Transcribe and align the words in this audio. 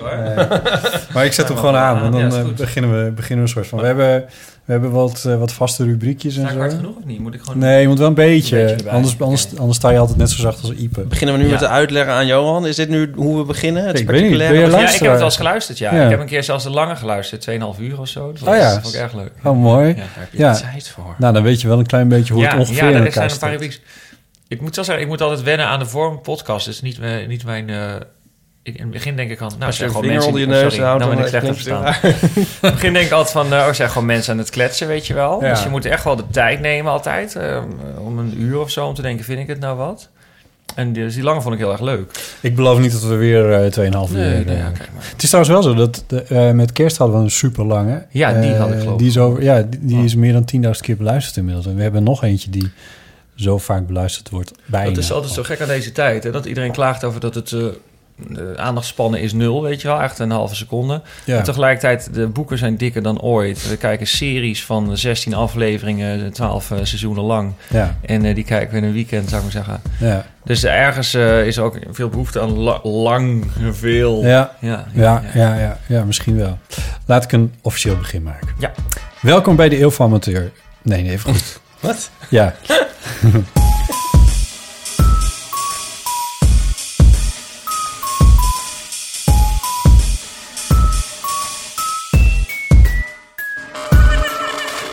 Maar 1.14 1.24
ik 1.24 1.32
zet 1.32 1.48
hem 1.48 1.56
gewoon 1.56 1.76
aan, 1.76 2.00
want 2.00 2.14
Ja, 2.14 2.28
dan 2.28 2.38
eh, 2.50 2.54
beginnen, 2.56 3.04
we, 3.04 3.10
beginnen 3.10 3.36
we 3.44 3.50
een 3.50 3.54
soort 3.56 3.66
van... 3.66 3.78
We 3.80 3.86
hebben, 3.86 4.24
we 4.64 4.72
hebben 4.72 4.90
wat, 4.90 5.24
eh, 5.26 5.38
wat 5.38 5.52
vaste 5.52 5.84
rubriekjes 5.84 6.36
en 6.36 6.42
ik 6.48 6.56
hard 6.58 6.70
zo. 6.70 6.76
genoeg 6.76 6.96
of 6.96 7.04
niet? 7.04 7.18
Moet 7.18 7.34
ik 7.34 7.40
gewoon... 7.42 7.58
Nee, 7.58 7.80
je 7.80 7.88
moet 7.88 7.98
wel 7.98 8.08
een 8.08 8.14
beetje. 8.14 8.58
Een 8.60 8.64
beetje 8.66 8.76
erbij. 8.76 8.92
anders, 8.92 9.20
anders, 9.20 9.48
anders 9.58 9.78
sta 9.78 9.90
je 9.90 9.98
altijd 9.98 10.18
net 10.18 10.30
zo 10.30 10.40
zacht 10.40 10.60
als 10.62 10.72
Ipe. 10.72 11.00
Beginnen 11.00 11.34
we 11.36 11.40
nu 11.40 11.46
Ja. 11.46 11.52
met 11.52 11.60
de 11.60 11.68
uitleggen 11.68 12.12
aan 12.14 12.26
Johan? 12.26 12.66
Is 12.66 12.76
dit 12.76 12.88
nu 12.88 13.12
hoe 13.14 13.36
we 13.38 13.44
beginnen? 13.44 13.86
Het 13.86 13.98
Ik 13.98 14.06
weet 14.10 14.22
niet. 14.30 14.38
Ja, 14.40 14.48
ik 14.48 14.58
heb 14.78 14.92
het 14.92 15.00
wel 15.00 15.20
eens 15.22 15.36
geluisterd, 15.36 15.78
ja. 15.78 15.94
Ja. 15.94 16.04
Ik 16.04 16.10
heb 16.10 16.20
een 16.20 16.26
keer 16.26 16.44
zelfs 16.44 16.64
de 16.64 16.70
lange 16.70 16.96
geluisterd, 16.96 17.48
2,5 17.50 17.80
uur 17.80 18.00
of 18.00 18.08
zo. 18.08 18.32
Dat 18.32 18.48
Oh 18.48 18.56
ja. 18.56 18.80
vond 18.80 18.94
ik 18.94 19.00
erg 19.00 19.14
leuk. 19.14 19.32
Oh, 19.44 19.56
mooi. 19.62 19.88
Ja, 19.88 19.94
daar 19.94 20.04
heb 20.12 20.28
je 20.32 20.38
Ja. 20.38 20.54
tijd 20.54 20.88
voor. 20.88 21.14
Nou, 21.18 21.32
dan 21.34 21.42
weet 21.42 21.60
je 21.60 21.68
wel 21.68 21.78
een 21.78 21.86
klein 21.86 22.08
beetje 22.08 22.32
hoe 22.32 22.42
ja, 22.42 22.50
het 22.50 22.58
ongeveer 22.58 22.82
ja, 22.84 22.88
er 22.90 22.94
elkaar 22.96 23.12
zijn 23.12 23.30
een 23.30 23.38
paar 23.38 23.50
rubrieks. 23.50 23.80
Ik 24.48 24.60
moet 24.60 24.74
wel 24.76 24.84
zeggen, 24.84 25.04
ik 25.04 25.10
moet 25.10 25.20
altijd 25.20 25.42
wennen 25.42 25.66
aan 25.66 25.78
de 25.78 25.86
vorm 25.86 26.20
podcast. 26.20 26.64
Dat 26.66 26.74
is 26.74 26.80
niet, 26.82 26.98
mijn- 26.98 27.28
niet 27.28 27.44
mijn... 27.44 27.68
eh, 27.70 27.76
ik, 28.62 28.74
in 28.74 28.82
het 28.82 28.90
begin 28.90 29.16
denk 29.16 29.30
ik 29.30 29.38
van... 29.38 29.48
Nou, 29.52 29.64
Als 29.64 29.78
je 29.78 29.86
gewoon 29.86 30.06
mensen... 30.06 30.26
onder 30.26 30.40
je 30.40 30.46
neus 30.46 30.60
sorry, 30.60 30.78
houdt, 30.86 31.04
nou 31.04 31.16
ben 31.16 31.24
ik 31.24 31.30
dan 31.32 31.40
slecht 31.40 31.54
verstaan. 31.54 31.84
het 31.84 32.02
In 32.36 32.46
het 32.60 32.72
begin 32.74 32.92
denk 32.92 33.06
ik 33.06 33.12
altijd 33.12 33.32
van... 33.32 33.52
eh, 33.58 33.66
oh, 33.66 33.72
zijn 33.72 33.88
gewoon 33.90 34.06
mensen 34.06 34.32
aan 34.32 34.38
het 34.38 34.50
kletsen, 34.50 34.86
weet 34.86 35.06
je 35.06 35.14
wel. 35.14 35.42
Ja. 35.42 35.50
Dus 35.50 35.62
je 35.62 35.68
moet 35.68 35.84
echt 35.84 36.04
wel 36.04 36.16
de 36.16 36.24
tijd 36.30 36.60
nemen 36.60 36.92
altijd. 36.92 37.36
eh, 37.36 37.62
om 37.98 38.18
een 38.18 38.40
uur 38.40 38.58
of 38.60 38.70
zo 38.70 38.86
om 38.86 38.94
te 38.94 39.02
denken, 39.02 39.24
vind 39.24 39.38
ik 39.40 39.46
het 39.46 39.60
nou 39.60 39.76
wat? 39.76 40.08
En 40.74 40.92
dus 40.92 41.14
die 41.14 41.22
lange 41.22 41.40
vond 41.40 41.54
ik 41.54 41.60
heel 41.60 41.72
erg 41.72 41.80
leuk. 41.80 42.10
Ik 42.40 42.54
beloof 42.56 42.78
niet 42.78 42.92
dat 42.92 43.02
we 43.02 43.14
weer 43.14 43.52
eh 43.52 43.90
2,5 44.08 44.12
uur... 44.12 44.18
Nee, 44.18 44.56
ja. 44.56 44.72
Het 44.98 45.22
is 45.22 45.30
trouwens 45.30 45.54
wel 45.54 45.62
zo 45.62 45.74
dat 45.74 46.04
de, 46.06 46.50
met 46.54 46.72
kerst 46.72 46.96
hadden 46.96 47.16
we 47.18 47.22
een 47.24 47.30
super 47.30 47.64
lange. 47.64 48.06
Ja, 48.10 48.40
die 48.40 48.54
had 48.54 48.70
ik 48.72 48.78
geloof. 48.78 48.98
Die 48.98 49.08
is, 49.08 49.18
over, 49.18 49.42
ja, 49.42 49.62
die, 49.62 49.80
die 49.82 49.98
Oh. 49.98 50.04
is 50.04 50.14
meer 50.14 50.32
dan 50.32 50.44
10.000 50.64 50.70
keer 50.80 50.96
beluisterd 50.96 51.36
inmiddels. 51.36 51.66
En 51.66 51.76
we 51.76 51.82
hebben 51.82 52.02
nog 52.02 52.22
eentje 52.24 52.50
die 52.50 52.70
zo 53.34 53.58
vaak 53.58 53.86
beluisterd 53.86 54.30
wordt. 54.30 54.52
Bijna. 54.66 54.88
Dat 54.94 55.02
is 55.04 55.12
altijd 55.12 55.32
zo 55.32 55.42
gek 55.42 55.60
aan 55.60 55.68
deze 55.68 55.92
tijd. 55.92 56.24
Hè? 56.24 56.30
Dat 56.30 56.44
iedereen 56.46 56.72
klaagt 56.72 57.04
over 57.04 57.20
dat 57.20 57.34
het... 57.34 57.54
de 58.28 58.54
aandachtspannen 58.56 59.20
is 59.20 59.32
nul, 59.32 59.62
weet 59.62 59.80
je 59.82 59.88
wel. 59.88 60.00
Echt 60.00 60.18
een 60.18 60.30
halve 60.30 60.54
seconde. 60.54 61.00
Ja. 61.24 61.36
En 61.38 61.42
tegelijkertijd, 61.44 62.14
de 62.14 62.26
boeken 62.26 62.58
zijn 62.58 62.76
dikker 62.76 63.02
dan 63.02 63.20
ooit. 63.20 63.68
We 63.68 63.76
kijken 63.76 64.06
series 64.06 64.64
van 64.64 64.96
16 64.96 65.34
afleveringen, 65.34 66.32
12 66.32 66.70
eh, 66.70 66.78
seizoenen 66.82 67.24
lang. 67.24 67.52
Ja, 67.68 67.96
En 68.06 68.24
eh, 68.24 68.34
die 68.34 68.44
kijken 68.44 68.70
we 68.70 68.76
in 68.80 68.84
een 68.84 68.92
weekend, 68.92 69.28
zou 69.28 69.36
ik 69.36 69.52
maar 69.52 69.64
zeggen. 69.64 69.82
ja, 69.98 70.24
Dus 70.44 70.64
ergens 70.64 71.14
eh, 71.14 71.46
is 71.46 71.56
er 71.56 71.62
ook 71.62 71.76
veel 71.90 72.08
behoefte 72.08 72.40
aan 72.40 72.58
la- 72.58 72.80
lang, 72.82 73.44
veel. 73.72 74.24
ja. 74.26 74.56
ja, 74.60 74.86
Ja, 74.94 75.22
ja, 75.34 75.54
ja, 75.58 75.78
ja, 75.86 76.04
misschien 76.04 76.36
wel. 76.36 76.58
Laat 77.06 77.24
ik 77.24 77.32
een 77.32 77.54
officieel 77.62 77.96
begin 77.96 78.22
maken. 78.22 78.48
Ja. 78.58 78.72
Welkom 79.20 79.56
bij 79.56 79.68
de 79.68 79.80
Eeuw 79.80 79.90
van 79.90 80.06
Amateur. 80.06 80.50
Nee, 80.82 81.02
nee, 81.02 81.10
even 81.12 81.30
goed. 81.32 81.60
Wat? 81.80 82.10
Ja. 82.28 82.54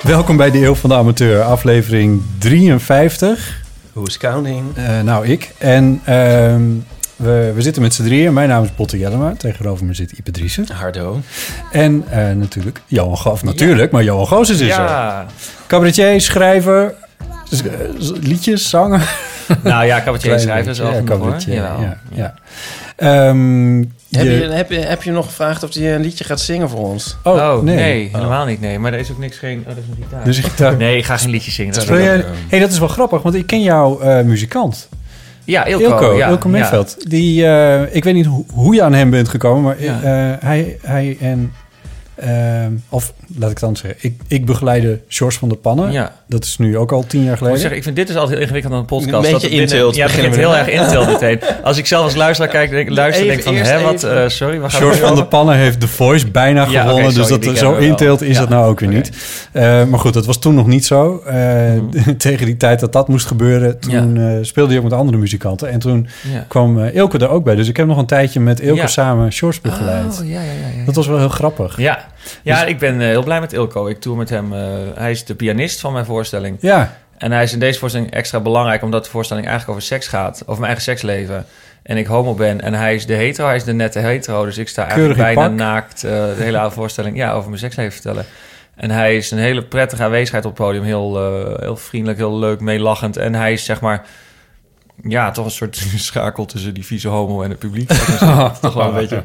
Welkom 0.09 0.38
bij 0.38 0.52
de 0.52 0.66
Eeuw 0.66 0.75
van 0.75 0.90
de 0.90 0.96
Amateur, 0.96 1.42
aflevering 1.42 2.22
53. 2.38 3.62
Who's 3.94 4.18
counting? 4.18 4.75
Eh, 4.75 5.02
nou, 5.02 5.28
ik. 5.28 5.53
En 5.58 6.02
ehm, 6.06 6.62
we, 7.16 7.52
we 7.56 7.62
zitten 7.62 7.81
met 7.81 7.94
z'n 7.94 8.03
drieën. 8.03 8.34
Mijn 8.34 8.50
naam 8.50 8.64
is 8.64 8.75
Botte 8.75 8.98
Jellema. 8.98 9.34
Tegenover 9.38 9.86
me 9.86 9.94
zit 9.94 10.12
Ipe 10.12 10.31
Driessen. 10.31 10.66
Hardo. 10.74 11.19
En 11.72 12.03
eh, 12.09 12.31
natuurlijk 12.31 12.81
Johan 12.86 13.18
Goof. 13.18 13.44
Natuurlijk, 13.44 13.92
maar 13.92 14.03
Johan 14.03 14.28
Goos 14.28 14.50
is 14.50 14.59
er. 14.59 14.68
Ja. 14.68 15.25
Cabaretier, 15.68 16.22
schrijver, 16.22 16.94
liedjes, 18.22 18.69
zangen. 18.69 19.02
Nou 19.64 19.86
ja, 19.86 19.98
cabaretier 19.98 20.30
Klein 20.30 20.40
schrijven 20.40 20.72
is 20.72 20.78
beetje, 20.78 20.94
ja, 20.94 21.03
cabaretier, 21.03 21.53
ja, 21.53 21.98
ja. 22.12 22.34
Ehm, 23.00 23.78
Heb 24.12 24.26
je- 24.26 24.32
je, 24.32 24.48
heb, 24.50 24.72
je, 24.72 24.80
heb 24.80 25.04
je 25.04 25.12
nog 25.12 25.26
gevraagd 25.26 25.64
of 25.64 25.74
hij 25.74 25.96
een 25.96 26.02
liedje 26.02 26.24
gaat 26.24 26.40
zingen 26.40 26.70
voor 26.70 26.80
ons? 26.80 27.18
Oh, 27.24 27.34
Oh, 27.34 27.62
nee, 27.64 27.76
nee. 27.76 28.10
helemaal 28.14 28.46
niet. 28.46 28.62
Nee, 28.62 28.80
maar 28.80 28.94
er 28.94 29.00
is 29.00 29.12
ook 29.12 29.18
niks 29.18 29.38
geen... 29.38 29.60
Oh, 29.60 29.66
dat 29.68 29.76
is 29.78 29.84
een 29.98 30.04
gitaar. 30.04 30.24
Dus 30.24 30.38
ik 30.38 30.58
dacht, 30.58 30.78
Nee, 30.78 30.98
ik 30.98 31.06
ga 31.06 31.18
geen 31.18 31.30
liedje 31.30 31.52
zingen. 31.52 31.74
Dat 31.74 31.84
is 31.84 31.90
wel 31.90 32.00
hey, 32.48 32.60
dat 32.60 32.72
is 32.72 32.80
wel 32.80 32.88
grappig, 32.88 33.22
want 33.22 33.36
ik 33.36 33.46
ken 33.48 33.62
jouw 33.62 34.00
eh, 34.00 34.22
muzikant. 34.24 34.90
Ja, 35.44 35.66
Ilko. 35.66 35.84
Ilko, 35.86 36.18
ja, 36.18 36.28
Ilko 36.30 36.48
ja. 36.50 36.54
Meerveld. 36.58 37.10
Die, 37.10 37.46
eh, 37.46 37.96
ik 37.96 38.04
weet 38.04 38.14
niet 38.14 38.26
hoe, 38.26 38.46
hoe 38.54 38.76
je 38.76 38.82
aan 38.84 38.94
hem 38.94 39.10
bent 39.10 39.30
gekomen, 39.30 39.64
maar 39.64 39.81
Ja. 39.84 39.94
eh, 40.02 40.48
hij, 40.48 40.78
hij 40.81 41.18
en... 41.22 41.52
ehm, 42.19 42.72
of 42.90 43.13
laat 43.38 43.50
ik 43.50 43.56
het 43.56 43.63
anders 43.63 43.81
zeggen. 43.81 44.00
Ik, 44.09 44.22
ik 44.28 44.46
begeleide 44.46 45.00
George 45.07 45.40
van 45.40 45.50
der 45.50 45.57
Pannen. 45.57 45.91
Ja. 45.91 46.13
Dat 46.28 46.44
is 46.44 46.57
nu 46.57 46.78
ook 46.78 46.91
al 46.91 47.06
tien 47.07 47.24
jaar 47.24 47.31
Ik 47.31 47.38
geleden. 47.38 47.59
zeggen, 47.59 47.78
ik 47.78 47.84
vind 47.84 47.96
dit 47.96 48.09
is 48.09 48.16
altijd 48.16 48.31
heel 48.34 48.41
ingewikkeld 48.41 48.74
aan 48.74 48.80
een 48.80 48.85
podcast. 48.85 49.28
Een 49.28 49.34
beetje 49.34 49.50
dat 49.50 49.59
intilt, 49.59 49.96
Ja, 49.96 50.06
begint 50.06 50.35
heel 50.35 50.56
erg 50.57 50.68
intilt 50.69 51.07
meteen. 51.07 51.40
Als 51.63 51.78
ik 51.78 51.85
zelf 51.85 52.03
als 52.03 52.16
luisteraar 52.16 52.52
kijk, 52.52 52.69
denk, 52.69 52.90
luister 52.90 53.24
Even 53.30 53.44
denk 53.44 53.57
van, 53.57 53.74
hè, 53.74 53.81
wat, 53.81 54.03
eh, 54.03 54.28
sorry, 54.28 54.59
waar 54.59 54.72
George 54.72 55.00
van 55.00 55.16
der 55.16 55.25
Pannen 55.25 55.56
heeft 55.56 55.80
The 55.80 55.88
Voice 55.88 56.28
bijna 56.28 56.66
Ja, 56.69 56.81
gewonnen. 56.81 57.13
dus 57.13 57.28
sorry, 57.28 57.46
dat, 57.46 57.57
zo 57.57 57.75
inteelt 57.75 58.22
is 58.22 58.34
Ja, 58.36 58.40
dat 58.40 58.50
nou 58.50 58.69
ook 58.69 58.80
weer 58.80 58.90
niet. 58.90 59.12
Eh, 59.51 59.84
maar 59.86 60.00
goed, 60.00 60.13
dat 60.13 60.25
was 60.25 60.40
toen 60.40 60.56
nog 60.56 60.68
niet 60.68 60.86
zo. 60.86 61.24
Eh, 61.25 61.38
Mhm. 61.69 62.16
Tegen 62.28 62.46
die 62.46 62.57
tijd 62.57 62.80
dat 62.80 62.94
dat 62.94 63.07
moest 63.07 63.28
gebeuren, 63.28 63.80
toen 63.80 64.18
eh, 64.18 64.24
speelde 64.41 64.69
hij 64.69 64.78
ook 64.78 64.84
met 64.90 64.94
andere 64.94 65.18
muzikanten. 65.18 65.69
En 65.69 65.80
toen 65.80 66.07
Ja. 66.34 66.46
kwam 66.47 66.80
Ilke 66.84 67.18
er 67.18 67.30
ook 67.30 67.44
bij. 67.44 67.56
Dus 67.56 67.68
ik 67.68 67.78
heb 67.78 67.88
nog 67.88 67.97
een 67.97 68.06
tijdje 68.06 68.40
met 68.40 68.59
Ilke 68.59 68.80
Ja. 68.81 68.88
samen 68.88 69.31
George 69.31 69.59
begeleid. 69.62 70.19
Oh, 70.22 70.28
ja, 70.28 70.34
ja, 70.34 70.40
ja, 70.41 70.78
ja. 70.80 70.86
Dat 70.86 70.96
was 70.96 71.07
wel 71.07 71.18
heel 71.18 71.30
grappig. 71.30 71.78
Ja, 71.78 72.07
ja 72.44 72.59
Dus- 72.62 72.70
ik 72.70 72.80
ben 72.80 73.02
eh, 73.02 73.08
heel 73.08 73.24
blij 73.24 73.40
met 73.40 73.53
Ilko. 73.53 73.88
Ik 73.88 74.00
tour 74.00 74.18
met 74.18 74.30
hem. 74.30 74.53
eh, 74.53 74.59
hij 74.96 75.12
is 75.12 75.25
de 75.25 75.36
pianist 75.36 75.80
van 75.80 75.94
mijn 75.94 76.06
voorstelling. 76.06 76.58
Ja, 76.62 76.97
En 77.18 77.31
hij 77.31 77.44
is 77.44 77.53
in 77.53 77.59
deze 77.59 77.80
voorstelling 77.80 78.12
extra 78.12 78.40
belangrijk... 78.40 78.81
omdat 78.84 79.03
de 79.03 79.09
voorstelling 79.09 79.47
eigenlijk 79.47 79.78
over 79.78 79.90
seks 79.90 80.08
gaat. 80.08 80.38
Over 80.42 80.53
mijn 80.62 80.64
eigen 80.66 80.81
seksleven. 80.84 81.46
En 81.84 81.98
ik 81.98 82.06
homo 82.06 82.34
ben. 82.34 82.62
En 82.62 82.74
hij 82.74 82.96
is 82.96 83.06
de 83.06 83.14
hetero. 83.14 83.48
Hij 83.48 83.56
is 83.56 83.64
de 83.64 83.74
nette 83.74 84.00
hetero. 84.00 84.46
Dus 84.46 84.58
ik 84.58 84.68
sta 84.69 84.81
eigenlijk 84.88 85.14
Keurig 85.16 85.34
bijna 85.36 85.50
pak. 85.50 85.58
naakt... 85.58 86.03
eh, 86.03 86.12
de 86.12 86.44
hele 86.44 86.58
oude 86.59 86.75
voorstelling 86.75 87.18
ja, 87.18 87.31
over 87.31 87.48
mijn 87.50 87.62
seksleven 87.62 87.92
vertellen. 87.92 88.25
En 88.75 88.92
hij 88.92 89.16
is 89.16 89.31
een 89.31 89.38
hele 89.38 89.64
prettige 89.64 90.03
aanwezigheid 90.03 90.46
op 90.46 90.58
het 90.58 90.66
podium. 90.66 90.84
Heel, 90.84 91.16
heel 91.59 91.78
vriendelijk, 91.78 92.19
heel 92.19 92.38
leuk, 92.40 92.59
meelachend. 92.59 93.18
En 93.18 93.36
hij 93.36 93.53
is 93.53 93.66
zeg 93.66 93.81
maar... 93.81 94.06
Ja, 95.04 95.32
toch 95.32 95.46
een 95.46 95.52
soort 95.52 95.82
schakel 95.96 96.46
tussen 96.46 96.74
die 96.74 96.86
vieze 96.86 97.08
homo 97.08 97.42
en 97.42 97.50
het 97.50 97.60
publiek. 97.60 97.90
toch 98.62 98.74
wel 98.74 98.88
een 98.88 98.94
beetje... 98.96 99.24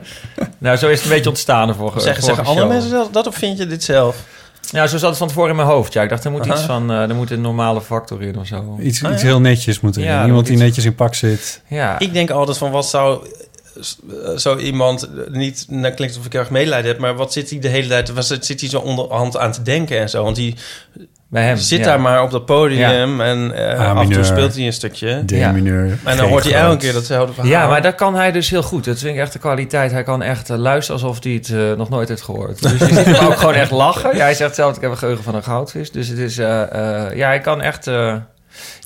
Nou, 0.59 0.77
zo 0.77 0.89
is 0.89 0.97
het 0.97 1.05
een 1.05 1.15
beetje 1.15 1.29
ontstaan 1.31 1.75
vorige 1.75 2.01
Zeggen, 2.01 2.23
zeggen 2.25 2.45
andere 2.45 2.67
mensen 2.69 2.91
dat, 2.91 3.13
dat 3.13 3.27
of 3.27 3.35
vind 3.35 3.59
je 3.59 3.67
dit 3.67 3.85
zelf? 3.85 4.25
Ja, 4.71 4.87
zo 4.87 4.97
zat 4.99 5.09
het 5.09 5.19
van 5.19 5.29
tevoren 5.29 5.51
in 5.51 5.57
mijn 5.57 5.69
hoofd. 5.69 5.93
Ja, 5.93 6.03
ik 6.03 6.09
dacht, 6.09 6.25
er 6.25 6.31
moet 6.31 6.41
Aha. 6.47 6.53
iets 6.55 6.63
van... 6.63 6.91
eh, 6.91 7.09
er 7.09 7.15
moet 7.15 7.31
een 7.31 7.41
normale 7.41 7.81
factor 7.81 8.23
in 8.23 8.39
of 8.39 8.47
zo. 8.47 8.77
iets, 8.81 9.05
Ah, 9.05 9.13
iets 9.13 9.23
ja. 9.23 9.29
heel 9.29 9.41
netjes 9.41 9.81
moeten 9.81 10.03
Ja, 10.03 10.27
Iemand 10.27 10.45
die 10.47 10.55
iets- 10.55 10.63
netjes 10.65 10.85
in 10.85 10.95
pak 10.95 11.15
zit. 11.15 11.61
Ja. 11.69 11.99
Ik 11.99 12.13
denk 12.13 12.31
altijd 12.31 12.59
van 12.59 12.71
wat 12.71 12.89
zou 12.89 13.27
eh, 13.77 14.37
zo 14.37 14.57
iemand 14.57 15.09
niet, 15.31 15.67
nou 15.69 15.95
klinkt 15.95 16.15
alsof 16.15 16.27
ik 16.27 16.35
erg 16.35 16.51
medelijden 16.51 16.91
heb, 16.91 17.01
maar 17.01 17.15
wat 17.17 17.33
zit 17.33 17.51
hij 17.51 17.59
de 17.59 17.69
hele 17.69 17.89
tijd, 17.89 18.13
wat 18.13 18.25
zit 18.41 18.61
hij 18.61 18.69
zo 18.69 18.79
onderhand 18.79 19.37
aan 19.37 19.53
te 19.53 19.63
denken 19.63 19.99
en 20.01 20.11
zo? 20.11 20.23
Want 20.23 20.37
die 20.37 20.55
bij 21.35 21.45
hem. 21.45 21.57
zit 21.57 21.79
ja. 21.79 21.85
daar 21.85 22.01
maar 22.01 22.23
op 22.23 22.31
dat 22.31 22.45
podium 22.45 23.21
en 23.21 23.53
eh, 23.55 23.81
A 23.81 23.93
af 23.93 24.03
en 24.03 24.11
toe 24.11 24.25
speelt 24.25 24.55
hij 24.55 24.67
een 24.67 24.73
stukje. 24.73 25.23
D 25.27 25.31
Ja. 25.31 25.53
mineur. 25.53 25.99
En 26.05 26.17
dan 26.17 26.29
hoort 26.29 26.45
hij 26.45 26.53
elke 26.55 26.77
keer 26.77 26.93
datzelfde 26.93 27.33
verhaal. 27.35 27.51
Ja, 27.51 27.67
maar 27.67 27.83
dat 27.83 27.95
kan 27.95 28.15
hij 28.15 28.33
dus 28.33 28.51
heel 28.51 28.63
goed. 28.63 28.85
Dat 28.85 28.99
vind 28.99 29.15
ik 29.15 29.21
echt 29.21 29.33
de 29.33 29.39
kwaliteit. 29.39 29.91
Hij 29.93 30.03
kan 30.03 30.23
echt 30.23 30.51
eh, 30.51 30.57
luisteren 30.57 31.01
alsof 31.01 31.23
hij 31.23 31.33
het 31.33 31.49
eh, 31.51 31.73
nog 31.73 31.89
nooit 31.89 32.09
heeft 32.09 32.23
gehoord. 32.23 32.63
Dus 32.63 32.73
je 32.73 32.95
ziet 32.95 33.05
hem 33.05 33.27
ook 33.27 33.37
gewoon 33.37 33.55
echt 33.55 33.71
lachen. 33.71 34.17
Ja, 34.17 34.23
hij 34.23 34.35
zegt 34.35 34.55
zelf, 34.55 34.77
ik 34.77 34.83
heb 34.83 34.91
een 34.91 34.97
geheugen 34.99 35.25
van 35.25 35.35
een 35.35 35.43
goudvis. 35.43 35.91
Dus 35.91 36.09
het 36.09 36.19
is, 36.19 36.39
eh, 36.39 36.63
eh, 36.63 37.17
ja, 37.17 37.27
hij 37.27 37.41
kan 37.41 37.61
echt... 37.61 37.91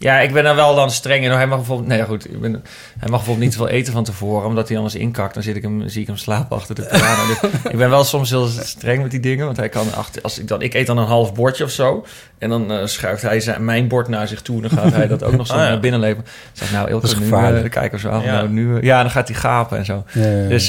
Ja, 0.00 0.18
ik 0.20 0.32
ben 0.32 0.44
er 0.46 0.54
wel 0.54 0.74
dan 0.74 0.90
streng 0.90 1.24
in. 1.24 1.30
Hij 1.30 1.46
mag 1.46 1.56
bijvoorbeeld, 1.58 1.88
nee, 1.88 2.02
goed, 2.04 2.30
ik 2.30 2.40
ben, 2.40 2.52
hij 2.52 3.08
mag 3.08 3.08
bijvoorbeeld 3.08 3.38
niet 3.46 3.56
veel 3.56 3.68
eten 3.68 3.92
van 3.92 4.04
tevoren, 4.04 4.48
omdat 4.48 4.68
hij 4.68 4.76
anders 4.76 4.94
inkakt. 4.94 5.34
Dan 5.34 5.42
zit 5.42 5.56
ik 5.56 5.62
hem, 5.62 5.88
zie 5.88 6.00
ik 6.00 6.06
hem 6.06 6.16
slapen 6.16 6.56
achter 6.56 6.74
de 6.74 6.82
piano. 6.82 7.26
Dus 7.26 7.50
ik 7.72 7.76
ben 7.78 7.90
wel 7.90 8.04
soms 8.04 8.30
heel 8.30 8.46
streng 8.46 9.02
met 9.02 9.10
die 9.10 9.20
dingen, 9.20 9.44
want 9.44 9.56
hij 9.56 9.68
kan 9.68 9.86
achter, 9.94 10.22
als 10.22 10.38
ik 10.38 10.48
dan, 10.48 10.62
ik 10.62 10.74
eet 10.74 10.86
dan 10.86 10.98
een 10.98 11.06
half 11.06 11.34
bordje 11.34 11.64
of 11.64 11.70
zo, 11.70 12.06
en 12.38 12.48
dan 12.48 12.72
eh, 12.72 12.86
schuift 12.86 13.22
hij 13.22 13.40
zijn, 13.40 13.64
mijn 13.64 13.88
bord 13.88 14.08
naar 14.08 14.28
zich 14.28 14.42
toe, 14.42 14.56
en 14.56 14.62
dan 14.68 14.70
gaat 14.78 14.92
hij 14.92 15.06
dat 15.08 15.22
ook 15.24 15.36
nog 15.36 15.46
zo 15.46 15.52
Ah, 15.58 15.60
ja. 15.62 15.68
naar 15.68 15.80
binnen 15.80 16.00
leven. 16.00 16.24
Zeg, 16.52 16.72
nou, 16.72 16.88
Ilke, 16.88 17.00
Dat 17.06 17.10
is 17.10 17.18
nu, 17.18 17.24
gevaarlijk. 17.24 17.56
eh, 17.56 17.62
de 17.62 17.68
kijkers 17.68 18.02
Ja. 18.02 18.20
nou, 18.20 18.48
nu, 18.48 18.76
eh, 18.76 18.82
ja, 18.82 19.02
dan 19.02 19.10
gaat 19.10 19.28
hij 19.28 19.36
gapen 19.36 19.78
en 19.78 19.84
zo. 19.84 20.04
Ja. 20.12 20.48
Dus, 20.48 20.68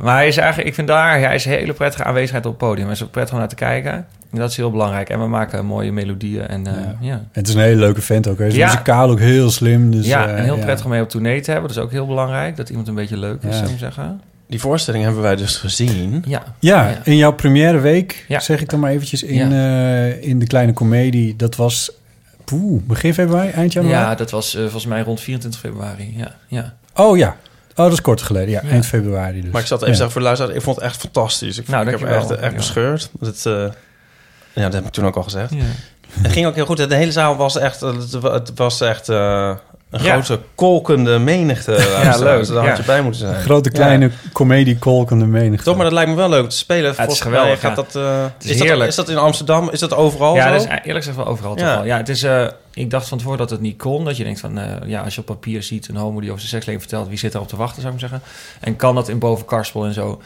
maar 0.00 0.14
hij 0.16 0.28
is 0.28 0.36
eigenlijk, 0.36 0.68
ik 0.68 0.74
vind 0.74 0.88
daar, 0.88 1.20
hij 1.20 1.34
is 1.34 1.44
een 1.44 1.52
hele 1.52 1.72
prettige 1.72 2.04
aanwezigheid 2.04 2.46
op 2.46 2.50
het 2.50 2.60
podium. 2.60 2.84
Hij 2.86 2.94
is 2.94 3.02
ook 3.02 3.10
prettig 3.10 3.32
om 3.34 3.38
naar 3.40 3.48
te 3.48 3.54
kijken. 3.54 4.06
En 4.32 4.38
dat 4.38 4.50
is 4.50 4.56
heel 4.56 4.70
belangrijk. 4.70 5.08
En 5.08 5.20
we 5.20 5.26
maken 5.26 5.64
mooie 5.66 5.92
melodieën 5.92 6.46
en 6.48 6.64
Ja. 6.64 6.96
ja. 7.00 7.12
En 7.12 7.28
het 7.32 7.48
is 7.48 7.54
een 7.54 7.60
hele 7.60 7.80
leuke 7.80 8.00
vent 8.02 8.28
ook. 8.28 8.38
Ja. 8.48 8.69
Muzikaal 8.70 9.10
ook 9.10 9.18
heel 9.18 9.50
slim. 9.50 9.90
Dus, 9.90 10.06
ja, 10.06 10.26
eh, 10.28 10.38
en 10.38 10.44
heel 10.44 10.56
ja. 10.56 10.64
prettig 10.64 10.84
om 10.84 10.90
mee 10.90 11.02
op 11.02 11.08
tournee 11.08 11.40
te 11.40 11.50
hebben. 11.50 11.68
Dat 11.68 11.76
is 11.78 11.82
ook 11.84 11.90
heel 11.90 12.06
belangrijk. 12.06 12.56
Dat 12.56 12.68
iemand 12.68 12.88
een 12.88 12.94
beetje 12.94 13.16
leuk 13.16 13.42
is, 13.42 13.54
Ja. 13.54 13.60
zou 13.60 13.70
ik 13.70 13.78
zeggen. 13.78 14.20
Die 14.46 14.60
voorstelling 14.60 15.04
hebben 15.04 15.22
wij 15.22 15.36
dus 15.36 15.56
gezien. 15.56 16.22
Ja. 16.26 16.42
Ja, 16.58 16.88
Ja. 16.88 17.00
in 17.04 17.16
jouw 17.16 17.32
première 17.32 17.78
week, 17.78 18.24
Ja. 18.28 18.40
zeg 18.40 18.60
ik 18.60 18.68
dan 18.68 18.80
maar 18.80 18.90
eventjes, 18.90 19.22
in, 19.22 19.52
eh, 19.52 20.22
in 20.22 20.38
de 20.38 20.46
kleine 20.46 20.72
komedie. 20.72 21.36
Dat 21.36 21.56
was 21.56 21.90
poeh, 22.44 22.82
begin 22.82 23.14
februari, 23.14 23.48
eind 23.50 23.72
januari? 23.72 23.98
Ja, 24.04 24.14
dat 24.14 24.30
was 24.30 24.54
eh, 24.54 24.60
volgens 24.62 24.86
mij 24.86 25.02
rond 25.02 25.20
24 25.20 25.60
februari. 25.60 26.14
Ja, 26.16 26.34
ja. 26.48 26.74
Oh 26.94 27.16
ja, 27.18 27.28
oh, 27.70 27.76
dat 27.76 27.92
is 27.92 28.00
kort 28.00 28.22
geleden. 28.22 28.50
Ja, 28.50 28.60
Ja. 28.64 28.68
eind 28.70 28.86
februari 28.86 29.40
dus. 29.42 29.50
Maar 29.50 29.60
ik 29.60 29.66
zat 29.66 29.78
even 29.78 29.90
Ja. 29.90 29.94
zeggen 29.94 30.12
voor 30.12 30.20
de 30.20 30.26
luisteraar, 30.26 30.54
ik 30.56 30.62
vond 30.62 30.76
het 30.76 30.84
echt 30.84 30.96
fantastisch. 31.00 31.58
Ik, 31.58 31.68
Nou, 31.68 31.84
ik 31.84 31.90
heb 31.90 32.00
me 32.00 32.06
dankjewel. 32.08 32.32
echt, 32.36 32.44
echt 32.44 32.56
bescheurd. 32.56 33.10
Dat, 33.20 33.42
eh, 33.46 33.52
ja, 34.52 34.62
dat 34.62 34.72
heb 34.72 34.84
ik 34.86 34.90
toen 34.92 35.06
ook 35.06 35.16
al 35.16 35.22
gezegd. 35.22 35.52
Ja. 36.14 36.22
Het 36.22 36.32
ging 36.32 36.46
ook 36.46 36.54
heel 36.54 36.66
goed. 36.66 36.76
De 36.88 36.94
hele 36.94 37.12
zaal 37.12 37.36
was 37.36 37.58
echt, 37.58 37.80
het 37.80 38.10
wa- 38.20 38.32
het 38.32 38.52
was 38.54 38.80
echt 38.80 39.08
eh, 39.08 39.52
een 39.90 40.02
Ja. 40.02 40.12
grote 40.12 40.40
kolkende 40.54 41.18
menigte. 41.18 41.70
leuk, 41.70 42.46
Daar 42.46 42.56
had 42.56 42.64
ja. 42.66 42.76
je 42.76 42.82
bij 42.86 43.02
moeten 43.02 43.20
zijn. 43.20 43.34
Grote, 43.42 43.70
kleine 43.70 44.10
comedie 44.32 44.78
kolkende 44.78 45.26
menigte. 45.26 45.64
Toch, 45.64 45.74
maar 45.74 45.84
dat 45.84 45.92
lijkt 45.94 46.10
me 46.10 46.16
wel 46.16 46.28
leuk 46.28 46.48
te 46.48 46.56
spelen. 46.56 46.82
het 46.84 46.90
is 46.92 46.96
Volgens 46.98 47.20
geweldig, 47.20 47.62
mij 47.62 47.70
gaat 47.70 47.76
ja. 47.76 47.82
dat, 47.82 47.96
eh, 47.96 48.24
is 48.38 48.50
is, 48.60 48.68
dat, 48.68 48.86
is 48.88 48.94
dat 48.94 49.08
in 49.08 49.16
Amsterdam? 49.18 49.70
Is 49.70 49.78
dat 49.80 49.94
overal 49.94 50.34
ja, 50.34 50.46
zo? 50.46 50.52
dat 50.52 50.60
is 50.60 50.66
eerlijk 50.68 50.96
gezegd 50.96 51.16
wel 51.16 51.26
overal 51.26 51.54
toch 51.54 51.66
Ja. 51.66 51.74
wel. 51.74 51.84
Ja, 51.84 51.96
het 51.96 52.08
is, 52.08 52.22
eh, 52.22 52.46
ik 52.74 52.90
dacht 52.90 53.08
van 53.08 53.18
tevoren 53.18 53.38
dat 53.38 53.50
het 53.50 53.60
niet 53.60 53.78
kon. 53.78 54.04
Dat 54.04 54.16
je 54.16 54.24
denkt 54.24 54.40
van, 54.40 54.58
eh, 54.58 54.64
ja, 54.86 55.00
als 55.02 55.14
je 55.14 55.20
op 55.20 55.26
papier 55.26 55.62
ziet 55.62 55.88
een 55.88 55.96
homo 55.96 56.20
die 56.20 56.28
over 56.28 56.40
zijn 56.40 56.52
seksleven 56.52 56.80
vertelt, 56.80 57.08
wie 57.08 57.18
zit 57.18 57.34
erop 57.34 57.48
te 57.48 57.56
wachten, 57.56 57.82
zou 57.82 57.94
ik 57.94 58.00
maar 58.00 58.10
zeggen. 58.10 58.28
En 58.60 58.76
kan 58.76 58.94
dat 58.94 59.08
in 59.08 59.18
bovenkarspel 59.18 59.84
en 59.84 59.94
zo. 59.94 60.20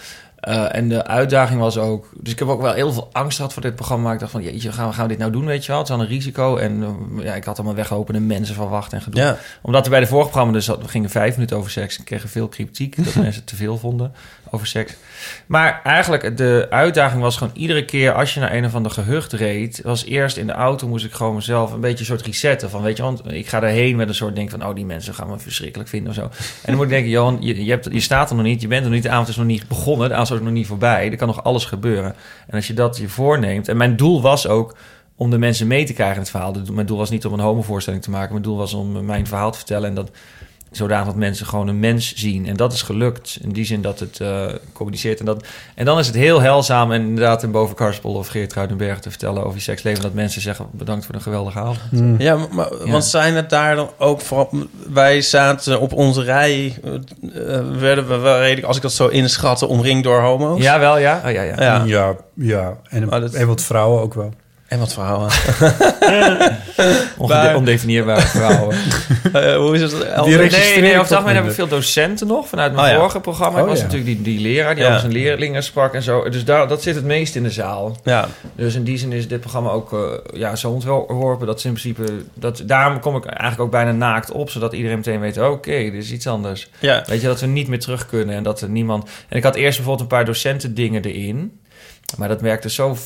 Eh, 0.45 0.75
en 0.75 0.89
de 0.89 1.07
uitdaging 1.07 1.61
was 1.61 1.79
ook... 1.79 2.09
Dus 2.17 2.33
ik 2.33 2.39
heb 2.39 2.49
ook 2.49 2.61
wel 2.61 2.73
heel 2.73 2.93
veel 2.93 3.09
angst 3.13 3.37
gehad 3.37 3.53
voor 3.53 3.63
dit 3.63 3.75
programma. 3.75 4.13
Ik 4.13 4.19
dacht 4.19 4.31
van, 4.31 4.43
jeetje, 4.43 4.73
gaan 4.73 4.89
we, 4.89 4.95
gaan 4.95 5.03
we 5.03 5.09
dit 5.09 5.19
nou 5.19 5.33
doen, 5.33 5.47
weet 5.47 5.65
je 5.65 5.73
wel? 5.73 5.81
Het 5.81 5.89
is 5.89 5.95
een 5.95 6.07
risico. 6.07 6.57
En 6.57 6.83
eh, 6.83 7.25
ja, 7.25 7.35
ik 7.35 7.45
had 7.45 7.57
allemaal 7.57 7.75
weglopende 7.77 8.21
mensen 8.21 8.55
verwacht 8.55 8.93
en 8.93 9.03
gedoe. 9.03 9.21
Ja. 9.21 9.39
Omdat 9.63 9.85
er 9.85 9.91
bij 9.91 10.01
de 10.01 10.07
vorige 10.07 10.29
programma 10.29 10.53
dus 10.53 10.67
we 10.67 10.89
gingen 10.89 11.11
vijf 11.11 11.35
minuten 11.35 11.57
over 11.57 11.71
seks. 11.71 11.99
Ik 11.99 12.05
kreeg 12.05 12.25
veel 12.27 12.49
kritiek 12.49 12.97
dat 13.05 13.15
mensen 13.15 13.45
te 13.45 13.57
veel 13.57 13.79
vonden 13.79 14.13
over 14.51 14.67
seks. 14.67 14.95
Maar 15.47 15.81
eigenlijk 15.85 16.37
de 16.37 16.67
uitdaging 16.71 17.23
was 17.23 17.37
gewoon 17.37 17.53
iedere 17.57 17.85
keer 17.85 18.15
als 18.15 18.35
je 18.35 18.41
naar 18.41 18.53
een 18.55 18.65
of 18.65 18.75
ander 18.75 18.93
gehucht 18.93 19.33
reed, 19.33 19.81
was 19.83 20.05
eerst 20.05 20.37
in 20.37 20.47
de 20.47 20.53
auto 20.53 20.89
moest 20.89 21.05
ik 21.05 21.13
gewoon 21.13 21.35
mezelf 21.35 21.73
een 21.73 21.81
beetje 21.81 21.99
een 21.99 22.05
soort 22.05 22.23
resetten 22.23 22.71
van, 22.71 22.83
weet 22.83 22.97
je, 22.97 23.03
want 23.03 23.33
ik 23.33 23.49
ga 23.49 23.61
daarheen 23.61 23.97
met 23.97 24.09
een 24.09 24.15
soort 24.15 24.35
denk 24.35 24.51
van, 24.51 24.67
oh 24.67 24.75
die 24.75 24.85
mensen 24.85 25.15
gaan 25.15 25.29
me 25.29 25.39
verschrikkelijk 25.39 25.89
vinden 25.89 26.09
of 26.09 26.15
zo. 26.15 26.23
En 26.23 26.31
dan 26.63 26.75
moet 26.75 26.85
ik 26.85 26.91
denken, 26.91 27.11
Johan, 27.11 27.37
je, 27.41 27.65
je, 27.65 27.71
hebt, 27.71 27.89
je 27.93 28.01
staat 28.01 28.31
er 28.31 28.37
nog 28.37 28.45
niet, 28.45 28.61
je 28.61 28.69
bent 28.69 28.81
er 28.81 28.87
nog 28.87 28.95
niet, 28.95 29.03
de 29.03 29.11
avond 29.11 29.29
is 29.29 29.37
nog 29.37 29.47
niet 29.47 29.69
begonnen, 29.69 30.09
de 30.09 30.15
avond 30.15 30.34
is 30.35 30.45
nog 30.45 30.53
niet 30.53 30.67
voorbij, 30.67 31.11
er 31.11 31.17
kan 31.17 31.27
nog 31.27 31.45
alles 31.45 31.65
gebeuren. 31.65 32.15
En 32.47 32.55
als 32.55 32.67
je 32.67 32.75
dat 32.75 32.97
je 32.97 33.09
voorneemt, 33.09 33.69
en 33.69 33.77
mijn 33.77 33.97
doel 33.97 34.23
was 34.23 34.47
ook 34.47 34.77
om 35.17 35.31
de 35.31 35.39
mensen 35.39 35.67
mee 35.67 35.85
te 35.85 35.93
krijgen 35.93 36.15
in 36.15 36.21
het 36.21 36.31
verhaal. 36.31 36.55
Mijn 36.73 36.87
doel 36.87 36.99
was 36.99 37.11
niet 37.11 37.27
om 37.27 37.33
een 37.33 37.41
homovoorstelling 37.41 38.03
te 38.03 38.11
maken. 38.11 38.33
Mijn 38.33 38.43
doel 38.43 38.57
was 38.57 38.75
om 38.75 39.05
mijn 39.05 39.27
verhaal 39.27 39.51
te 39.51 39.57
vertellen. 39.57 39.89
En 39.89 39.95
dat 39.95 40.11
zodanig 40.77 41.07
dat 41.07 41.17
mensen 41.17 41.47
gewoon 41.47 41.69
een 41.69 41.79
mens 41.81 42.15
zien. 42.15 42.47
En 42.47 42.57
dat 42.57 42.73
is 42.73 42.83
gelukt. 42.83 43.39
In 43.43 43.53
die 43.53 43.65
zin 43.65 43.83
dat 43.83 43.99
het 44.01 44.21
eh, 44.21 44.47
communiceert. 44.73 45.19
En, 45.19 45.25
dat, 45.25 45.45
en 45.75 45.85
dan 45.85 45.99
is 45.99 46.07
het 46.07 46.17
heel 46.17 46.41
heilzaam. 46.41 46.93
En 46.93 47.01
inderdaad 47.01 47.43
in 47.43 47.51
Boven 47.51 47.75
Karspel 47.77 48.13
of 48.13 48.29
Geert 48.29 48.53
Ruidenberg 48.53 48.99
te 48.99 49.11
vertellen 49.11 49.43
over 49.45 49.55
je 49.55 49.61
seksleven. 49.61 50.03
Dat 50.03 50.13
mensen 50.15 50.41
zeggen 50.43 50.67
bedankt 50.73 51.07
voor 51.07 51.15
een 51.15 51.21
geweldige 51.23 51.59
avond. 51.59 51.79
Hmm. 51.91 52.15
Ja, 52.21 52.37
maar, 52.51 52.69
Ja. 52.85 52.91
want 52.91 53.05
zijn 53.05 53.35
het 53.35 53.51
daar 53.51 53.77
dan 53.77 53.91
ook 53.99 54.21
vooral... 54.21 54.51
Wij 54.93 55.21
zaten 55.23 55.81
op 55.81 55.93
onze 55.93 56.23
rij, 56.23 56.79
eh, 56.85 57.61
werden 57.79 58.09
we 58.09 58.17
wel 58.17 58.39
redelijk, 58.39 58.67
als 58.67 58.77
ik 58.77 58.83
dat 58.83 58.93
zo 58.93 59.07
inschatte, 59.09 59.67
omringd 59.67 60.05
door 60.05 60.21
homo's. 60.21 60.63
Ja, 60.63 60.79
wel 60.79 60.99
ja. 60.99 61.23
Oh, 61.25 61.31
ja, 61.33 61.43
ja. 61.43 61.55
Ja. 61.63 61.83
Ja, 61.85 62.17
ja. 62.35 62.77
En, 62.89 63.09
dat- 63.09 63.33
en 63.35 63.47
wat 63.47 63.63
vrouwen 63.63 64.03
ook 64.03 64.15
wel. 64.15 64.33
En 64.75 64.81
wat 64.81 64.97
Maar- 67.29 67.57
ondefinieerbare 67.57 68.21
vrouwen. 68.21 68.77
Eh, 69.33 69.57
hoe 69.57 69.75
is 69.75 69.81
het? 69.81 69.91
Die 70.25 70.37
nee, 70.37 70.39
nee, 70.39 70.39
ik 70.39 70.49
over 70.49 70.81
het 70.81 70.81
toch 70.81 71.11
algemeen 71.11 71.35
hebben 71.35 71.51
we 71.51 71.57
veel 71.57 71.69
docenten 71.69 72.27
nog 72.27 72.49
vanuit 72.49 72.73
mijn 72.73 72.85
Oh, 72.87 72.93
ja. 72.93 72.99
vorige 72.99 73.21
programma. 73.21 73.59
Ik 73.59 73.65
Oh, 73.65 73.71
was 73.71 73.79
ja. 73.79 73.85
natuurlijk 73.85 74.11
die, 74.11 74.23
die 74.23 74.41
leraar 74.41 74.75
die 74.75 74.83
Ja. 74.85 74.89
over 74.89 75.01
zijn 75.01 75.13
leerlingen 75.13 75.63
sprak 75.63 75.95
en 75.95 76.03
zo. 76.03 76.29
Dus 76.29 76.45
daar, 76.45 76.69
dat 76.69 76.83
zit 76.83 76.95
het 76.95 77.05
meest 77.05 77.37
in 77.37 77.43
de 77.43 77.51
zaal. 77.51 77.97
Ja, 78.05 78.29
Dus 78.55 78.75
in 78.75 78.85
die 78.85 78.99
zin 78.99 79.13
is 79.13 79.29
dit 79.29 79.41
programma 79.41 79.71
ook 79.71 79.93
eh, 79.93 79.99
ja, 80.41 80.57
zo 80.57 80.71
ontworpen 80.71 81.47
dat 81.47 81.61
ze 81.61 81.69
in 81.69 81.75
principe... 81.75 82.13
Dat, 82.35 82.63
daarom 82.67 83.01
kom 83.01 83.17
ik 83.17 83.25
eigenlijk 83.25 83.61
ook 83.61 83.71
bijna 83.71 83.93
naakt 83.93 84.31
op, 84.31 84.51
zodat 84.51 84.73
iedereen 84.73 84.97
meteen 84.97 85.21
weet... 85.21 85.39
oké, 85.39 85.71
dit 85.91 85.95
is 85.95 86.13
iets 86.13 86.27
anders. 86.27 86.69
ja. 86.79 87.03
Weet 87.07 87.21
je, 87.21 87.27
dat 87.27 87.41
we 87.41 87.47
niet 87.47 87.69
meer 87.69 87.81
terug 87.81 88.07
kunnen 88.07 88.35
en 88.35 88.43
dat 88.43 88.61
er 88.61 88.69
niemand... 88.69 89.09
En 89.29 89.37
ik 89.37 89.43
had 89.43 89.55
eerst 89.55 89.77
bijvoorbeeld 89.77 90.11
een 90.11 90.17
paar 90.17 90.25
docenten 90.27 90.75
dingen 90.75 91.03
erin... 91.05 91.59
Maar 92.17 92.29
dat 92.29 92.41
werkte 92.41 92.71
zo 92.71 92.97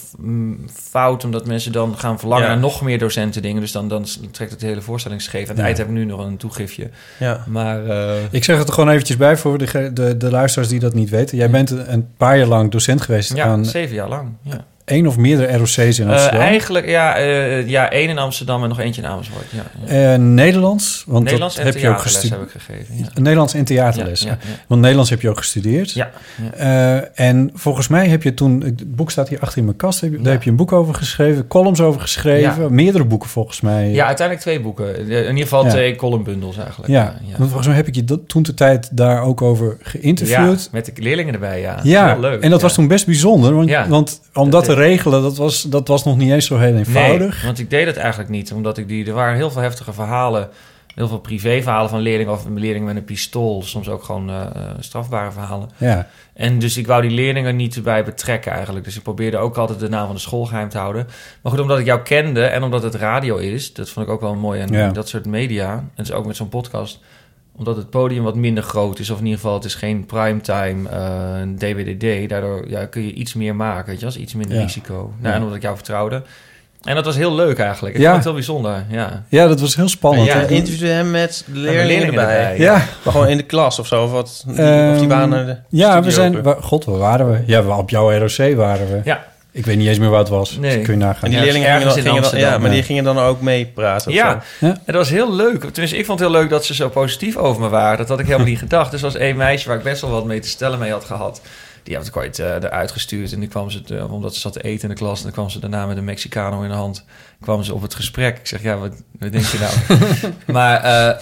fout, 0.73 1.25
omdat 1.25 1.47
mensen 1.47 1.73
dan 1.73 1.99
gaan 1.99 2.19
verlangen 2.19 2.45
Ja. 2.47 2.51
naar 2.53 2.61
nog 2.61 2.83
meer 2.83 2.99
docenten 2.99 3.43
dingen. 3.43 3.61
Dus 3.61 3.73
dan, 3.73 3.89
dan 3.89 4.07
trekt 4.31 4.51
het 4.51 4.61
de 4.61 4.67
hele 4.67 4.81
voorstelling 4.81 5.23
scheef. 5.23 5.43
Aan 5.43 5.49
het 5.49 5.57
Ja. 5.59 5.65
eind 5.65 5.79
heb 5.79 5.87
ik 5.87 5.93
nu 5.93 6.05
nog 6.05 6.25
een 6.27 6.37
toegifje. 6.37 6.91
ja. 7.19 7.45
Maar 7.47 7.87
eh, 7.87 8.15
Ik 8.31 8.45
zeg 8.45 8.59
het 8.59 8.69
er 8.69 8.75
gewoon 8.75 8.91
eventjes 8.91 9.17
bij 9.17 9.37
voor 9.37 9.59
de, 9.59 9.91
de, 9.93 10.17
de 10.17 10.31
luisteraars 10.31 10.71
die 10.71 10.81
dat 10.81 10.95
niet 10.95 11.11
weten. 11.11 11.37
Jij 11.37 11.51
bent 11.51 11.71
een, 11.71 11.93
een 11.93 12.09
paar 12.17 12.39
jaar 12.39 12.47
lang 12.47 12.71
docent 12.71 13.01
geweest 13.01 13.35
ja, 13.37 13.45
aan 13.45 13.65
zeven 13.65 13.95
jaar 13.95 14.09
lang. 14.09 14.29
Ja. 14.43 14.65
Één 14.89 15.07
of 15.07 15.17
meerdere 15.17 15.57
ROC's 15.57 15.77
in 15.99 16.07
Eh, 16.07 16.13
Amsterdam. 16.13 16.41
eigenlijk, 16.41 16.89
ja, 16.89 17.17
eh, 17.17 17.69
ja, 17.69 17.91
één 17.91 18.09
in 18.09 18.19
Amsterdam 18.19 18.63
en 18.63 18.69
nog 18.69 18.81
eentje 18.81 19.03
in 19.03 19.09
Amersfoort. 19.09 19.45
Ja, 19.51 19.63
ja. 19.95 20.13
Eh, 20.13 20.19
Nederlands, 20.19 21.05
want 21.07 21.25
Nederlands 21.25 21.55
dat 21.57 21.65
en 21.65 21.73
heb 21.73 21.81
je 21.81 21.89
ook 21.89 21.99
gestudeerd. 22.01 22.41
heb 22.41 22.43
ik 22.55 22.61
gegeven. 22.63 22.97
Ja. 22.97 23.05
Nederlands 23.15 23.55
en 23.55 23.65
theaterles. 23.65 24.21
Ja. 24.23 24.39
Want 24.67 24.81
Nederlands 24.81 25.11
heb 25.11 25.21
je 25.21 25.29
ook 25.29 25.39
gestudeerd. 25.39 25.93
Ja, 25.93 26.11
en 27.15 27.51
volgens 27.55 27.89
mij 27.89 28.09
heb 28.09 28.23
je 28.23 28.35
toen, 28.35 28.61
het 28.63 28.97
boek 28.97 29.11
staat 29.11 29.29
hier 29.29 29.41
achter 29.41 29.59
in 29.59 29.65
mijn 29.65 29.77
kast, 29.77 30.01
heb 30.01 30.11
je- 30.13 30.21
daar 30.21 30.33
heb 30.33 30.43
je 30.43 30.51
een 30.51 30.57
boek 30.57 30.73
over 30.73 30.95
geschreven, 30.95 31.47
columns 31.47 31.81
over 31.81 32.01
geschreven, 32.01 32.75
meerdere 32.75 33.05
boeken 33.05 33.29
volgens 33.29 33.61
mij. 33.61 33.91
Ja, 33.91 34.07
uiteindelijk 34.07 34.47
twee 34.47 34.61
boeken. 34.61 34.99
In 35.09 35.19
ieder 35.29 35.37
geval 35.43 35.65
twee 35.69 35.97
columnbundels 35.97 36.57
eigenlijk. 36.59 36.91
Ja, 36.91 37.15
want 37.37 37.47
volgens 37.49 37.67
mij 37.67 37.77
heb 37.77 37.87
ik 37.87 37.95
je 37.95 38.05
dat, 38.05 38.21
toen 38.29 38.43
de 38.43 38.55
tijd 38.55 38.89
daar 38.97 39.23
ook 39.23 39.43
over 39.43 39.77
geïnterviewd. 39.83 40.63
Ja, 40.63 40.69
met 40.73 40.87
de 40.87 40.93
leerlingen 41.03 41.35
erbij, 41.35 41.61
ja. 41.61 41.81
Ja, 41.83 42.17
leuk. 42.21 42.43
en 42.43 42.51
dat 42.51 42.63
was 42.63 42.75
toen 42.75 42.89
best 42.89 43.07
bijzonder, 43.07 43.55
want, 43.55 43.69
Ja. 43.69 43.89
want 43.89 44.21
om 44.35 44.51
dat 44.51 44.65
te 44.65 44.71
Dat- 44.71 44.78
regelen, 44.79 45.23
dat 45.23 45.37
was, 45.37 45.63
dat 45.63 45.89
was 45.89 46.05
nog 46.05 46.17
niet 46.17 46.31
eens 46.31 46.47
zo 46.47 46.59
heel 46.59 46.77
eenvoudig. 46.77 47.35
Nee, 47.35 47.45
want 47.45 47.59
ik 47.59 47.71
deed 47.71 47.87
het 47.87 47.97
eigenlijk 47.97 48.31
niet. 48.31 48.53
Omdat 48.53 48.79
ik 48.79 48.89
die... 48.89 49.07
Er 49.07 49.13
waren 49.13 49.37
heel 49.37 49.51
veel 49.51 49.63
heftige 49.63 49.93
verhalen. 49.93 50.49
Heel 50.95 51.09
veel 51.09 51.19
privéverhalen 51.19 51.91
van 51.91 52.01
leerlingen. 52.01 52.33
Of 52.33 52.45
leerlingen 52.55 52.87
met 52.87 52.97
een 52.97 53.05
pistool. 53.05 53.63
Soms 53.63 53.89
ook 53.89 54.03
gewoon 54.03 54.31
eh, 54.31 54.47
strafbare 54.81 55.33
verhalen. 55.33 55.69
Ja, 55.77 56.07
En 56.33 56.59
dus 56.59 56.77
ik 56.77 56.87
wou 56.87 57.03
die 57.03 57.11
leerlingen 57.11 57.57
niet 57.57 57.77
erbij 57.77 58.05
betrekken 58.05 58.53
eigenlijk. 58.53 58.85
Dus 58.85 58.97
ik 58.97 59.03
probeerde 59.03 59.37
ook 59.37 59.57
altijd 59.57 59.81
de 59.81 59.89
naam 59.89 60.07
van 60.07 60.15
de 60.15 60.21
school 60.21 60.45
geheim 60.45 60.69
te 60.69 60.79
houden. 60.79 61.07
Maar 61.43 61.53
goed, 61.53 61.61
omdat 61.61 61.79
ik 61.79 61.85
jou 61.87 62.01
kende 62.01 62.45
en 62.45 62.63
omdat 62.63 62.83
het 62.83 62.95
radio 62.95 63.37
is... 63.37 63.73
dat 63.73 63.91
vond 63.91 64.07
ik 64.07 64.13
ook 64.13 64.21
wel 64.21 64.35
mooi 64.35 64.65
Ja. 64.71 64.89
dat 64.91 65.09
soort 65.09 65.27
media. 65.27 65.71
En 65.73 65.85
dus 65.95 66.13
ook 66.13 66.27
met 66.27 66.37
zo'n 66.37 66.49
podcast... 66.49 67.01
omdat 67.59 67.77
het 67.77 67.91
podium 67.91 68.23
wat 68.25 68.35
minder 68.37 68.63
groot 68.63 68.99
is... 68.99 69.11
of 69.11 69.19
in 69.19 69.25
ieder 69.25 69.41
geval 69.41 69.55
het 69.55 69.65
is 69.65 69.75
geen 69.75 70.07
primetime 70.07 70.89
eh 70.89 71.41
een 71.41 71.57
DWDD... 71.59 72.29
daardoor 72.29 72.69
ja, 72.69 72.85
kun 72.87 73.03
je 73.03 73.13
iets 73.13 73.35
meer 73.35 73.57
maken, 73.57 73.91
weet 73.91 74.01
je, 74.01 74.07
als 74.07 74.17
iets 74.17 74.35
minder 74.35 74.57
Ja. 74.57 74.63
risico. 74.63 74.95
Nou, 74.95 75.13
Ja. 75.23 75.33
En 75.33 75.41
omdat 75.41 75.57
ik 75.57 75.63
jou 75.63 75.75
vertrouwde... 75.77 76.23
En 76.85 76.95
dat 76.95 77.05
was 77.05 77.17
heel 77.17 77.35
leuk 77.35 77.59
eigenlijk. 77.59 77.95
Ik 77.95 78.01
Ja. 78.01 78.07
vond 78.07 78.17
het 78.17 78.25
heel 78.25 78.35
bijzonder, 78.35 78.85
ja. 78.91 79.25
ja 79.29 79.47
dat 79.47 79.61
was 79.61 79.77
heel 79.77 79.89
spannend. 79.89 80.27
Ja, 80.27 80.35
interviewde 80.41 80.87
hem 80.93 81.11
met 81.11 81.45
de 81.47 81.53
leerlingen, 81.59 81.87
leerlingen 81.87 82.15
erbij. 82.21 82.41
erbij. 82.43 82.59
ja, 82.59 82.73
Maar 83.05 83.13
gewoon 83.13 83.29
in 83.29 83.37
de 83.37 83.43
klas 83.43 83.79
of 83.79 83.87
zo. 83.87 84.05
Of, 84.05 84.11
wat, 84.11 84.45
of 84.49 84.55
die 84.55 84.65
Ehm, 84.65 85.09
waren 85.09 85.47
de 85.47 85.57
ja, 85.69 86.03
we 86.03 86.11
zijn... 86.11 86.37
open. 86.37 86.63
God, 86.63 86.85
waar 86.85 86.99
waren 86.99 87.31
we? 87.31 87.39
Ja, 87.47 87.65
we- 87.65 87.73
op 87.73 87.91
jouw 87.91 88.11
ROC 88.19 88.57
waren 88.57 88.87
we. 88.91 89.01
Ja, 89.05 89.25
Ik 89.53 89.67
weet 89.67 89.77
niet 89.77 89.89
eens 89.89 89.99
meer 89.99 90.09
wat 90.09 90.19
het 90.19 90.29
was. 90.29 90.57
Nee. 90.57 90.77
Dus 90.77 90.85
kun 90.85 90.93
je 90.99 91.05
nagaan. 91.05 91.23
En 91.23 91.29
die 91.31 91.39
Ja, 91.39 91.45
leerlingen 91.45 91.69
gingen 91.69 91.81
ergens 91.87 91.95
dan, 91.95 91.97
in 91.97 92.03
gingen 92.03 92.23
dan- 92.23 92.31
Amsterdam, 92.31 92.51
ja, 92.53 92.59
maar 92.59 92.71
die 92.71 92.83
gingen 92.83 93.05
dan 93.05 93.19
ook 93.19 93.41
meepraten. 93.41 94.09
of 94.09 94.15
Ja, 94.15 94.45
zo. 94.61 94.67
Ja. 94.67 94.73
en 94.73 94.81
dat 94.87 94.95
was 94.95 95.09
heel 95.11 95.35
leuk. 95.35 95.61
Tenminste, 95.61 95.97
ik 95.99 96.05
vond 96.07 96.19
het 96.21 96.29
heel 96.29 96.39
leuk 96.41 96.51
dat 96.51 96.65
ze 96.65 96.75
zo 96.75 96.89
positief 96.89 97.37
over 97.37 97.63
me 97.63 97.69
waren. 97.69 97.99
Dat 97.99 98.09
had 98.09 98.19
ik 98.21 98.27
helemaal 98.27 98.47
niet 98.47 98.59
gedacht. 98.59 98.91
Dus 98.91 99.01
er 99.03 99.07
was 99.07 99.17
één 99.17 99.37
meisje 99.37 99.69
waar 99.69 99.77
ik 99.77 99.83
best 99.83 100.01
wel 100.01 100.11
wat 100.11 100.25
mee 100.25 100.41
te 100.41 100.49
stellen 100.49 100.79
mee 100.79 100.91
had 100.93 101.05
gehad. 101.05 101.41
Die 101.83 101.97
had 101.97 102.07
ik 102.07 102.17
ooit 102.17 102.39
eh, 102.39 102.47
eruit 102.55 102.91
gestuurd. 102.93 103.33
En 103.33 103.41
die 103.41 103.49
kwam 103.49 103.71
ze, 103.71 103.81
eh, 103.91 104.13
omdat 104.13 104.35
ze 104.35 104.41
zat 104.41 104.53
te 104.53 104.63
eten 104.63 104.83
in 104.83 104.95
de 104.95 105.01
klas... 105.01 105.17
en 105.19 105.23
dan 105.25 105.33
kwam 105.33 105.51
ze 105.51 105.59
daarna 105.61 105.87
met 105.87 105.97
een 105.97 106.05
Mexicano 106.05 106.63
in 106.63 106.69
de 106.69 106.75
hand... 106.75 107.05
kwam 107.41 107.63
ze 107.63 107.75
op 107.75 107.83
het 107.83 107.95
gesprek. 107.95 108.39
Ik 108.39 108.47
zeg, 108.47 108.63
ja, 108.63 108.77
wat, 108.77 108.93
wat 109.19 109.33
denk 109.33 109.45
je 109.45 109.59
nou? 109.59 109.73
maar, 110.57 110.83
eh, 110.83 111.17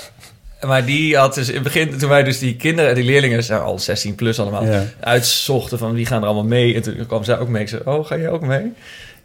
maar 0.61 0.85
die 0.85 1.17
had 1.17 1.35
dus 1.35 1.49
in 1.49 1.55
het 1.55 1.63
begin... 1.63 1.99
toen 1.99 2.09
wij 2.09 2.23
dus 2.23 2.39
die 2.39 2.57
kinderen, 2.57 2.95
die 2.95 3.05
leerlingen... 3.05 3.45
zijn 3.45 3.61
al 3.61 3.79
16 3.79 4.15
plus 4.15 4.41
allemaal... 4.41 4.65
Ja. 4.65 4.85
uitzochten 5.01 5.79
van 5.79 5.93
wie 5.93 6.07
gaan 6.07 6.21
er 6.21 6.27
allemaal 6.27 6.45
mee. 6.45 6.75
En 6.75 6.83
toen 6.83 7.07
kwam 7.07 7.25
zij 7.25 7.39
ook 7.39 7.49
mee. 7.49 7.63
Ik 7.63 7.69
zei, 7.69 7.83
oh, 7.85 8.07
ga 8.07 8.15
je 8.15 8.29
ook 8.29 8.43
mee? 8.43 8.73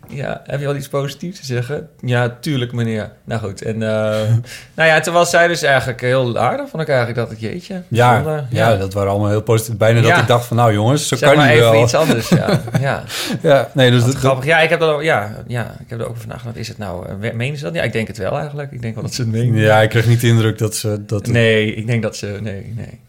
Ja, 0.07 0.41
heb 0.45 0.59
je 0.59 0.67
al 0.67 0.75
iets 0.75 0.87
positiefs 0.87 1.39
te 1.39 1.45
zeggen? 1.45 1.89
Ja, 1.99 2.37
tuurlijk, 2.39 2.71
meneer. 2.71 3.11
Nou 3.23 3.41
goed, 3.41 3.61
en 3.61 3.73
eh, 3.73 3.89
nou 4.75 4.89
ja, 4.89 4.99
toen 4.99 5.13
was 5.13 5.29
zij 5.29 5.47
dus 5.47 5.61
eigenlijk 5.61 6.01
heel 6.01 6.37
aardig. 6.37 6.69
Vond 6.69 6.81
ik 6.81 6.89
eigenlijk 6.89 7.17
dat 7.17 7.29
het 7.29 7.39
jeetje. 7.39 7.81
Ja, 7.87 8.45
ja, 8.49 8.75
dat 8.75 8.93
waren 8.93 9.09
allemaal 9.11 9.29
heel 9.29 9.41
positief. 9.41 9.77
Bijna 9.77 10.01
dat 10.01 10.17
ik 10.17 10.27
dacht 10.27 10.45
van, 10.45 10.57
nou 10.57 10.73
jongens, 10.73 11.07
zo 11.07 11.15
Zeg 11.15 11.29
kan 11.29 11.37
maar 11.37 11.47
je 11.47 11.53
even 11.53 11.71
wel. 11.71 11.83
iets 11.83 11.93
anders, 11.93 12.29
ja. 12.29 12.61
ja. 12.79 13.03
Ja, 13.41 13.69
nee, 13.73 13.91
dus 13.91 14.05
dat, 14.05 14.15
grappig. 14.15 14.45
Ja, 14.45 14.59
ik 14.59 14.69
heb, 14.69 14.81
er, 14.81 15.03
ja, 15.03 15.43
ja, 15.47 15.75
ik 15.79 15.89
heb 15.89 15.99
er 15.99 16.05
ook 16.05 16.11
over 16.11 16.27
nagedacht. 16.27 16.55
Is 16.57 16.67
het 16.67 16.77
nou, 16.77 17.07
eh, 17.21 17.33
menen 17.33 17.57
ze 17.57 17.63
dat? 17.63 17.73
Ja, 17.73 17.83
ik 17.83 17.93
denk 17.93 18.07
het 18.07 18.17
wel 18.17 18.37
eigenlijk. 18.37 18.71
Ik 18.71 18.81
denk 18.81 18.93
wel 18.93 19.03
dat 19.03 19.13
ze 19.13 19.21
het 19.21 19.31
menen. 19.31 19.61
ja, 19.61 19.81
ik 19.81 19.89
kreeg 19.89 20.07
niet 20.07 20.21
de 20.21 20.27
indruk 20.27 20.57
dat 20.57 20.75
ze... 20.75 21.05
Dat 21.05 21.27
Nee, 21.27 21.75
ik 21.75 21.87
denk 21.87 22.01
dat 22.03 22.15
ze... 22.15 22.37
Nee, 22.41 22.73
nee. 22.75 22.99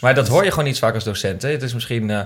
Maar 0.00 0.14
dat 0.14 0.28
hoor 0.28 0.44
je 0.44 0.50
gewoon 0.50 0.64
niet 0.64 0.78
vaak 0.78 0.94
als 0.94 1.04
docent. 1.04 1.42
Hè? 1.42 1.50
Het 1.50 1.62
is 1.62 1.74
misschien 1.74 2.10
eh, 2.10 2.20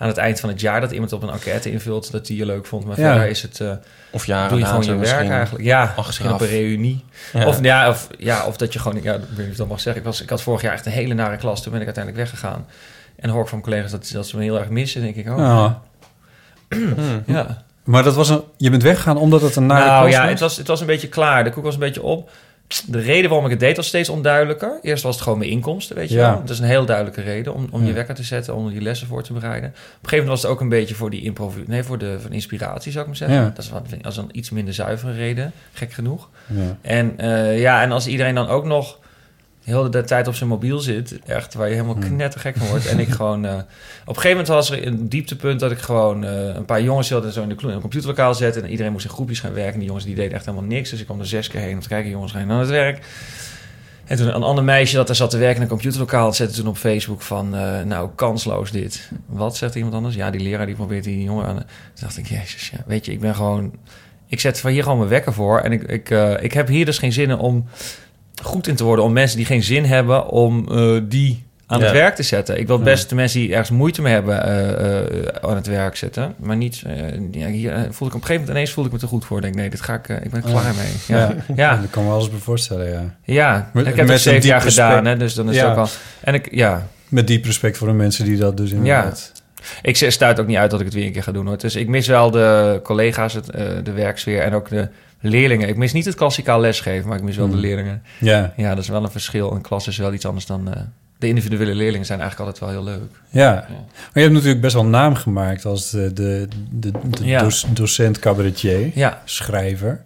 aan 0.00 0.08
het 0.08 0.16
eind 0.16 0.40
van 0.40 0.48
het 0.48 0.60
jaar 0.60 0.80
dat 0.80 0.90
iemand 0.90 1.12
op 1.12 1.22
een 1.22 1.30
enquête 1.30 1.70
invult... 1.70 2.12
dat 2.12 2.28
hij 2.28 2.36
je 2.36 2.46
leuk 2.46 2.66
vond. 2.66 2.84
Maar 2.84 3.00
Ja. 3.00 3.10
verder 3.12 3.28
is 3.30 3.42
het... 3.42 3.60
eh, 3.60 3.72
Of 4.10 4.26
jaren 4.26 4.48
doe 4.50 4.58
je 4.58 4.64
gewoon 4.64 4.80
je 4.82 4.88
werk 4.88 5.00
misschien. 5.00 5.30
eigenlijk. 5.30 5.64
Ja, 5.64 5.94
misschien 6.06 6.32
op 6.32 6.40
een 6.40 6.46
reunie. 6.46 7.04
Ja. 7.32 7.46
Of, 7.46 7.62
ja, 7.62 7.88
of, 7.88 8.08
ja, 8.18 8.44
of 8.46 8.56
dat 8.56 8.72
je 8.72 8.78
gewoon... 8.78 9.02
Ja, 9.02 9.14
ik 9.14 9.20
weet 9.20 9.28
niet 9.36 9.46
of 9.46 9.52
ik 9.52 9.56
dat 9.56 9.68
mag 9.68 9.80
zeggen. 9.80 10.02
Ik, 10.02 10.08
was, 10.08 10.22
ik 10.22 10.30
had 10.30 10.42
vorig 10.42 10.62
jaar 10.62 10.72
echt 10.72 10.86
een 10.86 10.92
hele 10.92 11.14
nare 11.14 11.36
klas. 11.36 11.62
Toen 11.62 11.72
ben 11.72 11.80
ik 11.80 11.86
uiteindelijk 11.86 12.24
weggegaan. 12.24 12.66
En 13.16 13.30
hoor 13.30 13.42
ik 13.42 13.48
van 13.48 13.58
mijn 13.58 13.70
collega's 13.70 13.90
dat, 13.90 14.10
dat 14.12 14.26
ze 14.28 14.36
me 14.36 14.42
heel 14.42 14.58
erg 14.58 14.68
missen. 14.68 15.00
En 15.00 15.12
denk 15.12 15.26
ik, 15.26 15.32
oh, 15.32 15.38
Ja. 15.38 15.80
ja. 17.36 17.62
Maar 17.84 18.02
dat 18.02 18.14
was 18.14 18.28
een, 18.28 18.42
je 18.56 18.70
bent 18.70 18.82
weggegaan 18.82 19.16
omdat 19.16 19.40
het 19.40 19.56
een 19.56 19.66
nare 19.66 19.84
nou 19.86 20.00
klas 20.00 20.12
ja, 20.14 20.20
was? 20.20 20.30
het 20.30 20.40
was, 20.40 20.56
het 20.56 20.66
was 20.66 20.80
een 20.80 20.86
beetje 20.86 21.08
klaar. 21.08 21.44
De 21.44 21.50
koek 21.50 21.64
was 21.64 21.74
een 21.74 21.80
beetje 21.80 22.02
op. 22.02 22.30
De 22.86 23.00
reden 23.00 23.28
waarom 23.30 23.44
ik 23.46 23.50
het 23.52 23.60
deed 23.60 23.76
was 23.76 23.86
steeds 23.86 24.08
onduidelijker. 24.08 24.78
Eerst 24.82 25.02
was 25.02 25.14
het 25.14 25.22
gewoon 25.22 25.38
mijn 25.38 25.50
inkomsten, 25.50 25.96
weet 25.96 26.08
je 26.08 26.14
Ja. 26.14 26.30
wel. 26.30 26.40
Dat 26.40 26.50
is 26.50 26.58
een 26.58 26.64
heel 26.64 26.84
duidelijke 26.84 27.20
reden 27.20 27.54
om, 27.54 27.68
om 27.70 27.80
Ja. 27.80 27.86
je 27.86 27.92
wekker 27.92 28.14
te 28.14 28.22
zetten, 28.22 28.54
om 28.54 28.70
die 28.70 28.80
lessen 28.80 29.06
voor 29.06 29.22
te 29.22 29.32
bereiden. 29.32 29.68
Op 29.70 29.74
een 29.76 29.80
gegeven 29.92 30.16
moment 30.18 30.28
was 30.28 30.42
het 30.42 30.50
ook 30.50 30.60
een 30.60 30.68
beetje 30.68 30.94
voor 30.94 31.10
die 31.10 31.22
improv 31.22 31.54
nee, 31.66 31.82
voor 31.82 31.98
de 31.98 32.16
voor 32.20 32.30
inspiratie, 32.32 32.90
zou 32.92 33.02
ik 33.02 33.08
maar 33.08 33.16
zeggen. 33.18 33.36
Ja. 33.38 33.44
Dat 33.54 33.64
is 33.64 33.70
wat, 33.70 33.82
als 34.02 34.16
een 34.16 34.28
iets 34.32 34.50
minder 34.50 34.74
zuivere 34.74 35.12
reden, 35.12 35.52
gek 35.72 35.92
genoeg. 35.92 36.28
Ja. 36.46 36.76
En 36.80 37.18
eh, 37.18 37.60
ja, 37.60 37.82
en 37.82 37.92
als 37.92 38.06
iedereen 38.06 38.34
dan 38.34 38.48
ook 38.48 38.64
nog 38.64 38.98
heel 39.64 39.90
de 39.90 40.04
tijd 40.04 40.28
op 40.28 40.34
zijn 40.34 40.48
mobiel 40.48 40.78
zit, 40.78 41.18
echt 41.26 41.54
waar 41.54 41.68
je 41.68 41.74
helemaal 41.74 41.94
Hmm. 41.94 42.04
knettergek 42.04 42.56
van 42.56 42.66
wordt. 42.66 42.86
en 42.86 42.98
ik 42.98 43.08
gewoon, 43.20 43.44
eh, 43.44 43.54
op 43.54 43.58
een 44.06 44.14
gegeven 44.14 44.30
moment 44.30 44.48
was 44.48 44.70
er 44.70 44.86
een 44.86 45.08
dieptepunt 45.08 45.60
dat 45.60 45.70
ik 45.70 45.78
gewoon 45.78 46.24
eh, 46.24 46.54
een 46.54 46.64
paar 46.64 46.82
jongens 46.82 47.08
wilde 47.08 47.32
zo 47.32 47.42
in 47.42 47.48
de 47.48 47.54
in 47.62 47.68
een 47.68 47.80
computerlokaal 47.80 48.34
zetten 48.34 48.62
en 48.62 48.70
iedereen 48.70 48.92
moest 48.92 49.04
in 49.04 49.10
groepjes 49.10 49.40
gaan 49.40 49.52
werken. 49.52 49.72
En 49.72 49.78
die 49.78 49.86
jongens 49.86 50.04
die 50.04 50.14
deden 50.14 50.32
echt 50.32 50.44
helemaal 50.44 50.66
niks, 50.68 50.90
dus 50.90 51.00
ik 51.00 51.04
kwam 51.04 51.20
er 51.20 51.26
zes 51.26 51.48
keer 51.48 51.60
heen 51.60 51.74
om 51.74 51.80
te 51.80 51.88
kijken, 51.88 52.10
jongens 52.10 52.32
gaan 52.32 52.50
aan 52.50 52.58
het 52.58 52.68
werk. 52.68 53.04
En 54.04 54.16
toen 54.16 54.34
een 54.34 54.42
ander 54.42 54.64
meisje 54.64 54.96
dat 54.96 55.08
er 55.08 55.14
zat 55.14 55.30
te 55.30 55.38
werken 55.38 55.56
in 55.56 55.62
een 55.62 55.68
computerlokaal 55.68 56.32
zette 56.32 56.54
toen 56.54 56.66
op 56.68 56.76
Facebook 56.76 57.22
van, 57.22 57.54
eh, 57.56 57.82
nou, 57.82 58.10
kansloos 58.14 58.70
dit. 58.70 59.10
Wat 59.26 59.56
zegt 59.56 59.74
iemand 59.74 59.94
anders? 59.94 60.14
Ja, 60.14 60.30
die 60.30 60.40
leraar 60.40 60.66
die 60.66 60.74
probeert 60.74 61.04
die 61.04 61.22
jongen 61.22 61.46
aan. 61.46 61.56
Toen 61.56 61.66
dacht 62.00 62.16
ik, 62.16 62.26
jezus, 62.26 62.70
ja, 62.70 62.78
weet 62.86 63.06
je, 63.06 63.12
ik 63.12 63.20
ben 63.20 63.34
gewoon, 63.34 63.72
ik 64.26 64.40
zet 64.40 64.60
van 64.60 64.70
hier 64.70 64.82
gewoon 64.82 64.98
mijn 64.98 65.10
wekker 65.10 65.32
voor 65.32 65.60
en 65.60 65.72
ik, 65.72 65.82
ik, 65.82 66.10
ik 66.40 66.52
heb 66.52 66.68
hier 66.68 66.84
dus 66.84 66.98
geen 66.98 67.12
zin 67.12 67.30
in 67.30 67.38
om 67.38 67.66
goed 68.42 68.66
in 68.66 68.74
te 68.76 68.84
worden, 68.84 69.04
om 69.04 69.12
mensen 69.12 69.36
die 69.36 69.46
geen 69.46 69.62
zin 69.62 69.84
hebben 69.84 70.28
om 70.28 70.68
eh, 70.70 70.96
die 71.08 71.44
aan 71.66 71.78
Ja. 71.78 71.84
het 71.84 71.94
werk 71.94 72.14
te 72.14 72.22
zetten. 72.22 72.58
Ik 72.58 72.66
wil 72.66 72.76
Ja. 72.78 72.82
best 72.84 73.08
de 73.08 73.14
mensen 73.14 73.40
die 73.40 73.50
ergens 73.50 73.70
moeite 73.70 74.02
mee 74.02 74.12
hebben 74.12 74.44
eh, 74.44 74.98
eh, 75.00 75.26
aan 75.40 75.56
het 75.56 75.66
werk 75.66 75.96
zetten, 75.96 76.34
maar 76.38 76.56
niet. 76.56 76.82
ja, 77.30 77.46
hier 77.48 77.72
voelde 77.72 77.86
ik 77.88 77.94
op 77.98 78.04
een 78.04 78.10
gegeven 78.12 78.32
moment 78.34 78.48
ineens 78.48 78.70
voelde 78.70 78.88
ik 78.88 78.94
me 78.94 79.00
te 79.00 79.06
goed 79.06 79.24
voor. 79.24 79.36
Ik 79.36 79.42
denk, 79.42 79.54
nee, 79.54 79.70
dit 79.70 79.80
ga 79.80 79.94
ik, 79.94 80.08
ik 80.08 80.30
ben 80.30 80.42
klaar 80.42 80.74
mee. 80.74 80.92
Ja, 81.18 81.34
Ja. 81.56 81.76
Dat 81.76 81.90
kan 81.90 82.04
me 82.04 82.10
alles 82.10 82.30
bij 82.30 82.38
voorstellen, 82.38 82.88
ja. 82.90 83.14
Ja, 83.24 83.70
Met- 83.72 83.86
ik 83.86 83.96
heb 83.96 84.08
het 84.08 84.20
zeven 84.20 84.48
jaar 84.48 84.62
respect. 84.62 84.88
gedaan, 84.88 85.04
hè, 85.06 85.16
dus 85.16 85.34
dan 85.34 85.48
is 85.50 85.56
Ja. 85.56 85.62
het 85.62 85.70
ook 85.70 85.84
al. 85.84 85.88
En 86.20 86.34
ik, 86.34 86.48
ja, 86.54 86.86
Met 87.08 87.26
diep 87.26 87.44
respect 87.44 87.76
voor 87.78 87.88
de 87.88 87.94
mensen 87.94 88.24
die 88.24 88.36
dat 88.36 88.56
dus 88.56 88.70
inderdaad... 88.70 89.32
ik 89.82 89.96
stuit 89.96 90.40
ook 90.40 90.46
niet 90.46 90.56
uit 90.56 90.70
dat 90.70 90.80
ik 90.80 90.86
het 90.86 90.94
weer 90.94 91.06
een 91.06 91.12
keer 91.12 91.22
ga 91.22 91.32
doen 91.32 91.46
hoor. 91.46 91.58
Dus 91.58 91.76
ik 91.76 91.88
mis 91.88 92.06
wel 92.06 92.30
de 92.30 92.80
collega's, 92.82 93.32
het, 93.34 93.50
eh, 93.50 93.66
de 93.82 93.92
werksfeer 93.92 94.40
en 94.42 94.52
ook 94.54 94.68
de 94.68 94.88
leerlingen. 95.20 95.68
Ik 95.68 95.76
mis 95.76 95.92
niet 95.92 96.04
het 96.04 96.14
klassikaal 96.14 96.60
lesgeven, 96.60 97.08
maar 97.08 97.18
ik 97.18 97.24
mis 97.24 97.36
wel 97.36 97.48
de 97.48 97.56
leerlingen. 97.56 98.02
Ja, 98.18 98.52
Ja, 98.56 98.68
dat 98.74 98.82
is 98.82 98.88
wel 98.88 99.02
een 99.04 99.10
verschil. 99.10 99.52
Een 99.52 99.60
klas 99.62 99.86
is 99.88 99.96
wel 99.96 100.12
iets 100.12 100.26
anders 100.26 100.46
dan. 100.46 100.74
eh, 100.74 100.80
de 101.18 101.26
individuele 101.28 101.74
leerlingen 101.74 102.06
zijn 102.06 102.20
eigenlijk 102.20 102.50
altijd 102.50 102.72
wel 102.72 102.82
heel 102.84 102.92
leuk. 102.94 103.10
ja. 103.28 103.40
Ja. 103.52 103.64
Maar 103.68 104.10
je 104.12 104.20
hebt 104.20 104.32
natuurlijk 104.32 104.60
best 104.60 104.74
wel 104.74 104.84
naam 104.84 105.14
gemaakt 105.14 105.64
als 105.64 105.90
de, 105.90 106.12
de, 106.12 106.48
de, 106.70 106.90
de 107.10 107.24
Ja. 107.26 107.48
docent 107.72 108.18
cabaretier, 108.18 108.90
Ja, 108.94 109.22
schrijver. 109.24 110.02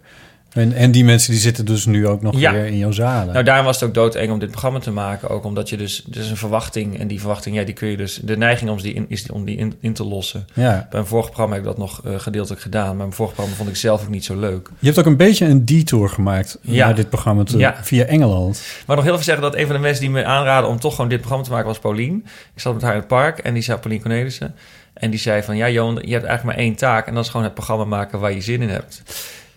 En, 0.55 0.73
en 0.73 0.91
die 0.91 1.03
mensen 1.05 1.31
die 1.31 1.39
zitten 1.41 1.65
dus 1.65 1.85
nu 1.85 2.07
ook 2.07 2.21
nog 2.21 2.39
Ja. 2.39 2.51
weer 2.51 2.65
in 2.65 2.77
jouw 2.77 2.91
zalen. 2.91 3.33
nou 3.33 3.45
daarom 3.45 3.65
was 3.65 3.79
het 3.79 3.89
ook 3.89 3.95
doodeng 3.95 4.31
om 4.31 4.39
dit 4.39 4.49
programma 4.51 4.79
te 4.79 4.91
maken. 4.91 5.29
Ook 5.29 5.43
omdat 5.45 5.69
je 5.69 5.77
dus, 5.77 6.03
is 6.11 6.29
een 6.29 6.37
verwachting. 6.37 6.99
En 6.99 7.07
die 7.07 7.19
verwachting, 7.19 7.55
ja, 7.55 7.63
die 7.63 7.73
kun 7.73 7.87
je 7.87 7.97
dus, 7.97 8.19
de 8.23 8.37
neiging 8.37 8.69
om 8.69 8.81
die 8.81 8.93
in, 8.93 9.05
is 9.09 9.23
die, 9.23 9.33
om 9.33 9.45
die 9.45 9.57
in, 9.57 9.73
in 9.79 9.93
te 9.93 10.03
lossen. 10.03 10.47
ja. 10.53 10.71
Bij 10.75 10.87
mijn 10.91 11.05
vorige 11.05 11.27
programma 11.27 11.53
heb 11.55 11.63
ik 11.63 11.69
dat 11.69 11.77
nog 11.77 12.01
eh, 12.05 12.11
gedeeltelijk 12.19 12.61
gedaan. 12.61 12.85
Maar 12.87 12.95
mijn 12.95 13.13
vorige 13.13 13.33
programma 13.35 13.57
vond 13.57 13.69
ik 13.75 13.81
zelf 13.81 14.01
ook 14.01 14.09
niet 14.09 14.25
zo 14.25 14.39
leuk. 14.39 14.69
Je 14.79 14.85
hebt 14.85 14.99
ook 14.99 15.05
een 15.05 15.17
beetje 15.17 15.45
een 15.45 15.65
detour 15.65 16.09
gemaakt 16.09 16.57
Ja. 16.61 16.85
naar 16.85 16.95
dit 16.95 17.09
programma 17.09 17.43
te- 17.43 17.57
Ja. 17.57 17.75
via 17.81 18.03
Engeland. 18.05 18.61
Maar 18.85 18.95
nog 18.95 19.05
heel 19.05 19.13
even 19.13 19.25
zeggen 19.25 19.43
dat 19.43 19.55
een 19.55 19.65
van 19.65 19.75
de 19.75 19.81
mensen 19.81 20.01
die 20.01 20.09
me 20.11 20.25
aanraden 20.25 20.69
om 20.69 20.79
toch 20.79 20.95
gewoon 20.95 21.09
dit 21.09 21.19
programma 21.19 21.45
te 21.45 21.51
maken 21.51 21.67
was 21.67 21.79
Paulien. 21.79 22.25
Ik 22.55 22.61
zat 22.61 22.73
met 22.73 22.81
haar 22.81 22.93
in 22.93 22.99
het 22.99 23.07
park 23.07 23.37
en 23.39 23.53
die 23.53 23.63
zei 23.63 23.77
Paulien 23.79 24.01
Cornelissen. 24.01 24.55
En 24.93 25.09
die 25.09 25.19
zei 25.19 25.43
van 25.43 25.55
ja 25.57 25.69
Johan, 25.69 25.93
je 25.93 26.13
hebt 26.13 26.25
eigenlijk 26.25 26.43
maar 26.43 26.55
één 26.65 26.75
taak. 26.75 27.07
En 27.07 27.13
dat 27.13 27.23
is 27.23 27.29
gewoon 27.29 27.45
het 27.45 27.55
programma 27.55 27.85
maken 27.85 28.19
waar 28.19 28.31
je 28.33 28.41
zin 28.41 28.61
in 28.61 28.69
hebt. 28.69 29.03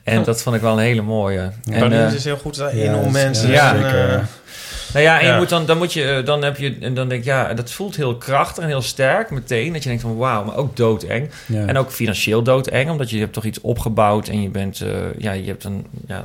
En 0.09 0.23
dat 0.23 0.43
vond 0.43 0.57
ik 0.57 0.62
wel 0.62 0.73
een 0.73 0.79
hele 0.85 1.03
mooie. 1.03 1.50
En, 1.71 1.93
eh, 1.93 2.12
is 2.12 2.25
heel 2.25 2.37
goed 2.37 2.59
in 2.59 2.79
ja, 2.79 2.97
om 2.97 3.12
mensen... 3.12 3.50
ja, 3.50 3.75
en, 3.75 3.83
zeker. 3.83 4.11
eh, 4.11 4.21
nou 4.93 5.05
ja, 5.05 5.21
en 5.21 5.27
je 5.27 5.37
moet 5.37 5.49
dan, 5.49 5.67
dan 5.67 5.79
moet 5.79 5.93
je, 5.93 6.05
eh, 6.05 6.25
dan 6.25 6.45
heb 6.45 6.57
je, 6.57 6.77
en 6.81 6.95
dan 6.95 7.09
denk 7.09 7.21
ik 7.21 7.27
ja, 7.27 7.55
dat 7.55 7.71
voelt 7.71 7.97
heel 7.97 8.17
krachtig 8.17 8.62
en 8.62 8.69
heel 8.69 8.83
sterk 8.83 9.31
meteen. 9.31 9.73
Dat 9.73 9.83
je 9.83 9.88
denkt 9.88 10.03
van 10.03 10.17
wauw, 10.17 10.45
maar 10.45 10.57
ook 10.57 10.77
doodeng. 10.77 11.31
Ja. 11.47 11.67
En 11.67 11.79
ook 11.79 11.91
financieel 11.91 12.43
doodeng, 12.43 12.91
omdat 12.91 13.11
je 13.11 13.19
hebt 13.19 13.33
toch 13.33 13.45
iets 13.45 13.61
opgebouwd 13.61 14.29
en 14.29 14.43
je 14.43 14.49
bent, 14.49 14.81
eh, 14.81 14.91
ja, 15.19 15.33
je 15.33 15.47
hebt 15.47 15.65
een, 15.65 15.87
ja, 16.07 16.25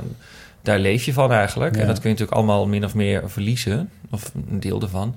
daar 0.62 0.78
leef 0.78 1.04
je 1.04 1.12
van 1.12 1.32
eigenlijk. 1.32 1.74
Ja. 1.74 1.80
En 1.80 1.86
dat 1.86 2.00
kun 2.00 2.10
je 2.10 2.16
natuurlijk 2.16 2.38
allemaal 2.38 2.66
min 2.66 2.84
of 2.84 2.94
meer 2.94 3.22
verliezen, 3.26 3.90
of 4.10 4.30
een 4.50 4.60
deel 4.60 4.82
ervan. 4.82 5.16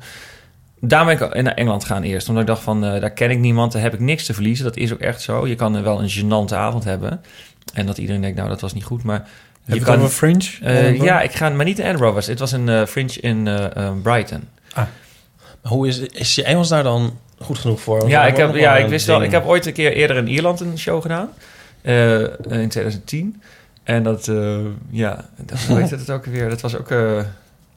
Daarom 0.80 1.18
ben 1.18 1.30
ik 1.34 1.42
naar 1.44 1.54
Engeland 1.54 1.86
gaan 1.86 2.04
eerst, 2.04 2.30
omdat 2.30 2.44
ik 2.44 2.50
dacht 2.50 2.62
van, 2.62 2.82
daar 2.82 3.12
ken 3.12 3.32
ik 3.32 3.40
niemand, 3.40 3.72
daar 3.72 3.82
heb 3.82 3.94
ik 3.94 4.00
niks 4.00 4.26
te 4.26 4.34
verliezen. 4.34 4.66
Dat 4.66 4.78
is 4.78 4.94
ook 4.94 5.00
echt 5.00 5.22
zo. 5.22 5.48
Je 5.48 5.56
kan 5.56 5.76
er 5.76 5.84
wel 5.84 6.02
een 6.02 6.10
gênante 6.10 6.54
avond 6.54 6.84
hebben. 6.84 7.22
En 7.74 7.86
dat 7.86 7.98
iedereen 7.98 8.22
denkt, 8.22 8.38
nou, 8.38 8.50
dat 8.50 8.62
was 8.62 8.74
niet 8.74 8.84
goed, 8.84 9.04
maar... 9.04 9.28
Heb 9.68 9.76
je 9.76 9.82
het 9.82 9.92
kan, 9.92 10.02
over 10.02 10.10
Fringe? 10.10 10.50
eh, 10.62 11.02
ja, 11.02 11.22
ik 11.22 11.32
ga, 11.32 11.50
maar 11.50 11.66
niet 11.66 11.80
in 11.80 11.86
Edinburgh. 11.86 12.14
was. 12.14 12.28
Het 12.28 12.40
was 12.40 12.52
een 12.52 12.70
eh, 12.70 12.86
fringe 12.86 13.20
in 13.20 13.48
eh, 13.48 13.92
Brighton. 14.02 14.48
Hoe 15.62 15.88
is, 15.88 16.00
is 16.00 16.36
je 16.36 16.44
Engels 16.44 16.68
daar 16.68 16.84
dan 16.84 17.20
goed 17.40 17.58
genoeg 17.58 17.82
voor? 17.82 17.98
Want 17.98 18.12
Ja, 18.12 18.26
ik, 18.26 18.38
heb, 18.38 18.56
ja, 18.56 18.78
ik 18.78 18.84
een 18.84 18.90
wist 18.90 19.06
wel. 19.06 19.24
Ik 19.24 19.32
heb 19.32 19.46
ooit 19.46 19.66
een 19.66 19.74
keer 19.74 19.94
eerder 19.94 20.18
in 20.18 20.28
Ierland 20.28 20.60
een 20.60 20.78
show 20.78 21.02
gedaan. 21.02 21.30
in 21.82 22.70
2010. 22.70 23.42
En 23.84 24.04
dat, 24.04 24.32
ja, 24.90 25.26
dat, 25.36 25.60
hoe 25.60 25.78
heette 25.80 25.96
het 25.96 26.12
ook 26.12 26.26
weer? 26.26 26.50
Dat 26.50 26.62
was 26.62 26.78
ook, 26.78 26.94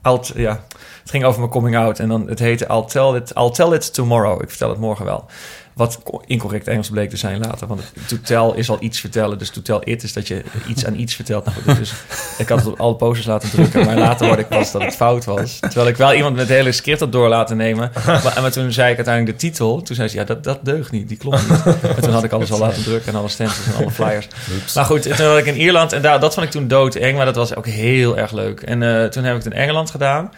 alt, 0.02 0.32
ja, 0.34 0.64
het 1.00 1.10
ging 1.10 1.24
over 1.24 1.40
mijn 1.40 1.52
coming 1.52 1.76
out. 1.76 1.98
En 1.98 2.08
dan, 2.08 2.28
het 2.28 2.38
heette 2.38 2.66
I'll 2.70 2.84
tell, 2.84 3.14
it, 3.14 3.32
I'll 3.36 3.50
tell 3.50 3.72
it 3.72 3.94
tomorrow. 3.94 4.42
Ik 4.42 4.48
vertel 4.48 4.68
het 4.68 4.78
morgen 4.78 5.04
wel. 5.04 5.26
Wat 5.74 6.00
co- 6.04 6.22
incorrect 6.26 6.68
Engels 6.68 6.90
bleek 6.90 7.10
te 7.10 7.16
zijn 7.16 7.38
later. 7.40 7.66
Want 7.66 7.80
to 8.06 8.16
tell 8.24 8.52
is 8.58 8.70
al 8.70 8.76
iets 8.80 9.00
vertellen. 9.00 9.38
Dus 9.38 9.50
to 9.50 9.62
tell 9.62 9.78
it 9.84 10.02
is 10.02 10.12
dat 10.12 10.28
je 10.28 10.42
iets 10.66 10.86
aan 10.86 10.94
iets 10.98 11.14
vertelt. 11.14 11.44
Nou, 11.44 11.78
dus 11.78 11.92
ik 12.38 12.48
had 12.48 12.58
het 12.58 12.68
op 12.68 12.80
alle 12.80 12.94
posters 12.94 13.26
laten 13.26 13.50
drukken. 13.50 13.86
Maar 13.86 13.96
later 13.98 14.26
hoorde 14.26 14.42
ik 14.42 14.48
pas 14.48 14.72
dat 14.72 14.82
het 14.82 14.96
fout 14.96 15.24
was. 15.24 15.58
Terwijl 15.60 15.88
ik 15.88 15.96
wel 15.96 16.14
iemand 16.14 16.36
met 16.36 16.48
het 16.48 16.56
hele 16.56 16.72
script 16.72 17.00
had 17.00 17.12
door 17.12 17.28
laten 17.28 17.56
nemen. 17.56 17.90
Maar, 18.06 18.38
maar 18.40 18.50
toen 18.50 18.72
zei 18.72 18.90
ik 18.90 18.96
uiteindelijk 18.96 19.38
de 19.40 19.46
titel. 19.48 19.82
Toen 19.82 19.96
zei 19.96 20.08
ze, 20.08 20.16
ja, 20.16 20.24
dat, 20.24 20.44
dat 20.44 20.58
deugt 20.64 20.90
niet. 20.90 21.08
Die 21.08 21.16
klopt 21.16 21.48
niet. 21.50 21.62
En 21.82 22.02
toen 22.02 22.12
had 22.12 22.24
ik 22.24 22.32
alles 22.32 22.52
al 22.52 22.58
laten 22.58 22.82
drukken. 22.82 23.12
En 23.12 23.18
alle 23.18 23.28
stencils 23.28 23.66
en 23.66 23.74
alle 23.82 23.90
flyers. 23.90 24.26
Maar 24.74 24.84
goed, 24.84 25.02
toen 25.02 25.26
had 25.26 25.38
ik 25.38 25.46
in 25.46 25.56
Ierland. 25.56 25.92
En 25.92 26.02
daar, 26.02 26.20
dat 26.20 26.34
vond 26.34 26.46
ik 26.46 26.52
toen 26.52 26.68
doodeng. 26.68 27.16
Maar 27.16 27.26
dat 27.26 27.36
was 27.36 27.54
ook 27.54 27.66
heel 27.66 28.18
erg 28.18 28.32
leuk. 28.32 28.60
En 28.60 28.82
eh, 28.82 29.04
toen 29.04 29.24
heb 29.24 29.36
ik 29.36 29.42
het 29.44 29.52
in 29.52 29.58
Engeland 29.58 29.90
gedaan. 29.90 30.30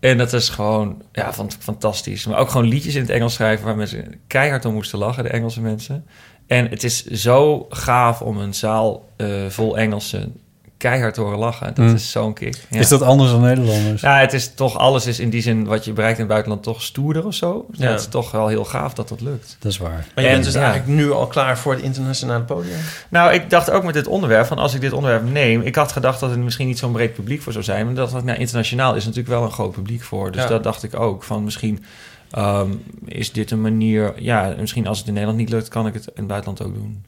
En 0.00 0.18
dat 0.18 0.32
is 0.32 0.48
gewoon 0.48 1.02
ja, 1.12 1.32
fantastisch. 1.58 2.26
Maar 2.26 2.38
ook 2.38 2.48
gewoon 2.48 2.68
liedjes 2.68 2.94
in 2.94 3.00
het 3.00 3.10
Engels 3.10 3.34
schrijven... 3.34 3.64
waar 3.64 3.76
mensen 3.76 4.20
keihard 4.26 4.64
om 4.64 4.74
moesten 4.74 4.98
lachen, 4.98 5.22
de 5.22 5.28
Engelse 5.28 5.60
mensen. 5.60 6.06
En 6.46 6.68
het 6.68 6.84
is 6.84 7.04
zo 7.04 7.66
gaaf 7.68 8.22
om 8.22 8.38
een 8.38 8.54
zaal 8.54 9.08
eh, 9.16 9.46
vol 9.48 9.78
Engelsen 9.78 10.40
keihard 10.78 11.14
te 11.14 11.20
horen 11.20 11.38
lachen. 11.38 11.74
Dat 11.74 11.84
Mm. 11.86 11.94
is 11.94 12.10
zo'n 12.10 12.32
kick. 12.34 12.56
Ja. 12.70 12.78
Is 12.78 12.88
dat 12.88 13.02
anders 13.02 13.30
dan 13.30 13.40
Nederlanders? 13.40 14.00
Ja, 14.02 14.18
het 14.18 14.32
is 14.32 14.54
toch... 14.54 14.78
Alles 14.78 15.06
is 15.06 15.20
in 15.20 15.30
die 15.30 15.42
zin 15.42 15.64
wat 15.64 15.84
je 15.84 15.92
bereikt 15.92 16.14
in 16.18 16.22
het 16.24 16.32
buitenland 16.32 16.62
toch 16.62 16.82
stoerder 16.82 17.26
of 17.26 17.34
zo. 17.34 17.66
Ja. 17.72 17.84
Ja. 17.84 17.90
Het 17.90 18.00
is 18.00 18.06
toch 18.06 18.30
wel 18.30 18.48
heel 18.48 18.64
gaaf 18.64 18.94
dat 18.94 19.08
dat 19.08 19.20
lukt. 19.20 19.56
Dat 19.58 19.72
is 19.72 19.78
waar. 19.78 19.90
Maar 20.14 20.24
je 20.24 20.30
En- 20.30 20.32
bent 20.32 20.44
dus 20.44 20.54
ja. 20.54 20.60
eigenlijk 20.62 20.90
nu 21.00 21.10
al 21.12 21.26
klaar 21.26 21.58
voor 21.58 21.72
het 21.72 21.82
internationale 21.82 22.44
podium? 22.44 22.78
Nou, 23.08 23.32
ik 23.32 23.50
dacht 23.50 23.70
ook 23.70 23.84
met 23.84 23.94
dit 23.94 24.06
onderwerp, 24.06 24.46
van 24.46 24.58
als 24.58 24.74
ik 24.74 24.80
dit 24.80 24.92
onderwerp 24.92 25.30
neem... 25.30 25.60
Ik 25.60 25.74
had 25.74 25.92
gedacht 25.92 26.20
dat 26.20 26.30
het 26.30 26.38
misschien 26.38 26.66
niet 26.66 26.78
zo'n 26.78 26.92
breed 26.92 27.14
publiek 27.14 27.42
voor 27.42 27.52
zou 27.52 27.64
zijn. 27.64 27.86
Maar 27.86 27.94
dat 27.94 28.24
nou, 28.24 28.38
internationaal 28.38 28.94
is 28.94 29.02
natuurlijk 29.04 29.34
wel 29.34 29.42
een 29.42 29.50
groot 29.52 29.72
publiek 29.72 30.02
voor. 30.02 30.32
Dus 30.32 30.42
Ja. 30.42 30.48
dat 30.48 30.62
dacht 30.62 30.82
ik 30.82 31.00
ook. 31.00 31.22
Van 31.24 31.44
misschien 31.44 31.84
ehm, 32.30 32.70
is 33.04 33.32
dit 33.32 33.50
een 33.50 33.60
manier... 33.60 34.12
Ja, 34.16 34.54
misschien 34.58 34.86
als 34.86 34.98
het 34.98 35.06
in 35.06 35.12
Nederland 35.12 35.38
niet 35.40 35.50
lukt, 35.50 35.68
kan 35.68 35.86
ik 35.86 35.94
het 35.94 36.04
in 36.06 36.12
het 36.14 36.26
buitenland 36.26 36.62
ook 36.62 36.74
doen. 36.74 37.04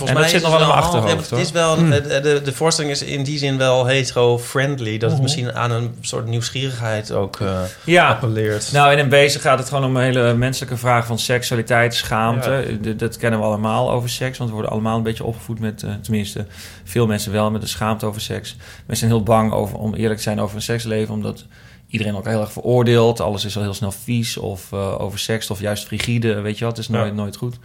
Maar 0.00 0.08
En 0.08 0.16
volgens 0.16 0.32
dat 0.32 0.40
mij 0.40 0.40
zit 0.40 0.42
nog 0.42 0.50
wel 0.50 0.60
in 0.60 0.66
mijn 0.74 0.78
achterhoofd. 1.10 1.30
Het 1.30 1.38
is 1.40 1.50
wel, 1.50 1.76
de, 1.76 2.20
de, 2.22 2.40
de 2.44 2.52
voorstelling 2.52 2.92
is 2.92 3.02
in 3.02 3.22
die 3.22 3.38
zin 3.38 3.58
wel 3.58 3.86
hetero-friendly. 3.86 4.92
Dat 4.92 5.02
het 5.02 5.12
Mhm. 5.12 5.22
misschien 5.22 5.54
aan 5.54 5.70
een 5.70 5.94
soort 6.00 6.26
nieuwsgierigheid 6.26 7.12
ook 7.12 7.40
eh 7.40 7.60
Ja. 7.84 8.08
appelleert. 8.08 8.72
Nou, 8.72 8.92
in 8.92 8.98
een 8.98 9.08
wezen 9.08 9.40
gaat 9.40 9.58
het 9.58 9.68
gewoon 9.68 9.84
om 9.84 9.96
een 9.96 10.02
hele 10.02 10.34
menselijke 10.34 10.76
vraag 10.76 11.06
van 11.06 11.18
seksualiteit, 11.18 11.94
schaamte. 11.94 12.78
D- 12.82 12.98
Dat 12.98 13.16
kennen 13.16 13.40
we 13.40 13.46
allemaal 13.46 13.90
over 13.90 14.08
seks, 14.10 14.38
want 14.38 14.48
we 14.50 14.54
worden 14.56 14.72
allemaal 14.72 14.96
een 14.96 15.02
beetje 15.02 15.24
opgevoed 15.24 15.60
met, 15.60 15.82
eh, 15.82 15.90
tenminste, 16.02 16.46
veel 16.84 17.06
mensen 17.06 17.32
wel 17.32 17.50
met 17.50 17.62
een 17.62 17.68
schaamte 17.68 18.06
over 18.06 18.20
seks. 18.20 18.56
Mensen 18.86 18.96
zijn 18.96 19.10
heel 19.10 19.22
bang 19.22 19.52
over, 19.52 19.76
om 19.76 19.94
eerlijk 19.94 20.16
te 20.16 20.22
zijn 20.22 20.40
over 20.40 20.56
een 20.56 20.62
seksleven, 20.62 21.14
omdat 21.14 21.44
iedereen 21.92 22.16
ook 22.16 22.26
heel 22.26 22.40
erg 22.40 22.52
veroordeelt. 22.52 23.20
Alles 23.20 23.44
is 23.44 23.56
al 23.56 23.62
heel 23.62 23.74
snel 23.74 23.92
vies 23.92 24.36
of 24.36 24.72
uh, 24.74 25.00
over 25.00 25.18
seks 25.18 25.50
of 25.50 25.60
juist 25.60 25.86
frigide, 25.86 26.40
weet 26.40 26.58
je 26.58 26.64
wat? 26.64 26.76
Het 26.76 26.84
is 26.84 26.90
nooit, 26.90 27.08
ja. 27.08 27.12
nooit 27.12 27.36
goed. 27.36 27.56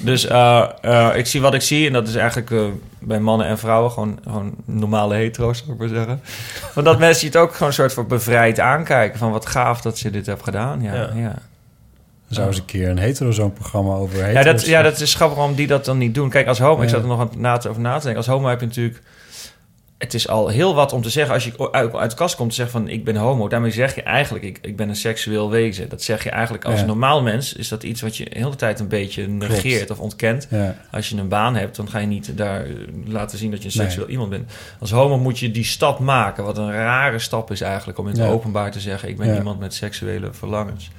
Dus 0.00 0.24
uh, 0.24 0.68
uh, 0.84 1.10
ik 1.14 1.26
zie 1.26 1.40
wat 1.40 1.54
ik 1.54 1.60
zie 1.60 1.86
en 1.86 1.92
dat 1.92 2.08
is 2.08 2.14
eigenlijk 2.14 2.50
uh, 2.50 2.64
bij 2.98 3.20
mannen 3.20 3.46
en 3.46 3.58
vrouwen 3.58 3.90
gewoon, 3.90 4.18
gewoon 4.22 4.54
normale 4.64 5.14
hetero's, 5.14 5.58
zou 5.58 5.72
ik 5.72 5.78
maar 5.78 5.88
zeggen. 5.88 6.20
Want 6.74 6.86
dat 6.86 6.98
mensen 6.98 7.26
het 7.26 7.36
ook 7.36 7.52
gewoon 7.52 7.68
een 7.68 7.74
soort 7.74 7.92
van 7.92 8.06
bevrijd 8.06 8.60
aankijken 8.60 9.18
van 9.18 9.30
wat 9.30 9.46
gaaf 9.46 9.80
dat 9.80 10.00
je 10.00 10.10
dit 10.10 10.26
hebt 10.26 10.42
gedaan. 10.42 10.82
Ja, 10.82 10.94
ja. 10.94 11.10
ja. 11.14 11.38
Zou 12.28 12.46
eens 12.46 12.58
een 12.58 12.64
keer 12.64 12.88
een 12.88 12.98
hetero 12.98 13.30
zo'n 13.30 13.52
programma 13.52 13.94
over 13.94 14.24
hetero's... 14.24 14.44
Ja 14.44 14.52
dat, 14.52 14.66
ja, 14.66 14.82
dat 14.82 15.00
is 15.00 15.14
grappig 15.14 15.36
waarom 15.36 15.56
die 15.56 15.66
dat 15.66 15.84
dan 15.84 15.98
niet 15.98 16.14
doen. 16.14 16.28
Kijk, 16.28 16.46
als 16.46 16.58
homo, 16.58 16.76
ja. 16.76 16.82
ik 16.82 16.88
zat 16.88 17.02
er 17.02 17.08
nog 17.08 17.20
aan 17.20 17.30
na 17.36 17.56
te, 17.56 17.68
over 17.68 17.82
na 17.82 17.96
te 17.96 18.02
denken. 18.02 18.16
Als 18.16 18.26
homo 18.26 18.48
heb 18.48 18.60
je 18.60 18.66
natuurlijk 18.66 19.02
het 20.02 20.14
is 20.14 20.28
al 20.28 20.48
heel 20.48 20.74
wat 20.74 20.92
om 20.92 21.02
te 21.02 21.10
zeggen 21.10 21.34
als 21.34 21.44
je 21.44 21.72
uit, 21.72 21.94
uit 21.94 22.10
de 22.10 22.16
kast 22.16 22.36
komt 22.36 22.48
te 22.48 22.54
zeggen 22.54 22.80
van 22.80 22.88
ik 22.88 23.04
ben 23.04 23.16
homo. 23.16 23.48
Daarmee 23.48 23.70
zeg 23.70 23.94
je 23.94 24.02
eigenlijk 24.02 24.44
ik, 24.44 24.58
ik 24.62 24.76
ben 24.76 24.88
een 24.88 24.96
seksueel 24.96 25.50
wezen. 25.50 25.88
Dat 25.88 26.02
zeg 26.02 26.24
je 26.24 26.30
eigenlijk 26.30 26.64
als 26.64 26.80
ja. 26.80 26.86
normaal 26.86 27.22
mens 27.22 27.52
is 27.52 27.68
dat 27.68 27.82
iets 27.82 28.00
wat 28.00 28.16
je 28.16 28.24
de 28.24 28.38
hele 28.38 28.56
tijd 28.56 28.80
een 28.80 28.88
beetje 28.88 29.28
negeert 29.28 29.90
of 29.90 29.98
ontkent. 29.98 30.46
Ja. 30.50 30.76
Als 30.90 31.08
je 31.08 31.16
een 31.16 31.28
baan 31.28 31.56
hebt, 31.56 31.76
dan 31.76 31.88
ga 31.88 31.98
je 31.98 32.06
niet 32.06 32.36
daar 32.36 32.66
laten 33.06 33.38
zien 33.38 33.50
dat 33.50 33.58
je 33.58 33.64
een 33.64 33.72
seksueel 33.72 34.04
nee. 34.04 34.12
iemand 34.12 34.30
bent. 34.30 34.52
Als 34.80 34.90
homo 34.90 35.18
moet 35.18 35.38
je 35.38 35.50
die 35.50 35.64
stap 35.64 35.98
maken. 35.98 36.44
Wat 36.44 36.58
een 36.58 36.72
rare 36.72 37.18
stap 37.18 37.50
is 37.50 37.60
eigenlijk 37.60 37.98
om 37.98 38.08
in 38.08 38.12
het 38.12 38.22
ja. 38.22 38.28
openbaar 38.28 38.70
te 38.70 38.80
zeggen 38.80 39.08
ik 39.08 39.16
ben 39.16 39.36
iemand 39.36 39.58
met 39.58 39.74
seksuele 39.74 40.32
verlangens. 40.32 40.90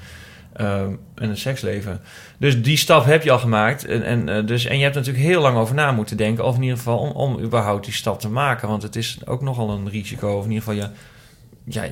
En 0.54 1.00
een 1.16 1.38
seksleven. 1.38 2.02
Dus 2.38 2.62
die 2.62 2.78
stap 2.78 3.06
heb 3.06 3.24
je 3.24 3.32
al 3.32 3.40
gemaakt. 3.40 3.86
En, 3.86 4.04
en, 4.04 4.30
uh, 4.30 4.48
dus, 4.48 4.66
en 4.66 4.78
je 4.78 4.84
hebt 4.84 4.96
natuurlijk 4.96 5.26
heel 5.26 5.42
lang 5.42 5.58
over 5.58 5.76
na 5.76 5.92
moeten 5.92 6.18
denken. 6.18 6.46
Of 6.46 6.56
in 6.56 6.62
ieder 6.62 6.78
geval 6.78 6.98
om, 6.98 7.10
om 7.10 7.40
überhaupt 7.40 7.86
die 7.86 7.94
stap 7.94 8.20
te 8.20 8.30
maken. 8.30 8.68
Want 8.68 8.84
het 8.84 8.96
is 8.96 9.18
ook 9.26 9.42
nogal 9.42 9.70
een 9.70 9.90
risico. 9.90 10.38
Of 10.38 10.44
in 10.46 10.52
ieder 10.52 10.64
geval, 10.64 10.82
ja, 10.82 10.92
ja, 11.66 11.84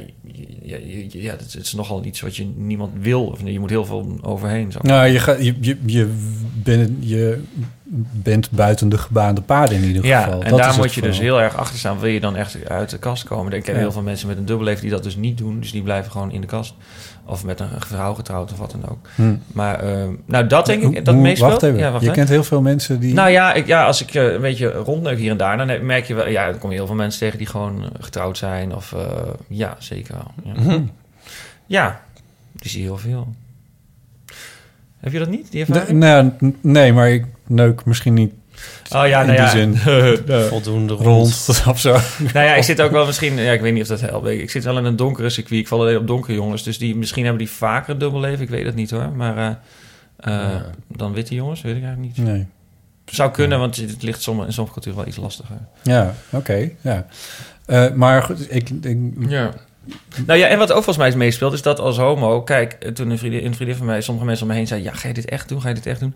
ja, 0.62 0.78
ja, 1.10 1.36
is 1.60 1.74
nogal 1.74 2.06
iets 2.06 2.22
wat 2.22 2.36
je 2.36 2.46
niemand 2.56 2.92
wil. 3.00 3.26
Of 3.26 3.40
je 3.44 3.60
moet 3.60 3.70
heel 3.70 3.86
veel 3.86 4.18
overheen. 4.22 4.72
Zo. 4.72 4.80
Nou, 4.82 5.08
je, 5.08 5.20
gaat, 5.20 5.46
je, 5.46 5.56
je, 5.60 5.78
je, 5.86 6.14
bent, 6.54 6.90
je 7.00 7.42
bent 8.12 8.52
buiten 8.52 8.90
de 8.90 8.98
gebaande 8.98 9.42
paden 9.42 9.76
in 9.76 9.84
ieder 9.84 10.06
ja, 10.06 10.24
geval. 10.24 10.44
en 10.44 10.50
dat 10.50 10.60
daar 10.60 10.78
moet 10.78 10.94
je 10.94 11.02
dus 11.02 11.20
heel 11.20 11.42
erg 11.42 11.56
achter 11.56 11.80
staan. 11.80 12.00
Wil 12.00 12.10
je 12.10 12.20
dan 12.20 12.36
echt 12.36 12.68
uit 12.68 12.90
de 12.90 12.98
kast 12.98 13.24
komen? 13.24 13.54
Ik 13.54 13.64
ken 13.64 13.74
ja. 13.74 13.80
heel 13.80 13.92
veel 13.92 14.02
mensen 14.02 14.28
met 14.28 14.38
een 14.38 14.46
dubbelleven 14.46 14.82
die 14.82 14.92
dat 14.92 15.04
dus 15.04 15.16
niet 15.16 15.38
doen. 15.38 15.60
Dus 15.60 15.72
die 15.72 15.82
blijven 15.82 16.12
gewoon 16.12 16.32
in 16.32 16.42
de 16.42 16.48
kast. 16.48 16.74
Of 17.32 17.44
met 17.44 17.60
een 17.60 17.70
vrouw 17.78 18.14
getrouwd 18.14 18.52
of 18.52 18.58
wat 18.58 18.72
dan 18.72 18.90
ook. 18.90 19.08
Hm. 19.16 19.36
Maar 19.54 19.84
uh, 19.86 20.08
nou, 20.26 20.48
dat 20.48 20.66
denk 20.66 20.84
ik, 20.84 21.06
dat 21.06 21.16
meestal. 21.16 21.50
Wacht 21.50 21.64
even, 21.64 21.80
ja, 21.80 21.92
wacht, 21.92 22.04
je 22.04 22.10
hè? 22.10 22.16
kent 22.16 22.30
heel 22.30 22.44
veel 22.44 22.62
mensen 22.62 23.00
die... 23.00 23.14
Nou 23.14 23.30
ja, 23.30 23.54
ik, 23.54 23.68
ja 23.68 23.86
als 23.86 24.02
ik 24.02 24.14
uh, 24.14 24.32
een 24.34 24.42
beetje 24.42 24.72
rondneuk 24.72 25.18
hier 25.18 25.32
en 25.32 25.38
daar... 25.38 25.58
dan 25.58 25.86
merk 25.86 26.06
je 26.06 26.14
wel... 26.14 26.28
Ja, 26.28 26.50
dan 26.50 26.60
kom 26.60 26.70
je 26.70 26.76
heel 26.76 26.86
veel 26.86 26.96
mensen 26.96 27.20
tegen 27.20 27.38
die 27.38 27.48
gewoon 27.48 27.90
getrouwd 28.00 28.38
zijn. 28.38 28.76
Of 28.76 28.92
uh, 28.92 29.02
ja, 29.48 29.76
zeker 29.80 30.16
wel. 30.16 30.54
Ja. 30.54 30.62
Hm. 30.62 30.82
ja, 31.66 32.02
die 32.52 32.70
zie 32.70 32.80
je 32.80 32.86
heel 32.86 32.98
veel. 32.98 33.28
Heb 35.00 35.12
je 35.12 35.20
dat 35.20 35.30
niet, 35.30 35.52
die 35.52 35.66
nee, 35.68 35.94
nou, 35.94 36.32
nee, 36.62 36.94
maar 36.94 37.10
ik 37.12 37.26
neuk 37.48 37.86
misschien 37.86 38.14
niet 38.14 38.34
Oh 38.96 39.08
ja, 39.08 39.22
in 39.22 39.28
nou 39.28 39.38
die 39.38 39.46
ja. 39.46 39.50
zin 39.50 39.78
voldoende 40.50 40.94
rond. 40.94 41.06
rond 41.46 41.64
of 41.74 41.80
zo. 41.80 41.92
nou 42.34 42.46
ja, 42.46 42.56
ik 42.56 42.64
zit 42.64 42.82
ook 42.82 42.92
wel 42.92 43.06
misschien... 43.06 43.38
Ja, 43.38 43.52
ik 43.52 43.62
weet 43.62 43.74
niet 43.74 43.82
of 43.82 43.88
dat 43.88 44.02
helpt. 44.02 44.28
Ik 44.28 44.52
zit 44.52 44.64
wel 44.64 44.78
in 44.78 44.86
een 44.86 44.96
donkere 44.96 45.30
circuit. 45.30 45.60
Ik 45.60 45.68
val 45.68 45.80
alleen 45.80 45.98
op 45.98 46.08
donkere 46.08 46.34
jongens. 46.34 46.64
Dus 46.64 46.78
die, 46.78 46.96
misschien 46.96 47.24
hebben 47.24 47.46
die 47.46 47.52
vaker 47.52 47.94
een 47.94 48.00
dubbelleven. 48.00 48.42
Ik 48.42 48.50
weet 48.50 48.66
het 48.66 48.76
niet 48.76 48.92
hoor. 48.92 49.12
Maar 49.12 49.38
uh, 49.38 49.44
uh, 49.44 49.54
ja. 50.26 50.66
dan 50.88 51.14
witte 51.14 51.36
jongens, 51.36 51.62
weet 51.62 51.76
ik 51.76 51.84
eigenlijk 51.84 52.18
niet. 52.18 52.28
Nee. 52.28 52.48
Zou 53.06 53.32
kunnen, 53.32 53.60
want 53.60 53.76
het 53.76 54.04
ligt 54.04 54.22
soms, 54.22 54.46
in 54.46 54.54
sommige 54.54 54.74
culturen 54.74 55.00
wel 55.00 55.08
iets 55.08 55.18
lastiger. 55.18 55.58
Ja, 55.82 56.14
oké. 56.26 56.36
Okay, 56.36 56.76
ja. 56.82 57.06
Uh, 57.68 57.92
maar 57.94 58.24
goed, 58.24 58.56
ik, 58.56 58.70
ik... 58.70 58.98
Ja. 59.28 59.52
Nou 60.26 60.40
ja, 60.40 60.48
en 60.48 60.58
wat 60.58 60.70
ook 60.70 60.76
volgens 60.76 60.98
mij 60.98 61.08
is 61.08 61.16
meespeelt, 61.16 61.54
is 61.54 61.62
dat 61.62 61.80
als 61.80 61.98
homo... 61.98 62.42
Kijk, 62.42 62.74
toen 62.94 63.10
een 63.10 63.18
vriendin, 63.18 63.46
een 63.46 63.56
vriendin 63.56 63.76
van 63.76 63.86
mij, 63.86 64.02
sommige 64.02 64.26
mensen 64.26 64.46
om 64.46 64.52
me 64.52 64.58
heen 64.58 64.68
zei... 64.68 64.84
Ja, 64.84 64.94
ga 64.94 65.08
je 65.08 65.14
dit 65.14 65.26
echt 65.26 65.50
doen? 65.50 65.62
Ga 65.62 65.68
je 65.68 65.74
dit 65.74 65.86
echt 65.86 66.00
doen? 66.00 66.16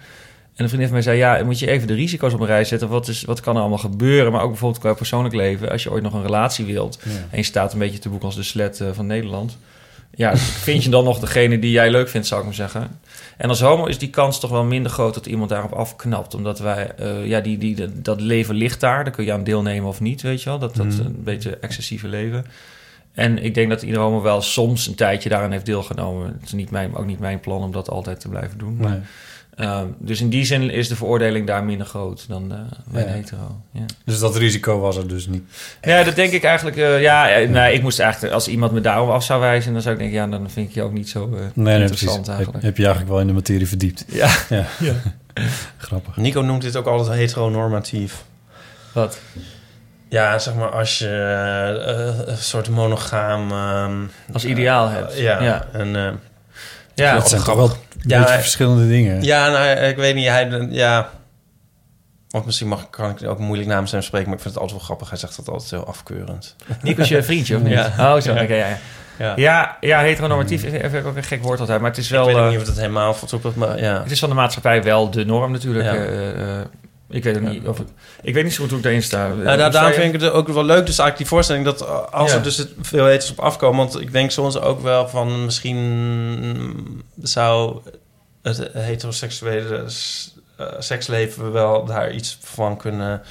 En 0.56 0.64
een 0.64 0.70
vriendin 0.70 0.88
van 0.88 0.98
mij 0.98 1.06
zei, 1.06 1.18
ja, 1.18 1.44
moet 1.44 1.60
je 1.60 1.68
even 1.68 1.88
de 1.88 1.94
risico's 1.94 2.34
op 2.34 2.40
een 2.40 2.46
rij 2.46 2.64
zetten. 2.64 2.90
Wat, 2.90 3.08
is, 3.08 3.24
wat 3.24 3.40
kan 3.40 3.56
er 3.56 3.62
allemaal 3.62 3.78
gebeuren? 3.78 4.32
Maar 4.32 4.42
ook 4.42 4.50
bijvoorbeeld 4.50 4.82
qua 4.82 4.94
persoonlijk 4.94 5.36
leven. 5.36 5.70
Als 5.70 5.84
je 5.84 5.92
ooit 5.92 6.04
nog 6.04 6.14
een 6.14 6.22
relatie 6.22 6.66
wilt. 6.66 7.00
Ja. 7.04 7.10
En 7.12 7.38
je 7.38 7.44
staat 7.44 7.74
een 7.74 7.80
beetje 7.80 8.00
te 8.00 8.10
boek 8.10 8.24
als 8.24 8.36
de 8.36 8.44
slet 8.44 8.80
uh, 8.80 8.88
van 8.94 9.06
Nederland. 9.06 9.58
Ja, 10.16 10.38
vind 10.68 10.84
je 10.84 10.90
dan 10.90 11.04
nog 11.04 11.20
degene 11.20 11.60
die 11.60 11.72
jij 11.72 11.92
leuk 11.92 12.10
vindt, 12.10 12.28
zou 12.28 12.40
ik 12.40 12.46
maar 12.46 12.56
zeggen. 12.56 13.00
En 13.38 13.50
als 13.50 13.62
homo 13.62 13.86
is 13.86 13.98
die 13.98 14.10
kans 14.10 14.40
toch 14.40 14.50
wel 14.50 14.64
minder 14.64 14.92
groot 14.92 15.14
dat 15.14 15.26
iemand 15.26 15.50
daarop 15.50 15.72
afknapt. 15.72 16.34
Omdat 16.34 16.60
wij, 16.60 16.92
uh, 17.00 17.26
ja, 17.26 17.40
die, 17.40 17.58
die, 17.58 18.02
dat 18.02 18.22
leven 18.22 18.56
ligt 18.56 18.80
daar. 18.80 19.04
Daar 19.04 19.14
kun 19.14 19.26
je 19.26 19.34
aan 19.34 19.44
deelnemen 19.44 19.90
of 19.90 20.00
niet, 20.00 20.22
weet 20.22 20.44
je 20.44 20.50
wel. 20.50 20.60
Dat, 20.60 20.76
dat 20.76 20.86
mm. 20.86 21.00
een 21.00 21.24
beetje 21.24 21.58
excessieve 21.58 22.08
leven. 22.08 22.46
En 23.14 23.44
ik 23.44 23.54
denk 23.54 23.70
dat 23.70 23.82
ieder 23.82 24.02
homo 24.02 24.22
wel 24.22 24.42
soms 24.42 24.88
een 24.88 24.96
tijdje 24.96 25.30
daaraan 25.30 25.52
heeft 25.52 25.66
deelgenomen. 25.66 26.28
Het 26.28 26.44
is 26.44 26.52
niet 26.52 26.72
mijn, 26.72 26.96
ook 26.96 27.06
niet 27.06 27.20
mijn 27.20 27.40
plan 27.40 27.62
om 27.62 27.72
dat 27.72 27.90
altijd 27.90 28.20
te 28.20 28.30
blijven 28.30 28.58
doen. 28.58 28.76
Maar, 28.76 28.90
nee. 28.90 29.00
Uh, 29.60 29.82
dus 29.98 30.22
in 30.22 30.30
die 30.30 30.46
zin 30.46 30.70
is 30.70 30.88
de 30.88 30.96
veroordeling 30.96 31.48
daar 31.48 31.64
minder 31.64 31.88
groot 31.88 32.26
dan 32.28 32.52
uh, 32.52 32.60
bij 32.92 33.04
ja. 33.04 33.10
hetero. 33.10 33.62
Ja. 33.72 33.86
Dus 34.06 34.20
dat 34.20 34.36
risico 34.36 34.80
was 34.80 34.98
er 34.98 35.08
dus 35.08 35.28
niet. 35.28 35.44
Ja, 35.82 36.04
dat 36.04 36.16
denk 36.16 36.32
ik 36.32 36.44
eigenlijk. 36.44 36.78
Uh, 36.78 37.02
ja, 37.02 37.26
nee, 37.48 37.74
ik 37.74 37.82
moest 37.82 38.00
eigenlijk 38.00 38.34
als 38.34 38.48
iemand 38.48 38.72
me 38.72 38.82
daarom 38.82 39.10
af 39.10 39.24
zou 39.24 39.40
wijzen, 39.40 39.74
dan 39.74 39.82
zou 39.82 39.94
ik 39.94 40.00
denken, 40.00 40.18
ja, 40.18 40.28
dan 40.28 40.50
vind 40.50 40.70
ik 40.70 40.76
je 40.76 40.82
ook 40.82 40.92
niet 40.92 41.10
zo 41.10 41.28
nee, 41.28 41.40
nee, 41.54 41.80
interessant 41.80 42.14
precies. 42.14 42.28
eigenlijk. 42.28 42.64
Heb 42.64 42.78
je 42.78 42.84
eigenlijk 42.84 43.12
wel 43.12 43.22
in 43.22 43.28
de 43.28 43.34
materie 43.34 43.68
verdiept? 43.68 44.06
Ja. 44.08 44.30
ja. 44.50 44.66
ja. 44.80 44.94
Grappig. 45.78 46.18
Nico 46.18 46.42
noemt 46.42 46.62
dit 46.62 46.76
ook 46.76 46.88
altijd 46.88 47.18
heteronormatief. 47.18 48.24
Wat? 48.94 49.20
Ja, 50.10 50.40
zeg 50.40 50.56
maar 50.56 50.70
als 50.70 51.00
je 51.00 51.06
uh, 52.26 52.28
een 52.28 52.38
soort 52.38 52.70
monogaam... 52.70 53.52
Um, 53.52 54.10
als 54.34 54.46
ideaal 54.46 54.88
hebt. 54.88 55.18
ja, 55.18 55.42
ja. 55.42 55.68
en... 55.72 55.88
Uh, 55.88 56.10
ja, 56.96 57.16
het 57.16 57.28
zijn 57.28 57.44
toch 57.44 57.56
wel 57.56 57.72
ja, 58.10 58.20
beetje 58.20 58.40
verschillende 58.40 58.88
dingen. 58.88 59.24
Ja, 59.24 59.50
nou, 59.50 59.68
ik 59.80 59.96
weet 59.96 60.16
niet. 60.16 60.28
Hij, 60.28 60.68
ja, 60.70 61.10
of 62.32 62.46
misschien 62.46 62.68
mag, 62.68 62.90
kan 62.90 63.10
ik 63.10 63.28
ook 63.28 63.40
moeilijk 63.40 63.70
namens 63.70 63.92
hem 63.92 64.02
spreken, 64.02 64.28
maar 64.28 64.38
ik 64.38 64.44
vind 64.44 64.54
het 64.54 64.64
altijd 64.64 64.80
wel 64.80 64.88
grappig. 64.88 65.10
Hij 65.10 65.18
zegt 65.18 65.36
dat 65.36 65.50
altijd 65.50 65.70
heel 65.70 65.88
afkeurend. 65.88 66.56
Nico 66.82 67.02
is 67.02 67.08
je 67.08 67.24
vriendje, 67.24 67.56
of 67.56 67.62
niet? 67.62 67.72
Ja. 67.72 68.16
Oh, 68.16 68.22
zo. 68.22 68.34
Ja. 68.34 68.44
Okay, 68.44 68.58
ja, 68.58 68.68
ja. 68.68 68.78
Ja. 69.18 69.34
Ja, 69.36 69.78
ja, 69.80 70.00
heteronormatief 70.00 70.64
is 70.64 70.72
even 70.72 71.06
ook 71.06 71.16
een 71.16 71.24
gek 71.24 71.44
woord 71.44 71.60
altijd, 71.60 71.80
maar 71.80 71.90
het 71.90 72.00
is 72.00 72.10
wel... 72.10 72.30
Ik 72.30 72.36
weet 72.36 72.50
niet 72.50 72.60
of 72.60 72.68
het 72.68 72.76
helemaal 72.76 73.14
fatsoenlijk 73.14 73.56
maar 73.56 73.80
ja. 73.80 74.02
Het 74.02 74.12
is 74.12 74.20
van 74.20 74.30
de 74.30 74.36
maatschappij 74.36 74.84
wel 74.84 75.10
de 75.10 75.26
norm 75.26 75.52
natuurlijk. 75.52 75.86
Ja. 75.86 75.96
Uh, 75.96 76.38
uh, 76.38 76.60
ik 77.10 77.24
weet 77.24 77.36
ook 77.36 77.42
niet 77.42 77.68
of 77.68 77.80
ik, 77.80 77.88
ik 78.22 78.34
weet 78.34 78.44
niet 78.44 78.54
zo 78.54 78.62
goed 78.62 78.70
hoe 78.70 78.78
ik 78.78 78.84
daarin 78.84 79.04
sta. 79.04 79.28
Nou, 79.28 79.58
daar, 79.58 79.72
daarom 79.72 79.94
vind 79.94 80.14
ik 80.14 80.22
het 80.22 80.32
ook 80.32 80.48
wel 80.48 80.64
leuk, 80.64 80.86
dus 80.86 80.98
eigenlijk 80.98 81.18
die 81.18 81.28
voorstelling 81.28 81.66
dat 81.66 82.12
als 82.12 82.32
ja. 82.32 82.38
er 82.38 82.44
dus 82.44 82.66
veel 82.82 83.06
heters 83.06 83.32
op 83.32 83.40
afkomen, 83.40 83.78
want 83.78 84.02
ik 84.02 84.12
denk 84.12 84.32
soms 84.32 84.60
ook 84.60 84.82
wel 84.82 85.08
van 85.08 85.46
misschien 85.46 87.04
zou 87.22 87.82
het 88.42 88.70
heteroseksuele 88.74 89.86
uh, 90.60 90.68
seksleven 90.80 91.52
wel 91.52 91.86
daar 91.86 92.12
iets 92.12 92.38
van 92.42 92.78
kunnen 92.78 93.22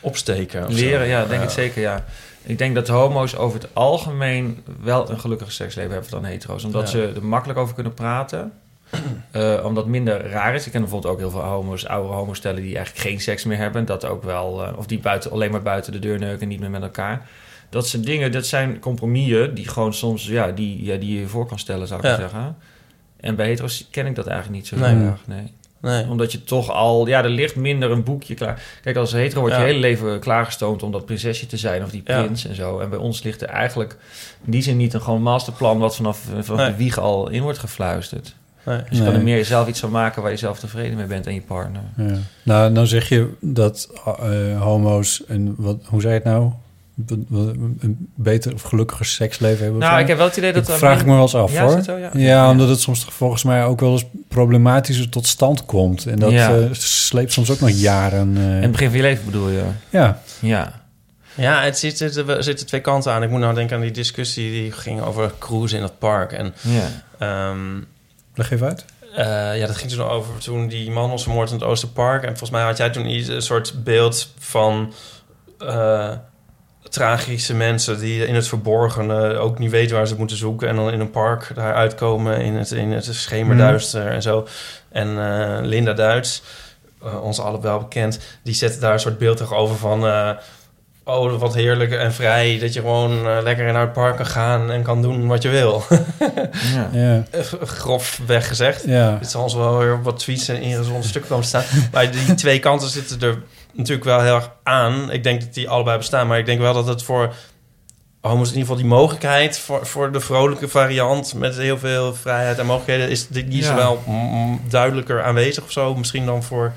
opsteken. 0.00 0.72
Leren, 0.72 1.06
zo. 1.06 1.10
ja, 1.12 1.24
denk 1.24 1.42
ik 1.42 1.50
zeker, 1.50 1.80
ja. 1.80 2.04
Ik 2.42 2.58
denk 2.58 2.74
dat 2.74 2.88
homo's 2.88 3.36
over 3.36 3.60
het 3.60 3.68
algemeen 3.72 4.64
wel 4.82 5.10
een 5.10 5.20
gelukkig 5.20 5.52
seksleven 5.52 5.92
hebben 5.92 6.10
dan 6.10 6.24
hetero's. 6.24 6.64
Omdat 6.64 6.82
ja. 6.82 6.88
ze 6.88 7.12
er 7.14 7.24
makkelijk 7.24 7.58
over 7.58 7.74
kunnen 7.74 7.94
praten. 7.94 8.52
Uh, 9.36 9.60
omdat 9.66 9.82
het 9.82 9.92
minder 9.92 10.30
raar 10.30 10.54
is. 10.54 10.66
Ik 10.66 10.72
ken 10.72 10.80
bijvoorbeeld 10.80 11.12
ook 11.12 11.18
heel 11.18 11.30
veel 11.30 11.40
homo's, 11.40 11.86
oude 11.86 12.12
homostellen 12.12 12.62
die 12.62 12.76
eigenlijk 12.76 13.06
geen 13.08 13.20
seks 13.20 13.44
meer 13.44 13.56
hebben. 13.58 13.84
Dat 13.84 14.04
ook 14.04 14.22
wel, 14.22 14.62
uh, 14.62 14.78
of 14.78 14.86
die 14.86 14.98
buiten, 14.98 15.30
alleen 15.30 15.50
maar 15.50 15.62
buiten 15.62 15.92
de 15.92 15.98
deur 15.98 16.18
neuken 16.18 16.40
en 16.42 16.48
niet 16.48 16.60
meer 16.60 16.70
met 16.70 16.82
elkaar. 16.82 17.28
Dat 17.68 17.88
zijn 17.88 18.02
dingen, 18.02 18.32
dat 18.32 18.46
zijn 18.46 18.78
compromissen 18.78 19.54
die 19.54 19.68
gewoon 19.68 19.94
soms, 19.94 20.26
ja, 20.26 20.50
die, 20.50 20.84
ja, 20.84 20.96
die 20.96 21.20
je 21.20 21.26
voor 21.26 21.46
kan 21.46 21.58
stellen, 21.58 21.86
zou 21.86 22.00
ik 22.00 22.06
ja. 22.06 22.16
zeggen. 22.16 22.56
En 23.20 23.34
bij 23.36 23.46
hetero's 23.46 23.88
ken 23.90 24.06
ik 24.06 24.14
dat 24.14 24.26
eigenlijk 24.26 24.56
niet 24.58 24.66
zo 24.66 24.76
nee. 24.76 24.94
heel 24.94 25.06
erg, 25.06 25.26
nee. 25.26 25.52
Nee. 25.80 26.08
Omdat 26.08 26.32
je 26.32 26.44
toch 26.44 26.70
al... 26.70 27.06
Ja, 27.06 27.22
er 27.22 27.30
ligt 27.30 27.56
minder 27.56 27.90
een 27.90 28.02
boekje 28.02 28.34
klaar. 28.34 28.62
Kijk, 28.82 28.96
als 28.96 29.12
hetero 29.12 29.40
wordt 29.40 29.54
Ja. 29.54 29.60
je 29.60 29.66
hele 29.66 29.78
leven 29.78 30.20
klaargestoomd... 30.20 30.82
om 30.82 30.92
dat 30.92 31.04
prinsesje 31.04 31.46
te 31.46 31.56
zijn 31.56 31.82
of 31.82 31.90
die 31.90 32.02
Ja. 32.04 32.22
prins 32.22 32.46
en 32.46 32.54
zo. 32.54 32.78
En 32.78 32.90
bij 32.90 32.98
ons 32.98 33.22
ligt 33.22 33.42
er 33.42 33.48
eigenlijk 33.48 33.96
in 34.44 34.50
die 34.50 34.62
zin 34.62 34.76
niet 34.76 34.94
een 34.94 35.02
gewoon 35.02 35.22
masterplan... 35.22 35.78
wat 35.78 35.96
vanaf, 35.96 36.20
vanaf 36.40 36.60
Nee. 36.60 36.70
de 36.70 36.76
wieg 36.76 36.98
al 36.98 37.28
in 37.30 37.42
wordt 37.42 37.58
gefluisterd. 37.58 38.34
Nee. 38.64 38.80
Dus 38.88 38.98
je 38.98 39.04
kan 39.04 39.14
er 39.14 39.22
meer 39.22 39.44
zelf 39.44 39.68
iets 39.68 39.80
van 39.80 39.90
maken... 39.90 40.22
waar 40.22 40.30
je 40.30 40.36
zelf 40.36 40.58
tevreden 40.58 40.96
mee 40.96 41.06
bent 41.06 41.26
en 41.26 41.34
je 41.34 41.40
partner. 41.40 41.82
Ja. 41.96 42.14
Nou, 42.42 42.72
nou 42.72 42.86
zeg 42.86 43.08
je 43.08 43.28
dat 43.40 43.88
eh, 44.04 44.60
homo's 44.62 45.22
en 45.28 45.54
wat, 45.58 45.76
hoe 45.86 46.00
zei 46.00 46.12
je 46.12 46.18
het 46.18 46.28
nou? 46.28 46.50
een 47.80 48.08
beter 48.14 48.54
of 48.54 48.62
gelukkiger 48.62 49.04
seksleven 49.06 49.62
hebben. 49.62 49.80
Nou, 49.80 50.00
ik 50.00 50.06
heb 50.06 50.16
wel 50.16 50.26
het 50.26 50.36
idee 50.36 50.52
dat... 50.52 50.66
Dat 50.66 50.78
vraag 50.78 51.00
ik 51.00 51.06
me 51.06 51.12
wel 51.12 51.22
eens 51.22 51.34
af, 51.34 51.52
Ja, 51.52 51.64
is 51.66 51.72
hoor. 51.72 51.82
zo? 51.82 51.96
Ja. 51.96 52.10
Ja, 52.14 52.50
omdat 52.50 52.68
het 52.68 52.80
soms 52.80 53.04
volgens 53.08 53.42
mij 53.44 53.64
ook 53.64 53.80
wel 53.80 53.92
eens 53.92 54.04
problematischer 54.28 55.08
tot 55.08 55.26
stand 55.26 55.64
komt. 55.66 56.06
En 56.06 56.18
dat 56.18 56.30
Ja. 56.30 56.56
eh, 56.56 56.64
sleept 56.72 57.32
soms 57.32 57.50
ook 57.50 57.60
nog 57.60 57.70
jaren. 57.70 58.36
eh, 58.36 58.42
In 58.42 58.50
het 58.62 58.70
begin 58.70 58.88
van 58.88 58.96
je 58.96 59.02
leven 59.02 59.24
bedoel 59.24 59.48
je? 59.48 59.62
ja, 59.90 60.20
Ja. 60.40 60.78
Ja, 61.34 61.62
het 61.62 61.78
zit, 61.78 62.00
er 62.00 62.30
er 62.30 62.42
zitten 62.44 62.66
twee 62.66 62.80
kanten 62.80 63.12
aan. 63.12 63.22
Ik 63.22 63.30
moet 63.30 63.40
nou 63.40 63.54
denken 63.54 63.76
aan 63.76 63.82
die 63.82 63.90
discussie 63.90 64.50
die 64.50 64.72
ging 64.72 65.00
over 65.02 65.32
cruisen 65.38 65.76
in 65.78 65.82
dat 65.84 65.98
park. 65.98 66.32
En 66.32 66.54
Ja. 66.60 66.86
Leg 68.40 68.50
even 68.50 68.66
uit. 68.66 68.84
Eh, 69.14 69.58
ja, 69.58 69.66
dat 69.66 69.76
ging 69.76 69.90
toen 69.90 70.08
over 70.08 70.38
toen 70.38 70.68
die 70.68 70.90
man 70.90 71.10
was 71.10 71.22
vermoord 71.22 71.48
in 71.50 71.54
het 71.54 71.64
Oosterpark. 71.64 72.22
En 72.22 72.28
volgens 72.28 72.50
mij 72.50 72.62
had 72.62 72.76
jij 72.76 72.90
toen 72.90 73.06
iets, 73.06 73.28
een 73.28 73.42
soort 73.42 73.84
beeld 73.84 74.32
van 74.38 74.92
eh, 75.58 76.10
tragische 76.88 77.54
mensen 77.54 77.98
die 77.98 78.26
in 78.26 78.34
het 78.34 78.48
verborgene 78.48 79.36
ook 79.36 79.58
niet 79.58 79.70
weten 79.70 79.96
waar 79.96 80.06
ze 80.06 80.16
moeten 80.16 80.36
zoeken. 80.36 80.68
En 80.68 80.76
dan 80.76 80.90
in 80.90 81.00
een 81.00 81.10
park 81.10 81.50
daar 81.54 81.74
uitkomen 81.74 82.40
in 82.40 82.54
het, 82.54 82.70
in 82.70 82.92
het 82.92 83.04
schemerduister 83.04 84.06
en 84.06 84.22
zo. 84.22 84.46
En 84.88 85.08
eh, 85.08 85.58
Linda 85.62 85.92
Duits, 85.92 86.42
ons 87.22 87.38
wel 87.60 87.78
bekend, 87.78 88.20
die 88.42 88.54
zette 88.54 88.78
daar 88.78 88.92
een 88.92 89.00
soort 89.00 89.18
beeld 89.18 89.36
tegenover 89.36 89.76
van... 89.76 90.00
eh, 91.04 91.14
Oh, 91.14 91.38
wat 91.38 91.54
heerlijk 91.54 91.92
en 91.92 92.12
vrij 92.12 92.58
dat 92.58 92.72
je 92.72 92.80
gewoon 92.80 93.26
eh, 93.26 93.38
lekker 93.42 93.72
naar 93.72 93.80
het 93.80 93.92
park 93.92 94.16
kan 94.16 94.26
gaan 94.26 94.70
en 94.70 94.82
kan 94.82 95.02
doen 95.02 95.26
wat 95.26 95.42
je 95.42 95.48
wil. 95.48 95.82
ja. 96.74 96.88
Ja, 96.92 97.24
Grof 97.64 98.20
weggezegd. 98.26 98.84
ja. 98.86 99.16
Het 99.20 99.30
zal 99.30 99.42
ons 99.42 99.54
wel 99.54 99.78
weer 99.78 100.02
wat 100.02 100.18
tweets 100.18 100.48
en 100.48 100.60
ingezonde 100.60 101.06
stukken 101.06 101.30
komen 101.30 101.46
staan. 101.46 101.64
Maar 101.92 102.10
die 102.10 102.34
twee 102.34 102.58
kanten 102.58 102.88
zitten 102.88 103.20
er 103.20 103.42
natuurlijk 103.72 104.04
wel 104.04 104.20
heel 104.20 104.34
erg 104.34 104.50
aan. 104.62 105.10
Ik 105.12 105.22
denk 105.22 105.40
dat 105.40 105.54
die 105.54 105.68
allebei 105.68 105.96
bestaan. 105.96 106.26
Maar 106.26 106.38
ik 106.38 106.46
denk 106.46 106.60
wel 106.60 106.74
dat 106.74 106.86
het 106.86 107.02
voor 107.02 107.34
homo's 108.20 108.48
in 108.48 108.54
ieder 108.54 108.60
geval 108.60 108.76
die 108.76 108.86
mogelijkheid... 108.86 109.58
voor, 109.58 109.86
voor 109.86 110.12
de 110.12 110.20
vrolijke 110.20 110.68
variant 110.68 111.34
met 111.34 111.56
heel 111.56 111.78
veel 111.78 112.14
vrijheid 112.14 112.58
en 112.58 112.66
mogelijkheden... 112.66 113.10
is 113.10 113.28
die, 113.28 113.44
is 113.48 113.66
Ja. 113.66 113.74
wel 113.74 114.02
duidelijker 114.68 115.22
aanwezig 115.22 115.64
of 115.64 115.72
zo. 115.72 115.94
Misschien 115.94 116.26
dan 116.26 116.42
voor 116.42 116.72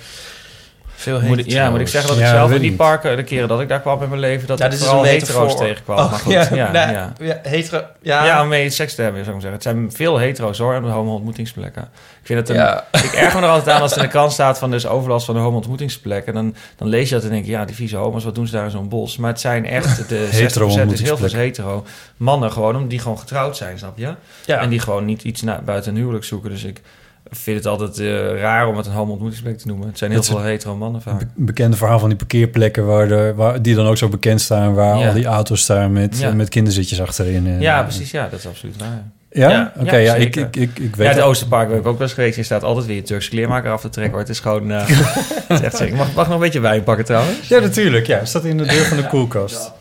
veel 1.03 1.21
Moet 1.21 1.37
ik, 1.37 1.49
ja, 1.49 1.69
moet 1.69 1.79
ik 1.79 1.87
zeggen 1.87 2.09
dat 2.09 2.19
ik 2.19 2.25
Ja, 2.25 2.31
zelf 2.31 2.51
in 2.51 2.61
die 2.61 2.73
parken, 2.73 3.15
de 3.15 3.23
keren 3.23 3.47
dat 3.47 3.61
ik 3.61 3.69
daar 3.69 3.81
kwam 3.81 4.01
in 4.03 4.09
mijn 4.09 4.21
leven, 4.21 4.47
dat 4.47 4.59
Ja, 4.59 4.65
ik 4.65 4.73
vooral 4.73 5.03
een 5.03 5.09
hetero's 5.09 5.57
tegenkwam. 5.57 5.97
Oh, 5.97 6.11
maar 6.11 6.19
goed, 6.19 6.33
ja, 6.33 6.47
ja, 6.51 6.71
nou, 6.71 6.91
ja. 6.91 7.13
ja, 7.19 7.39
hetero, 7.43 7.83
ja, 8.01 8.25
Ja, 8.25 8.41
om 8.41 8.47
mee 8.47 8.69
seks 8.69 8.95
te 8.95 9.01
hebben, 9.01 9.25
zou 9.25 9.37
ik 9.37 9.43
maar 9.43 9.51
zeggen. 9.51 9.73
Het 9.73 9.91
zijn 9.91 10.07
veel 10.07 10.17
hetero's 10.17 10.57
hoor, 10.57 10.73
en 10.73 10.83
homo-ontmoetingsplekken. 10.83 11.81
Ik 12.21 12.29
vind 12.29 12.39
het 12.39 12.49
een, 12.49 12.55
Ja. 12.55 12.85
Ik 13.03 13.11
erger 13.13 13.39
me 13.39 13.45
er 13.45 13.51
altijd 13.51 13.75
aan 13.75 13.81
als 13.81 13.91
het 13.91 13.99
in 13.99 14.05
de 14.05 14.11
krant 14.11 14.31
staat 14.31 14.59
van 14.59 14.71
dus 14.71 14.87
overlast 14.87 15.25
van 15.25 15.35
de 15.35 15.41
homo-ontmoetingsplekken. 15.41 16.33
Dan, 16.33 16.55
dan 16.77 16.87
lees 16.87 17.09
je 17.09 17.15
dat 17.15 17.23
en 17.23 17.29
denk 17.29 17.45
je, 17.45 17.51
ja, 17.51 17.65
die 17.65 17.75
vieze 17.75 17.95
homo's, 17.95 18.23
wat 18.23 18.35
doen 18.35 18.47
ze 18.47 18.53
daar 18.53 18.65
in 18.65 18.71
zo'n 18.71 18.89
bos? 18.89 19.17
Maar 19.17 19.29
het 19.29 19.39
zijn 19.39 19.65
echt, 19.65 20.09
de 20.09 20.27
60% 20.87 20.91
is 20.91 21.01
heel 21.01 21.17
veel 21.17 21.39
hetero. 21.39 21.85
Mannen 22.17 22.51
gewoon, 22.51 22.75
om 22.75 22.87
die 22.87 22.99
gewoon 22.99 23.19
getrouwd 23.19 23.57
zijn, 23.57 23.77
snap 23.77 23.97
je? 23.97 24.13
ja. 24.45 24.59
En 24.59 24.69
die 24.69 24.79
gewoon 24.79 25.05
niet 25.05 25.23
iets 25.23 25.41
na, 25.41 25.61
buiten 25.65 25.91
een 25.91 25.97
huwelijk 25.97 26.25
zoeken. 26.25 26.49
Dus 26.49 26.63
ik 26.63 26.81
vind 27.29 27.57
het 27.57 27.65
altijd 27.67 27.99
eh, 27.99 28.39
raar 28.39 28.67
om 28.67 28.77
het 28.77 28.85
een 28.85 28.91
homo-ontmoetingsplek 28.91 29.57
te 29.57 29.67
noemen. 29.67 29.87
Het 29.87 29.97
zijn 29.97 30.11
heel 30.11 30.19
Het 30.19 30.29
veel 30.29 30.41
hetero 30.41 30.75
mannen 30.75 31.01
vaak. 31.01 31.19
Be- 31.19 31.25
bekende 31.35 31.77
verhaal 31.77 31.99
van 31.99 32.09
die 32.09 32.17
parkeerplekken 32.17 32.85
waar 32.85 33.07
de, 33.07 33.33
waar, 33.35 33.61
die 33.61 33.75
dan 33.75 33.85
ook 33.87 33.97
zo 33.97 34.09
bekend 34.09 34.41
staan, 34.41 34.73
waar 34.73 34.97
Ja. 34.97 35.07
al 35.07 35.13
die 35.13 35.25
auto's 35.25 35.61
staan 35.61 35.91
met, 35.93 36.19
Ja. 36.19 36.27
eh, 36.29 36.33
met 36.33 36.49
kinderzitjes 36.49 37.01
achterin. 37.01 37.47
En, 37.47 37.59
Ja, 37.61 37.77
eh, 37.77 37.83
precies. 37.83 38.11
Ja, 38.11 38.27
dat 38.29 38.39
is 38.39 38.47
absoluut 38.47 38.77
waar. 38.77 39.03
Ja? 39.29 39.49
Ja, 39.49 39.73
Oké, 39.79 39.91
ja, 39.95 39.97
ja, 39.97 40.15
ik, 40.15 40.35
ik, 40.35 40.55
ik, 40.55 40.79
ik 40.79 40.95
weet 40.95 41.07
Ja, 41.07 41.13
het. 41.13 41.21
Oosterpark 41.23 41.69
heb 41.69 41.79
ik 41.79 41.85
ook 41.87 41.93
wel 41.97 42.01
eens 42.07 42.13
geweest. 42.15 42.35
Je 42.35 42.43
staat 42.43 42.63
altijd 42.63 42.85
weer 42.85 42.95
je 42.95 43.01
Turkse 43.01 43.29
kleermaker 43.29 43.71
af 43.71 43.81
te 43.81 43.89
trekken. 43.89 44.13
Hoor. 44.13 44.21
Het 44.21 44.29
is 44.31 44.39
gewoon... 44.39 44.71
eh, 44.71 44.87
het 45.47 45.73
is 45.73 45.79
echt. 45.79 45.93
Mag, 45.95 46.13
mag 46.13 46.25
nog 46.25 46.35
een 46.35 46.41
beetje 46.41 46.59
wijn 46.59 46.83
pakken 46.83 47.05
trouwens? 47.05 47.47
Ja, 47.47 47.59
natuurlijk. 47.59 48.07
Ja, 48.07 48.17
het 48.17 48.27
staat 48.27 48.43
in 48.45 48.57
de 48.57 48.65
deur 48.65 48.85
van 48.85 48.97
de 48.97 49.07
koelkast. 49.07 49.71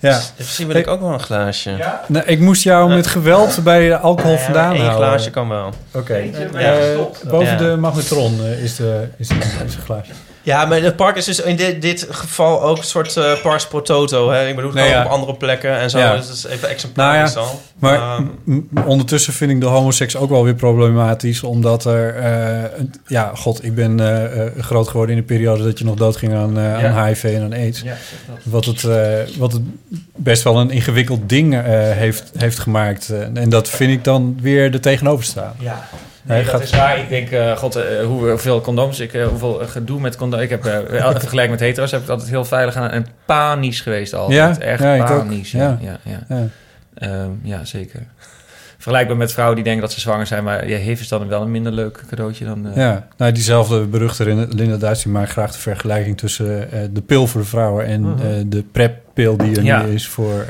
Ja. 0.00 0.20
Misschien 0.36 0.66
wil 0.66 0.76
ik 0.76 0.86
ook 0.86 1.00
wel 1.00 1.12
een 1.12 1.20
glaasje. 1.20 1.70
Ja, 1.70 2.04
Nou, 2.08 2.24
ik 2.26 2.40
moest 2.40 2.62
jou 2.62 2.94
met 2.94 3.06
geweld 3.06 3.62
bij 3.64 3.88
de 3.88 3.98
alcohol 3.98 4.36
vandaan 4.36 4.76
houden. 4.76 4.92
glaasje 4.94 5.30
kan 5.30 5.48
wel. 5.48 5.70
Oké. 5.94 6.14
Eh, 6.14 6.98
boven 7.28 7.46
Ja. 7.46 7.56
de 7.56 7.76
magnetron 7.76 8.40
eh, 8.44 8.62
is, 8.62 8.76
de, 8.76 9.08
is, 9.16 9.28
de, 9.28 9.34
is 9.66 9.74
een 9.74 9.80
glaasje. 9.84 10.12
Ja, 10.42 10.64
maar 10.64 10.80
het 10.82 10.96
park 10.96 11.16
is 11.16 11.24
dus 11.24 11.40
in 11.40 11.56
dit, 11.56 11.82
dit 11.82 12.06
geval 12.10 12.62
ook 12.62 12.76
een 12.76 12.84
soort 12.84 13.16
eh 13.16 13.32
pars 13.42 13.66
pro 13.66 13.82
toto. 13.82 14.30
Hè? 14.30 14.48
Ik 14.48 14.56
bedoel, 14.56 14.72
Nee, 14.72 14.88
ja. 14.88 15.04
op 15.04 15.10
andere 15.10 15.34
plekken 15.34 15.78
en 15.78 15.90
zo. 15.90 15.98
Ja. 15.98 16.16
Dus 16.16 16.26
dat 16.26 16.36
is 16.36 16.44
even 16.46 16.68
exemplarisch 16.68 17.32
dan. 17.32 17.46
Maar 17.78 17.98
Ehm, 18.00 18.60
ondertussen 18.86 19.32
vind 19.32 19.50
ik 19.50 19.60
de 19.60 19.66
homoseks 19.66 20.16
ook 20.16 20.30
wel 20.30 20.44
weer 20.44 20.54
problematisch. 20.54 21.42
Omdat 21.42 21.84
er... 21.84 22.16
eh, 22.16 22.78
een- 22.78 22.94
ja, 23.06 23.30
god, 23.34 23.64
ik 23.64 23.74
ben 23.74 24.00
eh, 24.00 24.62
groot 24.62 24.88
geworden 24.88 25.14
in 25.16 25.20
de 25.20 25.26
periode 25.26 25.64
dat 25.64 25.78
je 25.78 25.84
nog 25.84 25.94
doodging 25.96 26.34
aan, 26.34 26.58
aan 26.58 27.06
HIV 27.06 27.24
en 27.24 27.42
aan 27.42 27.52
AIDS. 27.52 27.82
Wat 28.42 28.64
het, 28.64 28.82
wat 29.38 29.52
het 29.52 29.62
best 30.16 30.42
wel 30.42 30.60
een 30.60 30.70
ingewikkeld 30.70 31.28
ding 31.28 31.62
heeft, 31.94 32.30
heeft 32.36 32.58
gemaakt. 32.58 33.12
En 33.34 33.48
dat 33.48 33.68
vind 33.68 33.92
ik 33.92 34.04
dan 34.04 34.38
weer 34.40 34.72
er 34.72 34.80
tegenover 34.80 35.24
staan. 35.24 35.54
Ja. 35.58 35.88
Nee, 36.22 36.42
dat 36.42 36.50
gaat- 36.50 36.60
is 36.62 36.70
waar. 36.70 36.98
Ik 36.98 37.08
denk, 37.08 37.30
eh, 37.30 37.56
god, 37.56 37.76
eh, 37.76 38.04
hoeveel 38.04 38.60
condooms 38.60 39.00
ik, 39.00 39.12
eh, 39.12 39.26
hoeveel 39.26 39.54
gedoe 39.66 40.00
met 40.00 40.16
condooms. 40.16 40.42
Ik 40.42 40.50
heb, 40.50 40.64
eh 40.64 41.10
vergelijking 41.10 41.50
met 41.50 41.60
hetero's, 41.60 41.90
heb 41.90 42.02
ik 42.02 42.08
altijd 42.08 42.28
heel 42.28 42.44
veilig 42.44 42.76
aan 42.76 42.90
en 42.90 43.06
panisch 43.24 43.80
geweest 43.80 44.14
altijd. 44.14 44.56
Ja? 44.56 44.64
Echt 44.64 44.82
Ja, 44.82 45.04
panisch. 45.04 45.50
Ja, 45.52 45.78
Ja. 45.80 45.98
ja, 46.02 46.18
ja. 46.28 46.46
Ehm, 46.94 47.30
ja, 47.42 47.64
zeker. 47.64 48.00
Vergelijkbaar 48.80 49.16
met 49.16 49.32
vrouwen 49.32 49.54
die 49.56 49.64
denken 49.64 49.82
dat 49.82 49.92
ze 49.92 50.00
zwanger 50.00 50.26
zijn, 50.26 50.44
maar 50.44 50.68
ja, 50.68 50.76
HIV 50.78 51.00
is 51.00 51.08
dan 51.08 51.28
wel 51.28 51.42
een 51.42 51.50
minder 51.50 51.72
leuk 51.72 52.04
cadeautje 52.08 52.44
dan... 52.44 52.66
eh, 52.68 52.76
Ja, 52.76 53.08
nou, 53.16 53.32
diezelfde 53.32 53.80
beruchte 53.86 54.46
Linda 54.50 54.76
Duits 54.76 55.02
die 55.02 55.12
maakt 55.12 55.30
graag 55.30 55.52
de 55.52 55.58
vergelijking 55.58 56.18
tussen 56.18 56.72
eh, 56.72 56.80
de 56.90 57.00
pil 57.00 57.26
voor 57.26 57.40
de 57.40 57.46
vrouwen 57.46 57.86
en 57.86 58.00
Mhm. 58.00 58.20
eh, 58.20 58.26
de 58.46 58.62
PrEP-pil 58.72 59.36
die 59.36 59.56
er 59.56 59.62
Ja. 59.64 59.82
nu 59.82 59.92
is 59.92 60.06
voor, 60.08 60.44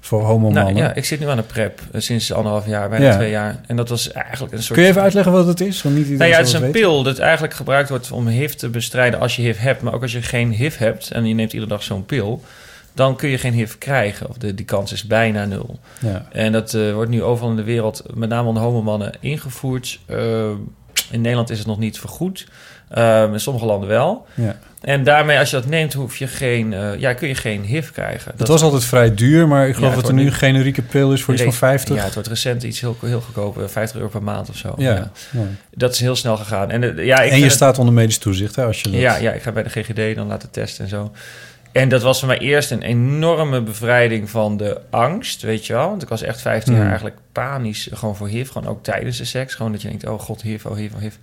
voor 0.00 0.22
homomannen. 0.22 0.74
Nou, 0.74 0.76
ja, 0.86 0.94
ik 0.94 1.04
zit 1.04 1.20
nu 1.20 1.28
aan 1.28 1.36
de 1.36 1.42
PrEP 1.42 1.80
sinds 1.96 2.32
anderhalf 2.32 2.66
jaar, 2.66 2.88
bijna 2.88 3.04
Ja. 3.04 3.14
twee 3.14 3.30
jaar. 3.30 3.56
En 3.66 3.76
dat 3.76 3.88
was 3.88 4.12
eigenlijk 4.12 4.52
een 4.54 4.62
soort... 4.62 4.74
Kun 4.74 4.82
je 4.82 4.88
even 4.88 5.02
uitleggen 5.02 5.32
wat 5.32 5.46
het 5.46 5.60
is? 5.60 5.82
Want 5.82 5.94
niet 5.94 6.04
iedereen 6.08 6.18
Nou 6.30 6.30
ja, 6.42 6.46
het 6.48 6.54
is 6.56 6.60
een 6.62 6.70
pil 6.70 7.02
dat 7.02 7.18
eigenlijk 7.18 7.54
gebruikt 7.54 7.88
wordt 7.88 8.10
om 8.12 8.26
HIV 8.26 8.52
te 8.52 8.68
bestrijden 8.68 9.20
als 9.20 9.36
je 9.36 9.42
HIV 9.42 9.58
hebt. 9.58 9.82
Maar 9.82 9.94
ook 9.94 10.02
als 10.02 10.12
je 10.12 10.22
geen 10.22 10.50
HIV 10.50 10.78
hebt 10.78 11.10
en 11.10 11.26
je 11.26 11.34
neemt 11.34 11.52
iedere 11.52 11.70
dag 11.70 11.82
zo'n 11.82 12.06
pil... 12.06 12.42
dan 12.98 13.16
kun 13.16 13.28
je 13.28 13.38
geen 13.38 13.52
HIV 13.52 13.74
krijgen. 13.78 14.28
Of 14.28 14.36
de, 14.36 14.54
die 14.54 14.64
kans 14.64 14.92
is 14.92 15.04
bijna 15.06 15.44
nul. 15.44 15.78
Ja. 16.00 16.26
En 16.32 16.52
dat 16.52 16.74
eh, 16.74 16.92
wordt 16.92 17.10
nu 17.10 17.22
overal 17.22 17.50
in 17.50 17.56
de 17.56 17.62
wereld, 17.62 18.02
met 18.14 18.28
name 18.28 18.48
onder 18.48 18.62
homomannen, 18.62 19.12
ingevoerd. 19.20 19.98
Eh, 20.06 20.50
in 21.10 21.20
Nederland 21.20 21.50
is 21.50 21.58
het 21.58 21.66
nog 21.66 21.78
niet 21.78 21.98
vergoed. 21.98 22.46
Eh, 22.88 23.22
in 23.32 23.40
sommige 23.40 23.66
landen 23.66 23.88
wel. 23.88 24.26
Ja. 24.34 24.58
En 24.80 25.04
daarmee, 25.04 25.38
als 25.38 25.50
je 25.50 25.56
dat 25.56 25.66
neemt, 25.66 25.92
hoef 25.92 26.16
je 26.16 26.26
geen, 26.26 26.72
eh, 26.72 26.98
ja, 26.98 27.12
kun 27.12 27.28
je 27.28 27.34
geen 27.34 27.62
HIV 27.62 27.90
krijgen. 27.90 28.32
Het 28.36 28.48
was 28.48 28.62
altijd 28.62 28.84
vrij 28.84 29.14
duur, 29.14 29.48
maar 29.48 29.68
ik 29.68 29.74
geloof 29.74 29.90
Ja, 29.94 29.96
dat 30.00 30.08
er 30.08 30.14
nu 30.14 30.26
een 30.26 30.32
generieke 30.32 30.82
pil 30.82 31.12
is 31.12 31.22
voor 31.22 31.34
iets 31.34 31.42
van 31.42 31.52
50. 31.52 31.96
Ja, 31.96 32.04
het 32.04 32.14
wordt 32.14 32.28
recent 32.28 32.62
iets 32.62 32.80
heel, 32.80 32.96
heel 33.00 33.20
goedkoop, 33.20 33.58
eh, 33.62 33.68
50 33.68 33.96
euro 33.96 34.08
per 34.08 34.22
maand 34.22 34.48
of 34.48 34.56
zo. 34.56 34.74
Ja. 34.76 35.10
Dat 35.74 35.92
is 35.92 36.00
heel 36.00 36.16
snel 36.16 36.36
gegaan. 36.36 36.70
En, 36.70 37.04
ja, 37.04 37.20
ik 37.20 37.30
En 37.32 37.38
je 37.38 37.44
het- 37.44 37.52
staat 37.52 37.78
onder 37.78 37.94
medisch 37.94 38.18
toezicht 38.18 38.56
hè, 38.56 38.64
als 38.64 38.80
je 38.80 38.90
dat... 38.90 39.00
Ja, 39.00 39.16
ja, 39.16 39.32
ik 39.32 39.42
ga 39.42 39.52
bij 39.52 39.62
de 39.62 39.68
GGD 39.70 40.14
dan 40.16 40.26
laten 40.26 40.50
testen 40.50 40.84
en 40.84 40.90
zo. 40.90 41.12
En 41.78 41.88
dat 41.88 42.02
was 42.02 42.18
voor 42.18 42.28
mij 42.28 42.38
eerst 42.38 42.70
een 42.70 42.82
enorme 42.82 43.62
bevrijding 43.62 44.30
van 44.30 44.56
de 44.56 44.80
angst, 44.90 45.42
weet 45.42 45.66
je 45.66 45.72
wel. 45.72 45.88
Want 45.88 46.02
ik 46.02 46.08
was 46.08 46.22
echt 46.22 46.40
15 46.40 46.72
jaar 46.72 46.80
Hmm. 46.80 46.90
eigenlijk 46.90 47.18
panisch, 47.32 47.88
gewoon 47.92 48.16
voor 48.16 48.28
HIV. 48.28 48.48
Gewoon 48.50 48.68
ook 48.68 48.82
tijdens 48.82 49.18
de 49.18 49.24
seks. 49.24 49.54
Gewoon 49.54 49.72
dat 49.72 49.82
je 49.82 49.88
denkt, 49.88 50.06
oh 50.06 50.20
god, 50.20 50.42
HIV, 50.42 50.64
oh 50.64 50.76
HIV, 50.76 50.92
oh 50.94 51.00
HIV. 51.00 51.14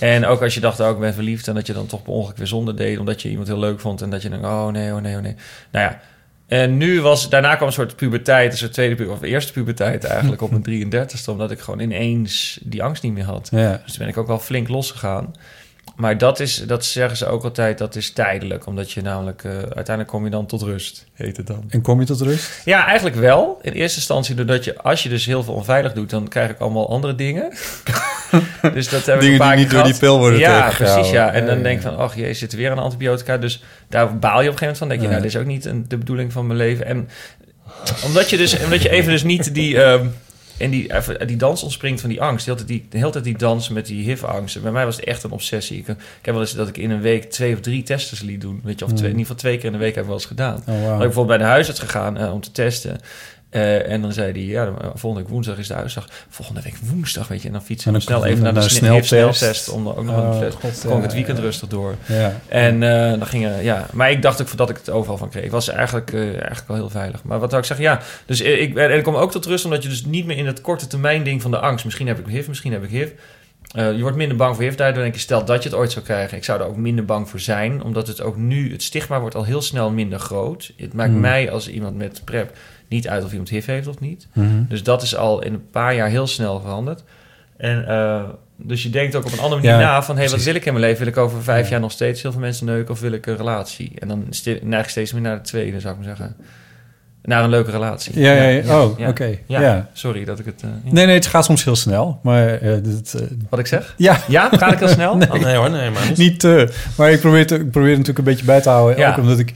En 0.00 0.26
ook 0.26 0.42
als 0.42 0.54
je 0.54 0.60
dacht, 0.60 0.80
oh 0.80 0.88
ik 0.90 0.98
ben 0.98 1.14
verliefd... 1.14 1.48
en 1.48 1.54
dat 1.54 1.66
je 1.66 1.72
dan 1.72 1.86
toch 1.86 2.02
per 2.02 2.12
ongeluk 2.12 2.36
weer 2.36 2.46
zonde 2.46 2.74
deed... 2.74 2.98
omdat 2.98 3.22
je 3.22 3.28
iemand 3.28 3.48
heel 3.48 3.58
leuk 3.58 3.80
vond... 3.80 4.02
en 4.02 4.10
dat 4.10 4.22
je 4.22 4.28
denkt, 4.28 4.44
oh 4.44 4.66
nee, 4.66 4.92
oh 4.92 5.00
nee, 5.00 5.16
oh 5.16 5.22
nee. 5.22 5.34
Nou 5.70 5.84
ja, 5.84 6.00
en 6.46 6.76
nu 6.76 7.00
was... 7.00 7.28
daarna 7.28 7.54
kwam 7.54 7.66
een 7.66 7.74
soort 7.74 7.96
puberteit, 7.96 8.52
een 8.52 8.58
soort 8.58 8.72
tweede 8.72 9.10
of 9.10 9.22
eerste 9.22 9.52
puberteit 9.52 10.04
eigenlijk... 10.04 10.42
op 10.42 10.50
mijn 10.64 10.92
33ste, 10.92 11.30
omdat 11.30 11.50
ik 11.50 11.60
gewoon 11.60 11.80
ineens 11.80 12.60
die 12.62 12.82
angst 12.82 13.02
niet 13.02 13.12
meer 13.12 13.24
had. 13.24 13.48
Ja. 13.52 13.80
Dus 13.84 13.92
toen 13.92 13.98
ben 13.98 14.08
ik 14.08 14.16
ook 14.16 14.26
wel 14.26 14.38
flink 14.38 14.68
losgegaan. 14.68 15.34
Maar 15.96 16.18
dat, 16.18 16.40
is, 16.40 16.56
dat 16.66 16.84
zeggen 16.84 17.16
ze 17.16 17.26
ook 17.26 17.44
altijd, 17.44 17.78
dat 17.78 17.96
is 17.96 18.10
tijdelijk. 18.10 18.66
Omdat 18.66 18.92
je 18.92 19.02
namelijk, 19.02 19.44
eh, 19.44 19.52
uiteindelijk 19.52 20.08
kom 20.08 20.24
je 20.24 20.30
dan 20.30 20.46
tot 20.46 20.62
rust, 20.62 21.06
heet 21.12 21.36
het 21.36 21.46
dan. 21.46 21.64
En 21.68 21.80
kom 21.80 22.00
je 22.00 22.06
tot 22.06 22.20
rust? 22.20 22.60
Ja, 22.64 22.86
eigenlijk 22.86 23.16
wel. 23.16 23.58
In 23.62 23.72
eerste 23.72 23.98
instantie 23.98 24.34
doordat 24.34 24.64
je, 24.64 24.78
als 24.78 25.02
je 25.02 25.08
dus 25.08 25.26
heel 25.26 25.42
veel 25.42 25.54
onveilig 25.54 25.92
doet, 25.92 26.10
dan 26.10 26.28
krijg 26.28 26.50
ik 26.50 26.58
allemaal 26.58 26.90
andere 26.90 27.14
dingen. 27.14 27.52
dus 28.74 28.88
dat 28.88 29.06
heb 29.06 29.14
ik 29.14 29.20
Dingen 29.20 29.48
die 29.48 29.56
niet 29.56 29.70
door 29.70 29.84
die 29.84 29.98
pil 29.98 30.18
worden 30.18 30.38
Ja, 30.38 30.70
precies, 30.76 31.10
ja. 31.10 31.32
En 31.32 31.46
dan 31.46 31.62
denk 31.62 31.82
je 31.82 31.88
van, 31.88 31.96
ach 31.96 32.16
jee, 32.16 32.34
zit 32.34 32.52
er 32.52 32.58
weer 32.58 32.70
een 32.70 32.78
antibiotica. 32.78 33.38
Dus 33.38 33.62
daar 33.88 34.18
baal 34.18 34.42
je 34.42 34.48
op 34.48 34.52
een 34.52 34.58
gegeven 34.58 34.62
moment 34.62 34.78
van. 34.78 34.88
denk 34.88 35.00
je, 35.00 35.08
nou, 35.08 35.20
dit 35.20 35.30
is 35.30 35.36
ook 35.36 35.46
niet 35.46 35.64
een, 35.64 35.84
de 35.88 35.96
bedoeling 35.98 36.32
van 36.32 36.46
mijn 36.46 36.58
leven. 36.58 36.86
En 36.86 37.08
omdat 38.04 38.30
je 38.30 38.36
dus, 38.36 38.62
omdat 38.64 38.82
je 38.82 38.90
even 38.90 39.12
dus 39.12 39.22
niet 39.22 39.54
die... 39.54 39.82
ehm, 39.82 40.06
en 40.58 40.70
die, 40.70 40.90
die 41.26 41.36
dans 41.36 41.62
ontspringt 41.62 42.00
van 42.00 42.10
die 42.10 42.22
angst. 42.22 42.44
De 42.44 42.50
hele 42.50 42.64
tijd 42.64 42.78
die, 42.78 42.86
de 42.90 42.98
hele 42.98 43.10
tijd 43.10 43.24
die 43.24 43.38
dans 43.38 43.68
met 43.68 43.86
die 43.86 44.04
HIV-angst. 44.04 44.62
Bij 44.62 44.72
mij 44.72 44.84
was 44.84 44.96
het 44.96 45.04
echt 45.04 45.22
een 45.22 45.30
obsessie. 45.30 45.78
Ik, 45.78 45.88
ik 45.88 45.96
heb 46.22 46.34
wel 46.34 46.42
eens 46.42 46.54
dat 46.54 46.68
ik 46.68 46.76
in 46.76 46.90
een 46.90 47.00
week 47.00 47.30
twee 47.30 47.54
of 47.54 47.60
drie 47.60 47.82
testen 47.82 48.26
liet 48.26 48.40
doen. 48.40 48.60
Weet 48.62 48.78
je, 48.78 48.84
of 48.84 48.92
twee, 48.92 49.10
in 49.10 49.18
ieder 49.18 49.20
geval 49.20 49.36
twee 49.36 49.56
keer 49.56 49.66
in 49.66 49.72
de 49.72 49.78
week 49.78 49.94
heb 49.94 50.02
ik 50.02 50.08
wel 50.08 50.18
eens 50.18 50.26
gedaan. 50.26 50.62
Oh, 50.66 50.74
ik 50.74 50.98
bijvoorbeeld 50.98 51.26
bij 51.26 51.38
de 51.38 51.44
huisarts 51.44 51.80
gegaan 51.80 52.16
eh, 52.16 52.32
om 52.32 52.40
te 52.40 52.52
testen. 52.52 53.00
Eh, 53.50 53.90
en 53.90 54.02
dan 54.02 54.12
zei 54.12 54.32
hij, 54.32 54.40
ja, 54.42 54.64
dan- 54.64 54.76
volgende 54.94 55.20
week 55.24 55.28
woensdag 55.32 55.58
is 55.58 55.68
de 55.68 55.74
uitslag. 55.74 56.08
Volgende 56.28 56.60
week 56.62 56.76
woensdag, 56.82 57.28
weet 57.28 57.40
je. 57.40 57.46
En 57.46 57.52
dan 57.52 57.62
fietsen 57.62 57.88
En 57.92 57.96
we 57.98 58.02
snel 58.04 58.24
even 58.24 58.42
naar 58.42 58.54
de 58.54 58.60
naar 58.60 58.70
sne- 58.70 59.02
sneltest. 59.02 59.68
Om 59.68 59.84
dan 59.84 59.96
ook 59.96 60.04
nog 60.04 60.16
Oh, 60.16 60.40
een 60.44 60.52
God, 60.52 60.84
kon 60.86 60.96
ik 60.96 61.02
het 61.02 61.12
weekend 61.12 61.38
rustig 61.38 61.68
door. 61.68 61.94
Ja. 62.06 62.40
En 62.48 62.82
eh, 62.82 63.10
dan 63.18 63.26
gingen, 63.26 63.62
ja. 63.62 63.86
Maar 63.92 64.10
ik 64.10 64.22
dacht 64.22 64.42
ook 64.42 64.56
dat 64.56 64.70
ik 64.70 64.76
het 64.76 64.90
overal 64.90 65.16
van 65.18 65.28
kreeg. 65.28 65.44
Ik 65.44 65.50
was 65.50 65.68
eigenlijk, 65.68 66.12
eh, 66.12 66.20
eigenlijk 66.28 66.66
wel 66.68 66.76
heel 66.76 66.90
veilig. 66.90 67.22
Maar 67.22 67.38
wat 67.38 67.48
zou 67.50 67.60
ik 67.62 67.66
zeggen? 67.68 67.86
Ja, 67.86 68.00
dus 68.26 68.40
eh, 68.40 68.60
ik, 68.62 68.76
en 68.76 68.96
ik 68.96 69.02
kom 69.02 69.14
ook 69.14 69.30
tot 69.30 69.46
rust 69.46 69.64
omdat 69.64 69.82
je 69.82 69.88
dus 69.88 70.04
niet 70.04 70.26
meer 70.26 70.36
in 70.36 70.46
het 70.46 70.60
korte 70.60 70.86
termijn 70.86 71.22
ding 71.24 71.42
van 71.42 71.50
de 71.50 71.58
angst. 71.58 71.84
Misschien 71.84 72.06
heb 72.06 72.18
ik 72.18 72.26
HIV, 72.26 72.48
misschien 72.48 72.72
heb 72.72 72.82
ik 72.84 72.90
HIV. 72.90 73.10
Eh, 73.66 73.92
je 73.96 74.00
wordt 74.02 74.16
minder 74.16 74.36
bang 74.36 74.54
voor 74.54 74.64
HIV. 74.64 74.74
Daardoor 74.74 75.02
denk 75.02 75.14
je, 75.14 75.20
stel 75.20 75.44
dat 75.44 75.62
je 75.62 75.68
het 75.68 75.78
ooit 75.78 75.92
zou 75.92 76.04
krijgen. 76.04 76.36
Ik 76.36 76.44
zou 76.44 76.60
er 76.60 76.66
ook 76.66 76.76
minder 76.76 77.04
bang 77.04 77.28
voor 77.28 77.40
zijn. 77.40 77.82
Omdat 77.82 78.06
het 78.06 78.20
ook 78.20 78.36
nu, 78.36 78.72
het 78.72 78.82
stigma 78.82 79.20
wordt 79.20 79.34
al 79.34 79.44
heel 79.44 79.62
snel 79.62 79.90
minder 79.90 80.18
groot. 80.18 80.72
Het 80.76 80.92
maakt 80.92 81.10
Hmm. 81.10 81.20
mij 81.20 81.50
als 81.50 81.68
iemand 81.68 81.96
met 81.96 82.22
PrEP 82.24 82.56
niet 82.88 83.08
uit 83.08 83.24
of 83.24 83.30
iemand 83.30 83.48
HIV 83.48 83.66
heeft 83.66 83.86
of 83.86 84.00
niet. 84.00 84.26
Mhm. 84.32 84.46
Dus 84.68 84.82
dat 84.82 85.02
is 85.02 85.16
al 85.16 85.42
in 85.42 85.52
een 85.54 85.70
paar 85.70 85.94
jaar 85.94 86.08
heel 86.08 86.26
snel 86.26 86.60
veranderd. 86.60 87.02
En 87.56 87.88
eh, 87.88 88.22
dus 88.56 88.82
je 88.82 88.90
denkt 88.90 89.14
ook 89.14 89.24
op 89.24 89.32
een 89.32 89.38
andere 89.40 89.62
manier 89.62 89.76
Ja, 89.78 89.86
na 89.86 90.02
van... 90.02 90.14
hé, 90.16 90.22
hey, 90.22 90.30
wat 90.30 90.42
wil 90.42 90.54
ik 90.54 90.64
in 90.64 90.72
mijn 90.72 90.84
leven? 90.84 90.98
Wil 90.98 91.12
ik 91.12 91.16
over 91.16 91.42
vijf 91.42 91.64
Ja. 91.64 91.70
jaar 91.70 91.80
nog 91.80 91.92
steeds 91.92 92.22
heel 92.22 92.32
veel 92.32 92.40
mensen 92.40 92.66
neuken... 92.66 92.94
of 92.94 93.00
wil 93.00 93.12
ik 93.12 93.26
een 93.26 93.36
relatie? 93.36 93.92
En 93.98 94.08
dan 94.08 94.24
neig 94.62 94.82
ik 94.84 94.88
steeds 94.90 95.12
meer 95.12 95.22
naar 95.22 95.36
de 95.36 95.42
tweede, 95.42 95.80
zou 95.80 95.94
ik 95.94 96.04
maar 96.04 96.16
zeggen. 96.16 96.36
Naar 97.22 97.44
een 97.44 97.50
leuke 97.50 97.70
relatie. 97.70 98.20
Ja, 98.20 98.32
ja, 98.32 98.42
ja. 98.48 98.80
Oh, 98.82 99.08
oké. 99.08 99.38
Ja. 99.46 99.60
Ja. 99.60 99.88
sorry 99.92 100.24
dat 100.24 100.38
ik 100.38 100.44
het... 100.44 100.62
eh, 100.62 100.68
ja. 100.84 100.92
Nee, 100.92 101.06
nee, 101.06 101.14
het 101.14 101.26
gaat 101.26 101.44
soms 101.44 101.64
heel 101.64 101.76
snel. 101.76 102.18
Maar 102.22 102.48
eh, 102.48 102.72
dit, 102.82 103.14
eh, 103.14 103.26
Wat 103.50 103.58
ik 103.58 103.66
zeg? 103.66 103.94
ja, 103.96 104.20
Ja, 104.28 104.48
ga 104.52 104.72
ik 104.72 104.78
heel 104.78 104.88
snel? 104.88 105.16
Nee. 105.16 105.32
Oh, 105.32 105.40
nee 105.40 105.56
hoor, 105.56 105.70
nee, 105.70 105.90
maar 105.90 106.06
niet. 106.08 106.16
niet 106.16 106.40
te. 106.40 106.72
Maar 106.96 107.10
ik 107.10 107.20
probeer, 107.20 107.46
te, 107.46 107.54
ik 107.54 107.70
probeer 107.70 107.88
het 107.90 107.98
natuurlijk 107.98 108.18
een 108.18 108.32
beetje 108.34 108.44
bij 108.46 108.60
te 108.60 108.68
houden. 108.68 108.98
Ja. 108.98 109.10
Ook 109.10 109.16
omdat 109.18 109.38
ik, 109.38 109.52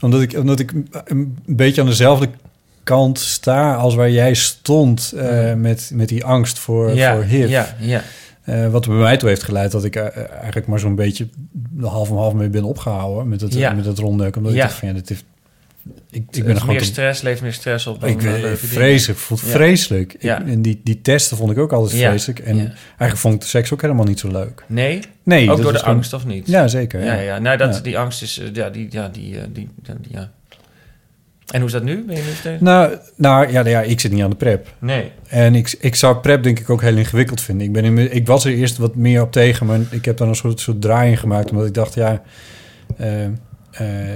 omdat, 0.00 0.20
ik, 0.22 0.34
omdat 0.38 0.58
ik 0.60 0.72
een 1.04 1.38
beetje 1.46 1.80
aan 1.80 1.86
dezelfde 1.86 2.28
kant 2.84 3.18
sta 3.18 3.74
als 3.74 3.94
waar 3.94 4.10
jij 4.10 4.34
stond 4.34 5.12
eh, 5.16 5.54
met, 5.54 5.90
met 5.94 6.08
die 6.08 6.24
angst 6.24 6.58
voor, 6.58 6.94
ja, 6.94 7.14
voor 7.14 7.22
HIV. 7.24 7.48
Ja, 7.48 7.76
ja. 7.78 8.02
Eh, 8.42 8.68
wat 8.70 8.86
bij 8.86 8.96
mij 8.96 9.16
toe 9.16 9.28
heeft 9.28 9.42
geleid 9.42 9.70
dat 9.72 9.84
ik 9.84 9.96
eh, 9.96 10.16
eigenlijk 10.32 10.66
maar 10.66 10.78
zo'n 10.78 10.94
beetje 10.94 11.28
half 11.80 12.10
om 12.10 12.16
half 12.16 12.32
mee 12.34 12.48
ben 12.48 12.64
opgehouden 12.64 13.28
met 13.28 13.40
het, 13.40 13.54
Ja. 13.54 13.72
met 13.72 13.84
het 13.84 13.98
rondneuken. 13.98 14.38
Omdat 14.40 14.54
ik 14.54 14.60
dacht 14.60 14.74
van 14.74 14.88
ja, 14.88 14.94
dit 14.94 15.08
heeft... 15.08 15.24
Ik, 16.10 16.24
ik 16.30 16.44
ben 16.44 16.56
er 16.56 16.66
meer 16.66 16.78
te- 16.78 16.84
stress, 16.84 17.22
leeft 17.22 17.42
meer 17.42 17.52
stress 17.52 17.86
op. 17.86 18.00
dan, 18.00 18.08
ik 18.10 18.18
ben 18.18 18.58
vreselijk, 18.58 19.20
Ja. 19.28 19.36
vreselijk. 19.36 20.12
Ik- 20.14 20.30
en 20.30 20.62
die, 20.62 20.80
die 20.84 21.00
testen 21.02 21.36
vond 21.36 21.50
ik 21.50 21.58
ook 21.58 21.72
altijd 21.72 21.98
Ja. 22.00 22.08
vreselijk. 22.08 22.38
En 22.38 22.56
eigenlijk 22.58 23.16
vond 23.16 23.34
ik 23.34 23.40
de 23.40 23.46
seks 23.46 23.72
ook 23.72 23.82
helemaal 23.82 24.04
niet 24.04 24.18
zo 24.20 24.28
leuk. 24.30 24.64
Nee? 24.66 25.00
Nee, 25.22 25.50
ook 25.50 25.62
door 25.62 25.72
de 25.72 25.78
gewoon- 25.78 25.94
angst, 25.94 26.12
of 26.12 26.26
niet? 26.26 26.46
Ja, 26.48 26.68
zeker. 26.68 27.04
Ja, 27.04 27.14
Ja. 27.14 27.38
Nou, 27.38 27.56
dat, 27.56 27.80
die 27.84 27.98
angst 27.98 28.22
is... 28.22 28.40
Ja, 28.52 28.70
die... 28.70 28.86
Ja, 28.90 29.08
die, 29.08 29.38
die, 29.52 29.68
die 29.76 29.96
ja. 30.10 30.30
En 31.52 31.58
hoe 31.58 31.66
is 31.66 31.72
dat 31.72 31.82
nu? 31.82 32.04
Ben 32.06 32.16
je 32.16 32.22
nu 32.22 32.28
tegen? 32.42 32.64
Nou, 32.64 32.96
nou 33.16 33.52
ja, 33.52 33.66
ja, 33.66 33.80
ik 33.80 34.00
zit 34.00 34.12
niet 34.12 34.22
aan 34.22 34.30
de 34.30 34.36
prep. 34.36 34.68
Nee. 34.78 35.10
En 35.28 35.54
ik, 35.54 35.76
ik 35.80 35.94
zou 35.94 36.16
prep 36.16 36.42
denk 36.42 36.58
ik 36.58 36.70
ook 36.70 36.80
heel 36.80 36.96
ingewikkeld 36.96 37.40
vinden. 37.40 37.66
Ik, 37.66 37.72
ben 37.72 37.84
in, 37.84 38.14
ik 38.14 38.26
was 38.26 38.44
er 38.44 38.52
eerst 38.52 38.76
wat 38.76 38.94
meer 38.94 39.22
op 39.22 39.32
tegen, 39.32 39.66
maar 39.66 39.78
ik 39.90 40.04
heb 40.04 40.16
dan 40.16 40.28
een 40.28 40.34
soort, 40.34 40.60
soort 40.60 40.80
draai 40.80 41.10
in 41.10 41.16
gemaakt. 41.16 41.50
Omdat 41.50 41.66
ik 41.66 41.74
dacht, 41.74 41.94
ja, 41.94 42.22
eh, 42.96 43.24
eh, 43.24 43.30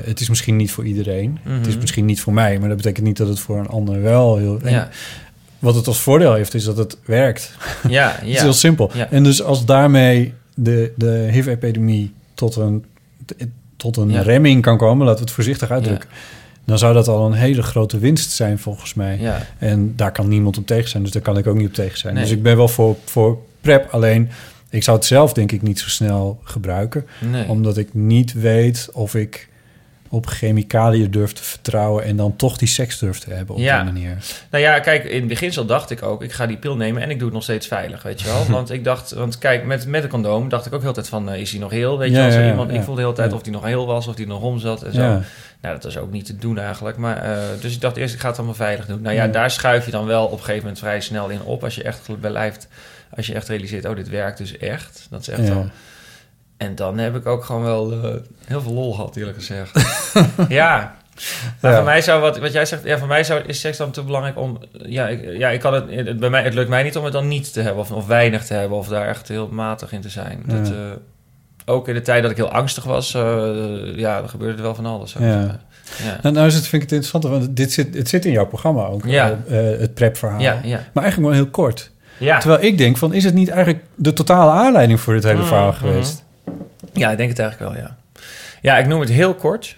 het 0.05 0.21
is 0.21 0.29
misschien 0.29 0.57
niet 0.57 0.71
voor 0.71 0.85
iedereen. 0.85 1.39
Het 1.43 1.67
is 1.67 1.73
Mhm. 1.73 1.81
misschien 1.81 2.05
niet 2.05 2.21
voor 2.21 2.33
mij, 2.33 2.59
maar 2.59 2.69
dat 2.69 2.77
betekent 2.77 3.07
niet 3.07 3.17
dat 3.17 3.29
het 3.29 3.39
voor 3.41 3.59
een 3.59 3.69
ander 3.69 4.03
wel 4.03 4.37
heel... 4.37 4.59
en 4.63 4.71
Ja, 4.73 4.89
Wat 5.59 5.75
het 5.75 5.87
als 5.87 6.01
voordeel 6.01 6.35
heeft, 6.35 6.55
is 6.55 6.65
dat 6.65 6.77
het 6.77 6.99
werkt. 7.05 7.57
ja, 7.89 8.13
Het 8.21 8.29
is 8.29 8.41
heel 8.41 8.53
simpel. 8.53 8.91
Ja. 8.95 9.11
En 9.11 9.23
dus 9.23 9.43
als 9.43 9.65
daarmee 9.65 10.33
de, 10.55 10.93
de 10.97 11.29
HIV-epidemie 11.31 12.15
tot 12.35 12.57
een, 12.57 12.85
tot 13.77 13.97
een 13.97 14.11
Ja. 14.11 14.21
remming 14.23 14.63
kan 14.63 14.77
komen, 14.79 15.05
laten 15.07 15.19
we 15.21 15.25
het 15.27 15.35
voorzichtig 15.35 15.71
uitdrukken, 15.71 16.09
dan 16.67 16.79
zou 16.79 16.95
dat 16.95 17.09
al 17.09 17.27
een 17.27 17.33
hele 17.33 17.63
grote 17.63 17.99
winst 17.99 18.31
zijn 18.31 18.59
volgens 18.59 18.95
mij. 18.95 19.19
Ja, 19.21 19.47
En 19.59 19.93
daar 19.97 20.13
kan 20.13 20.29
niemand 20.29 20.59
op 20.59 20.67
tegen 20.67 20.89
zijn, 20.89 21.03
dus 21.03 21.13
daar 21.13 21.23
kan 21.23 21.39
ik 21.39 21.47
ook 21.47 21.57
niet 21.57 21.69
op 21.69 21.75
tegen 21.75 21.99
zijn. 21.99 22.15
Nee. 22.15 22.23
Dus 22.23 22.33
ik 22.33 22.43
ben 22.43 22.57
wel 22.57 22.69
voor, 22.69 22.97
voor 23.05 23.39
PrEP, 23.61 23.89
alleen 23.91 24.31
ik 24.71 24.83
zou 24.83 24.97
het 24.97 25.07
zelf 25.07 25.33
denk 25.33 25.53
ik 25.53 25.63
niet 25.63 25.79
zo 25.79 25.89
snel 25.89 26.41
gebruiken, 26.43 27.07
nee. 27.31 27.49
omdat 27.49 27.77
ik 27.77 27.95
niet 27.95 28.33
weet 28.33 28.89
of 28.93 29.15
ik 29.15 29.49
op 30.17 30.27
chemicaliën 30.27 31.11
durf 31.11 31.33
te 31.33 31.43
vertrouwen 31.43 32.05
en 32.05 32.17
dan 32.17 32.37
toch 32.37 32.57
die 32.57 32.69
seks 32.69 32.99
durf 32.99 33.19
te 33.19 33.31
hebben 33.33 33.55
op 33.55 33.61
Ja. 33.61 33.83
die 33.83 33.93
manier. 33.93 34.17
Nou 34.51 34.63
ja, 34.65 34.79
kijk, 34.81 35.05
in 35.05 35.19
het 35.19 35.29
beginsel 35.29 35.65
dacht 35.67 35.91
ik 35.91 36.03
ook... 36.03 36.23
ik 36.23 36.33
ga 36.33 36.47
die 36.47 36.57
pil 36.57 36.77
nemen 36.77 37.03
en 37.03 37.11
ik 37.11 37.17
doe 37.17 37.25
het 37.25 37.35
nog 37.35 37.43
steeds 37.43 37.67
veilig, 37.67 38.03
weet 38.03 38.21
je 38.21 38.27
wel. 38.27 38.45
Want 38.57 38.71
ik 38.71 38.85
dacht... 38.85 39.11
want 39.13 39.39
kijk, 39.39 39.65
met, 39.65 39.87
met 39.87 40.03
een 40.03 40.09
condoom 40.09 40.49
dacht 40.49 40.67
ik 40.67 40.73
ook 40.75 40.83
heel 40.83 40.93
tijd 40.93 41.09
van... 41.09 41.31
eh, 41.31 41.41
is 41.41 41.51
hij 41.51 41.61
nog 41.61 41.71
heel, 41.71 41.99
weet 41.99 42.11
je 42.11 42.17
Ja. 42.17 42.25
Als 42.25 42.35
er 42.35 42.49
iemand. 42.49 42.71
Ik 42.71 42.83
voelde 42.83 43.01
de 43.01 43.07
hele 43.07 43.17
tijd 43.19 43.33
of 43.33 43.43
hij 43.43 43.53
nog 43.53 43.65
heel 43.65 43.87
was... 43.87 44.07
of 44.07 44.17
hij 44.17 44.25
nog 44.25 44.43
om 44.43 44.59
zat 44.59 44.83
en 44.83 44.93
zo. 44.93 45.01
Nou, 45.61 45.75
dat 45.75 45.85
was 45.85 45.99
ook 45.99 46.11
niet 46.13 46.27
te 46.27 46.37
doen 46.37 46.59
eigenlijk. 46.59 46.97
Maar, 46.97 47.17
eh, 47.23 47.39
dus 47.61 47.75
ik 47.75 47.81
dacht 47.81 47.97
eerst, 47.97 48.15
ik 48.15 48.21
ga 48.21 48.29
het 48.29 48.37
allemaal 48.37 48.55
veilig 48.55 48.87
doen. 48.87 49.03
Nou 49.03 49.15
ja, 49.15 49.27
daar 49.27 49.51
schuif 49.51 49.85
je 49.85 49.91
dan 49.91 50.07
wel 50.07 50.25
op 50.25 50.33
een 50.33 50.39
gegeven 50.39 50.61
moment 50.61 50.79
vrij 50.79 51.01
snel 51.01 51.29
in 51.29 51.43
op... 51.43 51.65
als 51.65 51.75
je 51.75 51.83
echt 51.83 52.21
belijft... 52.21 52.69
als 53.17 53.27
je 53.27 53.35
echt 53.35 53.49
realiseert, 53.49 53.85
oh, 53.85 53.97
dit 53.97 54.09
werkt 54.09 54.39
dus 54.39 54.59
echt. 54.59 55.07
Dat 55.11 55.21
is 55.21 55.29
echt 55.29 55.49
wel... 55.49 55.67
En 56.57 56.75
dan 56.75 56.99
heb 56.99 57.17
ik 57.17 57.27
ook 57.27 57.45
gewoon 57.45 57.63
wel 57.63 57.93
eh, 57.93 58.11
heel 58.47 58.61
veel 58.61 58.73
lol 58.73 58.95
gehad, 58.95 59.17
eerlijk 59.17 59.37
gezegd. 59.37 59.81
ja. 60.49 60.95
Maar 61.61 61.71
Ja. 61.71 61.77
voor 61.77 61.85
mij 61.85 62.01
zou, 62.01 62.21
wat, 62.21 62.39
wat 62.39 62.53
jij 62.53 62.67
zegt, 62.67 62.85
ja, 62.85 62.99
voor 62.99 63.09
mij 63.09 63.25
zou, 63.25 63.43
is 63.47 63.61
seks 63.61 63.77
dan 63.77 63.91
te 63.91 64.03
belangrijk 64.03 64.39
om... 64.39 64.59
Ja, 64.73 65.09
ik, 65.09 65.37
ja 65.39 65.49
ik 65.49 65.61
kan 65.61 65.75
het, 65.75 65.85
het, 65.91 66.19
bij 66.21 66.31
mij, 66.31 66.43
het 66.43 66.55
lukt 66.55 66.69
mij 66.69 66.83
niet 66.83 66.97
om 66.97 67.05
het 67.05 67.13
dan 67.13 67.29
niet 67.29 67.53
te 67.53 67.61
hebben 67.61 67.83
of, 67.83 67.91
of 67.93 68.07
weinig 68.07 68.45
te 68.47 68.55
hebben... 68.55 68.79
of 68.79 68.89
daar 68.89 69.09
echt 69.09 69.29
heel 69.29 69.49
matig 69.49 69.93
in 69.93 70.01
te 70.01 70.09
zijn. 70.09 70.43
Dat, 70.47 70.71
eh, 70.71 70.77
ook 71.65 71.89
in 71.89 71.95
de 71.95 72.03
tijd 72.03 72.23
dat 72.23 72.31
ik 72.31 72.37
heel 72.37 72.51
angstig 72.51 72.85
was, 72.85 73.15
eh, 73.15 73.23
ja, 73.97 74.23
er 74.23 74.29
gebeurde 74.29 74.57
er 74.57 74.63
wel 74.63 74.75
van 74.75 74.87
alles. 74.87 75.13
Ja. 75.19 75.27
Ja. 76.05 76.19
Nou, 76.23 76.35
nou 76.35 76.47
is 76.47 76.55
het, 76.55 76.67
vind 76.67 76.83
ik 76.83 76.91
het 76.91 76.99
interessant, 76.99 77.25
want 77.43 77.57
dit 77.57 77.73
zit, 77.73 77.95
het 77.95 78.09
zit 78.09 78.25
in 78.25 78.33
jouw 78.33 78.47
programma 78.47 78.87
ook, 78.87 79.05
Ja. 79.07 79.39
het 79.49 79.95
prep-verhaal. 79.95 80.41
Ja, 80.41 80.61
ja. 80.65 80.81
Maar 80.93 81.03
eigenlijk 81.03 81.33
wel 81.35 81.43
heel 81.43 81.51
kort. 81.51 81.91
Ja. 82.19 82.39
Terwijl 82.39 82.63
ik 82.63 82.79
denk 82.79 82.97
van, 82.97 83.13
is 83.13 83.25
het 83.25 83.35
niet 83.35 83.49
eigenlijk 83.49 83.85
de 83.95 84.13
totale 84.13 84.51
aanleiding 84.51 85.01
voor 85.01 85.15
dit 85.15 85.23
hele 85.25 85.39
Mhm, 85.39 85.47
verhaal 85.47 85.69
mhm. 85.71 85.77
geweest? 85.79 86.25
Ja, 86.99 87.11
ik 87.11 87.17
denk 87.17 87.29
het 87.31 87.39
eigenlijk 87.39 87.73
wel, 87.73 87.83
ja. 87.83 87.97
Ja, 88.63 88.79
ik 88.79 88.87
noem 88.87 89.01
het 89.01 89.09
heel 89.09 89.35
kort. 89.35 89.77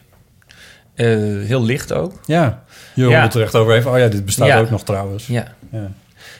Eh, 0.94 1.06
heel 1.46 1.64
licht 1.64 1.92
ook. 1.92 2.12
Ja, 2.26 2.62
je 2.94 3.02
Ja. 3.06 3.08
hoort 3.08 3.22
het 3.22 3.34
er 3.34 3.42
echt 3.42 3.54
over 3.54 3.74
even. 3.74 3.90
Oh 3.90 3.98
ja, 3.98 4.08
dit 4.08 4.24
bestaat 4.24 4.46
Ja. 4.48 4.58
ook 4.58 4.70
nog 4.70 4.84
trouwens. 4.84 5.26
Ja. 5.26 5.44
Ja. 5.72 5.90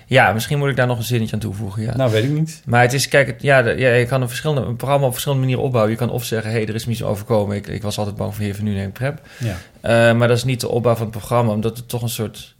ja, 0.06 0.32
misschien 0.32 0.58
moet 0.58 0.68
ik 0.68 0.76
daar 0.76 0.86
nog 0.86 0.98
een 0.98 1.04
zinnetje 1.04 1.34
aan 1.34 1.40
toevoegen, 1.40 1.82
ja. 1.82 1.96
Nou, 1.96 2.10
weet 2.10 2.24
ik 2.24 2.30
niet. 2.30 2.62
Maar 2.66 2.80
het 2.82 2.92
is, 2.92 3.08
kijk, 3.08 3.26
het, 3.26 3.42
ja, 3.42 3.62
de- 3.62 3.74
ja, 3.76 3.88
je 3.90 4.06
kan 4.06 4.22
een, 4.22 4.28
verschillende, 4.28 4.60
een 4.68 4.76
programma 4.76 5.06
op 5.06 5.12
verschillende 5.12 5.42
manieren 5.44 5.64
opbouwen. 5.64 5.92
Je 5.92 5.98
kan 5.98 6.10
of 6.10 6.24
zeggen, 6.24 6.50
hé, 6.50 6.56
hey, 6.56 6.66
er 6.68 6.74
is 6.74 6.84
me 6.86 6.92
iets 6.92 7.02
overkomen. 7.02 7.56
Ik, 7.56 7.66
ik 7.66 7.82
was 7.82 7.98
altijd 7.98 8.16
bang 8.16 8.34
voor 8.34 8.44
HIV, 8.44 8.60
nu 8.60 8.74
neem 8.74 8.86
ik 8.86 8.92
PrEP. 8.92 9.20
Ja. 9.38 9.54
Eh, 9.80 10.16
maar 10.16 10.28
dat 10.28 10.36
is 10.36 10.44
niet 10.44 10.60
de 10.60 10.68
opbouw 10.68 10.94
van 10.94 11.06
het 11.06 11.16
programma, 11.16 11.52
omdat 11.52 11.76
het 11.76 11.88
toch 11.88 12.02
een 12.02 12.08
soort... 12.08 12.54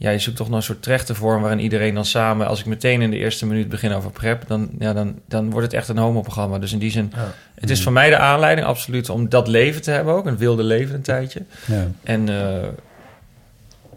Ja, 0.00 0.10
je 0.10 0.18
zoekt 0.18 0.36
toch 0.36 0.48
naar 0.48 0.56
een 0.56 0.62
soort 0.62 0.82
trechtervorm 0.82 1.40
waarin 1.40 1.60
iedereen 1.60 1.94
dan 1.94 2.04
samen... 2.04 2.46
Als 2.46 2.60
ik 2.60 2.66
meteen 2.66 3.02
in 3.02 3.10
de 3.10 3.16
eerste 3.16 3.46
minuut 3.46 3.68
begin 3.68 3.92
over 3.92 4.10
PrEP, 4.10 4.42
dan, 4.46 4.70
ja, 4.78 4.92
dan, 4.92 5.18
dan 5.28 5.50
wordt 5.50 5.66
het 5.66 5.76
echt 5.76 5.88
een 5.88 5.98
homo-programma. 5.98 6.58
Dus 6.58 6.72
in 6.72 6.78
die 6.78 6.90
zin, 6.90 7.12
het 7.54 7.70
is 7.70 7.82
voor 7.82 7.92
mij 7.92 8.10
de 8.10 8.16
aanleiding 8.16 8.66
absoluut 8.66 9.08
om 9.08 9.28
dat 9.28 9.48
leven 9.48 9.82
te 9.82 9.90
hebben 9.90 10.14
ook. 10.14 10.26
Een 10.26 10.36
wilde 10.36 10.62
leven 10.62 10.94
een 10.94 11.02
tijdje. 11.02 11.42
Ja. 11.66 11.86
En, 12.02 12.28
eh, 12.28 12.68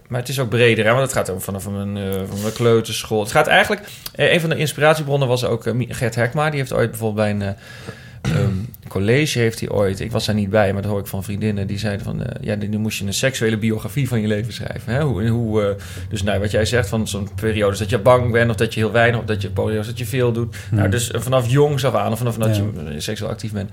maar 0.07 0.19
het 0.19 0.29
is 0.29 0.39
ook 0.39 0.49
breder, 0.49 0.85
hè? 0.85 0.91
want 0.91 1.03
het 1.03 1.13
gaat 1.13 1.29
ook 1.29 1.41
vanaf 1.41 1.69
mijn, 1.69 1.97
eh, 1.97 2.21
van 2.27 2.41
mijn 2.41 2.53
kleuterschool. 2.53 3.19
Het 3.19 3.31
gaat 3.31 3.47
eigenlijk... 3.47 3.81
eh, 4.15 4.33
een 4.33 4.39
van 4.39 4.49
de 4.49 4.57
inspiratiebronnen 4.57 5.27
was 5.27 5.45
ook 5.45 5.63
Gert 5.87 6.15
Hekma. 6.15 6.49
Die 6.49 6.59
heeft 6.59 6.73
ooit 6.73 6.89
bijvoorbeeld 6.89 7.39
bij 7.39 7.47
een 7.47 7.55
ehm, 8.31 8.51
college... 8.87 9.39
heeft 9.39 9.59
hij 9.59 9.69
ooit... 9.69 9.99
Ik 9.99 10.11
was 10.11 10.25
daar 10.25 10.35
niet 10.35 10.49
bij, 10.49 10.73
maar 10.73 10.81
dat 10.81 10.91
hoor 10.91 10.99
ik 10.99 11.07
van 11.07 11.23
vriendinnen. 11.23 11.67
Die 11.67 11.77
zeiden 11.77 12.05
van... 12.05 12.23
eh, 12.23 12.43
ja, 12.43 12.55
nu 12.55 12.77
moest 12.77 12.99
je 12.99 13.05
een 13.05 13.13
seksuele 13.13 13.57
biografie 13.57 14.07
van 14.07 14.21
je 14.21 14.27
leven 14.27 14.53
schrijven. 14.53 14.93
Hè? 14.93 15.01
Hoe, 15.01 15.27
hoe, 15.27 15.63
eh, 15.63 15.75
dus 16.09 16.23
nou, 16.23 16.39
wat 16.39 16.51
jij 16.51 16.65
zegt 16.65 16.89
van 16.89 17.07
zo'n 17.07 17.29
periodes 17.35 17.79
dat 17.79 17.89
je 17.89 17.99
bang 17.99 18.31
bent... 18.31 18.49
of 18.49 18.55
dat 18.55 18.73
je 18.73 18.79
heel 18.79 18.91
weinig... 18.91 19.19
of 19.19 19.25
dat 19.25 19.41
je 19.41 19.49
periodes 19.49 19.87
dat 19.87 19.97
je 19.97 20.05
veel 20.05 20.31
doet. 20.31 20.55
Nou, 20.71 20.89
dus 20.89 21.11
eh, 21.11 21.21
vanaf 21.21 21.49
jongs 21.49 21.85
af 21.85 21.93
aan... 21.95 22.11
of 22.11 22.17
vanaf 22.17 22.37
dat 22.37 22.55
Ja. 22.55 22.63
je 22.91 22.99
seksueel 22.99 23.29
actief 23.31 23.51
bent... 23.51 23.69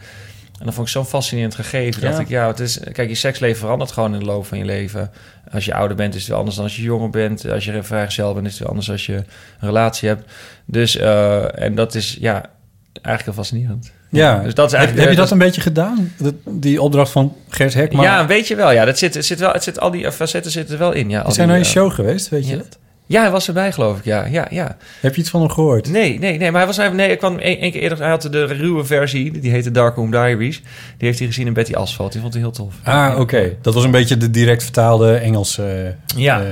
En 0.58 0.66
dat 0.66 0.74
vond 0.74 0.86
ik 0.86 0.92
zo'n 0.92 1.06
fascinerend 1.06 1.54
gegeven. 1.54 2.00
Dacht 2.00 2.16
Ja. 2.16 2.20
ik, 2.22 2.28
ja, 2.28 2.46
het 2.46 2.60
is, 2.60 2.78
kijk, 2.92 3.08
je 3.08 3.14
seksleven 3.14 3.58
verandert 3.58 3.92
gewoon 3.92 4.12
in 4.12 4.18
de 4.18 4.24
loop 4.24 4.46
van 4.46 4.58
je 4.58 4.64
leven. 4.64 5.10
Als 5.52 5.64
je 5.64 5.74
ouder 5.74 5.96
bent, 5.96 6.14
is 6.14 6.20
het 6.20 6.28
wel 6.28 6.38
anders 6.38 6.56
dan 6.56 6.64
als 6.64 6.76
je 6.76 6.82
jonger 6.82 7.10
bent. 7.10 7.48
Als 7.50 7.64
je 7.64 7.82
vrijgezel 7.82 8.34
bent, 8.34 8.46
is 8.46 8.52
het 8.52 8.60
wel 8.60 8.68
anders 8.68 8.90
als 8.90 9.06
je 9.06 9.14
een 9.14 9.24
relatie 9.60 10.08
hebt. 10.08 10.32
Dus, 10.64 10.96
en 10.96 11.74
dat 11.74 11.94
is, 11.94 12.16
ja, 12.20 12.50
eigenlijk 12.92 13.24
heel 13.24 13.32
fascinerend. 13.44 13.92
Ja. 14.10 14.38
Dus 14.44 14.54
dat 14.54 14.66
is 14.66 14.72
heb, 14.72 14.80
eigenlijk... 14.80 15.08
heb 15.08 15.10
je 15.10 15.22
dat 15.22 15.30
een 15.30 15.38
beetje 15.38 15.60
gedaan? 15.60 16.12
Die 16.48 16.82
opdracht 16.82 17.10
van 17.10 17.36
Gert 17.48 17.74
Hekma? 17.74 18.02
Ja, 18.02 18.20
een 18.20 18.26
beetje 18.26 18.56
wel, 18.56 18.70
ja. 18.70 18.84
Dat 18.84 18.98
zit, 18.98 19.24
zit 19.24 19.38
wel, 19.38 19.52
het 19.52 19.62
zit, 19.62 19.80
al 19.80 19.90
die 19.90 20.12
facetten 20.12 20.50
zitten 20.50 20.74
er 20.74 20.80
wel 20.80 20.92
in, 20.92 21.10
ja. 21.10 21.20
al 21.20 21.26
hij 21.26 21.34
die, 21.36 21.46
naar 21.46 21.56
je 21.58 21.64
eh, 21.64 21.70
show 21.70 21.92
geweest, 21.92 22.28
weet 22.28 22.46
je 22.46 22.52
ja. 22.52 22.56
dat? 22.56 22.78
Ja, 23.06 23.20
hij 23.22 23.30
was 23.30 23.48
erbij, 23.48 23.72
geloof 23.72 23.98
ik, 23.98 24.04
ja. 24.04 24.24
Ja, 24.26 24.46
ja. 24.50 24.76
Heb 25.00 25.14
je 25.14 25.20
iets 25.20 25.30
van 25.30 25.40
hem 25.40 25.50
gehoord? 25.50 25.88
Nee, 25.88 26.18
nee, 26.18 26.38
nee. 26.38 26.50
Maar 26.50 26.60
hij 26.60 26.66
was 26.66 26.78
even... 26.78 26.96
Nee, 26.96 27.10
ik 27.10 27.18
kwam 27.18 27.38
één 27.38 27.70
keer 27.72 27.80
eerder... 27.80 27.98
Hij 27.98 28.08
had 28.08 28.22
de 28.22 28.44
ruwe 28.44 28.84
versie, 28.84 29.40
die 29.40 29.50
heette 29.50 29.70
Darkroom 29.70 30.10
Diaries. 30.10 30.56
Die 30.96 31.06
heeft 31.06 31.18
hij 31.18 31.26
gezien 31.28 31.46
in 31.46 31.52
Betty 31.52 31.74
Asphalt. 31.74 32.12
Die 32.12 32.20
vond 32.20 32.32
hij 32.32 32.42
heel 32.42 32.50
tof. 32.52 32.74
Ah, 32.84 33.18
oké. 33.18 33.56
Dat 33.62 33.74
was 33.74 33.84
een 33.84 33.90
beetje 33.90 34.16
de 34.16 34.30
direct 34.30 34.62
vertaalde 34.62 35.14
Engelse... 35.14 35.94
Ja. 36.16 36.40
eh, 36.42 36.50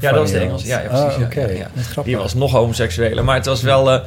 Ja, 0.00 0.10
dat 0.10 0.20
was 0.20 0.30
de 0.30 0.36
variant. 0.36 0.42
Engels. 0.42 0.64
Ja, 0.64 0.80
ja, 0.80 0.88
precies. 0.88 1.04
Ah, 1.04 1.18
ja, 1.18 1.24
oké. 1.24 1.40
ja, 1.40 1.68
ja. 1.94 2.02
Die 2.04 2.16
was 2.16 2.34
nog 2.34 2.52
homoseksueler, 2.52 3.24
maar 3.24 3.36
het 3.36 3.46
was 3.46 3.62
wel... 3.62 3.90
eh, 3.92 4.00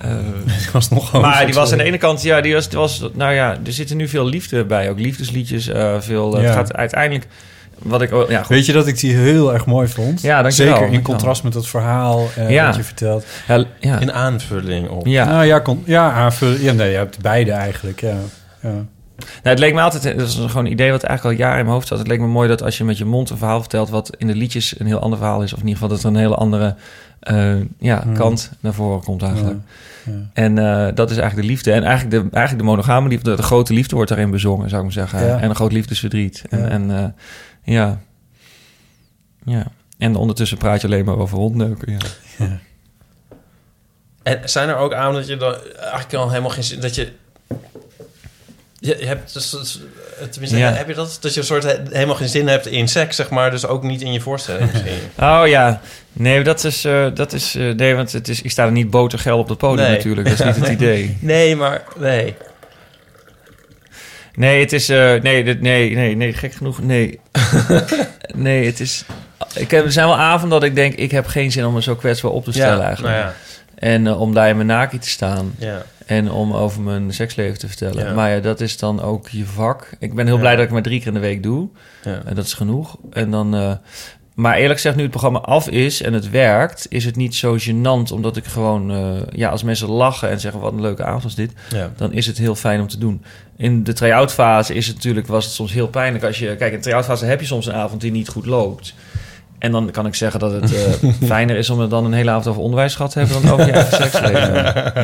eh, 0.00 0.10
Die 0.46 0.68
was 0.72 0.88
nog 0.90 1.12
maar 1.12 1.44
die 1.46 1.54
was 1.54 1.72
aan 1.72 1.78
de 1.78 1.84
ene 1.84 1.98
kant, 1.98 2.22
ja, 2.22 2.40
die 2.40 2.54
was, 2.54 2.68
die 2.68 2.78
was, 2.78 3.08
nou 3.14 3.32
ja, 3.34 3.56
er 3.66 3.72
zitten 3.72 3.96
nu 3.96 4.08
veel 4.08 4.26
liefde 4.26 4.64
bij, 4.64 4.90
ook 4.90 4.98
liefdesliedjes, 4.98 5.68
eh, 5.68 5.94
veel. 6.00 6.36
eh, 6.36 6.42
Ja. 6.42 6.46
Het 6.48 6.56
gaat 6.56 6.74
uiteindelijk 6.74 7.26
wat 7.78 8.02
ik... 8.02 8.10
Ja, 8.28 8.38
goed. 8.38 8.48
Weet 8.48 8.66
je 8.66 8.72
dat 8.72 8.86
ik 8.86 8.98
die 9.00 9.14
heel 9.16 9.52
erg 9.52 9.66
mooi 9.66 9.88
vond? 9.88 10.20
Ja, 10.22 10.42
dankjewel. 10.42 10.76
Zeker 10.76 10.92
in 10.92 11.02
contrast 11.02 11.42
met 11.42 11.52
dat 11.52 11.66
verhaal 11.66 12.28
eh, 12.36 12.50
Ja. 12.50 12.66
wat 12.66 12.76
je 12.76 12.82
vertelt. 12.82 13.24
Ja, 13.48 13.64
ja. 13.80 13.98
In 13.98 14.12
aanvulling 14.12 14.88
op. 14.88 15.06
ja. 15.06 15.24
Nou 15.24 15.44
ja, 15.44 15.58
kon, 15.58 15.82
ja, 15.86 16.10
aanvullen. 16.12 16.62
Ja, 16.62 16.72
nee, 16.72 16.90
je 16.90 16.96
hebt 16.96 17.20
beide 17.20 17.52
eigenlijk. 17.52 18.00
Ja. 18.00 18.16
Ja. 18.62 18.84
Nou, 19.18 19.28
het 19.42 19.58
leek 19.58 19.74
me 19.74 19.80
altijd, 19.80 20.18
dat 20.18 20.28
is 20.28 20.34
gewoon 20.34 20.64
een 20.64 20.72
idee 20.72 20.90
wat 20.90 21.02
eigenlijk 21.02 21.38
al 21.38 21.44
jaren 21.44 21.58
in 21.58 21.64
mijn 21.64 21.74
hoofd 21.76 21.88
zat. 21.88 21.98
Het 21.98 22.06
leek 22.06 22.20
me 22.20 22.26
mooi 22.26 22.48
dat 22.48 22.62
als 22.62 22.78
je 22.78 22.84
met 22.84 22.98
je 22.98 23.04
mond 23.04 23.30
een 23.30 23.36
verhaal 23.36 23.60
vertelt 23.60 23.88
wat 23.88 24.16
in 24.16 24.26
de 24.26 24.34
liedjes 24.34 24.80
een 24.80 24.86
heel 24.86 24.98
ander 24.98 25.18
verhaal 25.18 25.42
is, 25.42 25.52
of 25.52 25.60
in 25.60 25.66
ieder 25.66 25.80
geval 25.82 25.96
dat 25.96 26.04
er 26.04 26.10
een 26.10 26.16
hele 26.22 26.34
andere 26.34 26.74
eh, 27.20 27.54
ja, 27.78 28.02
Hmm. 28.02 28.14
kant 28.14 28.50
naar 28.60 28.72
voren 28.74 29.02
komt 29.04 29.22
eigenlijk. 29.22 29.58
Ja, 30.04 30.12
ja. 30.12 30.18
En 30.32 30.58
eh, 30.58 30.94
dat 30.94 31.10
is 31.10 31.16
eigenlijk 31.16 31.46
de 31.48 31.52
liefde. 31.54 31.72
En 31.72 31.82
eigenlijk 31.82 32.10
de, 32.10 32.36
eigenlijk 32.36 32.58
de 32.58 32.70
monogame 32.70 33.08
liefde, 33.08 33.36
de 33.36 33.42
grote 33.42 33.72
liefde 33.74 33.94
wordt 33.94 34.10
daarin 34.10 34.30
bezongen, 34.30 34.68
zou 34.68 34.86
ik 34.86 34.94
maar 34.94 35.06
zeggen. 35.06 35.26
Ja. 35.28 35.38
En 35.40 35.48
een 35.48 35.54
groot 35.56 35.72
liefdesverdriet. 35.72 36.44
En, 36.50 36.58
Ja. 36.60 36.68
en 36.68 36.90
eh, 36.96 37.04
ja. 37.74 38.00
ja. 39.44 39.66
En 39.98 40.16
ondertussen 40.16 40.58
praat 40.58 40.80
je 40.80 40.86
alleen 40.86 41.04
maar 41.04 41.18
over 41.18 41.38
hondneuken. 41.38 41.98
Ja. 42.38 42.58
En 44.22 44.40
zijn 44.44 44.68
er 44.68 44.76
ook 44.76 44.92
aan 44.94 45.14
dat 45.14 45.26
je 45.26 45.36
dan 45.36 45.54
eigenlijk 45.80 46.14
al 46.14 46.28
helemaal 46.28 46.50
geen 46.50 46.64
zin... 46.64 46.80
Dat 46.80 46.94
je... 46.94 47.12
Je, 48.80 48.96
hebt 49.00 49.32
dus, 49.34 49.50
dus- 49.50 49.80
tenminste, 50.30 50.58
Ja. 50.58 50.72
heb 50.72 50.88
je 50.88 50.94
dat? 50.94 51.18
Dat 51.20 51.34
je 51.34 51.40
een 51.40 51.46
soort 51.46 51.62
he- 51.62 51.82
helemaal 51.90 52.14
geen 52.14 52.28
zin 52.28 52.48
hebt 52.48 52.66
in 52.66 52.88
seks, 52.88 53.16
zeg 53.16 53.30
maar. 53.30 53.50
Dus 53.50 53.66
ook 53.66 53.82
niet 53.82 54.02
in 54.02 54.12
je 54.12 54.20
voorstelling 54.20 54.70
misschien. 54.72 54.98
Oh 55.20 55.42
ja, 55.46 55.80
nee, 56.12 56.42
dat 56.44 56.64
is, 56.64 56.84
eh, 56.84 57.06
dat 57.14 57.32
is 57.32 57.54
eh, 57.54 57.70
nee, 57.70 57.94
want 57.94 58.12
het 58.12 58.28
is, 58.28 58.42
ik 58.42 58.50
sta 58.50 58.64
er 58.64 58.72
niet 58.72 58.90
botergel 58.90 59.38
op 59.38 59.48
het 59.48 59.58
podium 59.58 59.86
Nee. 59.86 59.96
natuurlijk. 59.96 60.28
Dat 60.28 60.38
is 60.38 60.44
niet 60.44 60.56
het 60.56 60.68
idee. 60.80 61.16
Nee, 61.20 61.56
maar... 61.56 61.82
Nee. 61.96 62.34
Nee, 64.34 64.60
het 64.60 64.72
is. 64.72 64.88
eh, 64.88 65.14
nee, 65.14 65.44
dit, 65.44 65.60
nee, 65.60 65.94
nee, 65.94 66.16
nee, 66.16 66.32
gek 66.32 66.52
genoeg. 66.54 66.82
Nee. 66.82 67.20
nee, 68.34 68.66
het 68.66 68.80
is. 68.80 69.04
Ik 69.54 69.70
heb, 69.70 69.84
er 69.84 69.92
zijn 69.92 70.06
wel 70.06 70.18
avonden 70.18 70.60
dat 70.60 70.68
ik 70.68 70.74
denk, 70.74 70.94
ik 70.94 71.10
heb 71.10 71.26
geen 71.26 71.52
zin 71.52 71.66
om 71.66 71.72
me 71.74 71.82
zo 71.82 71.94
kwetsbaar 71.94 72.30
op 72.30 72.44
te 72.44 72.52
stellen 72.52 72.84
eigenlijk. 72.84 73.14
Nou 73.16 73.26
ja. 73.26 73.34
En 73.74 74.06
eh, 74.06 74.20
om 74.20 74.34
daar 74.34 74.48
in 74.48 74.54
mijn 74.56 74.68
naki 74.68 74.98
te 74.98 75.08
staan. 75.08 75.54
ja. 75.58 75.82
En 76.08 76.30
om 76.30 76.52
over 76.52 76.80
mijn 76.82 77.12
seksleven 77.12 77.58
te 77.58 77.68
vertellen. 77.68 78.04
Ja. 78.06 78.12
Maar 78.14 78.30
ja, 78.30 78.40
dat 78.40 78.60
is 78.60 78.76
dan 78.78 79.02
ook 79.02 79.28
je 79.28 79.44
vak. 79.46 79.90
Ik 79.98 80.14
ben 80.14 80.24
heel 80.26 80.34
Ja. 80.34 80.40
blij 80.40 80.56
dat 80.56 80.64
ik 80.64 80.70
maar 80.70 80.82
drie 80.82 80.98
keer 80.98 81.06
in 81.08 81.14
de 81.14 81.20
week 81.20 81.42
doe. 81.42 81.68
ja. 82.04 82.22
En 82.24 82.34
dat 82.34 82.44
is 82.44 82.52
genoeg. 82.54 82.96
En 83.10 83.30
dan, 83.30 83.54
eh, 83.54 83.72
maar 84.34 84.54
eerlijk 84.56 84.74
gezegd, 84.74 84.96
nu 84.96 85.02
het 85.02 85.10
programma 85.10 85.38
af 85.38 85.68
is 85.68 86.02
en 86.02 86.12
het 86.12 86.30
werkt, 86.30 86.86
is 86.88 87.04
het 87.04 87.16
niet 87.16 87.34
zo 87.34 87.56
gênant. 87.58 88.12
Omdat 88.12 88.36
ik 88.36 88.44
gewoon, 88.44 88.90
eh, 88.90 89.10
ja, 89.32 89.48
als 89.50 89.62
mensen 89.62 89.88
lachen 89.88 90.30
en 90.30 90.40
zeggen 90.40 90.60
wat 90.60 90.72
een 90.72 90.80
leuke 90.80 91.04
avond 91.04 91.22
was 91.22 91.34
dit, 91.34 91.52
ja. 91.70 91.92
dan 91.96 92.12
is 92.12 92.26
het 92.26 92.38
heel 92.38 92.54
fijn 92.54 92.80
om 92.80 92.88
te 92.88 92.98
doen. 92.98 93.22
In 93.56 93.84
de 93.84 93.92
try-out 93.92 94.32
fase 94.32 94.74
is 94.74 94.86
het 94.86 94.94
natuurlijk, 94.96 95.26
was 95.26 95.44
het 95.44 95.54
soms 95.54 95.72
heel 95.72 95.88
pijnlijk 95.88 96.24
als 96.24 96.38
je, 96.38 96.56
kijk, 96.56 96.70
in 96.72 96.76
de 96.78 96.82
try-out 96.84 97.04
fase 97.04 97.24
heb 97.24 97.40
je 97.40 97.46
soms 97.46 97.66
een 97.66 97.74
avond 97.74 98.00
die 98.00 98.10
niet 98.10 98.28
goed 98.28 98.46
loopt. 98.46 98.94
En 99.58 99.72
dan 99.72 99.90
kan 99.90 100.06
ik 100.06 100.14
zeggen 100.14 100.40
dat 100.40 100.52
het 100.52 100.74
eh, 101.02 101.10
fijner 101.26 101.56
is 101.56 101.70
om 101.70 101.80
er 101.80 101.88
dan 101.88 102.04
een 102.04 102.12
hele 102.12 102.30
avond 102.30 102.46
over 102.46 102.62
onderwijs 102.62 102.94
gehad 102.94 103.12
te 103.12 103.18
hebben 103.18 103.42
dan 103.42 103.52
over 103.52 103.66
je 103.66 103.72
eigen 103.72 103.96
seksleven. 104.02 104.54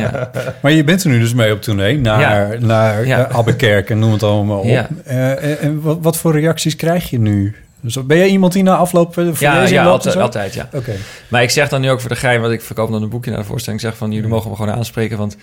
Ja. 0.00 0.30
Maar 0.60 0.72
je 0.72 0.84
bent 0.84 1.04
er 1.04 1.10
nu 1.10 1.18
dus 1.18 1.34
mee 1.34 1.52
op 1.52 1.62
tournee 1.62 1.98
naar, 1.98 2.56
naar 2.60 3.06
Ja. 3.06 3.28
eh, 3.28 3.36
Abbekerk 3.36 3.90
en 3.90 3.98
noem 3.98 4.12
het 4.12 4.22
allemaal 4.22 4.58
op. 4.58 4.64
Ja. 4.64 4.88
Eh, 5.04 5.62
en 5.64 5.80
wat, 5.80 5.98
wat 6.00 6.16
voor 6.16 6.32
reacties 6.40 6.76
krijg 6.76 7.10
je 7.10 7.18
nu? 7.18 7.56
Dus 7.80 8.06
ben 8.06 8.16
jij 8.18 8.28
iemand 8.28 8.52
die 8.52 8.62
na 8.62 8.76
afloop 8.76 9.14
voor 9.14 9.22
Ja, 9.38 9.60
lezing 9.60 9.80
ja 9.80 9.84
altijd, 9.86 10.16
altijd, 10.16 10.54
ja. 10.54 10.68
Oké. 10.72 10.92
Maar 11.28 11.42
ik 11.42 11.50
zeg 11.50 11.68
dan 11.68 11.80
nu 11.80 11.90
ook 11.90 12.00
voor 12.00 12.08
de 12.10 12.16
gein, 12.16 12.40
want 12.40 12.52
ik 12.52 12.62
verkoop 12.62 12.90
dan 12.90 13.02
een 13.02 13.08
boekje 13.08 13.30
naar 13.30 13.40
de 13.40 13.46
voorstelling. 13.46 13.82
Ik 13.82 13.88
zeg 13.88 13.96
van, 13.98 14.12
jullie 14.12 14.28
mogen 14.28 14.50
me 14.50 14.56
gewoon 14.56 14.74
aanspreken, 14.74 15.18
want 15.18 15.36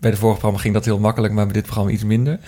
bij 0.00 0.10
de 0.10 0.16
vorige 0.16 0.38
programma 0.38 0.58
ging 0.62 0.74
dat 0.74 0.84
heel 0.84 0.98
makkelijk, 0.98 1.32
maar 1.34 1.44
bij 1.44 1.54
dit 1.54 1.62
programma 1.64 1.90
iets 1.90 2.04
minder. 2.04 2.38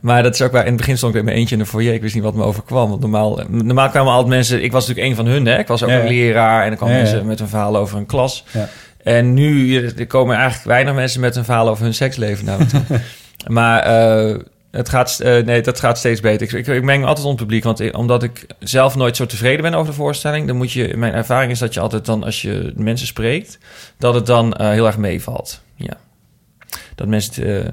Maar 0.00 0.22
dat 0.22 0.34
is 0.34 0.42
ook 0.42 0.52
waar, 0.52 0.62
in 0.62 0.68
het 0.68 0.76
begin 0.76 0.96
stond 0.96 1.12
ik 1.12 1.16
met 1.18 1.26
mijn 1.28 1.36
eentje 1.38 1.54
in 1.56 1.60
de 1.62 1.68
foyer. 1.68 1.94
Ik 1.94 2.00
wist 2.02 2.14
niet 2.14 2.22
wat 2.22 2.34
me 2.34 2.42
overkwam. 2.42 2.88
Want 2.88 3.00
normaal, 3.00 3.40
normaal 3.48 3.88
kwamen 3.90 4.10
altijd 4.12 4.28
mensen, 4.30 4.62
ik 4.64 4.72
was 4.72 4.86
natuurlijk 4.86 5.10
een 5.18 5.24
van 5.24 5.32
hun, 5.32 5.46
hè. 5.46 5.58
Ik 5.58 5.66
was 5.66 5.82
ook 5.82 5.88
Ja, 5.90 6.00
een 6.00 6.08
leraar 6.08 6.62
en 6.62 6.68
dan 6.68 6.76
kwamen 6.76 6.96
Ja, 6.96 7.02
mensen 7.02 7.26
met 7.26 7.40
een 7.40 7.48
verhaal 7.48 7.76
over 7.76 7.98
een 7.98 8.06
klas. 8.06 8.44
Ja. 8.52 8.68
En 9.02 9.34
nu 9.34 9.76
eh, 9.76 9.98
er 9.98 10.06
komen 10.06 10.36
eigenlijk 10.36 10.64
weinig 10.66 10.94
mensen 10.94 11.20
met 11.20 11.36
een 11.36 11.44
verhaal 11.44 11.68
over 11.68 11.84
hun 11.84 11.94
seksleven 11.94 12.44
naar 12.44 12.58
me 12.58 12.66
toe. 12.66 12.80
maar 13.46 13.80
eh, 13.80 14.38
het 14.70 14.88
gaat, 14.88 15.20
eh, 15.20 15.42
nee, 15.44 15.60
dat 15.62 15.80
gaat 15.80 15.98
steeds 15.98 16.20
beter. 16.20 16.46
Ik, 16.46 16.52
ik, 16.52 16.66
ik 16.74 16.82
meng 16.82 17.00
me 17.02 17.06
altijd 17.06 17.24
om 17.26 17.32
het 17.32 17.40
publiek, 17.40 17.64
want 17.64 17.80
ik- 17.80 17.96
omdat 17.96 18.22
ik 18.22 18.46
zelf 18.58 18.96
nooit 18.96 19.16
zo 19.16 19.26
tevreden 19.26 19.62
ben 19.62 19.74
over 19.74 19.90
de 19.90 19.96
voorstelling, 19.98 20.46
dan 20.46 20.56
moet 20.56 20.72
je, 20.72 20.96
mijn 20.96 21.12
ervaring 21.12 21.52
is 21.52 21.58
dat 21.58 21.74
je 21.74 21.80
altijd 21.80 22.04
dan, 22.06 22.24
als 22.24 22.42
je 22.42 22.72
mensen 22.76 23.06
spreekt, 23.06 23.58
dat 23.98 24.14
het 24.14 24.26
dan 24.26 24.54
heel 24.62 24.86
erg 24.86 24.98
meevalt. 24.98 25.60
Ja. 25.76 25.96
Dat 26.94 27.06
mensen 27.06 27.46
het 27.46 27.64
eh, 27.64 27.72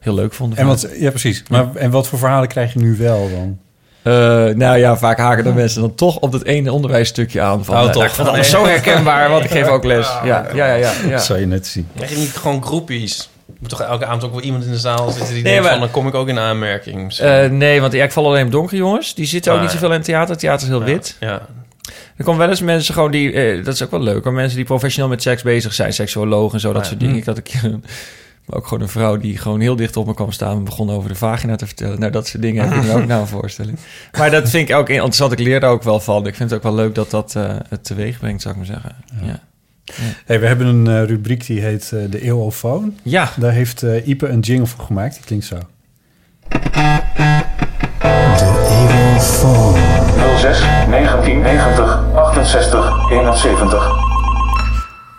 heel 0.00 0.14
leuk 0.14 0.32
vonden. 0.32 0.58
En 0.58 0.66
wat, 0.66 0.88
ja, 0.98 1.10
precies. 1.10 1.42
Maar, 1.48 1.74
en 1.74 1.90
wat 1.90 2.08
voor 2.08 2.18
verhalen 2.18 2.48
krijg 2.48 2.72
je 2.72 2.78
nu 2.78 2.96
wel 2.96 3.30
dan? 3.30 3.58
Eh, 4.02 4.12
nou 4.54 4.76
ja, 4.78 4.96
vaak 4.96 5.18
haken 5.18 5.44
de 5.44 5.52
mensen 5.52 5.80
dan 5.80 5.94
toch 5.94 6.16
op 6.18 6.32
dat 6.32 6.44
ene 6.44 6.72
onderwijsstukje 6.72 7.40
aan. 7.40 7.64
Van, 7.64 7.76
Oh, 7.76 7.84
eh, 7.84 7.90
toch? 7.90 8.02
Vond 8.04 8.16
het 8.16 8.26
allemaal 8.26 8.44
zo 8.44 8.66
herkenbaar, 8.66 9.30
want 9.30 9.44
ik 9.44 9.50
geef 9.50 9.66
ook 9.66 9.84
les. 9.84 10.06
Ja, 10.06 10.24
ja, 10.24 10.54
ja. 10.54 10.74
ja, 10.74 10.92
ja. 11.04 11.10
Dat 11.10 11.24
zou 11.24 11.38
je 11.38 11.46
net 11.46 11.66
zien. 11.66 11.88
Krijg 11.96 12.10
je 12.10 12.16
niet 12.16 12.36
gewoon 12.36 12.62
groepjes? 12.64 13.30
Er 13.48 13.54
moet 13.58 13.68
toch 13.68 13.80
elke 13.80 14.06
avond 14.06 14.24
ook 14.24 14.30
wel 14.32 14.40
iemand 14.40 14.64
in 14.64 14.70
de 14.70 14.78
zaal 14.78 15.10
zitten 15.10 15.34
die 15.34 15.42
Nee, 15.42 15.42
denkt 15.42 15.62
maar- 15.62 15.70
van... 15.72 15.80
dan 15.80 15.90
kom 15.90 16.06
ik 16.08 16.14
ook 16.14 16.28
in 16.28 16.38
aanmerking. 16.38 17.12
Eh, 17.14 17.44
nee, 17.50 17.80
want 17.80 17.92
ja, 17.92 18.04
ik 18.04 18.12
val 18.12 18.26
alleen 18.26 18.44
op 18.46 18.52
donkere 18.52 18.76
jongens. 18.76 19.14
Die 19.14 19.26
zitten 19.26 19.52
ook 19.52 19.58
Ah, 19.58 19.64
niet 19.64 19.72
zoveel 19.72 19.88
in 19.90 19.94
het 19.96 20.04
theater. 20.04 20.30
Het 20.30 20.38
theater 20.38 20.62
is 20.62 20.68
heel 20.68 20.78
Ja, 20.80 20.84
wit. 20.86 21.16
Ja. 21.20 21.40
Er 22.16 22.24
komen 22.24 22.40
wel 22.40 22.48
eens 22.48 22.60
mensen 22.60 22.94
gewoon 22.94 23.10
die... 23.10 23.32
eh, 23.32 23.64
dat 23.64 23.74
is 23.74 23.82
ook 23.82 23.90
wel 23.90 24.00
leuk. 24.02 24.24
Maar 24.24 24.32
mensen 24.32 24.56
die 24.56 24.64
professioneel 24.66 25.08
met 25.10 25.22
seks 25.22 25.42
bezig 25.42 25.74
zijn. 25.74 25.92
Seksuologen 25.92 26.54
en 26.54 26.60
zo, 26.60 26.72
dat 26.72 26.82
Ja. 26.82 26.88
soort 26.88 27.00
dingen. 27.00 27.16
Ik 27.16 27.24
had 27.24 27.36
een 27.36 27.42
keer 27.42 27.64
een- 27.64 27.84
maar 28.46 28.58
ook 28.58 28.66
gewoon 28.66 28.82
een 28.82 28.88
vrouw 28.88 29.16
die 29.16 29.38
gewoon 29.38 29.60
heel 29.60 29.76
dicht 29.76 29.96
op 29.96 30.06
me 30.06 30.14
kwam 30.14 30.32
staan... 30.32 30.56
en 30.56 30.64
begon 30.64 30.90
over 30.90 31.08
de 31.08 31.14
vagina 31.14 31.56
te 31.56 31.66
vertellen. 31.66 31.98
Nou, 32.00 32.12
dat 32.12 32.26
soort 32.26 32.42
dingen 32.42 32.68
heb 32.68 32.76
ik 32.76 32.82
nu 32.82 32.90
ook 33.00 33.06
nou 33.06 33.20
een 33.20 33.26
voorstelling. 33.26 33.78
Maar 34.18 34.30
dat 34.30 34.48
vind 34.50 34.68
ik 34.68 34.74
ook 34.76 34.88
interessant. 34.88 35.32
Ik 35.32 35.38
leer 35.38 35.62
er 35.62 35.68
ook 35.68 35.82
wel 35.82 36.00
van. 36.00 36.26
Ik 36.26 36.34
vind 36.34 36.50
het 36.50 36.58
ook 36.58 36.64
wel 36.64 36.74
leuk 36.74 36.94
dat 36.94 37.10
dat 37.10 37.36
eh, 37.36 37.54
het 37.68 37.84
teweeg 37.84 38.18
brengt, 38.18 38.42
zou 38.42 38.54
ik 38.54 38.60
maar 38.66 38.80
zeggen. 38.80 38.96
Ja. 39.22 39.40
Hey, 40.26 40.40
we 40.40 40.46
hebben 40.46 40.66
een 40.66 40.86
eh, 40.86 41.04
rubriek 41.08 41.46
die 41.46 41.60
heet 41.60 41.88
de 41.88 42.22
Eeuwofoon. 42.22 42.94
ja. 43.02 43.30
Daar 43.36 43.52
heeft 43.52 43.82
Ipe 44.04 44.28
een 44.28 44.40
jingle 44.40 44.66
voor 44.66 44.84
gemaakt. 44.84 45.14
Die 45.14 45.24
klinkt 45.24 45.44
zo. 45.44 45.58
06 49.20 50.60
1990 50.90 51.98
68 52.14 53.10
71. 53.10 53.84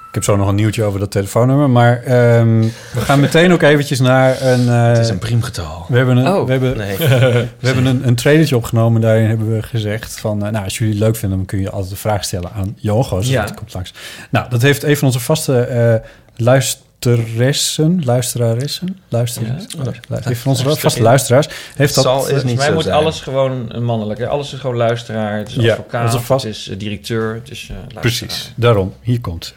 Ik 0.08 0.14
heb 0.14 0.24
zo 0.24 0.36
nog 0.36 0.48
een 0.48 0.56
nieuwtje 0.56 0.84
over 0.84 1.00
dat 1.00 1.12
telefoonnummer. 1.12 1.70
Maar 1.70 2.02
ehm, 2.04 2.60
we 2.94 3.00
gaan 3.02 3.20
meteen 3.20 3.52
ook 3.54 3.62
eventjes 3.62 4.00
naar 4.00 4.42
een... 4.42 4.68
eh, 4.70 4.88
Het 4.88 4.98
is 4.98 5.10
een 5.10 5.18
priemgetal. 5.18 5.86
we 5.88 5.98
hebben 5.98 6.18
een, 6.18 6.28
Oh. 6.34 6.46
we 6.46 6.52
hebben, 6.52 6.78
Nee. 6.78 6.98
we 7.60 7.68
hebben 7.68 7.86
een, 7.86 8.08
een 8.08 8.16
trailertje 8.16 8.56
opgenomen. 8.56 9.02
Daarin 9.02 9.28
hebben 9.28 9.52
we 9.56 9.64
gezegd 9.64 10.20
van... 10.20 10.46
eh, 10.46 10.52
nou, 10.52 10.64
als 10.64 10.78
jullie 10.78 10.94
het 10.94 11.04
leuk 11.04 11.16
vinden, 11.16 11.38
dan 11.38 11.48
kun 11.48 11.60
je 11.60 11.70
altijd 11.70 11.92
een 11.92 11.98
vraag 11.98 12.24
stellen 12.24 12.52
aan. 12.56 12.76
Dus 12.82 13.28
Ja. 13.30 13.42
dat 13.42 13.54
komt 13.54 13.74
langs. 13.74 13.94
Nou, 14.30 14.50
dat 14.50 14.62
heeft 14.62 14.84
een 14.84 14.98
van 14.98 15.08
onze 15.08 15.20
vaste 15.20 15.60
eh 15.60 15.96
luisteressen... 16.36 16.86
Luisteraressen? 17.00 18.02
Luisteraars? 18.06 19.66
Ja. 19.78 19.84
Luister- 20.08 20.32
Een 20.32 20.36
van 20.36 20.52
onze 20.52 20.76
vaste 20.80 21.02
luisteraars 21.02 21.48
heeft 21.76 21.96
dat... 21.96 22.04
Zal 22.04 22.30
is 22.30 22.44
niet 22.44 22.56
mij 22.58 22.66
zo 22.66 22.74
moet 22.74 22.84
zijn. 22.84 22.96
alles 22.96 23.22
gewoon 23.22 23.66
een 23.70 23.84
mannelijk. 23.84 24.20
hè? 24.20 24.28
Alles 24.28 24.54
is 24.54 24.60
gewoon 24.60 24.76
luisteraar. 24.76 25.38
Het 25.38 25.48
is 25.48 25.56
Ja, 25.56 25.72
advocaat, 25.72 26.22
vast- 26.22 26.44
het 26.46 26.54
is 26.56 26.70
eh, 26.70 26.78
directeur, 26.80 27.34
het 27.34 27.50
is 27.52 27.62
eh, 27.64 27.76
luisteraar. 27.76 28.02
Precies, 28.02 28.54
daarom. 28.56 28.94
Hier 29.02 29.22
komt 29.22 29.46
ze. 29.46 29.54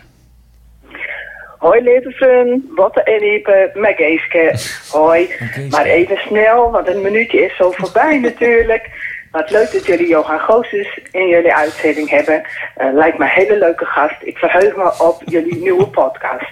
Hoi 1.58 1.82
lieve 1.82 2.10
vriend, 2.10 2.74
Botte 2.74 3.02
en 3.02 3.34
Ipe, 3.34 3.70
met 3.74 3.94
Geeske. 3.96 4.58
Hoi, 4.98 5.26
Geeske. 5.26 5.66
maar 5.70 5.84
even 5.84 6.16
snel, 6.16 6.70
want 6.70 6.88
een 6.88 7.00
minuutje 7.02 7.40
is 7.44 7.56
zo 7.56 7.70
voorbij 7.70 8.18
natuurlijk. 8.28 8.90
Wat 9.30 9.50
leuk 9.50 9.72
dat 9.72 9.86
jullie 9.86 10.08
Johan 10.08 10.40
Goossens 10.40 11.00
in 11.10 11.28
jullie 11.28 11.54
uitzending 11.54 12.08
hebben. 12.08 12.42
Eh, 12.76 12.92
lijkt 12.92 13.18
me 13.18 13.24
een 13.24 13.30
hele 13.30 13.58
leuke 13.58 13.84
gast. 13.84 14.16
Ik 14.20 14.38
verheug 14.38 14.76
me 14.76 15.04
op 15.04 15.22
jullie 15.24 15.56
nieuwe 15.56 15.86
podcast. 15.86 16.50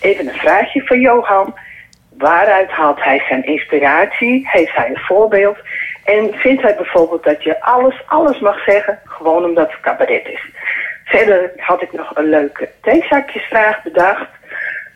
Even 0.00 0.28
een 0.28 0.34
vraagje 0.34 0.82
voor 0.86 0.98
Johan. 0.98 1.54
Waaruit 2.18 2.70
haalt 2.70 3.02
hij 3.02 3.22
zijn 3.28 3.44
inspiratie? 3.44 4.48
Heeft 4.50 4.76
hij 4.76 4.88
een 4.88 4.98
voorbeeld? 4.98 5.58
En 6.04 6.34
vindt 6.34 6.62
hij 6.62 6.76
bijvoorbeeld 6.76 7.24
dat 7.24 7.42
je 7.42 7.60
alles, 7.60 8.02
alles 8.06 8.38
mag 8.38 8.64
zeggen, 8.64 8.98
gewoon 9.04 9.44
omdat 9.44 9.70
het 9.70 9.80
cabaret 9.80 10.28
is? 10.28 10.50
Verder 11.04 11.52
had 11.56 11.82
ik 11.82 11.92
nog 11.92 12.16
een 12.16 12.28
leuke 12.28 12.68
theezakjesvraag 12.82 13.82
bedacht. 13.82 14.28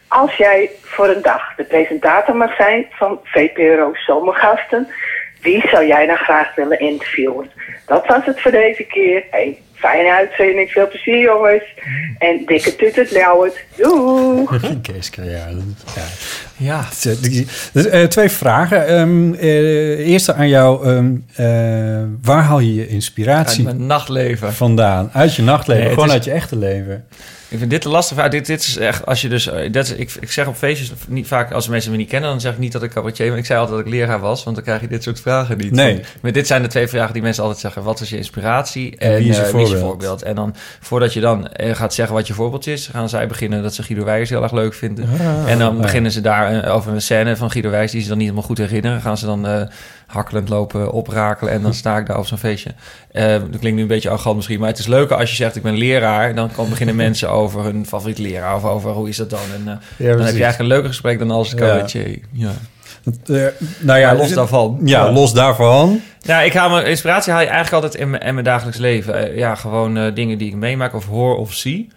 Als 0.09 0.35
jij 0.35 0.71
voor 0.83 1.09
een 1.09 1.23
dag 1.23 1.55
de 1.57 1.65
presentator 1.65 2.37
mag 2.37 2.55
zijn 2.55 2.87
van 2.91 3.21
VPRO 3.25 3.91
Zomergasten, 3.95 4.89
wie 5.43 5.69
zou 5.71 5.87
jij 5.87 6.07
dan 6.07 6.17
graag 6.17 6.55
willen 6.55 6.81
interviewen? 6.81 7.51
Dat 7.87 8.07
was 8.07 8.25
het 8.25 8.41
voor 8.41 8.51
deze 8.51 8.83
keer. 8.85 9.23
Hey, 9.31 9.59
fijne 9.75 10.13
uitzending, 10.13 10.71
veel 10.71 10.89
plezier 10.89 11.19
jongens. 11.21 11.63
En 12.19 12.43
dikke 12.47 12.77
tutut 12.77 13.11
Ljouwert. 13.11 13.57
Doei! 13.77 14.47
Keeske, 14.83 15.25
ja. 15.25 15.47
ja. 15.97 16.03
Ja. 16.57 16.85
Dus, 17.73 17.87
eh, 17.89 18.05
twee 18.05 18.29
vragen. 18.29 18.87
Ehm 18.87 19.35
eh, 19.35 20.09
eerste 20.09 20.35
aan 20.35 20.49
jou. 20.49 20.85
ehm, 20.87 21.15
eh, 21.37 22.03
waar 22.23 22.43
haal 22.43 22.59
je 22.61 22.75
je 22.75 22.81
Uit 22.81 22.91
inspiratie 22.91 23.65
mijn 23.65 23.87
nachtleven. 23.87 24.53
vandaan? 24.53 25.11
Uit 25.13 25.35
je 25.37 25.43
nachtleven, 25.43 25.85
Nee, 25.85 25.93
gewoon 25.93 26.09
is- 26.09 26.13
uit 26.15 26.25
je 26.25 26.31
echte 26.31 26.57
leven. 26.57 27.07
Ik 27.51 27.59
vind 27.59 27.71
dit 27.71 27.83
de 27.83 27.89
lastige 27.89 28.21
vraag. 28.21 28.31
Dit, 28.31 28.47
dit 28.47 28.61
is 28.61 28.77
echt, 28.77 29.07
als 29.07 29.21
je 29.21 29.29
dus, 29.29 29.47
eh, 29.47 29.73
dat 29.73 29.95
ik, 29.97 30.13
ik 30.21 30.31
zeg 30.33 30.47
op 30.47 30.57
feestjes 30.57 30.93
niet 31.09 31.27
vaak, 31.27 31.53
als 31.53 31.69
mensen 31.69 31.91
me 31.91 31.97
niet 31.97 32.09
kennen, 32.09 32.31
dan 32.31 32.41
zeg 32.41 32.53
ik 32.53 32.59
niet 32.59 32.73
dat 32.73 32.83
ik 32.83 32.91
cabaretier 32.91 33.29
ben. 33.29 33.39
Ik 33.39 33.47
zei 33.47 33.59
altijd 33.61 33.77
dat 33.79 33.87
ik 33.87 33.93
leraar 33.93 34.21
was, 34.21 34.45
want 34.45 34.57
dan 34.57 34.65
krijg 34.65 34.81
je 34.81 34.89
dit 34.89 35.03
soort 35.03 35.21
vragen 35.21 35.59
niet. 35.59 35.71
Nee. 35.71 35.95
Van- 35.95 36.05
maar 36.21 36.33
dit 36.33 36.47
zijn 36.47 36.63
de 36.63 36.69
twee 36.69 36.89
vragen 36.89 37.13
die 37.13 37.23
mensen 37.23 37.43
altijd 37.43 37.61
zeggen. 37.61 37.83
wat 37.83 38.01
is 38.01 38.11
je 38.11 38.17
inspiratie 38.17 38.97
En 38.97 39.17
wie 39.17 39.29
is 39.29 39.37
je 39.37 39.43
eh, 39.43 39.49
voorbeeld? 39.49 39.79
voorbeeld? 39.81 40.23
En 40.23 40.35
dan 40.35 40.55
voordat 40.81 41.13
je 41.13 41.21
dan 41.21 41.49
eh, 41.53 41.75
gaat 41.75 41.95
zeggen 41.95 42.15
wat 42.15 42.27
je 42.27 42.35
voorbeeld 42.35 42.67
is, 42.67 42.87
gaan 42.87 43.09
zij 43.09 43.27
beginnen 43.27 43.63
dat 43.63 43.75
ze 43.75 43.83
Guido 43.83 44.05
Wijers 44.05 44.31
heel 44.31 44.43
erg 44.43 44.53
leuk 44.53 44.75
vinden. 44.75 45.09
Ah, 45.21 45.51
en 45.51 45.59
dan 45.59 45.81
beginnen 45.81 46.13
ze 46.13 46.21
daar 46.21 46.69
over 46.69 46.93
een 46.93 47.03
scène 47.03 47.37
van 47.37 47.51
Guido 47.51 47.71
Wijers 47.71 47.93
die 47.93 48.03
ze 48.03 48.09
dan 48.09 48.17
niet 48.19 48.27
helemaal 48.27 48.49
goed 48.49 48.59
herinneren. 48.59 49.01
Gaan 49.01 49.19
ze 49.19 49.27
dan 49.27 49.69
hakkelend 50.07 50.49
lopen 50.49 50.93
oprakelen 50.93 51.53
en 51.53 51.63
dan 51.63 51.75
sta 51.75 51.99
ik 51.99 52.07
daar 52.07 52.19
op 52.19 52.27
zo'n 52.27 52.39
feestje. 52.39 52.71
Dat 53.13 53.59
klinkt 53.59 53.77
nu 53.77 53.81
een 53.83 53.87
beetje 53.87 54.09
arrogant 54.09 54.37
misschien, 54.37 54.59
maar 54.61 54.69
het 54.69 54.79
is 54.79 54.87
leuker 54.87 55.17
als 55.17 55.31
je 55.31 55.37
zegt 55.37 55.57
ik 55.57 55.63
ben 55.63 55.77
leraar. 55.77 56.35
Dan 56.35 56.51
kan 56.53 56.69
beginnen 56.69 56.97
mensen 57.07 57.31
over 57.41 57.63
hun 57.65 57.87
favoriete 57.87 58.23
leraar 58.23 58.55
of 58.57 58.65
over 58.65 58.91
hoe 58.91 59.09
is 59.09 59.17
dat 59.17 59.31
dan. 59.31 59.39
En 59.55 59.61
eh, 59.99 60.07
dan 60.17 60.25
heb 60.25 60.35
je 60.35 60.43
eigenlijk 60.43 60.59
een 60.59 60.67
leuker 60.67 60.89
gesprek 60.89 61.19
dan 61.19 61.31
als 61.31 61.51
Ja. 61.51 61.57
cabaretier. 61.57 62.19
Ja. 62.33 62.51
Eh, 63.27 63.47
nou 63.81 63.99
ja, 63.99 64.07
Maar 64.07 64.17
los 64.17 64.33
daarvan. 64.33 64.79
Ja, 64.85 65.05
Ja. 65.05 65.13
los 65.13 65.33
daarvan. 65.33 66.01
Ja, 66.21 66.41
ik 66.41 66.53
haal 66.53 66.71
mijn 66.71 66.87
inspiratie 66.87 67.33
haal 67.33 67.41
je 67.43 67.47
eigenlijk 67.49 67.83
altijd 67.85 68.03
in 68.03 68.11
mijn, 68.11 68.23
in 68.23 68.33
mijn 68.33 68.45
dagelijks 68.47 68.79
leven. 68.79 69.15
Eh, 69.31 69.37
ja, 69.37 69.55
gewoon 69.55 69.97
eh, 69.97 70.15
dingen 70.15 70.39
die 70.39 70.49
ik 70.49 70.55
meemaak 70.55 70.95
of 70.95 71.07
hoor 71.07 71.37
of 71.37 71.53
zie. 71.55 71.89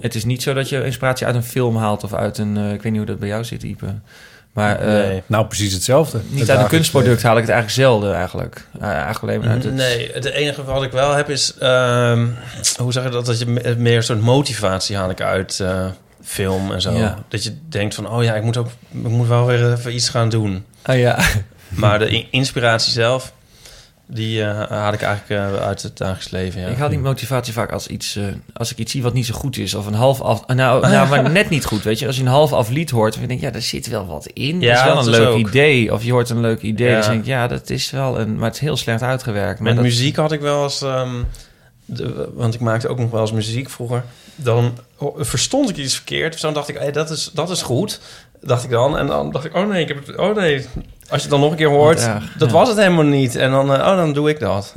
Het 0.00 0.14
is 0.14 0.24
niet 0.24 0.42
zo 0.42 0.54
dat 0.54 0.68
je 0.68 0.84
inspiratie 0.84 1.26
uit 1.26 1.34
een 1.34 1.42
film 1.42 1.76
haalt 1.76 2.04
of 2.04 2.14
uit 2.14 2.38
een... 2.38 2.56
eh, 2.56 2.72
ik 2.72 2.82
weet 2.82 2.92
niet 2.92 2.96
hoe 3.00 3.10
dat 3.10 3.18
bij 3.18 3.28
jou 3.28 3.44
zit, 3.44 3.62
Ipe. 3.62 3.86
Maar 4.54 4.78
eh. 4.78 5.20
Nou, 5.26 5.46
precies 5.46 5.72
hetzelfde. 5.72 6.20
niet 6.28 6.50
uit 6.50 6.60
een 6.60 6.66
kunstproduct 6.66 7.22
haal 7.22 7.34
ik 7.36 7.40
het 7.42 7.50
eigenlijk 7.50 7.80
zelden 7.80 8.14
eigenlijk. 8.14 8.66
Eh, 8.80 8.88
eigenlijk 8.88 9.22
alleen 9.22 9.40
maar 9.40 9.48
uit 9.48 9.64
het... 9.64 9.74
Nee, 9.74 10.10
het 10.12 10.24
enige 10.24 10.64
wat 10.64 10.82
ik 10.82 10.90
wel 10.92 11.14
heb 11.14 11.30
is... 11.30 11.54
ehm, 11.58 12.26
hoe 12.78 12.92
zeg 12.92 13.04
je 13.04 13.10
dat? 13.10 13.26
Dat 13.26 13.38
je 13.38 13.46
me- 13.46 13.74
meer 13.78 13.96
een 13.96 14.02
soort 14.02 14.20
motivatie 14.20 14.96
haal 14.96 15.10
ik 15.10 15.20
uit 15.20 15.60
eh, 15.60 15.86
film 16.22 16.72
en 16.72 16.80
zo. 16.80 16.92
Ja. 16.92 17.18
Dat 17.28 17.44
je 17.44 17.54
denkt 17.68 17.94
van... 17.94 18.08
Oh 18.10 18.22
ja, 18.22 18.34
ik 18.34 18.42
moet, 18.42 18.56
ook, 18.56 18.66
ik 18.90 19.08
moet 19.08 19.28
wel 19.28 19.46
weer 19.46 19.72
even 19.72 19.94
iets 19.94 20.08
gaan 20.08 20.28
doen. 20.28 20.64
Ah 20.82 20.98
ja. 20.98 21.18
Maar 21.68 21.98
de 21.98 22.08
in- 22.10 22.26
inspiratie 22.30 22.92
zelf... 22.92 23.32
Die 24.06 24.42
eh, 24.44 24.70
haal 24.70 24.92
ik 24.92 25.02
eigenlijk 25.02 25.54
eh, 25.54 25.66
uit 25.66 25.82
het 25.82 25.96
dagelijks 25.96 26.30
leven, 26.30 26.60
ja. 26.60 26.66
Ik 26.68 26.76
haal 26.76 26.88
die 26.88 26.98
motivatie 26.98 27.52
vaak 27.52 27.72
als 27.72 27.86
iets, 27.86 28.16
eh, 28.16 28.24
als 28.52 28.70
ik 28.70 28.78
iets 28.78 28.92
zie 28.92 29.02
wat 29.02 29.12
niet 29.12 29.26
zo 29.26 29.34
goed 29.34 29.56
is, 29.58 29.74
of 29.74 29.86
een 29.86 29.94
half 29.94 30.20
af, 30.20 30.46
nou, 30.46 30.80
nou, 30.88 31.08
maar 31.08 31.30
net 31.30 31.50
niet 31.50 31.64
goed, 31.64 31.82
weet 31.82 31.98
je. 31.98 32.06
Als 32.06 32.16
je 32.16 32.22
een 32.22 32.28
half 32.28 32.52
af 32.52 32.68
lied 32.68 32.90
hoort, 32.90 33.18
dan 33.18 33.26
denk 33.26 33.40
je, 33.40 33.46
ja, 33.46 33.52
daar 33.52 33.62
zit 33.62 33.86
wel 33.86 34.06
wat 34.06 34.26
in. 34.26 34.60
Ja, 34.60 34.68
dat 34.72 34.78
is 34.78 34.84
wel 34.84 34.94
dat 34.94 35.06
een 35.06 35.10
leuk 35.10 35.28
ook. 35.28 35.48
idee, 35.48 35.92
of 35.92 36.04
je 36.04 36.12
hoort 36.12 36.30
een 36.30 36.40
leuk 36.40 36.62
idee, 36.62 36.88
Ja. 36.90 37.00
dan 37.00 37.08
denk 37.08 37.20
ik, 37.20 37.26
ja, 37.26 37.46
dat 37.46 37.70
is 37.70 37.90
wel 37.90 38.20
een, 38.20 38.36
maar 38.36 38.46
het 38.46 38.54
is 38.54 38.60
heel 38.60 38.76
slecht 38.76 39.02
uitgewerkt. 39.02 39.58
Maar 39.58 39.68
Met 39.68 39.74
dat, 39.76 39.84
muziek 39.84 40.16
had 40.16 40.32
ik 40.32 40.40
wel 40.40 40.62
eens... 40.62 40.82
ehm, 40.82 41.14
de, 41.84 42.30
want 42.34 42.54
ik 42.54 42.60
maakte 42.60 42.88
ook 42.88 42.98
nog 42.98 43.10
wel 43.10 43.20
eens 43.20 43.32
muziek 43.32 43.70
vroeger. 43.70 44.04
Dan 44.36 44.78
verstond 45.16 45.70
ik 45.70 45.76
iets 45.76 45.94
verkeerd. 45.94 46.32
Dus 46.32 46.40
dan 46.40 46.54
dacht 46.54 46.68
ik, 46.68 46.78
hey, 46.78 46.92
dat, 46.92 47.10
is, 47.10 47.30
dat 47.34 47.50
is 47.50 47.62
goed. 47.62 48.00
Dacht 48.40 48.64
ik 48.64 48.70
dan. 48.70 48.98
En 48.98 49.06
dan 49.06 49.32
dacht 49.32 49.44
ik, 49.44 49.54
oh 49.54 49.68
nee, 49.68 49.82
ik 49.82 49.88
heb 49.88 50.06
het, 50.06 50.16
oh 50.16 50.36
nee. 50.36 50.66
Als 51.08 51.22
je 51.22 51.28
het 51.28 51.30
dan 51.30 51.40
nog 51.40 51.50
een 51.50 51.56
keer 51.56 51.68
hoort, 51.68 52.08
dat 52.38 52.48
ja. 52.48 52.54
was 52.54 52.68
het 52.68 52.76
helemaal 52.76 53.04
niet. 53.04 53.36
En 53.36 53.50
dan, 53.50 53.72
eh, 53.74 53.78
oh, 53.78 53.96
dan 53.96 54.12
doe 54.12 54.28
ik 54.28 54.40
dat. 54.40 54.74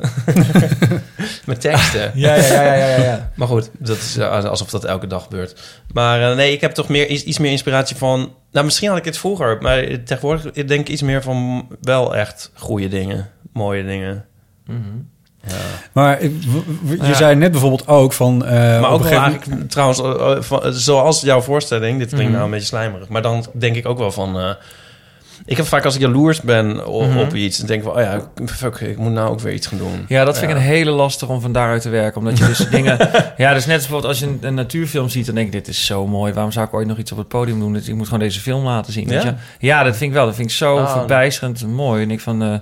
Met 1.45 1.61
teksten. 1.61 2.11
Ja, 2.15 2.33
ja, 2.35 2.43
ja, 2.63 2.73
ja, 2.73 2.87
ja, 2.87 3.03
ja. 3.03 3.31
Maar 3.35 3.47
goed, 3.47 3.69
dat 3.79 3.97
is 3.97 4.17
eh, 4.17 4.43
alsof 4.45 4.69
dat 4.69 4.83
elke 4.85 5.07
dag 5.07 5.23
gebeurt. 5.23 5.61
Maar 5.93 6.29
eh, 6.29 6.35
nee, 6.35 6.51
ik 6.51 6.61
heb 6.61 6.71
toch 6.71 6.87
meer, 6.87 7.07
iets, 7.07 7.23
iets 7.23 7.37
meer 7.37 7.51
inspiratie 7.51 7.95
van... 7.95 8.33
Nou, 8.51 8.65
misschien 8.65 8.89
had 8.89 8.97
ik 8.97 9.05
het 9.05 9.17
vroeger. 9.17 9.57
Maar 9.61 9.83
tegenwoordig 10.05 10.45
ik 10.53 10.67
denk 10.67 10.79
ik 10.81 10.89
iets 10.89 11.01
meer 11.01 11.21
van 11.21 11.67
wel 11.81 12.15
echt 12.15 12.51
goede 12.53 12.87
dingen. 12.87 13.29
Mooie 13.53 13.85
dingen. 13.85 14.25
Mhm. 14.65 14.79
Maar 15.93 16.17
w- 16.19 16.87
w- 16.89 17.01
je 17.01 17.07
Ja. 17.07 17.13
zei 17.13 17.35
net 17.35 17.51
bijvoorbeeld 17.51 17.87
ook 17.87 18.13
van... 18.13 18.37
Maar 18.37 18.89
ook 18.91 19.03
wel 19.03 19.31
trouwens, 19.67 20.01
van- 20.47 20.73
zoals 20.73 21.21
jouw 21.21 21.41
voorstelling... 21.41 21.99
Dit 21.99 22.07
klinkt 22.07 22.23
Mhm. 22.25 22.33
nou 22.33 22.45
een 22.45 22.51
beetje 22.51 22.67
slijmerig. 22.67 23.07
Maar 23.07 23.21
dan 23.21 23.45
denk 23.53 23.75
ik 23.75 23.85
ook 23.85 23.97
wel 23.97 24.11
van... 24.11 24.55
ik 25.47 25.57
heb 25.57 25.65
vaak 25.65 25.85
als 25.85 25.95
ik 25.95 26.01
jaloers 26.01 26.41
ben 26.41 26.85
o- 26.85 27.01
Mhm. 27.07 27.17
op 27.17 27.33
iets... 27.35 27.57
dan 27.57 27.67
denk 27.67 27.79
ik 27.83 27.87
van, 27.87 27.95
oh 27.97 28.01
ja, 28.01 28.21
fuck, 28.45 28.75
ik 28.79 28.97
moet 28.97 29.11
nou 29.11 29.29
ook 29.29 29.39
weer 29.39 29.53
iets 29.53 29.67
gaan 29.67 29.77
doen. 29.77 30.05
Ja, 30.07 30.25
dat 30.25 30.37
vind 30.37 30.51
ik 30.51 30.57
een 30.57 30.63
hele 30.63 30.91
lastig 30.91 31.29
om 31.29 31.41
van 31.41 31.51
daaruit 31.51 31.81
te 31.81 31.89
werken. 31.89 32.19
Omdat 32.19 32.37
je 32.37 32.45
dus 32.45 32.57
dingen... 32.77 32.97
Ja, 33.37 33.53
dus 33.53 33.65
net 33.65 33.75
als 33.75 33.87
bijvoorbeeld 33.87 34.05
als 34.05 34.19
je 34.19 34.25
een, 34.25 34.37
een 34.41 34.53
natuurfilm 34.53 35.09
ziet... 35.09 35.25
dan 35.25 35.35
denk 35.35 35.47
ik, 35.47 35.53
dit 35.53 35.67
is 35.67 35.85
zo 35.85 36.07
mooi. 36.07 36.33
Waarom 36.33 36.51
zou 36.51 36.65
ik 36.67 36.73
ooit 36.73 36.87
nog 36.87 36.97
iets 36.97 37.11
op 37.11 37.17
het 37.17 37.27
podium 37.27 37.59
doen? 37.59 37.73
Dus 37.73 37.87
ik 37.87 37.95
moet 37.95 38.05
gewoon 38.05 38.19
deze 38.19 38.39
film 38.39 38.63
laten 38.63 38.93
zien. 38.93 39.07
Weet 39.07 39.23
Ja? 39.23 39.29
je? 39.59 39.67
ja 39.67 39.83
dat 39.83 39.95
vind 39.97 40.09
ik 40.09 40.15
wel. 40.17 40.25
Dat 40.25 40.35
vind 40.35 40.49
ik 40.49 40.55
zo 40.55 40.77
Ah. 40.77 40.91
verbijsterend 40.97 41.61
en 41.61 41.73
mooi. 41.73 42.03
En 42.03 42.11
ik 42.11 42.19
van... 42.19 42.43
eh, 42.43 42.53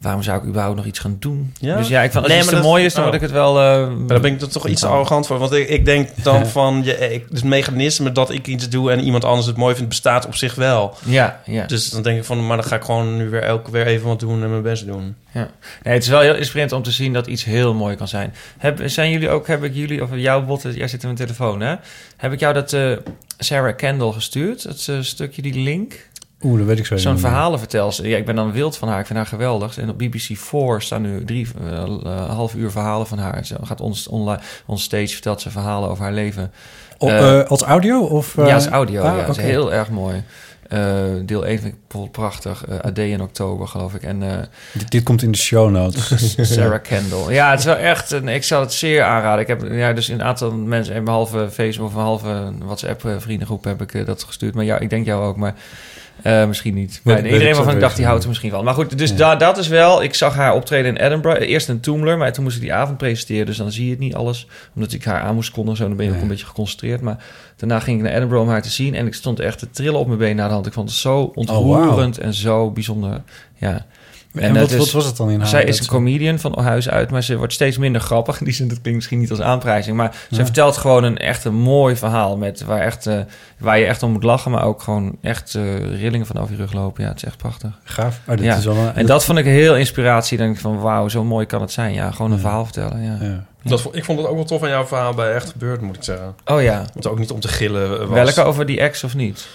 waarom 0.00 0.22
zou 0.22 0.38
ik 0.38 0.44
überhaupt 0.44 0.76
nog 0.76 0.86
iets 0.86 0.98
gaan 0.98 1.16
doen? 1.18 1.52
Ja? 1.60 1.76
Dus 1.76 1.88
ja, 1.88 2.02
ik 2.02 2.12
van, 2.12 2.22
als 2.22 2.30
Nee, 2.30 2.40
iets 2.40 2.50
maar 2.50 2.60
te 2.60 2.66
mooi 2.66 2.84
is, 2.84 2.92
dan 2.94 3.04
oh. 3.04 3.08
word 3.10 3.22
ik 3.22 3.28
het 3.28 3.36
wel... 3.36 3.58
eh, 3.60 3.88
Maar 3.96 4.06
daar 4.06 4.20
ben 4.20 4.32
ik 4.32 4.40
er 4.40 4.48
toch 4.48 4.66
iets 4.68 4.80
te 4.80 4.86
arrogant 4.86 5.26
voor. 5.26 5.38
Want 5.38 5.52
ik, 5.52 5.68
ik 5.68 5.84
denk 5.84 6.08
dan 6.22 6.46
van... 6.58 6.80
Je, 6.84 6.98
ik, 6.98 7.26
het 7.30 7.44
mechanisme 7.44 8.12
dat 8.12 8.30
ik 8.30 8.46
iets 8.46 8.68
doe... 8.68 8.90
en 8.92 9.00
iemand 9.00 9.24
anders 9.24 9.46
het 9.46 9.56
mooi 9.56 9.74
vindt... 9.74 9.88
bestaat 9.88 10.26
op 10.26 10.34
zich 10.34 10.54
wel. 10.54 10.94
Ja, 11.04 11.40
ja. 11.44 11.66
Dus 11.66 11.90
dan 11.90 12.02
denk 12.02 12.18
ik 12.18 12.24
van... 12.24 12.46
maar 12.46 12.56
dan 12.56 12.66
ga 12.66 12.76
ik 12.76 12.82
gewoon 12.82 13.16
nu 13.16 13.28
weer 13.28 13.42
elke 13.42 13.70
weer 13.70 13.86
even 13.86 14.06
wat 14.08 14.20
doen... 14.20 14.42
en 14.42 14.50
mijn 14.50 14.62
best 14.62 14.86
doen. 14.86 15.16
Ja. 15.32 15.50
Nee, 15.82 15.94
het 15.94 16.02
is 16.02 16.08
wel 16.08 16.20
heel 16.20 16.34
inspirerend 16.34 16.72
om 16.72 16.82
te 16.82 16.90
zien 16.90 17.12
dat 17.12 17.26
iets 17.26 17.44
heel 17.44 17.74
mooi 17.74 17.96
kan 17.96 18.08
zijn. 18.08 18.34
Heb, 18.58 18.80
zijn 18.84 19.10
jullie 19.10 19.28
ook, 19.30 19.46
heb 19.46 19.64
ik 19.64 19.74
jullie, 19.74 20.02
of 20.02 20.08
jouw 20.14 20.44
botten, 20.44 20.74
jij 20.74 20.88
zit 20.88 21.02
in 21.02 21.06
mijn 21.14 21.26
telefoon, 21.26 21.60
hè? 21.60 21.74
Heb 22.16 22.32
ik 22.32 22.40
jou 22.40 22.54
dat 22.54 22.72
eh, 22.72 22.92
Sarah 23.38 23.76
Kendall 23.76 24.12
gestuurd? 24.12 24.62
Dat 24.62 24.86
eh, 24.88 24.96
stukje, 25.00 25.42
die 25.42 25.54
link? 25.62 26.06
Oeh, 26.42 26.58
dat 26.58 26.66
weet 26.66 26.78
ik 26.78 26.86
zo 26.86 26.96
Zo'n 26.96 27.12
niet 27.12 27.22
meer. 27.22 27.30
verhalenvertelster. 27.30 28.08
Ja, 28.08 28.16
ik 28.16 28.26
ben 28.26 28.34
dan 28.34 28.52
wild 28.52 28.76
van 28.76 28.88
haar. 28.88 29.00
Ik 29.00 29.06
vind 29.06 29.18
haar 29.18 29.26
geweldig. 29.28 29.78
En 29.78 29.88
op 29.90 29.98
BBC 29.98 30.36
4 30.36 30.80
staan 30.80 31.02
nu 31.02 31.24
drie 31.24 31.46
eh, 31.70 32.30
half 32.30 32.54
uur 32.54 32.70
verhalen 32.70 33.06
van 33.06 33.18
haar. 33.18 33.44
Ze 33.46 33.56
gaat 33.62 33.80
ons 33.80 34.08
online, 34.08 34.40
on 34.66 34.78
stage 34.78 35.08
vertelt 35.08 35.40
ze 35.40 35.50
verhalen 35.50 35.88
over 35.90 36.04
haar 36.04 36.12
leven. 36.12 36.52
Eh, 36.98 37.42
als 37.42 37.62
audio? 37.62 38.00
Of, 38.00 38.36
ja, 38.36 38.54
als 38.54 38.66
audio. 38.66 39.02
ah, 39.02 39.16
ja, 39.16 39.26
dat 39.26 39.36
is 39.36 39.42
heel 39.42 39.72
erg 39.72 39.90
mooi. 39.90 40.22
Deel 41.24 41.46
1 41.46 41.58
vind 41.58 41.72
ik 41.74 41.78
bijvoorbeeld 41.80 42.12
prachtig. 42.12 42.64
Eh, 42.64 42.78
AD 42.78 42.98
in 42.98 43.20
oktober, 43.22 43.68
geloof 43.68 43.94
ik. 43.94 44.02
En 44.02 44.48
Dit, 44.72 44.90
dit 44.90 45.02
komt 45.02 45.22
in 45.22 45.30
de 45.30 45.38
show 45.38 45.70
notes. 45.70 46.34
Sarah 46.54 46.82
Kendall. 46.82 47.32
Ja, 47.32 47.50
het 47.50 47.58
is 47.58 47.64
wel 47.64 47.76
echt... 47.76 48.10
Een, 48.10 48.28
ik 48.28 48.44
zou 48.44 48.62
het 48.62 48.72
zeer 48.72 49.02
aanraden. 49.02 49.40
Ik 49.40 49.46
heb 49.46 49.62
ja, 49.70 49.92
dus 49.92 50.08
een 50.08 50.22
aantal 50.22 50.52
mensen 50.52 50.94
in 50.94 51.02
mijn 51.02 51.16
halve 51.16 51.48
Facebook 51.52 51.86
of 51.88 51.94
halve 51.94 52.52
WhatsApp 52.58 53.04
eh, 53.04 53.12
vriendengroep 53.18 53.64
heb 53.64 53.82
ik 53.82 54.06
dat 54.06 54.22
gestuurd. 54.22 54.54
Maar 54.54 54.64
ja, 54.64 54.78
ik 54.78 54.90
denk 54.90 55.06
jou 55.06 55.24
ook, 55.24 55.36
maar 55.36 55.54
eh, 56.22 56.46
misschien 56.46 56.74
niet. 56.74 57.00
Maar 57.04 57.18
ik 57.18 57.24
iedereen 57.24 57.54
waarvan 57.54 57.74
ik 57.74 57.80
dacht, 57.80 57.96
die 57.96 58.04
houdt 58.06 58.22
er 58.22 58.28
misschien 58.28 58.50
van. 58.50 58.64
Maar 58.64 58.74
goed, 58.74 58.98
dus 58.98 59.10
Ja. 59.10 59.16
da- 59.16 59.36
dat 59.36 59.58
is 59.58 59.68
wel... 59.68 60.02
Ik 60.02 60.14
zag 60.14 60.34
haar 60.34 60.54
optreden 60.54 60.96
in 60.96 61.04
Edinburgh. 61.06 61.48
Eerst 61.48 61.68
in 61.68 61.80
Toomler, 61.80 62.18
maar 62.18 62.32
toen 62.32 62.44
moest 62.44 62.56
ik 62.56 62.62
die 62.62 62.72
avond 62.72 62.98
presenteren. 62.98 63.46
Dus 63.46 63.56
dan 63.56 63.72
zie 63.72 63.84
je 63.84 63.90
het 63.90 63.98
niet 63.98 64.14
alles. 64.14 64.46
Omdat 64.74 64.92
ik 64.92 65.04
haar 65.04 65.20
aan 65.20 65.34
moest 65.34 65.50
kondigen. 65.50 65.78
Zo, 65.78 65.86
dan 65.88 65.96
ben 65.96 66.06
je 66.06 66.12
ook 66.12 66.20
een 66.22 66.28
beetje 66.28 66.46
geconcentreerd. 66.46 67.00
Maar 67.00 67.24
daarna 67.56 67.80
ging 67.80 67.98
ik 67.98 68.04
naar 68.04 68.14
Edinburgh 68.14 68.44
om 68.44 68.50
haar 68.50 68.62
te 68.62 68.70
zien. 68.70 68.94
En 68.94 69.06
ik 69.06 69.14
stond 69.14 69.40
echt 69.40 69.58
te 69.58 69.70
trillen 69.70 69.98
op 70.00 70.06
mijn 70.06 70.18
been 70.18 70.36
naar 70.36 70.48
de 70.48 70.54
hand. 70.54 70.66
Ik 70.66 70.72
vond 70.72 70.88
het 70.88 70.98
zo 70.98 71.32
ontroerend 71.34 72.18
en 72.18 72.34
zo 72.34 72.70
bijzonder. 72.70 73.22
Ja. 73.56 73.86
En, 74.34 74.50
het 74.54 74.60
wat, 74.60 74.70
is- 74.70 74.76
wat 74.78 74.90
was 74.90 75.04
het 75.04 75.16
dan 75.16 75.30
in 75.30 75.38
haar? 75.38 75.48
zij 75.48 75.64
is 75.64 75.80
een 75.80 75.86
comedian 75.86 76.38
van 76.38 76.58
huis 76.62 76.88
uit, 76.88 77.10
maar 77.10 77.22
ze 77.22 77.36
wordt 77.36 77.52
steeds 77.52 77.78
minder 77.78 78.00
grappig. 78.00 78.38
Die 78.44 78.52
zin, 78.52 78.68
dat 78.68 78.76
klinkt 78.80 78.98
misschien 78.98 79.18
niet 79.18 79.30
als 79.30 79.40
aanprijzing, 79.40 79.96
maar 79.96 80.14
ze 80.30 80.44
vertelt 80.44 80.76
gewoon 80.76 81.04
een 81.04 81.18
echt 81.18 81.44
een 81.44 81.54
mooi 81.54 81.96
verhaal 81.96 82.36
met 82.36 82.64
waar, 82.64 82.80
echt, 82.80 83.06
eh, 83.06 83.18
waar 83.58 83.78
je 83.78 83.84
echt 83.86 84.02
om 84.02 84.12
moet 84.12 84.22
lachen, 84.22 84.50
maar 84.50 84.64
ook 84.64 84.82
gewoon 84.82 85.16
echt 85.22 85.54
eh, 85.54 85.78
rillingen 86.00 86.26
van 86.26 86.36
over 86.38 86.52
je 86.52 86.58
rug 86.60 86.72
lopen. 86.72 87.02
Ja, 87.02 87.08
het 87.08 87.16
is 87.16 87.24
echt 87.24 87.36
prachtig. 87.36 87.70
Gaaf. 87.84 88.20
Oh, 88.28 88.36
dit 88.36 88.44
Ja. 88.44 88.56
is 88.56 88.64
wel 88.64 88.76
een- 88.76 88.94
En 88.94 89.06
dat 89.06 89.24
vond 89.24 89.38
ik 89.38 89.44
heel 89.44 89.76
inspiratie. 89.76 90.36
Dan 90.36 90.46
denk 90.46 90.56
ik 90.58 90.62
van 90.62 90.78
wauw, 90.80 91.08
zo 91.08 91.24
mooi 91.24 91.46
kan 91.46 91.60
het 91.60 91.72
zijn. 91.72 91.92
Ja, 91.94 92.10
gewoon 92.10 92.30
een 92.30 92.36
Ja. 92.36 92.42
verhaal 92.42 92.64
vertellen. 92.64 93.02
Ja. 93.02 93.18
Ja. 93.20 93.44
Dat, 93.62 93.80
vond- 93.80 93.96
ik 93.96 94.04
vond 94.04 94.18
het 94.18 94.28
ook 94.28 94.34
wel 94.34 94.44
tof 94.44 94.62
aan 94.62 94.68
jouw 94.68 94.86
verhaal 94.86 95.14
bij 95.14 95.34
Echt 95.34 95.50
Gebeurd, 95.50 95.80
moet 95.80 95.96
ik 95.96 96.02
zeggen. 96.04 96.34
Oh 96.44 96.62
ja. 96.62 96.84
Want 96.92 97.06
ook 97.06 97.18
niet 97.18 97.30
om 97.30 97.40
te 97.40 97.48
gillen 97.48 97.98
was. 97.98 98.08
Welke 98.08 98.42
over 98.42 98.66
die 98.66 98.80
ex 98.80 99.04
of 99.04 99.14
niet? 99.14 99.46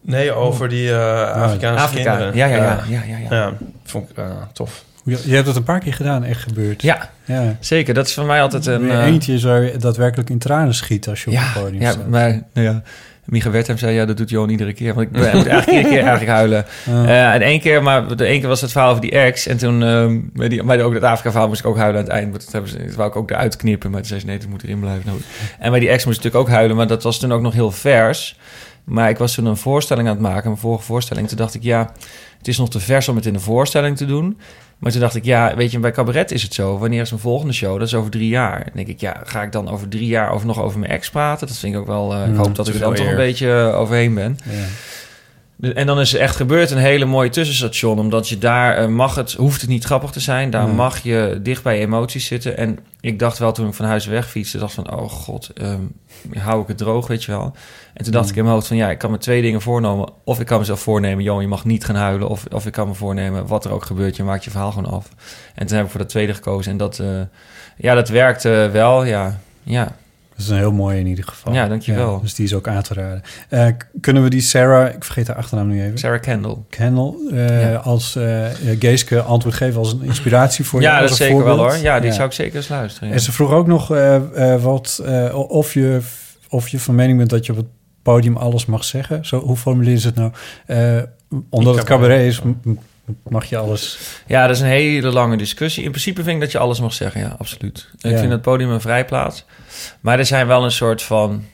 Nee, 0.00 0.32
over 0.32 0.68
die 0.68 0.90
eh, 0.90 1.32
Afrikaanse 1.32 1.82
Afrika. 1.84 2.16
kinderen. 2.16 2.36
Ja, 2.36 2.46
ja, 2.46 2.56
ja, 2.56 2.82
ja, 2.88 3.02
ja, 3.06 3.16
ja. 3.18 3.36
Ja, 3.36 3.52
vond 3.84 4.10
ik 4.10 4.16
eh, 4.16 4.24
tof. 4.52 4.84
Je, 5.04 5.18
je 5.24 5.34
hebt 5.34 5.46
het 5.46 5.56
een 5.56 5.62
paar 5.62 5.80
keer 5.80 5.94
gedaan, 5.94 6.24
echt 6.24 6.42
gebeurd. 6.42 6.82
Ja, 6.82 7.10
ja. 7.24 7.56
zeker. 7.60 7.94
Dat 7.94 8.06
is 8.06 8.14
voor 8.14 8.24
mij 8.24 8.42
altijd 8.42 8.66
een. 8.66 8.90
Eh, 8.90 9.06
Eentje 9.06 9.38
zou 9.38 9.64
je 9.64 9.76
daadwerkelijk 9.76 10.30
in 10.30 10.38
tranen 10.38 10.74
schiet 10.74 11.08
als 11.08 11.24
je 11.24 11.26
op 11.26 11.32
ja, 11.32 11.42
het 11.42 11.62
podium 11.62 11.80
ja, 11.80 11.90
staat. 11.90 12.08
maar 12.08 12.42
nou 12.52 12.66
ja, 12.66 12.82
Micha 13.24 13.50
Wertheim 13.50 13.78
zei, 13.78 13.94
ja, 13.94 14.04
dat 14.04 14.16
doet 14.16 14.30
Johan 14.30 14.48
iedere 14.48 14.72
keer. 14.72 14.94
Want 14.94 15.06
ik 15.06 15.12
moet 15.12 15.24
eigenlijk 15.24 15.66
iedere 15.66 15.88
keer 15.88 15.98
eigenlijk 15.98 16.30
huilen. 16.30 16.64
Ja. 16.84 17.04
Eh, 17.04 17.34
en 17.34 17.42
één 17.42 17.60
keer, 17.60 17.82
maar 17.82 18.16
de 18.16 18.24
één 18.24 18.40
keer 18.40 18.48
was 18.48 18.60
het 18.60 18.72
verhaal 18.72 18.90
over 18.90 19.02
die 19.02 19.10
ex. 19.10 19.46
En 19.46 19.56
toen, 19.56 19.78
bij, 20.34 20.48
die, 20.48 20.64
bij 20.64 20.82
ook 20.82 20.92
dat 20.92 21.02
Afrika-verhaal 21.02 21.48
moest 21.48 21.60
ik 21.60 21.66
ook 21.66 21.76
huilen 21.76 22.00
aan 22.00 22.06
het 22.06 22.14
eind. 22.14 22.30
Maar 22.30 22.38
dat, 22.38 22.52
hebben 22.52 22.70
ze, 22.70 22.84
dat 22.86 22.94
wou 22.94 23.08
ik 23.08 23.16
ook 23.16 23.30
eruit 23.30 23.56
knippen. 23.56 23.90
Maar 23.90 24.00
toen 24.00 24.08
zei 24.08 24.20
ze, 24.20 24.26
nee, 24.26 24.38
dat 24.38 24.48
moet 24.48 24.62
erin 24.62 24.80
blijven. 24.80 25.12
En 25.58 25.70
bij 25.70 25.80
die 25.80 25.88
ex 25.88 26.04
moest 26.04 26.18
ik 26.18 26.24
natuurlijk 26.24 26.50
ook 26.50 26.56
huilen. 26.56 26.76
Maar 26.76 26.86
dat 26.86 27.02
was 27.02 27.18
toen 27.18 27.32
ook 27.32 27.42
nog 27.42 27.52
heel 27.52 27.70
vers. 27.70 28.36
Maar 28.84 29.10
ik 29.10 29.18
was 29.18 29.34
toen 29.34 29.46
een 29.46 29.56
voorstelling 29.56 30.08
aan 30.08 30.14
het 30.14 30.22
maken, 30.22 30.48
mijn 30.48 30.60
vorige 30.60 30.84
voorstelling. 30.84 31.28
Toen 31.28 31.36
dacht 31.36 31.54
ik, 31.54 31.62
ja, 31.62 31.92
het 32.38 32.48
is 32.48 32.58
nog 32.58 32.70
te 32.70 32.80
vers 32.80 33.08
om 33.08 33.16
het 33.16 33.26
in 33.26 33.32
de 33.32 33.40
voorstelling 33.40 33.96
te 33.96 34.06
doen. 34.06 34.38
Maar 34.78 34.90
toen 34.92 35.00
dacht 35.00 35.14
ik, 35.14 35.24
ja, 35.24 35.56
weet 35.56 35.70
je, 35.70 35.78
bij 35.78 35.90
cabaret 35.90 36.30
is 36.30 36.42
het 36.42 36.54
zo. 36.54 36.78
Wanneer 36.78 37.00
is 37.00 37.10
mijn 37.10 37.22
volgende 37.22 37.52
show? 37.52 37.78
Dat 37.78 37.86
is 37.86 37.94
over 37.94 38.10
drie 38.10 38.28
jaar. 38.28 38.58
Dan 38.64 38.72
denk 38.74 38.88
ik, 38.88 39.00
ja, 39.00 39.20
ga 39.24 39.42
ik 39.42 39.52
dan 39.52 39.68
over 39.70 39.88
drie 39.88 40.06
jaar 40.06 40.30
over, 40.32 40.46
nog 40.46 40.60
over 40.60 40.78
mijn 40.78 40.92
ex 40.92 41.10
praten? 41.10 41.46
Dat 41.46 41.56
vind 41.56 41.74
ik 41.74 41.80
ook 41.80 41.86
wel... 41.86 42.12
eh, 42.14 42.20
ik 42.22 42.26
Mm, 42.28 42.36
hoop 42.36 42.54
dat 42.54 42.68
ik 42.68 42.74
er 42.74 42.80
dan 42.80 42.94
toch 42.94 43.06
een 43.06 43.16
beetje 43.16 43.52
eh, 43.72 43.78
overheen 43.80 44.14
ben. 44.14 44.38
Ja. 44.44 44.64
En 45.60 45.86
dan 45.86 46.00
is 46.00 46.14
er 46.14 46.20
echt 46.20 46.36
gebeurd 46.36 46.70
een 46.70 46.78
hele 46.78 47.04
mooie 47.04 47.28
tussenstation. 47.28 47.98
Omdat 47.98 48.28
je 48.28 48.38
daar 48.38 48.76
eh, 48.76 48.86
mag 48.86 49.14
het, 49.14 49.32
hoeft 49.32 49.60
het 49.60 49.70
niet 49.70 49.84
grappig 49.84 50.10
te 50.10 50.20
zijn. 50.20 50.50
Daar 50.50 50.66
Nee. 50.66 50.74
mag 50.74 50.98
je 51.02 51.38
dicht 51.42 51.62
bij 51.62 51.78
emoties 51.78 52.26
zitten. 52.26 52.56
En 52.56 52.78
ik 53.00 53.18
dacht 53.18 53.38
wel 53.38 53.52
toen 53.52 53.68
ik 53.68 53.74
van 53.74 53.86
huis 53.86 54.06
weg 54.06 54.28
fietste, 54.30 54.58
dacht 54.58 54.74
van, 54.74 54.92
oh 54.92 55.10
god, 55.10 55.50
ehm, 55.54 55.80
hou 56.38 56.62
ik 56.62 56.68
het 56.68 56.78
droog, 56.78 57.06
weet 57.06 57.24
je 57.24 57.30
wel. 57.32 57.52
En 57.94 58.04
toen 58.04 58.12
dacht 58.12 58.24
Mm. 58.24 58.30
ik 58.30 58.36
in 58.36 58.42
mijn 58.42 58.54
hoofd 58.54 58.66
van, 58.66 58.76
ja, 58.76 58.90
ik 58.90 58.98
kan 58.98 59.10
me 59.10 59.18
twee 59.18 59.42
dingen 59.42 59.60
voornemen. 59.60 60.08
Of 60.24 60.40
ik 60.40 60.46
kan 60.46 60.58
mezelf 60.58 60.80
voornemen, 60.80 61.24
joh, 61.24 61.40
je 61.40 61.48
mag 61.48 61.64
niet 61.64 61.84
gaan 61.84 61.94
huilen. 61.96 62.28
Of, 62.28 62.44
of 62.52 62.66
ik 62.66 62.72
kan 62.72 62.88
me 62.88 62.94
voornemen, 62.94 63.46
wat 63.46 63.64
er 63.64 63.72
ook 63.72 63.84
gebeurt, 63.84 64.16
je 64.16 64.22
maakt 64.24 64.44
je 64.44 64.50
verhaal 64.50 64.72
gewoon 64.72 64.92
af. 64.92 65.08
En 65.54 65.66
toen 65.66 65.76
heb 65.76 65.84
ik 65.84 65.90
voor 65.90 66.00
dat 66.00 66.08
tweede 66.08 66.34
gekozen. 66.34 66.72
En 66.72 66.78
dat, 66.78 66.98
eh, 66.98 67.06
ja, 67.76 67.94
dat 67.94 68.08
werkte 68.08 68.68
wel, 68.72 69.04
ja. 69.04 69.38
Ja, 69.62 69.96
Dat 70.40 70.48
is 70.48 70.54
een 70.54 70.60
heel 70.70 70.72
mooi 70.72 70.98
in 70.98 71.06
ieder 71.06 71.24
geval. 71.24 71.52
Ja, 71.52 71.68
dankjewel. 71.68 72.20
dus 72.20 72.34
die 72.34 72.44
is 72.44 72.54
ook 72.54 72.68
aan 72.68 72.82
te 72.82 72.94
raden. 72.94 73.22
Eh, 73.48 73.66
kunnen 74.00 74.22
we 74.22 74.30
die 74.30 74.40
Sarah, 74.40 74.94
ik 74.94 75.04
vergeet 75.04 75.26
haar 75.26 75.36
achternaam 75.36 75.68
nu 75.68 75.82
even. 75.84 75.98
Sarah 75.98 76.20
Kendall. 76.20 76.56
Kendall, 76.70 77.14
eh, 77.30 77.70
Ja. 77.70 77.76
als 77.76 78.16
eh 78.16 78.46
Geeske 78.78 79.20
antwoord 79.22 79.54
geven 79.54 79.78
als 79.78 79.92
een 79.92 80.02
inspiratie 80.02 80.64
voor 80.64 80.80
je. 80.80 80.86
ja, 80.86 81.00
dat 81.00 81.16
zeker 81.16 81.36
wel 81.36 81.46
voorbeeld? 81.46 81.72
hoor. 81.74 81.82
Ja, 81.84 82.00
die 82.00 82.12
zou 82.12 82.26
ik 82.26 82.32
zeker 82.32 82.56
eens 82.56 82.68
luisteren. 82.68 83.08
ja. 83.08 83.14
En 83.14 83.20
ze 83.20 83.32
vroeg 83.32 83.50
ook 83.50 83.66
nog 83.66 83.88
wat, 84.60 85.02
of, 85.48 85.74
je, 85.74 86.00
of 86.48 86.68
je 86.68 86.80
van 86.80 86.94
mening 86.94 87.18
bent 87.18 87.30
dat 87.30 87.46
je 87.46 87.52
op 87.52 87.58
het 87.58 87.68
podium 88.02 88.36
alles 88.36 88.66
mag 88.66 88.84
zeggen. 88.84 89.24
Zo, 89.26 89.40
hoe 89.40 89.56
formuleer 89.56 89.98
je 89.98 90.06
het 90.06 90.14
nou? 90.14 90.32
Omdat 91.50 91.74
het 91.76 91.84
cabaret 91.84 92.26
is, 92.26 92.40
mag 93.28 93.44
je 93.44 93.56
alles... 93.56 93.98
Ja, 94.26 94.46
dat 94.46 94.56
is 94.56 94.62
een 94.62 94.68
hele 94.68 95.10
lange 95.10 95.36
discussie. 95.36 95.84
In 95.84 95.90
principe 95.90 96.22
vind 96.22 96.34
ik 96.34 96.40
dat 96.42 96.52
je 96.52 96.58
alles 96.58 96.80
mag 96.80 96.92
zeggen, 96.92 97.20
ja, 97.20 97.34
absoluut. 97.38 97.88
Ik 98.00 98.10
Ja. 98.10 98.18
vind 98.18 98.32
het 98.32 98.42
podium 98.42 98.70
een 98.70 98.80
vrijplaats. 98.80 99.44
Maar 100.00 100.18
er 100.18 100.26
zijn 100.26 100.46
wel 100.46 100.64
een 100.64 100.70
soort 100.72 101.02
van 101.02 101.44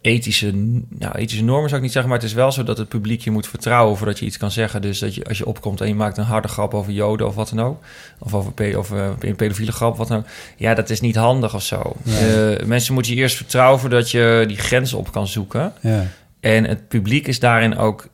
ethische, 0.00 0.50
nou, 0.88 1.14
ethische 1.14 1.44
normen 1.44 1.64
zou 1.68 1.76
ik 1.76 1.82
niet 1.82 1.92
zeggen, 1.92 2.10
maar 2.10 2.20
het 2.20 2.28
is 2.28 2.34
wel 2.34 2.52
zo 2.52 2.62
dat 2.62 2.78
het 2.78 2.88
publiek 2.88 3.20
je 3.20 3.30
moet 3.30 3.46
vertrouwen 3.48 3.96
voordat 3.96 4.18
je 4.18 4.24
iets 4.26 4.36
kan 4.36 4.50
zeggen. 4.50 4.82
Dus 4.82 4.98
dat 4.98 5.14
je 5.14 5.24
als 5.24 5.38
je 5.38 5.46
opkomt 5.46 5.80
en 5.80 5.88
je 5.88 5.94
maakt 5.94 6.16
een 6.18 6.24
harde 6.24 6.48
grap 6.48 6.74
over 6.74 6.92
joden 6.92 7.26
of 7.26 7.34
wat 7.34 7.48
dan 7.54 7.60
ook, 7.66 7.82
of 8.18 8.34
over 8.34 8.52
pe 8.52 8.74
of, 8.78 8.92
eh, 8.92 9.08
een 9.20 9.36
pedofiele 9.36 9.72
grap, 9.72 9.96
wat 9.96 10.08
dan 10.08 10.18
ook. 10.18 10.26
Ja, 10.56 10.74
dat 10.74 10.90
is 10.90 11.00
niet 11.00 11.16
handig 11.16 11.54
of 11.54 11.62
zo. 11.62 11.96
Nee. 12.02 12.54
Eh, 12.56 12.66
mensen 12.66 12.94
moeten 12.94 13.14
je 13.14 13.18
eerst 13.20 13.36
vertrouwen 13.36 13.80
voordat 13.80 14.10
je 14.10 14.44
die 14.46 14.56
grens 14.58 14.92
op 14.92 15.12
kan 15.12 15.26
zoeken. 15.26 15.72
Ja. 15.80 16.06
En 16.40 16.64
het 16.64 16.88
publiek 16.88 17.26
is 17.26 17.38
daarin 17.40 17.76
ook, 17.76 18.08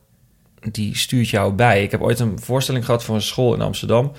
die 0.71 0.97
stuurt 0.97 1.29
jou 1.29 1.53
bij. 1.53 1.83
Ik 1.83 1.91
heb 1.91 2.01
ooit 2.01 2.19
een 2.19 2.39
voorstelling 2.41 2.85
gehad 2.85 3.03
voor 3.03 3.15
een 3.15 3.21
school 3.21 3.53
in 3.53 3.61
Amsterdam. 3.61 4.11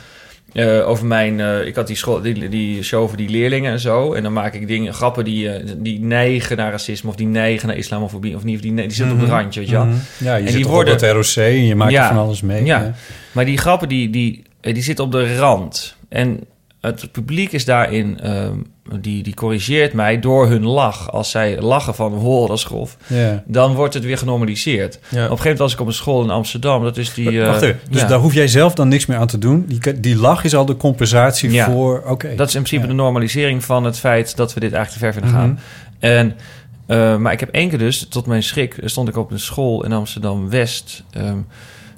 eh, 0.53 0.88
over 0.88 1.07
mijn, 1.07 1.40
eh, 1.40 1.66
ik 1.66 1.74
had 1.74 1.86
die, 1.86 1.97
school, 1.97 2.20
die, 2.20 2.49
die 2.49 2.82
show 2.82 3.03
over 3.03 3.16
die 3.16 3.28
leerlingen 3.28 3.72
en 3.72 3.80
zo. 3.80 4.12
En 4.12 4.22
dan 4.22 4.32
maak 4.32 4.55
ik 4.55 4.66
dingen, 4.66 4.95
grappen 4.95 5.24
die, 5.24 5.51
eh, 5.51 5.70
die 5.76 6.01
neigen 6.01 6.57
naar 6.57 6.70
racisme 6.70 7.09
of 7.11 7.16
die 7.16 7.26
neigen 7.26 7.68
naar 7.68 7.76
islamofobie. 7.76 8.36
Of 8.36 8.45
niet, 8.45 8.55
of 8.57 8.61
die, 8.61 8.74
die 8.74 8.90
zitten 8.90 9.11
op 9.14 9.20
het 9.20 9.28
Mhm. 9.28 9.36
randje, 9.38 9.61
weet 9.61 9.68
je 9.68 9.74
wel. 9.74 9.84
Mhm. 9.84 9.95
Ja, 10.18 10.34
je 10.34 10.40
en 10.40 10.47
zit 10.47 10.55
die 10.57 10.62
toch 10.64 10.72
worden 10.72 10.95
op 10.95 11.01
het 11.01 11.11
ROC 11.11 11.36
en 11.45 11.66
je 11.66 11.74
maakt 11.74 11.92
Ja. 11.92 12.03
er 12.09 12.14
van 12.14 12.24
alles 12.24 12.40
mee. 12.42 12.64
Ja, 12.64 12.80
hè? 12.82 12.90
maar 13.32 13.45
die 13.45 13.59
grappen 13.59 13.88
die, 13.88 14.11
die, 14.11 14.42
die 14.61 14.82
zitten 14.82 15.05
op 15.05 15.12
de 15.12 15.36
rand. 15.36 15.97
En 16.09 16.40
het 16.85 17.12
publiek 17.12 17.53
is 17.53 17.64
daarin, 17.64 18.20
ehm, 18.20 18.55
die, 19.01 19.22
die 19.22 19.35
corrigeert 19.35 19.93
mij 19.93 20.20
door 20.20 20.49
hun 20.49 20.64
lach. 20.66 21.11
Als 21.12 21.30
zij 21.30 21.61
lachen 21.61 21.95
van, 21.95 22.12
oh, 22.14 22.49
dat 22.49 22.57
is 22.57 22.64
grof. 22.64 22.97
Ja. 23.07 23.43
Dan 23.47 23.74
wordt 23.74 23.95
het 23.95 24.05
weer 24.05 24.18
genormaliseerd. 24.18 24.95
Op 24.97 25.03
een 25.11 25.18
gegeven 25.18 25.39
moment 25.41 25.59
was 25.59 25.72
ik 25.72 25.80
op 25.80 25.87
een 25.87 25.93
school 25.93 26.22
in 26.22 26.30
Amsterdam. 26.30 26.82
Dat 26.82 26.97
is 26.97 27.14
die... 27.14 27.41
eh, 27.41 27.47
Wacht 27.47 27.62
even, 27.62 27.80
dus 27.91 28.01
ja. 28.01 28.07
daar 28.07 28.18
hoef 28.18 28.35
jij 28.35 28.49
zelf 28.49 28.74
dan 28.74 28.89
niks 28.89 29.07
meer 29.07 29.18
aan 29.18 29.26
te 29.26 29.39
doen. 29.39 29.64
Die, 29.68 30.01
die 30.01 30.16
lach 30.16 30.45
is 30.45 30.55
al 30.55 30.64
de 30.66 30.76
compensatie 30.76 31.51
Ja. 31.51 31.70
voor... 31.70 32.03
Oké. 32.07 32.35
Dat 32.37 32.49
is 32.49 32.55
in 32.55 32.61
principe 32.62 32.82
Ja. 32.82 32.89
de 32.89 32.95
normalisering 33.03 33.64
van 33.64 33.85
het 33.85 33.99
feit 33.99 34.37
dat 34.37 34.55
we 34.55 34.61
dit 34.61 34.72
eigenlijk 34.72 34.93
te 35.05 35.12
ver 35.12 35.22
vinden 35.22 35.30
Mhm. 35.30 35.41
gaan. 35.41 35.59
En, 35.99 36.35
eh, 36.87 37.16
maar 37.16 37.32
ik 37.32 37.41
heb 37.41 37.49
één 37.51 37.68
keer 37.68 37.78
dus, 37.78 38.07
tot 38.09 38.26
mijn 38.26 38.43
schrik, 38.43 38.76
stond 38.85 39.09
ik 39.09 39.16
op 39.16 39.30
een 39.30 39.39
school 39.41 39.85
in 39.85 39.93
Amsterdam-West. 39.93 41.05
Ehm, 41.11 41.39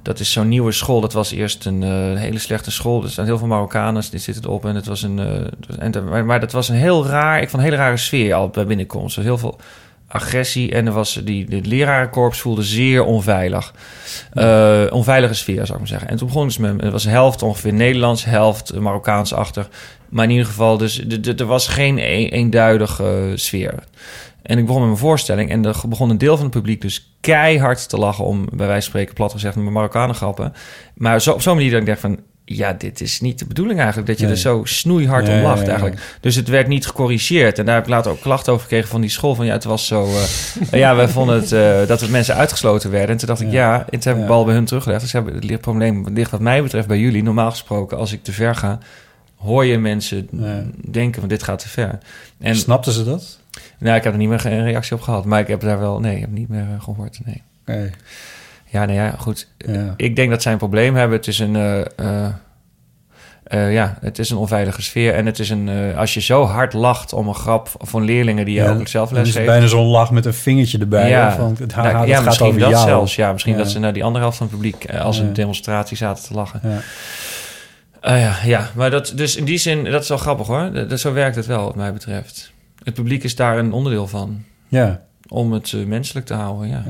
dat 0.06 0.20
is 0.20 0.32
zo'n 0.32 0.48
nieuwe 0.48 0.72
school. 0.72 1.00
Dat 1.00 1.12
was 1.12 1.30
eerst 1.32 1.64
een 1.64 1.82
eh, 1.82 2.20
hele 2.20 2.38
slechte 2.38 2.70
school. 2.70 3.02
Er 3.02 3.10
staan 3.10 3.24
heel 3.24 3.38
veel 3.38 3.46
Marokkanen, 3.46 4.02
die 4.10 4.20
zitten 4.20 4.44
erop. 4.44 4.64
En 4.64 4.74
het 4.74 4.86
was 4.86 5.02
een... 5.02 5.18
eh, 5.18 5.84
en, 5.84 6.04
maar, 6.08 6.24
maar 6.24 6.40
dat 6.40 6.52
was 6.52 6.68
een 6.68 6.76
heel 6.76 7.06
raar... 7.06 7.40
Ik 7.42 7.48
vond 7.48 7.62
een 7.62 7.68
hele 7.68 7.82
rare 7.82 7.96
sfeer 7.96 8.34
al 8.34 8.48
bij 8.48 8.66
binnenkomst. 8.66 9.16
Er 9.16 9.22
was 9.22 9.30
heel 9.30 9.50
veel 9.50 9.58
agressie. 10.08 10.72
En 10.72 10.86
er 10.86 10.92
was 10.92 11.20
die, 11.24 11.46
de 11.46 11.60
lerarenkorps 11.62 12.40
voelde 12.40 12.62
zeer 12.62 13.04
onveilig. 13.04 13.74
Eh, 14.32 14.82
onveilige 14.90 15.34
sfeer, 15.34 15.66
zou 15.66 15.72
ik 15.72 15.78
maar 15.78 15.88
zeggen. 15.88 16.08
En 16.08 16.16
toen 16.16 16.26
begon 16.26 16.46
het 16.46 16.58
met... 16.58 16.80
Het 16.80 16.92
was 16.92 17.04
helft 17.04 17.42
ongeveer 17.42 17.72
Nederlands, 17.72 18.24
helft 18.24 18.74
Marokkaans 18.78 19.32
achter. 19.32 19.68
Maar 20.08 20.24
in 20.24 20.30
ieder 20.30 20.46
geval, 20.46 20.76
dus 20.78 21.04
er 21.36 21.44
was 21.46 21.68
geen 21.68 21.98
een- 21.98 22.28
eenduidige 22.28 23.32
sfeer. 23.34 23.74
En 24.46 24.58
ik 24.58 24.64
begon 24.66 24.80
met 24.80 24.88
mijn 24.90 25.00
voorstelling 25.00 25.50
en 25.50 25.64
er 25.64 25.76
begon 25.88 26.10
een 26.10 26.18
deel 26.18 26.34
van 26.36 26.44
het 26.44 26.54
publiek 26.54 26.80
dus 26.80 27.16
keihard 27.20 27.88
te 27.88 27.96
lachen 27.96 28.24
om, 28.24 28.44
bij 28.52 28.66
wijze 28.66 28.72
van 28.72 28.82
spreken, 28.90 29.14
plat 29.14 29.32
gezegd, 29.32 29.54
mijn 29.56 29.72
Marokkanen 29.72 30.14
grappen. 30.14 30.52
Maar 30.94 31.20
zo, 31.20 31.32
op 31.32 31.42
zo'n 31.42 31.54
manier 31.54 31.70
dat 31.70 31.80
ik 31.80 31.86
dacht 31.86 32.00
van, 32.00 32.18
ja, 32.44 32.72
dit 32.72 33.00
is 33.00 33.20
niet 33.20 33.38
de 33.38 33.46
bedoeling 33.46 33.78
eigenlijk, 33.78 34.08
dat 34.08 34.18
je 34.18 34.24
Nee. 34.24 34.34
er 34.34 34.40
zo 34.40 34.60
snoeihard 34.64 35.28
om 35.28 35.40
lacht 35.40 35.66
eigenlijk. 35.68 36.16
Dus 36.20 36.34
het 36.34 36.48
werd 36.48 36.66
niet 36.68 36.86
gecorrigeerd. 36.86 37.58
En 37.58 37.64
daar 37.66 37.74
heb 37.74 37.84
ik 37.84 37.90
later 37.90 38.10
ook 38.12 38.20
klachten 38.20 38.52
over 38.52 38.64
gekregen 38.64 38.88
van 38.88 39.00
die 39.00 39.10
school, 39.10 39.34
van 39.34 39.46
ja, 39.46 39.52
het 39.52 39.64
was 39.64 39.86
zo, 39.86 40.04
eh, 40.04 40.22
ja, 40.80 40.96
we 40.96 41.08
vonden 41.08 41.34
het, 41.40 41.52
eh, 41.52 41.86
dat 41.86 42.00
het 42.00 42.10
mensen 42.10 42.34
uitgesloten 42.34 42.90
werden. 42.90 43.10
En 43.10 43.16
toen 43.16 43.28
dacht 43.28 43.40
ik, 43.40 43.50
Ja. 43.50 43.78
toen 43.78 44.00
heb 44.00 44.14
ik 44.14 44.20
Ja. 44.20 44.26
bal 44.26 44.44
bij 44.44 44.54
hun 44.54 44.64
teruggelegd. 44.64 45.00
Dus 45.00 45.10
ja, 45.12 45.24
het 45.24 45.44
ligt- 45.44 45.60
probleem 45.60 46.06
ligt 46.12 46.30
wat 46.30 46.40
mij 46.40 46.62
betreft 46.62 46.86
bij 46.88 46.98
jullie. 46.98 47.22
Normaal 47.22 47.50
gesproken, 47.50 47.98
als 47.98 48.12
ik 48.12 48.22
te 48.22 48.32
ver 48.32 48.54
ga, 48.54 48.78
hoor 49.36 49.64
je 49.64 49.78
mensen 49.78 50.28
denken 50.90 51.20
van 51.20 51.28
dit 51.28 51.42
gaat 51.42 51.58
te 51.58 51.68
ver. 51.68 51.98
En 52.38 52.56
Snapten 52.56 52.92
ze 52.92 53.04
dat? 53.04 53.38
Nou, 53.78 53.96
ik 53.96 54.04
heb 54.04 54.12
er 54.12 54.18
niet 54.18 54.28
meer 54.28 54.46
een 54.46 54.64
reactie 54.64 54.94
op 54.96 55.00
gehad. 55.02 55.24
Maar 55.24 55.40
ik 55.40 55.46
heb 55.48 55.60
daar 55.60 55.78
wel... 55.78 56.00
Nee, 56.00 56.14
ik 56.14 56.20
heb 56.20 56.30
niet 56.30 56.48
meer 56.48 56.60
eh, 56.76 56.82
gehoord. 56.82 57.18
Nee. 57.24 57.42
Nee. 57.64 57.90
Ja, 58.64 58.84
nou 58.84 58.98
ja, 58.98 59.14
goed. 59.18 59.48
Ja. 59.58 59.94
Ik 59.96 60.16
denk 60.16 60.30
dat 60.30 60.42
zij 60.42 60.52
een 60.52 60.58
probleem 60.58 60.94
hebben. 60.94 61.16
Het 61.16 61.26
is 61.26 61.38
een... 61.38 61.56
eh, 61.56 62.26
eh, 63.44 63.72
ja, 63.72 63.98
het 64.00 64.18
is 64.18 64.30
een 64.30 64.36
onveilige 64.36 64.82
sfeer. 64.82 65.14
En 65.14 65.26
het 65.26 65.38
is 65.38 65.50
een... 65.50 65.94
als 65.96 66.14
je 66.14 66.20
zo 66.20 66.44
hard 66.44 66.72
lacht 66.72 67.12
om 67.12 67.28
een 67.28 67.34
grap 67.34 67.68
van 67.78 68.02
leerlingen 68.04 68.44
die 68.44 68.54
je 68.54 68.62
Ja, 68.62 68.70
ook 68.72 68.88
zelf 68.88 69.10
les 69.10 69.20
is 69.20 69.26
het 69.28 69.36
geeft. 69.36 69.46
bijna 69.48 69.66
zo'n 69.66 69.86
lach 69.86 70.10
met 70.10 70.24
een 70.26 70.34
vingertje 70.34 70.78
erbij. 70.78 71.08
ja, 71.08 71.30
hè, 71.30 71.36
van, 71.36 71.56
het, 71.58 71.72
haha, 71.72 71.92
Nou, 71.92 72.06
ja 72.06 72.16
gaat 72.16 72.24
misschien 72.24 72.46
over 72.46 72.60
dat 72.60 72.70
jou. 72.70 72.86
zelfs. 72.86 73.14
Ja, 73.16 73.32
misschien 73.32 73.52
Ja. 73.52 73.58
dat 73.58 73.70
ze 73.70 73.78
naar 73.78 73.92
die 73.92 74.04
andere 74.04 74.22
helft 74.24 74.36
van 74.38 74.46
het 74.46 74.54
publiek 74.56 74.90
als 74.90 75.18
een 75.18 75.32
demonstratie 75.32 75.96
zaten 75.96 76.24
te 76.24 76.34
lachen. 76.34 76.60
Ja. 76.64 76.78
Ah 78.00 78.18
ja, 78.20 78.36
ja, 78.44 78.70
maar 78.74 78.90
dat, 78.90 79.12
dus 79.14 79.36
in 79.36 79.44
die 79.44 79.58
zin, 79.58 79.84
dat 79.84 80.02
is 80.02 80.08
wel 80.08 80.18
grappig 80.18 80.46
hoor. 80.46 80.70
Dat, 80.72 80.90
dat- 80.90 81.00
zo 81.00 81.12
werkt 81.12 81.36
het 81.36 81.46
wel, 81.46 81.64
wat 81.64 81.74
mij 81.74 81.92
betreft. 81.92 82.52
Het 82.86 82.94
publiek 82.94 83.24
is 83.24 83.34
daar 83.36 83.58
een 83.58 83.72
onderdeel 83.72 84.06
van. 84.08 84.44
Ja. 84.68 85.02
Om 85.28 85.52
het 85.52 85.72
eh, 85.72 85.84
menselijk 85.84 86.26
te 86.26 86.34
houden, 86.34 86.68
ja. 86.68 86.84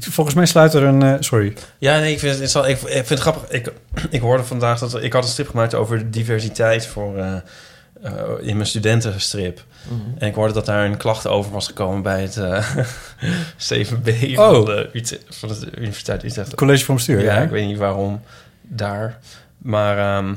Volgens 0.00 0.36
mij 0.36 0.46
sluit 0.46 0.74
er 0.74 0.82
een... 0.82 1.02
eh, 1.02 1.14
sorry. 1.20 1.56
Ja, 1.78 1.98
nee, 1.98 2.12
ik 2.12 2.18
vind 2.18 2.38
het, 2.38 2.54
ik, 2.54 2.68
ik 2.70 2.78
vind 2.78 3.08
het 3.08 3.18
grappig. 3.18 3.50
Ik, 3.50 3.72
ik 4.10 4.20
hoorde 4.20 4.44
vandaag 4.44 4.78
dat 4.78 5.02
ik 5.02 5.12
had 5.12 5.22
een 5.24 5.28
strip 5.30 5.48
gemaakt 5.48 5.74
over 5.74 6.10
diversiteit 6.10 6.86
voor 6.86 7.16
eh, 7.18 7.34
eh, 8.02 8.12
in 8.40 8.56
mijn 8.56 8.68
studentenstrip. 8.68 9.64
Mhm. 9.88 10.00
En 10.18 10.28
ik 10.28 10.34
hoorde 10.34 10.52
dat 10.54 10.66
daar 10.66 10.84
een 10.86 10.96
klacht 10.96 11.26
over 11.26 11.52
was 11.52 11.66
gekomen 11.66 12.02
bij 12.02 12.22
het 12.22 12.36
eh 12.36 12.76
7B 13.86 14.36
Oh. 14.36 14.54
van, 14.54 14.64
de, 14.64 15.20
van 15.28 15.48
de 15.48 15.70
Universiteit 15.78 16.24
Utrecht. 16.24 16.46
Het 16.50 16.56
college 16.56 16.84
van 16.84 16.94
bestuur, 16.94 17.22
Ja, 17.22 17.34
ja. 17.36 17.40
ik 17.42 17.50
weet 17.50 17.66
niet 17.66 17.78
waarom 17.78 18.20
daar. 18.62 19.18
Maar 19.58 19.98
ehm, 19.98 20.34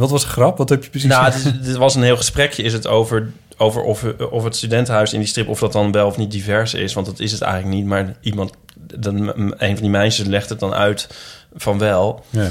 Wat 0.00 0.10
was 0.10 0.22
de 0.22 0.28
grap? 0.28 0.58
Wat 0.58 0.68
heb 0.68 0.84
je 0.84 0.90
precies 0.90 1.08
nou, 1.08 1.32
dit 1.62 1.76
was 1.76 1.94
een 1.94 2.02
heel 2.02 2.16
gesprekje. 2.16 2.62
Is 2.62 2.72
het 2.72 2.86
over, 2.86 3.32
over 3.56 3.82
of, 3.82 4.04
of 4.30 4.44
het 4.44 4.56
studentenhuis 4.56 5.12
in 5.12 5.18
die 5.18 5.28
strip... 5.28 5.48
of 5.48 5.58
dat 5.58 5.72
dan 5.72 5.92
wel 5.92 6.06
of 6.06 6.16
niet 6.16 6.30
divers 6.30 6.74
is. 6.74 6.92
Want 6.92 7.06
dat 7.06 7.20
is 7.20 7.32
het 7.32 7.40
eigenlijk 7.42 7.74
niet. 7.74 7.86
Maar 7.86 8.14
iemand, 8.20 8.52
dan, 8.76 9.28
een 9.36 9.72
van 9.74 9.80
die 9.80 9.90
meisjes 9.90 10.26
legt 10.26 10.48
het 10.48 10.60
dan 10.60 10.74
uit 10.74 11.08
van 11.54 11.78
wel. 11.78 12.24
Ja. 12.30 12.48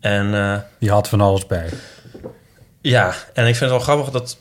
En 0.00 0.34
eh, 0.34 0.56
Die 0.78 0.90
had 0.90 1.08
van 1.08 1.20
alles 1.20 1.46
bij. 1.46 1.68
ja, 2.80 3.14
en 3.32 3.46
ik 3.46 3.56
vind 3.56 3.70
het 3.70 3.70
wel 3.70 3.78
grappig 3.78 4.10
dat... 4.10 4.36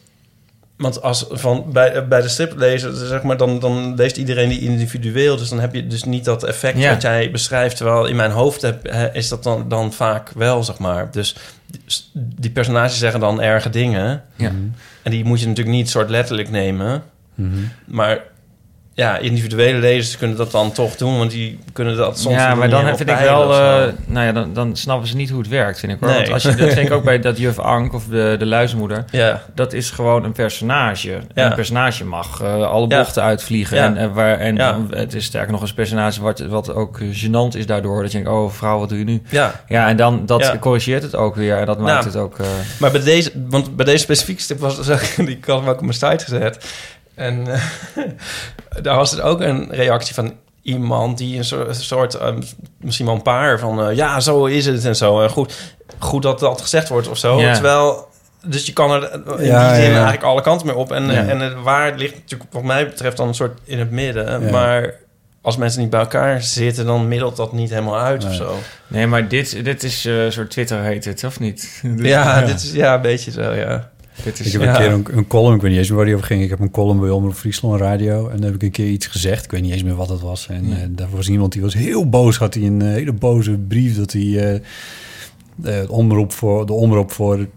Want 0.78 1.02
als 1.02 1.26
van 1.30 1.66
bij, 1.72 2.08
bij 2.08 2.22
de 2.22 2.28
strip 2.30 2.58
lezen, 2.58 3.08
zeg 3.08 3.24
maar, 3.24 3.38
dan, 3.38 3.60
dan 3.60 3.96
leest 3.96 4.18
iedereen 4.18 4.50
die 4.50 4.60
individueel. 4.62 5.38
Dus 5.38 5.50
dan 5.50 5.60
heb 5.60 5.74
je 5.74 5.88
dus 5.88 6.04
niet 6.04 6.26
dat 6.26 6.44
effect 6.44 6.78
Ja. 6.78 6.90
wat 6.94 7.02
jij 7.02 7.32
beschrijft. 7.32 7.78
Terwijl 7.78 8.06
in 8.06 8.16
mijn 8.16 8.32
hoofd 8.32 8.62
heb, 8.62 8.88
is 9.14 9.28
dat 9.30 9.44
dan, 9.44 9.70
dan 9.70 9.94
vaak 9.94 10.30
wel, 10.36 10.64
zeg 10.64 10.78
maar. 10.78 11.12
Dus 11.12 11.36
die 12.14 12.52
personages 12.52 12.98
zeggen 12.98 13.20
dan 13.20 13.42
erge 13.42 13.70
dingen. 13.70 14.24
Ja. 14.36 14.52
En 15.02 15.12
die 15.12 15.26
moet 15.26 15.40
je 15.40 15.48
natuurlijk 15.48 15.76
niet 15.76 15.90
soort 15.90 16.10
letterlijk 16.10 16.50
nemen. 16.50 17.04
Mhm. 17.36 17.58
Maar 17.86 18.24
ja, 18.96 19.18
individuele 19.18 19.78
lezers 19.80 20.18
kunnen 20.18 20.38
dat 20.38 20.52
dan 20.52 20.72
toch 20.72 20.96
doen, 20.96 21.18
want 21.18 21.32
die 21.32 21.60
kunnen 21.74 21.98
dat 21.98 22.20
soms. 22.20 22.36
ja, 22.36 22.56
maar 22.56 22.70
dan 22.70 22.98
vind 22.98 23.10
ik 23.10 23.18
wel... 23.18 23.54
eh, 23.54 23.92
nou 24.06 24.26
ja, 24.26 24.32
dan, 24.32 24.54
dan 24.54 24.76
snappen 24.76 25.08
ze 25.08 25.16
niet 25.16 25.30
hoe 25.30 25.40
het 25.40 25.48
werkt, 25.48 25.80
vind 25.80 25.92
ik 25.92 25.98
hoor. 26.00 26.10
Nee. 26.10 26.18
Want 26.20 26.32
als 26.32 26.44
je, 26.44 26.56
dat 26.56 26.74
vind 26.74 26.88
ik 26.88 26.92
ook 26.94 27.04
bij 27.12 27.20
dat 27.20 27.38
juf 27.38 27.60
Ank 27.60 27.94
of 27.94 28.06
de, 28.06 28.36
de 28.40 28.46
luizenmoeder. 28.46 29.06
ja, 29.12 29.42
Dat 29.56 29.74
is 29.74 29.92
gewoon 29.92 30.24
een 30.24 30.32
personage. 30.32 31.20
Ja. 31.34 31.46
Een 31.46 31.54
personage 31.56 32.06
mag 32.06 32.42
eh, 32.42 32.68
alle 32.68 32.88
Ja. 32.90 32.98
bochten 32.98 33.24
uitvliegen. 33.24 33.78
En, 33.78 33.98
en, 33.98 34.14
waar, 34.14 34.40
en 34.40 34.58
het 34.90 35.14
is 35.14 35.26
sterker 35.26 35.52
nog 35.52 35.62
een 35.62 35.74
personage 35.74 36.22
wat, 36.22 36.40
wat 36.40 36.74
ook 36.74 37.00
gênant 37.00 37.58
is 37.58 37.66
daardoor. 37.66 38.02
Dat 38.02 38.12
je 38.12 38.18
denkt, 38.18 38.34
oh 38.34 38.52
vrouw, 38.52 38.80
wat 38.80 38.90
doe 38.90 38.98
je 38.98 39.04
nu? 39.04 39.22
ja. 39.30 39.62
Ja, 39.68 39.88
en 39.88 39.96
dan 39.98 40.26
dat 40.26 40.60
corrigeert 40.60 41.04
het 41.04 41.16
ook 41.16 41.36
weer. 41.36 41.58
En 41.58 41.66
dat 41.66 41.80
maakt 41.80 41.94
Nou, 41.94 42.06
het 42.06 42.16
ook... 42.16 42.40
eh, 42.40 42.46
Maar 42.80 42.92
bij 42.92 43.04
deze, 43.04 43.32
want 43.50 43.76
bij 43.76 43.86
deze 43.86 43.98
specifieke 44.04 44.42
stip 44.42 44.60
was 44.60 44.76
die 45.18 45.28
ik 45.30 45.46
hem 45.46 45.56
ook 45.68 45.76
op 45.76 45.82
mijn 45.82 45.94
site 45.94 46.24
gezet. 46.24 46.66
En 47.16 47.48
eh, 47.48 47.62
daar 48.84 48.96
was 48.96 49.18
er 49.18 49.24
ook 49.24 49.42
een 49.42 49.68
reactie 49.72 50.14
van 50.14 50.34
iemand 50.62 51.18
die 51.18 51.38
een 51.38 51.44
soort, 51.46 51.68
een 51.68 51.76
soort 51.76 52.14
eh, 52.14 52.34
misschien 52.78 53.06
wel 53.06 53.16
een 53.16 53.22
paar 53.22 53.60
van... 53.60 53.82
eh, 53.88 53.96
ja, 53.96 54.20
zo 54.20 54.46
is 54.46 54.66
het 54.66 54.86
en 54.86 54.96
zo. 54.96 55.22
En 55.22 55.30
goed, 55.30 55.76
goed 56.00 56.22
dat 56.24 56.40
dat 56.40 56.62
gezegd 56.62 56.90
wordt 56.90 57.08
of 57.08 57.18
zo. 57.18 57.40
Ja. 57.40 57.54
Terwijl... 57.54 58.12
Dus 58.46 58.66
je 58.66 58.74
kan 58.74 58.92
er 58.92 59.14
in 59.14 59.24
die 59.26 59.36
zin 59.36 59.46
ja. 59.46 59.72
eigenlijk 59.94 60.24
alle 60.24 60.42
kanten 60.42 60.68
mee 60.68 60.76
op. 60.76 60.92
En, 60.92 61.06
Ja. 61.12 61.28
en 61.28 61.40
het 61.40 61.54
waar 61.62 61.96
ligt 61.96 62.14
natuurlijk 62.16 62.54
wat 62.54 62.64
mij 62.64 62.88
betreft 62.88 63.18
dan 63.18 63.28
een 63.28 63.34
soort 63.36 63.60
in 63.64 63.80
het 63.80 63.92
midden. 63.92 64.42
Ja. 64.46 64.52
Maar 64.52 64.94
als 65.42 65.58
mensen 65.58 65.82
niet 65.82 65.90
bij 65.90 66.00
elkaar 66.00 66.42
zitten, 66.42 66.86
dan 66.86 67.08
middelt 67.08 67.36
dat 67.36 67.54
niet 67.54 67.70
helemaal 67.70 68.00
uit 68.00 68.24
of 68.24 68.30
Nee. 68.30 68.38
zo. 68.38 68.56
Nee, 68.88 69.08
maar 69.08 69.28
dit, 69.28 69.64
dit 69.66 69.84
is 69.84 70.06
eh, 70.06 70.24
een 70.24 70.32
soort 70.32 70.52
Twitter 70.52 70.82
heet 70.82 71.06
het, 71.06 71.24
of 71.24 71.40
niet? 71.40 71.82
Ja, 71.82 72.40
Ja. 72.40 72.46
dit 72.46 72.64
is 72.64 72.72
ja, 72.72 72.94
een 72.96 73.02
beetje 73.02 73.32
zo, 73.32 73.52
ja. 73.54 73.90
Dit 74.24 74.40
is, 74.40 74.46
Ik 74.46 74.52
heb 74.52 74.62
Ja. 74.62 74.70
een 74.70 75.04
keer 75.04 75.14
een, 75.14 75.18
een 75.18 75.28
column, 75.28 75.56
ik 75.56 75.62
weet 75.62 75.70
niet 75.70 75.80
eens 75.80 75.88
meer 75.88 75.98
waar 75.98 76.06
die 76.06 76.16
over 76.16 76.28
ging. 76.28 76.42
Ik 76.44 76.50
heb 76.50 76.60
een 76.60 76.72
column 76.72 77.00
bij 77.00 77.10
Omroep 77.10 77.34
Friesland 77.34 77.80
Radio. 77.82 78.28
En 78.30 78.36
daar 78.38 78.46
heb 78.46 78.56
ik 78.56 78.62
een 78.64 78.72
keer 78.72 78.88
iets 78.88 79.08
gezegd. 79.08 79.44
Ik 79.46 79.52
weet 79.52 79.62
niet 79.62 79.72
eens 79.72 79.84
meer 79.84 79.96
wat 79.96 80.10
het 80.10 80.22
was. 80.22 80.48
En 80.48 80.68
Ja. 80.70 80.76
eh, 80.76 80.82
daar 80.90 81.10
was 81.10 81.30
iemand 81.30 81.52
die 81.52 81.62
was 81.62 81.74
heel 81.74 82.10
boos. 82.10 82.38
Had 82.38 82.54
hij 82.54 82.64
een 82.64 82.82
eh, 82.82 82.88
hele 82.88 83.14
boze 83.14 83.58
brief 83.58 83.96
dat 83.98 84.12
hij 84.12 84.54
eh, 84.54 84.60
de, 85.56 85.86
omroep 85.90 86.32
voor, 86.34 86.66
de 86.66 86.74
omroep 86.74 87.12
voor, 87.12 87.48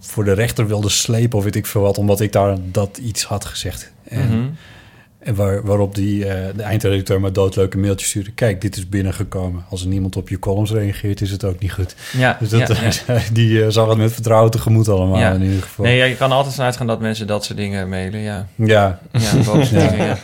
voor 0.00 0.24
de 0.24 0.32
rechter 0.32 0.66
wilde 0.66 0.88
slepen 0.88 1.38
of 1.38 1.44
weet 1.44 1.56
ik 1.56 1.66
veel 1.66 1.80
wat. 1.82 1.98
Omdat 1.98 2.20
ik 2.20 2.32
daar 2.32 2.56
dat 2.72 2.98
iets 3.02 3.24
had 3.24 3.44
gezegd. 3.44 3.92
En, 4.04 4.28
Mhm. 4.28 4.48
En 5.28 5.34
waar, 5.34 5.62
waarop 5.62 5.94
die, 5.94 6.26
eh, 6.26 6.46
de 6.56 6.62
eindredacteur 6.62 7.20
maar 7.20 7.32
doodleuke 7.32 7.78
mailtjes 7.78 8.08
stuurde. 8.08 8.30
Kijk, 8.32 8.60
dit 8.60 8.76
is 8.76 8.88
binnengekomen. 8.88 9.64
Als 9.68 9.82
er 9.82 9.88
niemand 9.88 10.16
op 10.16 10.28
je 10.28 10.38
columns 10.38 10.70
reageert, 10.72 11.20
is 11.20 11.30
het 11.30 11.44
ook 11.44 11.58
niet 11.58 11.72
goed. 11.72 11.94
Ja, 12.16 12.36
Dus 12.40 12.48
dat, 12.48 12.68
ja, 13.06 13.14
ja. 13.14 13.20
die 13.32 13.62
eh, 13.64 13.70
zag 13.70 13.88
het 13.88 13.98
met 13.98 14.12
vertrouwen 14.12 14.50
tegemoet 14.50 14.88
allemaal 14.88 15.18
Ja. 15.18 15.32
in 15.32 15.42
ieder 15.42 15.62
geval. 15.62 15.84
Nee, 15.84 15.96
ja, 15.96 16.04
je 16.04 16.16
kan 16.16 16.32
altijd 16.32 16.54
vanuit 16.54 16.76
gaan 16.76 16.86
dat 16.86 17.00
mensen 17.00 17.26
dat 17.26 17.44
soort 17.44 17.58
dingen 17.58 17.88
mailen, 17.88 18.20
ja. 18.20 18.46
Ja, 18.54 18.98
dingen. 19.70 20.18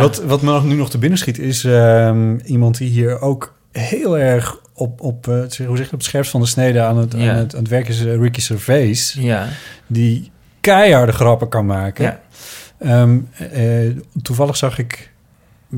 Wat, 0.00 0.22
wat 0.22 0.42
me 0.42 0.50
nog- 0.52 0.64
nu 0.64 0.74
nog 0.74 0.90
te 0.90 0.98
binnen 0.98 1.18
schiet 1.18 1.38
is 1.38 1.64
ehm, 1.64 2.36
iemand 2.44 2.78
die 2.78 2.88
hier 2.88 3.20
ook 3.20 3.54
heel 3.72 4.18
erg 4.18 4.60
op, 4.74 5.00
op, 5.00 5.28
eh, 5.28 5.34
hoe 5.66 5.76
zeg 5.76 5.86
je, 5.86 5.92
op 5.92 5.98
het 5.98 6.04
scherpst 6.04 6.30
van 6.30 6.40
de 6.40 6.46
snede 6.46 6.80
aan 6.80 6.98
het, 6.98 7.14
aan 7.14 7.20
het, 7.20 7.54
aan 7.54 7.60
het 7.60 7.68
werk 7.70 7.88
is 7.88 8.02
Ricky 8.02 8.40
Gervais. 8.40 9.16
Ja, 9.18 9.46
Die 9.86 10.30
keiharde 10.60 11.12
grappen 11.12 11.48
kan 11.48 11.66
maken. 11.66 12.18
Ehm, 12.78 13.18
eh, 13.52 13.62
toevallig 14.22 14.56
zag 14.56 14.78
ik, 14.78 15.10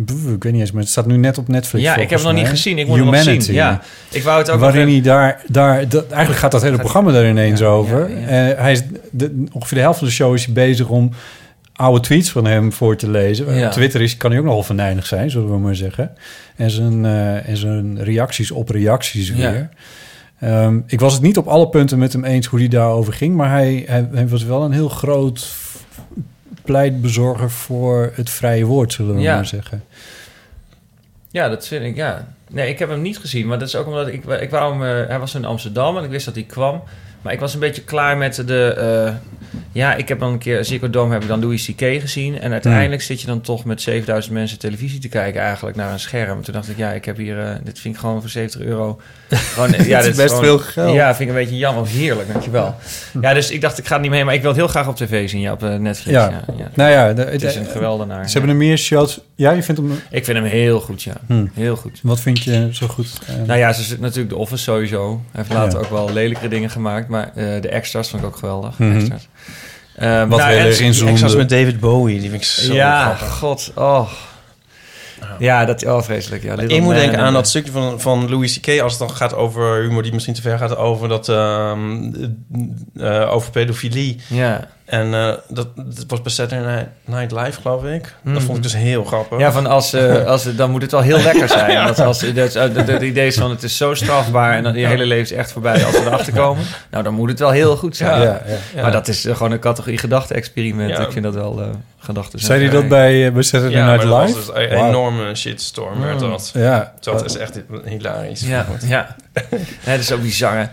ik 0.06 0.42
weet 0.42 0.52
niet 0.52 0.60
eens, 0.60 0.72
maar 0.72 0.82
het 0.82 0.90
staat 0.90 1.06
nu 1.06 1.16
net 1.16 1.38
op 1.38 1.48
Netflix. 1.48 1.84
ja, 1.84 1.92
ik 1.96 2.10
heb 2.10 2.18
het 2.18 2.28
nog 2.28 2.36
niet 2.36 2.48
gezien. 2.48 2.78
Ik 2.78 2.86
moet 2.86 2.96
het 2.96 3.04
nog 3.04 3.14
Humanity. 3.14 3.44
zien. 3.44 3.54
Ja, 3.54 3.80
ik 4.10 4.22
wou 4.22 4.38
het 4.38 4.50
ook 4.50 4.60
Waarin 4.60 4.84
nog 4.84 4.92
hij 4.92 5.02
daar, 5.02 5.42
daar 5.48 5.88
dat, 5.88 6.06
eigenlijk 6.08 6.40
gaat 6.40 6.50
dat 6.52 6.60
hele 6.60 6.72
Gaat- 6.72 6.82
programma 6.82 7.12
daar 7.12 7.28
ineens 7.28 7.60
Ja, 7.60 7.66
over. 7.66 8.10
ja, 8.10 8.18
ja. 8.18 8.50
Eh, 8.50 8.60
hij 8.60 8.72
is 8.72 8.82
de, 9.10 9.44
ongeveer 9.52 9.76
de 9.76 9.82
helft 9.82 9.98
van 9.98 10.08
de 10.08 10.14
show 10.14 10.34
is 10.34 10.44
hij 10.44 10.54
bezig 10.54 10.88
om 10.88 11.10
oude 11.72 12.00
tweets 12.00 12.30
van 12.30 12.44
hem 12.44 12.72
voor 12.72 12.96
te 12.96 13.10
lezen. 13.10 13.64
Op 13.66 13.70
Twitter 13.72 14.00
is, 14.00 14.16
kan 14.16 14.30
hij 14.30 14.40
ook 14.40 14.46
nogal 14.46 14.62
venijnig 14.62 15.06
zijn, 15.06 15.30
zullen 15.30 15.50
we 15.50 15.58
maar 15.58 15.76
zeggen. 15.76 16.10
En 16.56 16.70
zijn, 16.70 17.04
eh, 17.04 17.48
en 17.48 17.56
zijn 17.56 18.02
reacties 18.02 18.50
op 18.50 18.68
reacties 18.68 19.30
weer. 19.30 19.68
Ehm, 20.40 20.78
ik 20.86 21.00
was 21.00 21.12
het 21.12 21.22
niet 21.22 21.36
op 21.38 21.46
alle 21.46 21.68
punten 21.68 21.98
met 21.98 22.12
hem 22.12 22.24
eens 22.24 22.46
hoe 22.46 22.58
hij 22.58 22.68
daarover 22.68 23.12
ging, 23.12 23.34
maar 23.34 23.50
hij, 23.50 23.84
hij, 23.86 24.08
hij 24.12 24.28
was 24.28 24.44
wel 24.44 24.62
een 24.62 24.72
heel 24.72 24.88
groot 24.88 25.46
pleitbezorger 26.72 27.50
voor 27.50 28.10
het 28.14 28.30
vrije 28.30 28.64
woord, 28.64 28.92
zullen 28.92 29.14
we 29.14 29.20
Ja. 29.20 29.34
maar 29.34 29.46
zeggen. 29.46 29.84
Ja, 31.30 31.48
dat 31.48 31.66
vind 31.66 31.84
ik, 31.84 31.96
ja. 31.96 32.28
Nee, 32.50 32.68
ik 32.68 32.78
heb 32.78 32.88
hem 32.88 33.02
niet 33.02 33.18
gezien, 33.18 33.46
maar 33.46 33.58
dat 33.58 33.68
is 33.68 33.76
ook 33.76 33.86
omdat 33.86 34.08
ik, 34.08 34.24
ik 34.24 34.50
wou 34.50 34.72
hem... 34.72 35.02
eh, 35.02 35.08
hij 35.08 35.18
was 35.18 35.34
in 35.34 35.44
Amsterdam 35.44 35.96
en 35.96 36.04
ik 36.04 36.10
wist 36.10 36.24
dat 36.24 36.34
hij 36.34 36.44
kwam. 36.44 36.82
Maar 37.22 37.32
ik 37.32 37.40
was 37.40 37.54
een 37.54 37.60
beetje 37.60 37.82
klaar 37.82 38.16
met 38.16 38.34
de... 38.46 38.64
eh, 38.72 39.14
ja, 39.78 39.94
ik 39.94 40.08
heb 40.08 40.18
dan 40.18 40.32
een 40.32 40.38
keer... 40.38 40.64
Ziggo 40.64 40.90
Dome 40.90 41.12
heb 41.12 41.22
ik 41.22 41.28
dan 41.28 41.40
Louis 41.40 41.64
C.K. 41.66 42.00
gezien. 42.00 42.40
En 42.40 42.52
uiteindelijk 42.52 43.02
zit 43.02 43.20
je 43.20 43.26
dan 43.26 43.40
toch 43.40 43.64
met 43.64 43.82
7000 43.82 44.34
mensen 44.34 44.58
televisie 44.58 45.00
te 45.00 45.08
kijken 45.08 45.40
eigenlijk 45.40 45.76
naar 45.76 45.92
een 45.92 46.00
scherm. 46.00 46.42
Toen 46.42 46.54
dacht 46.54 46.68
ik, 46.68 46.76
ja, 46.76 46.90
ik 46.92 47.04
heb 47.04 47.16
hier... 47.16 47.38
eh, 47.40 47.54
dit 47.64 47.78
vind 47.78 47.94
ik 47.94 48.00
gewoon 48.00 48.20
voor 48.20 48.30
70 48.30 48.60
euro... 48.60 49.00
Gewoon, 49.54 49.70
ja, 49.86 49.98
is 49.98 50.04
dit 50.04 50.16
best 50.16 50.28
gewoon- 50.28 50.44
veel 50.44 50.58
geld. 50.58 50.94
Ja, 50.94 51.14
vind 51.14 51.30
ik 51.30 51.36
een 51.36 51.42
beetje 51.42 51.56
jammer. 51.58 51.86
Heerlijk, 51.86 52.32
dankjewel. 52.32 52.74
Ja, 53.20 53.34
dus 53.34 53.50
ik 53.50 53.60
dacht, 53.60 53.78
ik 53.78 53.86
ga 53.86 53.92
het 53.92 54.02
niet 54.02 54.10
mee, 54.10 54.24
maar 54.24 54.34
ik 54.34 54.40
wil 54.40 54.50
het 54.50 54.58
heel 54.58 54.68
graag 54.68 54.88
op 54.88 54.96
tv 54.96 55.28
zien, 55.28 55.40
ja, 55.40 55.52
op 55.52 55.62
eh, 55.62 55.74
Netflix. 55.74 56.18
Ja. 56.18 56.28
Ja, 56.30 56.54
ja. 56.58 56.70
Nou 56.74 56.90
ja, 56.90 57.12
de- 57.12 57.22
Het 57.24 57.42
is 57.42 57.54
een 57.54 57.62
de- 57.62 57.68
geweldenaar. 57.70 58.26
Ze 58.26 58.32
hebben 58.32 58.50
er 58.50 58.56
meer 58.56 58.76
shows. 58.78 59.20
Ja, 59.34 59.50
je 59.50 59.62
vindt 59.62 59.80
hem. 59.80 59.90
Ik 60.10 60.24
vind 60.24 60.38
hem 60.38 60.46
heel 60.46 60.80
goed, 60.80 61.02
ja. 61.02 61.12
Hmm. 61.26 61.50
Heel 61.54 61.76
goed. 61.76 62.00
Wat 62.02 62.20
vind 62.20 62.42
je 62.42 62.68
zo 62.72 62.86
goed? 62.86 63.08
eh, 63.26 63.34
Nou 63.46 63.58
ja, 63.58 63.72
ze 63.72 63.82
zit 63.82 64.00
natuurlijk 64.00 64.28
de 64.28 64.36
Office 64.36 64.62
sowieso. 64.62 65.22
Hij 65.32 65.42
heeft 65.44 65.52
later 65.52 65.78
ook 65.78 65.90
wel 65.90 66.12
lelijkere 66.12 66.48
dingen 66.48 66.70
gemaakt, 66.70 67.08
maar 67.08 67.30
de 67.34 67.68
extras 67.68 68.08
vond 68.10 68.22
ik 68.22 68.28
ook 68.28 68.36
geweldig. 68.36 68.78
Mhm. 68.78 68.96
Extras. 68.96 69.28
Ehm, 69.98 70.28
Wat 70.28 70.38
nou, 70.38 70.52
en- 70.52 70.66
erin 70.66 70.86
Ik 70.88 70.94
zonden. 70.94 71.20
was 71.20 71.36
met 71.36 71.48
David 71.48 71.80
Bowie, 71.80 72.20
die 72.20 72.30
vind 72.30 72.42
ik 72.42 72.48
zo 72.48 72.72
Ja, 72.74 73.14
grappig. 73.14 73.36
god, 73.38 73.72
oh. 73.74 74.10
Ja, 75.38 75.64
dat, 75.64 75.86
oh, 75.86 76.02
vreselijk. 76.02 76.42
Ja, 76.42 76.58
Ik 76.58 76.80
moet 76.80 76.94
denken 76.94 77.18
en- 77.18 77.24
aan 77.24 77.32
dat 77.32 77.48
stukje 77.48 77.72
van, 77.72 78.00
van 78.00 78.30
Louis 78.30 78.60
C.K. 78.60 78.80
als 78.80 78.98
het 78.98 79.08
dan 79.08 79.16
gaat 79.16 79.34
over 79.34 79.80
humor 79.82 80.02
die 80.02 80.12
misschien 80.12 80.34
te 80.34 80.42
ver 80.42 80.58
gaat 80.58 80.76
over 80.76 81.08
dat 81.08 81.28
ehm, 81.28 82.12
eh, 82.96 83.32
over 83.34 83.50
pedofilie. 83.50 84.20
Ja. 84.26 84.68
En 84.88 85.14
eh, 85.14 85.32
dat, 85.48 85.68
dat 85.76 86.04
was 86.06 86.22
bij 86.22 86.32
Saturday 86.32 86.88
Night 87.04 87.32
Live, 87.32 87.60
geloof 87.60 87.84
ik. 87.84 88.14
Mhm. 88.22 88.34
Dat 88.34 88.42
vond 88.42 88.56
ik 88.56 88.62
dus 88.62 88.74
heel 88.76 89.04
grappig. 89.04 89.38
Ja, 89.38 89.52
van 89.52 89.66
als, 89.66 89.92
eh, 89.92 90.24
als, 90.32 90.56
dan 90.56 90.70
moet 90.70 90.82
het 90.82 90.90
wel 90.90 91.00
heel 91.00 91.20
lekker 91.20 91.48
zijn. 91.48 91.84
Want 91.84 92.00
als, 92.00 92.18
dat, 92.20 92.34
dat, 92.52 92.74
dat- 92.74 92.86
het 92.88 93.02
idee 93.02 93.26
is 93.26 93.36
van 93.36 93.50
het 93.50 93.62
is 93.62 93.76
zo 93.76 93.94
strafbaar 93.94 94.52
en 94.54 94.62
dan 94.62 94.74
je 94.74 94.86
hele 94.86 95.04
leven 95.06 95.24
is 95.24 95.32
echt 95.32 95.52
voorbij 95.52 95.84
als 95.84 95.98
we 95.98 96.04
erachter 96.06 96.32
komen. 96.32 96.64
Nou, 96.90 97.04
dan 97.04 97.14
moet 97.14 97.28
het 97.28 97.38
wel 97.38 97.50
heel 97.50 97.76
goed 97.76 97.96
zijn. 97.96 98.20
ja, 98.20 98.24
ja. 98.24 98.40
Ja. 98.74 98.82
Maar 98.82 98.92
dat 98.92 99.08
is 99.08 99.24
eh, 99.24 99.36
gewoon 99.36 99.52
een 99.52 99.58
categorie 99.60 99.98
gedachte-experiment. 99.98 100.90
Ja. 100.90 101.00
Ik 101.00 101.12
vind 101.12 101.24
dat 101.24 101.34
wel 101.34 101.60
eh 101.60 101.66
gedachten. 101.98 102.38
Zei 102.38 102.60
hij 102.62 102.70
dat 102.70 102.88
bij, 102.88 103.32
bij 103.32 103.42
Saturday 103.42 103.76
Ja, 103.78 103.86
maar 103.86 103.94
Night 103.96 104.10
dat 104.10 104.20
Live? 104.26 104.34
was 104.38 104.46
dus 104.46 104.54
een 104.70 104.86
enorme 104.86 105.34
shitstorm 105.34 106.00
werd 106.00 106.20
Mm. 106.20 106.30
dat. 106.30 106.50
Ja. 106.54 106.92
Dat 107.00 107.24
is 107.24 107.36
echt 107.36 107.60
hilarisch. 107.84 108.40
Ja, 108.40 108.66
ja. 108.86 109.16
ja, 109.84 109.90
dat 109.92 109.98
is 109.98 110.12
ook 110.12 110.22
bizar. 110.22 110.56
hè. 110.56 110.64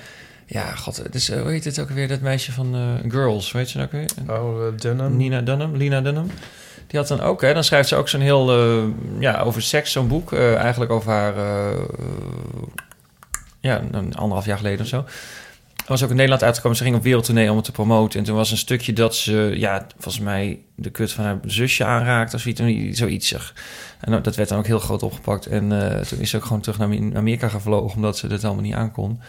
Ja, 0.46 0.76
god, 0.76 0.98
het 0.98 1.16
is, 1.16 1.30
eh, 1.30 1.41
hoe 1.41 1.52
heet 1.52 1.64
het 1.66 1.80
ook 1.80 1.89
weer, 1.89 2.08
dat 2.08 2.20
meisje 2.22 2.52
van 2.52 2.76
eh, 2.76 3.12
Girls, 3.12 3.52
weet 3.52 3.72
je 3.72 3.78
nou 3.78 3.89
ook 3.93 4.00
weer? 4.26 4.36
Oh, 4.39 4.62
uh, 4.74 4.80
Dunham. 4.80 5.18
Nina 5.18 5.41
Dunham, 5.41 5.76
Lina 5.76 6.02
Dunham. 6.02 6.28
Die 6.88 7.00
had 7.00 7.08
dan 7.08 7.20
ook, 7.22 7.41
hè, 7.41 7.54
dan 7.54 7.64
schrijft 7.64 7.89
ze 7.89 7.96
ook 7.96 8.10
zo'n 8.10 8.22
heel, 8.22 8.52
eh, 8.52 8.84
ja, 9.20 9.39
over 9.41 9.62
seks, 9.62 9.91
zo'n 9.91 10.08
boek. 10.08 10.34
eh, 10.34 10.56
eigenlijk 10.56 10.91
over 10.91 11.12
haar, 11.12 11.38
eh, 11.38 11.72
eh, 11.72 11.80
ja, 13.60 13.82
een 13.91 14.16
anderhalf 14.16 14.46
jaar 14.46 14.58
geleden 14.58 14.82
of 14.82 14.88
zo. 14.88 14.98
Er 15.76 15.91
was 15.91 16.04
ook 16.04 16.10
in 16.10 16.16
Nederland 16.16 16.43
uitgekomen. 16.43 16.78
Ze 16.78 16.84
ging 16.84 16.96
op 16.96 17.04
wereldtournee 17.04 17.50
om 17.50 17.56
het 17.56 17.66
te 17.66 17.72
promoten. 17.72 18.20
En 18.20 18.26
toen 18.26 18.36
was 18.36 18.52
een 18.52 18.58
stukje 18.58 18.93
dat 18.93 19.16
ze, 19.16 19.54
ja, 19.56 19.88
volgens 19.98 20.24
mij 20.24 20.60
de 20.76 20.89
kut 20.89 21.12
van 21.12 21.24
haar 21.24 21.38
zusje 21.46 21.86
aanraakte 21.86 22.36
of 22.36 22.41
zoiets. 22.41 22.98
zoiets 23.00 23.28
zeg. 23.28 23.54
En 24.00 24.22
dat- 24.24 24.36
werd 24.36 24.50
dan 24.50 24.58
ook 24.58 24.66
heel 24.66 24.80
groot 24.80 25.04
opgepakt. 25.04 25.46
En 25.46 25.91
eh, 25.91 26.02
toen 26.02 26.20
is 26.20 26.30
ze 26.30 26.38
ook 26.38 26.46
gewoon 26.46 26.62
terug 26.62 26.78
naar 26.78 27.16
Amerika 27.18 27.48
gevlogen, 27.48 27.96
omdat 27.96 28.18
ze 28.18 28.28
dat 28.28 28.43
allemaal 28.43 28.64
niet 28.64 28.74
aankon. 28.74 29.22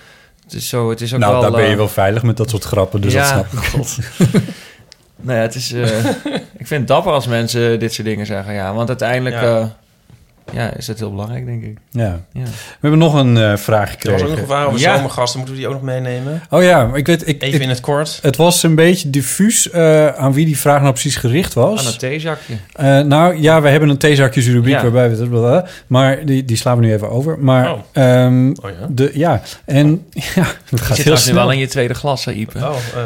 Het 0.46 0.54
is 0.54 0.68
zo, 0.68 0.90
het 0.90 1.00
is 1.00 1.14
ook 1.14 1.20
Nou, 1.20 1.32
wel... 1.32 1.40
daar 1.42 1.50
ben 1.50 1.64
je 1.64 1.70
eh, 1.70 1.76
wel 1.76 1.88
veilig 1.88 2.22
met 2.22 2.36
dat 2.36 2.50
soort 2.50 2.64
grappen, 2.64 3.00
dus 3.00 3.12
dat 3.14 3.26
snap 3.26 3.52
ik. 3.52 3.58
god. 3.58 3.98
nou 5.26 5.36
ja, 5.38 5.42
het 5.42 5.54
is... 5.54 5.72
eh, 5.72 6.04
ik 6.56 6.66
vind 6.66 6.70
het 6.80 6.86
dapper 6.86 7.12
als 7.12 7.26
mensen 7.26 7.78
dit 7.78 7.92
soort 7.94 8.06
dingen 8.06 8.26
zeggen. 8.26 8.54
Ja, 8.54 8.74
want 8.74 8.88
uiteindelijk... 8.88 9.34
Ja. 9.40 9.76
Ja. 10.52 10.74
is 10.76 10.86
het 10.86 10.98
heel 10.98 11.10
belangrijk, 11.10 11.46
denk 11.46 11.62
ik. 11.62 11.78
Ja. 11.90 12.20
Ja. 12.32 12.42
We 12.42 12.48
hebben 12.80 12.98
nog 12.98 13.14
een 13.14 13.36
eh, 13.36 13.56
vraag 13.56 13.80
Er 13.80 13.86
was 13.88 13.90
gekregen. 13.90 14.22
ook 14.24 14.30
nog 14.30 14.38
een 14.38 14.46
vraag 14.46 14.66
over 14.66 14.80
Ja. 14.80 14.96
zomergasten. 14.96 15.38
Moeten 15.38 15.54
we 15.56 15.60
die 15.60 15.68
ook 15.70 15.76
nog 15.76 15.84
meenemen? 15.84 16.42
Oh 16.50 16.62
ja, 16.62 16.86
maar 16.86 16.98
ik 16.98 17.06
weet... 17.06 17.28
Ik, 17.28 17.42
Even 17.42 17.54
ik- 17.56 17.62
in 17.62 17.68
het 17.68 17.80
kort. 17.80 18.18
het 18.22 18.36
was 18.36 18.62
een 18.62 18.74
beetje 18.74 19.10
diffuus 19.10 19.70
eh, 19.70 20.06
aan 20.08 20.32
wie 20.32 20.46
die 20.46 20.58
vraag 20.58 20.80
nou 20.80 20.92
precies 20.92 21.16
gericht 21.16 21.54
was. 21.54 21.80
Aan 21.80 21.86
het 21.86 21.98
theezakje. 21.98 22.54
Eh, 22.72 23.00
nou 23.00 23.40
ja, 23.40 23.60
we 23.62 23.68
hebben 23.68 23.88
een 23.88 23.98
theezakjesrubriek 23.98 24.74
Ja. 24.74 24.82
waarbij 24.82 25.10
we 25.10 25.16
blablabla, 25.28 25.66
Maar 25.86 26.24
die, 26.24 26.44
die 26.44 26.56
slaan 26.56 26.78
we 26.78 26.84
nu 26.84 26.92
even 26.92 27.10
over. 27.10 27.38
Maar 27.38 27.72
Oh. 27.72 27.78
ehm, 27.92 28.48
Oh 28.50 28.70
ja. 28.80 28.86
de, 28.88 29.10
ja, 29.14 29.42
en 29.64 29.88
ja, 30.10 30.22
het 30.22 30.56
Je 30.70 30.76
gaat 30.76 30.78
zit 30.78 30.78
heel 30.78 30.96
trouwens 30.96 31.26
nu 31.26 31.32
snel. 31.32 31.34
wel 31.44 31.50
in 31.52 31.58
je 31.58 31.66
tweede 31.66 31.94
glas, 31.94 32.24
hè, 32.24 32.32
Ipe? 32.32 32.58
Oh, 32.58 32.76
eh, 32.94 33.02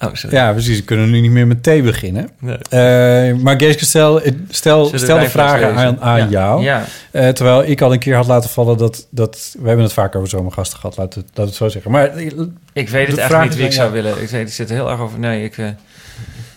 Oh, 0.00 0.08
sorry. 0.14 0.36
Ja, 0.36 0.52
precies. 0.52 0.76
We 0.78 0.84
kunnen 0.84 1.10
nu 1.10 1.20
niet 1.20 1.30
meer 1.30 1.46
met 1.46 1.62
thee 1.62 1.82
beginnen. 1.82 2.30
Nee. 2.40 2.56
Eh, 2.70 3.36
maar 3.36 3.60
Geeske, 3.60 3.84
stel, 3.84 4.20
eh, 4.22 4.32
stel, 4.50 4.90
stel 4.98 5.18
de 5.18 5.30
vragen 5.30 5.74
aan, 5.74 6.00
aan 6.00 6.18
Ja. 6.18 6.26
jou. 6.28 6.62
Ja. 6.62 6.84
Eh, 7.10 7.28
terwijl 7.28 7.64
ik 7.64 7.80
al 7.80 7.92
een 7.92 7.98
keer 7.98 8.14
had 8.16 8.26
laten 8.26 8.50
vallen 8.50 8.76
dat... 8.76 9.06
dat 9.10 9.54
we 9.58 9.66
hebben 9.66 9.84
het 9.84 9.94
vaak 9.94 10.14
over 10.16 10.28
zomergasten 10.28 10.78
gehad, 10.78 10.96
laat 10.96 11.14
het, 11.14 11.24
laat 11.34 11.46
het 11.46 11.54
zo 11.56 11.68
zeggen. 11.68 11.90
Maar 11.90 12.18
Ik 12.72 12.88
weet 12.88 13.08
het 13.08 13.16
echt 13.18 13.40
niet 13.42 13.54
wie 13.56 13.64
ik 13.66 13.72
zou 13.72 13.92
willen. 13.92 14.22
Ik, 14.22 14.28
weet, 14.28 14.46
ik 14.48 14.52
zit 14.54 14.68
er 14.68 14.74
heel 14.74 14.90
erg 14.90 15.00
over... 15.00 15.18
Nee, 15.18 15.44
ik... 15.44 15.56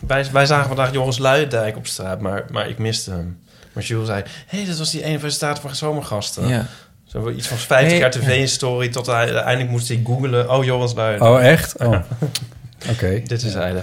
wij, 0.07 0.25
wij 0.31 0.45
zagen 0.45 0.67
vandaag 0.67 0.93
Joris 0.93 1.17
Luijendijk 1.17 1.77
op 1.77 1.87
straat, 1.87 2.21
maar, 2.21 2.45
maar 2.51 2.69
ik 2.69 2.77
miste 2.77 3.11
hem. 3.11 3.39
Maar 3.73 3.83
Jules 3.83 4.07
zei, 4.07 4.23
hé, 4.47 4.57
hey, 4.57 4.67
dat 4.67 4.77
was 4.77 4.91
die 4.91 5.03
ene 5.03 5.17
presentator 5.17 5.61
van 5.61 5.75
zomergasten. 5.75 6.47
ja. 6.47 6.65
Zo 7.05 7.29
iets 7.29 7.47
van 7.47 7.57
50 7.57 7.87
Hey. 7.89 7.97
jaar 7.99 8.11
tv-story, 8.11 8.89
tot 8.89 9.05
hij 9.05 9.15
uiteindelijk 9.15 9.69
moest 9.69 9.87
hij 9.87 10.01
googlen. 10.05 10.51
Oh, 10.51 10.63
Joris 10.63 10.93
Luijendijk. 10.93 11.31
oh, 11.31 11.43
echt? 11.43 11.77
Oh. 11.77 11.95
Oké. 12.89 13.21
Dit 13.25 13.43
is 13.43 13.53
hij. 13.53 13.73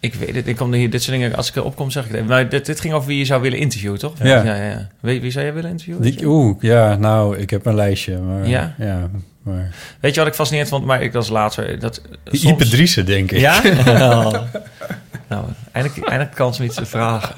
Ik 0.00 0.14
weet 0.14 0.34
het. 0.34 0.46
Ik 0.46 0.56
kom 0.56 0.72
hier, 0.72 0.90
dit 0.90 1.02
soort 1.02 1.16
dingen... 1.18 1.34
Als 1.36 1.48
ik 1.48 1.56
erop 1.56 1.76
kom, 1.76 1.90
zeg 1.90 2.06
ik 2.06 2.14
het. 2.14 2.26
Maar 2.26 2.48
dit, 2.48 2.66
dit 2.66 2.80
ging 2.80 2.94
over 2.94 3.08
wie 3.08 3.18
je 3.18 3.24
zou 3.24 3.42
willen 3.42 3.58
interviewen, 3.58 3.98
toch? 3.98 4.12
Ja. 4.22 4.42
ja, 4.42 4.54
ja. 4.54 4.88
Wie, 5.00 5.20
wie 5.20 5.30
zou 5.30 5.44
jij 5.44 5.54
willen 5.54 5.70
interviewen? 5.70 6.02
Die- 6.02 6.24
Oeh, 6.26 6.56
ja, 6.60 6.94
nou, 6.96 7.36
ik 7.38 7.50
heb 7.50 7.66
een 7.66 7.74
lijstje. 7.74 8.18
Maar, 8.18 8.48
Ja? 8.48 8.74
Ja, 8.78 9.10
maar... 9.42 9.70
Weet 10.00 10.14
je 10.14 10.20
wat 10.20 10.28
ik 10.28 10.34
fascinerend 10.34 10.70
vond? 10.70 10.84
Maar 10.84 11.02
ik 11.02 11.12
was 11.12 11.28
later... 11.28 11.78
Dat, 11.78 12.00
Die 12.24 12.40
soms- 12.40 12.52
Ipe 12.52 12.68
Driessen, 12.68 13.06
denk 13.06 13.30
ik. 13.32 13.38
Ja? 13.38 13.60
Oh. 13.86 14.32
nou, 15.28 15.44
eindelijk, 15.72 16.08
eindelijk 16.08 16.34
kans 16.36 16.58
om 16.58 16.64
iets 16.64 16.74
te 16.76 16.86
vragen. 16.86 17.34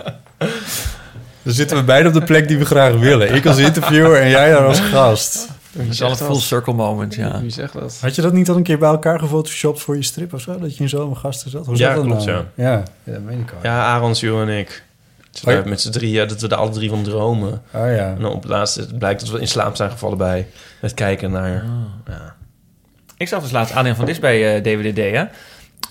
Dan 1.43 1.53
zitten 1.55 1.77
we 1.77 1.83
beide 1.83 2.09
op 2.09 2.15
de 2.15 2.23
plek 2.23 2.49
die 2.49 2.59
we 2.59 2.65
graag 2.65 2.95
willen. 2.95 3.35
Ik 3.35 3.47
als 3.47 3.59
interviewer 3.59 4.21
en 4.21 4.29
jij 4.31 4.51
daar 4.51 4.67
als 4.67 4.81
gast. 4.81 5.49
Dat 5.85 5.95
is 5.95 6.03
al 6.03 6.11
een 6.11 6.17
full 6.17 6.41
circle 6.41 6.73
moment, 6.73 7.15
ja. 7.15 7.41
Wie 7.41 7.51
zegt 7.51 7.73
dat? 7.73 7.99
Had 8.01 8.15
je 8.15 8.23
dat 8.23 8.33
niet 8.33 8.49
al 8.49 8.57
een 8.57 8.63
keer 8.63 8.79
bij 8.79 8.89
elkaar 8.89 9.19
gefotoshopt 9.19 9.81
voor 9.81 9.97
je 9.97 10.03
strip 10.03 10.35
of 10.35 10.41
zo? 10.41 10.59
Dat 10.59 10.77
je 10.77 10.83
in 10.83 10.89
zo'n 10.89 11.17
gasten 11.17 11.51
zat? 11.51 11.67
Hoe 11.67 11.77
Ja, 11.77 11.87
zat 11.87 11.95
dat 11.97 12.05
klopt, 12.05 12.25
nou? 12.25 12.45
Ja, 12.55 12.83
ja 13.05 13.13
dat 13.13 13.23
meen 13.23 13.39
ik 13.41 13.51
al. 13.51 13.59
Ja, 13.63 13.85
Aaron, 13.85 14.13
Jules 14.13 14.49
en 14.49 14.59
ik. 14.59 14.83
Oh 15.47 15.53
ja? 15.53 15.63
Met 15.67 15.81
z'n 15.81 15.91
drieën, 15.91 16.29
dat 16.29 16.41
we 16.41 16.49
er 16.49 16.57
alle 16.57 16.71
drie 16.71 16.89
van 16.91 17.03
dromen. 17.03 17.53
Oh 17.53 17.81
ja. 17.81 17.87
En 17.89 18.17
dan 18.21 18.33
op 18.33 18.43
het 18.43 18.51
laatste 18.51 18.87
blijkt 18.99 19.21
dat 19.21 19.31
we 19.31 19.41
in 19.41 19.49
slaap 19.49 19.77
zijn 19.77 19.91
gevallen 19.91 20.19
bij 20.19 20.47
het 20.81 20.95
kijken 20.95 21.31
naar... 21.31 21.65
Ja. 22.07 22.35
Ik 23.17 23.29
zag 23.29 23.43
dus 23.43 23.51
laatst 23.51 23.75
Adriaan 23.75 23.97
van 23.97 24.05
Dis 24.05 24.19
bij 24.19 24.55
eh, 24.57 24.63
DWDD, 24.63 24.97
hè? 24.97 25.03
En- 25.15 25.31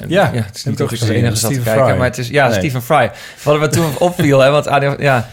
Ja, 0.07 0.29
ja, 0.33 0.41
het 0.41 0.55
is 0.55 0.63
niet 0.63 0.81
ook 0.81 0.89
gezien. 0.89 1.13
enige 1.15 1.35
zat 1.35 1.53
te 1.53 1.59
kijken, 1.59 1.85
Fry. 1.88 1.95
maar 1.97 2.05
het 2.07 2.17
is... 2.17 2.27
Ja, 2.27 2.47
Nee. 2.47 2.57
Stephen 2.57 2.81
Fry. 2.81 3.11
Wat 3.43 3.59
me 3.59 3.67
toen 3.67 3.97
opviel, 4.09 4.39
hè, 4.39 4.49
want 4.49 4.67
Adriaan... 4.67 4.95
Ja, 4.99 5.29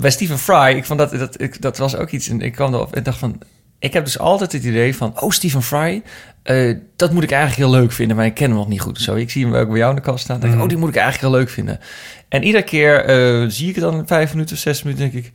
bij 0.00 0.10
Stephen 0.10 0.38
Fry, 0.38 0.76
ik 0.76 0.84
vond 0.84 0.98
dat... 0.98 1.10
Dat, 1.10 1.40
ik, 1.40 1.60
dat 1.62 1.78
was 1.78 1.96
ook 1.96 2.10
iets... 2.10 2.28
En 2.28 2.40
ik 2.40 2.52
kwam 2.52 2.74
erop 2.74 2.94
en 2.94 3.02
dacht 3.02 3.18
van... 3.18 3.40
Ik 3.78 3.92
heb 3.92 4.04
dus 4.04 4.18
altijd 4.18 4.52
het 4.52 4.64
idee 4.64 4.96
van... 4.96 5.20
Oh, 5.20 5.30
Stephen 5.30 5.62
Fry, 5.62 6.02
eh, 6.42 6.76
dat 6.96 7.12
moet 7.12 7.22
ik 7.22 7.30
eigenlijk 7.30 7.70
heel 7.70 7.80
leuk 7.80 7.92
vinden. 7.92 8.16
Maar 8.16 8.26
ik 8.26 8.34
ken 8.34 8.48
hem 8.48 8.56
nog 8.58 8.68
niet 8.68 8.80
goed. 8.80 9.00
Zo, 9.00 9.14
ik 9.14 9.30
zie 9.30 9.44
hem 9.44 9.54
ook 9.54 9.68
bij 9.68 9.76
jou 9.78 9.90
in 9.90 9.96
de 9.96 10.02
kast 10.02 10.24
staan. 10.24 10.40
denk 10.40 10.48
ik, 10.52 10.54
Mhm. 10.54 10.62
oh, 10.62 10.68
die 10.68 10.78
moet 10.78 10.88
ik 10.88 10.96
eigenlijk 10.96 11.28
heel 11.32 11.40
leuk 11.40 11.50
vinden. 11.50 11.80
En 12.28 12.42
iedere 12.42 12.64
keer 12.64 13.04
eh, 13.04 13.44
zie 13.48 13.68
ik 13.68 13.74
het 13.74 13.84
dan 13.84 13.94
in 13.98 14.06
vijf 14.06 14.32
minuten 14.32 14.54
of 14.56 14.60
zes 14.62 14.82
minuten... 14.82 15.10
denk 15.10 15.24
ik... 15.24 15.32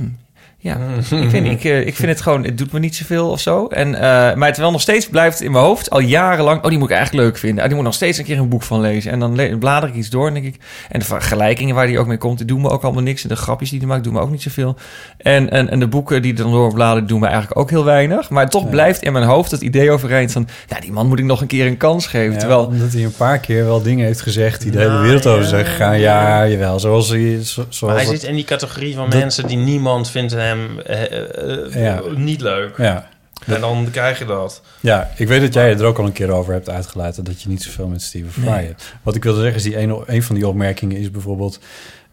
ja, 0.62 0.76
ik, 1.10 1.30
weet 1.30 1.42
niet, 1.42 1.52
ik, 1.52 1.64
eh, 1.64 1.86
ik 1.86 1.94
vind 1.96 2.08
het 2.08 2.20
gewoon, 2.20 2.44
het 2.44 2.58
doet 2.58 2.72
me 2.72 2.78
niet 2.78 2.96
zoveel 2.96 3.30
of 3.30 3.40
zo. 3.40 3.66
En, 3.66 3.94
eh, 3.94 4.34
maar 4.34 4.50
terwijl 4.50 4.72
nog 4.72 4.80
steeds 4.80 5.08
blijft 5.08 5.40
in 5.40 5.52
mijn 5.52 5.64
hoofd, 5.64 5.90
al 5.90 5.98
jarenlang, 6.00 6.62
oh, 6.62 6.68
die 6.68 6.78
moet 6.78 6.90
ik 6.90 6.96
eigenlijk 6.96 7.26
leuk 7.26 7.36
vinden. 7.38 7.58
Ah, 7.62 7.66
die 7.66 7.74
moet 7.76 7.84
nog 7.84 7.94
steeds 7.94 8.18
een 8.18 8.24
keer 8.24 8.38
een 8.38 8.48
boek 8.48 8.62
van 8.62 8.80
lezen. 8.80 9.12
En 9.12 9.18
dan 9.20 9.34
le- 9.36 9.56
blader 9.58 9.88
ik 9.88 9.94
iets 9.94 10.10
door 10.10 10.26
en 10.26 10.34
denk 10.34 10.46
ik, 10.46 10.56
en 10.90 10.98
de 10.98 11.04
vergelijkingen 11.04 11.74
waar 11.74 11.86
die 11.86 11.98
ook 11.98 12.06
mee 12.06 12.18
komt, 12.18 12.38
die 12.38 12.46
doen 12.46 12.60
me 12.60 12.68
ook 12.70 12.82
allemaal 12.82 13.02
niks. 13.02 13.22
En 13.22 13.28
de 13.28 13.36
grapjes 13.36 13.70
die 13.70 13.78
hij 13.78 13.88
maakt, 13.88 14.04
doen 14.04 14.12
me 14.12 14.20
ook 14.20 14.30
niet 14.30 14.42
zoveel. 14.42 14.76
En, 15.16 15.50
en, 15.50 15.70
en 15.70 15.78
de 15.80 15.86
boeken 15.88 16.22
die 16.22 16.32
dan 16.34 16.50
doorbladeren, 16.50 17.08
doen 17.08 17.20
me 17.20 17.26
eigenlijk 17.26 17.58
ook 17.60 17.70
heel 17.70 17.84
weinig. 17.84 18.30
Maar 18.30 18.48
toch 18.50 18.70
blijft 18.70 19.02
in 19.02 19.12
mijn 19.12 19.24
hoofd 19.24 19.50
het 19.50 19.60
idee 19.60 19.90
overeind 19.90 20.32
van, 20.32 20.48
ja, 20.66 20.80
die 20.80 20.92
man 20.92 21.06
moet 21.08 21.18
ik 21.18 21.24
nog 21.24 21.40
een 21.40 21.46
keer 21.46 21.66
een 21.66 21.76
kans 21.76 22.06
geven. 22.06 22.32
Ja, 22.32 22.38
terwijl, 22.38 22.64
omdat 22.64 22.92
hij 22.92 23.04
een 23.04 23.12
paar 23.16 23.38
keer 23.38 23.64
wel 23.64 23.82
dingen 23.82 24.06
heeft 24.06 24.20
gezegd 24.20 24.62
die 24.62 24.70
de 24.70 24.78
hele 24.78 24.90
Nou, 24.90 25.02
wereld 25.02 25.26
over 25.26 25.42
ja. 25.42 25.48
zijn 25.48 25.66
gegaan. 25.66 26.00
Ja, 26.00 26.46
jawel. 26.48 26.80
Zoals 26.80 27.08
hij... 27.08 27.18
Zo, 27.42 27.64
zoals 27.68 27.80
Maar 27.80 27.94
hij 27.94 28.04
zit 28.04 28.22
in 28.22 28.34
die 28.34 28.44
categorie 28.44 28.94
van 28.94 29.10
dat- 29.10 29.18
mensen 29.20 29.46
die 29.46 29.56
niemand 29.56 30.10
vindt 30.10 30.32
hem 30.50 30.78
eh, 30.80 31.66
eh, 31.66 31.74
Ja. 31.84 32.00
niet 32.16 32.40
leuk. 32.40 32.76
Ja. 32.76 33.08
En 33.46 33.60
dan 33.60 33.88
krijg 33.90 34.18
je 34.18 34.24
dat. 34.24 34.62
Ja, 34.80 35.10
ik 35.16 35.28
weet 35.28 35.40
dat 35.40 35.54
jij 35.54 35.68
het 35.68 35.80
er 35.80 35.86
ook 35.86 35.98
al 35.98 36.04
een 36.06 36.12
keer 36.12 36.30
over 36.30 36.52
hebt 36.52 36.70
uitgelaten... 36.70 37.24
dat 37.24 37.42
je 37.42 37.48
niet 37.48 37.62
zoveel 37.62 37.86
met 37.88 38.02
Steven 38.02 38.32
Fry 38.32 38.42
Nee. 38.50 38.66
hebt. 38.66 38.94
Wat 39.02 39.14
ik 39.14 39.22
wilde 39.24 39.38
zeggen 39.40 39.56
is, 39.56 39.62
die 39.62 39.76
ene, 39.76 40.02
een 40.06 40.22
van 40.22 40.34
die 40.34 40.48
opmerkingen 40.48 40.96
is 40.96 41.10
bijvoorbeeld... 41.10 41.58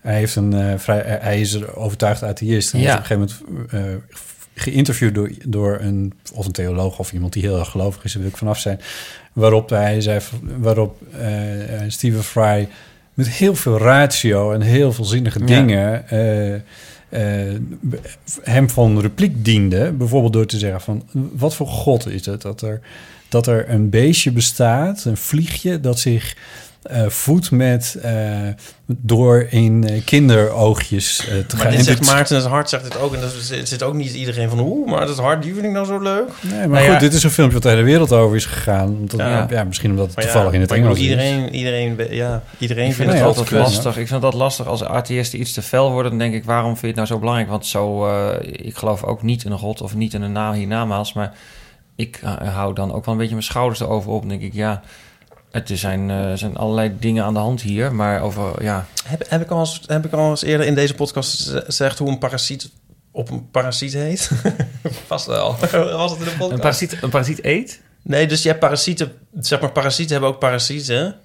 hij, 0.02 0.16
heeft 0.16 0.36
een, 0.36 0.54
eh, 0.54 0.74
vrij, 0.78 1.02
eh, 1.04 1.24
hij 1.24 1.40
is 1.42 1.54
een 1.54 1.74
overtuigd 1.76 2.24
atheïst. 2.24 2.74
En 2.74 2.80
Ja. 2.80 2.86
is 2.86 2.92
op 2.94 3.00
een 3.00 3.06
gegeven 3.06 3.46
moment 3.48 3.72
eh, 3.72 4.22
geïnterviewd 4.56 5.16
door, 5.16 5.30
door 5.46 5.78
een, 5.82 6.14
of 6.34 6.46
een 6.46 6.52
theoloog... 6.52 7.00
of 7.00 7.12
iemand 7.14 7.34
die 7.34 7.44
heel 7.44 7.60
erg 7.60 7.70
gelovig 7.70 8.04
is, 8.04 8.12
daar 8.14 8.22
wil 8.22 8.32
ik 8.32 8.38
vanaf 8.38 8.60
zijn. 8.60 8.82
Waarop 9.34 9.70
hij 9.70 10.02
zei, 10.02 10.20
waarop 10.58 11.02
eh, 11.20 11.82
eh, 11.82 11.90
Stephen 11.92 12.24
Fry 12.24 12.68
met 13.14 13.30
heel 13.30 13.56
veel 13.56 13.78
ratio 13.78 14.52
en 14.52 14.62
heel 14.62 14.94
veel 14.94 15.06
zinnige 15.06 15.44
dingen... 15.44 16.08
eh, 16.10 16.54
eh, 16.54 16.62
hem 18.41 18.70
van 18.70 18.99
repliek 18.99 19.45
diende. 19.45 19.91
Bijvoorbeeld 19.91 20.34
door 20.34 20.45
te 20.45 20.58
zeggen 20.58 20.82
van... 20.82 21.03
wat 21.12 21.55
voor 21.55 21.68
god 21.68 22.08
is 22.08 22.26
het 22.26 22.41
dat 22.41 22.62
er, 22.62 22.82
dat 23.30 23.47
er 23.47 23.70
een 23.70 23.89
beestje 23.89 24.32
bestaat, 24.32 25.05
een 25.05 25.18
vliegje... 25.18 25.80
dat 25.80 25.99
zich 25.99 26.34
eh, 26.34 26.41
voedt 27.08 27.52
met... 27.52 27.98
eh, 28.02 28.32
door 28.86 29.48
in 29.50 29.84
eh, 29.90 30.02
kinderoogjes 30.06 31.20
eh, 31.20 31.26
te 31.26 31.32
Maar 31.56 31.62
gaan. 31.62 31.70
dit 31.70 31.80
En 31.80 31.86
zegt 31.86 31.98
dit- 32.00 32.08
Maarten 32.10 32.36
het 32.36 32.46
Hart 32.46 32.70
zegt 32.70 32.84
het 32.84 33.00
ook. 33.00 33.14
En 33.14 33.22
dat 33.22 33.34
is- 33.34 33.50
het 33.50 33.68
zit 33.70 33.84
ook 33.84 33.94
niet 33.94 34.14
iedereen 34.14 34.50
van... 34.50 34.60
Oeh, 34.60 34.90
maar 34.92 35.08
het 35.08 35.18
Hart, 35.18 35.44
die 35.44 35.54
vind 35.54 35.66
ik 35.66 35.72
nou 35.72 35.86
zo 35.86 36.00
leuk. 36.00 36.28
Nee, 36.42 36.54
maar 36.60 36.68
Nou 36.68 36.84
goed, 36.84 36.94
ja. 36.94 37.00
dit 37.00 37.14
is 37.14 37.24
een 37.24 37.30
filmpje 37.32 37.54
wat 37.54 37.64
de 37.64 37.70
hele 37.70 37.82
wereld 37.84 38.12
over 38.12 38.36
is 38.36 38.46
gegaan. 38.46 38.88
Omdat, 38.88 39.20
ja. 39.20 39.48
Ja. 39.50 39.64
misschien 39.64 39.90
omdat 39.90 40.06
het 40.06 40.16
Maar 40.16 40.26
ja, 40.26 40.32
toevallig 40.32 40.56
in 40.56 40.62
het 40.62 40.72
Engels 40.72 41.00
bedoel, 41.00 41.04
is. 41.04 41.10
iedereen, 41.10 41.56
iedereen, 41.56 42.16
ja, 42.16 42.42
iedereen 42.58 42.88
Ik 42.88 42.94
vind 42.94 42.96
vindt 42.96 42.98
het 42.98 43.08
Nee, 43.08 43.16
het 43.16 43.24
altijd 43.38 43.50
dat 43.50 43.60
lastig. 43.60 43.98
Ik 43.98 44.08
vind 44.08 44.22
dat 44.22 44.34
lastig 44.34 44.68
als 44.68 44.84
atheïsten 44.84 45.40
iets 45.40 45.54
te 45.54 45.62
fel 45.62 45.92
worden. 45.92 46.10
Dan 46.12 46.20
denk 46.20 46.34
ik, 46.34 46.44
waarom 46.46 46.70
vind 46.70 46.82
je 46.82 46.88
het 46.88 46.96
nou 46.96 47.08
zo 47.08 47.20
belangrijk? 47.20 47.50
Want 47.50 47.66
zo, 47.66 48.08
eh, 48.08 48.36
ik 48.66 48.76
geloof 48.78 49.04
ook 49.04 49.22
niet 49.24 49.44
in 49.44 49.52
een 49.52 49.58
god 49.60 49.82
of 49.82 49.96
niet 49.96 50.14
in 50.14 50.22
een 50.22 50.32
na 50.32 50.54
hiernamaals. 50.54 51.14
Maar 51.14 51.34
ik 51.96 52.20
eh, 52.24 52.54
hou 52.56 52.74
dan 52.74 52.94
ook 52.94 53.06
wel 53.06 53.14
een 53.14 53.20
beetje 53.20 53.36
mijn 53.36 53.46
schouders 53.48 53.80
erover 53.80 54.12
op. 54.12 54.20
Dan 54.20 54.30
denk 54.30 54.42
ik, 54.42 54.54
ja, 54.54 54.82
er 55.52 55.78
zijn, 55.78 56.10
eh, 56.10 56.30
er 56.32 56.38
zijn 56.38 56.56
allerlei 56.58 56.91
dingen 57.00 57.24
aan 57.24 57.34
de 57.34 57.39
hand 57.39 57.62
hier. 57.62 57.93
Maar 57.95 58.22
over, 58.22 58.64
ja, 58.64 58.86
Heb, 59.06 59.30
heb, 59.30 59.41
ik 59.41 59.50
al 59.52 59.60
eens, 59.60 59.82
heb 59.86 60.06
ik 60.06 60.12
al 60.14 60.30
eens 60.30 60.43
eerder 60.43 60.66
in 60.66 60.76
deze 60.76 60.93
podcast 60.93 61.38
geze- 61.38 61.64
gezegd 61.66 62.00
hoe 62.00 62.10
een 62.10 62.18
parasiet 62.18 62.70
op 63.12 63.30
een 63.30 63.50
parasiet 63.52 63.93
heet? 63.93 64.32
Vast 65.08 65.26
wel. 65.26 65.56
Was 65.98 66.12
het 66.12 66.20
in 66.20 66.26
de 66.26 66.32
podcast? 66.32 66.52
een 66.52 66.60
parasiet, 66.60 66.98
een 67.02 67.10
parasiet 67.10 67.43
eet. 67.43 67.82
Nee, 68.04 68.28
dus 68.28 68.41
je 68.41 68.48
hebt 68.48 68.60
parasieten. 68.60 69.12
Zeg 69.39 69.60
maar, 69.62 69.72
parasieten 69.72 70.12
hebben 70.14 70.30
ook 70.34 70.39
parasieten. 70.39 71.16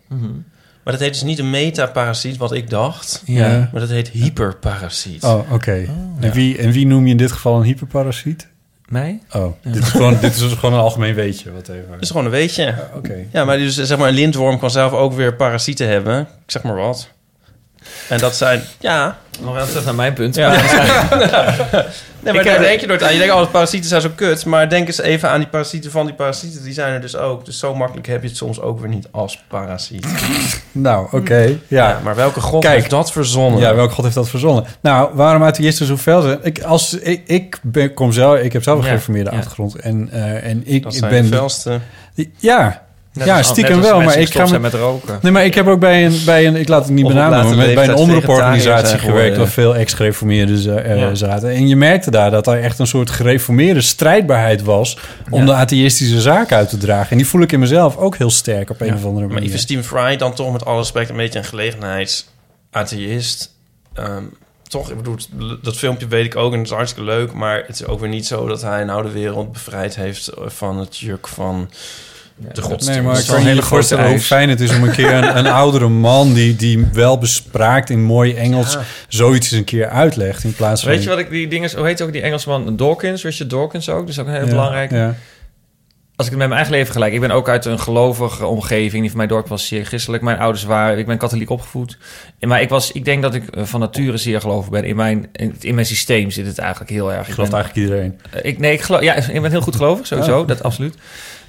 Maar 0.84 0.92
dat 0.92 1.00
heet 1.02 1.12
dus 1.12 1.22
niet 1.22 1.38
een 1.38 1.50
metaparasiet, 1.50 2.36
wat 2.36 2.52
ik 2.52 2.70
dacht. 2.70 3.22
Ja. 3.26 3.68
Maar 3.72 3.80
dat 3.80 3.90
heet 3.90 4.08
hyperparasiet. 4.08 5.22
Oh, 5.24 5.52
oké. 5.52 5.88
en, 6.20 6.32
wie, 6.32 6.58
en 6.58 6.70
wie 6.70 6.86
noem 6.86 7.04
je 7.04 7.10
in 7.10 7.16
dit 7.16 7.32
geval 7.32 7.56
een 7.56 7.62
hyperparasiet? 7.62 8.48
Mij? 8.92 9.20
Oh, 9.32 9.52
dit, 9.62 9.76
is 9.76 9.88
gewoon, 9.88 10.18
dit 10.20 10.32
is 10.32 10.38
dus 10.38 10.52
gewoon 10.52 10.74
een 10.74 10.80
algemeen 10.80 11.14
weetje. 11.14 11.52
Wat 11.52 11.68
even. 11.68 11.90
Dat 11.90 12.00
is 12.02 12.10
gewoon 12.10 12.24
een 12.24 12.30
weetje. 12.30 12.74
Oké. 12.94 13.26
Ja, 13.32 13.44
maar 13.44 13.58
dus, 13.58 13.76
zeg 13.76 13.98
maar, 13.98 14.08
een 14.08 14.14
lintworm 14.14 14.58
kan 14.58 14.70
zelf 14.70 14.92
ook 14.92 15.12
weer 15.12 15.34
parasieten 15.34 15.88
hebben. 15.88 16.20
Ik 16.20 16.50
zeg 16.50 16.62
maar 16.62 16.74
wat. 16.74 17.08
En 18.08 18.18
dat 18.18 18.36
zijn, 18.36 18.62
ja... 18.80 19.18
Nog 19.40 19.54
wel 19.54 19.66
terug 19.66 19.84
naar 19.84 19.94
mijn 19.94 20.12
punt. 20.12 20.34
ja. 20.34 20.50
Nee, 22.22 22.34
maar 22.34 22.44
daar 22.52 22.58
denk 22.58 22.80
je 22.80 22.86
nooit 22.86 23.02
aan. 23.02 23.12
Je 23.12 23.18
denkt, 23.18 23.34
oh, 23.34 23.50
parasieten 23.50 23.88
zijn 23.88 24.00
zo 24.00 24.10
kut. 24.14 24.44
Maar 24.44 24.68
denk 24.68 24.86
eens 24.86 25.00
even 25.00 25.28
aan 25.28 25.38
die 25.38 25.48
parasieten 25.48 25.90
van 25.90 26.06
die 26.06 26.14
parasieten. 26.14 26.62
Die 26.62 26.72
zijn 26.72 26.92
er 26.92 27.00
dus 27.00 27.16
ook. 27.16 27.44
Dus 27.44 27.58
zo 27.58 27.74
makkelijk 27.74 28.06
heb 28.06 28.22
je 28.22 28.28
het 28.28 28.36
soms 28.36 28.60
ook 28.60 28.80
weer 28.80 28.88
niet 28.88 29.08
als 29.10 29.42
parasiet. 29.48 30.06
Nou, 30.74 31.06
oké. 31.10 31.38
Ja, 31.42 31.56
Ja. 31.68 32.00
maar 32.04 32.14
welke 32.14 32.40
god 32.40 32.62
Kijk. 32.62 32.74
heeft 32.74 32.90
dat 32.90 33.12
verzonnen? 33.12 33.60
Ja, 33.60 33.74
welk 33.74 33.92
god 33.92 34.04
heeft 34.04 34.16
dat 34.16 34.28
verzonnen? 34.28 34.64
Nou, 34.80 35.10
waarom 35.14 35.42
atheïsten 35.42 35.86
zo 35.86 35.96
fel 35.96 36.22
zijn? 36.22 36.38
Ik, 36.42 36.62
als, 36.62 36.92
ik, 36.94 37.22
ik 37.26 37.58
ben, 37.62 37.94
kom 37.94 38.12
zelf, 38.12 38.38
ik 38.38 38.52
heb 38.52 38.62
zelf 38.62 38.78
een 38.78 38.84
Ja, 38.84 38.90
gereformeerde 38.90 39.30
ja. 39.30 39.36
achtergrond. 39.36 39.74
En, 39.76 40.08
eh, 40.12 40.44
en 40.50 40.62
ik, 40.66 40.82
Dat 40.82 40.94
ik 40.94 41.00
ben... 41.00 41.22
de 41.22 41.36
felste. 41.36 41.78
Ja, 42.38 42.82
Net 43.14 43.26
ja 43.26 43.36
als- 43.36 43.46
stiekem 43.46 43.80
wel. 43.80 44.00
Maar 44.00 44.18
ik 44.18 44.34
ga 44.34 44.58
met 44.58 44.74
roken. 44.74 45.18
Nee, 45.22 45.32
maar 45.32 45.44
ik 45.44 45.54
heb 45.54 45.66
ook 45.66 45.80
bij 45.80 46.04
een, 46.06 46.20
bij 46.24 46.46
een 46.46 46.56
ik 46.56 46.68
laat 46.68 46.84
het 46.84 46.92
niet 46.94 47.14
maar 47.14 47.56
bij 47.56 47.88
een 47.88 47.94
omroeporganisatie 47.94 48.98
gewerkt 48.98 49.36
waar 49.36 49.48
veel 49.48 49.76
ex-gereformeerden 49.76 50.84
eh, 50.84 50.98
Ja. 50.98 51.14
zaten. 51.14 51.50
En 51.50 51.68
je 51.68 51.76
merkte 51.76 52.10
daar 52.10 52.30
dat 52.30 52.46
er 52.46 52.60
echt 52.62 52.78
een 52.78 52.86
soort 52.86 53.10
gereformeerde 53.10 53.80
strijdbaarheid 53.80 54.62
was 54.62 54.98
om 55.30 55.40
Ja. 55.40 55.46
de 55.46 55.52
atheïstische 55.54 56.20
zaak 56.20 56.52
uit 56.52 56.68
te 56.68 56.76
dragen. 56.78 57.10
En 57.10 57.16
die 57.16 57.26
voel 57.26 57.42
ik 57.42 57.52
in 57.52 57.60
mezelf 57.60 57.96
ook 57.96 58.16
heel 58.16 58.30
sterk 58.30 58.70
op 58.70 58.80
een 58.80 58.86
Ja. 58.86 58.94
of 58.94 59.04
andere 59.04 59.24
Maar 59.26 59.34
manier. 59.34 59.48
even 59.48 59.60
Stephen 59.60 59.84
Fry 59.84 60.16
dan 60.16 60.34
toch 60.34 60.52
met 60.52 60.64
alle 60.64 60.78
respect 60.78 61.10
een 61.10 61.16
beetje 61.16 61.38
een 61.38 61.44
gelegenheidsatheïst. 61.44 63.50
Ehm 63.94 64.22
toch, 64.68 64.90
ik 64.90 64.96
bedoel, 64.96 65.16
dat 65.62 65.76
filmpje 65.76 66.06
weet 66.06 66.24
ik 66.24 66.36
ook 66.36 66.52
en 66.52 66.58
het 66.58 66.66
is 66.66 66.72
hartstikke 66.74 67.10
leuk. 67.10 67.32
Maar 67.32 67.56
het 67.66 67.80
is 67.80 67.86
ook 67.86 68.00
weer 68.00 68.08
niet 68.08 68.26
zo 68.26 68.46
dat 68.46 68.62
hij 68.62 68.84
nou 68.84 69.02
de 69.02 69.10
wereld 69.10 69.52
bevrijd 69.52 69.96
heeft 69.96 70.30
van 70.46 70.78
het 70.78 70.98
juk 70.98 71.28
van 71.28 71.70
de 72.52 72.62
godsdienst. 72.62 72.88
Nee, 72.88 73.02
maar 73.02 73.18
ik 73.18 73.26
kan 73.26 73.46
een 73.46 73.54
je 73.54 73.62
voorstellen 73.62 74.08
hoe 74.08 74.18
fijn 74.20 74.48
het 74.48 74.60
is 74.60 74.74
om 74.76 74.82
een 74.82 74.90
keer 74.92 75.12
een, 75.12 75.36
een 75.38 75.46
oudere 75.46 75.88
man 75.88 76.32
die, 76.34 76.56
die 76.56 76.86
wel 76.92 77.18
bespraakt 77.18 77.90
in 77.90 78.02
mooi 78.02 78.34
Engels 78.34 78.72
Ja. 78.72 78.82
zoiets 79.08 79.50
eens 79.50 79.58
een 79.58 79.64
keer 79.64 79.88
uitlegt 79.88 80.44
in 80.44 80.54
plaats 80.54 80.82
van... 80.82 80.90
Weet 80.90 81.02
je 81.02 81.08
wat 81.08 81.18
ik 81.18 81.30
die 81.30 81.48
dingen, 81.48 81.70
hoe 81.76 81.86
heet 81.86 82.02
ook 82.02 82.12
die 82.12 82.22
Engelsman 82.22 82.76
Dawkins, 82.76 83.22
Richard 83.22 83.50
Dawkins 83.50 83.88
ook, 83.88 84.00
dat 84.00 84.08
is 84.08 84.18
ook 84.18 84.26
een 84.26 84.34
heel 84.34 84.46
belangrijk. 84.46 84.90
Ja. 84.90 85.14
Als 86.16 86.30
ik 86.30 86.36
het 86.38 86.48
met 86.48 86.56
mijn 86.56 86.60
eigen 86.60 86.72
leven 86.80 86.92
gelijk, 86.92 87.12
ik 87.12 87.20
ben 87.20 87.30
ook 87.30 87.48
uit 87.48 87.64
een 87.64 87.78
gelovige 87.78 88.46
omgeving. 88.46 89.00
Die 89.00 89.08
van 89.08 89.16
mijn 89.16 89.28
dorp 89.28 89.48
was 89.48 89.66
zeer 89.66 89.84
christelijk. 89.84 90.22
Mijn 90.22 90.38
ouders 90.38 90.64
waren, 90.64 90.98
ik 90.98 91.06
ben 91.06 91.18
katholiek 91.18 91.50
opgevoed. 91.50 91.98
Maar 92.40 92.60
ik 92.62 92.68
was, 92.68 92.92
ik 92.92 93.04
denk 93.04 93.22
dat 93.22 93.34
ik 93.34 93.46
eh, 93.48 93.64
van 93.64 93.80
nature 93.80 94.16
zeer 94.16 94.40
gelovig 94.40 94.70
ben. 94.70 94.84
In 94.84 94.96
mijn, 94.96 95.26
in, 95.32 95.56
in 95.60 95.74
mijn 95.74 95.86
systeem 95.86 96.30
zit 96.30 96.46
het 96.46 96.58
eigenlijk 96.58 96.90
heel 96.90 97.12
erg. 97.12 97.26
Ik 97.28 97.34
geloof 97.34 97.50
ben- 97.50 97.58
eigenlijk 97.58 97.88
iedereen. 97.88 98.18
Eh, 98.30 98.50
Ik, 98.50 98.58
nee, 98.58 98.72
ik 98.72 98.80
geloof, 98.80 99.02
ja, 99.02 99.14
ik 99.14 99.42
ben 99.42 99.50
heel 99.50 99.60
goed 99.60 99.76
gelovig, 99.76 100.06
sowieso. 100.06 100.38
Ja. 100.40 100.44
Dat 100.46 100.62
absoluut. 100.62 100.94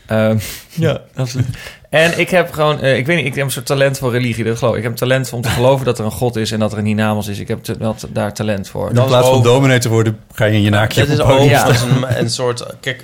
Ehm, 0.06 0.38
ja, 0.74 1.02
absoluut. 1.16 1.46
En 1.90 2.20
ik 2.20 2.30
heb 2.30 2.52
gewoon, 2.52 2.80
eh, 2.80 2.98
ik 2.98 3.06
weet 3.06 3.18
niet, 3.18 3.26
ik 3.26 3.36
heb 3.36 3.46
een 3.46 3.52
soort 3.52 3.66
talent 3.66 3.98
voor 3.98 4.12
religie. 4.12 4.44
Dat 4.44 4.58
geloof 4.58 4.72
ik. 4.74 4.78
Ik 4.78 4.84
heb 4.84 4.92
een 4.92 4.98
talent 4.98 5.34
om 5.34 5.42
te 5.42 5.50
geloven 5.50 5.86
dat 5.86 6.00
er 6.00 6.06
een 6.06 6.12
God 6.12 6.36
is 6.36 6.52
en 6.52 6.60
dat 6.60 6.72
er 6.72 6.78
een 6.78 6.86
hiernamaals 6.86 7.28
is. 7.28 7.40
Ik 7.40 7.48
heb 7.48 7.64
te- 7.64 7.78
daar 8.10 8.34
talent 8.34 8.70
voor. 8.70 8.90
In 8.90 8.96
Dat 8.96 9.04
is 9.06 9.10
plaats 9.10 9.28
van 9.28 9.44
dominee 9.44 9.80
te 9.80 9.90
worden, 9.90 10.20
ga 10.34 10.46
je 10.46 10.54
in 10.54 10.62
je 10.62 10.70
naakje 10.70 11.00
Dat 11.06 11.10
is 11.10 11.20
ook 11.20 11.42
Ja. 11.50 11.64
dat 11.66 11.74
is 11.76 11.82
een, 11.82 12.20
een 12.20 12.30
soort... 12.30 12.66
Kijk, 12.80 13.04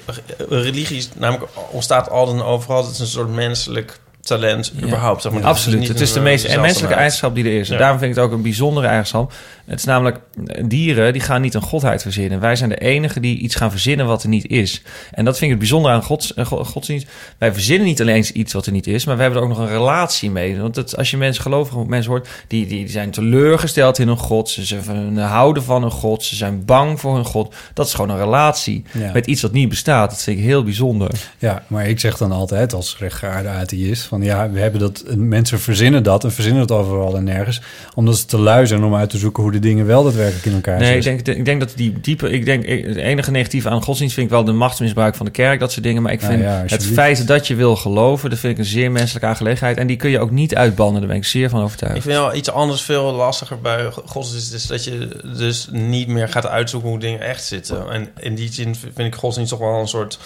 religie 0.50 0.98
is 0.98 1.10
namelijk 1.16 1.52
ontstaat 1.72 2.10
altijd 2.10 2.38
en 2.38 2.44
overal. 2.44 2.84
Het 2.84 2.92
is 2.94 3.00
een 3.00 3.08
soort 3.08 3.30
menselijk 3.34 4.00
talent 4.22 4.74
überhaupt. 4.84 5.22
Zeg 5.22 5.32
maar. 5.32 5.44
Absoluut. 5.44 5.88
het 5.88 6.00
is 6.02 6.14
de 6.14 6.20
meest 6.20 6.58
menselijke 6.58 6.96
eigenschap 6.96 7.36
die 7.36 7.46
er 7.46 7.60
is. 7.60 7.68
En 7.68 7.74
Ja. 7.74 7.80
daarom 7.80 8.00
vind 8.00 8.12
ik 8.12 8.18
het 8.18 8.26
ook 8.26 8.32
een 8.32 8.42
bijzondere 8.42 8.88
eigenschap. 8.88 9.34
Het 9.70 9.80
is 9.80 9.86
namelijk, 9.86 10.20
eh, 10.46 10.64
dieren 10.68 11.14
die 11.14 11.22
gaan 11.22 11.42
niet 11.42 11.54
een 11.54 11.62
godheid 11.62 12.02
verzinnen. 12.02 12.40
Wij 12.40 12.56
zijn 12.56 12.70
de 12.70 12.78
enigen 12.78 13.22
die 13.22 13.38
iets 13.38 13.56
gaan 13.56 13.72
verzinnen 13.72 14.06
wat 14.06 14.24
er 14.24 14.30
niet 14.30 14.48
is. 14.50 14.82
En 15.12 15.26
dat 15.26 15.34
vind 15.34 15.44
ik 15.44 15.50
het 15.50 15.60
bijzonder 15.60 15.92
aan 15.92 16.04
gods, 16.04 16.34
eh, 16.34 16.46
go- 16.46 16.64
godsdienst. 16.64 17.08
Wij 17.38 17.54
verzinnen 17.54 17.88
niet 17.88 18.02
alleen 18.02 18.26
iets 18.34 18.54
wat 18.54 18.66
er 18.66 18.72
niet 18.72 18.88
is, 18.88 19.06
maar 19.06 19.16
we 19.16 19.22
hebben 19.22 19.40
er 19.42 19.46
ook 19.48 19.52
nog 19.58 19.60
een 19.64 19.74
relatie 19.74 20.32
mee. 20.32 20.60
Want 20.60 20.76
het, 20.76 20.98
als 20.98 21.12
je 21.12 21.18
mensen, 21.18 21.44
gelovige 21.44 21.86
mensen 21.88 22.12
hoort, 22.12 22.28
die, 22.48 22.68
die, 22.68 22.78
die 22.78 22.90
zijn 22.90 23.12
teleurgesteld 23.12 24.00
in 24.00 24.08
hun 24.08 24.18
god. 24.18 24.50
Ze, 24.50 24.66
ze 24.66 24.78
houden 25.20 25.64
van 25.64 25.82
hun 25.82 25.92
god. 25.92 26.24
Ze 26.24 26.36
zijn 26.36 26.66
bang 26.66 27.00
voor 27.00 27.16
hun 27.16 27.26
god. 27.26 27.56
Dat 27.74 27.86
is 27.88 27.94
gewoon 27.94 28.10
een 28.10 28.18
relatie 28.18 28.84
Ja. 28.92 29.12
met 29.14 29.26
iets 29.28 29.42
wat 29.42 29.52
niet 29.52 29.70
bestaat. 29.70 30.10
Dat 30.10 30.22
vind 30.24 30.38
ik 30.38 30.44
heel 30.44 30.64
bijzonder. 30.64 31.12
Ja, 31.38 31.64
maar 31.68 31.88
ik 31.88 32.00
zeg 32.00 32.18
dan 32.18 32.32
altijd 32.32 32.74
als 32.74 32.96
rechtgeaarde 33.00 33.50
atheïst... 33.50 34.04
van 34.04 34.22
ja, 34.22 34.50
we 34.50 34.60
hebben 34.60 34.80
dat... 34.80 35.04
mensen 35.16 35.60
verzinnen 35.60 36.04
dat 36.04 36.24
en 36.24 36.32
verzinnen 36.32 36.62
het 36.62 36.72
overal 36.72 37.16
en 37.16 37.24
nergens... 37.24 37.62
omdat 37.96 38.18
ze 38.18 38.26
te 38.26 38.38
lui 38.40 38.68
zijn 38.68 38.84
om 38.84 38.96
uit 38.96 39.10
te 39.10 39.18
zoeken 39.18 39.44
hoe 39.44 39.52
de 39.62 39.68
dingen 39.68 39.86
wel 39.86 40.04
daadwerkelijk 40.04 40.46
in 40.46 40.54
elkaar 40.54 40.80
Nee, 40.80 40.98
ik 40.98 41.04
denk, 41.04 41.28
ik 41.28 41.46
denk 41.46 41.60
dat 41.60 41.72
die 41.76 42.00
diepe... 42.02 42.30
Ik 42.30 42.46
denk, 42.46 42.66
het 42.66 42.96
enige 42.96 43.32
negatieve 43.32 43.70
aan 43.70 43.84
godsdienst 43.84 44.14
vind 44.14 44.26
ik 44.26 44.32
wel 44.32 44.44
de 44.44 44.52
machtsmisbruik 44.52 45.16
van 45.16 45.26
de 45.26 45.32
kerk, 45.32 45.60
dat 45.60 45.72
soort 45.72 45.84
dingen. 45.84 46.02
Maar 46.02 46.12
ik 46.12 46.22
Nou 46.22 46.34
vind 46.34 46.44
ja, 46.44 46.64
het 46.68 46.86
feit 46.86 47.28
dat 47.28 47.48
je 47.48 47.56
wil 47.56 47.76
geloven, 47.76 48.30
dat 48.30 48.40
vind 48.40 48.54
ik 48.54 48.60
een 48.60 48.66
zeer 48.66 48.92
menselijke 48.92 49.28
aangelegenheid. 49.28 49.78
En 49.78 49.88
die 49.88 49.98
kun 49.98 50.10
je 50.10 50.20
ook 50.20 50.32
niet 50.32 50.56
uitbannen, 50.56 51.00
daar 51.00 51.10
ben 51.10 51.18
ik 51.18 51.26
zeer 51.26 51.50
van 51.50 51.62
overtuigd. 51.62 51.96
Ik 51.96 52.02
vind 52.02 52.16
wel 52.16 52.36
iets 52.36 52.52
anders 52.52 52.82
veel 52.82 53.12
lastiger 53.12 53.62
bij 53.62 53.92
godsdienst... 54.06 54.54
is 54.54 54.66
dat 54.66 54.84
je 54.84 55.08
dus 55.38 55.68
niet 55.72 56.08
meer 56.08 56.30
gaat 56.30 56.48
uitzoeken 56.48 56.90
hoe 56.90 57.00
dingen 57.00 57.22
echt 57.22 57.44
zitten. 57.44 57.90
En 57.90 58.10
in 58.20 58.36
die 58.36 58.54
zin 58.54 58.76
vind 58.76 59.08
ik 59.08 59.16
godsdienst 59.16 59.52
toch 59.52 59.60
wel 59.60 59.80
een 59.80 59.88
soort... 59.88 60.20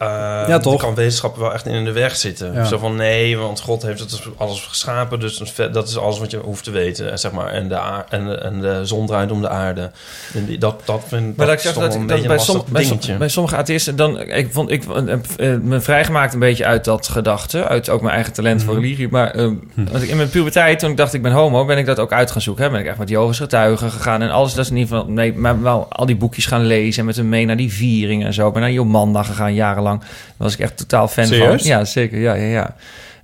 eh, 0.00 0.06
Ja, 0.48 0.58
toch? 0.58 0.72
die 0.72 0.80
kan 0.82 0.94
wetenschap 0.94 1.36
wel 1.36 1.52
echt 1.52 1.66
in 1.66 1.84
de 1.84 1.92
weg 1.92 2.16
zitten. 2.16 2.52
Ja. 2.52 2.64
Zo 2.64 2.78
van 2.78 2.96
nee, 2.96 3.36
want 3.38 3.60
God 3.60 3.82
heeft 3.82 4.00
het 4.00 4.20
alles 4.36 4.60
geschapen, 4.68 5.20
dus 5.20 5.42
dat 5.72 5.88
is 5.88 5.98
alles 5.98 6.18
wat 6.18 6.30
je 6.30 6.36
hoeft 6.36 6.64
te 6.64 6.70
weten, 6.70 7.18
zeg 7.18 7.32
maar. 7.32 7.48
En 7.48 7.68
de, 7.68 7.80
en 8.08 8.24
de, 8.26 8.34
en 8.34 8.60
de 8.60 8.80
zon 8.86 9.06
draait 9.06 9.30
om 9.30 9.40
de 9.40 9.48
aarde. 9.48 9.90
En 10.34 10.44
die, 10.46 10.58
dat, 10.58 10.82
dat 10.84 11.02
vind 11.08 11.36
Maar 11.36 11.46
dat 11.46 11.46
dat 11.46 11.54
ik 11.54 11.60
zeg 11.60 11.72
dat, 11.74 11.92
dat 11.92 12.06
beetje 12.06 12.26
bij, 12.28 12.36
een 12.36 12.42
som- 12.42 12.54
lastig 12.54 12.72
bij, 12.72 12.84
som- 12.84 13.18
bij 13.18 13.28
sommige 13.28 13.56
atheïsten 13.56 13.96
dan 13.96 14.20
ik 14.20 14.48
vond 14.52 14.70
ik 14.70 14.84
eh, 14.84 15.52
eh, 15.52 15.60
me 15.60 15.80
vrijgemaakt 15.80 16.32
een 16.34 16.38
beetje 16.40 16.64
uit 16.66 16.84
dat 16.84 17.08
gedachte, 17.08 17.64
uit 17.66 17.88
ook 17.88 18.00
mijn 18.00 18.14
eigen 18.14 18.32
talent 18.32 18.56
Mhm. 18.60 18.66
voor 18.66 18.74
religie. 18.80 19.08
Maar 19.08 19.30
eh, 19.30 19.44
want 19.74 20.02
ik, 20.02 20.08
in 20.08 20.16
mijn 20.16 20.28
puberteit, 20.30 20.78
toen 20.78 20.90
ik 20.90 20.96
dacht 20.96 21.14
ik 21.14 21.22
ben 21.22 21.32
homo, 21.32 21.64
ben 21.64 21.78
ik 21.78 21.86
dat 21.86 21.98
ook 21.98 22.12
uit 22.12 22.30
gaan 22.30 22.42
zoeken. 22.42 22.64
Hè? 22.64 22.70
Ben 22.70 22.80
ik 22.80 22.86
echt 22.86 22.98
met 22.98 23.08
Jehovah's 23.08 23.38
getuigen 23.38 23.90
gegaan 23.90 24.22
en 24.22 24.30
alles. 24.30 24.54
Dat 24.54 24.64
is 24.64 24.70
in 24.70 24.76
ieder 24.76 24.96
geval 24.96 25.12
nee, 25.12 25.32
maar 25.34 25.62
wel 25.62 25.86
al 25.88 26.06
die 26.06 26.16
boekjes 26.16 26.46
gaan 26.46 26.64
lezen 26.66 27.00
en 27.00 27.06
met 27.06 27.16
hem 27.16 27.28
mee 27.28 27.46
naar 27.46 27.56
die 27.56 27.72
vieringen 27.72 28.26
en 28.26 28.34
zo. 28.34 28.46
Ik 28.46 28.52
ben 28.52 28.62
naar 28.62 28.70
Jomanda 28.72 29.22
gegaan 29.22 29.54
jarenlang. 29.54 29.88
Daar 29.98 30.08
was 30.36 30.52
ik 30.52 30.58
echt 30.60 30.76
totaal 30.76 31.08
fan 31.08 31.26
Serieus? 31.26 31.62
van. 31.62 31.70
Ja, 31.70 31.84
zeker. 31.84 32.18
Ja, 32.18 32.34
ja, 32.34 32.46
ja. 32.46 32.74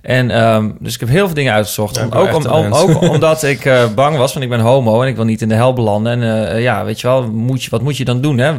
En 0.01 0.31
ehm, 0.31 0.69
dus 0.79 0.93
ik 0.93 0.99
heb 0.99 1.09
heel 1.09 1.25
veel 1.25 1.35
dingen 1.35 1.53
uitgezocht. 1.53 1.95
Ja, 1.95 2.05
Om- 2.05 2.11
ook, 2.11 2.33
om, 2.35 2.45
om- 2.45 2.73
ook 2.73 3.01
omdat 3.13 3.43
ik 3.43 3.65
eh, 3.65 3.93
bang 3.95 4.17
was, 4.17 4.31
want 4.33 4.45
ik 4.45 4.51
ben 4.51 4.59
homo 4.59 5.01
en 5.01 5.07
ik 5.07 5.15
wil 5.15 5.25
niet 5.25 5.41
in 5.41 5.49
de 5.49 5.55
hel 5.55 5.73
belanden. 5.73 6.21
En 6.21 6.47
eh, 6.51 6.61
ja, 6.61 6.85
weet 6.85 7.01
je 7.01 7.07
wel, 7.07 7.31
moet 7.31 7.63
je, 7.63 7.69
wat 7.69 7.81
moet 7.81 7.97
je 7.97 8.05
dan 8.05 8.21
doen? 8.21 8.37
Hè? 8.37 8.53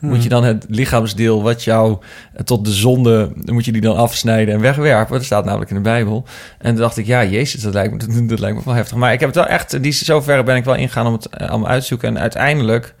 Moet 0.00 0.22
je 0.22 0.28
dan 0.28 0.44
het 0.44 0.64
lichaamsdeel 0.68 1.42
wat 1.42 1.64
jou 1.64 1.96
eh, 2.34 2.42
tot 2.44 2.64
de 2.64 2.72
zonde, 2.72 3.30
moet 3.44 3.64
je 3.64 3.72
die 3.72 3.80
dan 3.80 3.96
afsnijden 3.96 4.54
en 4.54 4.60
wegwerpen? 4.60 5.14
Dat 5.14 5.24
staat 5.24 5.44
namelijk 5.44 5.70
in 5.70 5.76
de 5.76 5.82
Bijbel. 5.82 6.24
En 6.58 6.70
toen 6.72 6.80
dacht 6.82 6.96
ik, 6.96 7.06
ja, 7.06 7.24
jezus, 7.24 7.60
dat 7.62 7.74
lijkt 7.74 8.08
me, 8.08 8.26
dat, 8.26 8.38
lijkt 8.38 8.56
me 8.56 8.62
wel 8.64 8.74
heftig. 8.74 8.96
Maar 8.96 9.12
ik 9.12 9.20
heb 9.20 9.28
het 9.28 9.38
wel 9.38 9.46
echt, 9.46 9.82
die, 9.82 9.92
zover 9.92 10.44
ben 10.44 10.56
ik 10.56 10.64
wel 10.64 10.74
ingegaan 10.74 11.06
om 11.06 11.12
het 11.12 11.28
allemaal 11.48 11.68
uit 11.70 11.80
te 11.80 11.86
zoeken. 11.86 12.08
En 12.08 12.18
uiteindelijk 12.18 12.94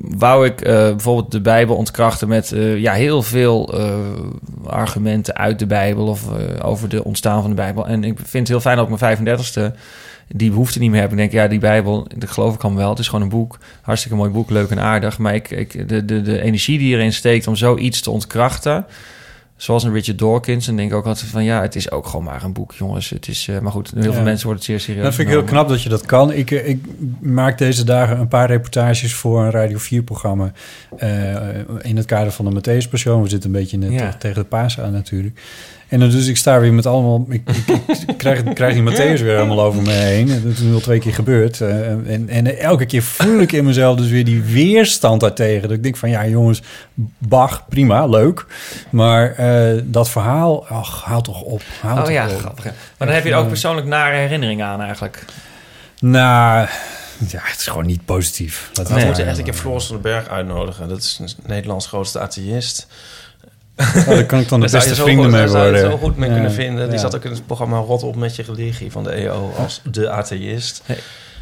wou 0.00 0.46
ik 0.46 0.60
eh, 0.60 0.72
bijvoorbeeld 0.72 1.32
de 1.32 1.40
Bijbel 1.40 1.76
ontkrachten 1.76 2.28
met 2.28 2.52
eh, 2.52 2.78
ja, 2.78 2.92
heel 2.92 3.22
veel 3.22 3.78
eh, 3.78 3.94
argumenten 4.66 5.36
uit 5.36 5.58
de 5.58 5.66
Bijbel 5.66 6.06
of 6.06 6.22
over 6.62 6.88
de 6.88 7.04
ontstaan 7.04 7.40
van 7.40 7.50
de 7.50 7.56
Bijbel. 7.56 7.86
En 7.86 8.04
ik 8.04 8.16
vind 8.18 8.32
het 8.32 8.48
heel 8.48 8.60
fijn 8.60 8.76
dat 8.76 8.88
ik 8.88 9.00
mijn 9.00 9.18
35ste 9.18 9.76
die 10.28 10.50
behoefte 10.50 10.78
niet 10.78 10.90
meer 10.90 11.00
heb. 11.00 11.10
Ik 11.10 11.16
denk, 11.16 11.32
ja, 11.32 11.46
die 11.46 11.58
Bijbel, 11.58 12.06
dat 12.16 12.30
geloof 12.30 12.54
ik 12.54 12.64
al 12.64 12.74
wel. 12.74 12.90
Het 12.90 12.98
is 12.98 13.08
gewoon 13.08 13.24
een 13.24 13.30
boek. 13.30 13.58
Hartstikke 13.82 14.16
mooi 14.16 14.30
boek, 14.30 14.50
leuk 14.50 14.70
en 14.70 14.80
aardig. 14.80 15.18
Maar 15.18 15.34
ik, 15.34 15.50
ik, 15.50 15.88
de, 15.88 16.04
de, 16.04 16.22
de 16.22 16.42
energie 16.42 16.78
die 16.78 16.94
erin 16.94 17.12
steekt 17.12 17.46
om 17.46 17.56
zoiets 17.56 18.00
te 18.00 18.10
ontkrachten... 18.10 18.86
Zoals 19.60 19.84
een 19.84 19.92
Richard 19.92 20.18
Dawkins. 20.18 20.68
En 20.68 20.76
denk 20.76 20.90
ik 20.90 20.96
ook 20.96 21.06
altijd 21.06 21.30
van 21.30 21.44
ja, 21.44 21.60
het 21.62 21.76
is 21.76 21.90
ook 21.90 22.06
gewoon 22.06 22.24
maar 22.24 22.42
een 22.44 22.52
boek, 22.52 22.72
jongens. 22.72 23.10
Het 23.10 23.28
is, 23.28 23.48
eh, 23.48 23.58
maar 23.58 23.72
goed, 23.72 23.90
heel 23.94 24.02
Ja. 24.04 24.12
veel 24.12 24.22
mensen 24.22 24.46
worden 24.46 24.64
het 24.64 24.64
zeer 24.64 24.80
serieus. 24.80 25.04
Dat 25.04 25.14
vind 25.14 25.28
ik 25.28 25.34
heel 25.34 25.44
knap 25.44 25.68
dat 25.68 25.82
je 25.82 25.88
dat 25.88 26.06
kan. 26.06 26.32
Ik, 26.32 26.50
eh, 26.50 26.68
ik 26.68 26.84
maak 27.20 27.58
deze 27.58 27.84
dagen 27.84 28.18
een 28.20 28.28
paar 28.28 28.46
reportages 28.48 29.14
voor 29.14 29.44
een 29.44 29.50
Radio 29.50 29.78
4-programma... 29.78 30.52
in 31.80 31.96
het 31.96 32.04
kader 32.06 32.32
van 32.32 32.44
de 32.44 32.60
Matthäus 32.60 32.88
Passion. 32.90 33.22
We 33.22 33.28
zitten 33.28 33.50
een 33.54 33.60
beetje 33.60 33.76
in 33.76 33.82
het, 33.82 33.92
Ja. 33.92 34.14
tegen 34.18 34.42
de 34.42 34.48
Pasen 34.48 34.84
aan 34.84 34.92
natuurlijk. 34.92 35.40
En 35.90 36.00
dan 36.00 36.10
dus 36.10 36.26
ik 36.26 36.36
sta 36.36 36.60
weer 36.60 36.72
met 36.72 36.86
allemaal... 36.86 37.26
Ik, 37.28 37.48
ik, 37.48 37.78
ik 38.06 38.16
krijg, 38.22 38.42
krijg 38.42 38.74
die 38.74 38.82
Matthäus 38.82 39.22
weer 39.22 39.34
helemaal 39.34 39.60
over 39.60 39.82
me 39.82 39.90
heen. 39.90 40.26
Dat 40.42 40.52
is 40.52 40.58
nu 40.60 40.74
al 40.74 40.80
twee 40.80 40.98
keer 40.98 41.14
gebeurd. 41.14 41.60
Eh, 41.60 41.86
en, 41.88 42.28
en 42.28 42.58
elke 42.58 42.86
keer 42.86 43.02
voel 43.02 43.40
ik 43.40 43.52
in 43.52 43.64
mezelf 43.64 43.96
dus 43.96 44.08
weer 44.08 44.24
die 44.24 44.42
weerstand 44.42 45.20
daartegen. 45.20 45.62
Dat 45.62 45.76
ik 45.76 45.82
denk 45.82 45.96
van, 45.96 46.10
ja 46.10 46.26
jongens, 46.26 46.62
Bach, 47.18 47.68
prima, 47.68 48.06
leuk. 48.06 48.46
Maar 48.90 49.34
eh, 49.34 49.80
dat 49.84 50.10
verhaal, 50.10 50.66
ach, 50.66 51.02
houd 51.04 51.24
toch 51.24 51.40
op. 51.42 51.62
Oh 51.84 51.96
toch 51.96 52.10
ja, 52.10 52.28
op. 52.28 52.38
grappig. 52.38 52.64
Maar 52.64 52.74
dan 52.98 53.08
heb 53.08 53.24
je 53.24 53.30
er 53.30 53.38
ook 53.38 53.48
persoonlijk 53.48 53.86
nare 53.86 54.16
herinneringen 54.16 54.66
aan 54.66 54.80
eigenlijk. 54.80 55.24
Nou, 56.00 56.68
ja, 57.28 57.40
het 57.42 57.60
is 57.60 57.66
gewoon 57.66 57.86
niet 57.86 58.04
positief. 58.04 58.70
We 58.72 58.80
het 58.80 58.88
moeten 58.90 59.08
maar- 59.08 59.26
echt 59.26 59.38
een 59.38 59.44
keer 59.44 59.54
Floris 59.54 59.84
van 59.84 59.94
den 59.94 60.12
Berg 60.12 60.28
uitnodigen. 60.28 60.88
Dat 60.88 60.98
is 60.98 61.36
Nederlands 61.46 61.86
grootste 61.86 62.20
atheïst. 62.20 62.86
Oh, 63.98 64.06
daar 64.06 64.24
kan 64.24 64.40
ik 64.40 64.48
dan 64.48 64.60
de 64.60 64.66
Daar 64.70 64.74
beste 64.80 64.94
zo 64.94 65.02
vrienden 65.02 65.24
goed- 65.24 65.32
mee 65.32 65.40
daar 65.42 65.50
zou 65.50 65.64
je 65.64 65.70
worden. 65.72 65.90
zo 65.90 65.96
goed 65.98 66.16
mee 66.16 66.28
Ja, 66.28 66.34
kunnen 66.34 66.52
vinden. 66.52 66.84
Die 66.84 66.94
ja. 66.94 67.00
zat 67.00 67.14
ook 67.16 67.24
in 67.24 67.30
het 67.30 67.46
programma 67.46 67.76
Rot 67.78 68.02
op 68.02 68.16
met 68.16 68.36
je 68.36 68.42
religie 68.42 68.92
van 68.92 69.04
de 69.04 69.10
EO 69.10 69.52
als 69.58 69.80
de 69.90 70.10
atheïst. 70.10 70.82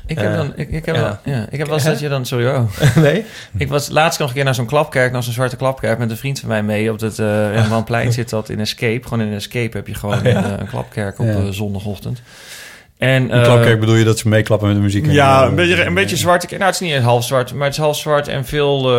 Ik 0.07 0.19
heb, 0.19 0.31
Eh, 0.31 0.37
dan, 0.37 0.53
ik, 0.57 0.71
ik 0.71 0.85
heb, 0.87 0.95
ja. 0.95 1.01
wel- 1.03 1.35
ja, 1.35 1.47
ik 1.51 1.59
heb 1.59 1.67
wel 1.67 1.77
eens 1.77 1.85
dat 1.87 2.01
je 2.01 2.09
dan... 2.09 2.27
Sorry, 2.27 2.47
oh. 2.47 2.61
nee? 2.97 3.25
Ik 3.57 3.69
was 3.69 3.89
laatst 3.89 4.19
nog 4.19 4.29
een 4.29 4.35
keer 4.35 4.45
naar 4.45 4.55
zo'n 4.55 4.67
klapkerk, 4.67 5.13
naar 5.13 5.23
zo'n 5.23 5.33
zwarte 5.33 5.57
klapkerk... 5.57 5.99
met 5.99 6.11
een 6.11 6.17
vriend 6.17 6.41
van 6.41 6.49
mij 6.49 6.63
mee. 6.63 6.93
Op 6.93 7.01
het 7.01 7.19
uh, 7.19 7.53
Rembrandtplein 7.55 8.13
zit 8.21 8.29
dat 8.31 8.49
in 8.49 8.61
Escape. 8.61 9.09
Gewoon 9.09 9.27
in 9.27 9.33
Escape 9.35 9.77
heb 9.77 9.87
je 9.87 9.95
gewoon 9.95 10.19
Oh, 10.19 10.25
ja. 10.25 10.37
een, 10.45 10.45
eh, 10.45 10.59
een 10.59 10.67
klapkerk 10.69 11.19
op 11.19 11.27
Ja. 11.27 11.33
eh, 11.33 11.47
zondagochtend. 11.51 12.23
En, 12.99 13.23
Een 13.23 13.31
eh, 13.31 13.43
klapkerk 13.45 13.81
bedoel 13.81 13.95
je 13.95 14.05
dat 14.05 14.19
ze 14.19 14.29
meeklappen 14.29 14.69
met 14.69 14.77
de 14.77 14.83
muziek? 14.83 15.07
en- 15.07 15.13
Ja, 15.13 15.45
een 15.47 15.55
beetje, 15.55 15.85
een 15.85 15.95
beetje 15.95 16.17
zwart. 16.17 16.51
Nou, 16.51 16.63
het 16.65 16.75
is 16.75 16.81
niet 16.81 16.97
half 17.03 17.25
zwart, 17.25 17.55
maar 17.55 17.65
het 17.67 17.73
is 17.77 17.81
half 17.83 17.97
zwart 17.97 18.29
en 18.29 18.45
veel... 18.45 18.91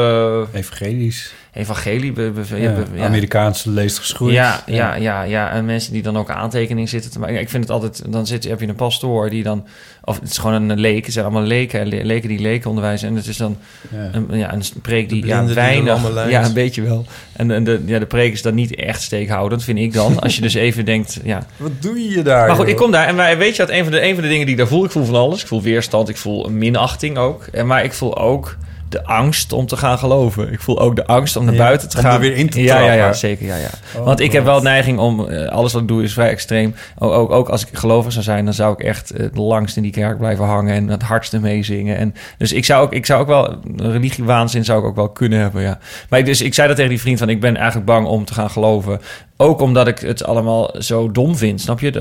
eh, 0.54 0.60
Evangelisch. 0.60 1.34
Evangelie. 1.54 2.14
We, 2.14 2.32
we, 2.32 2.46
we- 2.48 2.58
Ja, 2.62 2.76
ja. 2.94 3.06
Amerikaanse 3.06 3.70
leest 3.70 3.98
geschoeid. 4.00 4.34
Ja, 4.34 4.64
ja, 4.66 4.96
ja, 4.96 5.22
ja. 5.24 5.52
En 5.52 5.66
mensen 5.66 5.94
die 5.94 6.02
dan 6.02 6.18
ook 6.18 6.30
aantekeningen 6.30 6.90
zitten 6.90 7.12
te 7.12 7.20
maken. 7.20 7.40
Ik 7.40 7.50
vind 7.50 7.64
het 7.64 7.72
altijd... 7.72 8.04
Dan 8.12 8.28
zit, 8.28 8.44
heb 8.44 8.60
je 8.60 8.68
een 8.68 8.76
pastoor 8.76 9.30
die 9.30 9.44
dan... 9.44 9.68
Of 10.04 10.20
het 10.20 10.30
is 10.30 10.38
gewoon 10.38 10.70
een 10.70 10.80
leek. 10.80 11.04
Het 11.04 11.14
zijn 11.14 11.26
allemaal 11.26 11.44
leken. 11.44 11.88
le- 11.88 12.04
Leken 12.04 12.30
die 12.30 12.40
leken 12.40 12.70
onderwijzen. 12.70 13.08
En 13.08 13.16
het 13.16 13.28
is 13.28 13.38
dan 13.38 13.58
Ja. 13.92 14.10
een, 14.12 14.38
ja, 14.38 14.54
een 14.54 14.62
preek 14.82 15.10
die 15.10 15.26
ja, 15.26 15.46
weinig... 15.46 16.30
Ja, 16.30 16.46
een 16.46 16.54
beetje 16.54 16.82
wel. 16.82 17.06
En, 17.34 17.52
en 17.52 17.64
de, 17.64 17.84
ja, 17.86 18.00
de 18.00 18.06
preek 18.06 18.34
is 18.34 18.42
dan 18.42 18.56
niet 18.56 18.76
echt 18.76 19.02
steekhoudend, 19.02 19.64
vind 19.64 19.80
ik 19.80 19.94
dan. 19.94 20.20
Als 20.20 20.36
je 20.36 20.42
dus 20.42 20.54
even 20.68 20.86
denkt... 20.86 21.20
Ja. 21.24 21.46
Wat 21.58 21.82
doe 21.82 22.10
je 22.10 22.22
daar? 22.22 22.48
Maar 22.48 22.56
goed, 22.56 22.64
joh? 22.66 22.72
ik 22.74 22.76
kom 22.82 22.92
daar. 22.92 23.08
En 23.08 23.16
wij, 23.16 23.38
weet 23.38 23.56
je 23.56 23.62
wat? 23.62 23.72
Een 23.72 23.84
van, 23.84 23.92
de, 23.92 24.02
een 24.04 24.14
van 24.14 24.24
de 24.24 24.30
dingen 24.30 24.46
die 24.46 24.54
ik 24.56 24.60
daar 24.60 24.70
voel... 24.70 24.84
Ik 24.86 24.92
voel 24.92 25.06
van 25.06 25.16
alles. 25.16 25.42
Ik 25.42 25.48
voel 25.48 25.62
weerstand. 25.62 26.10
Ik 26.10 26.18
voel 26.18 26.46
een 26.46 26.58
minachting 26.58 27.18
ook. 27.18 27.44
En, 27.52 27.68
maar 27.68 27.84
ik 27.84 27.94
voel 27.94 28.18
ook 28.18 28.56
de 28.90 29.06
angst 29.06 29.54
om 29.54 29.66
te 29.66 29.78
gaan 29.78 29.98
geloven. 29.98 30.52
Ik 30.52 30.60
voel 30.60 30.80
ook 30.80 30.96
de 30.96 31.06
angst 31.06 31.36
om 31.36 31.46
naar 31.46 31.54
Ja, 31.54 31.60
buiten 31.60 31.90
te 31.90 31.98
om 31.98 32.04
gaan. 32.04 32.14
er 32.14 32.20
weer 32.20 32.36
in 32.36 32.50
te 32.50 32.62
ja, 32.62 32.80
ja, 32.80 32.94
ja, 32.94 33.14
zeker. 33.14 33.46
Ja, 33.46 33.56
ja. 33.56 33.70
Oh, 33.98 34.06
Want 34.06 34.20
ik 34.20 34.32
heb 34.32 34.44
wel 34.44 34.62
neiging 34.62 35.00
om... 35.00 35.28
eh, 35.30 35.48
alles 35.48 35.74
wat 35.74 35.82
ik 35.82 35.88
doe 35.88 36.04
is 36.04 36.14
vrij 36.14 36.30
extreem. 36.30 36.76
Ook, 36.98 37.12
ook, 37.12 37.32
ook 37.32 37.50
als 37.50 37.66
ik 37.68 37.78
gelovig 37.78 38.12
zou 38.12 38.24
zijn... 38.24 38.46
dan 38.46 38.54
zou 38.54 38.74
ik 38.74 38.80
echt 38.80 39.12
eh, 39.12 39.20
het 39.20 39.38
langst 39.38 39.78
in 39.78 39.84
die 39.84 39.92
kerk 39.92 40.18
blijven 40.18 40.46
hangen... 40.46 40.74
en 40.76 40.88
het 40.88 41.02
hardste 41.02 41.40
meezingen. 41.40 41.98
En, 41.98 42.14
dus 42.38 42.54
ik 42.54 42.66
zou, 42.66 42.84
ook, 42.84 42.94
ik 42.94 43.06
zou 43.06 43.22
ook 43.22 43.28
wel... 43.28 43.56
religiewaanzin 43.76 44.66
zou 44.66 44.80
ik 44.80 44.86
ook 44.86 44.96
wel 44.96 45.10
kunnen 45.10 45.40
hebben, 45.40 45.62
ja. 45.62 45.80
Maar 46.10 46.20
ik, 46.20 46.26
dus, 46.26 46.42
ik 46.42 46.54
zei 46.54 46.68
dat 46.68 46.76
tegen 46.76 46.92
die 46.92 47.02
vriend 47.02 47.20
van... 47.20 47.30
ik 47.30 47.40
ben 47.40 47.56
eigenlijk 47.56 47.86
bang 47.86 48.06
om 48.08 48.26
te 48.26 48.34
gaan 48.34 48.50
geloven. 48.50 49.02
Ook 49.42 49.62
omdat 49.62 49.88
ik 49.88 50.00
het 50.00 50.24
allemaal 50.24 50.76
zo 50.80 51.12
dom 51.12 51.36
vind, 51.38 51.62
snap 51.62 51.80
je? 51.80 51.92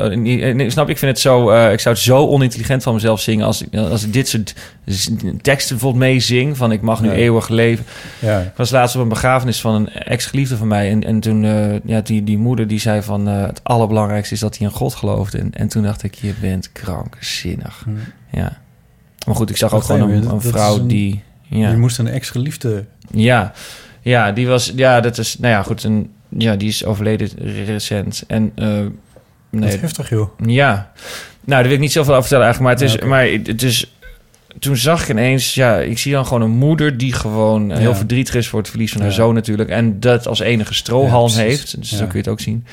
Snap 0.71 0.87
je? 0.87 0.93
Ik 0.93 0.99
vind 0.99 1.11
het 1.11 1.21
zo... 1.21 1.51
eh, 1.51 1.73
ik 1.73 1.81
zou 1.81 1.95
het 1.95 2.05
zo 2.05 2.27
onintelligent 2.29 2.83
van 2.83 2.95
mezelf 2.95 3.21
zingen... 3.21 3.47
als, 3.47 3.63
ik- 3.63 3.75
als 3.77 4.05
ik 4.05 4.13
dit 4.13 4.29
soort 4.29 4.55
teksten 5.43 5.77
bijvoorbeeld 5.77 6.05
meezing... 6.05 6.57
van 6.57 6.73
ik 6.73 6.81
mag 6.81 7.01
nu 7.01 7.09
Ja. 7.09 7.15
eeuwig 7.15 7.49
leven. 7.49 7.85
Ja. 8.19 8.41
Ik 8.41 8.53
was 8.57 8.71
laatst 8.71 8.97
op 8.97 9.03
een 9.03 9.09
begrafenis 9.09 9.61
van 9.61 9.75
een 9.75 9.89
ex-geliefde 9.89 10.57
van 10.57 10.69
mij. 10.69 10.91
En, 10.91 11.05
en 11.05 11.21
toen, 11.21 11.45
eh, 11.45 11.81
ja, 11.85 12.01
die, 12.01 12.25
die 12.25 12.39
moeder 12.39 12.67
die 12.67 12.81
zei 12.81 13.03
van... 13.03 13.29
eh, 13.29 13.43
het 13.47 13.61
allerbelangrijkste 13.63 14.35
is 14.35 14.41
dat 14.41 14.59
hij 14.59 14.67
in 14.67 14.73
God 14.73 14.95
gelooft. 14.95 15.35
En, 15.35 15.51
en 15.55 15.69
toen 15.69 15.83
dacht 15.83 16.03
ik, 16.03 16.15
je 16.15 16.35
bent 16.41 16.73
krankzinnig. 16.73 17.87
Ja. 18.31 18.59
Maar 19.27 19.35
goed, 19.37 19.51
ik 19.51 19.57
zag 19.57 19.75
ook 19.75 19.83
gewoon 19.83 20.11
een, 20.11 20.41
vrouw 20.41 20.77
een- 20.79 20.87
die... 20.89 21.23
Ja. 21.43 21.71
Je 21.71 21.77
moest 21.77 21.99
een 21.99 22.09
ex-geliefde... 22.09 22.85
Ja, 23.11 23.53
ja, 24.01 24.33
die 24.33 24.47
was, 24.49 24.73
ja, 24.77 25.01
dat 25.01 25.19
is, 25.19 25.39
nou 25.39 25.53
ja, 25.55 25.63
goed, 25.63 25.85
een, 25.85 26.11
ja, 26.29 26.57
die 26.57 26.69
is 26.69 26.85
overleden 26.85 27.29
recent. 27.67 28.25
En, 28.27 28.53
eh, 28.55 28.67
Nee. 29.51 29.71
Dat 29.71 29.81
heftig, 29.81 30.09
joh. 30.11 30.29
ja, 30.47 30.73
nou, 30.75 31.13
daar 31.45 31.63
wil 31.63 31.73
ik 31.73 31.79
niet 31.79 31.93
zoveel 31.93 32.15
over 32.15 32.29
vertellen 32.29 32.45
eigenlijk, 32.47 32.79
maar 32.79 32.89
het 32.89 32.95
is, 32.95 33.01
Ja, 33.03 33.09
maar 33.09 33.27
het 33.55 33.63
is, 33.63 33.93
toen 34.59 34.77
zag 34.77 35.03
ik 35.03 35.09
ineens, 35.09 35.55
ja, 35.55 35.79
ik 35.79 35.99
zie 35.99 36.13
dan 36.13 36.27
gewoon 36.27 36.43
een 36.43 36.51
moeder 36.51 36.97
die 36.99 37.13
gewoon 37.13 37.71
heel 37.73 37.95
verdrietig 37.95 38.35
is 38.35 38.49
voor 38.49 38.59
het 38.59 38.69
verlies 38.69 38.93
van 38.93 39.01
haar 39.01 39.13
zoon 39.13 39.35
natuurlijk. 39.35 39.69
En 39.71 40.01
dat 40.01 40.27
als 40.27 40.41
enige 40.41 40.75
strohalm 40.75 41.33
heeft. 41.33 41.79
Dus 41.79 41.91
Ja. 41.91 41.97
zo 41.97 42.03
kun 42.05 42.13
je 42.13 42.19
het 42.19 42.29
ook 42.29 42.41
zien. 42.41 42.67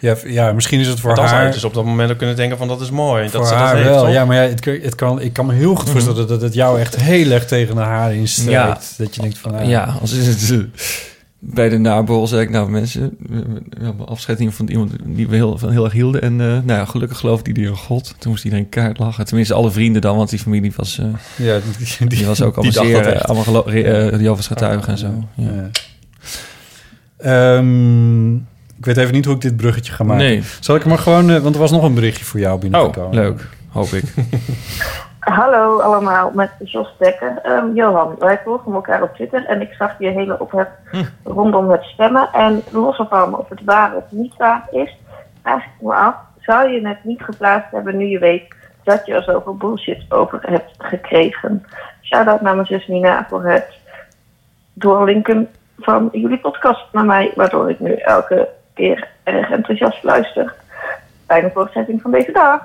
Ja, 0.00 0.16
ja, 0.26 0.52
misschien 0.52 0.80
is 0.80 0.86
het 0.86 1.00
voor 1.00 1.18
haar... 1.18 1.52
dus 1.52 1.64
op 1.64 1.74
dat 1.74 1.84
moment 1.84 2.10
ook 2.10 2.18
kunnen 2.18 2.36
denken 2.36 2.58
van 2.58 2.68
dat 2.68 2.80
is 2.80 2.90
mooi. 2.90 3.28
voor 3.28 3.38
dat 3.40 3.48
ze 3.48 3.54
dat 3.54 3.62
haar 3.62 3.76
heeft, 3.76 3.88
wel, 3.88 4.04
toch? 4.04 4.12
ja, 4.12 4.24
maar 4.24 4.36
ja, 4.36 4.42
het, 4.48 4.60
kan- 4.60 4.78
het 4.82 4.94
kan, 4.94 5.20
ik 5.20 5.32
kan 5.32 5.46
me 5.46 5.54
heel 5.54 5.74
goed 5.74 5.90
voorstellen 5.90 6.28
dat 6.28 6.40
het 6.42 6.54
jou 6.54 6.80
echt 6.80 6.96
heel 6.96 7.30
erg 7.30 7.44
tegen 7.46 7.76
haren 7.76 8.16
insteekt. 8.16 8.50
Ja. 8.50 8.78
Dat 8.98 9.14
je 9.14 9.20
denkt 9.20 9.38
van... 9.38 9.68
Ja, 9.68 9.96
als 10.00 10.10
het, 10.10 10.50
eh, 10.50 10.58
bij 11.40 11.68
de 11.68 11.78
naborrel 11.78 12.26
zei 12.26 12.42
ik, 12.42 12.50
nou 12.50 12.70
mensen, 12.70 13.16
we 13.28 13.84
hebben 13.84 14.06
afscheid 14.06 14.44
van 14.50 14.66
iemand 14.68 14.92
die 15.04 15.28
we 15.28 15.34
heel, 15.34 15.58
van 15.58 15.70
heel 15.70 15.84
erg 15.84 15.92
hielden. 15.92 16.22
En 16.22 16.32
eh, 16.40 16.46
nou 16.46 16.66
ja, 16.66 16.84
gelukkig 16.84 17.18
geloofde 17.18 17.52
die 17.52 17.66
in 17.66 17.76
God. 17.76 18.14
Toen 18.18 18.30
moest 18.30 18.44
iedereen 18.44 18.68
kaart 18.68 18.98
lachen. 18.98 19.24
Tenminste, 19.24 19.54
alle 19.54 19.70
vrienden 19.70 20.02
dan, 20.02 20.16
want 20.16 20.30
die 20.30 20.38
familie 20.38 20.72
was, 20.76 20.98
eh, 20.98 21.06
ja 21.36 21.58
die, 21.98 22.06
die 22.06 22.26
was 22.26 22.42
ook 22.42 22.62
die 22.62 22.78
allemaal 22.78 22.92
dat 22.94 23.04
zeer, 23.04 23.14
echt. 23.14 23.24
allemaal 23.24 23.44
gelo- 23.44 23.64
eh, 23.64 24.20
Jehovah's 24.20 24.46
getuigen 24.46 24.92
en 24.92 24.98
zo. 24.98 25.24
Ja. 25.34 25.50
Ja. 25.52 25.70
Ehm, 27.18 28.34
ik 28.34 28.84
weet 28.84 28.96
even 28.96 29.14
niet 29.14 29.24
hoe 29.24 29.34
ik 29.34 29.40
dit 29.40 29.56
bruggetje 29.56 29.92
ga 29.92 30.04
maken. 30.04 30.24
Nee. 30.24 30.42
Zal 30.60 30.76
ik 30.76 30.84
maar 30.84 30.98
gewoon... 30.98 31.30
eh, 31.30 31.38
want 31.38 31.54
er 31.54 31.60
was 31.60 31.70
nog 31.70 31.82
een 31.82 31.94
berichtje 31.94 32.24
voor 32.24 32.40
jou 32.40 32.60
binnengekomen. 32.60 33.08
Oh, 33.08 33.14
leuk. 33.14 33.48
Hoop 33.68 33.88
ik. 33.92 34.04
Hallo 35.28 35.80
allemaal, 35.80 36.30
met 36.34 36.50
Jos 36.58 36.94
Dekker. 36.98 37.38
Ehm, 37.42 37.74
Johan, 37.74 38.16
wij 38.18 38.40
volgen 38.44 38.72
elkaar 38.72 39.02
op 39.02 39.14
Twitter 39.14 39.44
en 39.46 39.60
ik 39.60 39.72
zag 39.72 39.98
je 39.98 40.08
hele 40.08 40.40
ophef 40.40 40.66
rondom 41.24 41.70
het 41.70 41.82
stemmen. 41.82 42.28
En 42.32 42.62
los 42.70 42.98
ervan 42.98 43.38
of 43.38 43.48
het 43.48 43.64
waar 43.64 43.96
of 43.96 44.04
niet 44.10 44.36
waar 44.36 44.66
is, 44.70 44.96
vraag 45.42 45.64
ik 45.64 45.70
me 45.80 45.94
af, 45.94 46.14
zou 46.40 46.70
je 46.70 46.86
het 46.88 47.04
niet 47.04 47.22
geplaatst 47.22 47.70
hebben 47.70 47.96
nu 47.96 48.04
je 48.04 48.18
weet 48.18 48.54
dat 48.84 49.06
je 49.06 49.14
er 49.14 49.22
zoveel 49.22 49.56
bullshit 49.56 50.04
over 50.08 50.38
hebt 50.42 50.72
gekregen? 50.78 51.66
Shout-out 52.02 52.40
naar 52.40 52.54
mijn 52.54 52.66
zus 52.66 52.86
Nina 52.86 53.26
voor 53.28 53.44
het 53.44 53.78
doorlinken 54.72 55.48
van 55.78 56.08
jullie 56.12 56.38
podcast 56.38 56.92
naar 56.92 57.04
mij, 57.04 57.32
waardoor 57.34 57.70
ik 57.70 57.80
nu 57.80 57.94
elke 57.94 58.48
keer 58.74 59.08
erg 59.22 59.50
enthousiast 59.50 60.02
luister. 60.02 60.54
Fijne 61.26 61.50
voortzetting 61.54 62.02
van 62.02 62.10
deze 62.10 62.32
dag. 62.32 62.60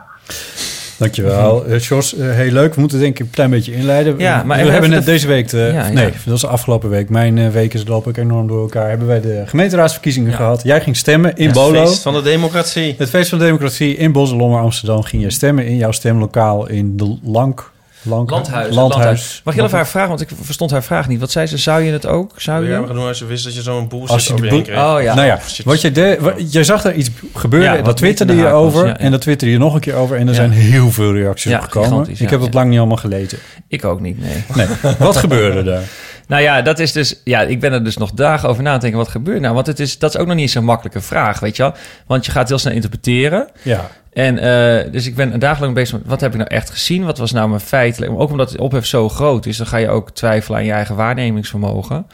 Dankjewel. 0.98 1.66
Eh 1.66 1.80
Jos, 1.80 2.16
eh, 2.16 2.30
heel 2.32 2.52
leuk. 2.52 2.74
We 2.74 2.80
moeten 2.80 3.00
denk 3.00 3.20
ik 3.20 3.26
een 3.26 3.32
klein 3.32 3.50
beetje 3.50 3.74
inleiden. 3.76 4.18
Ja, 4.18 4.42
We- 4.42 4.48
maar 4.48 4.64
we 4.66 4.72
hebben 4.72 4.90
de- 4.90 4.96
net 4.96 5.06
deze 5.06 5.28
week... 5.28 5.50
De, 5.50 5.58
Ja, 5.58 5.86
ja. 5.88 5.90
nee, 5.94 6.06
dat 6.06 6.14
was 6.26 6.46
afgelopen 6.46 6.90
week. 6.90 7.10
Mijn 7.10 7.38
eh, 7.38 7.50
week 7.50 7.74
is 7.74 7.88
loop 7.88 8.08
ik 8.08 8.18
enorm 8.18 8.48
door 8.48 8.62
elkaar. 8.62 8.90
Hebben 8.90 9.08
wij 9.08 9.22
de 9.22 9.44
gemeenteraadsverkiezingen 9.46 10.30
Ja. 10.32 10.36
gehad. 10.36 10.64
Jij 10.64 10.82
ging 10.82 10.96
stemmen 10.98 11.36
in 11.36 11.46
Het 11.46 11.56
Bolo. 11.56 11.86
feest 11.86 12.02
van 12.02 12.14
de 12.14 12.22
democratie. 12.22 12.96
Het 12.98 13.10
feest 13.10 13.30
van 13.30 13.38
de 13.40 13.46
democratie 13.46 13.96
in 13.96 14.12
Bosselommer, 14.12 14.60
Amsterdam. 14.62 15.04
Ging 15.04 15.22
je 15.24 15.30
stemmen 15.32 15.66
in 15.66 15.76
jouw 15.76 15.92
stemlokaal 15.92 16.68
in 16.70 16.98
de 16.98 17.18
Lank... 17.24 17.72
Lank 18.06 18.30
Landhuis. 18.30 18.76
Landhuis. 18.76 19.42
Mag 19.44 19.54
heel 19.54 19.64
even 19.66 19.78
haar 19.78 19.88
vragen, 19.88 20.10
want 20.10 20.22
ik 20.22 20.30
verstond 20.42 20.72
haar 20.72 20.84
vraag 20.84 21.08
niet. 21.08 21.20
Wat 21.20 21.32
zei 21.32 21.48
ze? 21.48 21.58
Zou 21.58 21.82
je 21.82 21.92
het 21.92 22.06
ook? 22.06 22.32
Zou 22.42 22.64
je? 22.66 22.72
je 22.72 22.86
doen 22.94 23.08
als 23.08 23.20
je 23.20 23.26
wist 23.26 23.44
dat 23.44 23.56
je 23.56 23.62
zo'n 23.62 23.88
bullshit 23.88 24.10
Als 24.10 24.28
je 24.28 24.34
de 24.34 24.44
je 24.44 24.50
boel- 24.50 24.62
kreeg? 24.62 24.78
Oh 24.78 25.02
ja. 25.02 25.14
Nou 25.16 25.28
ja, 25.28 25.40
wat 25.66 25.82
je 25.82 25.92
deed, 25.92 26.20
je 26.52 26.64
zag 26.64 26.84
er 26.84 26.94
iets 26.94 27.10
gebeuren, 27.36 27.78
Ja, 27.78 27.82
dat 27.82 27.98
twitterde 27.98 28.36
je 28.36 28.48
over 28.48 28.80
was, 28.80 28.88
ja, 28.90 28.96
ja. 28.98 28.98
en 28.98 29.12
dat 29.12 29.22
twitterde 29.22 29.54
je 29.54 29.60
nog 29.60 29.74
een 29.74 29.80
keer 29.80 29.96
over 29.96 30.16
en 30.16 30.22
er 30.22 30.28
Ja. 30.28 30.34
zijn 30.34 30.52
heel 30.52 30.92
veel 30.92 31.14
reacties 31.14 31.52
Ja, 31.52 31.58
op 31.58 31.64
gekomen. 31.64 32.10
ik 32.10 32.18
ja, 32.18 32.26
heb 32.30 32.40
het 32.42 32.54
ja. 32.54 32.60
lang 32.60 32.70
niet 32.70 32.78
allemaal 32.80 32.98
gelezen. 32.98 33.38
Ik 33.68 33.86
ook 33.86 34.00
niet, 34.00 34.20
nee. 34.20 34.44
Nee, 34.56 34.68
wat 35.00 35.18
gebeurde 35.26 35.64
daar? 35.64 35.84
Nou 36.28 36.42
ja, 36.42 36.62
dat 36.62 36.80
is 36.80 36.92
dus. 36.92 37.22
Ja, 37.24 37.42
ik 37.42 37.60
ben 37.60 37.74
er 37.74 37.84
dus 37.84 37.98
nog 37.98 38.12
dagen 38.12 38.50
over 38.50 38.64
na 38.64 38.74
te 38.74 38.80
denken. 38.80 39.00
Wat 39.00 39.08
gebeurt 39.08 39.42
nou? 39.42 39.54
Want 39.54 39.68
het 39.68 39.80
is, 39.80 40.00
dat 40.00 40.14
is 40.14 40.20
ook 40.20 40.28
nog 40.28 40.36
niet 40.36 40.52
zo'n 40.52 40.64
makkelijke 40.64 41.02
vraag, 41.02 41.40
weet 41.40 41.56
je 41.56 41.64
wel? 41.64 41.74
Want 42.08 42.26
je 42.26 42.32
gaat 42.32 42.48
heel 42.48 42.58
snel 42.58 42.74
interpreteren. 42.74 43.48
Ja, 43.62 43.90
En 44.14 44.38
eh, 44.38 44.92
dus 44.92 45.08
ik 45.08 45.16
ben 45.16 45.34
een 45.34 45.40
dag 45.40 45.60
lang 45.60 45.74
bezig 45.74 45.98
met 45.98 46.08
wat 46.08 46.22
heb 46.22 46.32
ik 46.32 46.38
nou 46.38 46.50
echt 46.50 46.70
gezien? 46.70 47.06
Wat 47.06 47.18
was 47.18 47.32
nou 47.32 47.50
mijn 47.50 47.62
feitelijk? 47.62 48.12
Ook 48.12 48.32
omdat 48.32 48.52
het 48.52 48.60
ophef 48.60 48.86
zo 48.86 49.10
groot 49.10 49.46
is, 49.46 49.58
dan 49.58 49.68
ga 49.68 49.78
je 49.78 49.90
ook 49.90 50.12
twijfelen 50.12 50.60
aan 50.60 50.66
je 50.66 50.72
eigen 50.72 50.96
waarnemingsvermogen. 50.96 52.06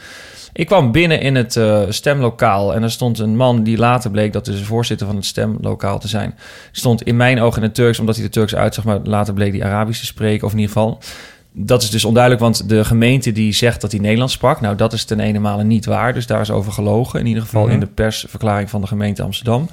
Ik 0.52 0.66
kwam 0.66 0.92
binnen 0.92 1.20
in 1.20 1.34
het 1.34 1.56
eh, 1.56 1.82
stemlokaal 1.88 2.74
en 2.74 2.82
er 2.82 2.90
stond 2.90 3.18
een 3.18 3.36
man 3.36 3.62
die 3.62 3.78
later 3.78 4.10
bleek 4.10 4.32
dat 4.32 4.44
dus 4.44 4.58
de 4.58 4.64
voorzitter 4.64 5.06
van 5.06 5.16
het 5.16 5.24
stemlokaal 5.24 5.98
te 5.98 6.08
zijn. 6.08 6.34
Stond 6.72 7.02
in 7.02 7.16
mijn 7.16 7.40
ogen 7.40 7.56
in 7.56 7.62
het 7.62 7.74
Turks, 7.74 7.98
omdat 7.98 8.16
hij 8.16 8.24
er 8.24 8.30
Turks 8.30 8.54
uitzag, 8.54 8.84
maar 8.84 8.98
later 9.04 9.34
bleek 9.34 9.52
hij 9.52 9.64
Arabisch 9.64 10.00
te 10.00 10.06
spreken, 10.06 10.46
of 10.46 10.52
in 10.52 10.58
ieder 10.58 10.72
geval. 10.72 10.98
Dat 11.52 11.82
is 11.82 11.90
dus 11.90 12.04
onduidelijk, 12.04 12.42
want 12.42 12.68
de 12.68 12.84
gemeente 12.84 13.32
die 13.32 13.52
zegt 13.52 13.80
dat 13.80 13.90
hij 13.92 14.00
Nederlands 14.00 14.32
sprak, 14.32 14.60
nou 14.60 14.76
dat 14.76 14.92
is 14.92 15.04
ten 15.04 15.20
ene 15.20 15.38
male 15.38 15.64
niet 15.64 15.84
waar, 15.84 16.14
dus 16.14 16.26
daar 16.26 16.40
is 16.40 16.50
over 16.50 16.72
gelogen. 16.72 17.20
In 17.20 17.26
ieder 17.26 17.42
geval 17.42 17.62
Mhm. 17.64 17.72
in 17.72 17.80
de 17.80 17.86
persverklaring 17.86 18.70
van 18.70 18.80
de 18.80 18.86
gemeente 18.86 19.22
Amsterdam. 19.22 19.68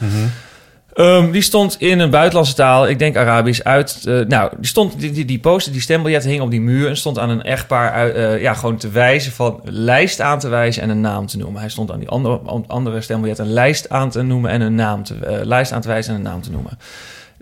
Ehm, 0.94 1.32
die 1.32 1.42
stond 1.42 1.76
in 1.80 2.00
een 2.00 2.10
buitenlandse 2.10 2.54
taal, 2.54 2.88
ik 2.88 3.00
denk 3.00 3.18
Arabisch, 3.18 3.62
uit. 3.62 4.02
eh, 4.08 4.20
nou, 4.20 4.52
die 4.58 4.68
stond, 4.68 5.00
die, 5.00 5.12
die, 5.12 5.26
die 5.26 5.40
poster, 5.40 5.72
die 5.72 5.82
stembiljet 5.82 6.24
hing 6.24 6.42
op 6.42 6.52
die 6.52 6.62
muur 6.62 6.88
en 6.90 6.98
stond 6.98 7.20
aan 7.20 7.30
een 7.30 7.44
echtpaar 7.44 7.92
uit, 7.92 8.16
eh, 8.16 8.42
ja, 8.42 8.54
gewoon 8.54 8.78
te 8.78 8.90
wijzen 8.90 9.32
van 9.32 9.60
lijst 9.64 10.22
aan 10.22 10.40
te 10.40 10.48
wijzen 10.48 10.84
en 10.84 10.90
een 10.90 11.02
naam 11.02 11.26
te 11.26 11.38
noemen. 11.38 11.60
Hij 11.62 11.70
stond 11.70 11.92
aan 11.92 12.00
die 12.00 12.10
andere, 12.10 12.40
andere 12.68 13.02
stembiljet 13.02 13.38
een 13.38 13.54
lijst 13.54 13.90
aan 13.90 14.10
te 14.10 14.22
noemen 14.22 14.52
en 14.52 14.62
een 14.62 14.76
naam 14.76 15.04
te, 15.04 15.16
eh, 15.16 15.46
lijst 15.46 15.72
aan 15.72 15.82
te 15.82 15.88
wijzen 15.88 16.12
en 16.14 16.18
een 16.18 16.26
naam 16.26 16.42
te 16.42 16.52
noemen. 16.52 16.78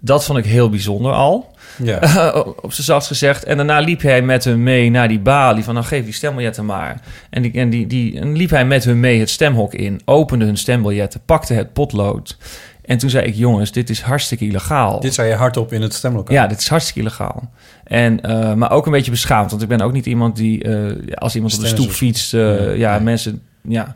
Dat 0.02 0.26
vond 0.26 0.38
ik 0.38 0.46
heel 0.46 0.70
bijzonder 0.70 1.12
al. 1.12 1.54
Ja. 1.84 1.98
op 2.62 2.74
zijn 2.74 2.86
zachtst 2.86 3.08
gezegd. 3.08 3.44
En 3.44 3.58
daarna 3.58 3.80
liep 3.80 4.02
hij 4.02 4.22
met 4.22 4.44
hun 4.44 4.64
mee 4.64 4.90
naar 4.90 5.08
die 5.08 5.20
balie. 5.20 5.64
Van 5.64 5.74
nou 5.74 5.86
geef 5.86 6.04
die 6.04 6.14
stembiljetten 6.14 6.66
maar. 6.66 7.02
En, 7.30 7.42
die, 7.42 7.52
en, 7.52 7.70
die, 7.70 7.88
die, 7.88 8.20
en 8.20 8.38
liep 8.38 8.50
hij 8.50 8.66
met 8.66 8.84
hun 8.84 9.00
mee 9.00 9.20
het 9.20 9.30
stemhok 9.30 9.74
in. 9.74 10.02
Opende 10.06 10.46
hun 10.46 10.58
stembiljetten. 10.58 11.22
Pakte 11.26 11.54
het 11.54 11.74
potlood. 11.74 12.38
En 12.86 12.98
toen 12.98 13.10
zei 13.10 13.26
ik, 13.26 13.36
jongens, 13.36 13.72
dit 13.72 13.90
is 13.90 14.02
hartstikke 14.02 14.46
illegaal. 14.46 15.00
Dit 15.00 15.14
zei 15.14 15.30
je 15.30 15.36
hardop 15.36 15.74
in 15.74 15.82
het 15.82 15.94
stemlokaal. 15.94 16.36
Ja, 16.36 16.48
dit 16.48 16.60
is 16.60 16.68
hartstikke 16.68 17.00
illegaal. 17.00 17.52
En, 17.84 18.22
eh, 18.22 18.54
maar 18.54 18.72
ook 18.72 18.86
een 18.86 18.92
beetje 18.92 19.12
beschaamd. 19.12 19.50
Want 19.50 19.62
ik 19.62 19.68
ben 19.68 19.82
ook 19.82 19.92
niet 19.92 20.06
iemand 20.06 20.36
die, 20.36 20.64
eh, 20.64 21.16
als 21.16 21.36
iemand 21.36 21.54
op 21.54 21.60
de 21.60 21.68
stoep 21.68 21.92
fietst, 21.92 22.34
eh, 22.34 22.78
Ja, 22.78 23.00
mensen, 23.00 23.42
ja. 23.68 23.96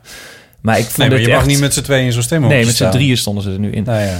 Maar 0.60 0.78
ik 0.78 0.84
vond 0.84 0.96
nee, 0.96 1.08
maar 1.08 1.20
je 1.20 1.28
mag 1.28 1.36
echt- 1.36 1.46
niet 1.46 1.60
met 1.60 1.74
z'n 1.74 1.82
tweeën 1.82 2.04
in 2.04 2.12
zo'n 2.12 2.22
stemhokje 2.22 2.56
Nee, 2.56 2.66
met 2.66 2.76
z'n 2.76 2.90
drieën 2.90 3.16
stonden 3.16 3.42
ze 3.42 3.52
er 3.52 3.58
nu 3.58 3.70
in. 3.70 3.84
Nou 3.84 4.00
ja. 4.00 4.16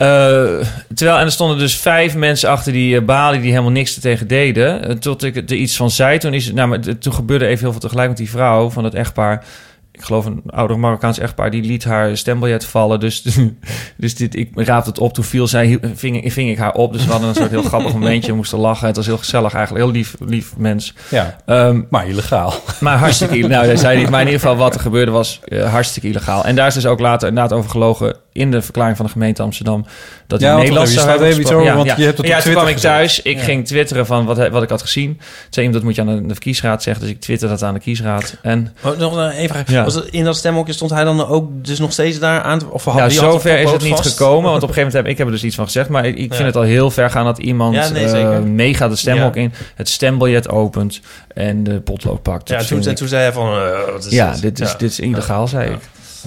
Eh, 0.00 0.66
terwijl, 0.94 1.18
en 1.18 1.24
er 1.24 1.30
stonden 1.30 1.58
dus 1.58 1.76
vijf 1.76 2.16
mensen 2.16 2.48
achter 2.48 2.72
die 2.72 2.96
eh, 2.96 3.04
balie 3.04 3.40
die 3.40 3.50
helemaal 3.50 3.70
niks 3.70 3.94
tegen 3.94 4.28
deden. 4.28 4.84
Eh, 4.88 4.94
tot 4.94 5.22
ik 5.22 5.36
er 5.36 5.52
iets 5.52 5.76
van 5.76 5.90
zei. 5.90 6.18
Toen, 6.18 6.34
is, 6.34 6.52
nou, 6.52 6.68
maar, 6.68 6.98
toen 6.98 7.12
gebeurde 7.12 7.46
even 7.46 7.60
heel 7.60 7.70
veel 7.70 7.80
tegelijk 7.80 8.08
met 8.08 8.16
die 8.16 8.30
vrouw 8.30 8.70
van 8.70 8.84
het 8.84 8.94
echtpaar. 8.94 9.44
Ik 9.92 10.02
geloof 10.02 10.24
een 10.24 10.42
ouder 10.46 10.78
Marokkaans 10.78 11.18
echtpaar. 11.18 11.50
Die 11.50 11.62
liet 11.62 11.84
haar 11.84 12.16
stembiljet 12.16 12.64
vallen. 12.64 13.00
Dus, 13.00 13.22
dus 13.96 14.14
dit, 14.14 14.36
ik 14.36 14.50
raapte 14.54 14.90
het 14.90 14.98
op. 14.98 15.14
Toen 15.14 15.24
viel 15.24 15.46
zij, 15.46 15.78
ving, 15.94 16.32
ving 16.32 16.50
ik 16.50 16.58
haar 16.58 16.74
op. 16.74 16.92
Dus 16.92 17.04
we 17.04 17.10
hadden 17.10 17.28
een 17.28 17.34
soort 17.34 17.50
heel 17.50 17.62
grappig 17.62 17.92
momentje. 17.92 18.30
We 18.30 18.36
moesten 18.36 18.58
lachen. 18.58 18.86
Het 18.86 18.96
was 18.96 19.06
heel 19.06 19.18
gezellig 19.18 19.54
eigenlijk. 19.54 19.84
Heel 19.84 19.94
lief, 19.94 20.16
lief 20.20 20.56
mens. 20.56 20.94
ja, 21.10 21.36
Ehm, 21.46 21.82
maar 21.90 22.08
illegaal. 22.08 22.54
maar 22.80 22.98
hartstikke 22.98 23.36
illegaal. 23.36 23.64
Nou, 23.64 23.76
zei 23.76 23.98
niet. 23.98 24.10
Maar 24.10 24.20
in 24.20 24.26
ieder 24.26 24.40
geval 24.40 24.56
wat 24.56 24.74
er 24.74 24.80
gebeurde 24.80 25.10
was 25.10 25.40
hartstikke 25.64 26.08
illegaal. 26.08 26.44
En 26.44 26.54
daar 26.54 26.66
is 26.66 26.74
dus 26.74 26.86
ook 26.86 27.00
later 27.00 27.28
inderdaad 27.28 27.58
over 27.58 27.70
gelogen 27.70 28.16
in 28.32 28.50
de 28.50 28.62
verklaring 28.62 28.96
van 28.96 29.06
de 29.06 29.12
gemeente 29.12 29.42
Amsterdam. 29.42 29.86
Dat 30.26 30.40
Ja, 30.40 30.46
hij 30.46 30.54
want 30.54 30.62
Nederlands 30.68 30.90
je 30.92 30.96
zou 30.98 31.08
staat 31.08 31.18
hebben 31.20 31.26
even 31.28 31.40
iets 31.40 31.50
gesproken. 31.50 31.72
over, 31.74 31.86
want 31.86 31.98
je 31.98 32.04
hebt 32.06 32.18
het 32.18 32.26
ja, 32.26 32.40
toen 32.40 32.52
kwam 32.52 32.66
ik 32.66 32.76
thuis. 32.76 33.22
Ik 33.22 33.36
Ja. 33.36 33.42
ging 33.42 33.66
twitteren 33.66 34.06
van 34.06 34.24
wat, 34.26 34.48
wat 34.48 34.62
ik 34.62 34.68
had 34.68 34.80
gezien. 34.82 35.16
Toen 35.16 35.24
zei 35.50 35.66
iemand, 35.66 35.72
dat 35.72 35.82
moet 35.82 35.94
je 35.94 36.00
aan 36.00 36.28
de, 36.28 36.34
de 36.34 36.38
kiesraad 36.40 36.82
zeggen. 36.82 37.02
Dus 37.04 37.12
ik 37.12 37.20
twitter 37.20 37.48
dat 37.48 37.62
aan 37.62 37.74
de 37.74 37.80
kiesraad. 37.80 38.36
En 38.42 38.74
Oh, 38.84 38.98
nog 38.98 39.16
een 39.16 39.30
even 39.30 39.48
vraag. 39.54 39.70
Ja. 39.70 39.84
Was 39.84 39.94
het, 39.94 40.04
in 40.04 40.24
dat 40.24 40.36
stemhokje 40.36 40.72
stond 40.72 40.90
hij 40.90 41.04
dan 41.04 41.26
ook 41.26 41.64
dus 41.64 41.78
nog 41.78 41.92
steeds 41.92 42.18
daar 42.18 42.40
aan? 42.42 42.58
te- 42.58 42.70
Of 42.70 42.84
had, 42.84 43.00
had 43.00 43.12
zover 43.12 43.58
is 43.58 43.70
het 43.70 43.82
niet 43.82 43.94
vast? 43.96 44.16
gekomen. 44.18 44.50
Want 44.50 44.62
op 44.62 44.68
een 44.68 44.74
gegeven 44.74 44.76
moment 44.76 44.92
heb 44.92 45.06
ik 45.06 45.18
heb 45.18 45.26
er 45.26 45.32
dus 45.32 45.44
iets 45.44 45.54
van 45.56 45.64
gezegd. 45.64 45.88
Maar 45.88 46.06
ik 46.06 46.14
ik 46.14 46.26
vind 46.28 46.38
Ja. 46.38 46.44
het 46.44 46.56
al 46.56 46.62
heel 46.62 46.90
ver 46.90 47.10
gaan 47.10 47.24
dat 47.24 47.38
iemand 47.38 47.74
Ja, 47.74 47.88
nee, 47.88 48.04
eh, 48.04 48.10
zeker. 48.10 48.42
meegaat 48.42 48.90
de 48.90 48.96
stemhok 48.96 49.34
Ja. 49.34 49.40
in. 49.40 49.52
Het 49.74 49.88
stembiljet 49.88 50.48
opent 50.48 51.00
en 51.34 51.64
de 51.64 51.80
potlood 51.80 52.22
pakt. 52.22 52.48
Ja, 52.48 52.62
toen, 52.62 52.86
en 52.86 52.94
toen 52.94 53.08
zei 53.08 53.22
hij 53.22 53.32
van... 53.32 53.52
eh, 53.56 53.92
wat 53.92 54.04
is 54.04 54.12
Ja, 54.12 54.32
dit? 54.32 54.40
dit 54.40 54.60
is, 54.60 54.70
Ja. 54.72 54.76
dit 54.78 54.90
is 54.90 55.00
illegaal, 55.00 55.48
zei 55.48 55.70
ik. 55.70 55.78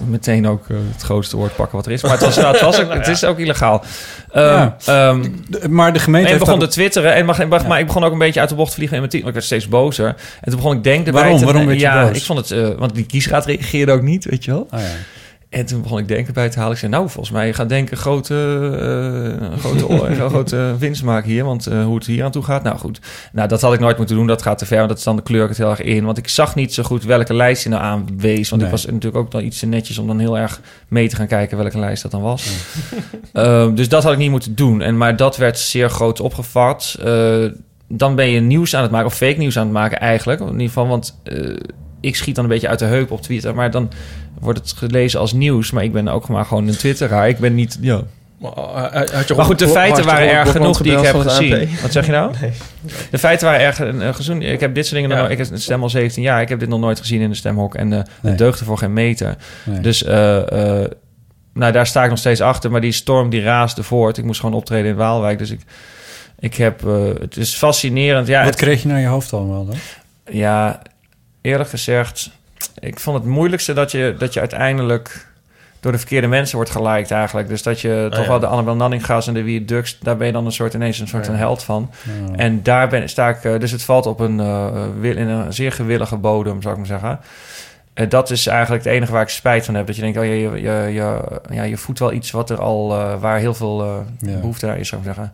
Meteen 0.08 0.48
ook 0.48 0.70
eh, 0.70 0.78
het 0.94 1.02
grootste 1.02 1.38
woord 1.38 1.56
pakken 1.56 1.76
wat 1.78 1.86
er 1.86 1.92
is. 1.92 2.02
Maar 2.02 2.12
het, 2.12 2.22
was, 2.22 2.36
nou, 2.36 2.52
het, 2.52 2.62
was 2.62 2.80
ook, 2.82 2.94
het 3.00 3.08
is 3.08 3.24
ook 3.24 3.40
illegaal. 3.40 3.84
Ehm, 4.32 4.46
Ja. 4.46 4.76
ehm, 4.86 5.22
De- 5.48 5.70
maar 5.70 5.94
de 5.94 6.00
gemeente 6.00 6.28
en 6.30 6.34
ik 6.34 6.40
begon 6.40 6.60
te 6.60 6.68
twitteren. 6.68 7.14
En, 7.14 7.26
mag, 7.26 7.48
mag- 7.48 7.68
Maar 7.68 7.80
ik 7.80 7.86
begon 7.86 8.04
ook 8.04 8.12
een 8.12 8.18
beetje 8.18 8.40
uit 8.40 8.50
de 8.50 8.56
bocht 8.56 8.70
te 8.70 8.76
vliegen 8.76 8.96
in 8.96 9.02
mijn 9.02 9.12
team. 9.16 9.28
Ik 9.28 9.34
werd 9.34 9.46
steeds 9.46 9.68
bozer. 9.68 10.08
En 10.08 10.16
toen 10.52 10.56
begon 10.56 10.76
ik 10.78 10.84
denken... 10.84 11.14
Waarom? 11.14 11.38
te- 11.38 11.46
Waarom 11.46 11.66
werd 11.66 11.80
je 11.80 11.86
ja, 11.86 12.08
boos? 12.08 12.18
ik 12.18 12.24
vond 12.24 12.40
het... 12.40 12.52
eh, 12.52 12.70
want 12.78 12.96
die 12.96 13.06
kiesraad 13.06 13.46
reageerde 13.46 13.92
ook 13.92 14.02
niet, 14.02 14.26
weet 14.26 14.44
je 14.44 14.52
wel. 14.52 14.68
Oh, 14.72 14.80
ja. 14.80 14.86
En 15.54 15.66
toen 15.66 15.82
begon 15.82 15.98
ik 15.98 16.08
denken 16.08 16.34
bij 16.34 16.50
te 16.50 16.58
halen. 16.58 16.74
Ik 16.74 16.80
zei, 16.80 16.92
nou, 16.92 17.10
volgens 17.10 17.36
mij 17.36 17.54
gaat 17.54 17.70
denken 17.70 17.98
grote, 17.98 18.36
eh, 19.42 19.60
grote, 19.60 20.16
grote 20.30 20.76
winst 20.80 21.04
maken 21.04 21.30
hier. 21.30 21.44
Want 21.44 21.68
eh, 21.68 21.84
hoe 21.84 21.96
het 21.96 22.06
hier 22.06 22.24
aan 22.24 22.32
toe 22.32 22.44
gaat, 22.44 22.64
nou 22.64 22.78
goed. 22.78 23.00
Nou, 23.32 23.48
dat 23.48 23.62
had 23.62 23.74
ik 23.74 23.80
nooit 23.80 23.98
moeten 23.98 24.16
doen. 24.16 24.28
Dat 24.28 24.42
gaat 24.42 24.58
te 24.58 24.66
ver. 24.66 24.78
Want 24.78 24.90
dat 24.90 24.98
is 24.98 25.04
dan 25.04 25.16
de 25.16 25.22
kleur 25.22 25.48
het 25.48 25.58
heel 25.58 25.70
erg 25.70 25.82
in. 25.82 26.06
Want 26.06 26.18
ik 26.18 26.28
zag 26.28 26.56
niet 26.56 26.74
zo 26.74 26.84
goed 26.84 27.04
welke 27.04 27.34
lijst 27.34 27.64
je 27.64 27.70
nou 27.70 27.82
aanwees. 27.82 28.50
Want 28.50 28.62
Nee. 28.62 28.72
ik 28.72 28.78
was 28.78 28.86
natuurlijk 28.86 29.16
ook 29.16 29.32
dan 29.32 29.44
iets 29.44 29.60
te 29.60 29.66
netjes 29.66 29.98
om 29.98 30.08
dan 30.08 30.20
heel 30.20 30.38
erg 30.38 30.62
mee 30.88 31.10
te 31.10 31.16
gaan 31.16 31.28
kijken 31.28 31.58
welke 31.58 31.80
lijst 31.80 32.02
dat 32.02 32.12
dan 32.12 32.22
was. 32.22 32.48
Ehm, 33.34 33.76
dus 33.76 33.90
dat 33.90 34.04
had 34.04 34.12
ik 34.12 34.18
niet 34.18 34.30
moeten 34.30 34.56
doen. 34.56 34.82
En, 34.82 34.98
maar 34.98 35.16
dat 35.16 35.38
werd 35.38 35.60
zeer 35.60 35.90
groot 35.90 36.20
opgevat. 36.20 36.98
Eh, 37.04 37.46
dan 37.88 38.16
ben 38.16 38.30
je 38.30 38.40
nieuws 38.40 38.76
aan 38.76 38.82
het 38.82 38.92
maken, 38.92 39.08
of 39.08 39.16
fake 39.16 39.38
nieuws 39.38 39.58
aan 39.58 39.64
het 39.64 39.74
maken 39.74 40.00
eigenlijk. 40.00 40.40
In 40.40 40.52
ieder 40.52 40.68
geval, 40.68 40.88
want 40.88 41.20
eh, 41.24 41.56
ik 42.04 42.16
schiet 42.16 42.36
dan 42.36 42.44
een 42.44 42.50
beetje 42.50 42.68
uit 42.68 42.80
de 42.80 42.86
heup 42.86 43.12
op 43.12 43.22
Twitter. 43.22 43.56
Maar 43.56 43.72
dan 43.72 43.90
wordt 44.40 44.60
het 44.60 44.72
gelezen 44.78 45.20
als 45.20 45.34
nieuws. 45.34 45.72
Maar 45.72 45.84
ik 45.84 45.92
ben 45.92 46.08
ook 46.08 46.28
maar 46.28 46.46
gewoon 46.46 46.68
een 46.68 46.78
twitteraar. 46.78 47.30
Ik 47.30 47.38
ben 47.38 47.56
niet... 47.56 47.78
Ja, 47.82 48.02
maar 49.36 49.46
goed, 49.46 49.60
de 49.60 49.66
Rob- 49.66 49.74
feiten 49.74 50.06
waren 50.06 50.30
erg 50.30 50.52
genoeg 50.52 50.82
die 50.82 50.98
ik 50.98 51.04
heb 51.06 51.16
gezien. 51.16 51.70
Wat 51.82 51.92
zeg 51.92 52.06
je 52.06 52.12
nou? 52.12 52.32
Nee. 52.42 52.52
De 53.12 53.18
feiten 53.18 53.48
waren 53.48 53.62
erg 53.62 53.80
eh, 53.80 54.14
gezien. 54.14 54.42
Ik 54.42 54.60
heb 54.60 54.76
dit 54.76 54.84
soort 54.86 54.96
dingen 54.96 55.10
nog 55.10 55.20
Ja. 55.20 55.28
nooit... 55.28 55.40
Ik 55.40 55.48
heb- 55.48 55.60
stem 55.60 55.82
al 55.82 55.90
17 55.90 56.24
jaar. 56.24 56.42
Ik 56.42 56.50
heb 56.50 56.60
dit 56.60 56.70
nog 56.70 56.80
nooit 56.80 57.00
gezien 57.00 57.22
in 57.22 57.30
de 57.30 57.36
stemhok. 57.36 57.76
En 57.76 57.94
eh 57.94 58.00
Nee. 58.00 58.06
het 58.32 58.38
deugde 58.38 58.66
voor 58.66 58.78
geen 58.78 58.94
meter. 58.94 59.36
Nee. 59.64 59.80
Dus 59.80 60.04
eh, 60.04 60.82
eh, 60.82 60.90
nou, 61.54 61.72
daar 61.72 61.88
sta 61.88 62.04
ik 62.04 62.10
nog 62.10 62.20
steeds 62.20 62.42
achter. 62.42 62.72
Maar 62.72 62.82
die 62.82 62.92
storm 62.92 63.30
die 63.30 63.42
raasde 63.42 63.84
voort. 63.84 64.18
Ik 64.18 64.24
moest 64.24 64.40
gewoon 64.40 64.56
optreden 64.56 64.90
in 64.92 64.96
Waalwijk. 64.98 65.38
Dus 65.38 65.52
ik, 65.52 65.60
ik 66.40 66.56
heb... 66.56 66.86
eh, 66.88 67.06
het 67.20 67.38
is 67.38 67.54
fascinerend. 67.56 68.28
Ja, 68.28 68.38
Wat 68.40 68.48
het- 68.50 68.60
kreeg 68.60 68.82
je 68.82 68.88
naar 68.88 69.00
je 69.00 69.08
hoofd 69.08 69.34
allemaal 69.34 69.66
dan? 69.66 69.76
ja, 70.32 70.82
eerlijk 71.44 71.70
gezegd, 71.70 72.32
ik 72.80 73.00
vond 73.00 73.18
het 73.18 73.26
moeilijkste 73.28 73.74
dat 73.74 73.92
je, 73.92 74.16
dat 74.18 74.34
je 74.34 74.40
uiteindelijk 74.40 75.28
door 75.80 75.92
de 75.92 75.98
verkeerde 75.98 76.28
mensen 76.28 76.56
wordt 76.56 76.72
geliked 76.72 77.12
eigenlijk. 77.12 77.48
Dus 77.48 77.64
dat 77.64 77.80
je 77.82 78.08
toch 78.10 78.20
Oh 78.20 78.24
ja. 78.26 78.30
wel 78.32 78.40
de 78.40 78.48
Annabel 78.48 78.76
Nanninga's 78.76 79.28
en 79.28 79.34
de 79.34 79.44
Wie 79.44 79.66
Ducks, 79.66 80.00
daar 80.00 80.18
ben 80.18 80.28
je 80.28 80.34
dan 80.34 80.46
een 80.46 80.52
soort 80.52 80.74
ineens 80.74 81.00
een 81.00 81.08
soort 81.08 81.26
Ja. 81.26 81.32
een 81.32 81.38
held 81.38 81.64
van. 81.64 81.90
Ja. 82.30 82.36
En 82.36 82.64
daar 82.64 82.88
ben, 82.90 83.10
sta 83.10 83.30
ik, 83.30 83.44
eh, 83.44 83.60
dus 83.60 83.72
het 83.72 83.84
valt 83.84 84.06
op 84.06 84.20
een, 84.20 84.40
eh, 84.40 84.86
wil- 85.00 85.18
in 85.18 85.28
een 85.28 85.54
zeer 85.54 85.72
gewillige 85.72 86.18
bodem, 86.18 86.62
zou 86.62 86.74
ik 86.74 86.80
maar 86.80 86.90
zeggen. 87.00 87.20
Eh, 87.94 88.10
dat 88.10 88.30
is 88.30 88.48
eigenlijk 88.48 88.84
het 88.84 88.94
enige 88.94 89.12
waar 89.12 89.22
ik 89.22 89.30
spijt 89.30 89.66
van 89.66 89.76
heb. 89.76 89.88
Dat 89.88 89.96
je 89.96 90.02
denkt, 90.02 90.18
oh, 90.18 90.26
je, 90.26 90.32
je, 90.40 90.50
je, 90.62 90.94
je, 90.94 91.22
ja, 91.50 91.64
je 91.64 91.78
voedt 91.78 92.00
wel 92.00 92.12
iets 92.14 92.32
wat 92.32 92.50
er 92.50 92.62
al, 92.62 92.88
waar 93.20 93.38
heel 93.40 93.54
veel 93.54 93.82
eh, 93.84 94.30
Ja. 94.32 94.40
behoefte 94.40 94.66
naar 94.66 94.78
is, 94.80 94.88
zou 94.88 95.02
ik 95.02 95.08
zeggen. 95.08 95.32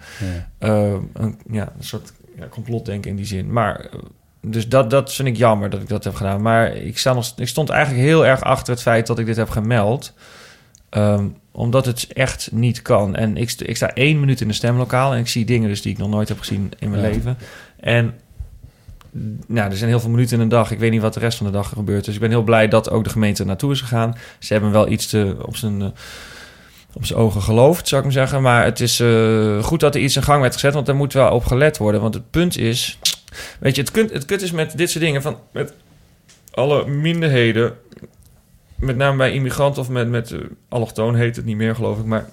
Ja. 0.59 0.67
Eh, 0.67 0.93
een, 1.13 1.39
ja, 1.51 1.61
een 1.77 1.83
soort 1.83 2.11
ja, 2.39 2.45
complotdenken 2.49 3.09
in 3.09 3.15
die 3.15 3.25
zin. 3.25 3.51
Maar 3.53 3.85
dus 4.41 4.67
dat, 4.67 4.89
dat 4.89 5.13
vind 5.13 5.27
ik 5.27 5.37
jammer 5.37 5.69
dat 5.69 5.81
ik 5.81 5.87
dat 5.87 6.03
heb 6.03 6.15
gedaan. 6.15 6.41
Maar 6.41 6.75
ik, 6.75 6.97
sta 6.97 7.13
nog, 7.13 7.33
ik 7.35 7.47
stond 7.47 7.69
eigenlijk 7.69 8.03
heel 8.05 8.25
erg 8.25 8.41
achter 8.41 8.73
het 8.73 8.81
feit 8.81 9.07
dat 9.07 9.19
ik 9.19 9.25
dit 9.25 9.35
heb 9.35 9.49
gemeld. 9.49 10.13
Ehm, 10.89 11.25
omdat 11.51 11.85
het 11.85 12.07
echt 12.13 12.49
niet 12.51 12.81
kan. 12.81 13.15
En 13.15 13.37
ik, 13.37 13.51
ik 13.51 13.75
sta 13.75 13.93
één 13.93 14.19
minuut 14.19 14.41
in 14.41 14.47
een 14.47 14.53
stemlokaal 14.53 15.13
en 15.13 15.19
ik 15.19 15.27
zie 15.27 15.45
dingen 15.45 15.69
dus 15.69 15.81
die 15.81 15.91
ik 15.91 15.97
nog 15.97 16.09
nooit 16.09 16.27
heb 16.27 16.39
gezien 16.39 16.71
in 16.79 16.89
mijn 16.89 17.01
Ja. 17.03 17.09
leven. 17.09 17.37
En 17.79 18.13
nou, 19.47 19.69
er 19.71 19.77
zijn 19.77 19.89
heel 19.89 19.99
veel 19.99 20.09
minuten 20.09 20.35
in 20.35 20.41
een 20.43 20.49
dag. 20.49 20.71
Ik 20.71 20.79
weet 20.79 20.91
niet 20.91 21.01
wat 21.01 21.13
de 21.13 21.19
rest 21.19 21.37
van 21.37 21.45
de 21.45 21.51
dag 21.51 21.69
gebeurt. 21.69 22.05
Dus 22.05 22.13
ik 22.13 22.19
ben 22.19 22.29
heel 22.29 22.43
blij 22.43 22.67
dat 22.67 22.89
ook 22.89 23.03
de 23.03 23.09
gemeente 23.09 23.45
naartoe 23.45 23.71
is 23.71 23.81
gegaan. 23.81 24.15
Ze 24.39 24.53
hebben 24.53 24.71
wel 24.71 24.87
iets 24.89 25.07
te, 25.07 25.35
op 25.41 25.55
zijn... 25.55 25.81
eh, 25.81 25.87
op 26.93 27.05
zijn 27.05 27.19
ogen 27.19 27.41
geloofd, 27.41 27.87
zou 27.87 28.01
ik 28.01 28.07
maar 28.07 28.17
zeggen. 28.17 28.41
Maar 28.41 28.63
het 28.63 28.79
is 28.79 28.99
eh, 28.99 29.63
goed 29.63 29.79
dat 29.79 29.95
er 29.95 30.01
iets 30.01 30.15
in 30.15 30.23
gang 30.23 30.41
werd 30.41 30.53
gezet, 30.53 30.73
want 30.73 30.87
er 30.87 30.95
moet 30.95 31.13
wel 31.13 31.31
op 31.31 31.45
gelet 31.45 31.77
worden. 31.77 32.01
Want 32.01 32.13
het 32.13 32.29
punt 32.31 32.57
is, 32.57 32.99
weet 33.59 33.75
je, 33.75 33.81
het, 33.81 33.91
kunt, 33.91 34.11
het 34.11 34.25
kut 34.25 34.41
is 34.41 34.51
met 34.51 34.77
dit 34.77 34.89
soort 34.89 35.03
dingen, 35.03 35.21
van 35.21 35.39
met 35.51 35.73
alle 36.51 36.87
minderheden, 36.87 37.73
met 38.75 38.95
name 38.95 39.17
bij 39.17 39.31
immigranten 39.31 39.81
of 39.81 39.89
met, 39.89 40.09
met 40.09 40.31
uh, 40.31 40.39
allochtoon 40.69 41.15
heet 41.15 41.35
het 41.35 41.45
niet 41.45 41.57
meer, 41.57 41.75
geloof 41.75 41.99
ik. 41.99 42.05
Maar 42.05 42.29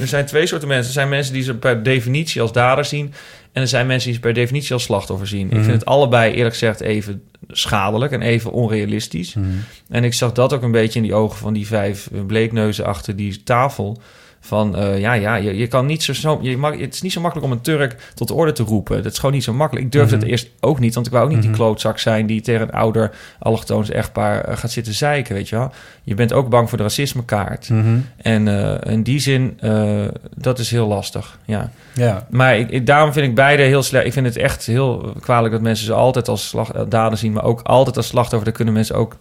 er 0.00 0.06
zijn 0.08 0.26
twee 0.26 0.46
soorten 0.46 0.68
mensen. 0.68 0.86
Er 0.86 0.92
zijn 0.92 1.08
mensen 1.08 1.32
die 1.34 1.42
ze 1.42 1.54
per 1.56 1.82
definitie 1.82 2.40
als 2.40 2.52
dader 2.52 2.84
zien. 2.84 3.12
En 3.52 3.62
er 3.62 3.68
zijn 3.68 3.86
mensen 3.86 4.06
die 4.06 4.14
ze 4.14 4.20
per 4.24 4.34
definitie 4.34 4.72
als 4.72 4.82
slachtoffer 4.82 5.26
zien. 5.26 5.46
Ik 5.46 5.52
Mhm. 5.52 5.62
vind 5.62 5.74
het 5.74 5.84
allebei 5.84 6.32
eerlijk 6.32 6.52
gezegd 6.54 6.80
even 6.80 7.22
schadelijk 7.48 8.12
en 8.12 8.22
even 8.22 8.52
onrealistisch. 8.52 9.34
Mhm. 9.34 9.46
En 9.88 10.04
ik 10.04 10.14
zag 10.14 10.32
dat 10.32 10.52
ook 10.52 10.62
een 10.62 10.70
beetje 10.70 10.98
in 10.98 11.04
die 11.04 11.14
ogen 11.14 11.38
van 11.38 11.52
die 11.52 11.66
vijf 11.66 12.08
eh, 12.14 12.20
bleekneuzen 12.26 12.84
achter 12.84 13.16
die 13.16 13.42
tafel. 13.42 14.00
Van 14.42 14.76
eh, 14.76 14.98
ja, 14.98 15.12
ja, 15.12 15.34
je, 15.34 15.56
je 15.56 15.66
kan 15.66 15.86
niet 15.86 16.02
zo, 16.02 16.12
zo 16.12 16.38
je 16.42 16.56
mag, 16.56 16.78
het 16.78 16.94
is 16.94 17.02
niet 17.02 17.12
zo 17.12 17.20
makkelijk 17.20 17.46
om 17.48 17.52
een 17.52 17.60
Turk 17.62 18.12
tot 18.14 18.28
de 18.28 18.34
orde 18.34 18.52
te 18.52 18.62
roepen. 18.62 19.02
Dat 19.02 19.12
is 19.12 19.18
gewoon 19.18 19.34
niet 19.34 19.44
zo 19.44 19.52
makkelijk. 19.52 19.86
Ik 19.86 19.92
durfde 19.92 20.14
Mhm. 20.14 20.22
het 20.24 20.32
eerst 20.32 20.48
ook 20.60 20.78
niet, 20.80 20.94
want 20.94 21.06
ik 21.06 21.12
wou 21.12 21.24
ook 21.24 21.30
niet 21.30 21.40
die 21.40 21.50
Mhm. 21.50 21.58
klootzak 21.58 21.98
zijn 21.98 22.26
die 22.26 22.40
tegen 22.40 22.60
een 22.62 22.72
ouder 22.72 23.10
allochtoons 23.38 23.90
echtpaar 23.90 24.40
eh, 24.44 24.56
gaat 24.56 24.70
zitten 24.70 24.94
zeiken, 24.94 25.34
weet 25.34 25.48
je 25.48 25.56
wel. 25.56 25.72
Je 26.02 26.14
bent 26.14 26.32
ook 26.32 26.48
bang 26.48 26.68
voor 26.68 26.78
de 26.78 26.84
racismekaart. 26.84 27.68
Mhm. 27.70 27.98
En 28.16 28.48
eh, 28.48 28.92
in 28.92 29.02
die 29.02 29.18
zin, 29.18 29.58
dat 30.36 30.58
is 30.58 30.70
heel 30.70 30.86
lastig, 30.86 31.38
ja. 31.44 31.70
Ja. 31.94 32.26
Maar 32.30 32.58
ik, 32.58 32.70
ik- 32.70 32.86
daarom 32.86 33.12
vind 33.12 33.26
ik 33.26 33.34
beide 33.34 33.62
heel 33.62 33.82
slecht. 33.82 34.06
Ik 34.06 34.12
vind 34.12 34.26
het 34.26 34.36
echt 34.36 34.66
heel 34.66 35.14
kwalijk 35.20 35.52
dat 35.52 35.62
mensen 35.62 35.86
ze 35.86 35.92
altijd 35.92 36.28
als 36.28 36.54
daden 36.88 37.18
zien, 37.18 37.32
maar 37.32 37.44
ook 37.44 37.60
altijd 37.62 37.96
als 37.96 38.06
slachtoffer. 38.06 38.44
Daar 38.44 38.56
kunnen 38.56 38.74
mensen 38.74 38.96
ook 38.96 39.16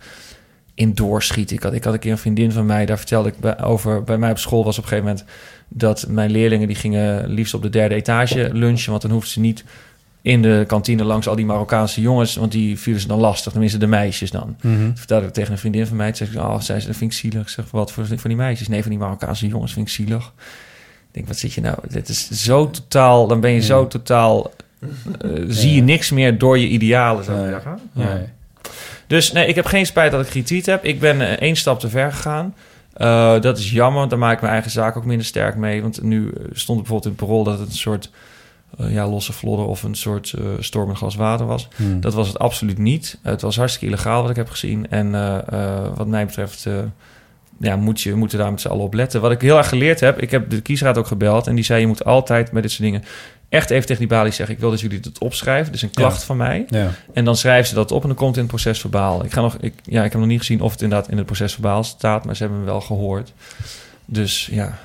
in 0.80 0.94
doorschieten. 0.94 1.56
Ik 1.56 1.64
had, 1.64 1.74
ik 1.74 1.84
had 1.84 1.94
een 1.94 2.00
keer 2.00 2.12
een 2.12 2.18
vriendin 2.18 2.52
van 2.52 2.66
mij, 2.66 2.86
daar 2.86 2.98
vertelde 2.98 3.30
ik 3.30 3.40
bij, 3.40 3.62
over. 3.62 4.04
Bij 4.04 4.18
mij 4.18 4.32
op 4.32 4.38
school 4.38 4.64
was 4.64 4.78
op 4.78 4.84
een 4.84 4.90
gegeven 4.90 5.10
moment 5.10 5.30
dat 5.68 6.06
mijn 6.10 6.32
leerlingen 6.32 6.68
die 6.68 6.76
gingen 6.76 7.28
liefst 7.28 7.54
op 7.54 7.62
de 7.62 7.70
derde 7.70 7.96
etage 7.96 8.50
lunchen, 8.54 8.90
want 8.90 9.02
dan 9.02 9.12
hoefden 9.12 9.32
ze 9.32 9.40
niet 9.40 9.64
in 10.22 10.42
de 10.42 10.64
kantine 10.68 11.04
langs 11.04 11.28
al 11.28 11.36
die 11.36 11.46
Marokkaanse 11.46 12.02
jongens, 12.02 12.36
want 12.36 12.52
die 12.52 12.80
vielen 12.80 13.02
ze 13.02 13.08
dan 13.08 13.20
lastig, 13.20 13.52
tenminste 13.52 13.78
de 13.78 13.88
meisjes 13.88 14.32
dan. 14.32 14.56
Mhm. 14.62 14.88
Dat 14.88 14.98
vertelde 14.98 15.28
ik 15.28 15.34
tegen 15.34 15.52
een 15.52 15.58
vriendin 15.58 15.88
van 15.88 15.98
mij. 15.98 16.12
Toen 16.12 16.28
zei 16.28 16.40
ik, 16.40 16.52
oh, 16.52 16.60
zei 16.60 16.80
ze, 16.80 16.88
dat 16.88 16.96
vind 16.96 17.12
ik 17.12 17.18
zielig. 17.18 17.42
Ik 17.42 17.50
zeg, 17.50 17.72
wat 17.72 17.92
voor, 17.92 18.08
voor 18.08 18.30
die 18.30 18.36
meisjes? 18.36 18.68
Nee, 18.68 18.82
van 18.82 18.90
die 18.90 19.00
Marokkaanse 19.00 19.48
jongens 19.48 19.74
vind 19.74 19.88
ik 19.88 19.94
zielig. 19.94 20.34
Ik 21.08 21.12
denk, 21.12 21.28
wat 21.28 21.38
zit 21.38 21.54
je 21.54 21.62
nou? 21.62 21.78
Dit 21.90 22.10
is 22.10 22.30
zo 22.30 22.70
totaal, 22.70 23.28
dan 23.28 23.40
ben 23.40 23.52
je 23.52 23.62
zo 23.62 23.88
totaal... 23.88 24.52
eh, 25.22 25.30
zie 25.48 25.74
je 25.74 25.82
niks 25.82 26.12
meer 26.12 26.38
door 26.38 26.58
je 26.58 26.68
idealen, 26.68 27.24
zou 27.24 27.40
ik 27.40 27.50
zeggen. 27.52 27.80
Ja. 27.94 28.22
Dus 29.08 29.32
nee, 29.32 29.48
ik 29.48 29.56
heb 29.56 29.66
geen 29.66 29.86
spijt 29.86 30.12
dat 30.12 30.26
ik 30.26 30.34
retweet 30.34 30.66
heb. 30.66 30.84
Ik 30.84 31.00
ben 31.00 31.22
eh, 31.22 31.32
één 31.32 31.56
stap 31.56 31.80
te 31.80 31.90
ver 31.90 32.12
gegaan. 32.12 32.56
Eh, 32.94 33.42
dat 33.42 33.58
is 33.58 33.72
jammer, 33.72 33.98
want 34.00 34.10
daar 34.10 34.20
maak 34.20 34.34
ik 34.34 34.42
mijn 34.42 34.54
eigen 34.54 34.72
zaak 34.72 34.98
ook 34.98 35.06
minder 35.06 35.26
sterk 35.26 35.56
mee. 35.56 35.82
Want 35.82 36.02
nu 36.02 36.28
eh, 36.28 36.44
stond 36.52 36.80
er 36.80 36.86
bijvoorbeeld 36.86 37.06
in 37.06 37.12
het 37.12 37.20
parool 37.20 37.44
dat 37.44 37.60
het 37.60 37.68
een 37.68 37.76
soort 37.76 38.12
ja, 38.78 39.08
losse 39.08 39.34
vlodder 39.34 39.66
of 39.66 39.84
een 39.84 39.96
soort 39.96 40.34
eh 40.34 40.44
storm 40.60 40.96
glas 40.96 41.16
water 41.16 41.46
was. 41.46 41.68
Mhm. 41.76 42.00
Dat 42.00 42.14
was 42.14 42.28
het 42.28 42.40
absoluut 42.40 42.78
niet. 42.78 43.20
Het 43.24 43.42
was 43.42 43.58
hartstikke 43.58 43.88
illegaal 43.88 44.22
wat 44.22 44.30
ik 44.30 44.36
heb 44.36 44.50
gezien. 44.50 44.90
En 44.90 45.12
wat 45.96 46.08
mij 46.08 46.26
betreft 46.26 46.68
ja, 47.60 47.76
moet 47.76 48.02
je 48.02 48.16
moeten 48.16 48.38
daar 48.38 48.52
met 48.52 48.62
z'n 48.62 48.68
allen 48.68 48.84
op 48.84 48.94
letten. 48.94 49.22
Wat 49.22 49.32
ik 49.32 49.42
heel 49.42 49.58
erg 49.58 49.70
geleerd 49.70 50.00
heb, 50.00 50.22
ik 50.22 50.32
heb 50.32 50.50
de 50.50 50.62
kiesraad 50.62 50.98
ook 50.98 51.08
gebeld... 51.08 51.48
en 51.48 51.56
die 51.56 51.64
zei 51.64 51.80
je 51.80 51.88
moet 51.88 52.06
altijd 52.06 52.52
met 52.52 52.64
dit 52.64 52.72
soort 52.72 52.84
dingen... 52.84 53.04
echt 53.50 53.70
even 53.70 53.86
tegen 53.86 54.00
die 54.02 54.08
balie 54.18 54.32
zeggen... 54.32 54.56
ik 54.56 54.62
wil 54.62 54.70
dat 54.70 54.80
jullie 54.82 55.00
het 55.04 55.20
opschrijven, 55.20 55.72
dus 55.72 55.82
een 55.82 55.92
klacht 55.92 56.20
Ja. 56.20 56.26
van 56.26 56.38
mij. 56.38 56.66
Ja. 56.70 56.92
En 57.14 57.26
dan 57.26 57.38
schrijven 57.38 57.68
ze 57.68 57.76
dat 57.76 57.92
op 57.92 58.02
en 58.02 58.08
dan 58.08 58.18
komt 58.18 58.30
het 58.36 58.38
in 58.38 58.42
het 58.44 58.52
procesverbaal. 58.52 59.26
Ik, 59.26 59.32
ga 59.32 59.42
nog, 59.42 59.58
ik, 59.60 59.74
ja, 59.84 60.04
ik 60.04 60.12
heb 60.12 60.20
nog 60.22 60.30
niet 60.30 60.40
gezien 60.40 60.62
of 60.62 60.72
het 60.72 60.82
inderdaad 60.82 61.10
in 61.10 61.18
het 61.18 61.26
procesverbaal 61.26 61.84
staat... 61.84 62.26
maar 62.26 62.36
ze 62.36 62.42
hebben 62.44 62.60
hem 62.62 62.70
wel 62.70 62.82
gehoord. 62.82 63.34
Dus 64.06 64.50
ja... 64.52 64.78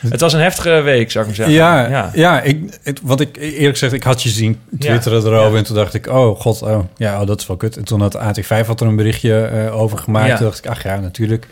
Het 0.08 0.20
was 0.20 0.32
een 0.32 0.40
heftige 0.40 0.80
week, 0.80 1.10
zou 1.10 1.24
ik 1.24 1.36
maar 1.36 1.46
zeggen. 1.46 1.54
Ja, 1.54 2.10
ja. 2.14 2.42
ik, 2.42 2.78
het, 2.82 3.00
wat 3.02 3.20
ik 3.20 3.36
eerlijk 3.36 3.68
gezegd, 3.68 3.92
ik 3.92 4.02
had 4.02 4.22
je 4.22 4.28
zien 4.28 4.58
twitteren 4.78 5.24
erover 5.26 5.58
en 5.58 5.64
toen 5.64 5.76
dacht 5.76 5.94
ik, 5.94 6.06
oh 6.06 6.40
god, 6.40 6.62
oh, 6.62 6.78
ja, 6.96 7.20
oh, 7.20 7.26
dat 7.26 7.40
is 7.40 7.46
wel 7.46 7.56
kut. 7.56 7.76
En 7.76 7.84
toen 7.84 8.00
had 8.00 8.18
AT5 8.18 8.66
had 8.66 8.80
er 8.80 8.86
een 8.86 8.96
berichtje 8.96 9.44
eh, 9.44 9.80
over 9.80 9.98
gemaakt. 9.98 10.28
Ja. 10.28 10.36
Toen 10.36 10.46
dacht 10.46 10.58
ik, 10.58 10.66
ach 10.66 10.82
ja, 10.82 11.00
natuurlijk. 11.00 11.46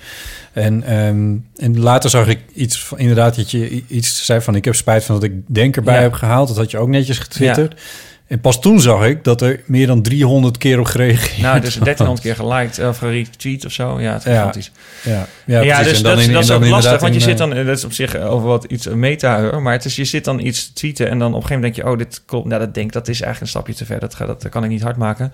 En, 0.53 0.83
ehm, 0.83 1.35
en 1.57 1.81
later 1.81 2.11
zag 2.11 2.27
ik 2.27 2.41
iets 2.55 2.83
van, 2.83 2.99
inderdaad, 2.99 3.37
dat 3.37 3.51
je 3.51 3.83
iets 3.89 4.25
zei 4.25 4.41
van, 4.41 4.55
ik 4.55 4.65
heb 4.65 4.75
spijt 4.75 5.05
van 5.05 5.15
dat 5.15 5.25
ik 5.25 5.33
denk 5.47 5.77
erbij 5.77 5.95
Ja. 5.95 6.01
heb 6.01 6.13
gehaald. 6.13 6.49
Dat 6.49 6.57
had 6.57 6.71
je 6.71 6.79
ook 6.79 6.89
netjes 6.89 7.19
getwitterd. 7.19 7.81
En 8.27 8.41
pas 8.41 8.61
toen 8.61 8.81
zag 8.81 9.05
ik 9.07 9.25
dat 9.25 9.41
er 9.43 9.61
meer 9.67 9.87
dan 9.87 10.03
300 10.03 10.59
keer 10.59 10.79
op 10.79 10.85
gereageerd 10.87 11.41
Nou, 11.43 11.61
dus 11.61 11.75
was. 11.77 11.85
1300 11.85 12.21
keer 12.21 12.35
geliked 12.37 12.89
of 12.89 12.99
geretweet 12.99 13.65
of 13.65 13.73
zo. 13.73 14.01
Ja, 14.01 14.13
het 14.13 14.25
is 14.25 14.31
Ja. 14.33 14.37
gigantisch. 14.37 14.71
Ja, 15.03 15.27
ja, 15.63 15.83
dus 15.83 16.03
dat, 16.03 16.19
is- 16.19 16.27
in- 16.27 16.33
dat 16.33 16.43
is 16.43 16.51
ook 16.51 16.67
lastig, 16.67 17.01
want 17.01 17.15
je 17.15 17.21
zit 17.21 17.33
eh, 17.33 17.39
dan... 17.39 17.53
eh, 17.55 17.67
Dat 17.67 17.77
is 17.77 17.85
op 17.85 17.93
zich 17.93 18.17
over 18.17 18.49
wat 18.49 18.65
iets 18.65 18.87
meta, 18.89 19.41
hoor, 19.41 19.63
maar 19.63 19.73
het 19.73 19.85
is, 19.85 19.97
je 19.97 20.05
zit 20.05 20.25
dan 20.25 20.41
iets 20.41 20.67
te 20.67 20.73
tweeten 20.73 21.09
en 21.11 21.19
dan 21.19 21.29
op 21.29 21.35
een 21.35 21.47
gegeven 21.49 21.55
moment 21.57 21.75
denk 21.75 21.87
je... 21.87 21.93
oh, 21.93 21.99
dit 21.99 22.23
klopt, 22.27 22.47
nou, 22.47 22.61
dat 22.61 22.75
denk 22.75 22.93
dat 22.93 23.09
is 23.09 23.21
eigenlijk 23.21 23.41
een 23.41 23.49
stapje 23.61 23.75
te 23.75 23.85
ver. 23.85 24.01
Dat, 24.01 24.17
dat 24.41 24.49
kan 24.49 24.65
ik 24.65 24.71
niet 24.71 24.83
hard 24.83 24.97
maken. 24.97 25.33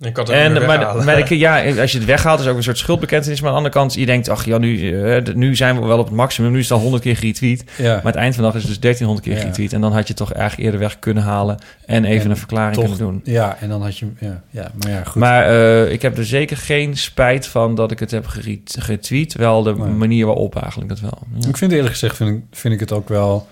Ik 0.00 0.16
het 0.16 0.28
En, 0.28 0.52
maar, 0.52 1.04
maar 1.04 1.18
ik- 1.18 1.28
ja, 1.28 1.64
als 1.80 1.92
je 1.92 1.98
het 1.98 2.06
weghaalt, 2.06 2.40
is 2.40 2.46
ook 2.46 2.56
een 2.56 2.62
soort 2.62 2.78
schuldbekentenis. 2.78 3.40
Maar 3.40 3.48
aan 3.50 3.54
de 3.56 3.62
andere 3.62 3.80
kant, 3.80 3.94
je 3.94 4.06
denkt, 4.06 4.28
ach 4.28 4.44
ja, 4.44 4.58
nu, 4.58 4.92
eh, 5.02 5.34
nu 5.34 5.56
zijn 5.56 5.80
we 5.80 5.86
wel 5.86 5.98
op 5.98 6.04
het 6.06 6.14
maximum. 6.14 6.52
Nu 6.52 6.58
is 6.58 6.68
het 6.68 6.72
al 6.72 6.82
100 6.82 7.02
keer 7.02 7.16
geretweet. 7.16 7.64
Ja. 7.78 7.94
Maar 7.94 8.04
het 8.12 8.14
eind 8.14 8.34
van 8.34 8.44
de 8.44 8.48
dag 8.50 8.56
is 8.58 8.62
het 8.62 8.70
dus 8.70 8.80
1300 8.80 9.26
keer 9.26 9.34
Ja. 9.36 9.40
geretweet. 9.40 9.72
En 9.72 9.80
dan 9.80 9.92
had 9.92 10.08
je 10.08 10.14
toch 10.14 10.32
eigenlijk 10.32 10.64
eerder 10.64 10.80
weg 10.80 10.98
kunnen 10.98 11.22
halen 11.22 11.58
en 11.86 12.04
even 12.04 12.24
En 12.24 12.30
een 12.30 12.36
verklaring 12.36 12.74
toch- 12.74 12.84
kunnen 12.84 12.98
doen. 12.98 13.20
Ja, 13.24 13.56
en 13.60 13.68
dan 13.68 13.82
had 13.82 13.98
je... 13.98 14.06
Ja, 14.20 14.42
ja 14.50 14.70
maar 14.82 14.90
ja, 14.92 15.04
goed. 15.04 15.14
Maar 15.20 15.46
eh, 15.46 15.92
ik 15.92 16.02
heb 16.02 16.18
er 16.18 16.26
zeker 16.26 16.56
geen 16.56 16.96
spijt 16.96 17.46
van 17.46 17.74
dat 17.74 17.90
ik 17.90 17.98
het 17.98 18.10
heb 18.10 18.26
geret- 18.26 18.76
getweet. 18.78 19.34
Wel 19.34 19.62
de 19.62 19.74
Nee. 19.76 19.88
manier 19.88 20.26
waarop 20.26 20.56
eigenlijk 20.56 20.88
dat 20.90 21.00
wel. 21.00 21.18
Ja. 21.38 21.48
Ik 21.48 21.56
vind 21.56 21.72
eerlijk 21.72 21.92
gezegd 21.92 22.16
vind 22.16 22.30
ik, 22.30 22.42
vind 22.50 22.74
ik 22.74 22.80
het 22.80 22.92
ook 22.92 23.08
wel. 23.08 23.46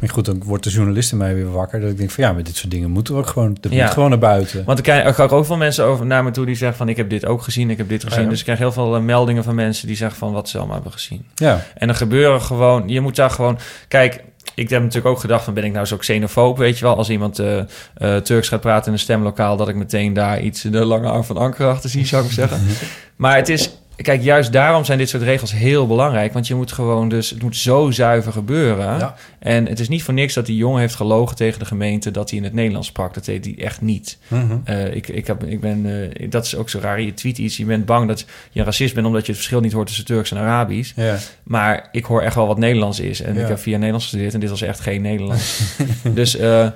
Maar 0.00 0.08
goed, 0.10 0.24
dan 0.24 0.42
wordt 0.44 0.64
de 0.64 0.70
journalist 0.70 1.12
in 1.12 1.18
mij 1.18 1.34
weer 1.34 1.50
wakker. 1.50 1.80
Dat 1.80 1.90
ik 1.90 1.96
denk 1.98 2.10
van 2.10 2.24
ja, 2.24 2.32
met 2.32 2.46
dit 2.46 2.56
soort 2.56 2.70
dingen 2.70 2.90
moeten 2.90 3.14
we 3.14 3.20
ook 3.20 3.26
gewoon. 3.26 3.56
Dat 3.60 3.72
Ja. 3.72 3.84
moet 3.84 3.92
gewoon 3.92 4.10
naar 4.10 4.18
buiten. 4.18 4.64
Want 4.64 4.78
ik 4.78 4.84
krijg 4.84 5.20
ook 5.20 5.44
veel 5.44 5.56
mensen 5.56 5.84
over 5.84 6.06
naar 6.06 6.24
me 6.24 6.30
toe 6.30 6.46
die 6.46 6.54
zeggen 6.54 6.78
van 6.78 6.88
ik 6.88 6.96
heb 6.96 7.10
dit 7.10 7.26
ook 7.26 7.42
gezien, 7.42 7.70
ik 7.70 7.78
heb 7.78 7.88
dit 7.88 8.04
gezien. 8.04 8.22
Ja. 8.22 8.28
Dus 8.28 8.38
ik 8.38 8.44
krijg 8.44 8.58
heel 8.58 8.72
veel 8.72 8.96
eh, 8.96 9.02
meldingen 9.02 9.44
van 9.44 9.54
mensen 9.54 9.86
die 9.86 9.96
zeggen 9.96 10.18
van 10.18 10.32
wat 10.32 10.48
ze 10.48 10.56
allemaal 10.56 10.74
hebben 10.74 10.92
gezien. 10.92 11.24
Ja. 11.34 11.64
En 11.74 11.88
er 11.88 11.94
gebeuren 11.94 12.40
gewoon, 12.42 12.88
je 12.88 13.00
moet 13.00 13.16
daar 13.16 13.30
gewoon, 13.30 13.58
kijk, 13.88 14.22
ik 14.54 14.70
heb 14.70 14.80
natuurlijk 14.82 15.14
ook 15.14 15.20
gedacht 15.20 15.44
van 15.44 15.54
ben 15.54 15.64
ik 15.64 15.72
nou 15.72 15.86
zo 15.86 15.96
xenofoob, 15.96 16.58
weet 16.58 16.78
je 16.78 16.84
wel, 16.84 16.96
als 16.96 17.10
iemand 17.10 17.38
eh, 17.38 17.58
eh, 17.94 18.16
Turks 18.16 18.48
gaat 18.48 18.60
praten 18.60 18.86
in 18.86 18.92
een 18.92 18.98
stemlokaal, 18.98 19.56
dat 19.56 19.68
ik 19.68 19.74
meteen 19.74 20.12
daar 20.12 20.40
iets 20.40 20.62
de 20.62 20.84
lange 20.84 21.08
arm 21.08 21.24
van 21.24 21.36
Anker 21.36 21.66
achter 21.68 21.90
zie, 21.90 22.06
zou 22.06 22.24
ik 22.24 22.30
zeggen. 22.30 22.60
Maar 23.16 23.36
het 23.36 23.48
is 23.48 23.70
kijk, 24.02 24.22
juist 24.22 24.52
daarom 24.52 24.84
zijn 24.84 24.98
dit 24.98 25.08
soort 25.08 25.22
regels 25.22 25.52
heel 25.52 25.86
belangrijk. 25.86 26.32
Want 26.32 26.46
je 26.46 26.54
moet 26.54 26.72
gewoon 26.72 27.08
dus, 27.08 27.30
het 27.30 27.42
moet 27.42 27.56
zo 27.56 27.90
zuiver 27.90 28.32
gebeuren. 28.32 28.98
Ja. 28.98 29.14
En 29.38 29.66
het 29.66 29.80
is 29.80 29.88
niet 29.88 30.02
voor 30.02 30.14
niks 30.14 30.34
dat 30.34 30.46
die 30.46 30.56
jongen 30.56 30.80
heeft 30.80 30.94
gelogen 30.94 31.36
tegen 31.36 31.58
de 31.58 31.64
gemeente 31.64 32.10
dat 32.10 32.30
hij 32.30 32.38
in 32.38 32.44
het 32.44 32.52
Nederlands 32.52 32.88
sprak. 32.88 33.14
Dat 33.14 33.24
deed 33.24 33.44
hij 33.44 33.54
echt 33.58 33.80
niet. 33.80 34.18
Mhm. 34.28 34.56
Eh, 34.64 34.94
ik, 34.94 35.08
ik, 35.08 35.26
heb, 35.26 35.44
ik 35.44 35.60
ben, 35.60 36.10
eh, 36.12 36.30
dat 36.30 36.44
is 36.44 36.56
ook 36.56 36.70
zo 36.70 36.78
raar. 36.78 37.00
Je 37.00 37.14
tweet 37.14 37.38
iets, 37.38 37.56
je 37.56 37.64
bent 37.64 37.86
bang 37.86 38.08
dat 38.08 38.24
je 38.50 38.58
een 38.60 38.64
racist 38.66 38.94
bent 38.94 39.06
omdat 39.06 39.20
je 39.20 39.32
het 39.32 39.36
verschil 39.40 39.60
niet 39.60 39.72
hoort 39.72 39.86
tussen 39.86 40.04
Turks 40.04 40.30
en 40.30 40.36
Arabisch. 40.38 40.92
Ja. 40.96 41.16
Maar 41.42 41.88
ik 41.92 42.04
hoor 42.04 42.22
echt 42.22 42.34
wel 42.34 42.46
wat 42.46 42.58
Nederlands 42.58 43.00
is. 43.00 43.20
En 43.20 43.34
Ja. 43.34 43.40
ik 43.42 43.48
heb 43.48 43.58
via 43.58 43.74
Nederlands 43.76 44.04
gestudeerd 44.04 44.34
en 44.34 44.40
dit 44.40 44.50
was 44.50 44.62
echt 44.62 44.80
geen 44.80 45.02
Nederlands. 45.02 45.60
dus, 46.14 46.36
eh, 46.36 46.68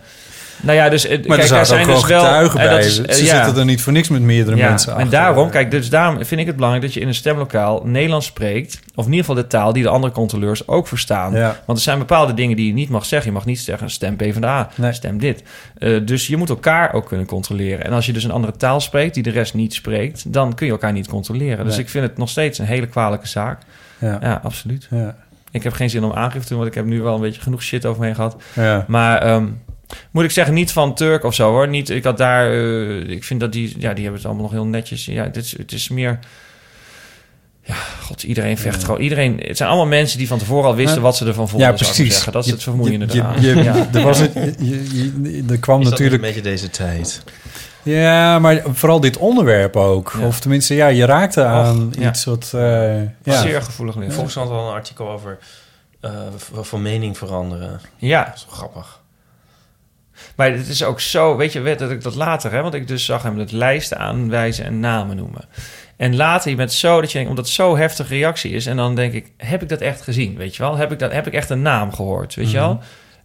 nou 0.62 0.76
ja, 0.78 0.88
dus... 0.88 1.06
eh, 1.06 1.26
Maar 1.26 1.38
er 1.38 1.48
daar 1.48 1.66
zaten 1.66 1.78
ook 1.78 1.84
gewoon 1.84 2.02
getuigen 2.02 2.60
en 2.60 2.66
bij. 2.66 2.76
dat 2.76 2.84
is, 2.84 2.94
Ze 2.94 3.06
eh, 3.06 3.14
zitten 3.14 3.56
er 3.56 3.64
niet 3.64 3.82
voor 3.82 3.92
niks 3.92 4.08
met 4.08 4.22
meerdere 4.22 4.56
ja, 4.56 4.68
mensen 4.68 4.90
En 4.92 4.96
achter. 4.96 5.10
daarom, 5.10 5.50
kijk, 5.50 5.70
dus 5.70 5.90
daarom 5.90 6.24
vind 6.24 6.40
ik 6.40 6.46
het 6.46 6.54
belangrijk 6.54 6.84
dat 6.84 6.94
je 6.94 7.00
in 7.00 7.08
een 7.08 7.14
stemlokaal 7.14 7.82
Nederlands 7.84 8.26
spreekt. 8.26 8.80
Of 8.94 9.04
in 9.06 9.10
ieder 9.10 9.26
geval 9.26 9.42
de 9.42 9.48
taal 9.48 9.72
die 9.72 9.82
de 9.82 9.88
andere 9.88 10.12
controleurs 10.12 10.68
ook 10.68 10.88
verstaan. 10.88 11.32
Ja. 11.34 11.56
Want 11.66 11.78
er 11.78 11.84
zijn 11.84 11.98
bepaalde 11.98 12.34
dingen 12.34 12.56
die 12.56 12.66
je 12.66 12.72
niet 12.72 12.88
mag 12.88 13.04
zeggen. 13.04 13.28
Je 13.30 13.36
mag 13.36 13.44
niet 13.46 13.60
zeggen, 13.60 13.90
stem 13.90 14.16
PvdA, 14.16 14.68
Nee. 14.76 14.92
stem 14.92 15.18
dit. 15.18 15.42
Eh, 15.78 16.00
dus 16.04 16.26
je 16.26 16.36
moet 16.36 16.48
elkaar 16.48 16.92
ook 16.92 17.06
kunnen 17.06 17.26
controleren. 17.26 17.84
En 17.84 17.92
als 17.92 18.06
je 18.06 18.12
dus 18.12 18.24
een 18.24 18.30
andere 18.30 18.56
taal 18.56 18.80
spreekt 18.80 19.14
die 19.14 19.22
de 19.22 19.30
rest 19.30 19.54
niet 19.54 19.74
spreekt... 19.74 20.32
dan 20.32 20.54
kun 20.54 20.66
je 20.66 20.72
elkaar 20.72 20.92
niet 20.92 21.08
controleren. 21.08 21.64
Dus 21.64 21.78
ik 21.78 21.88
vind 21.88 22.04
het 22.06 22.16
nog 22.18 22.28
steeds 22.28 22.58
een 22.58 22.66
hele 22.66 22.86
kwalijke 22.86 23.28
zaak. 23.28 23.60
Ja. 23.98 24.18
Ja, 24.22 24.40
absoluut. 24.44 24.86
Ja. 24.90 25.16
Ik 25.50 25.62
heb 25.62 25.72
geen 25.72 25.90
zin 25.90 26.04
om 26.04 26.12
aangifte 26.12 26.40
te 26.42 26.48
doen, 26.48 26.56
want 26.58 26.68
ik 26.70 26.74
heb 26.76 26.84
nu 26.84 27.02
wel 27.02 27.14
een 27.14 27.20
beetje 27.20 27.40
genoeg 27.40 27.62
shit 27.62 27.86
over 27.86 28.00
me 28.00 28.06
heen 28.06 28.14
gehad. 28.14 28.36
Ja. 28.54 28.84
Maar 28.88 29.18
ehm, 29.22 29.46
moet 30.10 30.24
ik 30.24 30.30
zeggen, 30.30 30.54
niet 30.54 30.72
van 30.72 30.94
Turk 30.94 31.24
of 31.24 31.34
zo 31.34 31.50
hoor. 31.50 31.68
Niet, 31.68 31.90
ik 31.90 32.04
had 32.04 32.18
daar, 32.18 32.50
eh, 32.52 33.08
ik 33.08 33.24
vind 33.24 33.40
dat 33.40 33.52
die, 33.52 33.74
ja, 33.78 33.92
die 33.92 34.02
hebben 34.02 34.14
het 34.14 34.24
allemaal 34.24 34.42
nog 34.44 34.52
heel 34.52 34.66
netjes. 34.66 35.04
Ja, 35.04 35.24
dit 35.26 35.44
is, 35.44 35.56
het 35.58 35.72
is 35.72 35.88
meer. 35.88 36.18
Ja, 37.64 37.74
god, 38.02 38.22
iedereen 38.22 38.58
vecht 38.58 38.80
Ja. 38.80 38.84
gewoon. 38.86 39.00
Iedereen, 39.00 39.40
het 39.46 39.56
zijn 39.56 39.68
allemaal 39.68 39.86
mensen 39.88 40.18
die 40.18 40.26
van 40.28 40.38
tevoren 40.38 40.64
al 40.68 40.74
wisten 40.74 40.96
Ja. 40.96 41.02
wat 41.02 41.16
ze 41.16 41.26
ervan 41.26 41.48
vonden. 41.48 41.68
Ja, 41.68 41.74
precies. 41.74 42.14
Zeggen. 42.14 42.32
Dat 42.32 42.42
is 42.42 42.48
Je- 42.48 42.54
het 42.54 42.62
vermoeiende 42.62 43.06
je, 43.10 43.12
eraan. 43.20 43.40
je, 43.42 43.48
je- 43.56 43.62
ja. 43.62 43.86
er, 43.92 44.02
was 44.02 44.18
het, 44.18 44.32
je, 44.34 44.54
je- 44.58 45.12
je- 45.22 45.44
er 45.50 45.58
kwam 45.58 45.78
Is 45.78 45.82
dat 45.88 45.92
natuurlijk... 45.98 46.22
een 46.22 46.28
beetje 46.28 46.42
deze 46.50 46.70
tijd? 46.70 47.22
Ja, 47.82 48.38
maar 48.38 48.62
vooral 48.72 49.00
dit 49.00 49.16
onderwerp 49.16 49.76
ook. 49.76 50.14
Ja. 50.18 50.26
Of 50.26 50.40
tenminste, 50.40 50.74
ja, 50.74 50.86
je 50.86 51.04
raakte 51.04 51.44
aan 51.44 51.92
iets 52.00 52.24
wat... 52.24 52.50
eh, 52.54 53.02
ja. 53.22 53.40
Zeer 53.40 53.62
gevoelig 53.62 53.96
ligt. 53.96 54.14
Volgens 54.14 54.34
had 54.34 54.48
al 54.50 54.66
een 54.68 54.74
artikel 54.74 55.10
over 55.10 55.38
eh, 56.00 56.10
van 56.60 56.82
mening 56.82 57.18
veranderen. 57.18 57.80
Ja, 57.96 58.24
Dat 58.24 58.34
is 58.34 58.44
wel 58.48 58.54
grappig. 58.56 59.00
Maar 60.36 60.52
het 60.52 60.68
is 60.68 60.84
ook 60.84 61.00
zo, 61.00 61.36
weet 61.36 61.52
je, 61.52 61.60
weet 61.60 61.78
dat 61.78 61.90
ik 61.90 62.02
dat 62.02 62.14
later, 62.14 62.52
hè, 62.52 62.62
want 62.62 62.74
ik 62.74 62.88
dus 62.88 63.04
zag 63.04 63.22
hem 63.22 63.38
het 63.38 63.52
lijsten 63.52 63.98
aanwijzen 63.98 64.64
en 64.64 64.80
namen 64.80 65.16
noemen. 65.16 65.44
En 65.96 66.16
later, 66.16 66.50
je 66.50 66.56
bent 66.56 66.72
zo 66.72 67.00
dat 67.00 67.08
je 67.08 67.14
denkt, 67.14 67.30
omdat 67.30 67.44
het 67.44 67.54
zo 67.54 67.76
heftige 67.76 68.14
reactie 68.14 68.52
is, 68.52 68.66
en 68.66 68.76
dan 68.76 68.94
denk 68.94 69.12
ik, 69.12 69.32
heb 69.36 69.62
ik 69.62 69.68
dat 69.68 69.80
echt 69.80 70.02
gezien, 70.02 70.36
weet 70.36 70.56
je 70.56 70.62
wel? 70.62 70.76
Heb 70.76 70.92
ik, 70.92 70.98
dat, 70.98 71.12
heb 71.12 71.26
ik 71.26 71.32
echt 71.32 71.50
een 71.50 71.62
naam 71.62 71.92
gehoord, 71.92 72.34
weet 72.34 72.50
je 72.50 72.56
wel? 72.56 72.80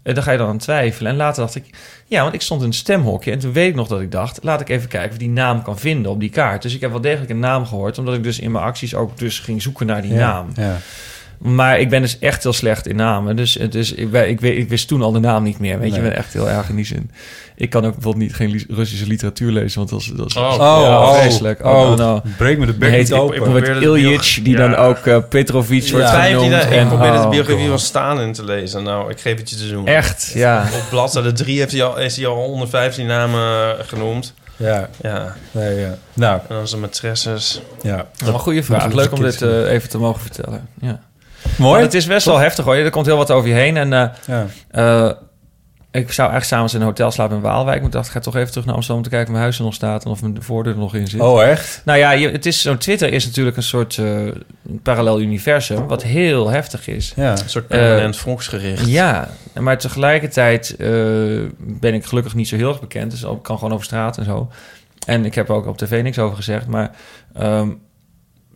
En 0.07 0.13
dan 0.13 0.23
ga 0.23 0.31
je 0.31 0.37
dan 0.37 0.47
aan 0.47 0.57
twijfelen. 0.57 1.11
En 1.11 1.17
later 1.17 1.41
dacht 1.41 1.55
ik, 1.55 1.69
ja, 2.05 2.21
want 2.21 2.33
ik 2.33 2.41
stond 2.41 2.61
in 2.61 2.67
een 2.67 2.73
stemhokje. 2.73 3.31
En 3.31 3.39
toen 3.39 3.53
weet 3.53 3.69
ik 3.69 3.75
nog 3.75 3.87
dat 3.87 4.01
ik 4.01 4.11
dacht, 4.11 4.39
laat 4.43 4.61
ik 4.61 4.69
even 4.69 4.89
kijken 4.89 5.09
of 5.09 5.13
ik 5.13 5.19
die 5.19 5.29
naam 5.29 5.61
kan 5.61 5.77
vinden 5.79 6.11
op 6.11 6.19
die 6.19 6.29
kaart. 6.29 6.61
Dus 6.61 6.75
ik 6.75 6.81
heb 6.81 6.91
wel 6.91 7.01
degelijk 7.01 7.29
een 7.29 7.39
naam 7.39 7.65
gehoord, 7.65 7.97
omdat 7.97 8.13
ik 8.13 8.23
dus 8.23 8.39
in 8.39 8.51
mijn 8.51 8.63
acties 8.63 8.95
ook 8.95 9.17
dus 9.17 9.39
ging 9.39 9.61
zoeken 9.61 9.85
naar 9.85 10.01
die 10.01 10.13
Ja, 10.13 10.17
naam. 10.17 10.49
Ja. 10.55 10.77
Maar 11.37 11.79
ik 11.79 11.89
ben 11.89 12.01
dus 12.01 12.19
echt 12.19 12.43
heel 12.43 12.53
slecht 12.53 12.87
in 12.87 12.95
namen. 12.95 13.35
Dus, 13.35 13.53
dus 13.69 13.91
ik, 13.93 14.13
ik, 14.13 14.27
ik, 14.27 14.39
weet- 14.41 14.57
ik 14.57 14.69
wist 14.69 14.87
toen 14.87 15.01
al 15.01 15.11
de 15.11 15.19
naam 15.19 15.43
niet 15.43 15.59
meer. 15.59 15.79
Weet 15.79 15.89
je, 15.91 15.97
ik 15.97 16.03
ben 16.03 16.15
echt 16.15 16.33
heel 16.33 16.49
erg 16.49 16.69
in 16.69 16.75
die 16.75 16.85
zin. 16.85 17.11
Ik 17.55 17.69
kan 17.69 17.85
ook 17.85 17.93
bijvoorbeeld 17.93 18.23
niet 18.23 18.35
geen 18.35 18.49
li- 18.49 18.65
Russische 18.69 19.07
literatuur 19.07 19.51
lezen, 19.51 19.77
want 19.77 19.89
dat 19.89 19.99
is, 19.99 20.11
dat 20.15 20.25
is 20.29 20.35
Oh. 20.35 20.51
Oh, 20.51 20.57
ja, 20.59 21.01
oh, 21.01 21.19
vreselijk. 21.19 21.65
Oh, 21.65 21.71
oh, 21.71 21.89
no, 21.89 21.95
no. 21.95 22.21
breek 22.37 22.57
me 22.57 22.65
de 22.65 22.73
bek 22.73 22.89
heet 22.89 22.99
niet 23.09 23.13
open. 23.13 23.35
ik 23.35 23.43
bijvoorbeeld 23.43 23.71
probeerde 23.73 23.93
de 24.01 24.01
Ilyich, 24.07 24.39
die 24.43 24.55
dan 24.55 24.75
ook 24.75 24.97
eh, 24.97 25.17
Petrovic 25.29 25.89
wordt 25.91 26.05
Ja, 26.07 26.21
genoemd. 26.21 26.53
ik 26.53 26.69
en, 26.71 26.87
probeerde 26.87 27.17
de 27.17 27.23
oh, 27.23 27.29
biografie 27.29 27.67
van 27.67 27.79
Stalin 27.79 28.33
te 28.33 28.43
lezen. 28.43 28.83
Nou, 28.83 29.11
ik 29.11 29.19
geef 29.19 29.37
het 29.37 29.49
je 29.49 29.55
te 29.55 29.69
doen. 29.69 29.87
Echt, 29.87 30.31
ja. 30.33 30.61
Op 30.73 30.83
bladzijde 30.89 31.31
3 31.31 31.59
heeft 31.59 31.71
hij 31.71 31.83
al, 31.83 31.97
is 31.99 32.15
hij 32.15 32.25
al 32.27 32.35
115 32.35 33.05
namen 33.05 33.75
genoemd. 33.85 34.33
Ja, 34.55 34.89
Ja, 35.01 35.35
nee, 35.51 35.75
ja. 35.79 35.97
Nou, 36.13 36.39
en 36.49 36.55
dan 36.55 36.67
zijn 36.67 36.81
matresses. 36.81 37.61
ja. 37.81 37.95
Dat 37.95 38.05
is 38.21 38.27
een 38.27 38.39
goede 38.39 38.63
vraag. 38.63 38.93
Leuk 38.93 39.11
om 39.11 39.21
dit 39.21 39.41
eh, 39.41 39.71
even 39.71 39.89
te 39.89 39.97
mogen 39.97 40.21
vertellen. 40.21 40.67
Ja. 40.81 40.99
Mooi. 41.57 41.71
Want 41.71 41.83
het 41.83 41.93
is 41.93 42.05
best 42.07 42.25
wel 42.25 42.37
heftig 42.37 42.65
hoor. 42.65 42.75
Er 42.75 42.89
komt 42.89 43.05
heel 43.05 43.17
wat 43.17 43.31
over 43.31 43.49
je 43.49 43.55
heen. 43.55 43.77
En 43.77 43.93
eh, 43.93 44.09
Ja. 44.27 44.45
eh, 44.71 45.11
ik 45.91 46.11
zou 46.11 46.29
eigenlijk 46.29 46.43
s'avonds 46.43 46.73
in 46.73 46.79
een 46.79 46.85
hotel 46.85 47.11
slapen 47.11 47.35
in 47.35 47.41
Waalwijk. 47.41 47.77
Maar 47.77 47.85
ik 47.85 47.91
dacht, 47.91 48.05
ik 48.07 48.11
ga 48.11 48.19
toch 48.19 48.35
even 48.35 48.49
terug 48.49 48.65
naar 48.65 48.75
Amsterdam... 48.75 49.03
om 49.03 49.09
te 49.09 49.15
kijken 49.15 49.27
of 49.27 49.33
mijn 49.33 49.43
huis 49.43 49.57
er 49.57 49.63
nog 49.65 49.73
staat... 49.73 50.05
en 50.05 50.11
of 50.11 50.21
mijn 50.21 50.43
voordeur 50.43 50.73
er 50.73 50.79
nog 50.79 50.95
in 50.95 51.07
zit. 51.07 51.19
Oh, 51.21 51.43
echt? 51.43 51.81
Nou 51.85 51.99
ja, 51.99 52.11
je, 52.11 52.29
het 52.29 52.45
is, 52.45 52.61
zo'n 52.61 52.77
Twitter 52.77 53.13
is 53.13 53.25
natuurlijk 53.25 53.57
een 53.57 53.63
soort 53.63 53.97
eh, 53.97 54.19
parallel 54.83 55.21
universum... 55.21 55.87
wat 55.87 56.03
heel 56.03 56.49
heftig 56.49 56.87
is. 56.87 57.13
Ja. 57.15 57.31
Een 57.31 57.49
soort 57.49 57.67
permanent 57.67 58.17
volksgericht. 58.17 58.87
Ja, 58.87 59.29
maar 59.59 59.77
tegelijkertijd 59.77 60.75
ben 61.57 61.93
ik 61.93 62.05
gelukkig 62.05 62.35
niet 62.35 62.47
zo 62.47 62.55
heel 62.55 62.69
erg 62.69 62.79
bekend. 62.79 63.11
Dus 63.11 63.23
ik 63.23 63.41
kan 63.41 63.57
gewoon 63.57 63.73
over 63.73 63.85
straat 63.85 64.17
en 64.17 64.25
zo. 64.25 64.49
En 65.05 65.25
ik 65.25 65.35
heb 65.35 65.49
er 65.49 65.55
ook 65.55 65.67
op 65.67 65.77
tv 65.77 66.03
niks 66.03 66.19
over 66.19 66.35
gezegd. 66.35 66.67
Maar 66.67 66.91
ehm, 67.33 67.69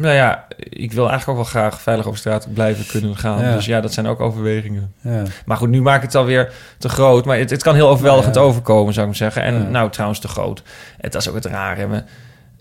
nou 0.02 0.16
ja, 0.16 0.46
ik 0.58 0.92
wil 0.92 1.10
eigenlijk 1.10 1.30
ook 1.40 1.46
wel 1.46 1.62
graag 1.62 1.82
veilig 1.82 2.06
over 2.06 2.20
straat 2.20 2.54
blijven 2.54 2.86
kunnen 2.86 3.18
gaan. 3.18 3.44
Ja. 3.44 3.54
Dus 3.56 3.66
ja, 3.66 3.82
dat 3.82 3.94
zijn 3.94 4.08
ook 4.08 4.20
overwegingen. 4.20 4.94
Ja. 5.02 5.24
Maar 5.46 5.58
goed, 5.58 5.70
nu 5.70 5.82
maak 5.82 5.96
ik 5.96 6.02
het 6.02 6.16
alweer 6.16 6.54
te 6.78 6.90
groot. 6.90 7.26
Maar 7.26 7.38
het, 7.38 7.50
het 7.50 7.64
kan 7.64 7.76
heel 7.76 7.90
overweldigend 7.90 8.36
Ja. 8.36 8.42
overkomen, 8.42 8.94
zou 8.94 9.08
ik 9.08 9.20
maar 9.20 9.32
zeggen. 9.32 9.44
En 9.44 9.72
nou, 9.72 9.90
trouwens 9.90 10.20
te 10.20 10.28
groot. 10.28 10.64
Het 10.98 11.14
was 11.14 11.30
ook 11.30 11.36
het 11.36 11.46
rare. 11.46 11.88
Maar, 11.88 12.04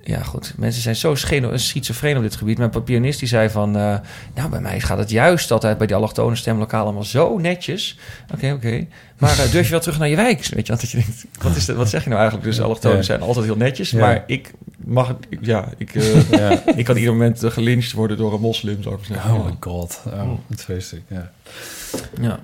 ja, 0.03 0.23
goed. 0.23 0.53
Mensen 0.57 0.83
zijn 0.83 0.97
zo 0.97 1.15
schizofreen 1.55 2.17
op 2.17 2.23
dit 2.23 2.37
gebied. 2.37 2.59
Mijn 2.59 2.83
pianist 2.85 3.19
die 3.19 3.29
zei 3.29 3.49
van... 3.51 3.77
eh, 3.77 3.97
nou, 4.35 4.51
bij 4.51 4.61
mij 4.61 4.81
gaat 4.81 4.99
het 4.99 5.11
juist 5.11 5.51
altijd 5.51 5.79
bij 5.79 5.87
die 5.87 5.97
allochtone 5.97 6.37
stemlokaal 6.37 6.85
allemaal 6.85 7.05
zo 7.05 7.39
netjes. 7.39 7.99
Oké, 8.35 8.53
oké. 8.53 8.87
Maar 9.19 9.39
eh, 9.39 9.51
durf 9.51 9.65
je 9.65 9.71
wel 9.71 9.81
terug 9.81 9.99
naar 9.99 10.09
je 10.09 10.17
wijk? 10.17 10.47
Weet 10.47 10.67
je, 10.67 10.73
want 10.73 10.81
dat 10.81 10.91
je 10.91 10.97
denkt, 10.97 11.25
wat, 11.43 11.57
is 11.57 11.67
dat, 11.67 11.77
wat 11.77 11.89
zeg 11.89 12.03
je 12.03 12.09
nou 12.09 12.21
eigenlijk? 12.21 12.51
Dus 12.51 12.61
allochtonen 12.61 12.97
Ja. 12.99 13.03
zijn 13.03 13.21
altijd 13.23 13.45
heel 13.45 13.57
netjes. 13.57 13.91
Ja. 13.91 13.99
Maar 13.99 14.25
ik 14.27 14.51
mag 14.85 15.09
het... 15.09 15.17
ik- 15.29 15.39
Ja, 15.43 15.69
ik, 15.79 15.95
eh, 15.95 16.31
Ja. 16.41 16.63
ik 16.77 16.85
kan 16.85 16.97
ieder 16.97 17.13
moment 17.13 17.45
uh, 17.45 17.51
gelyncht 17.51 17.93
worden 17.93 18.17
door 18.17 18.33
een 18.35 18.41
moslim, 18.41 18.83
zou 18.83 18.95
ik 18.95 19.09
maar 19.09 19.19
zeggen. 19.19 19.35
Oh 19.41 19.45
my 19.47 19.55
god. 19.61 20.01
Oh, 20.07 20.31
het 20.49 20.63
feestelijk, 20.63 21.05
ja. 21.09 21.31
Ja. 22.21 22.41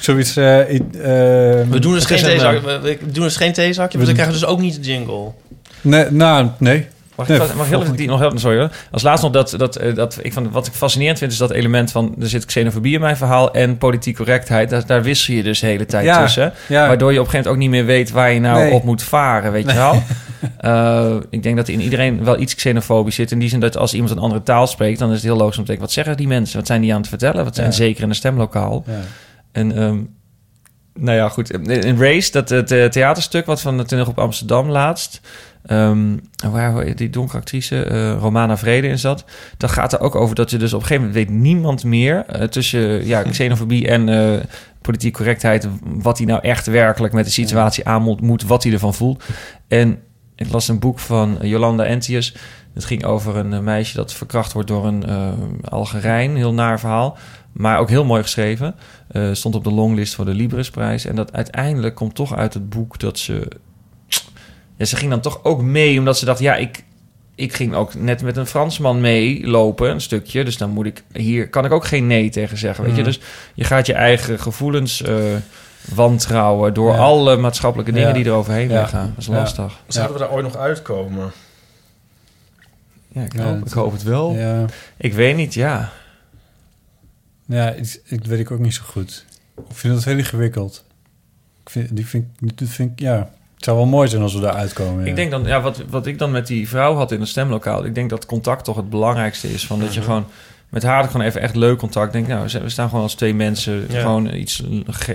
Zoiets... 0.00 0.34
We 0.34 1.66
doen 1.80 1.92
dus 1.92 2.04
geen 2.04 2.18
een, 2.18 2.24
theezakje. 2.24 2.60
We, 2.60 2.80
we 2.80 2.98
doen 3.12 3.24
dus 3.24 3.36
geen 3.36 3.52
theezakje, 3.52 3.98
want 3.98 4.10
we- 4.10 4.14
dan 4.14 4.24
krijgen 4.24 4.34
we 4.34 4.40
dus 4.40 4.48
ook 4.48 4.60
niet 4.60 4.74
de 4.74 4.80
jingle. 4.90 5.32
Nee, 5.80 6.10
nou, 6.10 6.48
nee. 6.58 6.86
Mag 7.16 7.28
ik, 7.28 7.38
mag 7.38 7.50
ik 7.50 7.62
heel 7.72 7.82
even 7.82 7.96
die 7.96 8.06
nog 8.08 8.18
helpen? 8.18 8.38
Sorry 8.38 8.58
hoor. 8.58 8.70
Als 8.90 9.02
laatste 9.02 9.26
nog 9.26 9.34
dat, 9.34 9.54
dat, 9.58 9.76
eh, 9.76 9.94
dat 9.94 10.18
ik 10.22 10.32
van, 10.32 10.50
wat 10.50 10.66
ik 10.66 10.72
fascinerend 10.72 11.18
vind, 11.18 11.32
is 11.32 11.38
dat 11.38 11.50
element 11.50 11.90
van 11.90 12.14
er 12.20 12.28
zit 12.28 12.44
xenofobie 12.44 12.94
in 12.94 13.00
mijn 13.00 13.16
verhaal 13.16 13.52
en 13.52 13.78
politiek 13.78 14.16
correctheid. 14.16 14.70
Daar, 14.70 14.86
daar 14.86 15.02
wissel 15.02 15.34
je 15.34 15.42
dus 15.42 15.60
de 15.60 15.66
hele 15.66 15.86
tijd 15.86 16.04
Ja, 16.04 16.22
tussen. 16.22 16.52
ja. 16.68 16.86
Waardoor 16.86 17.12
je 17.12 17.18
op 17.20 17.24
een 17.24 17.30
gegeven 17.30 17.52
moment 17.52 17.66
ook 17.66 17.72
niet 17.72 17.80
meer 17.86 17.94
weet 17.96 18.10
waar 18.10 18.30
je 18.32 18.40
nou 18.40 18.58
Nee. 18.62 18.72
op 18.72 18.84
moet 18.84 19.02
varen, 19.02 19.52
weet 19.52 19.66
je 19.70 19.74
wel. 19.76 20.02
Eh, 20.58 21.14
ik 21.30 21.42
denk 21.42 21.56
dat 21.56 21.68
in 21.68 21.80
iedereen 21.80 22.24
wel 22.24 22.38
iets 22.40 22.54
xenofobisch 22.54 23.14
zit. 23.14 23.30
In 23.30 23.38
die 23.38 23.48
zin 23.48 23.60
dat 23.60 23.76
als 23.76 23.94
iemand 23.94 24.12
een 24.12 24.18
andere 24.18 24.42
taal 24.42 24.66
spreekt, 24.66 24.98
dan 24.98 25.08
is 25.08 25.14
het 25.14 25.24
heel 25.24 25.36
logisch 25.36 25.56
om 25.58 25.62
te 25.64 25.66
denken: 25.66 25.84
wat 25.84 25.94
zeggen 25.94 26.16
die 26.16 26.26
mensen? 26.26 26.56
Wat 26.58 26.66
zijn 26.66 26.80
die 26.80 26.92
aan 26.94 27.00
het 27.00 27.08
vertellen? 27.08 27.44
Wat 27.44 27.54
zijn 27.54 27.66
Ja. 27.66 27.72
zeker 27.72 28.02
in 28.02 28.08
een 28.08 28.14
stemlokaal? 28.14 28.84
Ja. 28.86 28.92
En 29.52 29.76
ehm, 29.76 29.96
nou 30.94 31.16
ja, 31.16 31.28
goed. 31.28 31.50
In 31.68 31.98
Race, 31.98 32.30
dat 32.32 32.48
het 32.48 32.70
eh, 32.70 32.84
theaterstuk 32.84 33.46
wat 33.46 33.60
van 33.60 33.76
de 33.78 34.04
op 34.08 34.18
Amsterdam 34.18 34.70
laatst. 34.70 35.20
Ehm, 35.66 36.16
waar 36.50 36.94
die 36.96 37.10
donkere 37.10 37.38
actrice 37.38 37.84
eh, 37.84 38.16
Romana 38.18 38.56
Vrede 38.56 38.86
in 38.86 38.98
zat. 38.98 39.24
Dat 39.56 39.70
gaat 39.70 39.92
er 39.92 40.00
ook 40.00 40.14
over 40.14 40.34
dat 40.34 40.50
je 40.50 40.58
dus 40.58 40.72
op 40.72 40.80
een 40.80 40.86
gegeven 40.86 41.08
moment 41.08 41.26
weet 41.26 41.38
niemand 41.38 41.84
meer 41.84 42.24
eh, 42.26 42.48
tussen 42.48 43.06
ja, 43.06 43.22
xenofobie 43.30 43.88
en 43.88 44.44
politiek 44.82 45.14
correctheid. 45.14 45.68
wat 45.82 46.18
hij 46.18 46.26
nou 46.26 46.40
echt 46.42 46.66
werkelijk 46.66 47.12
met 47.12 47.24
de 47.24 47.30
situatie 47.30 47.86
aan 47.86 48.02
moet, 48.02 48.20
moet, 48.20 48.42
wat 48.42 48.62
hij 48.62 48.72
ervan 48.72 48.94
voelt. 48.94 49.24
En 49.68 49.98
ik 50.34 50.52
las 50.52 50.68
een 50.68 50.78
boek 50.78 50.98
van 50.98 51.38
Jolanda 51.40 51.84
Entius. 51.84 52.36
Het 52.74 52.84
ging 52.84 53.04
over 53.04 53.36
een 53.36 53.64
meisje 53.64 53.96
dat 53.96 54.12
verkracht 54.12 54.52
wordt 54.52 54.68
door 54.68 54.86
een 54.86 55.04
Algerijn. 55.64 56.36
Heel 56.36 56.52
naar 56.52 56.80
verhaal. 56.80 57.16
Maar 57.52 57.78
ook 57.78 57.88
heel 57.88 58.04
mooi 58.04 58.22
geschreven. 58.22 58.74
Stond 59.32 59.54
op 59.54 59.64
de 59.64 59.72
longlist 59.72 60.14
voor 60.14 60.24
de 60.24 60.34
Librisprijs. 60.34 61.04
En 61.04 61.16
dat 61.16 61.32
uiteindelijk 61.32 61.94
komt 61.94 62.14
toch 62.14 62.36
uit 62.36 62.54
het 62.54 62.68
boek 62.68 62.98
dat 62.98 63.18
ze... 63.18 63.48
Ja, 64.76 64.84
ze 64.84 64.96
ging 64.96 65.10
dan 65.10 65.20
toch 65.20 65.44
ook 65.44 65.62
mee, 65.62 65.98
omdat 65.98 66.18
ze 66.18 66.24
dacht... 66.24 66.38
Ja, 66.40 66.56
ik, 66.56 66.84
ik 67.34 67.52
ging 67.54 67.74
ook 67.74 67.94
net 67.94 68.22
met 68.22 68.36
een 68.36 68.46
Fransman 68.46 69.00
meelopen, 69.00 69.90
een 69.90 70.00
stukje. 70.00 70.44
Dus 70.44 70.56
dan 70.56 70.70
moet 70.70 70.86
ik... 70.86 71.02
Hier 71.12 71.48
kan 71.48 71.64
ik 71.64 71.72
ook 71.72 71.84
geen 71.86 72.06
nee 72.06 72.30
tegen 72.30 72.58
zeggen, 72.58 72.84
weet 72.84 72.94
je. 72.96 73.00
Mhm. 73.02 73.10
Dus 73.10 73.20
je 73.54 73.64
gaat 73.64 73.86
je 73.86 73.92
eigen 73.94 74.38
gevoelens 74.40 75.02
eh, 75.02 75.14
wantrouwen... 75.94 76.74
door 76.74 76.92
Ja. 76.92 76.98
alle 76.98 77.36
maatschappelijke 77.36 77.92
dingen 77.92 78.08
Ja. 78.08 78.14
die 78.14 78.24
er 78.24 78.32
overheen 78.32 78.68
Ja. 78.68 78.80
liggen. 78.80 79.00
Dat 79.00 79.18
is 79.18 79.26
Ja. 79.26 79.32
lastig. 79.32 79.80
Zouden 79.86 80.16
we 80.16 80.22
daar 80.22 80.32
ooit 80.32 80.44
nog 80.44 80.56
uitkomen? 80.56 81.32
Ja, 83.08 83.22
ik, 83.22 83.32
hoop, 83.32 83.58
het- 83.58 83.66
ik 83.66 83.72
hoop 83.72 83.92
het 83.92 84.02
wel. 84.02 84.32
Ja, 84.34 84.64
Ik 84.96 85.12
weet 85.12 85.36
niet, 85.36 85.54
ja. 85.54 85.92
ja 87.46 87.70
ik, 87.70 88.00
ik 88.04 88.24
weet 88.24 88.38
ik 88.38 88.50
ook 88.50 88.58
niet 88.58 88.74
zo 88.74 88.82
goed. 88.86 89.24
Ik 89.56 89.74
vind 89.76 89.94
dat 89.94 90.04
heel 90.04 90.16
ingewikkeld. 90.18 90.84
Ik 91.62 91.70
vind, 91.70 91.96
die 91.96 92.06
vind, 92.06 92.24
ik- 92.40 92.58
dat 92.58 92.68
vind 92.68 92.90
ik, 92.92 93.00
ja. 93.00 93.30
Het 93.56 93.64
zou 93.64 93.76
wel 93.76 93.86
mooi 93.86 94.08
zijn 94.08 94.22
als 94.22 94.34
we 94.34 94.40
daar 94.40 94.52
uitkomen. 94.52 95.04
ja. 95.04 95.10
Ik 95.10 95.16
denk 95.16 95.30
dan, 95.30 95.44
ja, 95.44 95.60
wat, 95.60 95.82
wat 95.88 96.06
ik 96.06 96.18
dan 96.18 96.30
met 96.30 96.46
die 96.46 96.68
vrouw 96.68 96.94
had 96.94 97.12
in 97.12 97.20
het 97.20 97.28
stemlokaal, 97.28 97.84
ik 97.84 97.94
denk 97.94 98.10
dat 98.10 98.26
contact 98.26 98.64
toch 98.64 98.76
het 98.76 98.90
belangrijkste 98.90 99.52
is. 99.52 99.66
Van 99.66 99.80
dat 99.80 99.94
je 99.94 100.02
gewoon 100.02 100.26
met 100.70 100.82
haar 100.82 101.04
gewoon 101.04 101.26
even 101.26 101.40
echt 101.40 101.56
leuk 101.56 101.78
contact. 101.78 102.06
Ik 102.06 102.12
Denk, 102.12 102.26
nou, 102.26 102.62
we 102.62 102.68
staan 102.68 102.88
gewoon 102.88 103.04
als 103.04 103.14
twee 103.14 103.34
mensen. 103.34 103.86
Ja. 103.88 104.00
Gewoon 104.00 104.34
iets. 104.34 104.62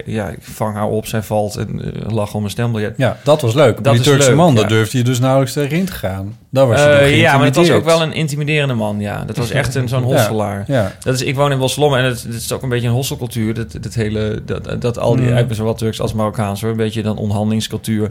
Ja, 0.05 0.27
ik 0.29 0.37
vang 0.41 0.75
haar 0.75 0.87
op, 0.87 1.05
zij 1.07 1.21
valt 1.21 1.55
en 1.55 1.81
uh, 1.85 2.11
lach 2.11 2.33
om 2.33 2.43
een 2.43 2.49
stembiljet. 2.49 2.93
Ja, 2.97 3.17
dat 3.23 3.41
was 3.41 3.53
leuk. 3.53 3.83
Dat 3.83 3.93
die 3.93 4.03
Turkse 4.03 4.27
leuk, 4.27 4.37
man, 4.37 4.53
ja. 4.53 4.59
daar 4.59 4.69
durfde 4.69 4.97
je 4.97 5.03
dus 5.03 5.19
nauwelijks 5.19 5.53
tegenin 5.53 5.85
te 5.85 5.91
gaan. 5.91 6.37
Daar 6.49 6.67
was 6.67 6.79
je 6.79 6.85
Eh, 6.85 7.19
ja, 7.19 7.37
maar 7.37 7.45
het 7.45 7.55
was 7.55 7.71
ook 7.71 7.85
wel 7.85 8.01
een 8.01 8.13
intimiderende 8.13 8.73
man. 8.73 8.99
Ja, 8.99 9.23
dat 9.25 9.37
was 9.37 9.51
echt 9.51 9.75
een, 9.75 9.87
zo'n 9.87 10.03
hosselaar. 10.03 10.63
ja. 10.67 10.91
Dat 11.03 11.13
is, 11.13 11.21
ik 11.21 11.35
woon 11.35 11.51
in 11.51 11.59
Boslom 11.59 11.95
en 11.95 12.03
het, 12.03 12.23
het 12.23 12.33
is 12.33 12.51
ook 12.51 12.63
een 12.63 12.69
beetje 12.69 12.87
een 12.87 12.93
hosselcultuur. 12.93 13.53
Dat, 13.53 13.71
dat 13.81 13.93
hele, 13.93 14.41
dat, 14.45 14.81
dat 14.81 14.99
al 14.99 15.15
die, 15.15 15.29
Mm. 15.31 15.37
ik 15.37 15.45
zowel 15.49 15.73
Turks 15.73 16.01
als 16.01 16.13
Marokkaans 16.13 16.61
hoor, 16.61 16.69
een 16.71 16.77
beetje 16.77 17.01
dan 17.01 17.17
onderhandelingscultuur. 17.17 18.09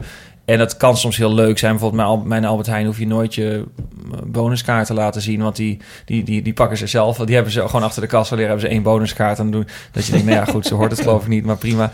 En 0.51 0.59
dat 0.59 0.77
kan 0.77 0.97
soms 0.97 1.16
heel 1.16 1.35
leuk 1.35 1.59
zijn. 1.59 1.70
Bijvoorbeeld 1.72 2.02
mijn, 2.02 2.18
Al- 2.18 2.24
mijn 2.27 2.44
Albert 2.44 2.66
Heijn 2.68 2.86
hoef 2.86 2.98
je 2.98 3.06
nooit 3.06 3.35
je 3.35 3.64
eh, 4.12 4.18
bonuskaart 4.27 4.86
te 4.86 4.94
laten 4.94 5.22
zien. 5.22 5.43
Want 5.43 5.56
die, 5.56 5.78
die, 6.05 6.24
die, 6.24 6.43
die 6.43 6.52
pakken 6.52 6.77
ze 6.78 6.86
zelf. 6.86 7.16
Die 7.16 7.35
hebben 7.35 7.52
ze 7.52 7.60
gewoon 7.66 7.82
achter 7.82 8.01
de 8.02 8.09
kassa 8.09 8.35
leren. 8.35 8.51
Hebben 8.51 8.68
ze 8.68 8.74
één 8.74 8.82
bonuskaart 8.82 9.39
aan 9.39 9.51
doen. 9.51 9.66
Dat 9.93 10.05
je 10.06 10.12
denkt, 10.12 10.27
nou 10.27 10.39
ja, 10.39 10.44
goed, 10.52 10.66
ze 10.66 10.74
hoort 10.74 10.90
het 10.90 11.01
geloof 11.01 11.22
ik 11.22 11.28
niet. 11.28 11.44
Maar 11.44 11.56
prima. 11.56 11.90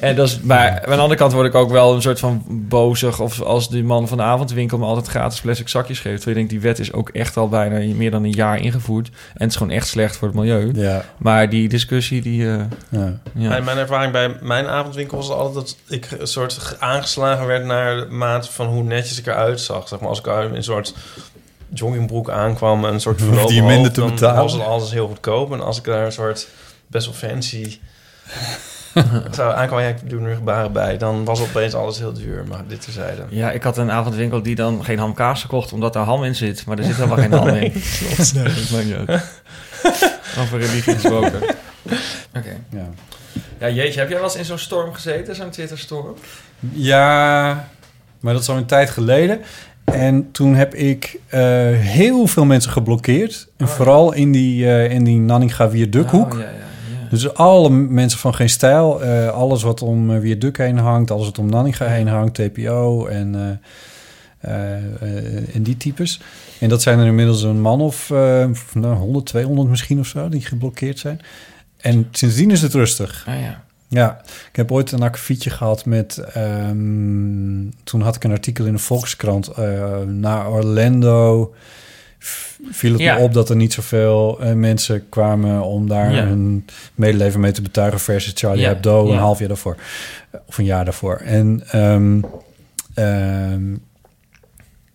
En 0.00 0.16
dat 0.16 0.26
is, 0.28 0.40
maar 0.40 0.70
aan 0.84 0.90
de 0.90 0.96
andere 0.96 1.14
kant 1.20 1.32
word 1.32 1.46
ik 1.46 1.54
ook 1.54 1.70
wel 1.70 1.94
een 1.94 2.02
soort 2.02 2.18
van 2.18 2.44
bozig. 2.48 3.20
Of 3.20 3.40
als 3.42 3.68
die 3.70 3.84
man 3.84 4.08
van 4.08 4.16
de 4.16 4.22
avondwinkel 4.24 4.78
me 4.78 4.84
altijd 4.84 5.06
gratis 5.06 5.40
plastic 5.40 5.68
zakjes 5.68 6.00
geeft. 6.00 6.16
Terwijl 6.22 6.38
je 6.38 6.46
denkt, 6.46 6.50
die 6.62 6.70
wet 6.70 6.78
is 6.78 6.92
ook 6.92 7.08
echt 7.08 7.36
al 7.36 7.48
bijna 7.48 7.94
meer 7.94 8.10
dan 8.10 8.24
een 8.24 8.30
jaar 8.32 8.60
ingevoerd. 8.60 9.08
En 9.08 9.14
het 9.42 9.50
is 9.50 9.56
gewoon 9.56 9.72
echt 9.72 9.86
slecht 9.88 10.16
voor 10.16 10.28
het 10.28 10.36
milieu. 10.36 10.70
Ja. 10.74 11.04
Maar 11.18 11.48
die 11.50 11.68
discussie, 11.68 12.22
die... 12.22 12.48
eh, 12.48 12.54
Ja. 12.88 13.20
ja. 13.34 13.48
Mijn, 13.48 13.64
mijn 13.64 13.78
ervaring 13.78 14.12
bij 14.12 14.36
mijn 14.40 14.66
avondwinkel 14.66 15.16
was 15.16 15.30
altijd 15.30 15.54
dat 15.54 15.76
ik 15.88 16.08
een 16.18 16.26
soort 16.26 16.52
ge- 16.52 16.80
aangeslagen 16.80 17.46
werd 17.46 17.64
naar 17.64 17.96
de 17.96 17.99
maat 18.08 18.48
van 18.48 18.66
hoe 18.66 18.82
netjes 18.82 19.18
ik 19.18 19.26
eruit 19.26 19.60
zag. 19.60 19.88
Zeg 19.88 20.00
maar, 20.00 20.08
als 20.08 20.18
ik 20.18 20.26
in 20.26 20.54
een 20.54 20.62
soort 20.62 20.94
joggingbroek 21.68 22.30
aankwam 22.30 22.84
en 22.84 22.92
een 22.92 23.00
soort 23.00 23.18
je 23.18 23.24
verlopen 23.24 23.54
minder 23.54 23.76
hoofd, 23.76 23.94
te 23.94 24.00
dan 24.00 24.10
betalen. 24.10 24.42
was 24.42 24.52
het 24.52 24.62
alles 24.62 24.90
heel 24.90 25.06
goedkoop. 25.06 25.52
En 25.52 25.60
als 25.60 25.78
ik 25.78 25.84
daar 25.84 26.04
een 26.04 26.12
soort 26.12 26.48
best 26.86 27.06
wel 27.06 27.14
fancy 27.14 27.78
zou 29.30 29.54
aankomen, 29.54 29.84
ja, 29.84 29.90
ik 29.90 30.10
doe 30.10 30.20
er 30.20 30.26
nu 30.26 30.34
gebaren 30.34 30.72
bij, 30.72 30.98
dan 30.98 31.24
was 31.24 31.40
opeens 31.40 31.74
alles 31.74 31.98
heel 31.98 32.12
duur. 32.12 32.44
Maar 32.48 32.66
dit 32.66 32.80
terzijde. 32.80 33.22
Ja, 33.28 33.50
ik 33.50 33.62
had 33.62 33.76
een 33.76 33.90
avondwinkel 33.90 34.42
die 34.42 34.54
dan 34.54 34.84
geen 34.84 34.98
hamkaas 34.98 35.40
gekocht 35.40 35.72
omdat 35.72 35.92
daar 35.92 36.04
ham 36.04 36.24
in 36.24 36.34
zit. 36.34 36.66
Maar 36.66 36.78
er 36.78 36.84
zit 36.84 36.96
helemaal 36.96 37.18
geen 37.18 37.32
ham 37.32 37.48
in. 37.48 37.72
Klopt. 37.98 38.34
Nee, 38.34 38.44
dat 38.44 38.70
maakt 38.70 38.84
niet 38.84 38.94
uit. 38.94 39.22
Over 40.38 40.58
religie 40.58 40.94
gesproken. 40.94 41.42
Oké. 42.38 42.56
Ja. 42.70 42.88
Ja, 43.58 43.68
jeetje, 43.68 44.00
heb 44.00 44.08
jij 44.08 44.18
wel 44.18 44.28
eens 44.28 44.36
in 44.36 44.44
zo'n 44.44 44.58
storm 44.58 44.94
gezeten? 44.94 45.34
Zo'n 45.34 45.50
Twitter-storm? 45.50 46.14
Ja, 46.72 47.68
maar 48.20 48.32
dat 48.32 48.42
is 48.42 48.48
al 48.48 48.56
een 48.56 48.66
tijd 48.66 48.90
geleden. 48.90 49.40
En 49.84 50.30
toen 50.32 50.54
heb 50.54 50.74
ik 50.74 51.20
eh, 51.26 51.40
heel 51.70 52.26
veel 52.26 52.44
mensen 52.44 52.72
geblokkeerd. 52.72 53.48
En 53.56 53.68
vooral 53.68 54.12
in 54.12 54.32
die, 54.32 54.66
eh 54.66 54.90
in 54.90 55.04
die 55.04 55.18
Nanninga 55.18 55.70
Viaducthoek. 55.70 56.32
Oh, 56.32 56.38
ja, 56.38 56.44
ja, 56.44 56.50
ja. 56.50 57.08
Dus 57.10 57.34
alle 57.34 57.70
mensen 57.70 58.18
van 58.18 58.34
geen 58.34 58.48
stijl, 58.48 59.02
eh, 59.02 59.28
alles 59.28 59.62
wat 59.62 59.82
om 59.82 60.10
uh, 60.10 60.20
Viaduct 60.20 60.56
heen 60.56 60.78
hangt, 60.78 61.10
alles 61.10 61.24
wat 61.24 61.38
om 61.38 61.50
Nanninga 61.50 61.86
heen 61.86 62.08
hangt, 62.08 62.34
TPO 62.34 63.06
en, 63.06 63.60
en 65.52 65.62
die 65.62 65.76
types. 65.76 66.20
En 66.60 66.68
dat 66.68 66.82
zijn 66.82 66.98
er 66.98 67.06
inmiddels 67.06 67.42
een 67.42 67.60
man 67.60 67.80
of 67.80 68.10
eh, 68.10 68.46
nou, 68.72 68.94
100, 68.94 69.26
200 69.26 69.68
misschien 69.68 69.98
of 69.98 70.06
zo, 70.06 70.28
die 70.28 70.40
geblokkeerd 70.40 70.98
zijn. 70.98 71.20
En 71.76 72.08
sindsdien 72.10 72.50
is 72.50 72.62
het 72.62 72.74
rustig. 72.74 73.24
Ah, 73.28 73.40
ja. 73.40 73.64
Ja, 73.92 74.20
ik 74.50 74.56
heb 74.56 74.72
ooit 74.72 74.92
een 74.92 75.02
akkefietje 75.02 75.50
gehad 75.50 75.84
met... 75.84 76.18
ehm, 76.18 77.68
toen 77.84 78.00
had 78.00 78.16
ik 78.16 78.24
een 78.24 78.30
artikel 78.30 78.64
in 78.66 78.72
de 78.72 78.78
Volkskrant. 78.78 79.48
eh 79.48 79.98
naar 80.06 80.50
Orlando 80.50 81.54
viel 82.70 82.92
het 82.92 83.00
Ja. 83.00 83.14
me 83.16 83.20
op 83.22 83.32
dat 83.32 83.48
er 83.50 83.56
niet 83.56 83.72
zoveel 83.72 84.40
eh, 84.40 84.52
mensen 84.52 85.08
kwamen... 85.08 85.62
om 85.62 85.88
daar 85.88 86.12
Ja. 86.14 86.24
hun 86.26 86.66
medeleven 86.94 87.40
mee 87.40 87.52
te 87.52 87.62
betuigen... 87.62 88.00
versus 88.00 88.32
Charlie 88.34 88.60
Ja, 88.62 88.68
Hebdo 88.68 89.10
een 89.12 89.18
half 89.18 89.38
jaar 89.38 89.48
daarvoor. 89.48 89.76
Of 90.46 90.58
een 90.58 90.64
jaar 90.64 90.84
daarvoor. 90.84 91.16
En 91.16 91.62
ehm, 91.70 92.20
ehm, 92.94 93.76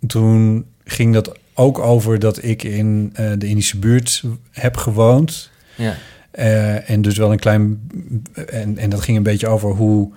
toen 0.07 0.65
ging 0.83 1.13
dat 1.13 1.37
ook 1.53 1.79
over 1.79 2.19
dat 2.19 2.43
ik 2.43 2.63
in 2.63 3.09
eh, 3.13 3.31
de 3.37 3.47
Indische 3.47 3.77
buurt 3.77 4.23
heb 4.51 4.77
gewoond... 4.77 5.49
Ja. 5.75 5.93
Eh, 6.35 6.89
en 6.89 7.01
dus 7.01 7.17
wel 7.17 7.31
een 7.31 7.39
klein. 7.39 7.89
En, 8.47 8.77
en 8.77 8.89
dat 8.89 9.01
ging 9.01 9.17
een 9.17 9.23
beetje 9.23 9.47
over 9.47 9.69
hoe 9.69 10.11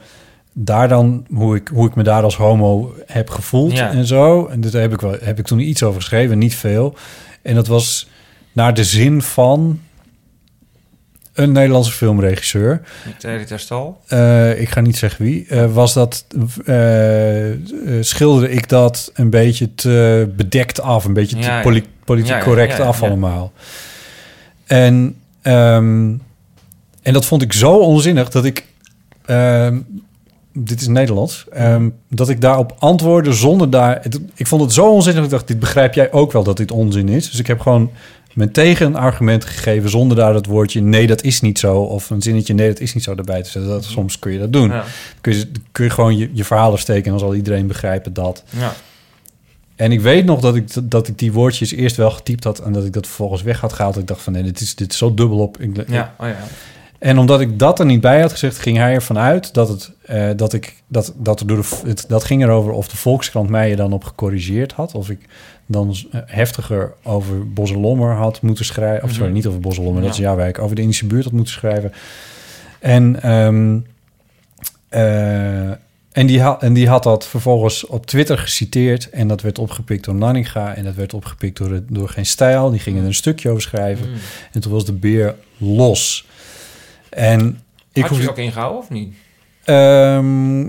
daar 0.53 0.89
dan, 0.89 1.27
hoe 1.35 1.57
ik, 1.57 1.69
hoe 1.69 1.89
ik 1.89 1.95
me 1.95 2.03
daar 2.03 2.23
als 2.23 2.37
homo 2.37 2.95
heb 3.07 3.31
gevoeld 3.31 3.73
Ja. 3.73 3.91
en 3.91 4.07
zo. 4.07 4.47
En 4.47 4.61
daar 4.61 4.81
heb 4.81 4.93
ik, 4.93 5.01
wel, 5.01 5.17
heb 5.21 5.39
ik 5.39 5.47
toen 5.47 5.59
iets 5.61 5.83
over 5.83 6.01
geschreven, 6.01 6.39
niet 6.39 6.55
veel. 6.55 6.95
En 7.43 7.55
dat 7.55 7.67
was 7.67 8.09
naar 8.53 8.75
de 8.75 8.85
zin 8.85 9.23
van 9.23 9.81
een 11.33 11.53
Nederlandse 11.53 11.93
filmregisseur. 11.93 12.81
Terry 13.19 13.45
Terstal. 13.45 14.01
Eh, 14.07 14.61
ik 14.61 14.69
ga 14.69 14.81
niet 14.81 14.97
zeggen 14.97 15.25
wie. 15.25 15.47
Eh, 15.49 15.73
was 15.75 15.95
dat. 15.95 16.25
schilderde 18.01 18.51
ik 18.51 18.69
dat 18.69 19.11
een 19.15 19.31
beetje 19.31 19.75
te 19.75 20.29
bedekt 20.37 20.81
af. 20.81 21.05
Een 21.05 21.13
beetje 21.13 21.37
te 21.37 21.43
Ja, 21.43 21.57
ja. 21.57 21.63
poli- 21.63 21.87
politiek 22.05 22.33
Ja, 22.33 22.43
correct 22.43 22.81
af 22.81 23.03
allemaal. 23.03 23.53
En, 24.67 25.17
ehm, 25.53 26.15
en 27.03 27.13
dat 27.13 27.25
vond 27.27 27.43
ik 27.43 27.53
zo 27.53 27.73
onzinnig 27.77 28.29
dat 28.31 28.45
ik. 28.45 28.67
ehm, 29.25 29.79
dit 30.53 30.81
is 30.81 30.87
Nederlands. 30.89 31.45
ehm, 31.53 31.89
dat 32.11 32.29
ik 32.29 32.41
daarop 32.41 32.75
antwoordde 32.79 33.33
zonder 33.33 33.71
daar. 33.71 33.99
het- 34.03 34.21
ik 34.35 34.47
vond 34.47 34.63
het 34.63 34.73
zo 34.73 34.93
onzinnig. 34.93 35.15
dat 35.23 35.25
Ik 35.33 35.37
dacht, 35.39 35.49
dit 35.49 35.59
begrijp 35.59 35.95
jij 35.95 36.13
ook 36.13 36.33
wel 36.33 36.43
dat 36.43 36.57
dit 36.57 36.71
onzin 36.71 37.09
is. 37.09 37.31
Dus 37.31 37.41
ik 37.41 37.47
heb 37.47 37.61
gewoon 37.61 37.91
mijn 38.35 38.53
tegenargument 38.53 39.45
gegeven 39.45 39.91
zonder 39.91 40.17
daar 40.17 40.33
dat 40.33 40.47
woordje 40.47 40.81
nee, 40.81 41.07
dat 41.07 41.23
is 41.23 41.41
niet 41.41 41.59
zo. 41.59 41.77
Of 41.81 42.11
een 42.11 42.23
zinnetje 42.23 42.55
nee, 42.55 42.69
dat 42.69 42.81
is 42.81 42.95
niet 42.95 43.05
zo 43.05 43.15
erbij 43.15 43.43
te 43.43 43.51
zetten. 43.51 43.71
Dat, 43.71 43.85
soms 43.85 44.19
kun 44.19 44.33
je 44.33 44.39
dat 44.39 44.53
doen. 44.53 44.69
Ja. 44.71 44.85
Kun, 45.21 45.33
je, 45.37 45.51
kun 45.73 45.85
je 45.85 45.91
gewoon 45.91 46.17
je, 46.17 46.31
je 46.33 46.45
verhalen 46.45 46.79
steken 46.79 47.05
en 47.05 47.11
dan 47.11 47.19
zal 47.21 47.35
iedereen 47.35 47.67
begrijpen 47.67 48.13
dat. 48.13 48.45
Ja. 48.59 48.73
En 49.79 49.93
ik 49.93 50.01
weet 50.01 50.25
nog 50.25 50.41
dat 50.41 50.55
ik, 50.57 50.91
dat 50.91 51.09
ik 51.09 51.19
die 51.19 51.33
woordjes 51.33 51.73
eerst 51.73 51.97
wel 51.97 52.11
getypt 52.11 52.45
had 52.45 52.59
en 52.59 52.73
dat 52.73 52.85
ik 52.85 52.93
dat 52.93 53.07
vervolgens 53.07 53.43
weg 53.43 53.61
had 53.61 53.73
gehaald. 53.73 53.97
Ik 53.99 54.07
dacht 54.07 54.23
van 54.23 54.33
nee, 54.33 54.43
dit 54.43 54.61
is, 54.61 54.75
dit 54.75 54.93
is 54.93 54.99
zo 54.99 55.15
dubbel 55.15 55.39
op. 55.39 55.61
Ik, 55.61 55.77
Ja, 55.89 56.15
oh 56.21 56.27
ja. 56.27 56.37
en 56.99 57.19
omdat 57.19 57.41
ik 57.41 57.59
dat 57.59 57.79
er 57.79 57.87
niet 57.87 58.01
bij 58.01 58.21
had 58.21 58.33
gezegd, 58.33 58.59
ging 58.59 58.77
hij 58.77 58.95
ervan 58.95 59.19
uit 59.19 59.55
dat 59.55 59.69
het 59.69 59.91
eh, 60.03 60.31
dat 60.37 60.53
ik 60.53 60.75
dat 60.87 61.13
dat 61.17 61.41
er 61.41 61.47
door 61.47 61.57
de, 61.57 61.69
het, 61.87 62.05
dat 62.09 62.25
ging 62.25 62.43
erover 62.43 62.73
of 62.73 62.89
de 62.89 62.97
Volkskrant 62.97 63.49
mij 63.51 63.71
er 63.71 63.77
dan 63.77 63.93
op 63.93 64.05
gecorrigeerd 64.05 64.73
had, 64.73 64.95
of 64.95 65.11
ik 65.11 65.19
dan 65.67 65.95
eh, 66.11 66.21
heftiger 66.27 66.93
over 67.03 67.53
Bosselommer 67.53 68.15
had 68.15 68.43
moeten 68.43 68.65
schrijven, 68.65 69.03
of 69.05 69.11
sorry, 69.11 69.25
Mhm. 69.27 69.35
niet 69.35 69.47
over 69.47 69.61
Bosselommer, 69.61 70.03
dat 70.03 70.11
is 70.11 70.17
Ja. 70.17 70.23
jouw 70.23 70.37
wijk, 70.37 70.59
over 70.59 70.77
de 70.77 70.83
Indische 70.83 71.07
buurt 71.07 71.25
had 71.25 71.33
moeten 71.33 71.53
schrijven. 71.55 71.93
En 72.81 73.23
eh, 74.89 75.71
en 76.19 76.27
die, 76.27 76.41
had, 76.41 76.63
en 76.63 76.73
die 76.73 76.89
had 76.89 77.03
dat 77.03 77.27
vervolgens 77.27 77.87
op 77.87 78.07
Twitter 78.07 78.39
geciteerd. 78.39 79.11
En 79.11 79.29
dat 79.29 79.41
werd 79.43 79.59
opgepikt 79.59 80.05
door 80.05 80.15
Nanninga. 80.15 80.75
En 80.75 80.85
dat 80.85 80.95
werd 80.95 81.15
opgepikt 81.15 81.57
door, 81.59 81.71
het- 81.73 81.85
door 81.89 82.09
Geen 82.09 82.27
Stijl. 82.27 82.71
Die 82.71 82.81
gingen 82.81 83.01
er 83.01 83.07
een 83.07 83.15
stukje 83.15 83.49
over 83.51 83.63
schrijven. 83.63 84.09
Mm. 84.09 84.15
En 84.53 84.61
toen 84.61 84.73
was 84.73 84.85
de 84.85 84.93
beer 84.93 85.35
los. 85.57 86.27
En 87.11 87.61
ik 87.93 88.03
Had 88.03 88.11
je 88.11 88.17
hoefde- 88.17 88.31
ook 88.31 88.39
ingehouden 88.39 88.79
of 88.83 88.91
niet? 88.91 89.15
Ehm, 89.65 90.61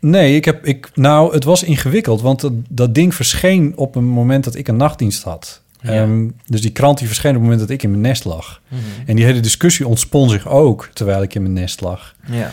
nee, 0.00 0.34
ik 0.36 0.44
heb, 0.44 0.66
ik, 0.66 0.90
nou, 0.94 1.34
het 1.34 1.44
was 1.44 1.62
ingewikkeld, 1.62 2.20
want 2.20 2.40
dat, 2.40 2.52
dat 2.68 2.94
ding 2.94 3.14
verscheen 3.14 3.72
op 3.76 3.94
een 3.94 4.04
moment 4.04 4.44
dat 4.44 4.54
ik 4.54 4.68
een 4.68 4.76
nachtdienst 4.76 5.22
had. 5.22 5.62
Ja. 5.82 5.90
Ehm, 5.92 6.28
dus 6.46 6.60
die 6.62 6.70
krant 6.72 6.98
die 6.98 7.06
verscheen 7.06 7.30
op 7.30 7.36
het 7.36 7.44
moment 7.44 7.60
dat 7.60 7.70
ik 7.70 7.82
in 7.82 7.90
mijn 7.90 8.02
nest 8.02 8.24
lag. 8.24 8.60
Mhm. 8.68 8.80
En 9.06 9.16
die 9.16 9.24
hele 9.24 9.40
discussie 9.40 9.86
ontspon 9.86 10.28
zich 10.30 10.48
ook 10.48 10.90
terwijl 10.92 11.22
ik 11.22 11.34
in 11.34 11.42
mijn 11.42 11.54
nest 11.54 11.80
lag. 11.80 12.14
Ja. 12.26 12.50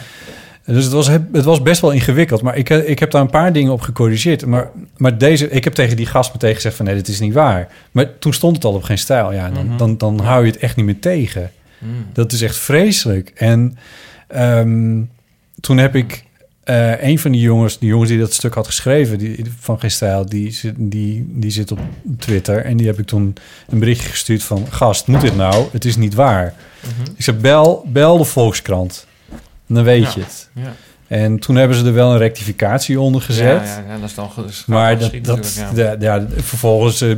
Dus 0.73 0.83
het 0.83 0.93
was, 0.93 1.07
het 1.07 1.43
was 1.43 1.61
best 1.61 1.81
wel 1.81 1.91
ingewikkeld. 1.91 2.41
Maar 2.41 2.57
ik, 2.57 2.69
ik 2.69 2.99
heb 2.99 3.11
daar 3.11 3.21
een 3.21 3.29
paar 3.29 3.53
dingen 3.53 3.71
op 3.71 3.81
gecorrigeerd. 3.81 4.45
Maar, 4.45 4.69
maar 4.97 5.17
deze, 5.17 5.49
ik 5.49 5.63
heb 5.63 5.73
tegen 5.73 5.95
die 5.95 6.05
gast 6.05 6.33
meteen 6.33 6.55
gezegd 6.55 6.75
van... 6.75 6.85
nee, 6.85 6.95
dit 6.95 7.07
is 7.07 7.19
niet 7.19 7.33
waar. 7.33 7.67
Maar 7.91 8.17
toen 8.19 8.33
stond 8.33 8.55
het 8.55 8.65
al 8.65 8.73
op 8.73 8.83
geen 8.83 8.97
stijl. 8.97 9.33
Ja, 9.33 9.49
dan, 9.49 9.65
Mhm. 9.67 9.77
dan, 9.77 9.97
dan 9.97 10.19
hou 10.19 10.45
je 10.45 10.51
het 10.51 10.59
echt 10.61 10.75
niet 10.75 10.85
meer 10.85 10.99
tegen. 10.99 11.51
Mm. 11.79 11.89
Dat 12.13 12.31
is 12.31 12.41
echt 12.41 12.55
vreselijk. 12.57 13.31
En 13.35 13.77
ehm, 14.27 15.01
toen 15.59 15.77
heb 15.77 15.95
ik 15.95 16.23
eh, 16.63 17.03
een 17.03 17.19
van 17.19 17.31
die 17.31 17.41
jongens... 17.41 17.79
die 17.79 17.89
jongens 17.89 18.09
die 18.09 18.19
dat 18.19 18.33
stuk 18.33 18.53
had 18.53 18.65
geschreven 18.65 19.17
die, 19.17 19.43
van 19.59 19.79
geen 19.79 19.91
stijl... 19.91 20.25
Die, 20.25 20.51
zit- 20.51 20.75
die, 20.77 21.25
die 21.29 21.51
zit 21.51 21.71
op 21.71 21.79
Twitter. 22.19 22.65
En 22.65 22.77
die 22.77 22.87
heb 22.87 22.99
ik 22.99 23.05
toen 23.05 23.35
een 23.69 23.79
berichtje 23.79 24.09
gestuurd 24.09 24.43
van... 24.43 24.65
gast, 24.69 25.07
moet 25.07 25.21
dit 25.21 25.35
nou? 25.35 25.65
Het 25.71 25.85
is 25.85 25.95
niet 25.95 26.13
waar. 26.13 26.53
Mhm. 26.81 27.11
Ik 27.15 27.23
zei, 27.23 27.37
bel, 27.37 27.85
bel 27.87 28.17
de 28.17 28.23
Volkskrant. 28.23 29.06
Dan 29.67 29.83
weet 29.83 30.03
Ja, 30.03 30.11
je 30.15 30.19
het. 30.21 30.49
ja. 30.53 30.73
En 31.07 31.39
toen 31.39 31.55
hebben 31.55 31.77
ze 31.77 31.85
er 31.85 31.93
wel 31.93 32.11
een 32.11 32.17
rectificatie 32.17 32.99
onder 32.99 33.21
gezet. 33.21 33.45
Ja, 33.45 33.63
ja, 33.63 33.83
ja, 33.93 33.99
dat 33.99 34.09
is 34.09 34.15
dan 34.15 34.29
Maar 34.65 34.97
dat, 34.99 35.11
dat, 35.21 35.61
de- 35.73 35.95
ja, 35.99 36.25
vervolgens, 36.35 37.01
eh, 37.01 37.09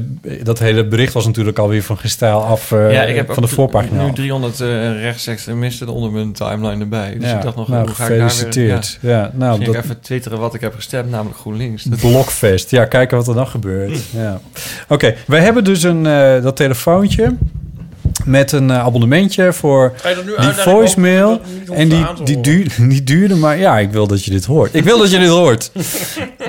dat 0.44 0.60
hele 0.60 0.88
bericht 0.88 1.14
was 1.14 1.26
natuurlijk 1.26 1.58
alweer 1.58 1.84
van 1.84 1.98
gestijl 1.98 2.44
af 2.44 2.72
eh, 2.72 2.92
ja, 2.94 3.04
ik 3.04 3.16
heb 3.16 3.34
van 3.34 3.44
de 3.44 3.50
voorpagina. 3.50 4.04
nu 4.04 4.10
af. 4.10 4.16
300 4.16 4.60
uh, 4.60 5.02
rechtsextremisten 5.02 5.88
onder 5.88 6.12
mijn 6.12 6.34
timeline 6.34 6.80
erbij. 6.84 7.14
Dus 7.20 7.30
Ja, 7.30 7.36
ik 7.38 7.42
dacht 7.42 7.56
nog, 7.56 7.68
nou, 7.68 7.86
hoe 7.86 7.96
ga 7.96 8.04
ik 8.04 8.10
daar 8.10 8.18
weer... 8.18 8.30
gefeliciteerd. 8.30 8.98
Ja, 9.02 9.32
nou, 9.34 9.64
dat- 9.64 9.76
even 9.76 10.00
twitteren 10.02 10.40
wat 10.40 10.54
ik 10.54 10.62
heb 10.62 10.76
gestemd, 10.76 11.10
namelijk 11.10 11.38
GroenLinks. 11.40 11.86
Blokfest. 12.02 12.72
Ja, 12.72 12.86
kijken 12.86 13.18
wat 13.18 13.28
er 13.28 13.34
dan 13.36 13.48
gebeurt. 13.48 14.00
Ja. 14.12 14.40
Oké, 14.88 15.16
wij 15.28 15.40
hebben 15.42 15.64
dus 15.64 15.84
een, 15.84 16.06
eh, 16.06 16.42
dat 16.42 16.56
telefoontje 16.56 17.36
met 18.26 18.52
een 18.52 18.70
eh, 18.72 18.80
abonnementje 18.80 19.54
voor 19.54 19.94
dat 20.04 20.38
die 20.38 20.54
voicemail. 20.54 21.42
En 21.74 21.90
die, 21.90 21.98
die, 21.98 22.06
horen? 22.36 22.42
duurde, 22.42 22.88
die 22.88 23.04
duurde 23.18 23.36
maar... 23.36 23.58
Ja, 23.58 23.80
ik 23.80 23.92
wil 23.92 24.08
dat 24.08 24.24
je 24.26 24.32
dit 24.32 24.46
hoort. 24.46 24.74
Ik 24.76 24.84
wil 24.84 24.98
dat 24.98 25.12
je 25.12 25.20
dit 25.20 25.28
hoort. 25.30 25.72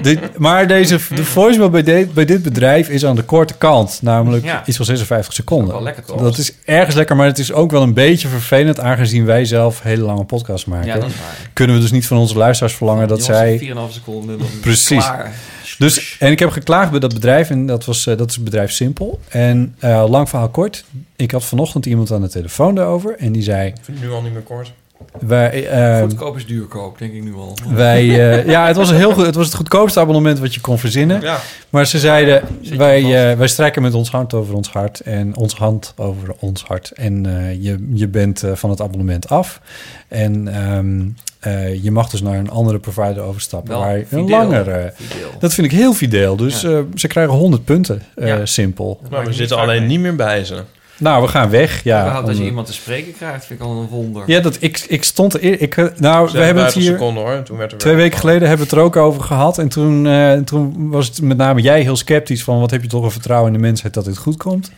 Dit- 0.03 0.39
maar 0.39 0.67
deze, 0.69 0.99
de 1.15 1.25
voicemail 1.25 1.71
bij, 1.71 1.83
dit- 1.83 2.15
bij 2.15 2.25
dit 2.25 2.43
bedrijf 2.43 2.89
is 2.89 3.05
aan 3.05 3.17
de 3.17 3.23
korte 3.23 3.55
kant. 3.55 3.99
Namelijk 4.03 4.45
Ja. 4.45 4.63
iets 4.67 4.77
van 4.77 4.87
56 4.87 5.33
seconden. 5.33 5.73
wel 5.75 5.83
lekker, 5.83 6.05
toch? 6.05 6.21
Dat 6.23 6.39
is 6.39 6.53
ergens 6.65 6.95
lekker, 6.97 7.17
maar 7.17 7.27
het 7.27 7.39
is 7.39 7.53
ook 7.53 7.71
wel 7.71 7.83
een 7.83 7.95
beetje 7.95 8.29
vervelend... 8.29 8.81
aangezien 8.81 9.25
wij 9.25 9.45
zelf 9.45 9.83
hele 9.83 10.03
lange 10.03 10.25
podcasts 10.25 10.65
maken. 10.65 10.87
Ja, 10.87 10.95
dat 10.95 11.05
is 11.09 11.15
waar. 11.17 11.51
Kunnen 11.53 11.77
we 11.77 11.83
dus 11.83 11.91
niet 11.91 12.07
van 12.07 12.17
onze 12.17 12.37
luisteraars 12.37 12.75
verlangen 12.75 13.09
dat 13.09 13.27
Jongens, 13.27 13.61
zij... 13.61 13.73
4,5 13.89 13.93
seconden. 13.93 14.39
Precies. 14.61 15.05
Klaar. 15.05 15.33
Dus, 15.81 16.17
en 16.19 16.31
ik 16.31 16.39
heb 16.39 16.51
geklaagd 16.51 16.91
bij 16.91 17.01
dat 17.01 17.15
bedrijf 17.15 17.51
en 17.51 17.67
dat, 17.67 17.85
was, 17.85 18.07
eh, 18.07 18.17
dat 18.17 18.29
is 18.29 18.35
het 18.35 18.45
bedrijf 18.45 18.71
Simpel. 18.71 19.21
En 19.29 19.75
eh, 19.79 20.05
lang 20.09 20.29
verhaal 20.29 20.49
kort, 20.49 20.85
ik 21.17 21.31
had 21.31 21.45
vanochtend 21.45 21.87
iemand 21.87 22.11
aan 22.11 22.21
de 22.21 22.29
telefoon 22.29 22.75
daarover 22.75 23.17
en 23.19 23.33
die 23.33 23.43
zei... 23.43 23.73
Nu 24.01 24.11
al 24.11 24.23
niet 24.23 24.33
meer 24.33 24.43
kort. 24.43 24.73
Wij, 25.19 25.69
eh, 25.69 26.01
Goedkoop 26.01 26.37
is 26.37 26.47
duurkoop, 26.47 26.99
denk 26.99 27.13
ik 27.13 27.23
nu 27.23 27.35
al. 27.35 27.55
wij, 27.75 28.01
eh, 28.01 28.47
ja, 28.47 28.67
het 28.67 28.77
was, 28.77 28.91
een 28.91 28.97
heel 28.97 29.13
goed, 29.13 29.27
het 29.27 29.35
was 29.35 29.47
het 29.47 29.55
goedkoopste 29.55 30.01
abonnement 30.01 30.39
wat 30.39 30.55
je 30.55 30.61
kon 30.61 30.79
verzinnen. 30.79 31.21
Ja. 31.21 31.39
Maar 31.71 31.87
ze 31.87 31.99
zeiden, 31.99 32.43
wij, 32.77 33.31
eh, 33.31 33.39
wij 33.39 33.49
strijken 33.49 33.83
met 33.83 33.95
ons 33.95 34.11
hand 34.11 34.35
over 34.35 34.55
ons 34.55 34.69
hart 34.69 35.01
en 35.01 35.37
ons 35.37 35.55
hand 35.55 35.93
over 35.97 36.35
ons 36.39 36.63
hart. 36.65 36.91
En 36.91 37.27
eh, 37.27 37.63
je, 37.63 37.89
je 37.93 38.09
bent 38.09 38.45
van 38.55 38.71
het 38.71 38.81
abonnement 38.81 39.29
af. 39.29 39.61
En 40.09 40.49
ehm, 40.49 41.01
eh, 41.41 41.83
je 41.85 41.91
mag 41.91 42.09
dus 42.11 42.23
naar 42.23 42.39
een 42.39 42.51
andere 42.51 42.79
provider 42.79 43.23
overstappen. 43.23 43.71
Wel 43.71 43.81
waar 43.81 44.03
een 44.11 44.29
langere... 44.29 44.93
Fideel. 44.97 45.29
Dat 45.39 45.55
vind 45.55 45.67
ik 45.73 45.79
heel 45.79 45.93
fideel. 45.93 46.37
Dus 46.37 46.61
Ja. 46.61 46.69
eh, 46.71 46.79
ze 46.95 47.07
krijgen 47.07 47.35
100 47.35 47.65
punten, 47.65 48.03
eh, 48.15 48.27
Ja. 48.29 48.47
simpel. 48.47 49.01
Maar 49.11 49.25
we 49.27 49.33
zitten 49.33 49.57
alleen 49.57 49.87
niet 49.87 50.01
meer 50.01 50.17
bij 50.17 50.45
ze. 50.45 50.55
Nou, 51.01 51.23
we 51.23 51.29
gaan 51.29 51.51
weg. 51.51 51.85
Ja, 51.85 51.99
Überhaupt 52.01 52.27
dat 52.27 52.37
je 52.39 52.45
iemand 52.45 52.67
te 52.67 52.73
spreken 52.73 53.13
krijgt, 53.17 53.45
vind 53.45 53.61
ik 53.61 53.67
al 53.67 53.81
een 53.81 53.87
wonder. 53.87 54.23
ja 54.27 54.41
dat, 54.41 54.57
ik, 54.61 54.79
ik 54.89 55.05
stond 55.05 55.35
er... 55.35 55.45
eer- 55.45 55.61
Ik, 55.61 55.77
eh, 55.77 55.85
nou, 55.97 56.31
we 56.33 56.39
hebben 56.39 56.63
het 56.65 56.73
50 56.73 56.83
hier... 56.83 56.93
seconden 56.93 57.23
hoor. 57.23 57.33
en 57.33 57.45
Toen 57.45 57.57
werd 57.57 57.73
er 57.73 57.79
Twee 57.79 57.95
weken 57.95 58.19
geleden 58.19 58.49
hebben 58.49 58.67
we 58.67 58.71
het 58.73 58.81
er 58.81 58.87
ook 58.87 58.97
over 58.97 59.23
gehad. 59.23 59.59
En 59.59 59.69
toen, 59.69 60.07
eh, 60.07 60.33
toen 60.33 60.91
was 60.91 61.07
het 61.07 61.23
met 61.23 61.37
name 61.37 61.61
jij 61.61 61.81
heel 61.83 61.97
sceptisch 61.97 62.45
van... 62.45 62.61
wat 62.61 62.71
heb 62.71 62.83
je 62.83 62.89
toch 62.89 63.05
een 63.05 63.11
vertrouwen 63.11 63.53
in 63.53 63.59
de 63.61 63.67
mensheid 63.67 63.95
dat 63.95 64.05
dit 64.05 64.19
goed 64.19 64.37
komt? 64.37 64.73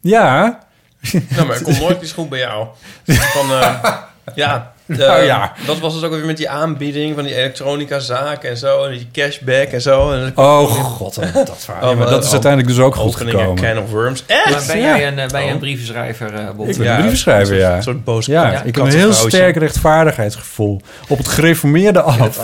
Ja. 0.00 0.58
Nou, 1.28 1.46
maar 1.46 1.56
ik 1.56 1.62
kom 1.62 1.78
nooit 1.78 2.02
iets 2.02 2.12
goed 2.12 2.28
bij 2.28 2.38
jou. 2.38 2.66
Van, 3.36 3.50
eh, 3.52 3.84
ja, 4.34 4.72
Nou 4.98 5.22
ja. 5.22 5.52
dat 5.66 5.78
was 5.78 5.94
dus 5.94 6.02
ook 6.02 6.10
weer 6.12 6.24
met 6.24 6.36
die 6.36 6.48
aanbieding 6.48 7.14
van 7.14 7.24
die 7.24 7.34
elektronica 7.34 7.98
zaken 7.98 8.50
en 8.50 8.56
zo. 8.56 8.84
En 8.84 8.90
die 8.90 9.08
cashback 9.12 9.66
en 9.68 9.80
zo. 9.82 10.12
En 10.12 10.32
Oh 10.34 10.64
god, 10.64 11.14
dat 11.34 11.56
verhaal. 11.58 11.90
Ja, 11.90 11.96
maar 11.96 12.10
dat 12.10 12.24
is 12.24 12.32
uiteindelijk 12.32 12.72
dus 12.74 12.84
ook 12.84 12.94
goed 12.94 13.16
gekomen. 13.16 13.54
Can 13.62 13.78
of 13.78 13.90
Worms. 13.90 14.24
Echt? 14.26 14.50
Maar 14.50 14.62
ben 14.66 14.78
Ja. 14.78 14.96
jij 14.98 15.06
een, 15.08 15.18
eh, 15.18 15.28
ben 15.28 15.38
jij 15.40 15.44
Oh. 15.44 15.50
een 15.50 15.58
brievenschrijver, 15.58 16.34
eh 16.34 16.50
Bob? 16.56 16.68
Ik 16.68 16.76
ben 16.76 16.84
Ja, 16.86 16.92
een 16.92 16.98
brievenschrijver, 16.98 17.56
ja. 17.56 17.76
Een 17.76 17.82
soort 17.82 18.04
boos 18.04 18.26
Ja, 18.26 18.62
ik 18.62 18.74
heb 18.74 18.84
een 18.84 18.90
heel 18.92 19.12
sterk 19.12 19.56
rechtvaardigheidsgevoel. 19.56 20.80
Op 21.08 21.18
het 21.18 21.28
gereformeerde 21.28 22.00
af. 22.00 22.38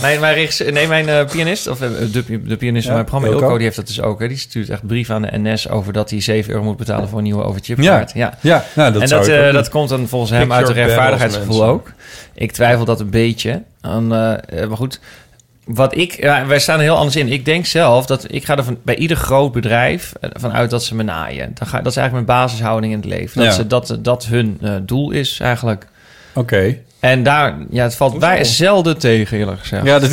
Mijn, 0.00 0.20
mijn, 0.20 0.48
nee, 0.72 0.86
mijn 0.86 1.08
eh, 1.08 1.24
pianist, 1.32 1.66
of 1.68 1.80
eh, 1.80 1.88
de, 2.12 2.42
de 2.42 2.56
pianist 2.56 2.86
Ja, 2.86 2.92
van 2.92 2.94
mijn 2.94 3.04
programma, 3.04 3.26
Ilko. 3.26 3.40
Ilko, 3.42 3.54
die 3.54 3.64
heeft 3.64 3.76
dat 3.76 3.86
dus 3.86 4.00
ook. 4.00 4.20
Hè. 4.20 4.28
Die 4.28 4.36
stuurt 4.38 4.68
echt 4.70 4.86
brief 4.86 5.10
aan 5.10 5.22
de 5.22 5.28
NS 5.38 5.68
over 5.68 5.92
dat 5.92 6.10
hij 6.10 6.20
7 6.20 6.50
euro 6.52 6.64
moet 6.64 6.76
betalen 6.76 7.08
voor 7.08 7.18
een 7.18 7.24
nieuwe 7.24 7.42
overchipkaart. 7.42 8.12
Ja. 8.14 8.38
Ja, 8.40 8.64
nou, 8.74 8.92
dat 8.92 9.02
en 9.02 9.08
dat, 9.08 9.28
eh, 9.28 9.52
dat 9.52 9.68
komt 9.68 9.88
dan 9.88 10.08
volgens 10.08 10.30
hem 10.30 10.52
uit 10.52 10.68
een 10.68 10.74
rechtvaardigheidsgevoel 10.74 11.59
ook. 11.64 11.92
Ik 12.34 12.52
twijfel 12.52 12.84
dat 12.84 13.00
een 13.00 13.10
beetje. 13.10 13.62
Eh, 13.80 13.96
eh, 14.32 14.68
maar 14.68 14.76
goed, 14.76 15.00
wat 15.64 15.96
ik, 15.96 16.22
ja, 16.22 16.46
wij 16.46 16.58
staan 16.58 16.76
er 16.76 16.82
heel 16.84 16.96
anders 16.96 17.16
in. 17.16 17.32
Ik 17.32 17.44
denk 17.44 17.66
zelf 17.66 18.06
dat 18.06 18.32
ik 18.32 18.44
ga 18.44 18.56
er 18.56 18.64
van, 18.64 18.78
bij 18.82 18.96
ieder 18.96 19.16
groot 19.16 19.52
bedrijf 19.52 20.12
eh, 20.20 20.30
vanuit 20.32 20.70
dat 20.70 20.84
ze 20.84 20.94
me 20.94 21.02
naaien. 21.02 21.50
Dan 21.54 21.68
ga, 21.68 21.76
dat 21.80 21.92
is 21.92 21.96
eigenlijk 21.96 22.26
mijn 22.26 22.40
basishouding 22.40 22.92
in 22.92 22.98
het 22.98 23.08
leven. 23.08 23.36
Dat, 23.38 23.46
Ja. 23.46 23.52
ze, 23.52 23.66
dat, 23.66 23.98
dat 24.00 24.26
hun 24.26 24.60
doel 24.82 25.10
is 25.10 25.40
eigenlijk. 25.40 25.86
Oké. 26.34 26.76
En 27.00 27.22
daar, 27.22 27.56
ja, 27.70 27.82
het 27.82 27.94
valt 27.94 28.18
wij 28.18 28.44
zelden 28.44 28.98
tegen, 28.98 29.38
eerlijk 29.38 29.60
gezegd. 29.60 29.84
Ja, 29.84 29.98
dat, 29.98 30.10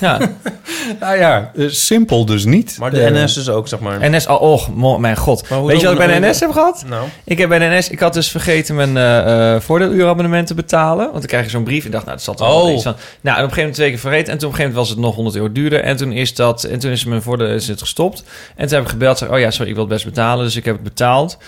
Ja. 0.00 0.18
nou 1.00 1.16
ja, 1.18 1.50
eh, 1.56 1.64
simpel 1.68 2.24
dus 2.24 2.44
niet. 2.44 2.76
Maar 2.78 2.90
de 2.90 3.02
Eh, 3.02 3.22
NS 3.24 3.34
dus 3.34 3.48
ook, 3.48 3.68
zeg 3.68 3.78
maar. 3.80 4.10
NS, 4.10 4.26
oh, 4.26 4.42
oh 4.42 4.98
mijn 4.98 5.16
god. 5.16 5.48
Weet 5.48 5.80
je 5.80 5.86
wat 5.86 5.92
ik 6.00 6.06
bij 6.06 6.20
de 6.20 6.26
NS 6.26 6.40
heb 6.40 6.50
gehad? 6.50 6.84
Nou, 6.88 7.04
Ik 7.24 7.38
heb 7.38 7.48
bij 7.48 7.58
de 7.58 7.76
NS, 7.76 7.88
ik 7.88 8.00
had 8.00 8.12
dus 8.14 8.30
vergeten 8.30 8.74
mijn 8.74 8.96
eh 8.96 9.54
eh 9.54 9.60
voordeeluurabonnement 9.60 10.46
te 10.46 10.54
betalen. 10.54 11.04
Want 11.04 11.12
dan 11.18 11.26
krijg 11.26 11.44
je 11.44 11.50
zo'n 11.50 11.64
brief 11.64 11.84
en 11.84 11.90
dacht, 11.90 12.04
nou, 12.04 12.16
dat 12.16 12.24
zat 12.24 12.40
er 12.40 12.46
wel 12.46 12.60
Oh. 12.62 12.72
iets 12.72 12.82
van. 12.82 12.94
Nou, 13.20 13.36
en 13.38 13.44
op 13.44 13.48
een 13.48 13.54
gegeven 13.54 13.56
moment 13.58 13.74
twee 13.74 13.90
keer 13.90 13.98
vergeten. 13.98 14.32
En 14.32 14.38
toen 14.38 14.48
op 14.48 14.54
een 14.54 14.60
gegeven 14.60 14.76
moment 14.76 14.88
was 14.88 14.88
het 14.88 14.98
nog 14.98 15.14
100 15.14 15.36
euro 15.36 15.52
duurder. 15.52 15.80
En 15.80 15.96
toen 15.96 16.12
is 16.12 16.34
dat, 16.34 16.64
en 16.64 16.78
toen 16.78 16.90
is 16.90 17.04
mijn 17.04 17.22
voordeel 17.22 17.46
is 17.48 17.68
het 17.68 17.80
gestopt. 17.80 18.24
En 18.56 18.66
toen 18.66 18.74
heb 18.76 18.84
ik 18.84 18.90
gebeld, 18.90 19.18
zei, 19.18 19.30
oh 19.30 19.38
ja, 19.38 19.50
sorry, 19.50 19.68
ik 19.68 19.74
wil 19.76 19.84
het 19.84 19.92
best 19.92 20.04
betalen. 20.04 20.44
Dus 20.44 20.56
ik 20.56 20.64
heb 20.64 20.74
het 20.74 20.84
betaald. 20.84 21.38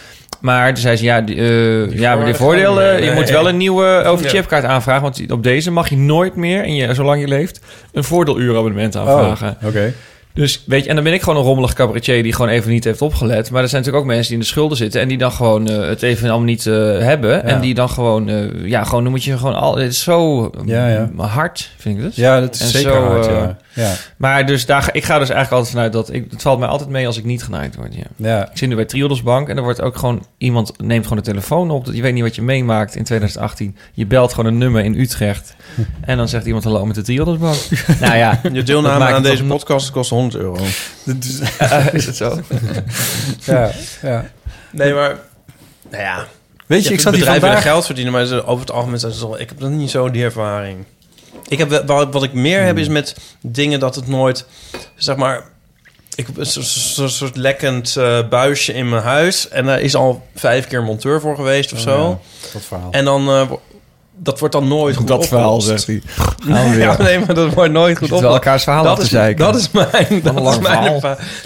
Maar 0.40 0.66
toen 0.72 0.82
zei 0.82 0.96
ze, 0.96 1.04
ja, 1.04 1.20
die, 1.20 1.36
eh, 1.36 1.98
ja 1.98 2.16
maar 2.16 2.24
die 2.24 2.34
voordelen 2.34 3.04
je 3.04 3.12
moet 3.12 3.30
wel 3.30 3.48
een 3.48 3.56
nieuwe 3.56 4.02
overchipkaart 4.06 4.64
aanvragen. 4.64 5.02
Want 5.02 5.30
op 5.32 5.42
deze 5.42 5.70
mag 5.70 5.88
je 5.88 5.96
nooit 5.96 6.36
meer, 6.36 6.62
en 6.64 6.74
je, 6.74 6.94
zolang 6.94 7.20
je 7.20 7.28
leeft, 7.28 7.60
een 7.92 8.04
voordeeluurabonnement 8.40 8.96
aanvragen. 8.96 9.56
Oh, 9.62 9.68
oké. 9.68 9.92
Dus 10.34 10.62
weet 10.66 10.82
je, 10.82 10.88
en 10.88 10.94
dan 10.94 11.04
ben 11.04 11.12
ik 11.12 11.22
gewoon 11.22 11.38
een 11.38 11.44
rommelig 11.44 11.72
cabaretier 11.72 12.22
die 12.22 12.32
gewoon 12.32 12.50
even 12.50 12.70
niet 12.70 12.84
heeft 12.84 13.02
opgelet. 13.02 13.50
Maar 13.50 13.62
er 13.62 13.68
zijn 13.68 13.82
natuurlijk 13.82 14.08
ook 14.08 14.14
mensen 14.16 14.28
die 14.28 14.34
in 14.36 14.40
de 14.40 14.46
schulden 14.50 14.76
zitten 14.76 15.00
en 15.00 15.08
die 15.08 15.18
dan 15.18 15.32
gewoon 15.32 15.68
eh, 15.68 15.88
het 15.88 16.02
even 16.02 16.28
allemaal 16.28 16.46
niet 16.46 16.66
eh, 16.66 16.74
hebben. 16.98 17.44
En 17.44 17.60
die 17.60 17.74
dan 17.74 17.88
gewoon, 17.88 18.28
eh, 18.28 18.44
ja, 18.64 18.84
gewoon, 18.84 19.02
dan 19.02 19.12
moet 19.12 19.24
je 19.24 19.36
gewoon 19.38 19.54
al. 19.54 19.76
Het 19.76 19.92
is 19.92 20.02
zo 20.02 20.50
Ja, 20.64 20.88
ja. 20.88 21.10
eh, 21.18 21.34
hard, 21.34 21.70
vind 21.76 21.96
ik 21.98 22.02
dus. 22.02 22.16
Ja, 22.16 22.40
dat 22.40 22.54
is 22.54 22.60
En 22.60 22.66
zeker 22.66 22.92
zo, 22.92 23.02
hard, 23.02 23.26
ja. 23.26 23.56
Ja. 23.72 23.92
Maar 24.16 24.46
dus 24.46 24.66
daar, 24.66 24.88
ik 24.92 25.04
ga 25.04 25.18
dus 25.18 25.28
eigenlijk 25.28 25.50
altijd 25.50 25.70
vanuit 25.70 25.92
dat 25.92 26.12
ik, 26.12 26.30
het 26.30 26.42
valt 26.42 26.58
mij 26.58 26.68
altijd 26.68 26.90
mee 26.90 27.06
als 27.06 27.16
ik 27.18 27.24
niet 27.24 27.42
genaaid 27.42 27.76
word. 27.76 27.94
Ja. 27.94 28.02
Ja. 28.16 28.42
Ik 28.50 28.56
zit 28.58 28.68
nu 28.68 28.74
bij 28.74 28.84
Triodos 28.84 29.22
Bank 29.22 29.48
en 29.48 29.56
er 29.56 29.62
wordt 29.62 29.80
ook 29.80 29.96
gewoon 29.96 30.26
iemand 30.38 30.72
neemt 30.78 31.02
gewoon 31.02 31.18
de 31.18 31.30
telefoon 31.30 31.70
op. 31.70 31.86
Je 31.92 32.02
weet 32.02 32.12
niet 32.14 32.22
wat 32.22 32.34
je 32.34 32.42
meemaakt 32.42 32.94
in 32.96 33.04
2018. 33.04 33.76
Je 33.92 34.06
belt 34.06 34.34
gewoon 34.34 34.52
een 34.52 34.58
nummer 34.58 34.84
in 34.84 34.94
Utrecht 35.00 35.54
en 36.00 36.16
dan 36.16 36.28
zegt 36.28 36.46
iemand 36.46 36.64
hallo 36.64 36.86
met 36.86 36.94
de 36.94 37.02
Triodos 37.02 37.38
Bank. 37.38 37.58
nou 38.00 38.16
ja, 38.16 38.40
je 38.42 38.50
dat 38.50 38.66
deelname 38.66 39.04
aan 39.04 39.22
deze 39.22 39.44
podcast 39.44 39.90
kost 39.90 40.10
100 40.10 40.42
euro. 40.42 40.56
Dat 41.04 41.16
is- 41.24 41.40
is 41.92 42.06
het 42.06 42.16
zo? 42.16 42.40
ja, 43.44 43.70
ja. 44.02 44.24
Nee, 44.72 44.94
maar... 44.94 45.16
Nou 45.90 46.02
ja... 46.02 46.26
Weet 46.66 46.82
je, 46.82 46.88
Je 46.88 46.94
ik 46.94 47.00
zat 47.00 47.14
hier 47.14 47.24
vandaag... 47.24 47.62
geld 47.62 47.86
verdienen, 47.86 48.12
maar 48.12 48.24
ze- 48.24 48.44
over 48.44 48.60
het 48.60 48.70
algemeen 48.74 48.98
zijn 48.98 49.12
ze 49.12 49.20
toch... 49.20 49.38
Ik 49.38 49.48
heb 49.48 49.60
dat 49.60 49.70
niet 49.70 49.90
zo 49.90 50.10
die 50.10 50.24
ervaring. 50.24 50.84
Ik 51.48 51.58
heb 51.58 51.82
wat, 51.86 52.12
wat 52.12 52.22
ik 52.22 52.32
meer 52.32 52.62
heb 52.62 52.78
is 52.78 52.88
met 52.88 53.16
dingen 53.40 53.80
dat 53.80 53.94
het 53.94 54.06
nooit, 54.08 54.46
zeg 54.94 55.16
maar. 55.16 55.48
Ik 56.14 56.26
heb 56.26 56.36
een 56.36 56.46
soort, 57.10 57.36
lekkend 57.36 57.96
eh, 57.96 58.28
buisje 58.28 58.72
in 58.72 58.88
mijn 58.88 59.02
huis 59.02 59.48
en 59.48 59.64
daar 59.64 59.80
is 59.80 59.94
al 59.94 60.26
vijf 60.34 60.66
keer 60.66 60.82
monteur 60.82 61.20
voor 61.20 61.34
geweest 61.36 61.72
of 61.72 61.78
Oh, 61.78 61.84
zo. 61.84 62.08
ja, 62.08 62.18
dat 62.52 62.62
verhaal. 62.62 62.90
En 62.90 63.04
dan 63.04 63.28
eh, 63.28 63.50
dat 64.22 64.38
wordt 64.38 64.54
dan 64.54 64.68
nooit 64.68 64.96
goed 64.96 65.06
Dat 65.08 65.26
verhaal, 65.26 65.60
zegt 65.60 65.86
hij. 65.86 66.02
Weer. 66.44 66.78
Ja, 66.78 66.96
nee, 66.98 67.18
maar 67.18 67.34
dat 67.34 67.54
wordt 67.54 67.72
nooit 67.72 67.98
goed 67.98 68.12
opgelost. 68.12 68.34
elkaars 68.34 68.62
verhaal 68.62 68.84
dat 68.84 69.00
is, 69.00 69.08
zeiken. 69.08 69.44
dat 69.44 69.56
is 69.56 69.70
mijn, 69.70 70.20
dat 70.22 70.34
is 70.36 70.58
mijn 70.58 71.00
verhaal. 71.00 71.00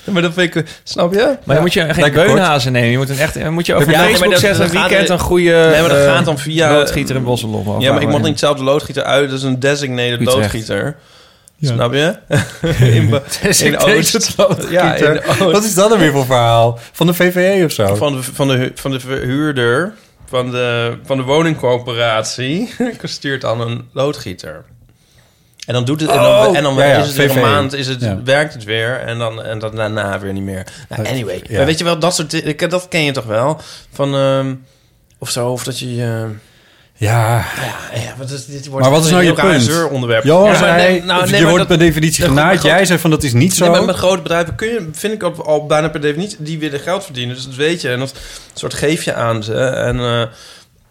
Maar 0.04 0.22
dat 0.22 0.32
vind 0.34 0.54
ik, 0.56 0.64
snap 0.82 1.12
je? 1.12 1.36
Maar 1.44 1.54
dan 1.54 1.60
moet 1.64 1.72
je 1.72 1.94
geen 1.94 2.12
beunhazen 2.12 2.72
nemen. 2.72 2.90
Je 2.90 2.96
moet 2.98 3.08
een 3.08 3.18
echt, 3.18 3.50
moet 3.50 3.66
je 3.66 3.74
over 3.74 3.90
Ja, 3.90 3.98
nee, 3.98 4.06
Facebook 4.06 4.20
maar 4.20 4.30
dat- 4.30 4.40
zetten. 4.58 4.96
er- 5.06 5.10
een 5.10 5.18
goede 5.18 5.50
Nee, 5.50 5.80
maar 5.80 5.88
dat 5.88 5.98
eh, 5.98 6.14
gaat 6.14 6.24
dan 6.24 6.38
via- 6.38 6.72
loodgieter 6.72 7.16
in 7.16 7.22
Bosselom? 7.24 7.80
Ja, 7.80 7.92
maar 7.92 8.02
ik 8.02 8.08
mag 8.08 8.22
niet 8.22 8.38
zelf 8.38 8.56
de 8.58 8.64
loodgieter 8.64 9.02
uit. 9.02 9.28
Dat 9.30 9.38
is 9.38 9.44
een 9.44 9.60
designated 9.60 10.20
Utrecht. 10.20 10.36
loodgieter. 10.36 10.96
Ja. 11.56 11.72
Snap 11.72 11.92
je? 11.92 12.14
in, 12.78 13.20
in 13.64 13.78
Oost. 13.78 14.34
Ja, 14.70 14.94
in 14.94 15.20
Oost. 15.28 15.38
Wat 15.38 15.64
is 15.64 15.74
dat 15.74 15.90
dan 15.90 15.98
weer 15.98 16.12
voor 16.12 16.24
verhaal? 16.26 16.78
Van 16.92 17.06
de 17.06 17.14
VVE 17.14 17.64
of 17.64 17.72
zo? 17.72 17.94
Van 17.94 18.12
de, 18.12 18.22
van, 18.22 18.48
de, 18.48 18.72
van 18.74 18.90
de 18.90 19.00
verhuurder 19.00 19.92
van 20.24 20.50
de, 20.50 20.96
van 21.04 21.16
de 21.16 21.22
woningcoöperatie 21.22 22.74
stuurt 23.02 23.40
dan 23.40 23.60
een 23.60 23.88
loodgieter. 23.92 24.64
En 25.66 25.74
dan, 25.74 25.84
doet 25.84 26.00
het, 26.00 26.10
en 26.10 26.16
dan, 26.16 26.46
Oh, 26.48 26.56
en 26.56 26.62
dan 26.62 26.74
ja, 26.74 26.84
ja, 26.84 26.98
is 26.98 27.06
het 27.06 27.16
weer 27.16 27.30
een 27.30 27.40
maand, 27.42 27.72
is 27.72 27.86
het, 27.86 28.00
Ja. 28.00 28.22
werkt 28.24 28.54
het 28.54 28.64
weer 28.64 29.00
en 29.00 29.18
dan, 29.18 29.42
en 29.42 29.58
dan 29.58 29.74
daarna 29.76 30.18
weer 30.18 30.32
niet 30.32 30.42
meer. 30.42 30.66
Nou, 30.88 31.06
anyway, 31.08 31.42
ja. 31.48 31.56
maar 31.56 31.66
weet 31.66 31.78
je 31.78 31.84
wel, 31.84 31.98
dat 31.98 32.14
soort 32.14 32.30
di- 32.30 32.56
dat 32.68 32.88
ken 32.88 33.02
je 33.04 33.12
toch 33.12 33.24
wel? 33.24 33.60
Van, 33.92 34.14
ehm, 34.14 34.54
of 35.18 35.30
zo, 35.30 35.48
of 35.50 35.64
dat 35.64 35.78
je... 35.78 36.02
ehm, 36.02 36.30
Ja, 36.96 37.44
ja, 37.56 38.00
ja, 38.00 38.14
wat 38.18 38.30
is, 38.30 38.46
dit 38.46 38.66
wordt 38.66 38.82
maar 38.86 38.94
wat 38.94 39.04
is 39.04 39.10
nou 39.10 39.22
je 39.22 39.28
een 39.28 39.34
heel 39.36 39.44
raar 39.44 39.52
punt? 39.54 39.64
zeuronderwerp. 39.70 40.24
Johan 40.24 40.42
Ja, 40.44 40.48
maar 40.50 40.58
zei, 40.58 40.72
nee, 40.92 41.02
nou, 41.02 41.20
nee, 41.24 41.34
je 41.34 41.40
maar 41.40 41.50
wordt 41.52 41.68
dat- 41.68 41.78
per 41.78 41.86
definitie 41.86 42.24
genaaid. 42.24 42.62
Jij 42.62 42.84
zei 42.84 42.98
van 42.98 43.10
dat 43.10 43.22
is 43.22 43.32
niet 43.32 43.54
zo. 43.54 43.64
Nee, 43.64 43.72
maar 43.74 43.84
met 43.84 43.96
grote 43.96 44.22
bedrijven 44.22 44.54
kun 44.54 44.68
je, 44.68 44.88
vind 44.92 45.12
ik 45.14 45.22
al, 45.22 45.44
al 45.44 45.66
bijna 45.66 45.88
per 45.88 46.00
definitie, 46.00 46.36
die 46.40 46.58
willen 46.58 46.80
geld 46.80 47.04
verdienen. 47.04 47.34
Dus 47.34 47.44
dat 47.44 47.54
weet 47.54 47.80
je. 47.80 47.88
En 47.88 47.98
dat 47.98 48.14
soort 48.54 48.74
geef 48.74 49.02
je 49.02 49.14
aan 49.14 49.42
ze. 49.42 49.54
En, 49.64 49.98
eh, 49.98 50.22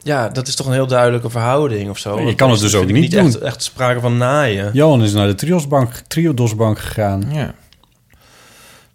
Ja, 0.05 0.29
dat 0.29 0.47
is 0.47 0.55
toch 0.55 0.67
een 0.67 0.73
heel 0.73 0.87
duidelijke 0.87 1.29
verhouding 1.29 1.89
of 1.89 1.97
zo. 1.97 2.19
Je 2.21 2.35
kan 2.35 2.51
het 2.51 2.59
dus 2.59 2.75
ook 2.75 2.91
niet 2.91 3.13
Echt, 3.13 3.31
doen. 3.33 3.41
echt 3.43 3.63
sprake 3.63 3.99
van 3.99 4.17
naaien. 4.17 4.69
Johan 4.73 5.03
is 5.03 5.13
naar 5.13 5.27
de 5.27 5.35
Triosbank, 5.35 5.91
Triodosbank 6.07 6.79
gegaan. 6.79 7.23
Ja. 7.31 7.53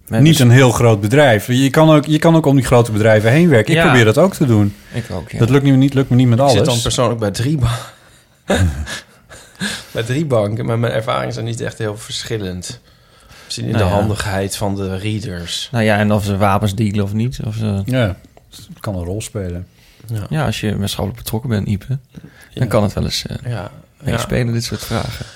Niet 0.08 0.38
een 0.40 0.50
heel 0.50 0.70
groot 0.70 1.00
bedrijf. 1.00 1.46
Je 1.46 1.70
kan, 1.70 1.90
ook, 1.90 2.04
je 2.06 2.18
kan 2.18 2.36
ook 2.36 2.46
om 2.46 2.56
die 2.56 2.64
grote 2.64 2.92
bedrijven 2.92 3.30
heen 3.30 3.48
werken. 3.48 3.72
Ik 3.72 3.78
Ja. 3.78 3.84
probeer 3.84 4.04
dat 4.04 4.18
ook 4.18 4.34
te 4.34 4.46
doen. 4.46 4.74
Ik 4.92 5.04
ook, 5.10 5.30
ja. 5.30 5.38
Dat 5.38 5.50
lukt, 5.50 5.64
nu 5.64 5.76
niet, 5.76 5.94
lukt 5.94 6.10
me 6.10 6.16
niet 6.16 6.28
met 6.28 6.38
Ik 6.38 6.44
alles. 6.44 6.56
zit 6.56 6.64
dan 6.64 6.80
persoonlijk 6.80 7.20
bij 7.20 7.30
drie 7.30 7.58
banken. 7.58 7.78
bij 9.92 10.02
drie 10.02 10.24
banken, 10.26 10.66
maar 10.66 10.78
mijn 10.78 10.92
ervaringen 10.92 11.32
zijn 11.32 11.44
niet 11.44 11.60
echt 11.60 11.78
heel 11.78 11.96
verschillend. 11.96 12.80
Misschien 13.44 13.66
in 13.66 13.72
Nou 13.72 13.84
de 13.84 13.90
ja. 13.90 13.96
handigheid 13.96 14.56
van 14.56 14.74
de 14.74 14.96
readers. 14.96 15.68
Nou 15.72 15.84
ja, 15.84 15.96
en 15.98 16.12
of 16.12 16.24
ze 16.24 16.36
wapens 16.36 16.74
dealen 16.74 17.04
of 17.04 17.12
niet. 17.12 17.38
Of 17.46 17.54
ze... 17.54 17.82
Ja, 17.84 18.16
het 18.50 18.80
kan 18.80 18.94
een 18.96 19.04
rol 19.04 19.20
spelen. 19.22 19.66
Ja. 20.06 20.26
Ja, 20.28 20.44
als 20.46 20.60
je 20.60 20.74
maatschappelijk 20.76 21.22
betrokken 21.22 21.50
bent, 21.50 21.66
Ipe, 21.68 21.98
dan 22.54 22.68
kan 22.68 22.82
het 22.82 22.92
wel 22.92 23.04
eens 23.04 23.26
eh 23.26 23.36
Ja. 23.52 23.70
meespelen, 24.02 24.52
dit 24.52 24.64
soort 24.64 24.84
vragen. 24.84 25.26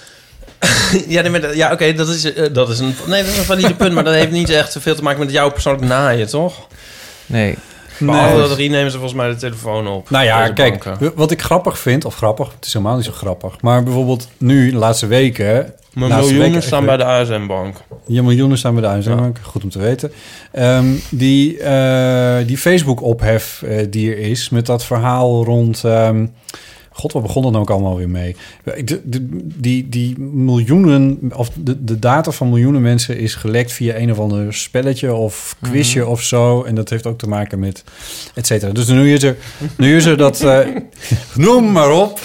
ja, 1.09 1.23
nee, 1.23 1.31
maar 1.31 1.57
ja 1.57 1.73
oké, 1.73 1.93
dat, 1.93 2.09
is, 2.09 2.33
eh, 2.33 2.53
dat 2.53 2.69
is 2.69 2.79
een... 2.79 2.95
Nee, 3.07 3.23
dat 3.23 3.33
is 3.33 3.39
een 3.39 3.45
valide 3.45 3.75
punt, 3.75 3.95
maar 3.95 4.05
dat 4.05 4.15
heeft 4.15 4.31
niet 4.31 4.51
echt 4.51 4.73
zoveel 4.73 4.95
te 4.95 5.03
maken 5.03 5.21
met 5.21 5.31
jouw 5.31 5.51
persoonlijk 5.51 5.87
naaien, 5.87 6.29
toch? 6.29 6.67
Nee. 7.27 7.57
Behalve 7.99 8.37
dat 8.37 8.51
drie 8.51 8.71
nemen 8.71 8.91
ze 8.91 8.99
volgens 8.99 9.21
mij 9.21 9.29
de 9.29 9.37
telefoon 9.37 9.89
op. 9.89 10.11
Nou 10.11 10.25
ja, 10.25 10.49
kijk, 10.49 10.85
banken. 10.85 11.13
wat 11.15 11.31
ik 11.31 11.43
grappig 11.43 11.79
vind, 11.79 12.05
of 12.05 12.15
grappig, 12.15 12.53
het 12.55 12.67
is 12.67 12.73
helemaal 12.73 12.97
niet 12.97 13.05
zo 13.05 13.13
grappig. 13.13 13.61
Maar 13.61 13.83
bijvoorbeeld 13.83 14.29
nu, 14.39 14.71
de 14.71 14.77
laatste 14.77 15.07
weken... 15.07 15.75
Mijn 15.93 16.11
laatste 16.11 16.33
miljoenen 16.33 16.53
weken 16.53 16.67
staan 16.67 16.85
bij 16.85 16.97
de 16.97 17.05
ASM-bank. 17.05 17.77
Je 18.07 18.23
miljoenen 18.23 18.59
staan 18.59 18.75
bij 18.75 18.83
de 18.83 18.89
ASM-bank, 18.89 19.39
goed 19.43 19.63
om 19.63 19.71
te 19.71 19.79
weten. 19.79 20.13
Ehm, 20.53 20.87
die 21.11 21.59
eh, 21.59 22.47
die 22.47 22.59
Facebook-ophef 22.59 23.63
eh, 23.63 23.87
die 23.91 24.11
er 24.11 24.19
is, 24.19 24.49
met 24.49 24.67
dat 24.67 24.85
verhaal 24.85 25.45
rond... 25.45 25.85
ehm, 25.85 26.27
God, 26.93 27.13
wat 27.13 27.23
begon 27.23 27.43
dat 27.43 27.51
nou 27.53 27.65
ook 27.65 27.71
allemaal 27.71 27.97
weer 27.97 28.09
mee? 28.09 28.37
De, 28.85 29.01
de- 29.05 29.27
die, 29.57 29.89
die 29.89 30.19
miljoenen, 30.21 31.19
of 31.37 31.51
de, 31.55 31.85
de 31.85 31.99
data 31.99 32.31
van 32.31 32.49
miljoenen 32.49 32.83
mensen 32.83 33.19
is 33.19 33.35
gelekt 33.35 33.73
via 33.73 33.97
een 33.97 34.11
of 34.11 34.19
ander 34.19 34.55
spelletje 34.55 35.15
of 35.15 35.57
quizje 35.63 36.01
Mhm. 36.01 36.09
of 36.11 36.23
zo. 36.23 36.63
En 36.63 36.75
dat 36.75 36.91
heeft 36.91 37.07
ook 37.07 37.19
te 37.19 37.29
maken 37.29 37.59
met 37.59 37.85
et 38.35 38.47
cetera. 38.47 38.73
Dus 38.73 38.87
nu 38.87 39.13
is 39.13 39.23
er, 39.23 39.37
nu 39.77 39.97
is 39.97 40.05
er 40.05 40.17
dat... 40.17 40.41
eh, 40.41 40.59
noem 41.35 41.73
maar 41.73 41.91
op. 41.93 42.21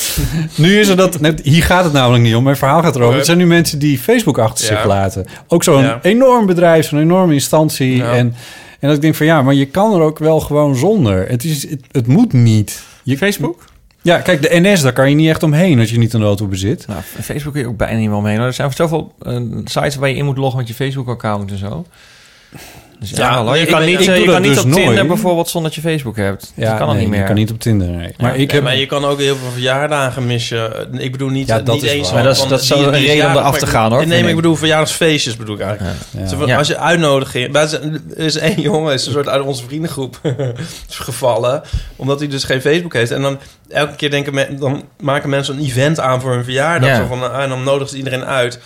nu 0.56 0.78
is 0.80 0.88
er 0.88 0.96
dat... 0.96 1.20
net- 1.20 1.40
hier 1.42 1.62
gaat 1.62 1.84
het 1.84 1.92
namelijk 1.92 2.24
niet 2.24 2.34
om. 2.34 2.42
Mijn 2.44 2.56
verhaal 2.56 2.82
gaat 2.82 2.96
erover. 2.96 3.16
Het 3.16 3.26
zijn 3.26 3.38
nu 3.38 3.46
mensen 3.46 3.78
die 3.78 3.98
Facebook 3.98 4.38
achter 4.38 4.64
Ja. 4.70 4.76
zich 4.76 4.84
laten. 4.86 5.26
Ook 5.48 5.64
zo'n 5.64 5.82
Ja. 5.82 5.98
enorm 6.02 6.46
bedrijf, 6.46 6.86
zo'n 6.88 7.00
enorme 7.00 7.32
instantie. 7.34 7.96
Ja. 7.96 8.12
En, 8.12 8.34
en 8.80 8.88
dat 8.88 8.94
ik 8.96 9.02
denk 9.02 9.14
van 9.14 9.26
ja, 9.26 9.42
maar 9.42 9.54
je 9.54 9.66
kan 9.66 9.94
er 9.94 10.00
ook 10.00 10.18
wel 10.18 10.40
gewoon 10.40 10.76
zonder. 10.76 11.28
Het, 11.28 11.44
is, 11.44 11.70
het, 11.70 11.80
het 11.90 12.06
moet 12.06 12.32
niet. 12.32 12.82
Je, 13.02 13.16
Facebook? 13.16 13.64
Ja, 14.02 14.18
kijk, 14.18 14.42
de 14.42 14.60
NS, 14.60 14.82
daar 14.82 14.92
kan 14.92 15.08
je 15.08 15.14
niet 15.14 15.28
echt 15.28 15.42
omheen 15.42 15.78
als 15.78 15.90
je 15.90 15.98
niet 15.98 16.12
een 16.12 16.22
auto 16.22 16.46
bezit. 16.46 16.86
Nou, 16.86 17.00
Facebook 17.02 17.52
kun 17.52 17.62
je 17.62 17.68
ook 17.68 17.76
bijna 17.76 17.98
niet 17.98 18.08
meer 18.08 18.16
omheen. 18.16 18.40
Er 18.40 18.52
zijn 18.52 18.72
zoveel 18.72 19.14
eh, 19.22 19.40
sites 19.64 19.96
waar 19.96 20.08
je 20.08 20.14
in 20.14 20.24
moet 20.24 20.38
loggen 20.38 20.58
met 20.58 20.68
je 20.68 20.74
Facebook-account 20.74 21.50
en 21.50 21.58
zo. 21.58 21.86
Dus 23.00 23.10
ja, 23.10 23.54
je 23.54 23.60
ik 23.60 23.68
kan 23.68 23.84
niet, 23.84 24.04
je 24.04 24.24
kan 24.24 24.42
niet 24.42 24.54
dus 24.54 24.64
op 24.64 24.72
Tinder 24.72 24.94
nooit. 24.94 25.08
bijvoorbeeld 25.08 25.48
zonder 25.48 25.70
dat 25.70 25.82
je 25.82 25.88
Facebook 25.88 26.16
hebt. 26.16 26.52
Ja, 26.54 26.68
dat 26.70 26.78
kan 26.78 26.88
nee, 26.88 26.98
niet 26.98 27.08
meer. 27.08 27.18
Je 27.20 27.24
kan 27.26 27.34
niet 27.34 27.50
op 27.50 27.60
Tinder, 27.60 27.88
nee. 27.88 28.14
Maar 28.18 28.36
ik 28.36 28.50
heb... 28.50 28.62
maar 28.62 28.76
je 28.76 28.86
kan 28.86 29.04
ook 29.04 29.18
heel 29.18 29.36
veel 29.36 29.50
verjaardagen 29.50 30.26
missen. 30.26 30.88
Ik 30.98 31.12
bedoel 31.12 31.28
niet, 31.28 31.48
Ja, 31.48 31.60
dat 31.60 31.74
niet 31.74 31.82
is 31.84 31.90
eens... 31.90 32.12
Maar 32.12 32.22
dat 32.22 32.36
is- 32.36 32.46
dat 32.46 32.60
is 32.60 32.66
zo 32.66 32.74
die- 32.76 32.84
een 32.84 32.92
reden 32.92 33.26
om 33.26 33.32
eraf 33.36 33.58
te 33.58 33.66
gaan, 33.66 33.92
hoor, 33.92 34.06
Nee, 34.06 34.20
maar 34.20 34.30
ik 34.30 34.36
bedoel 34.36 34.56
verjaardagsfeestjes 34.56 35.36
bedoel 35.36 35.54
ik 35.54 35.60
eigenlijk. 35.60 36.56
Als 36.58 36.68
je 36.68 36.78
uitnodiging... 36.78 37.56
Er 37.56 37.98
is, 38.16 38.36
één 38.36 38.60
jongen, 38.70 38.92
is 38.94 39.06
een 39.06 39.12
soort 39.12 39.28
uit 39.28 39.42
onze 39.44 39.64
vriendengroep 39.64 40.20
gevallen. 40.88 41.62
Omdat 41.96 42.18
hij 42.18 42.28
dus 42.28 42.44
geen 42.44 42.60
Facebook 42.60 42.92
heeft. 42.92 43.10
En 43.10 43.22
dan 43.22 43.38
elke 43.68 43.94
keer 43.96 44.10
denken 44.10 44.58
dan 44.58 44.82
maken 45.00 45.28
mensen 45.30 45.56
een 45.58 45.64
event 45.64 46.00
aan 46.00 46.20
voor 46.20 46.32
hun 46.32 46.44
verjaardag. 46.44 46.88
Ja. 46.88 46.96
Zo 46.96 47.06
van, 47.06 47.22
eh, 47.24 47.42
en 47.42 47.48
dan 47.48 47.62
nodigen 47.62 47.88
ze 47.88 47.96
iedereen 47.96 48.24
uit. 48.24 48.58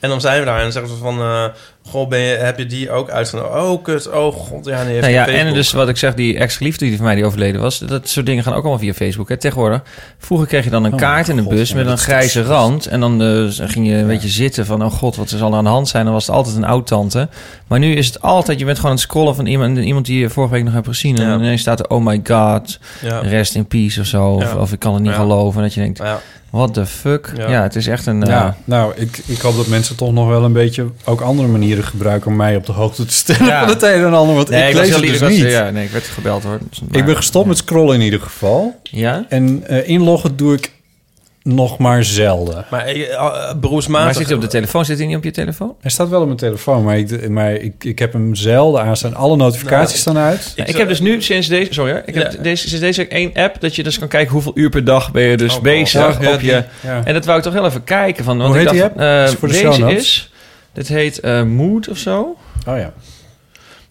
En 0.00 0.08
dan 0.08 0.20
zijn 0.20 0.38
we 0.40 0.44
daar 0.46 0.56
en 0.56 0.62
dan 0.62 0.72
zeggen 0.72 0.90
ze 0.90 0.96
van... 0.96 1.20
eh, 1.20 1.44
goh, 1.90 2.08
ben 2.08 2.18
je, 2.18 2.36
heb 2.36 2.58
je 2.58 2.66
die 2.66 2.90
ook 2.90 3.10
uitgenodigd? 3.10 3.54
Oh, 3.54 3.82
kut. 3.82 4.10
Oh, 4.10 4.34
god. 4.34 4.64
Ja, 4.66 4.82
nee, 4.82 5.00
Nou 5.00 5.12
ja, 5.12 5.26
en 5.28 5.54
dus 5.54 5.72
wat 5.72 5.88
ik 5.88 5.96
zeg, 5.96 6.14
die 6.14 6.38
ex-geliefde 6.38 6.84
die 6.84 6.96
van 6.96 7.04
mij 7.04 7.14
die 7.14 7.24
overleden 7.24 7.60
was... 7.60 7.78
dat 7.78 8.08
soort 8.08 8.26
dingen 8.26 8.42
gaan 8.42 8.52
ook 8.52 8.60
allemaal 8.62 8.78
via 8.78 8.92
Facebook. 8.94 9.28
Hè. 9.28 9.36
Tegenwoordig, 9.36 9.82
vroeger 10.18 10.46
kreeg 10.46 10.64
je 10.64 10.70
dan 10.70 10.84
een 10.84 10.92
Oh, 10.92 10.98
kaart 10.98 11.28
in 11.28 11.36
de 11.36 11.42
God, 11.42 11.50
bus 11.54 11.68
ja, 11.70 11.76
met 11.76 11.86
een 11.86 11.98
grijze 11.98 12.42
rand. 12.42 12.86
En 12.86 13.00
dan 13.00 13.22
eh, 13.22 13.68
ging 13.68 13.86
je 13.86 13.94
een 13.94 14.06
beetje 14.06 14.28
zitten 14.28 14.66
van... 14.66 14.84
oh 14.84 14.92
god, 14.92 15.16
wat 15.16 15.28
zal 15.28 15.50
er 15.50 15.56
aan 15.56 15.64
de 15.64 15.70
hand 15.70 15.88
zijn? 15.88 16.04
Dan 16.04 16.12
was 16.14 16.26
het 16.26 16.34
altijd 16.36 16.56
een 16.56 16.64
oud-tante. 16.64 17.28
Maar 17.66 17.78
nu 17.78 17.94
is 17.94 18.06
het 18.06 18.22
altijd, 18.22 18.58
je 18.58 18.64
bent 18.64 18.76
gewoon 18.76 18.90
aan 18.92 18.96
het 18.98 19.06
scrollen 19.06 19.34
van 19.34 19.46
iemand... 19.46 19.78
iemand 19.78 20.06
die 20.06 20.18
je 20.20 20.30
vorige 20.30 20.52
week 20.54 20.64
nog 20.64 20.72
hebt 20.74 20.86
gezien. 20.86 21.18
En 21.18 21.38
ineens 21.40 21.60
staat 21.60 21.80
er, 21.80 21.88
oh 21.90 22.04
my 22.04 22.20
god, 22.24 22.78
Ja. 23.02 23.18
rest 23.18 23.54
in 23.54 23.66
peace 23.66 24.00
of 24.00 24.06
zo. 24.06 24.24
Of, 24.28 24.42
Ja. 24.52 24.56
of 24.58 24.72
ik 24.72 24.78
kan 24.78 24.94
het 24.94 25.02
niet 25.02 25.12
Ja. 25.12 25.18
geloven. 25.18 25.56
En 25.56 25.62
dat 25.62 25.74
je 25.74 25.80
denkt, 25.80 25.98
Ja. 25.98 26.20
what 26.50 26.74
the 26.74 26.86
fuck? 26.86 27.32
Ja. 27.36 27.50
Ja, 27.50 27.62
het 27.62 27.76
is 27.76 27.86
echt 27.86 28.06
een... 28.06 28.22
eh, 28.26 28.48
nou, 28.64 28.92
ik, 28.96 29.20
ik 29.26 29.40
hoop 29.40 29.56
dat 29.56 29.66
mensen 29.66 29.96
toch 29.96 30.12
nog 30.12 30.28
wel 30.28 30.44
een 30.44 30.52
beetje 30.52 30.86
ook 31.04 31.20
andere 31.20 31.48
manieren 31.48 31.77
gebruiken 31.86 32.30
om 32.30 32.36
mij 32.36 32.56
op 32.56 32.66
de 32.66 32.72
hoogte 32.72 33.04
te 33.04 33.12
stellen 33.14 33.46
Ja. 33.46 33.60
van 33.60 33.68
het 33.68 33.82
een 33.82 34.04
en 34.04 34.14
ander. 34.14 34.34
Want 34.36 34.48
Nee, 34.48 34.68
ik 34.68 34.74
lees 34.74 34.88
het 34.90 35.00
dus 35.02 35.10
ik 35.10 35.20
was- 35.20 35.30
niet. 35.30 35.40
Ja, 35.50 35.70
nee, 35.70 35.84
ik 35.84 35.90
werd 35.90 36.04
gebeld 36.04 36.42
hoor. 36.42 36.58
Dus- 36.70 36.78
Ik 36.78 36.92
maar- 36.92 37.04
ben 37.04 37.16
gestopt 37.16 37.46
met 37.46 37.56
scrollen 37.56 37.94
in 37.94 38.00
ieder 38.00 38.20
geval. 38.20 38.80
Ja? 38.82 39.24
En 39.28 39.62
eh, 39.66 39.88
inloggen 39.88 40.36
doe 40.36 40.54
ik 40.54 40.76
nog 41.42 41.78
maar 41.78 42.04
zelden. 42.04 42.64
Maar 42.70 42.96
uh, 42.96 43.20
Maar 43.20 43.58
beroepsmatig... 43.58 44.16
zit 44.16 44.26
hij 44.26 44.34
op 44.34 44.40
de 44.40 44.46
telefoon? 44.48 44.84
Zit 44.84 44.98
hij 44.98 45.06
niet 45.06 45.16
op 45.16 45.24
je 45.24 45.30
telefoon? 45.30 45.74
Hij 45.80 45.90
staat 45.90 46.08
wel 46.08 46.20
op 46.20 46.26
mijn 46.26 46.38
telefoon, 46.38 46.84
maar 46.84 46.98
ik, 46.98 47.28
maar 47.28 47.52
ik, 47.52 47.84
ik 47.84 47.98
heb 47.98 48.12
hem 48.12 48.34
zelden 48.34 48.82
aanstaan. 48.82 49.14
Alle 49.14 49.36
notificaties 49.36 50.04
Nou, 50.04 50.16
staan 50.16 50.18
uit. 50.26 50.52
Ja, 50.56 50.64
ik 50.66 50.76
heb 50.76 50.88
dus 50.88 51.00
nu 51.00 51.22
sinds 51.22 51.48
deze, 51.48 51.72
sorry, 51.74 52.02
ik 52.06 52.14
heb 52.14 52.42
deze, 52.42 52.68
sinds 52.68 52.84
deze 52.84 53.06
één 53.08 53.30
app 53.34 53.60
dat 53.60 53.76
je 53.76 53.82
dus 53.82 53.98
kan 53.98 54.08
kijken 54.08 54.32
hoeveel 54.32 54.52
uur 54.54 54.68
per 54.68 54.84
dag 54.84 55.10
ben 55.12 55.22
je 55.22 55.36
dus 55.36 55.56
Oh, 55.56 55.62
bezig 55.62 56.20
ja, 56.20 56.32
op 56.34 56.40
je. 56.40 56.64
ja. 56.80 57.00
En 57.04 57.14
dat 57.14 57.24
wou 57.24 57.38
ik 57.38 57.44
toch 57.44 57.52
heel 57.52 57.66
even 57.66 57.84
kijken 57.84 58.24
van. 58.24 58.38
Want 58.38 58.48
Hoe 58.54 58.60
ik 58.62 58.68
heet 58.70 58.78
dacht, 58.80 58.94
die 58.96 59.02
app? 59.04 59.26
eh, 59.26 59.32
Is 59.32 59.38
voor 59.38 59.48
de 59.48 59.54
show 59.54 59.70
deze 59.70 59.80
notes. 59.80 59.96
is, 59.98 60.30
dit 60.78 60.88
heet 60.88 61.20
eh, 61.20 61.42
Mood 61.42 61.88
of 61.88 61.98
zo. 61.98 62.36
Oh 62.66 62.76
ja. 62.78 62.92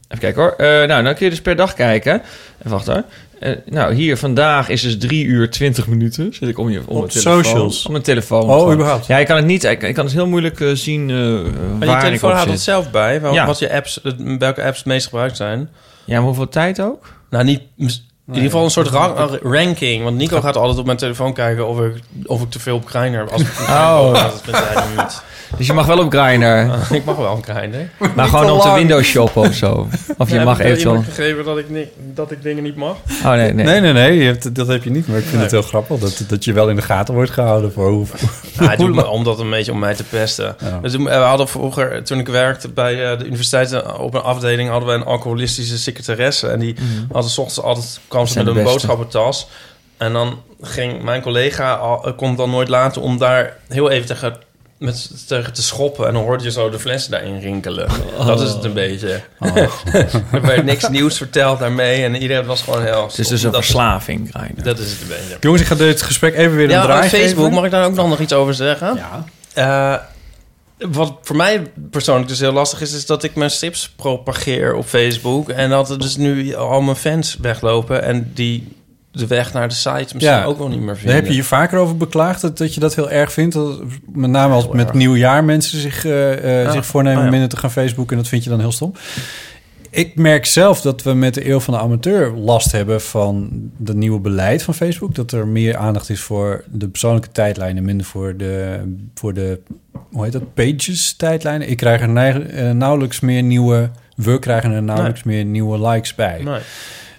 Even 0.08 0.20
kijken 0.20 0.42
hoor. 0.42 0.52
Eh, 0.52 0.88
nou, 0.88 1.04
dan 1.04 1.14
kun 1.16 1.26
je 1.26 1.30
dus 1.30 1.42
per 1.42 1.56
dag 1.56 1.74
kijken. 1.74 2.22
En 2.58 2.70
wacht 2.70 2.88
hoor. 2.88 3.04
Eh, 3.40 3.52
nou, 3.66 3.94
hier 3.94 4.18
vandaag 4.18 4.70
is 4.70 4.82
dus 4.82 4.98
3 4.98 5.26
uur 5.26 5.50
20 5.50 5.88
minuten. 5.88 6.34
Zit 6.34 6.50
ik 6.50 6.58
om 6.58 6.70
je 6.70 6.80
om 6.80 6.86
Op 6.88 6.98
mijn 7.00 7.08
telefoon. 7.10 7.44
socials? 7.44 7.86
Om 7.86 7.92
mijn 7.92 8.04
telefoon. 8.04 8.42
Oh, 8.50 8.58
gewoon. 8.60 8.74
überhaupt? 8.74 9.06
Ja, 9.08 9.18
ik 9.18 9.28
kan 9.28 9.36
het 9.36 9.46
niet. 9.46 9.64
Ik, 9.64 9.82
ik 9.84 9.94
kan 9.96 10.06
het 10.06 10.14
heel 10.14 10.28
moeilijk 10.28 10.60
eh, 10.60 10.72
zien 10.74 11.10
eh 11.10 11.16
Maar 11.16 11.88
waar 11.88 11.88
je 11.90 11.94
ik 11.96 12.00
telefoon 12.02 12.30
op 12.30 12.36
houdt 12.36 12.52
het 12.52 12.62
zelf 12.62 12.92
bij, 12.92 13.22
wel- 13.22 13.34
Ja. 13.34 13.46
wat 13.46 13.60
je 13.60 13.74
apps, 13.74 14.00
het- 14.04 14.38
welke 14.40 14.64
apps 14.64 14.78
het 14.78 14.86
meest 14.88 15.06
gebruikt 15.08 15.38
zijn. 15.38 15.70
Ja, 16.06 16.16
maar 16.16 16.26
hoeveel 16.26 16.50
tijd 16.50 16.82
ook? 16.82 17.14
Nou, 17.30 17.44
niet, 17.44 17.62
in 17.78 17.90
ieder 18.28 18.44
geval 18.44 18.64
een 18.64 18.72
soort 18.72 18.88
ra- 18.88 19.30
ranking. 19.44 20.04
Want 20.04 20.18
Nico 20.18 20.42
gaat 20.42 20.56
altijd 20.58 20.80
op 20.80 20.86
mijn 20.86 20.98
telefoon 20.98 21.34
kijken 21.34 21.68
of 21.68 21.80
ik, 21.80 21.94
of 22.26 22.42
ik 22.42 22.50
te 22.50 22.60
veel 22.60 22.76
op 22.76 22.88
Grindr 22.88 23.18
heb. 23.18 23.30
Als 23.30 23.42
ik 23.42 23.48
Oh. 23.70 24.14
dat 24.14 24.42
vind 24.44 24.58
jij 24.58 24.84
nu 24.96 25.02
niet. 25.02 25.22
Dus 25.58 25.68
je 25.68 25.74
mag 25.74 25.86
wel 25.86 26.00
op 26.00 26.12
Grindr. 26.14 26.74
ik 26.96 27.06
mag 27.06 27.16
wel 27.16 27.36
een 27.36 27.44
Grindr. 27.56 27.78
Maar 28.16 28.28
gewoon 28.28 28.50
om 28.50 28.60
te 28.60 28.72
window 28.74 29.02
shoppen 29.04 29.42
of 29.42 29.54
zo. 29.54 29.88
Of 30.18 30.30
je 30.30 30.36
Ja, 30.36 30.44
mag 30.44 30.58
heb 30.58 30.66
ik 30.68 30.72
eventueel... 30.72 30.96
iemand 30.96 31.14
gegeven 31.14 31.46
dat 31.46 31.58
ik, 31.58 31.70
ni- 31.70 31.90
dat 31.98 32.32
ik 32.32 32.44
dingen 32.44 32.64
niet 32.64 32.76
mag? 32.76 32.96
Oh 33.26 33.32
nee, 33.32 33.54
nee. 33.54 33.66
Nee, 33.66 33.80
nee, 33.82 33.94
nee, 33.94 34.18
je 34.18 34.26
hebt, 34.26 34.56
dat 34.56 34.68
heb 34.68 34.84
je 34.84 34.90
niet. 34.90 35.08
Maar 35.08 35.18
ik 35.18 35.22
vind 35.24 35.34
Nee. 35.34 35.42
het 35.44 35.52
heel 35.52 35.62
grappig 35.62 36.00
dat, 36.00 36.24
dat 36.28 36.44
je 36.44 36.54
wel 36.54 36.70
in 36.70 36.76
de 36.76 36.82
gaten 36.82 37.14
wordt 37.14 37.32
gehouden 37.32 37.72
voor 37.74 37.90
hoe... 37.90 38.06
Nou, 38.56 38.68
hij 38.68 38.76
doet 38.86 38.96
me 38.96 39.08
om 39.08 39.24
dat 39.24 39.40
een 39.40 39.50
beetje 39.50 39.72
om 39.72 39.80
mij 39.80 39.96
te 39.96 40.04
pesten. 40.04 40.56
Ja. 40.64 40.80
Dus 40.82 40.96
we 40.96 41.10
hadden 41.12 41.48
vroeger, 41.48 42.04
toen 42.04 42.20
ik 42.20 42.28
werkte 42.28 42.70
bij 42.70 43.12
eh, 43.12 43.18
de 43.20 43.26
universiteit 43.26 43.72
eh, 43.72 44.00
op 44.00 44.14
een 44.14 44.22
afdeling, 44.22 44.70
hadden 44.70 44.90
we 44.90 44.96
een 44.96 45.04
alcoholistische 45.06 45.78
secretaresse. 45.78 46.48
En 46.48 46.60
die 46.60 46.76
hadden 47.12 47.32
's 47.32 47.38
ochtends 47.38 47.62
altijd 47.62 48.00
kwam 48.08 48.28
ze 48.28 48.36
met 48.38 48.44
de 48.46 48.50
een 48.52 48.58
beste. 48.58 48.72
boodschappentas. 48.72 49.48
En 49.98 50.14
dan 50.14 50.42
ging 50.62 51.02
mijn 51.04 51.22
collega 51.22 51.74
al, 51.74 52.14
kon 52.16 52.28
het 52.28 52.38
dan 52.38 52.50
nooit 52.50 52.68
laten 52.68 53.02
om 53.02 53.18
daar 53.18 53.58
heel 53.68 53.90
even 53.90 54.08
tegen, 54.08 54.36
met, 54.78 55.28
tegen 55.28 55.54
te 55.54 55.64
schoppen. 55.64 56.08
En 56.08 56.14
dan 56.14 56.24
hoorde 56.24 56.44
je 56.44 56.52
zo 56.52 56.70
de 56.70 56.80
flessen 56.80 57.12
daarin 57.12 57.40
rinkelen. 57.40 57.90
Dat 58.26 58.42
is 58.42 58.50
het 58.50 58.64
een 58.64 58.74
beetje. 58.74 59.22
er 60.32 60.42
werd 60.42 60.64
niks 60.64 60.90
nieuws 60.90 61.18
verteld 61.18 61.60
daarmee. 61.60 62.04
En 62.04 62.16
iedereen 62.16 62.46
was 62.46 62.62
gewoon 62.62 62.84
heel... 62.84 63.04
Het 63.08 63.18
is 63.18 63.28
dus 63.28 63.44
een 63.44 63.52
dat, 63.52 63.64
verslaving, 63.64 64.30
Grindr. 64.34 64.64
dat 64.64 64.80
is 64.80 64.92
het 64.92 65.02
een 65.02 65.08
beetje. 65.08 65.38
Jongens, 65.40 65.62
ik 65.62 65.68
ga 65.68 65.76
dit 65.76 66.02
gesprek 66.02 66.36
even 66.36 66.56
weer 66.56 66.66
een 66.66 66.72
Ja, 66.72 66.84
draai 66.84 67.04
op 67.04 67.10
Facebook, 67.10 67.38
geven. 67.38 67.54
mag 67.54 67.66
ik 67.66 67.72
daar 67.72 67.86
ook 67.86 67.96
nog 67.96 68.20
iets 68.20 68.34
over 68.34 68.54
zeggen? 68.54 68.96
Ja. 68.96 69.26
Eh, 69.54 70.00
wat 70.90 71.14
voor 71.22 71.36
mij 71.36 71.72
persoonlijk 71.92 72.28
dus 72.28 72.40
heel 72.40 72.52
lastig 72.52 72.82
is, 72.82 72.94
is 72.94 73.06
dat 73.06 73.24
ik 73.24 73.36
mijn 73.36 73.52
strips 73.52 73.90
propageer 73.90 74.74
op 74.76 74.86
Facebook. 74.86 75.50
En 75.50 75.70
dat 75.70 75.90
er 75.90 76.00
dus 76.00 76.16
nu 76.16 76.56
al 76.56 76.82
mijn 76.82 76.98
fans 76.98 77.38
weglopen 77.42 78.04
en 78.04 78.32
die 78.34 78.77
de 79.18 79.28
weg 79.28 79.54
naar 79.54 79.68
de 79.68 79.74
site 79.76 80.14
misschien 80.14 80.44
ook 80.44 80.58
wel 80.58 80.68
niet 80.68 80.78
meer 80.80 80.88
Daar 80.88 80.96
vinden. 80.98 81.16
heb 81.16 81.26
je 81.28 81.36
je 81.36 81.44
vaker 81.44 81.80
over 81.80 81.98
beklaagd 81.98 82.42
dat, 82.42 82.58
dat 82.58 82.74
je 82.74 82.80
dat 82.80 82.96
heel 82.96 83.10
erg 83.10 83.32
vindt. 83.34 83.54
Dat, 83.54 83.80
met 84.12 84.30
name 84.30 84.54
als 84.54 84.64
Heel 84.64 84.74
met 84.74 84.86
erg. 84.88 84.96
nieuwjaar 84.96 85.44
mensen 85.44 85.80
zich, 85.80 86.06
eh, 86.06 86.34
eh, 86.34 86.64
Ja. 86.64 86.72
zich 86.72 86.86
voornemen 86.86 87.18
Ah, 87.20 87.24
ja. 87.26 87.32
minder 87.32 87.50
te 87.50 87.58
gaan 87.58 87.72
Facebooken. 87.72 88.12
En 88.12 88.18
dat 88.18 88.28
vind 88.28 88.44
je 88.44 88.50
dan 88.50 88.60
heel 88.60 88.72
stom. 88.72 88.94
Ik 89.90 90.16
merk 90.16 90.46
zelf 90.46 90.82
dat 90.82 91.04
we 91.04 91.14
met 91.14 91.34
de 91.34 91.50
eeuw 91.50 91.60
van 91.60 91.74
de 91.74 91.80
amateur 91.80 92.32
last 92.32 92.72
hebben 92.72 93.02
van 93.02 93.50
het 93.86 93.96
nieuwe 93.96 94.20
beleid 94.20 94.64
van 94.64 94.74
Facebook. 94.74 95.16
Dat 95.16 95.32
er 95.32 95.48
meer 95.48 95.78
aandacht 95.78 96.10
is 96.10 96.20
voor 96.20 96.64
de 96.72 96.88
persoonlijke 96.88 97.32
tijdlijnen, 97.32 97.84
minder 97.84 98.06
voor 98.06 98.38
de, 98.38 98.80
voor 99.16 99.34
de 99.34 99.60
hoe 100.12 100.24
heet 100.24 100.32
dat, 100.34 100.54
pages 100.54 101.14
tijdlijnen. 101.14 101.70
Ik 101.70 101.78
krijg 101.78 102.02
er 102.02 102.50
eh, 102.50 102.72
nauwelijks 102.72 103.20
meer 103.20 103.44
nieuwe, 103.44 103.90
we 104.16 104.40
krijgen 104.40 104.72
er 104.72 104.84
nauwelijks 104.84 105.24
meer 105.24 105.46
nieuwe 105.46 105.88
likes 105.90 106.16
bij. 106.16 106.42
Nee. 106.44 106.60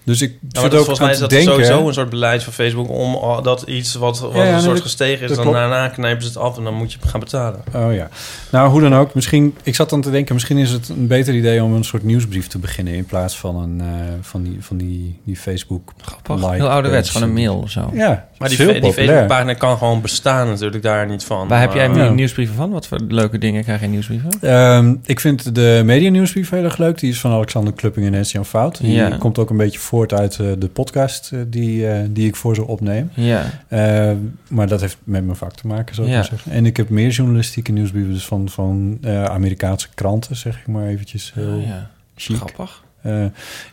Dus 0.08 0.22
ik 0.22 0.30
Ja, 0.30 0.36
maar 0.40 0.62
zit 0.62 0.70
dat, 0.70 0.80
ook 0.80 0.86
volgens 0.86 0.98
mij 1.00 1.10
is 1.10 1.18
dat 1.18 1.30
denken... 1.30 1.52
sowieso 1.52 1.86
een 1.88 1.94
soort 1.94 2.10
beleid 2.10 2.42
van 2.44 2.52
Facebook 2.52 2.88
om 2.90 3.14
oh, 3.14 3.42
dat 3.42 3.62
iets 3.62 3.94
wat, 3.94 4.18
wat 4.20 4.32
Ja, 4.34 4.44
ja, 4.44 4.54
een 4.54 4.60
soort 4.60 4.74
dat- 4.74 4.82
gestegen 4.82 5.22
is, 5.22 5.28
dan 5.34 5.40
klopt. 5.40 5.56
daarna 5.56 5.88
knijpen 5.88 6.22
ze 6.22 6.28
het 6.28 6.36
af 6.38 6.56
en 6.56 6.64
dan 6.64 6.74
moet 6.74 6.92
je 6.92 6.98
gaan 7.06 7.20
betalen. 7.20 7.60
Oh 7.74 7.94
ja. 7.94 8.08
Nou, 8.50 8.70
hoe 8.70 8.80
dan 8.80 8.94
ook. 8.94 9.14
Misschien, 9.14 9.56
ik 9.62 9.74
zat 9.74 9.90
dan 9.90 10.00
te 10.00 10.10
denken, 10.10 10.34
misschien 10.34 10.58
is 10.58 10.70
het 10.70 10.88
een 10.88 11.06
beter 11.06 11.34
idee 11.34 11.62
om 11.62 11.74
een 11.74 11.84
soort 11.84 12.02
nieuwsbrief 12.02 12.46
te 12.46 12.58
beginnen 12.58 12.94
in 12.94 13.04
plaats 13.04 13.38
van 13.38 13.56
een 13.56 13.80
eh, 13.80 13.86
van 14.20 14.42
die 14.42 14.56
van 14.60 14.76
die, 14.76 15.20
die 15.24 15.36
Facebook. 15.36 15.92
Grappig. 16.00 16.50
Heel 16.50 16.68
ouderwets, 16.68 17.10
gewoon 17.10 17.28
een 17.28 17.34
mail 17.34 17.56
of 17.56 17.70
zo. 17.70 17.90
Ja, 17.94 18.27
Maar 18.38 18.48
die, 18.48 18.56
heel 18.58 18.80
die. 18.80 18.92
Facebookpagina 18.92 19.54
kan 19.54 19.78
gewoon 19.78 20.00
bestaan 20.00 20.48
natuurlijk 20.48 20.82
daar 20.82 21.06
niet 21.06 21.24
van. 21.24 21.48
Waar 21.48 21.60
heb 21.60 21.72
jij 21.72 21.88
nu 21.88 22.08
nieuwsbrieven 22.10 22.54
van? 22.56 22.70
Wat 22.70 22.86
voor 22.86 22.98
leuke 23.08 23.38
dingen 23.38 23.62
krijg 23.62 23.80
je 23.80 23.86
nieuwsbrieven? 23.86 24.30
Ehm, 24.40 24.94
ik 25.04 25.20
vind 25.20 25.54
de 25.54 25.82
media 25.84 26.10
nieuwsbrief 26.10 26.50
heel 26.50 26.64
erg 26.64 26.76
leuk. 26.78 26.98
Die 26.98 27.10
is 27.10 27.20
van 27.20 27.30
Alexander 27.32 27.72
Klupping 27.72 28.06
en 28.06 28.12
Nancy 28.12 28.38
Fout. 28.42 28.80
Die 28.80 28.92
Ja. 28.92 29.16
komt 29.18 29.38
ook 29.38 29.50
een 29.50 29.56
beetje 29.56 29.78
voort 29.78 30.12
uit 30.12 30.38
eh, 30.38 30.46
de 30.58 30.68
podcast 30.68 31.30
eh, 31.32 31.38
die, 31.46 31.88
eh, 31.88 32.00
die 32.10 32.26
ik 32.26 32.36
voor 32.36 32.54
ze 32.54 32.66
opneem. 32.66 33.10
Ja. 33.14 33.44
Eh, 33.68 34.10
maar 34.48 34.68
dat 34.68 34.80
heeft 34.80 34.96
met 35.04 35.24
mijn 35.24 35.36
vak 35.36 35.52
te 35.52 35.66
maken, 35.66 35.94
zou 35.94 36.06
ik 36.06 36.12
Ja. 36.12 36.18
maar 36.18 36.28
zeggen. 36.28 36.52
En 36.52 36.66
ik 36.66 36.76
heb 36.76 36.88
meer 36.88 37.08
journalistieke 37.10 37.72
nieuwsbrieven, 37.72 38.12
dus 38.12 38.26
van, 38.26 38.48
van 38.48 38.98
eh, 39.02 39.24
Amerikaanse 39.24 39.88
kranten, 39.94 40.36
zeg 40.36 40.58
ik 40.58 40.66
maar 40.66 40.86
eventjes. 40.86 41.32
Heel 41.34 41.56
Oh, 41.56 41.66
ja. 41.66 41.90
chic. 42.16 42.36
Grappig. 42.36 42.82
Eh, 43.02 43.24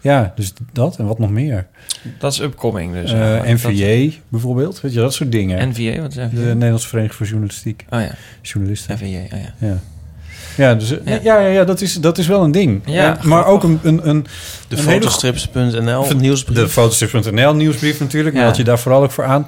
ja, 0.01 0.33
dus 0.35 0.53
dat 0.73 0.97
en 0.97 1.05
wat 1.05 1.19
nog 1.19 1.29
meer. 1.29 1.67
Dat 2.19 2.31
is 2.33 2.39
upcoming 2.39 2.93
dus. 2.93 3.11
Eh, 3.11 3.19
eigenlijk. 3.39 3.57
NVJ 3.77 4.19
bijvoorbeeld, 4.29 4.81
weet 4.81 4.93
je, 4.93 4.99
dat 4.99 5.13
soort 5.13 5.31
dingen. 5.31 5.69
NVJ, 5.69 6.01
wat 6.01 6.11
is 6.11 6.17
NVJ? 6.17 6.35
De 6.35 6.41
Nederlandse 6.53 6.87
Vereniging 6.87 7.17
voor 7.17 7.27
Journalistiek. 7.27 7.85
Oh 7.89 7.99
ja. 7.99 8.11
Journalisten. 8.41 8.95
NVJ, 8.95 9.15
oh 9.33 9.39
ja. 9.39 9.67
Ja. 9.67 9.77
Ja, 10.57 10.75
dus, 10.75 10.91
eh, 10.91 11.05
Ja. 11.05 11.19
ja. 11.23 11.39
Ja, 11.39 11.47
ja, 11.47 11.63
dat, 11.63 11.81
is, 11.81 11.93
dat 11.93 12.17
is 12.17 12.27
wel 12.27 12.43
een 12.43 12.51
ding. 12.51 12.81
Ja, 12.85 13.19
En- 13.19 13.27
maar 13.27 13.45
ook 13.45 13.63
een, 13.63 13.79
een, 13.83 14.09
een, 14.09 14.25
De 14.67 14.77
fotostrips.nl 14.77 16.15
nieuwsbrief. 16.15 16.57
De 16.57 16.69
fotostrips.nl 16.69 17.55
nieuwsbrief 17.55 17.99
natuurlijk. 17.99 18.35
Ja. 18.35 18.41
Meld 18.41 18.57
je 18.57 18.63
daar 18.63 18.79
vooral 18.79 19.03
ook 19.03 19.11
voor 19.11 19.23
aan. 19.23 19.47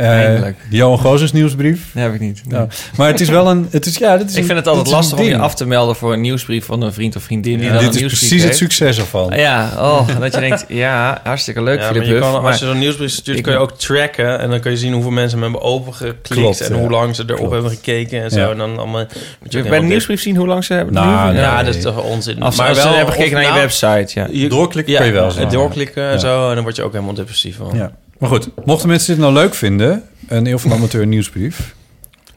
Eh, 0.00 0.08
Eindelijk. 0.10 0.56
Johan 0.70 0.98
Gozes 0.98 1.32
nieuwsbrief. 1.32 1.90
Dat 1.94 2.02
heb 2.02 2.14
ik 2.14 2.20
niet. 2.20 2.42
Ja. 2.48 2.66
Maar 2.96 3.08
het 3.08 3.20
is 3.20 3.28
wel 3.28 3.50
een... 3.50 3.68
Het 3.70 3.86
is, 3.86 3.96
ja, 3.96 4.16
dit 4.16 4.26
is 4.26 4.32
Ik 4.32 4.38
een- 4.40 4.44
vind 4.46 4.58
het 4.58 4.66
altijd 4.68 4.86
lastig 4.90 5.18
om 5.18 5.24
je 5.24 5.38
af 5.38 5.54
te 5.54 5.66
melden 5.66 5.96
voor 5.96 6.12
een 6.12 6.20
nieuwsbrief 6.20 6.64
van 6.64 6.82
een 6.82 6.92
vriend 6.92 7.16
of 7.16 7.22
vriendin. 7.22 7.58
Die 7.58 7.66
Ja, 7.66 7.72
dan 7.72 7.82
dit 7.82 7.88
een 7.88 7.94
is 7.94 8.00
nieuwsbrief 8.00 8.28
precies 8.28 8.44
het 8.48 8.56
succes 8.56 8.98
ervan. 8.98 9.32
Ja, 9.36 9.70
oh, 9.76 10.08
dat 10.20 10.34
je 10.34 10.40
denkt, 10.40 10.64
ja, 10.68 11.20
hartstikke 11.24 11.62
leuk, 11.62 11.78
Ja, 11.80 11.84
Philip 11.86 12.02
maar 12.02 12.14
je 12.14 12.20
kan, 12.20 12.32
maar- 12.32 12.50
als 12.50 12.60
je 12.60 12.66
zo'n 12.66 12.78
nieuwsbrief 12.78 13.10
stuurt, 13.10 13.36
ik- 13.36 13.42
kun 13.42 13.52
je 13.52 13.58
ook 13.58 13.78
tracken. 13.78 14.38
En 14.40 14.50
dan 14.50 14.60
kun 14.60 14.70
je 14.70 14.76
zien 14.76 14.92
hoeveel 14.92 15.10
mensen 15.10 15.38
hem 15.40 15.52
hebben 15.52 15.68
opengeklikt. 15.70 16.28
Klopt, 16.28 16.60
en 16.60 16.74
ja. 16.74 16.80
hoe 16.80 16.90
lang 16.90 17.16
ze 17.16 17.22
erop 17.26 17.36
Klopt. 17.36 17.52
hebben 17.52 17.70
gekeken 17.70 18.22
en 18.22 18.30
zo. 18.30 18.38
Ja. 18.38 18.50
En 18.50 18.58
dan 18.58 18.78
allemaal, 18.78 19.04
moet 19.42 19.52
je 19.52 19.58
ook 19.58 19.68
bij 19.68 19.78
een 19.78 19.86
nieuwsbrief 19.86 20.20
zien 20.22 20.36
hoe 20.36 20.46
lang 20.46 20.64
ze 20.64 20.72
hebben. 20.72 20.94
Nou. 20.94 21.34
Ja, 21.36 21.62
dat 21.62 21.74
is 21.74 21.82
toch 21.82 22.02
onzin. 22.02 22.42
Als, 22.42 22.58
als 22.60 22.80
ze 22.80 22.88
hebben 22.88 23.14
gekeken 23.14 23.34
naar 23.42 23.54
je 23.54 23.60
website, 23.60 24.20
ja. 24.32 24.48
Doorklikken 24.48 24.94
kun 24.96 25.06
je 25.06 25.12
wel 25.12 25.48
doorklikken 25.50 26.10
en 26.10 26.20
zo. 26.20 26.48
En 26.48 26.54
dan 26.54 26.62
word 26.64 26.76
je 26.76 26.82
ook 26.82 26.92
helemaal 26.92 27.14
depressief 27.14 27.56
van. 27.56 27.70
Ja. 27.74 27.92
Maar 28.20 28.28
goed, 28.28 28.50
mochten 28.64 28.88
mensen 28.88 29.14
dit 29.14 29.22
nou 29.22 29.32
leuk 29.34 29.54
vinden... 29.54 30.02
een 30.28 30.46
Eeuw 30.46 30.58
van 30.58 30.72
Amateur 30.72 31.06
nieuwsbrief... 31.06 31.74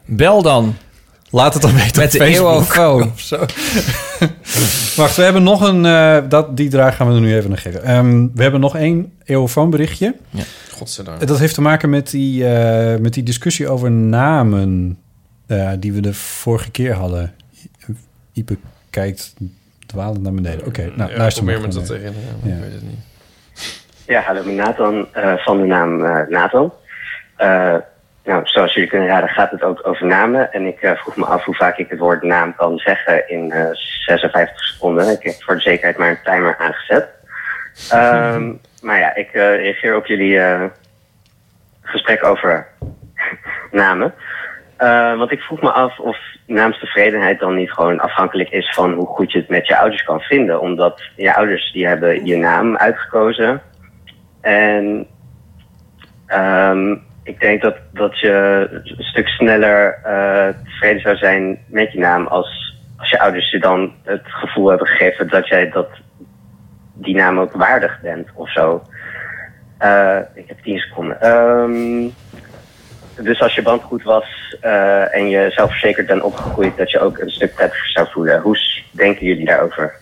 Bel 0.04 0.42
dan. 0.42 0.74
Laat 1.30 1.52
het 1.52 1.62
dan 1.62 1.74
weten 1.74 2.00
Met 2.02 2.12
op 2.14 2.20
de 2.20 2.24
eeuwofoon. 2.24 3.02
of 3.12 3.20
zo. 3.20 3.36
Wacht, 4.96 5.16
we 5.16 5.22
hebben 5.22 5.42
nog 5.42 5.60
een... 5.60 5.86
eh, 5.86 6.18
dat, 6.28 6.56
die 6.56 6.68
draag 6.68 6.96
gaan 6.96 7.08
we 7.08 7.14
er 7.14 7.20
nu 7.20 7.36
even 7.36 7.48
naar 7.48 7.58
geven. 7.58 7.82
Ehm, 7.84 8.26
we 8.34 8.42
hebben 8.42 8.60
nog 8.60 8.76
één 8.76 9.12
eeuwofoonberichtje. 9.24 10.14
Godzijdank. 10.72 11.26
Dat 11.26 11.38
heeft 11.38 11.54
te 11.54 11.60
maken 11.60 11.90
met 11.90 12.10
die, 12.10 12.46
eh, 12.48 13.00
met 13.00 13.14
die 13.14 13.22
discussie 13.22 13.68
over 13.68 13.90
namen... 13.90 14.98
eh, 15.46 15.70
die 15.78 15.92
we 15.92 16.00
de 16.00 16.14
vorige 16.14 16.70
keer 16.70 16.92
hadden. 16.94 17.32
Ipe 18.32 18.56
kijkt 18.90 19.34
dwalend 19.86 20.22
naar 20.22 20.32
beneden. 20.34 20.66
Oké, 20.66 20.92
nou, 20.96 21.10
Ja, 21.10 21.16
luister 21.16 21.42
probeer 21.44 21.60
maar. 21.60 21.68
me 21.68 21.74
dat 21.74 21.86
gewoon 21.86 22.00
te 22.00 22.06
even. 22.08 22.20
herinneren. 22.20 22.38
maar 22.42 22.50
Ja. 22.50 22.56
Ik 22.56 22.62
weet 22.62 22.72
het 22.80 22.82
niet. 22.90 22.98
Ja, 24.06 24.20
hallo, 24.20 24.40
ik 24.40 24.46
ben 24.46 24.54
Nathan 24.54 25.08
eh, 25.12 25.36
van 25.36 25.60
de 25.60 25.66
naam 25.66 26.04
eh, 26.04 26.26
Nathan. 26.28 26.72
Eh, 27.36 27.76
nou, 28.24 28.40
zoals 28.44 28.74
jullie 28.74 28.88
kunnen 28.88 29.08
raden 29.08 29.28
gaat 29.28 29.50
het 29.50 29.62
ook 29.62 29.86
over 29.86 30.06
namen. 30.06 30.52
En 30.52 30.66
ik 30.66 30.78
vroeg 30.80 31.16
me 31.16 31.24
af 31.24 31.44
hoe 31.44 31.54
vaak 31.54 31.78
ik 31.78 31.88
het 31.88 31.98
woord 31.98 32.22
naam 32.22 32.54
kan 32.54 32.78
zeggen 32.78 33.28
in 33.28 33.50
eh 33.52 33.66
56 33.72 34.64
seconden. 34.64 35.08
Ik 35.08 35.22
heb 35.22 35.34
voor 35.42 35.54
de 35.54 35.60
zekerheid 35.60 35.98
maar 35.98 36.08
een 36.08 36.22
timer 36.24 36.56
aangezet. 36.58 37.08
Ehm, 37.90 38.52
maar 38.82 38.98
ja, 38.98 39.14
ik 39.14 39.32
reageer 39.32 39.96
op 39.96 40.06
jullie 40.06 40.40
gesprek 41.82 42.24
over 42.24 42.66
namen. 43.70 44.14
Want 45.16 45.30
ik 45.30 45.40
vroeg 45.40 45.62
me 45.62 45.70
af 45.70 45.98
of 45.98 46.18
naamstevredenheid 46.46 47.38
dan 47.38 47.54
niet 47.54 47.72
gewoon 47.72 48.00
afhankelijk 48.00 48.50
is 48.50 48.74
van 48.74 48.92
hoe 48.92 49.06
goed 49.06 49.32
je 49.32 49.38
het 49.38 49.48
met 49.48 49.66
je 49.66 49.78
ouders 49.78 50.02
kan 50.04 50.20
vinden. 50.20 50.60
Omdat 50.60 51.02
je 51.16 51.34
ouders 51.34 51.72
die 51.72 51.86
hebben 51.86 52.26
je 52.26 52.36
naam 52.36 52.76
uitgekozen. 52.76 53.62
En 54.44 55.06
ehm, 56.26 56.96
ik 57.22 57.40
denk 57.40 57.62
dat, 57.62 57.76
dat 57.92 58.18
je 58.18 58.66
een 58.84 59.04
stuk 59.04 59.28
sneller 59.28 59.98
eh, 60.02 60.48
tevreden 60.64 61.00
zou 61.00 61.16
zijn 61.16 61.58
met 61.66 61.92
je 61.92 61.98
naam 61.98 62.26
als, 62.26 62.76
als 62.96 63.10
je 63.10 63.20
ouders 63.20 63.50
je 63.50 63.58
dan 63.58 63.92
het 64.02 64.22
gevoel 64.24 64.68
hebben 64.68 64.86
gegeven 64.86 65.28
dat 65.28 65.48
jij 65.48 65.70
dat, 65.70 65.88
die 66.92 67.14
naam 67.14 67.38
ook 67.38 67.52
waardig 67.52 68.00
bent 68.00 68.28
of 68.34 68.52
zo. 68.52 68.82
Eh, 69.78 70.18
ik 70.34 70.48
heb 70.48 70.62
10 70.62 70.78
seconden. 70.78 71.20
Ehm, 71.20 72.08
dus 73.24 73.40
als 73.40 73.54
je 73.54 73.62
band 73.62 73.82
goed 73.82 74.02
was 74.02 74.56
eh, 74.60 75.14
en 75.14 75.28
je 75.28 75.50
zelfverzekerd 75.50 76.06
bent 76.06 76.22
opgegroeid, 76.22 76.76
dat 76.76 76.90
je 76.90 77.00
ook 77.00 77.18
een 77.18 77.30
stuk 77.30 77.54
prettiger 77.54 77.90
zou 77.90 78.08
voelen. 78.10 78.40
Hoe 78.40 78.58
denken 78.90 79.26
jullie 79.26 79.46
daarover? 79.46 79.94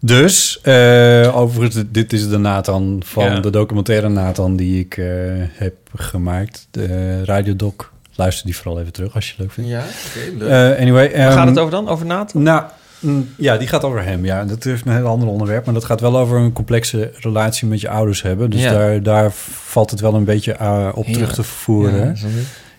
Dus, 0.00 0.60
eh, 0.62 1.36
overigens, 1.36 1.84
dit 1.90 2.12
is 2.12 2.28
de 2.28 2.38
Nathan 2.38 3.02
van 3.04 3.24
Ja. 3.24 3.40
de 3.40 3.50
documentaire 3.50 4.08
Nathan 4.08 4.56
die 4.56 4.80
ik 4.80 4.96
eh, 4.96 5.06
heb 5.52 5.74
gemaakt. 5.94 6.68
De 6.70 7.24
radiodoc. 7.24 7.92
Luister 8.14 8.46
die 8.46 8.56
vooral 8.56 8.80
even 8.80 8.92
terug 8.92 9.14
als 9.14 9.24
je 9.26 9.30
het 9.30 9.40
leuk 9.40 9.52
vindt. 9.52 9.70
Ja, 9.70 9.78
oké, 9.78 10.38
leuk. 10.44 10.48
Eh, 10.74 10.80
anyway. 10.80 11.10
Waar 11.12 11.30
gaat 11.32 11.38
ehm, 11.38 11.46
het 11.48 11.58
over 11.58 11.70
dan? 11.70 11.88
Over 11.88 12.06
Nathan? 12.06 12.42
Nou, 12.42 12.62
mm, 12.98 13.28
ja, 13.36 13.56
die 13.56 13.68
gaat 13.68 13.84
over 13.84 14.04
hem. 14.04 14.24
Ja, 14.24 14.44
dat 14.44 14.64
heeft 14.64 14.86
een 14.86 14.92
heel 14.92 15.06
ander 15.06 15.28
onderwerp. 15.28 15.64
Maar 15.64 15.74
dat 15.74 15.84
gaat 15.84 16.00
wel 16.00 16.18
over 16.18 16.38
een 16.38 16.52
complexe 16.52 17.10
relatie 17.14 17.68
met 17.68 17.80
je 17.80 17.88
ouders 17.88 18.22
hebben. 18.22 18.50
Dus 18.50 18.60
Ja. 18.62 18.72
daar, 18.72 19.02
daar 19.02 19.32
valt 19.32 19.90
het 19.90 20.00
wel 20.00 20.14
een 20.14 20.24
beetje 20.24 20.52
op 20.94 21.06
terug 21.06 21.34
te 21.34 21.42
voeren. 21.42 22.06
Ja. 22.06 22.28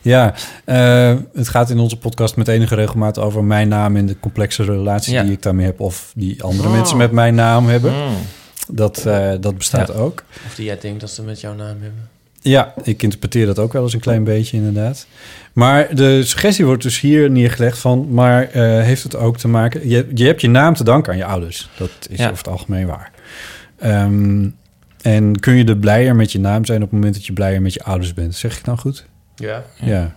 Ja, 0.01 0.33
eh, 0.65 1.15
het 1.33 1.47
gaat 1.47 1.69
in 1.69 1.79
onze 1.79 1.97
podcast 1.97 2.35
met 2.35 2.47
enige 2.47 2.75
regelmaat 2.75 3.19
over 3.19 3.43
mijn 3.43 3.67
naam 3.67 3.95
en 3.95 4.05
de 4.05 4.19
complexe 4.19 4.63
relatie 4.63 5.13
Ja. 5.13 5.23
die 5.23 5.31
ik 5.31 5.41
daarmee 5.41 5.65
heb. 5.65 5.79
Of 5.79 6.11
die 6.15 6.43
andere 6.43 6.67
Oh. 6.67 6.73
mensen 6.73 6.97
met 6.97 7.11
mijn 7.11 7.35
naam 7.35 7.67
hebben. 7.67 7.93
Mm. 7.93 8.15
Dat, 8.71 9.05
eh, 9.05 9.31
dat 9.39 9.57
bestaat 9.57 9.87
Ja. 9.87 9.93
ook. 9.93 10.23
Of 10.47 10.55
die 10.55 10.65
jij 10.65 10.77
denkt 10.79 10.99
dat 11.01 11.09
ze 11.09 11.23
met 11.23 11.41
jouw 11.41 11.53
naam 11.55 11.67
hebben. 11.67 12.09
Ja, 12.41 12.73
ik 12.83 13.03
interpreteer 13.03 13.45
dat 13.45 13.59
ook 13.59 13.73
wel 13.73 13.83
eens 13.83 13.93
een 13.93 13.99
klein 13.99 14.23
beetje 14.23 14.57
inderdaad. 14.57 15.07
Maar 15.53 15.95
de 15.95 16.23
suggestie 16.23 16.65
wordt 16.65 16.83
dus 16.83 16.99
hier 16.99 17.29
neergelegd 17.31 17.77
van... 17.77 18.07
maar 18.13 18.43
eh, 18.49 18.61
heeft 18.83 19.03
het 19.03 19.15
ook 19.15 19.37
te 19.37 19.47
maken... 19.47 19.89
Je, 19.89 20.07
je 20.13 20.25
hebt 20.25 20.41
je 20.41 20.49
naam 20.49 20.73
te 20.73 20.83
danken 20.83 21.11
aan 21.11 21.17
je 21.17 21.25
ouders. 21.25 21.69
Dat 21.77 21.89
is 22.09 22.17
Ja. 22.17 22.25
over 22.25 22.37
het 22.37 22.47
algemeen 22.47 22.87
waar. 22.87 23.11
Ehm, 23.79 24.47
en 25.01 25.39
kun 25.39 25.53
je 25.55 25.65
er 25.65 25.77
blijer 25.77 26.15
met 26.15 26.31
je 26.31 26.39
naam 26.39 26.65
zijn... 26.65 26.77
op 26.77 26.83
het 26.83 26.93
moment 26.93 27.13
dat 27.13 27.25
je 27.25 27.33
blijer 27.33 27.61
met 27.61 27.73
je 27.73 27.83
ouders 27.83 28.13
bent. 28.13 28.35
Zeg 28.35 28.57
ik 28.57 28.65
nou 28.65 28.77
goed? 28.77 29.05
Ja. 29.39 29.63
Ja. 29.75 30.13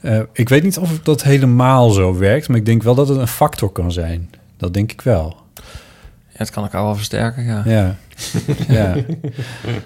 Eh, 0.00 0.20
ik 0.32 0.48
weet 0.48 0.62
niet 0.62 0.78
of 0.78 1.00
dat 1.00 1.22
helemaal 1.22 1.90
zo 1.90 2.16
werkt... 2.18 2.48
maar 2.48 2.56
ik 2.56 2.66
denk 2.66 2.82
wel 2.82 2.94
dat 2.94 3.08
het 3.08 3.18
een 3.18 3.28
factor 3.28 3.70
kan 3.70 3.92
zijn. 3.92 4.30
Dat 4.56 4.74
denk 4.74 4.92
ik 4.92 5.00
wel. 5.00 5.36
Ja, 6.28 6.42
het 6.42 6.50
kan 6.50 6.62
elkaar 6.62 6.82
wel 6.82 6.94
versterken, 6.94 7.44
ja. 7.44 7.62
Ja. 7.64 7.96
ja. 8.68 8.94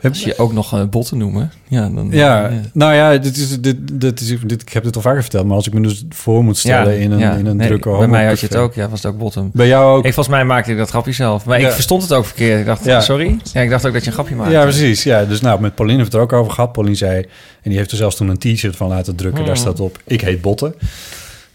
Als 0.02 0.24
je 0.24 0.38
ook 0.38 0.52
nog 0.52 0.74
uh, 0.74 0.84
botten 0.84 1.18
noemen, 1.18 1.52
ja, 1.68 1.88
dan... 1.88 2.08
Ja, 2.10 2.50
nou 2.72 2.94
ja, 2.94 3.16
dit 3.18 3.36
is, 3.36 3.60
dit, 3.60 3.76
dit 3.92 4.20
is, 4.20 4.36
dit, 4.46 4.62
ik 4.62 4.68
heb 4.68 4.84
dit 4.84 4.96
al 4.96 5.02
vaker 5.02 5.22
verteld, 5.22 5.46
maar 5.46 5.56
als 5.56 5.66
ik 5.66 5.72
me 5.72 5.80
dus 5.80 6.04
voor 6.08 6.44
moet 6.44 6.56
stellen 6.58 6.98
in 6.98 7.10
een, 7.10 7.18
ja. 7.18 7.32
in 7.34 7.46
een 7.46 7.56
Nee, 7.56 7.66
drukke 7.66 7.96
Bij 7.98 8.08
mij 8.08 8.26
had 8.26 8.40
je 8.40 8.46
het 8.46 8.56
ook, 8.56 8.74
ja, 8.74 8.88
was 8.88 9.02
het 9.02 9.12
ook 9.12 9.18
bottom. 9.18 9.50
Bij 9.52 9.66
jou 9.66 9.96
ook? 9.96 10.04
Ik, 10.04 10.14
volgens 10.14 10.34
mij 10.34 10.44
maakte 10.44 10.70
ik 10.70 10.76
dat 10.76 10.88
grapje 10.90 11.12
zelf. 11.12 11.44
Maar 11.44 11.60
ik 11.60 11.70
verstond 11.70 12.02
het 12.02 12.12
ook 12.12 12.24
verkeerd. 12.24 12.60
Ik 12.60 12.66
dacht, 12.66 13.04
sorry? 13.04 13.38
Ja, 13.52 13.60
ik 13.60 13.70
dacht 13.70 13.86
ook 13.86 13.92
dat 13.92 14.02
je 14.02 14.06
een 14.06 14.12
grapje 14.12 14.34
maakte. 14.34 14.52
Ja, 14.52 14.62
precies. 14.62 15.02
Ja, 15.02 15.24
dus 15.24 15.40
nou, 15.40 15.60
met 15.60 15.74
Pauline 15.74 15.98
heeft 15.98 16.12
het 16.12 16.20
er 16.20 16.26
ook 16.26 16.32
over 16.32 16.52
gehad. 16.52 16.72
Pauline 16.72 16.96
zei, 16.96 17.20
en 17.62 17.70
die 17.70 17.78
heeft 17.78 17.90
er 17.90 17.96
zelfs 17.96 18.16
toen 18.16 18.28
een 18.28 18.38
t-shirt 18.38 18.76
van 18.76 18.88
laten 18.88 19.14
drukken. 19.16 19.44
Daar 19.44 19.54
Hmm. 19.54 19.64
staat 19.64 19.80
op, 19.80 19.98
ik 20.06 20.20
heet 20.20 20.40
Botten. 20.40 20.74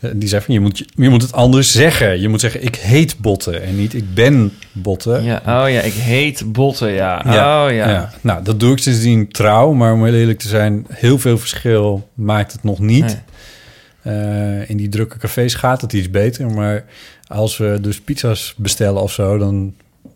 Eh, 0.10 0.12
Die 0.16 0.30
zei 0.30 0.42
van, 0.42 0.54
je 0.54 0.60
moet, 0.60 0.86
je 0.96 1.10
moet 1.10 1.22
het 1.22 1.32
anders 1.34 1.72
zeggen. 1.72 2.22
Je 2.22 2.30
moet 2.30 2.40
zeggen, 2.40 2.64
ik 2.64 2.76
heet 2.76 3.18
Botten 3.20 3.64
en 3.64 3.76
niet 3.78 3.94
ik 3.94 4.14
ben 4.14 4.52
Botten. 4.72 5.24
Ja, 5.24 5.36
oh 5.38 5.70
ja, 5.70 5.82
ik 5.82 5.94
heet 5.94 6.52
botten, 6.52 6.92
ja. 6.92 7.22
Ja, 7.26 7.66
Oh 7.66 7.72
ja. 7.74 8.10
Nou, 8.22 8.44
dat 8.44 8.60
doe 8.60 8.72
ik 8.72 8.80
sindsdien 8.80 9.28
trouw. 9.28 9.72
Maar 9.72 9.94
om 9.94 10.06
heel 10.06 10.14
eerlijk 10.14 10.40
te 10.40 10.48
zijn, 10.48 10.86
heel 10.90 11.20
veel 11.20 11.38
verschil 11.38 12.10
maakt 12.14 12.52
het 12.52 12.64
nog 12.64 12.80
niet. 12.80 13.22
Eh, 14.02 14.70
in 14.70 14.78
die 14.78 14.90
drukke 14.90 15.18
cafés 15.18 15.54
gaat 15.54 15.82
het 15.82 15.94
iets 15.94 16.10
beter. 16.10 16.50
Maar 16.52 16.84
als 17.28 17.58
we 17.58 17.78
dus 17.82 18.02
pizza's 18.02 18.54
bestellen 18.58 19.02
of 19.02 19.12
zo, 19.12 19.38
dan 19.38 19.74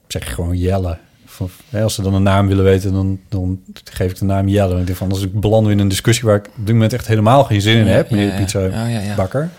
zeg 0.07 0.21
ik 0.21 0.27
gewoon 0.27 0.57
Jelle. 0.57 0.97
Van, 1.39 1.49
hè, 1.69 1.83
als 1.83 1.93
ze 1.93 2.01
dan 2.01 2.13
een 2.13 2.23
naam 2.23 2.47
willen 2.47 2.63
weten, 2.63 2.93
dan, 2.93 3.19
dan 3.29 3.61
geef 3.83 4.11
ik 4.11 4.19
de 4.19 4.25
naam 4.25 4.47
Jelle. 4.47 4.67
Want 4.67 4.79
ik 4.79 4.85
denk 4.85 4.97
van, 4.97 5.11
als 5.11 5.21
ik 5.21 5.39
beland 5.39 5.69
in 5.69 5.79
een 5.79 5.87
discussie 5.87 6.25
waar 6.25 6.35
ik 6.35 6.47
op 6.47 6.65
dit 6.65 6.73
moment 6.73 6.93
echt 6.93 7.07
helemaal 7.07 7.43
geen 7.43 7.61
zin 7.61 7.77
in 7.77 7.87
heb, 7.87 8.09
meneer 8.09 8.25
ja, 8.25 8.31
de 8.31 8.37
ja. 8.37 8.43
pizza 8.43 8.59
ja, 8.59 8.99
ja. 8.99 9.15
bakker. 9.15 9.49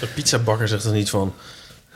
De 0.00 0.06
pizzabakker 0.06 0.68
zegt 0.68 0.84
er 0.84 0.92
niet 0.92 1.10
van... 1.10 1.34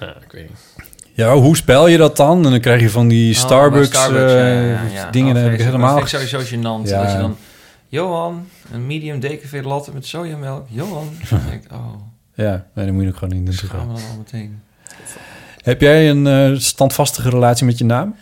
Ja, 0.00 0.06
ik 0.06 0.32
weet 0.32 0.48
niet. 0.48 0.86
Ja, 1.12 1.34
hoe 1.34 1.56
spel 1.56 1.86
je 1.86 1.96
dat 1.96 2.16
dan? 2.16 2.44
En 2.44 2.50
dan 2.50 2.60
krijg 2.60 2.80
je 2.80 2.90
van 2.90 3.08
die 3.08 3.34
Oh, 3.34 3.40
Starbucks, 3.40 3.88
bij 3.88 3.98
Starbucks, 4.00 4.32
eh, 4.32 4.38
ja, 4.38 4.82
ja, 4.82 4.82
ja. 4.92 5.10
dingen. 5.10 5.36
Oh, 5.36 5.42
heb 5.42 5.52
ik 5.52 5.60
helemaal... 5.60 5.98
Dat 5.98 6.10
vind 6.10 6.22
ik 6.22 6.28
sowieso 6.28 6.56
gênant. 6.56 6.88
Ja. 6.88 7.02
Dat 7.02 7.12
je 7.12 7.18
dan... 7.18 7.36
Johan, 7.88 8.48
een 8.72 8.86
medium 8.86 9.20
DKV 9.20 9.60
latte 9.64 9.92
met 9.92 10.06
sojamelk. 10.06 10.66
Johan. 10.68 11.08
Dan 11.30 11.40
denk 11.50 11.64
ik, 11.64 11.72
oh, 11.72 11.94
Ja, 12.34 12.66
nee, 12.74 12.86
dan 12.86 12.94
moet 12.94 13.02
je 13.02 13.08
ook 13.08 13.16
gewoon 13.16 13.52
gaan 13.52 13.88
we 13.88 13.94
dan 13.94 14.10
al 14.10 14.16
meteen. 14.16 14.62
Heb 15.62 15.80
jij 15.80 16.10
een 16.10 16.26
eh, 16.26 16.58
standvastige 16.58 17.30
relatie 17.30 17.66
met 17.66 17.78
je 17.78 17.84
naam? 17.84 18.14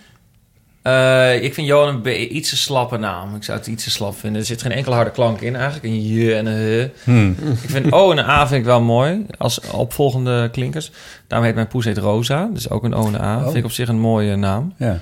Eh, 0.84 1.42
ik 1.42 1.54
vind 1.54 1.66
Johan 1.66 2.00
een 2.04 2.36
iets 2.36 2.48
te 2.50 2.56
slappe 2.56 2.96
naam. 2.96 3.34
Ik 3.34 3.44
zou 3.44 3.58
het 3.58 3.66
iets 3.66 3.84
te 3.84 3.90
slap 3.90 4.18
vinden. 4.18 4.40
Er 4.40 4.46
zit 4.46 4.62
geen 4.62 4.72
enkele 4.72 4.94
harde 4.94 5.10
klank 5.10 5.40
in 5.40 5.56
eigenlijk. 5.56 5.84
Een 5.84 6.06
je 6.06 6.34
en 6.34 6.46
een 6.46 6.56
he. 6.56 6.90
Hmm. 7.04 7.36
Ik 7.62 7.70
vind 7.70 7.92
O 7.92 8.10
en 8.10 8.18
een 8.18 8.24
A 8.24 8.46
vind 8.46 8.60
ik 8.60 8.66
wel 8.66 8.80
mooi. 8.80 9.26
Als 9.38 9.60
opvolgende 9.60 10.48
klinkers. 10.52 10.90
Daarom 11.26 11.46
heet 11.46 11.56
mijn 11.56 11.68
poes 11.68 11.84
heet 11.84 11.98
Rosa. 11.98 12.48
Dus 12.52 12.70
ook 12.70 12.84
een 12.84 12.94
O 12.94 13.06
en 13.06 13.14
een 13.14 13.20
A. 13.20 13.36
Oh. 13.36 13.42
Vind 13.44 13.56
ik 13.56 13.64
op 13.64 13.70
zich 13.70 13.88
een 13.88 13.98
mooie 14.00 14.36
naam. 14.36 14.74
Ja. 14.76 14.98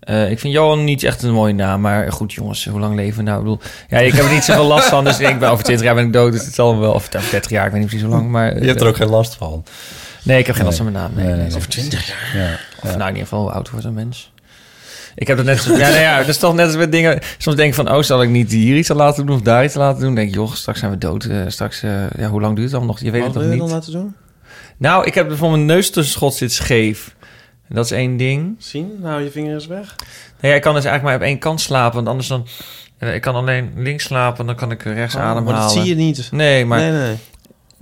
Eh, 0.00 0.30
ik 0.30 0.38
vind 0.38 0.52
Johan 0.52 0.84
niet 0.84 1.02
echt 1.02 1.22
een 1.22 1.32
mooie 1.32 1.54
naam. 1.54 1.80
Maar 1.80 2.12
goed 2.12 2.32
jongens, 2.32 2.64
hoe 2.66 2.80
lang 2.80 2.94
leven 2.94 3.16
we 3.16 3.22
nou? 3.22 3.36
Ik 3.38 3.42
bedoel, 3.44 3.60
ja, 3.88 3.98
ik 3.98 4.12
heb 4.12 4.24
er 4.24 4.32
niet 4.32 4.44
zoveel 4.44 4.66
last 4.66 4.88
van. 4.88 5.04
Dus 5.04 5.18
ik 5.20 5.26
denk, 5.26 5.42
over 5.42 5.64
20 5.64 5.86
jaar 5.86 5.94
ben 5.94 6.04
ik 6.06 6.12
dood. 6.12 6.32
Dus 6.32 6.44
het 6.44 6.54
zal 6.54 6.78
wel... 6.78 6.92
Of 6.92 7.08
30 7.08 7.50
jaar, 7.50 7.66
ik 7.66 7.70
weet 7.72 7.80
niet 7.80 7.88
precies 7.90 8.06
hoe 8.06 8.14
lang. 8.16 8.30
Maar, 8.30 8.60
Je 8.62 8.66
hebt 8.68 8.80
er 8.80 8.86
ook 8.86 8.96
geen 8.96 9.08
last 9.08 9.34
van. 9.34 9.64
Nee, 10.22 10.38
ik 10.38 10.46
heb 10.46 10.56
geen 10.56 10.64
Nee. 10.64 10.72
last 10.76 10.82
van 10.82 10.92
mijn 10.92 11.04
naam. 11.04 11.14
Nee, 11.24 11.34
Nee, 11.36 11.46
over 11.46 11.58
nee. 11.58 11.68
20 11.68 12.06
jaar. 12.06 12.42
Ja, 12.42 12.52
Of 12.82 12.90
ja. 12.90 12.96
nou, 12.96 13.00
in 13.00 13.06
ieder 13.14 13.22
geval, 13.22 13.40
hoe 13.40 13.50
oud 13.50 13.70
wordt 13.70 13.84
een 13.86 13.94
mens? 13.94 14.32
Ik 15.18 15.26
heb 15.26 15.36
dat 15.36 15.46
net... 15.46 15.64
ja, 15.64 15.72
nou 15.76 16.00
ja, 16.00 16.18
dat 16.18 16.28
is 16.28 16.38
toch 16.38 16.54
net 16.54 16.66
als 16.66 16.76
met 16.76 16.92
dingen... 16.92 17.18
Soms 17.38 17.56
denk 17.56 17.68
ik 17.68 17.74
van, 17.74 17.92
oh, 17.92 18.02
zal 18.02 18.22
ik 18.22 18.28
niet 18.28 18.50
hier 18.52 18.76
iets 18.76 18.90
aan 18.90 18.96
laten 18.96 19.26
doen 19.26 19.36
of 19.36 19.42
daar 19.42 19.64
iets 19.64 19.74
aan 19.76 19.80
laten 19.82 19.96
doen? 19.98 20.06
Dan 20.06 20.14
denk 20.14 20.28
ik, 20.28 20.34
joh, 20.34 20.52
straks 20.52 20.78
zijn 20.78 20.90
we 20.90 20.98
dood. 20.98 21.24
Eh, 21.24 21.38
straks, 21.46 21.82
eh, 21.82 21.90
ja, 22.18 22.28
hoe 22.28 22.40
lang 22.40 22.56
duurt 22.56 22.70
het 22.70 22.78
dan 22.78 22.86
nog? 22.86 23.00
Je 23.00 23.10
weet 23.10 23.20
Wat 23.24 23.34
het 23.34 23.44
wil 23.44 23.44
nog 23.44 23.54
je 23.56 23.60
niet. 23.62 23.70
dan 23.70 23.78
laten 23.78 23.92
doen? 23.92 24.14
Nou, 24.76 25.06
ik 25.06 25.14
heb 25.14 25.36
voor 25.36 25.50
mijn 25.50 25.64
neustussenschot 25.66 26.34
zit 26.34 26.52
scheef. 26.52 27.14
Dat 27.68 27.84
is 27.84 27.90
één 27.90 28.16
ding. 28.16 28.54
Zien? 28.58 28.90
Nou, 29.02 29.22
je 29.22 29.30
vinger 29.30 29.56
is 29.56 29.66
weg. 29.66 29.94
Nee, 30.40 30.54
ik 30.54 30.60
kan 30.62 30.74
dus 30.74 30.84
eigenlijk 30.84 31.02
maar 31.16 31.26
op 31.26 31.32
één 31.32 31.38
kant 31.40 31.60
slapen. 31.60 31.94
Want 31.94 32.08
anders 32.08 32.28
dan... 32.28 32.46
eh, 32.98 33.14
Ik 33.14 33.20
kan 33.20 33.34
alleen 33.34 33.72
links 33.76 34.04
slapen, 34.04 34.46
dan 34.46 34.54
kan 34.54 34.70
ik 34.70 34.82
rechts 34.82 35.14
Oh, 35.14 35.20
ademhalen. 35.20 35.44
maar 35.44 35.60
dat 35.62 35.72
zie 35.72 35.84
je 35.84 35.94
niet. 35.94 36.28
Nee, 36.32 36.64
maar 36.64 36.78
Nee, 36.80 36.90
nee. 36.90 37.16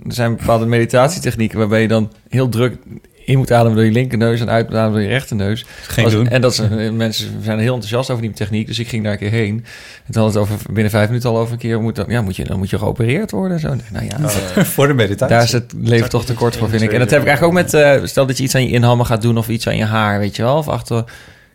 er 0.07 0.13
zijn 0.13 0.35
bepaalde 0.35 0.65
meditatietechnieken... 0.65 1.57
waarbij 1.59 1.81
je 1.81 1.87
dan 1.87 2.11
heel 2.29 2.49
druk 2.49 2.77
in 3.25 3.37
moet 3.37 3.51
ademen 3.51 3.75
door 3.75 3.85
je 3.85 3.91
linkerneus... 3.91 4.39
en 4.41 4.49
uit 4.49 4.65
moet 4.67 4.75
ademen 4.77 4.93
door 4.93 5.01
je 5.01 5.07
rechterneus. 5.07 5.65
Geen 5.87 6.03
Was- 6.03 6.13
doen. 6.13 6.27
En 6.27 6.41
dat 6.41 6.51
is, 6.51 6.61
mensen 6.91 7.27
zijn 7.43 7.59
heel 7.59 7.73
enthousiast 7.73 8.09
over 8.09 8.21
die 8.23 8.31
techniek. 8.31 8.67
Dus 8.67 8.79
ik 8.79 8.87
ging 8.87 9.03
daar 9.03 9.11
een 9.11 9.17
keer 9.17 9.31
heen. 9.31 9.65
En 10.05 10.13
toen 10.13 10.23
had 10.23 10.33
het 10.33 10.41
over, 10.41 10.55
binnen 10.71 10.91
vijf 10.91 11.07
minuten 11.07 11.29
al 11.29 11.37
over 11.37 11.53
een 11.53 11.59
keer... 11.59 11.81
Moet, 11.81 11.95
dan, 11.95 12.05
ja, 12.07 12.21
moet 12.21 12.35
je, 12.35 12.43
dan 12.43 12.57
moet 12.57 12.69
je 12.69 12.77
geopereerd 12.77 13.31
worden. 13.31 13.57
en 13.57 13.59
Zo. 13.59 13.75
Nou 13.91 14.05
ja, 14.05 14.63
Voor 14.63 14.87
de 14.87 14.93
meditatie. 14.93 15.35
daar 15.35 15.43
is 15.43 15.51
het 15.51 15.73
leven 15.81 16.09
toch 16.09 16.25
te 16.25 16.33
kort 16.33 16.55
voor, 16.57 16.69
vind 16.69 16.81
ik. 16.81 16.91
En 16.93 16.99
dat 16.99 17.09
heb 17.09 17.21
ik 17.21 17.27
eigenlijk 17.27 17.57
ook 17.57 17.63
met... 17.63 17.73
eh, 17.73 17.99
stel 18.07 18.25
dat 18.25 18.37
je 18.37 18.43
iets 18.43 18.55
aan 18.55 18.63
je 18.63 18.69
inhammen 18.71 19.05
gaat 19.05 19.21
doen... 19.21 19.37
of 19.37 19.49
iets 19.49 19.67
aan 19.67 19.77
je 19.77 19.85
haar, 19.85 20.19
weet 20.19 20.35
je 20.35 20.41
wel. 20.43 20.57
Of 20.57 20.67
achter... 20.67 20.97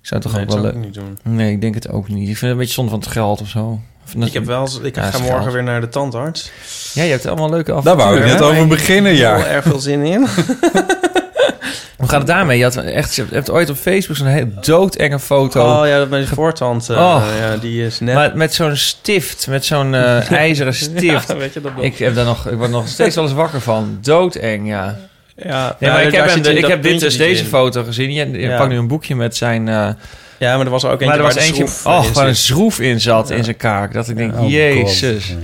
Ik 0.01 0.07
zou 0.07 0.21
het 0.21 0.31
toch 0.31 0.33
Nee, 0.41 0.43
ook 0.49 0.53
wel... 0.53 0.63
leuk- 0.63 0.85
niet 0.85 0.95
doen. 0.95 1.19
Nee, 1.35 1.53
ik 1.53 1.61
denk 1.61 1.75
het 1.75 1.89
ook 1.91 2.09
niet. 2.09 2.19
Ik 2.21 2.25
vind 2.27 2.41
het 2.41 2.51
een 2.51 2.57
beetje 2.57 2.73
zonde 2.73 2.91
van 2.91 3.01
het 3.01 3.09
geld 3.09 3.41
of 3.41 3.49
zo. 3.49 3.81
Of 4.17 4.27
Ik 4.27 4.33
heb 4.33 4.45
wel 4.45 4.69
ik 4.83 4.95
Ja, 4.97 5.11
ga 5.11 5.19
morgen 5.19 5.41
geld. 5.43 5.53
weer 5.53 5.63
naar 5.63 5.81
de 5.81 5.89
tandarts. 5.89 6.51
Ja, 6.95 7.03
je 7.03 7.11
hebt 7.11 7.27
allemaal 7.27 7.51
leuke 7.51 7.71
Daar 7.71 7.79
avonturen. 7.79 8.07
wou 8.07 8.19
ik 8.21 8.25
net 8.25 8.43
over 8.43 8.67
beginnen, 8.67 9.13
Ik 9.13 9.19
heb 9.19 9.27
ja. 9.39 9.45
er 9.45 9.51
erg 9.51 9.65
veel 9.65 9.79
zin 9.79 10.03
in. 10.05 10.27
Hoe 12.01 12.09
gaat 12.09 12.19
het 12.19 12.27
daarmee? 12.27 12.59
Je, 12.59 12.65
had 12.65 12.77
echt, 12.77 13.15
je 13.15 13.25
hebt 13.31 13.51
ooit 13.51 13.71
op 13.71 13.77
Facebook 13.77 14.17
zo'n 14.17 14.27
hele 14.27 14.49
doodenge 14.61 15.19
foto. 15.19 15.81
Oh 15.81 15.87
ja, 15.87 15.99
dat 15.99 16.09
mijn 16.09 16.27
voortand. 16.27 16.89
eh, 16.89 16.97
Oh. 16.97 17.25
ja, 17.41 17.57
die 17.57 17.85
is 17.87 18.01
net... 18.01 18.15
Maar 18.15 18.31
met 18.37 18.55
zo'n 18.55 18.77
stift, 18.77 19.47
met 19.49 19.65
zo'n 19.65 19.95
eh, 19.95 20.31
ijzeren 20.47 20.75
stift. 20.75 21.29
Ja, 21.29 21.37
weet 21.37 21.53
je, 21.55 21.61
dat 21.61 21.73
ik, 21.81 21.99
heb 21.99 22.15
daar 22.15 22.25
nog, 22.25 22.47
ik 22.49 22.57
word 22.59 22.71
nog 22.71 22.89
steeds 22.89 23.15
wel 23.15 23.25
eens 23.25 23.33
wakker 23.33 23.61
van. 23.61 23.99
Doodeng, 24.03 24.69
ja. 24.69 24.97
Ja, 25.37 25.77
Nee, 25.79 25.91
maar 25.91 26.03
ik 26.03 26.13
heb, 26.15 26.27
hem, 26.29 26.57
ik 26.57 26.67
heb 26.67 26.83
dit, 26.83 27.01
dus 27.01 27.17
deze 27.17 27.43
in. 27.43 27.49
foto 27.49 27.85
gezien. 27.85 28.13
Je, 28.13 28.31
je 28.31 28.39
Ja. 28.39 28.57
pakt 28.57 28.69
nu 28.71 28.77
een 28.79 28.89
boekje 28.89 29.17
met 29.17 29.37
zijn... 29.37 29.69
eh, 29.69 29.89
Ja, 30.39 30.57
maar 30.57 30.65
er 30.65 30.71
was 30.71 30.85
ook 30.85 30.91
eentje 30.91 31.07
maar 31.07 31.17
er 31.17 31.23
was 31.23 31.35
waar 31.35 31.45
eentje... 31.45 31.65
Oh, 31.85 32.07
waar 32.07 32.27
een 32.29 32.37
schroef 32.37 32.81
in 32.81 33.01
zat, 33.01 33.29
Ja. 33.29 33.35
in 33.35 33.45
zijn 33.45 33.57
kaak. 33.57 33.93
Dat 33.93 34.09
ik 34.09 34.17
denk, 34.17 34.39
Oh, 34.39 34.51
jezus. 34.51 35.35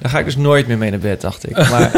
Daar 0.00 0.10
ga 0.10 0.18
ik 0.18 0.24
dus 0.24 0.36
nooit 0.36 0.66
meer 0.66 0.78
mee 0.78 0.90
naar 0.90 0.98
bed, 0.98 1.20
dacht 1.20 1.48
ik. 1.50 1.56
Maar 1.70 1.90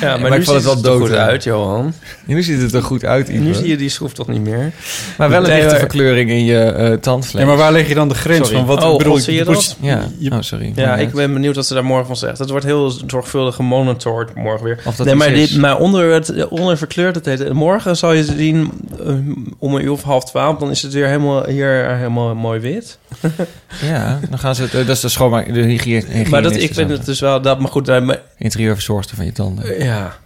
Ja, 0.00 0.06
maar, 0.10 0.20
maar 0.20 0.30
nu 0.30 0.36
ik 0.36 0.44
vond 0.44 0.56
het 0.56 0.64
wel 0.66 0.76
ziet 0.76 0.84
er 0.84 0.90
dood, 0.98 1.10
uit, 1.12 1.44
Johan. 1.44 1.92
nu 2.26 2.42
ziet 2.42 2.60
het 2.62 2.72
er 2.74 2.82
goed 2.82 3.04
uit, 3.04 3.28
Ivo. 3.28 3.42
Nu 3.42 3.54
zie 3.54 3.68
je 3.68 3.76
die 3.76 3.88
schroef 3.88 4.12
toch 4.12 4.28
niet 4.28 4.40
meer. 4.42 4.72
Maar 5.18 5.28
wel 5.30 5.42
een 5.44 5.46
lichte 5.50 5.66
maar- 5.66 5.78
verkleuring 5.78 6.30
in 6.30 6.44
je 6.44 6.58
eh 6.60 6.92
tandvlees. 6.92 7.42
Ja, 7.42 7.48
maar 7.48 7.56
waar 7.56 7.72
leg 7.72 7.88
je 7.88 7.94
dan 7.94 8.08
de 8.08 8.14
grens 8.14 8.38
Sorry. 8.48 8.56
van? 8.56 8.66
Wat 8.66 8.84
Oh, 8.84 8.96
bedoel 8.96 9.12
God, 9.12 9.20
ik? 9.20 9.24
zie 9.28 9.34
je 9.34 9.44
dat? 9.44 9.76
Ja, 9.80 10.04
je- 10.18 10.30
oh 10.30 10.36
sorry. 10.40 10.72
Ja, 10.74 10.96
ik 10.96 11.12
ben 11.12 11.32
benieuwd 11.32 11.56
wat 11.56 11.66
ze 11.66 11.74
daar 11.74 11.84
morgen 11.84 12.06
van 12.06 12.16
zegt. 12.16 12.38
Het 12.38 12.50
wordt 12.50 12.64
heel 12.64 12.90
zorgvuldig 13.06 13.54
gemonitord 13.54 14.34
morgen 14.34 14.64
weer. 14.64 14.78
Of 14.84 14.96
dat 14.96 15.06
nee, 15.06 15.14
maar, 15.14 15.28
dit, 15.32 15.56
maar 15.56 15.78
onder, 15.78 16.12
het, 16.12 16.48
onder 16.48 16.78
verkleurd 16.78 17.14
het 17.14 17.24
heet. 17.24 17.52
Morgen 17.52 17.96
zal 17.96 18.12
je 18.12 18.24
zien 18.24 18.70
eh, 19.06 19.14
om 19.58 19.74
een 19.74 19.82
uur 19.84 19.90
of 19.92 20.02
half 20.02 20.24
twaalf. 20.24 20.58
Dan 20.58 20.70
is 20.70 20.82
het 20.82 20.92
weer 20.92 21.06
helemaal 21.06 21.44
hier 21.46 21.96
helemaal 21.96 22.34
mooi 22.34 22.60
wit. 22.60 22.98
Ja, 23.82 24.18
dan 24.30 24.38
gaan 24.38 24.54
ze 24.54 24.62
het... 24.62 24.74
eh, 24.74 24.86
Dat 24.86 24.96
is 24.96 25.00
de 25.00 25.08
schoonmaak... 25.08 25.54
De 25.54 25.60
hygiëne. 25.60 26.04
maar 26.30 26.42
dat, 26.42 26.56
ik 26.56 26.74
vind 26.74 26.90
het 26.90 27.04
dus 27.06 27.20
wel... 27.20 27.40
Dat, 27.42 27.60
maar 27.60 27.70
goed, 27.70 27.88
eh, 27.88 28.00
maar- 28.00 28.20
Interieurverzorgster 28.38 29.16
van 29.16 29.24
je 29.24 29.32
tanden. 29.32 29.78
Ja. 29.88 30.16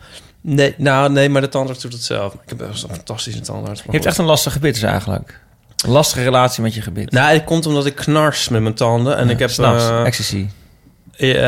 Nee, 0.40 0.74
nou, 0.76 1.10
nee, 1.12 1.28
maar 1.28 1.40
de 1.40 1.48
tandarts 1.48 1.82
doet 1.82 1.92
het 1.92 2.02
zelf. 2.02 2.32
Ik 2.34 2.40
heb 2.46 2.58
best 2.58 2.82
een 2.82 2.94
fantastische 2.94 3.40
tandarts. 3.40 3.82
Je 3.82 3.90
hebt 3.90 4.06
echt 4.06 4.18
een 4.18 4.24
lastig 4.24 4.52
gebit 4.52 4.74
dus 4.74 4.82
eigenlijk. 4.82 5.40
Een 5.84 5.90
lastige 5.90 6.22
relatie 6.24 6.62
met 6.62 6.74
je 6.74 6.82
gebit. 6.82 7.10
Nou, 7.10 7.32
het 7.32 7.44
komt 7.44 7.66
omdat 7.66 7.86
ik 7.86 7.94
knars 7.94 8.48
met 8.48 8.62
mijn 8.62 8.74
tanden. 8.74 9.16
En 9.16 9.30
ik 9.30 9.38
heb... 9.38 9.50
S'nachts, 9.50 9.84
eh, 9.84 10.06
ecstasy. 10.06 10.46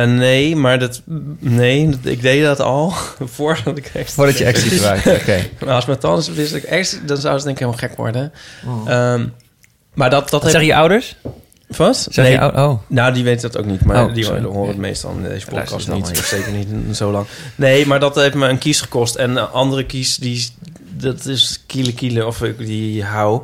nee, 0.07 0.57
maar 0.57 0.78
dat... 0.78 1.03
Nee, 1.39 1.89
dat- 1.89 1.99
ik 2.03 2.23
deed 2.23 2.45
dat 2.45 2.61
al. 2.61 2.91
Voordat 3.36 3.77
ik 3.78 3.85
ecstasy 3.86 4.15
Voordat 4.15 4.39
je 4.39 4.45
ecstasy 4.45 4.74
gebruikt, 4.74 5.07
oké. 5.20 5.47
Maar 5.65 5.74
als 5.74 5.85
mijn 5.86 5.99
tanden 5.99 6.35
wist 6.35 6.55
ik 6.55 6.62
ecstasy... 6.62 7.05
Dan 7.05 7.16
zou 7.16 7.39
ze 7.39 7.45
denk 7.45 7.59
ik 7.59 7.65
helemaal 7.65 7.89
gek 7.89 7.97
worden. 7.97 8.32
Ehm, 8.86 9.27
maar 9.95 10.11
dat... 10.11 10.31
dat 10.31 10.41
heeft- 10.43 10.53
zeggen 10.53 10.70
je 10.70 10.77
ouders? 10.78 11.16
Wat? 11.66 12.07
Zeg 12.11 12.28
je 12.28 12.41
ou- 12.41 12.70
oh. 12.70 12.78
Nou, 12.86 13.12
die 13.15 13.24
weten 13.24 13.51
dat 13.53 13.61
ook 13.61 13.66
niet. 13.66 13.85
Maar 13.85 14.05
Oh, 14.07 14.15
die 14.15 14.24
sorry. 14.24 14.43
horen 14.43 14.69
het 14.69 14.77
meestal 14.77 15.11
in 15.11 15.23
deze 15.23 15.47
podcast 15.47 15.89
niet. 15.89 16.07
zeker 16.35 16.53
niet 16.53 16.97
zo 16.97 17.11
lang. 17.11 17.27
Nee, 17.55 17.86
maar 17.86 18.01
dat 18.01 18.15
heeft 18.15 18.35
me 18.35 18.49
een 18.49 18.59
kies 18.59 18.81
gekost. 18.81 19.15
En 19.15 19.31
een 19.31 19.49
andere 19.49 19.85
kies, 19.86 20.16
die, 20.16 20.49
dat 20.91 21.24
is 21.27 21.62
kiele 21.66 21.95
kiele 21.95 22.27
of 22.27 22.43
ik 22.43 22.59
die 22.59 23.05
hou. 23.05 23.43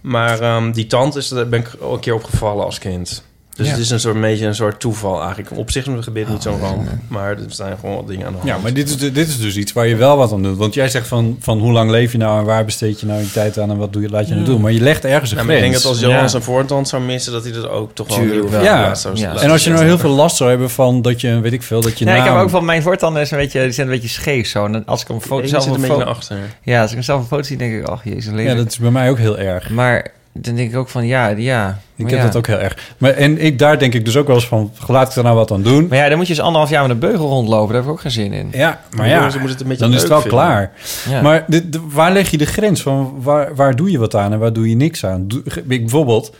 Maar 0.00 0.40
ehm, 0.40 0.72
die 0.72 0.86
tand 0.86 1.16
is, 1.16 1.28
daar 1.28 1.48
ben 1.48 1.60
ik 1.60 1.70
al 1.80 1.94
een 1.94 2.00
keer 2.00 2.14
opgevallen 2.14 2.64
als 2.64 2.78
kind. 2.78 3.22
Dus 3.62 3.70
Ja. 3.70 3.76
het 3.76 3.82
is 3.86 3.90
een 3.90 4.00
soort 4.00 4.20
beetje 4.20 4.46
een 4.46 4.54
soort 4.54 4.80
toeval 4.80 5.20
eigenlijk. 5.22 5.56
Op 5.58 5.70
zich 5.70 5.82
is 5.82 5.88
mijn 5.88 6.02
gebied 6.02 6.28
niet 6.28 6.36
Oh, 6.36 6.42
zo'n 6.42 6.60
ramp. 6.60 6.88
Maar 7.08 7.30
er 7.30 7.38
zijn 7.48 7.76
gewoon 7.80 7.96
wat 7.96 8.06
dingen 8.08 8.26
aan 8.26 8.32
de 8.32 8.38
hand. 8.38 8.50
Ja, 8.50 8.58
maar 8.58 8.72
dit 8.74 8.88
is, 8.88 8.96
de- 8.96 9.12
dit 9.12 9.28
is 9.28 9.40
dus 9.40 9.56
iets 9.56 9.72
waar 9.72 9.86
je 9.86 9.96
wel 9.96 10.16
wat 10.16 10.32
aan 10.32 10.42
doet. 10.42 10.56
Want 10.56 10.74
jij 10.74 10.88
zegt 10.88 11.06
van, 11.06 11.36
van 11.40 11.58
hoe 11.58 11.72
lang 11.72 11.90
leef 11.90 12.12
je 12.12 12.18
nou 12.18 12.38
en 12.38 12.44
waar 12.44 12.64
besteed 12.64 13.00
je 13.00 13.06
nou 13.06 13.20
je 13.20 13.30
tijd 13.30 13.58
aan 13.58 13.70
en 13.70 13.76
wat 13.76 13.92
doe 13.92 14.02
je, 14.02 14.08
laat 14.08 14.28
je 14.28 14.34
nou 14.34 14.46
doen. 14.46 14.60
Maar 14.60 14.72
je 14.72 14.80
legt 14.80 15.04
ergens 15.04 15.30
een 15.30 15.36
Ja, 15.36 15.42
maar 15.42 15.52
ik 15.52 15.58
grens. 15.58 15.72
denk 15.72 15.82
dat 15.84 15.92
als 15.92 16.02
Johan 16.10 16.22
Ja. 16.22 16.28
zijn 16.28 16.42
voortand 16.42 16.88
zou 16.88 17.02
missen, 17.02 17.32
dat 17.32 17.42
hij 17.44 17.52
dat 17.52 17.68
ook 17.68 17.94
toch 17.94 18.08
wel 18.08 18.16
Tuurlijk 18.18 18.50
Ja. 18.62 18.94
zou- 18.94 19.16
Ja. 19.16 19.36
En 19.36 19.50
als 19.50 19.64
je 19.64 19.70
nou 19.70 19.84
heel 19.84 19.98
veel 19.98 20.10
last 20.10 20.36
zou 20.36 20.50
hebben 20.50 20.70
van 20.70 21.02
dat 21.02 21.20
je, 21.20 21.40
weet 21.40 21.52
ik 21.52 21.62
veel, 21.62 21.80
dat 21.80 21.98
je 21.98 22.04
Nee, 22.04 22.16
ik 22.16 22.24
naam... 22.24 22.34
heb 22.34 22.42
ook 22.44 22.50
van 22.50 22.64
mijn 22.64 22.82
voortanden 22.82 23.22
is 23.22 23.30
een 23.30 23.38
beetje, 23.38 23.62
die 23.62 23.72
zijn 23.72 23.86
een 23.86 23.92
beetje 23.92 24.08
scheef 24.08 24.48
zo. 24.48 24.64
En 24.64 24.84
als 24.86 25.02
ik 25.02 25.08
een 25.08 25.20
foto 25.20 25.46
zelf 25.46 25.62
zit 25.62 25.70
een 25.72 25.76
een 25.76 25.80
beetje 25.80 25.94
foto, 25.96 26.06
naar 26.06 26.14
achter. 26.16 26.38
ja, 26.62 26.80
als 26.82 26.90
ik 26.90 26.96
mezelf 26.96 27.20
een 27.20 27.26
foto 27.26 27.42
zie, 27.42 27.56
denk 27.56 27.74
ik, 27.74 27.84
ach 27.88 28.04
jezus, 28.04 28.24
Ja, 28.24 28.32
lelijk. 28.32 28.56
dat 28.56 28.66
is 28.66 28.78
bij 28.78 28.90
mij 28.90 29.10
ook 29.10 29.18
heel 29.18 29.38
erg. 29.38 29.70
Maar 29.70 30.10
dan 30.32 30.54
denk 30.54 30.70
ik 30.70 30.76
ook 30.76 30.88
van, 30.88 31.06
ja, 31.06 31.28
ja. 31.28 31.78
Ik 31.96 32.10
heb 32.10 32.18
ja. 32.18 32.24
dat 32.24 32.36
ook 32.36 32.46
heel 32.46 32.58
erg. 32.58 32.94
Maar, 32.98 33.10
en 33.10 33.38
ik, 33.44 33.58
daar 33.58 33.78
denk 33.78 33.94
ik 33.94 34.04
dus 34.04 34.16
ook 34.16 34.26
wel 34.26 34.36
eens 34.36 34.46
van, 34.46 34.72
laat 34.86 35.10
ik 35.10 35.16
er 35.16 35.22
nou 35.22 35.36
wat 35.36 35.50
aan 35.50 35.62
doen. 35.62 35.86
Maar 35.88 35.98
ja, 35.98 36.08
dan 36.08 36.16
moet 36.18 36.26
je 36.26 36.34
dus 36.34 36.42
anderhalf 36.42 36.70
jaar 36.70 36.82
met 36.82 36.90
een 36.90 36.98
beugel 36.98 37.28
rondlopen. 37.28 37.66
Daar 37.66 37.76
heb 37.76 37.84
ik 37.84 37.90
ook 37.90 38.00
geen 38.00 38.10
zin 38.10 38.32
in. 38.32 38.48
Ja, 38.52 38.80
maar 38.96 39.08
ja, 39.08 39.14
jongens, 39.14 39.32
ze 39.34 39.38
moeten 39.40 39.56
het 39.58 39.60
een 39.66 39.68
beetje 39.68 39.84
dan 39.84 39.94
is 39.94 40.00
het 40.00 40.08
wel 40.10 40.20
vinden. 40.20 40.38
klaar. 40.38 40.72
Ja. 41.08 41.22
Maar 41.22 41.44
dit, 41.46 41.72
de- 41.72 41.80
waar 41.88 42.12
leg 42.12 42.30
je 42.30 42.38
de 42.38 42.46
grens 42.46 42.82
van? 42.82 43.14
Waar, 43.22 43.54
waar 43.54 43.76
doe 43.76 43.90
je 43.90 43.98
wat 43.98 44.14
aan 44.16 44.32
en 44.32 44.38
waar 44.38 44.52
doe 44.52 44.68
je 44.68 44.76
niks 44.76 45.06
aan? 45.06 45.28
Doe, 45.28 45.42
ik, 45.44 45.66
bijvoorbeeld, 45.66 46.34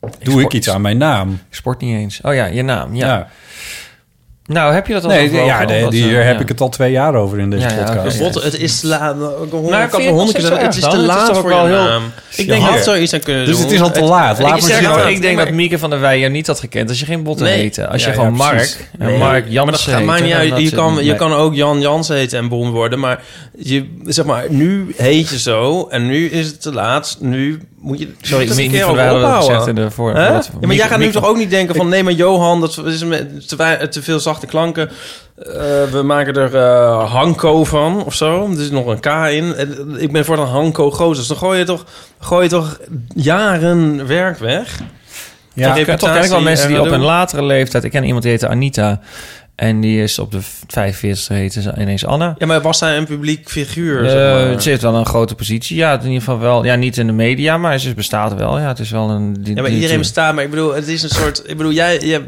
doe 0.00 0.10
ik 0.34 0.38
sport- 0.38 0.52
iets 0.52 0.70
aan 0.70 0.80
mijn 0.80 0.98
naam? 0.98 1.30
Ik 1.32 1.54
sport 1.56 1.80
niet 1.80 1.94
eens. 1.96 2.20
Oh 2.22 2.34
ja, 2.34 2.44
je 2.44 2.62
naam. 2.62 2.94
Ja. 2.94 3.06
Ja. 3.06 3.28
Nou, 4.52 4.74
heb 4.74 4.86
je 4.86 4.92
dat 4.92 5.04
al 5.04 5.08
Nee, 5.10 5.32
ja, 5.32 5.60
Omdat, 5.60 5.90
die, 5.90 6.02
eh, 6.02 6.08
hier 6.08 6.24
heb 6.24 6.34
ja. 6.34 6.40
ik 6.40 6.48
het 6.48 6.60
al 6.60 6.68
twee 6.68 6.90
jaar 6.90 7.14
over 7.14 7.38
in 7.38 7.50
deze 7.50 7.68
Ja, 7.68 7.74
ja, 7.74 7.84
podcast. 7.84 8.18
Bot, 8.18 8.34
het 8.42 8.58
is 8.58 8.82
laat. 8.82 9.14
Ik 9.14 9.20
Nou, 9.20 9.82
ik 9.82 9.88
ik 9.88 9.94
al 9.94 10.00
honderd 10.14 10.36
het 10.36 10.58
keer 10.58 10.68
is 10.68 10.80
te 10.80 10.96
laat 10.98 11.38
voor 11.38 11.50
heel- 11.50 11.66
naam. 11.66 12.02
Ik 12.36 12.46
denk, 12.48 12.62
had 12.62 12.84
zoiets 12.84 13.12
aan 13.14 13.20
kunnen 13.20 13.44
Dus 13.46 13.54
doen. 13.54 13.64
het 13.64 13.72
is 13.74 13.80
al 13.80 13.90
te 13.90 14.02
laat. 14.02 14.38
Ik, 14.38 14.42
Laat 14.44 14.50
maar 14.60 14.60
zeg 14.70 14.80
nou, 14.82 14.98
maar- 14.98 15.10
ik 15.10 15.20
denk 15.22 15.36
maar- 15.36 15.44
dat 15.44 15.54
Mieke 15.54 15.78
van 15.78 15.90
der 15.90 16.00
Wij 16.00 16.18
je 16.18 16.28
niet 16.28 16.46
had 16.46 16.60
gekend 16.60 16.88
als 16.88 17.00
je 17.00 17.06
geen 17.06 17.22
botten 17.22 17.46
Nee. 17.46 17.56
heette. 17.58 17.86
Als 17.88 18.02
je 18.02 18.08
Ja, 18.08 18.14
gewoon 18.14 18.30
ja, 18.30 18.36
Mark 18.36 18.56
precies. 18.56 18.76
en 18.98 19.06
Nee, 19.06 19.18
Mark 19.18 19.42
maar 19.44 19.52
Jansen 19.52 20.06
dat 20.06 20.18
heette, 20.18 20.32
niet 20.42 20.50
had 20.50 20.60
Je 20.60 20.70
kan, 20.76 20.94
je 20.94 21.02
nee. 21.10 21.14
kan 21.14 21.32
ook 21.32 21.54
Jan 21.54 21.80
Jans 21.80 22.08
heten 22.08 22.38
en 22.38 22.48
Bon 22.48 22.70
worden, 22.70 22.98
maar 22.98 23.22
je, 23.58 23.86
zeg 24.04 24.24
maar, 24.24 24.44
nu 24.48 24.94
heet 24.96 25.28
je 25.28 25.38
zo 25.38 25.86
en 25.90 26.06
nu 26.06 26.28
is 26.28 26.46
het 26.46 26.62
te 26.62 26.72
laat. 26.72 27.16
Nu 27.20 27.60
moet 27.80 27.98
je 27.98 28.12
Sorry, 28.20 28.46
het 28.46 28.56
Mieke 28.56 28.72
een 28.72 28.78
keer 28.78 28.86
van 28.86 28.94
der 28.94 29.04
over 29.04 29.20
Wij 29.20 29.20
hadden 29.20 29.22
dat 29.22 29.32
gezegd 29.32 29.58
ophouden. 29.58 29.84
in 29.84 29.88
de 29.88 29.94
voor. 29.94 30.16
Ja, 30.60 30.66
maar 30.66 30.76
jij 30.76 30.88
gaat 30.88 30.98
nu 30.98 31.10
toch 31.10 31.24
ook 31.24 31.36
niet 31.36 31.50
denken 31.50 31.74
van... 31.74 31.88
nee, 31.88 32.02
maar 32.02 32.12
Johan, 32.12 32.60
dat 32.60 32.82
is 32.84 32.98
te, 33.46 33.88
te 33.90 34.02
veel 34.02 34.20
zachte 34.20 34.46
klanken. 34.46 34.90
Eh, 35.36 35.54
we 35.90 36.02
maken 36.04 36.34
er 36.34 36.56
eh 36.56 37.12
Hanko 37.12 37.64
van 37.64 38.04
of 38.04 38.14
zo. 38.14 38.50
Er 38.52 38.60
is 38.60 38.70
nog 38.70 38.86
een 38.86 39.00
K 39.00 39.06
in. 39.06 39.54
En 39.54 39.96
Ik 39.98 40.12
ben 40.12 40.24
voor 40.24 40.38
een 40.38 40.46
Hanko 40.46 40.90
Gozes. 40.90 41.26
Dan 41.26 41.36
gooi 41.36 41.58
je 41.58 41.64
toch, 41.64 41.84
gooi 42.18 42.42
je 42.42 42.48
toch 42.48 42.78
jaren 43.14 44.06
werk 44.06 44.38
weg? 44.38 44.80
Ja, 45.54 45.74
ik 45.74 45.84
ken 45.84 45.98
toch 45.98 46.12
ken 46.12 46.24
ik 46.24 46.30
wel 46.30 46.40
mensen 46.40 46.68
die 46.68 46.80
op 46.80 46.90
een 46.90 47.00
latere 47.00 47.42
leeftijd... 47.42 47.84
Ik 47.84 47.90
ken 47.90 48.04
iemand 48.04 48.22
die 48.22 48.30
heette 48.30 48.48
Anita. 48.48 49.00
En 49.60 49.80
die 49.80 50.02
is 50.02 50.18
op 50.18 50.30
de 50.32 50.38
45 50.68 51.28
heet 51.28 51.52
ze 51.52 51.72
ineens 51.78 52.06
Anna. 52.06 52.34
Ja, 52.38 52.46
maar 52.46 52.60
was 52.60 52.78
zij 52.78 52.96
een 52.96 53.04
publiek 53.06 53.48
figuur? 53.50 54.04
Eh, 54.04 54.10
zeg 54.10 54.48
maar? 54.50 54.62
Ze 54.62 54.68
heeft 54.68 54.82
wel 54.82 54.94
een 54.94 55.06
grote 55.06 55.34
positie. 55.34 55.76
Ja, 55.76 55.92
in 55.92 56.02
ieder 56.02 56.18
geval 56.18 56.38
wel. 56.38 56.64
Ja, 56.64 56.74
niet 56.74 56.96
in 56.96 57.06
de 57.06 57.12
media, 57.12 57.58
maar 57.58 57.78
ze 57.78 57.94
bestaat 57.94 58.34
wel. 58.34 58.58
Ja, 58.58 58.68
het 58.68 58.78
is 58.78 58.90
wel 58.90 59.10
een... 59.10 59.36
Die, 59.40 59.54
Ja, 59.54 59.60
maar 59.60 59.70
die- 59.70 59.74
iedereen 59.78 59.98
bestaat, 59.98 60.34
maar 60.34 60.44
ik 60.44 60.50
bedoel, 60.50 60.74
het 60.74 60.88
is 60.88 61.02
een 61.02 61.08
soort... 61.08 61.42
Ik 61.46 61.56
bedoel, 61.56 61.72
jij... 61.72 61.98
jij 61.98 62.20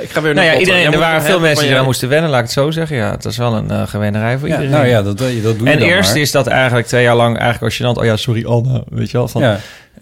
ik 0.00 0.10
ga 0.10 0.20
weer 0.22 0.34
Nou 0.34 0.46
ja, 0.46 0.52
Potter. 0.52 0.58
iedereen, 0.58 0.82
Jij 0.82 0.92
er 0.92 0.98
waren 0.98 1.22
veel 1.22 1.40
mensen 1.40 1.60
die 1.60 1.68
je- 1.68 1.74
daar 1.74 1.84
moesten 1.84 2.08
wennen, 2.08 2.30
laat 2.30 2.38
ik 2.38 2.44
het 2.44 2.54
zo 2.54 2.70
zeggen. 2.70 2.96
Ja, 2.96 3.10
het 3.10 3.24
was 3.24 3.36
wel 3.36 3.54
een 3.54 3.70
eh 3.70 3.86
gewennerij 3.86 4.38
voor 4.38 4.48
Ja, 4.48 4.54
iedereen. 4.54 4.74
nou 4.76 4.86
ja, 4.88 5.02
dat, 5.02 5.18
dat 5.18 5.18
doe 5.18 5.64
je 5.66 5.70
En 5.72 5.78
dan 5.78 5.88
eerst 5.88 6.10
maar. 6.12 6.20
is 6.20 6.30
dat 6.30 6.46
eigenlijk 6.46 6.86
twee 6.86 7.02
jaar 7.02 7.16
lang 7.16 7.38
eigenlijk 7.38 7.64
als 7.80 7.82
gênant. 7.94 7.98
Oh 8.00 8.04
ja, 8.04 8.16
sorry 8.16 8.44
Anna, 8.44 8.82
weet 8.90 9.10
je 9.10 9.16
wel. 9.16 9.28
Van, 9.28 9.42
Ja. 9.42 9.58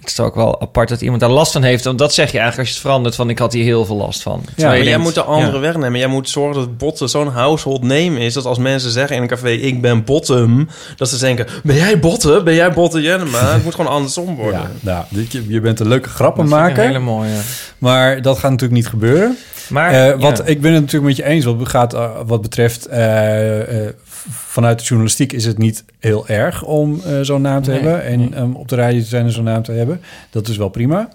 Het 0.08 0.18
is 0.18 0.24
ook 0.24 0.34
wel 0.34 0.60
apart 0.60 0.88
dat 0.88 1.00
iemand 1.00 1.20
daar 1.20 1.30
last 1.30 1.52
van 1.52 1.62
heeft. 1.62 1.84
Want 1.84 1.98
dat 1.98 2.14
zeg 2.14 2.32
je 2.32 2.38
eigenlijk 2.38 2.58
als 2.58 2.68
je 2.68 2.74
het 2.74 2.82
verandert 2.82 3.14
van 3.14 3.30
ik 3.30 3.38
had 3.38 3.52
hier 3.52 3.64
heel 3.64 3.84
veel 3.84 3.96
last 3.96 4.22
van. 4.22 4.42
Ja, 4.56 4.66
maar 4.66 4.82
jij 4.82 4.98
moet 4.98 5.14
de 5.14 5.22
andere 5.22 5.52
ja. 5.54 5.60
wegnemen. 5.60 5.98
Jij 5.98 6.08
moet 6.08 6.28
zorgen 6.28 6.54
dat 6.60 6.78
botten 6.78 7.08
zo'n 7.08 7.28
household 7.28 7.82
name 7.82 8.18
is... 8.18 8.34
dat 8.34 8.44
als 8.44 8.58
mensen 8.58 8.90
zeggen 8.90 9.16
in 9.16 9.22
een 9.22 9.28
café, 9.28 9.48
ik 9.50 9.80
ben 9.80 10.04
bottom... 10.04 10.68
dat 10.96 11.08
ze 11.08 11.18
denken, 11.18 11.46
ben 11.62 11.76
jij 11.76 11.98
botten? 12.00 12.44
Ben 12.44 12.54
jij 12.54 12.72
botten 12.72 13.02
Jennema? 13.02 13.52
Het 13.52 13.64
moet 13.64 13.74
gewoon 13.74 13.90
andersom 13.92 14.36
worden. 14.36 14.60
Ja, 14.60 14.70
nou, 14.80 15.04
dit- 15.08 15.32
je, 15.32 15.44
je 15.48 15.60
bent 15.60 15.80
een 15.80 15.88
leuke 15.88 16.08
Dat 16.08 16.16
vind 16.16 16.26
ik 16.28 16.34
grappenmaker. 16.36 16.78
een 16.78 16.86
hele 16.86 16.98
mooie. 16.98 17.36
Maar 17.78 18.22
dat 18.22 18.34
gaat 18.38 18.50
natuurlijk 18.50 18.80
niet 18.80 18.88
gebeuren. 18.88 19.36
Maar, 19.68 19.90
Eh, 19.92 20.20
wat, 20.20 20.38
ja. 20.38 20.44
Ik 20.44 20.60
ben 20.60 20.72
het 20.72 20.80
natuurlijk 20.80 21.16
met 21.16 21.16
je 21.26 21.32
eens 21.32 21.44
wat, 21.44 21.56
gaat, 21.68 21.94
eh, 21.94 22.10
wat 22.26 22.42
betreft... 22.42 22.86
eh, 22.86 23.86
eh, 23.86 23.92
vanuit 24.30 24.78
de 24.78 24.84
journalistiek 24.84 25.32
is 25.32 25.44
het 25.44 25.58
niet 25.58 25.84
heel 25.98 26.28
erg 26.28 26.62
om 26.64 27.00
eh, 27.04 27.20
zo'n 27.20 27.40
naam 27.42 27.62
te 27.62 27.70
Nee, 27.70 27.80
hebben. 27.80 28.04
En 28.04 28.34
ehm, 28.34 28.52
op 28.52 28.68
de 28.68 28.76
radio 28.76 29.00
te 29.00 29.06
zijn 29.06 29.24
en 29.24 29.32
zo'n 29.32 29.44
naam 29.44 29.62
te 29.62 29.72
hebben. 29.72 30.00
Dat 30.30 30.48
is 30.48 30.56
wel 30.56 30.68
prima. 30.68 31.08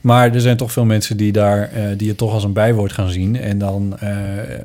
Maar 0.00 0.34
er 0.34 0.40
zijn 0.40 0.56
toch 0.56 0.72
veel 0.72 0.84
mensen 0.84 1.16
die, 1.16 1.32
daar, 1.32 1.70
eh, 1.72 1.82
die 1.96 2.08
het 2.08 2.18
toch 2.18 2.32
als 2.32 2.44
een 2.44 2.52
bijwoord 2.52 2.92
gaan 2.92 3.08
zien. 3.10 3.36
En 3.40 3.58
dan... 3.58 3.96
eh, 4.00 4.08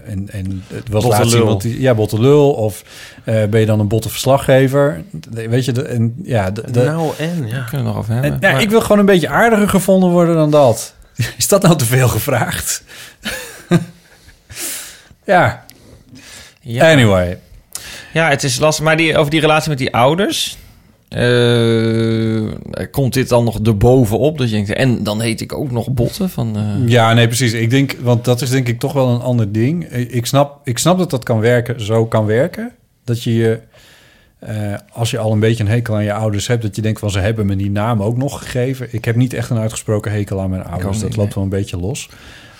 en, 0.09 0.29
en 0.31 0.63
het 0.67 0.89
was 0.89 1.03
Botte 1.03 1.07
laatst 1.17 1.31
lul. 1.33 1.41
iemand 1.41 1.61
die... 1.61 1.81
Ja, 1.81 1.93
botte 1.95 2.19
lul. 2.19 2.51
Of 2.51 2.83
eh, 3.23 3.43
ben 3.45 3.59
je 3.59 3.65
dan 3.65 3.79
een 3.79 3.87
botte 3.87 4.09
verslaggever? 4.09 5.03
Weet 5.31 5.65
je, 5.65 5.71
de, 5.71 5.81
en, 5.83 6.15
ja, 6.23 6.51
de, 6.51 6.71
de- 6.71 6.83
nou 6.83 7.11
en, 7.17 7.47
ja. 7.47 7.61
kunnen 7.63 7.85
we 7.85 7.91
nog 7.91 7.97
over 7.97 8.13
hebben. 8.13 8.31
en, 8.31 8.37
ja, 8.41 8.51
Maar- 8.51 8.61
ik 8.61 8.69
wil 8.69 8.81
gewoon 8.81 8.99
een 8.99 9.05
beetje 9.05 9.29
aardiger 9.29 9.69
gevonden 9.69 10.09
worden 10.09 10.35
dan 10.35 10.51
dat. 10.51 10.93
Is 11.37 11.47
dat 11.47 11.61
nou 11.61 11.75
te 11.77 11.85
veel 11.85 12.07
gevraagd? 12.07 12.83
ja. 15.23 15.65
Ja. 16.59 16.91
Anyway. 16.91 17.39
Ja, 18.13 18.29
het 18.29 18.43
is 18.43 18.59
lastig. 18.59 18.85
Maar 18.85 18.97
die, 18.97 19.17
over 19.17 19.31
die 19.31 19.39
relatie 19.39 19.69
met 19.69 19.77
die 19.77 19.93
ouders... 19.93 20.57
eh, 21.09 22.87
komt 22.91 23.13
dit 23.13 23.29
dan 23.29 23.43
nog 23.43 23.59
erbovenop? 23.59 24.37
Dat 24.37 24.49
je 24.49 24.55
denkt, 24.55 24.69
en 24.73 25.03
dan 25.03 25.21
heet 25.21 25.41
ik 25.41 25.53
ook 25.53 25.71
nog 25.71 25.89
Botten 25.89 26.29
van... 26.29 26.55
eh, 26.57 26.89
Ja, 26.89 27.13
nee, 27.13 27.27
precies. 27.27 27.53
Ik 27.53 27.69
denk, 27.69 27.95
want 28.01 28.25
dat 28.25 28.41
is 28.41 28.49
denk 28.49 28.67
ik 28.67 28.79
toch 28.79 28.93
wel 28.93 29.07
een 29.09 29.21
ander 29.21 29.51
ding. 29.51 29.83
Ik 29.91 30.25
snap, 30.25 30.59
ik 30.63 30.77
snap 30.77 30.97
dat 30.97 31.09
dat 31.09 31.23
kan 31.23 31.39
werken, 31.39 31.81
zo 31.81 32.05
kan 32.05 32.25
werken. 32.25 32.71
Dat 33.03 33.23
je 33.23 33.35
je, 33.35 33.59
eh, 34.39 34.73
als 34.93 35.11
je 35.11 35.17
al 35.17 35.31
een 35.31 35.39
beetje 35.39 35.63
een 35.63 35.69
hekel 35.69 35.95
aan 35.95 36.03
je 36.03 36.13
ouders 36.13 36.47
hebt, 36.47 36.61
dat 36.61 36.75
je 36.75 36.81
denkt 36.81 36.99
van 36.99 37.11
ze 37.11 37.19
hebben 37.19 37.45
me 37.45 37.55
die 37.55 37.71
naam 37.71 38.01
ook 38.01 38.17
nog 38.17 38.39
gegeven. 38.39 38.87
Ik 38.91 39.05
heb 39.05 39.15
niet 39.15 39.33
echt 39.33 39.49
een 39.49 39.57
uitgesproken 39.57 40.11
hekel 40.11 40.41
aan 40.41 40.49
mijn 40.49 40.63
ouders. 40.65 40.99
dat 40.99 41.15
loopt 41.15 41.33
wel 41.33 41.43
een 41.43 41.49
beetje 41.49 41.77
los. 41.77 42.09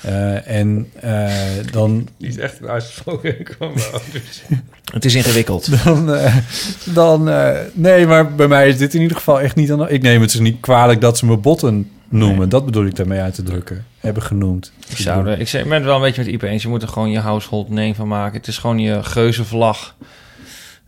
Eh, 0.08 0.48
en 0.60 0.90
eh, 1.00 1.32
dan, 1.72 2.08
Niet 2.18 2.38
echt 2.38 2.60
een 2.62 2.68
uitgesproken 2.68 3.56
ouders. 3.60 4.42
Het 4.94 5.06
is 5.06 5.16
ingewikkeld. 5.16 5.70
dan, 5.84 6.14
eh, 6.14 6.36
dan 6.84 7.30
eh, 7.30 7.60
nee, 7.74 8.06
maar 8.06 8.36
bij 8.36 8.48
mij 8.48 8.68
is 8.68 8.78
dit 8.78 8.94
in 8.94 9.02
ieder 9.02 9.18
geval 9.18 9.42
echt 9.42 9.56
niet 9.56 9.72
aan. 9.72 9.90
Ik 9.90 10.02
neem 10.02 10.22
het 10.22 10.32
dus 10.32 10.40
niet 10.40 10.60
kwalijk 10.60 11.02
dat 11.02 11.18
ze 11.18 11.26
me 11.26 11.38
botten 11.38 11.90
noemen. 12.10 12.50
Dat 12.50 12.66
bedoel 12.66 12.86
ik 12.86 12.96
daarmee 12.96 13.20
uit 13.20 13.34
te 13.34 13.44
drukken. 13.44 13.86
Hebben 14.00 14.24
genoemd. 14.24 14.72
Ik, 14.90 14.98
zou 14.98 15.28
er, 15.28 15.40
ik 15.40 15.48
zeg- 15.48 15.62
ik 15.62 15.68
ben 15.68 15.78
het 15.78 15.86
wel 15.86 15.96
een 15.96 16.02
beetje 16.02 16.24
met 16.24 16.32
Ipe 16.34 16.48
eens. 16.48 16.64
Je 16.64 16.70
moet 16.70 16.82
er 16.82 16.88
gewoon 16.88 17.12
je 17.12 17.20
household 17.20 17.70
name 17.70 17.96
van 17.96 18.08
maken. 18.08 18.38
Het 18.38 18.48
is 18.48 18.58
gewoon 18.58 18.80
je 18.80 19.04
geuzenvlag. 19.04 19.96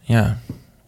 Ja. 0.01 0.37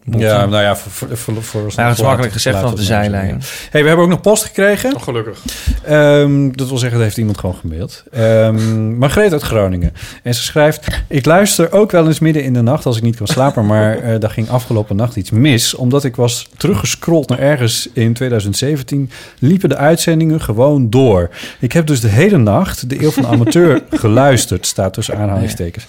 Ja, 0.04 0.46
nou 0.46 0.62
ja, 0.62 0.76
voor, 0.76 1.16
voor, 1.16 1.16
voor, 1.16 1.42
voor 1.42 1.72
Nou, 1.76 1.88
het 1.88 1.98
is 1.98 2.04
makkelijk 2.04 2.32
gezegd 2.32 2.58
vanaf 2.58 2.74
de 2.74 2.82
zijlijn. 2.82 3.42
Hey, 3.70 3.82
we 3.82 3.88
hebben 3.88 4.04
ook 4.04 4.10
nog 4.10 4.20
post 4.20 4.44
gekregen. 4.44 4.94
Oh, 4.94 5.02
gelukkig. 5.02 5.38
Ehm, 5.84 6.50
dat 6.52 6.68
wil 6.68 6.78
zeggen, 6.78 6.98
dat 6.98 7.06
heeft 7.06 7.18
iemand 7.18 7.38
gewoon 7.38 7.54
gemaild. 7.54 8.02
Ehm 8.12 8.98
Margreet 8.98 9.32
uit 9.32 9.42
Groningen. 9.42 9.92
En 10.22 10.34
ze 10.34 10.42
schrijft... 10.42 11.02
Ik 11.08 11.26
luister 11.26 11.72
ook 11.72 11.90
wel 11.90 12.06
eens 12.06 12.18
midden 12.18 12.44
in 12.44 12.52
de 12.52 12.62
nacht 12.62 12.86
als 12.86 12.96
ik 12.96 13.02
niet 13.02 13.16
kan 13.16 13.26
slapen... 13.26 13.66
maar 13.66 13.98
eh 13.98 14.20
daar 14.20 14.30
ging 14.30 14.48
afgelopen 14.48 14.96
nacht 14.96 15.16
iets 15.16 15.30
mis. 15.30 15.74
Omdat 15.74 16.04
ik 16.04 16.16
was 16.16 16.48
teruggescrolld 16.56 17.28
naar 17.28 17.38
ergens 17.38 17.88
in 17.92 18.12
2017... 18.12 19.10
liepen 19.38 19.68
de 19.68 19.76
uitzendingen 19.76 20.40
gewoon 20.40 20.90
door. 20.90 21.30
Ik 21.58 21.72
heb 21.72 21.86
dus 21.86 22.00
de 22.00 22.08
hele 22.08 22.38
nacht 22.38 22.88
de 22.88 23.02
Eeuw 23.02 23.10
van 23.10 23.22
de 23.22 23.28
Amateur 23.28 23.82
geluisterd. 23.90 24.66
Staat 24.66 24.92
tussen 24.92 25.16
aanhalingstekens. 25.16 25.86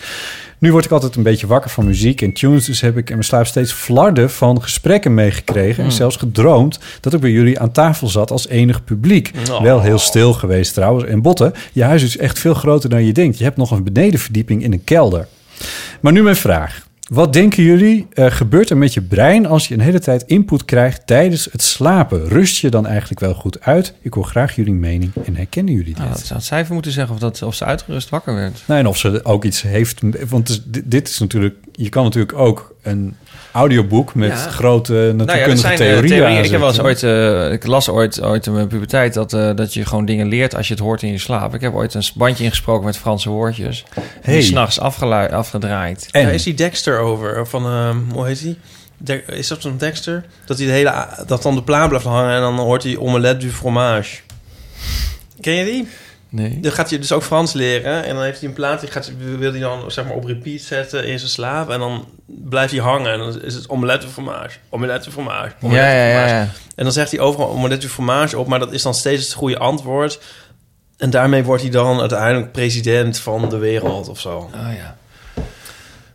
Nu 0.64 0.72
word 0.72 0.86
ik 0.86 0.92
altijd 0.92 1.16
een 1.16 1.24
beetje 1.24 1.48
wakker 1.48 1.70
van 1.70 1.86
muziek 1.86 2.22
en 2.22 2.34
tunes. 2.34 2.66
Dus 2.66 2.82
heb 2.82 2.98
ik 2.98 3.08
in 3.08 3.14
mijn 3.14 3.26
slaap 3.28 3.46
steeds 3.46 3.72
flarden 3.72 4.30
van 4.30 4.62
gesprekken 4.62 5.14
meegekregen. 5.14 5.78
En 5.78 5.90
Hmm. 5.90 5.92
zelfs 5.98 6.16
gedroomd 6.16 6.80
dat 7.00 7.14
ik 7.14 7.20
bij 7.20 7.30
jullie 7.30 7.60
aan 7.60 7.72
tafel 7.72 8.08
zat 8.08 8.32
als 8.32 8.48
enig 8.48 8.84
publiek. 8.84 9.32
Oh. 9.52 9.62
Wel 9.62 9.82
heel 9.82 10.00
stil 10.00 10.34
geweest 10.34 10.74
trouwens. 10.74 11.06
En 11.06 11.22
Botte, 11.22 11.54
je 11.72 11.84
huis 11.84 12.04
is 12.04 12.18
echt 12.18 12.40
veel 12.40 12.54
groter 12.54 12.90
dan 12.90 13.06
je 13.06 13.12
denkt. 13.14 13.38
Je 13.38 13.44
hebt 13.44 13.58
nog 13.58 13.72
een 13.72 13.84
benedenverdieping 13.84 14.64
in 14.64 14.74
een 14.74 14.84
kelder. 14.84 15.28
Maar 16.00 16.12
nu 16.12 16.24
mijn 16.24 16.36
vraag. 16.36 16.83
Wat 17.14 17.34
denken 17.34 17.64
jullie 17.64 18.08
eh, 18.14 18.32
gebeurt 18.32 18.70
er 18.70 18.78
met 18.78 18.94
je 18.94 19.02
brein 19.02 19.46
als 19.46 19.68
je 19.68 19.74
een 19.74 19.80
hele 19.80 20.00
tijd 20.00 20.24
input 20.24 20.66
krijgt 20.66 21.08
tijdens 21.08 21.48
het 21.52 21.62
slapen? 21.62 22.28
Rust 22.28 22.58
je 22.58 22.70
dan 22.70 22.88
eigenlijk 22.88 23.20
wel 23.20 23.34
goed 23.34 23.62
uit? 23.62 23.94
Ik 24.02 24.14
hoor 24.14 24.26
graag 24.26 24.56
jullie 24.56 24.74
mening 24.74 25.12
en 25.26 25.36
herkennen 25.36 25.74
jullie 25.74 25.90
dit? 25.94 25.98
Nou, 25.98 26.10
dat 26.10 26.20
zou 26.26 26.40
het 26.40 26.48
cijfer 26.48 26.74
moeten 26.74 26.92
zeggen 26.92 27.14
of, 27.14 27.20
dat, 27.20 27.42
of 27.42 27.56
ze 27.56 27.66
uitgerust 27.66 28.10
wakker 28.10 28.34
werd. 28.36 28.64
Nou, 28.68 28.80
en 28.80 28.88
of 28.88 28.98
ze 28.98 29.26
ook 29.26 29.44
iets 29.44 29.62
heeft. 29.62 30.02
Want 30.30 30.64
dit- 30.74 30.92
dit 30.92 31.08
is 31.10 31.20
natuurlijk. 31.20 31.56
Je 31.72 31.90
kan 31.90 32.04
natuurlijk 32.04 32.38
ook 32.38 32.76
een 32.82 33.16
audioboek 33.54 34.16
met 34.16 34.30
Ja. 34.30 34.36
grote 34.36 34.94
Nou 34.94 35.04
ja, 35.06 35.10
er 35.10 35.16
natuurkundige 35.16 35.60
zijn 35.68 35.72
eh, 35.72 35.78
theorieën. 35.86 36.08
theorieën. 36.18 36.44
Ik 36.44 36.52
heb 36.52 36.60
wel 36.60 36.70
eens 36.70 36.80
ooit, 36.82 37.04
eh, 37.04 37.52
ik 37.52 37.66
las 37.66 37.90
ooit, 37.90 38.22
ooit 38.22 38.46
in 38.46 38.54
mijn 38.54 38.68
puberteit 38.68 39.14
dat, 39.14 39.34
eh, 39.34 39.50
dat 39.56 39.74
je 39.74 39.86
gewoon 39.86 40.06
dingen 40.06 40.28
leert 40.28 40.56
als 40.56 40.68
je 40.68 40.74
het 40.74 40.84
hoort 40.84 41.02
in 41.02 41.12
je 41.12 41.18
slaap. 41.18 41.54
Ik 41.54 41.62
heb 41.62 41.74
ooit 41.74 41.94
een 41.94 42.04
bandje 42.16 42.44
ingesproken 42.44 42.86
met 42.86 42.98
Franse 42.98 43.30
woordjes. 43.30 43.84
Hey. 44.22 44.34
Die 44.34 44.44
s'nachts 44.44 44.80
afgedraaid. 44.80 46.08
En? 46.12 46.24
Daar 46.24 46.34
is 46.34 46.44
die 46.44 46.54
Dexter 46.54 47.00
over. 47.00 47.48
Van, 47.48 47.66
ehm, 47.66 47.98
hoe 48.14 48.26
heet 48.26 48.40
hij? 48.40 48.58
De- 48.98 49.24
is 49.26 49.48
dat 49.48 49.62
zo'n 49.62 49.78
Dexter? 49.78 50.26
Dat, 50.46 50.58
hij 50.58 50.66
de 50.68 50.74
hele, 50.74 51.08
dat 51.28 51.42
dan 51.44 51.56
de 51.56 51.64
plaat 51.64 51.88
blijft 51.88 52.06
hangen 52.06 52.36
en 52.36 52.42
dan 52.42 52.58
hoort 52.60 52.84
hij 52.84 52.98
omelette 52.98 53.46
du 53.46 53.52
fromage. 53.52 54.18
Ken 55.42 55.54
je 55.54 55.66
die? 55.66 55.88
Nee. 56.36 56.60
Dan 56.60 56.72
gaat 56.72 56.90
hij 56.90 57.00
dus 57.00 57.12
ook 57.12 57.24
Frans 57.24 57.54
leren. 57.54 58.04
En 58.04 58.16
dan 58.16 58.24
heeft 58.24 58.40
hij 58.40 58.50
een 58.50 58.56
plaat, 58.56 58.80
die 58.80 58.90
gaat, 58.92 59.12
wil 59.38 59.52
hij 59.52 59.60
dan 59.60 59.92
zeg 59.92 60.06
maar 60.06 60.14
op 60.14 60.26
repeat 60.26 60.62
zetten 60.62 61.06
in 61.06 61.20
zijn 61.20 61.32
slaap. 61.32 61.70
En 61.70 61.80
dan 61.80 62.08
blijft 62.28 62.72
hij 62.74 62.82
hangen. 62.82 63.12
En 63.12 63.18
dan 63.20 63.42
is 63.42 63.54
het 63.56 63.70
omelette 63.70 64.08
fromage. 64.08 64.58
Omelette 64.70 65.12
fromage. 65.12 65.52
Omelette 65.62 65.88
Ja, 65.90 66.06
ja, 66.08 66.28
ja. 66.28 66.48
En 66.76 66.84
dan 66.84 66.92
zegt 66.94 67.12
hij 67.12 67.20
overal 67.20 67.50
omelette 67.50 67.90
fromage 67.90 68.38
op. 68.38 68.48
Maar 68.48 68.60
dat 68.60 68.74
is 68.74 68.82
dan 68.82 68.94
steeds 68.94 69.24
het 69.24 69.34
goede 69.34 69.58
antwoord. 69.58 70.20
En 70.98 71.10
daarmee 71.10 71.44
wordt 71.44 71.62
hij 71.62 71.72
dan 71.72 72.00
uiteindelijk 72.00 72.52
president 72.52 73.20
van 73.20 73.50
de 73.50 73.58
wereld 73.58 74.08
of 74.10 74.20
zo. 74.20 74.38
Oh 74.38 74.52
ja. 74.78 74.96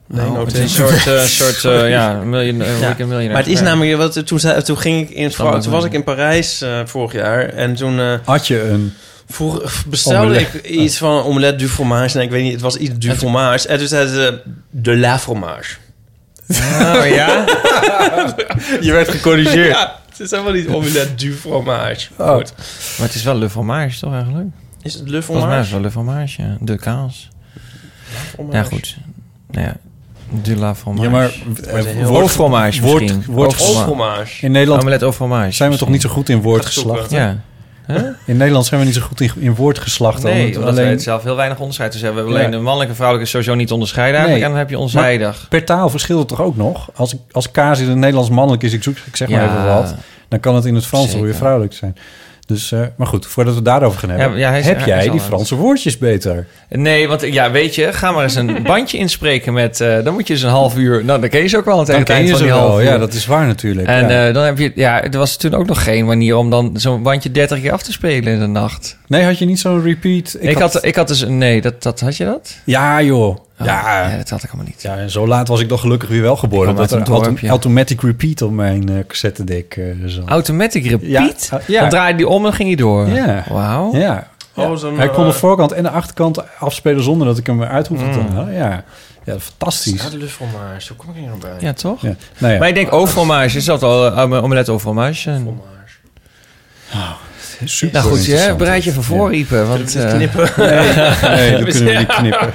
Nee, 0.07 0.20
Nou, 0.20 0.32
no 0.32 0.45
het 0.45 0.55
is 0.55 0.61
een 0.61 0.69
soort, 0.69 1.07
eh, 1.16 1.20
soort 1.23 1.65
eh, 1.65 1.90
ja, 1.90 2.12
miljoen, 2.12 2.57
Ja. 2.59 2.95
miljonair. 2.99 3.28
Maar 3.28 3.36
het 3.43 3.47
is 3.53 3.61
namelijk, 3.61 3.97
wat, 3.97 4.27
toen, 4.27 4.39
zei- 4.40 4.62
toen 4.62 4.78
ging 4.78 5.09
ik 5.09 5.16
in 5.16 5.31
toen 5.31 5.70
was 5.70 5.85
ik 5.85 5.93
in 5.93 6.05
Parijs 6.05 6.61
eh, 6.61 6.81
vorig 6.85 7.12
jaar 7.12 7.49
en 7.49 7.74
toen 7.74 8.01
eh, 8.01 8.15
Had 8.24 8.47
je 8.47 8.61
een. 8.62 8.95
Vroeg, 9.28 9.84
bestelde 9.86 10.26
Omelette. 10.26 10.59
ik 10.62 10.64
iets 10.70 10.98
van 10.98 11.22
omelette 11.22 11.56
du 11.56 11.68
fromage. 11.68 12.16
Nee, 12.16 12.26
ik 12.26 12.30
weet 12.32 12.42
niet, 12.42 12.52
het 12.52 12.60
was 12.60 12.76
iets 12.76 12.98
du 12.98 13.14
fromage. 13.14 13.68
En 13.68 13.78
toen 13.78 13.86
zeiden 13.88 14.14
ze 14.14 14.40
de 14.70 14.96
la 14.96 15.18
fromage. 15.18 15.76
Oh 16.50 17.06
ja? 17.06 17.44
Je 18.80 18.92
werd 18.92 19.09
gecorrigeerd. 19.09 19.68
Ja, 19.74 20.00
het 20.09 20.20
is 20.20 20.30
helemaal 20.30 20.52
niet 20.52 20.68
omelette 20.68 21.14
du 21.14 21.34
fromage. 21.34 22.09
Oh. 22.16 22.34
Goed. 22.34 22.52
Maar 22.98 23.06
het 23.06 23.14
is 23.16 23.22
wel 23.22 23.34
le 23.38 23.50
fromage, 23.50 23.98
toch 24.00 24.12
eigenlijk? 24.12 24.46
Is 24.82 24.94
het 24.94 25.09
le 25.09 25.22
Volgens 25.22 25.46
mij 25.46 25.60
is 25.60 25.66
fromage? 25.66 25.86
het 25.86 25.94
wel 25.94 26.05
le 26.05 26.12
fromage, 26.14 26.42
ja. 26.42 26.56
De 26.60 26.76
kaas. 26.78 27.28
Fromage. 28.34 28.56
Ja, 28.56 28.62
goed. 28.62 28.96
Nou 29.50 29.66
ja, 29.66 29.76
de 30.42 30.56
la 30.56 30.74
fromage. 30.74 31.02
Ja, 31.05 31.10
maar 31.10 31.30
eh, 31.66 32.06
woord, 32.06 32.30
fromage 32.30 32.80
woord- 32.80 33.00
misschien. 33.02 33.24
woord- 33.26 33.55
fromage. 33.55 33.82
fromage. 33.84 34.44
in 34.46 34.52
Nederland 34.52 34.80
Omelette 34.80 35.05
au 35.05 35.14
fromage. 35.14 35.50
zijn 35.52 35.70
we 35.70 35.76
toch 35.76 35.88
niet 35.88 36.02
zo 36.02 36.09
goed 36.09 36.28
in 36.28 36.42
woordgeslacht? 36.42 37.10
Ja. 37.10 37.36
Huh? 37.93 38.02
In 38.24 38.36
Nederland 38.36 38.66
zijn 38.66 38.81
we 38.81 38.86
niet 38.86 38.94
zo 38.94 39.01
goed 39.01 39.20
in, 39.20 39.31
in 39.39 39.55
woordgeslacht. 39.55 40.23
Nee, 40.23 40.32
omdat 40.40 40.56
omdat 40.56 40.74
wij 40.74 40.82
alleen 40.82 40.94
het 40.94 41.02
zelf 41.02 41.23
heel 41.23 41.36
weinig 41.36 41.59
onderscheid 41.59 41.90
tussen 41.90 42.09
hebben. 42.09 42.27
We 42.27 42.32
Ja. 42.32 42.39
alleen 42.39 42.51
de 42.51 42.56
mannelijke 42.56 42.90
en 42.90 42.97
vrouwelijke 42.97 43.31
sowieso 43.31 43.55
niet 43.55 43.73
onderscheiden 43.73 44.20
eigenlijk. 44.20 44.40
Nee. 44.40 44.44
En 44.44 44.51
dan 44.51 44.59
heb 44.59 44.70
je 44.70 45.01
onzijdig. 45.01 45.47
per 45.48 45.65
taal 45.65 45.90
verschilt 45.90 46.19
het 46.19 46.28
toch 46.28 46.40
ook 46.40 46.56
nog? 46.56 46.90
Als, 46.94 47.12
ik, 47.15 47.19
als 47.32 47.51
kaas 47.51 47.81
in 47.81 47.89
het 47.89 47.97
Nederlands 47.97 48.31
mannelijk 48.31 48.62
is, 48.62 48.73
ik, 48.73 48.82
zoek, 48.82 48.97
ik 49.06 49.16
zeg 49.16 49.28
maar 49.28 49.40
Ja. 49.40 49.47
even 49.51 49.66
wat, 49.74 49.94
dan 50.28 50.40
kan 50.40 50.55
het 50.55 50.65
in 50.65 50.74
het 50.74 50.86
Frans 50.86 51.15
weer 51.15 51.35
vrouwelijk 51.35 51.73
zijn. 51.73 51.97
Dus, 52.48 52.72
eh, 52.72 52.80
maar 52.96 53.06
goed, 53.06 53.26
voordat 53.26 53.54
we 53.54 53.62
daarover 53.62 53.98
gaan 53.98 54.10
hebben, 54.10 54.30
Ja, 54.38 54.44
ja, 54.44 54.50
hij 54.50 54.58
is- 54.60 54.66
heb 54.66 54.76
hij 54.78 54.86
jij 54.86 55.00
die 55.02 55.10
aan 55.10 55.20
Franse 55.20 55.54
woordjes 55.54 55.98
beter? 55.98 56.46
Nee, 56.68 57.08
want 57.08 57.20
ja, 57.32 57.50
weet 57.50 57.74
je, 57.74 57.92
ga 57.92 58.12
maar 58.12 58.22
eens 58.22 58.34
een 58.34 58.62
bandje 58.66 58.98
inspreken 58.98 59.52
met... 59.52 59.80
eh, 59.80 60.04
dan 60.04 60.12
moet 60.14 60.26
je 60.26 60.32
eens 60.32 60.42
een 60.42 60.48
half 60.48 60.76
uur... 60.76 61.04
Nou, 61.04 61.20
dan 61.20 61.28
ken 61.28 61.40
je 61.42 61.48
ze 61.48 61.56
ook 61.56 61.64
wel 61.64 61.84
Dan 61.84 61.94
het 61.96 62.04
ken 62.04 62.22
je 62.22 62.28
van 62.28 62.36
ze 62.38 62.42
die 62.44 62.52
half 62.52 62.68
wel. 62.68 62.80
Ja, 62.80 62.98
dat 62.98 63.12
is 63.12 63.26
waar 63.26 63.46
natuurlijk. 63.46 63.88
En 63.88 64.08
ja. 64.08 64.26
eh, 64.28 64.34
dan 64.34 64.44
heb 64.44 64.58
je... 64.58 64.72
Ja, 64.74 65.02
er 65.04 65.18
was 65.18 65.36
toen 65.36 65.54
ook 65.54 65.66
nog 65.66 65.82
geen 65.84 66.04
manier 66.06 66.36
om 66.36 66.50
dan 66.50 66.70
zo'n 66.74 67.02
bandje 67.02 67.30
30 67.30 67.60
keer 67.60 67.72
af 67.72 67.82
te 67.82 67.92
spelen 67.92 68.32
in 68.32 68.38
de 68.40 68.46
nacht. 68.46 68.96
nee, 69.06 69.24
had 69.24 69.38
je 69.38 69.44
niet 69.44 69.60
zo'n 69.60 69.82
repeat? 69.82 70.36
Ik, 70.40 70.58
had, 70.58 70.84
ik 70.84 70.94
had 70.96 71.08
dus... 71.08 71.24
Nee, 71.26 71.60
dat, 71.60 71.82
dat, 71.82 72.00
had 72.00 72.16
je 72.16 72.24
dat? 72.24 72.56
Ja, 72.64 73.02
joh. 73.02 73.38
Ja, 73.64 74.09
ja, 74.10 74.16
dat 74.16 74.30
had 74.30 74.43
ik 74.43 74.48
allemaal 74.48 74.66
niet. 74.66 74.82
Ja, 74.82 74.97
en 74.97 75.10
zo 75.10 75.26
laat 75.26 75.48
was 75.48 75.60
ik 75.60 75.68
dan 75.68 75.78
gelukkig 75.78 76.09
weer 76.09 76.22
wel 76.22 76.36
geboren. 76.36 76.74
Dat 76.76 76.90
er 76.90 77.01
een 77.10 77.48
automatic 77.48 78.02
repeat 78.02 78.43
op 78.43 78.52
mijn 78.52 78.89
eh 78.89 79.06
cassettedek 79.06 79.76
eh 79.76 79.85
zat. 80.06 80.28
Automatic 80.28 80.86
repeat? 80.86 81.48
Ja, 81.51 81.60
ja. 81.66 81.80
Dan 81.80 81.89
draaide 81.90 82.16
die 82.16 82.28
om 82.28 82.47
en 82.47 82.52
ging 82.52 82.68
hij 82.68 82.76
door. 82.76 83.09
Ja. 83.09 83.44
Wauw. 83.51 83.97
Ja. 83.97 84.26
Oh, 84.55 84.82
Hij 84.97 85.09
kon 85.10 85.24
de 85.24 85.30
eh, 85.30 85.36
voorkant 85.36 85.72
en 85.72 85.82
de 85.82 85.90
achterkant 85.90 86.59
afspelen 86.59 87.02
zonder 87.02 87.26
dat 87.26 87.39
ik 87.39 87.47
hem 87.47 87.62
eruit 87.62 87.86
hoefde 87.86 88.10
te 88.10 88.18
Mm. 88.18 88.28
halen. 88.35 88.52
Ja. 88.55 88.85
ja, 89.24 89.39
fantastisch. 89.39 90.02
Aardelusfromage, 90.05 90.89
hoe 90.89 90.97
kom 90.97 91.09
ik 91.10 91.14
hier 91.16 91.26
nou 91.28 91.40
bij? 91.40 91.51
Ja, 91.59 91.72
toch? 91.72 92.02
Ja. 92.02 92.14
Nou 92.39 92.52
ja. 92.52 92.59
Maar 92.59 92.68
ik 92.68 92.74
denk 92.74 92.89
au 92.90 93.06
fromage. 93.06 93.56
Is 93.56 93.64
dat 93.64 93.82
al 93.82 94.06
uh, 94.32 94.43
omelet 94.43 94.68
au 94.68 94.78
fromage? 94.78 95.30
En- 95.30 95.60
Super 97.64 98.01
nou 98.01 98.10
goed, 98.12 98.24
je 98.24 98.55
bereid 98.59 98.85
je 98.85 98.90
even 98.90 99.02
voor, 99.02 99.35
Ipe. 99.35 99.64
Want, 99.64 99.93
Kunnen 99.93 100.18
we 100.18 100.24
eh, 100.24 100.30
knippen? 100.30 100.51
Nee, 101.28 101.51
nee, 101.51 101.64
dat 101.64 101.74
kunnen 101.76 101.93
we 101.93 101.98
niet 101.98 102.06
knippen. 102.20 102.52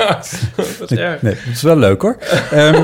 Wat 0.80 0.92
erg. 0.92 1.22
Nee, 1.22 1.34
het 1.38 1.56
is 1.56 1.62
wel 1.62 1.78
leuk 1.78 2.02
hoor. 2.02 2.18
Ehm, 2.52 2.76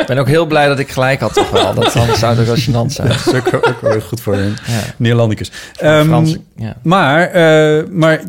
Ik 0.00 0.04
ben 0.06 0.18
ook 0.18 0.26
heel 0.28 0.46
blij 0.46 0.66
dat 0.68 0.78
ik 0.78 0.90
gelijk 0.90 1.20
had, 1.20 1.32
toch 1.34 1.50
wel. 1.50 1.74
Dat 1.74 1.96
anders 1.96 2.18
zou 2.18 2.36
het 2.36 2.48
ook 2.48 2.56
wel 2.56 2.64
gênant 2.86 2.92
zijn. 2.92 3.08
dat 3.24 3.26
is 3.26 3.34
ook, 3.34 3.54
ook 3.54 3.80
wel 3.80 3.90
heel 3.90 4.00
goed 4.00 4.20
voor 4.20 4.34
een 4.36 4.56
Ja. 4.66 4.80
Neerlandicus. 4.96 5.50
Ehm, 5.76 6.26
ja. 6.56 6.76
Maar, 6.82 7.26
eh, 7.30 7.84
maar 7.90 8.20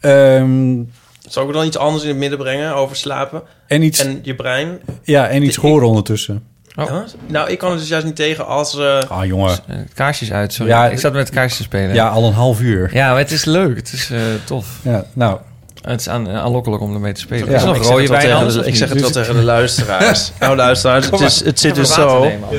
ehm, 0.00 0.82
Zal 1.28 1.46
ik 1.48 1.52
dan 1.54 1.66
iets 1.66 1.76
anders 1.78 2.02
in 2.02 2.08
het 2.08 2.18
midden 2.18 2.38
brengen 2.38 2.74
over 2.74 2.96
slapen? 2.96 3.42
en 3.66 3.82
iets, 3.82 4.04
En 4.04 4.18
je 4.22 4.34
brein? 4.34 4.78
ja, 5.02 5.28
en 5.28 5.42
iets 5.42 5.56
horen 5.56 5.88
ondertussen. 5.88 6.42
Oh. 6.78 6.96
Nou, 7.26 7.50
ik 7.50 7.58
kan 7.58 7.70
er 7.72 7.76
dus 7.78 7.88
juist 7.88 8.06
niet 8.06 8.16
tegen 8.16 8.46
als... 8.46 8.78
eh, 8.78 8.98
Ah 9.08 9.24
jongen, 9.26 9.58
Eh, 9.66 9.76
Kaarsjes 9.94 10.32
uit, 10.32 10.52
sorry. 10.52 10.72
Ja, 10.72 10.86
ik 10.88 10.98
zat 10.98 11.12
met 11.12 11.30
kaarsjes 11.30 11.56
te 11.56 11.62
spelen. 11.62 11.94
ja, 11.94 12.08
al 12.08 12.24
een 12.24 12.32
half 12.32 12.60
uur. 12.60 12.90
Ja, 12.92 13.08
maar 13.10 13.18
het 13.18 13.30
is 13.30 13.44
leuk. 13.44 13.76
Het 13.76 13.92
is 13.92 14.10
eh, 14.10 14.20
tof. 14.44 14.66
Ja, 14.82 15.04
nou, 15.12 15.38
Het 15.82 16.00
is 16.00 16.08
aan, 16.08 16.28
aanlokkelijk 16.30 16.82
om 16.82 16.94
ermee 16.94 17.12
te 17.12 17.20
spelen. 17.20 17.44
Ja, 17.46 17.50
Er 17.50 17.56
is 17.58 17.64
nog 17.64 17.76
ik 17.76 17.82
zeg 17.82 17.90
rode 17.90 18.02
het 18.02 18.10
wijn 18.10 18.22
tegen 18.22 18.36
anders, 18.38 18.56
Ik 18.56 18.76
zeg 18.76 18.88
het 18.88 19.00
wel 19.00 19.10
tegen 19.10 19.34
de 19.34 19.42
luisteraars. 19.56 20.32
Nou, 20.40 20.56
luisteraars, 20.56 21.10
het, 21.10 21.20
is, 21.20 21.44
het 21.44 21.60
zit 21.60 21.74
dus 21.74 21.92
zo... 21.94 22.20
nemen, 22.22 22.40
man. 22.40 22.50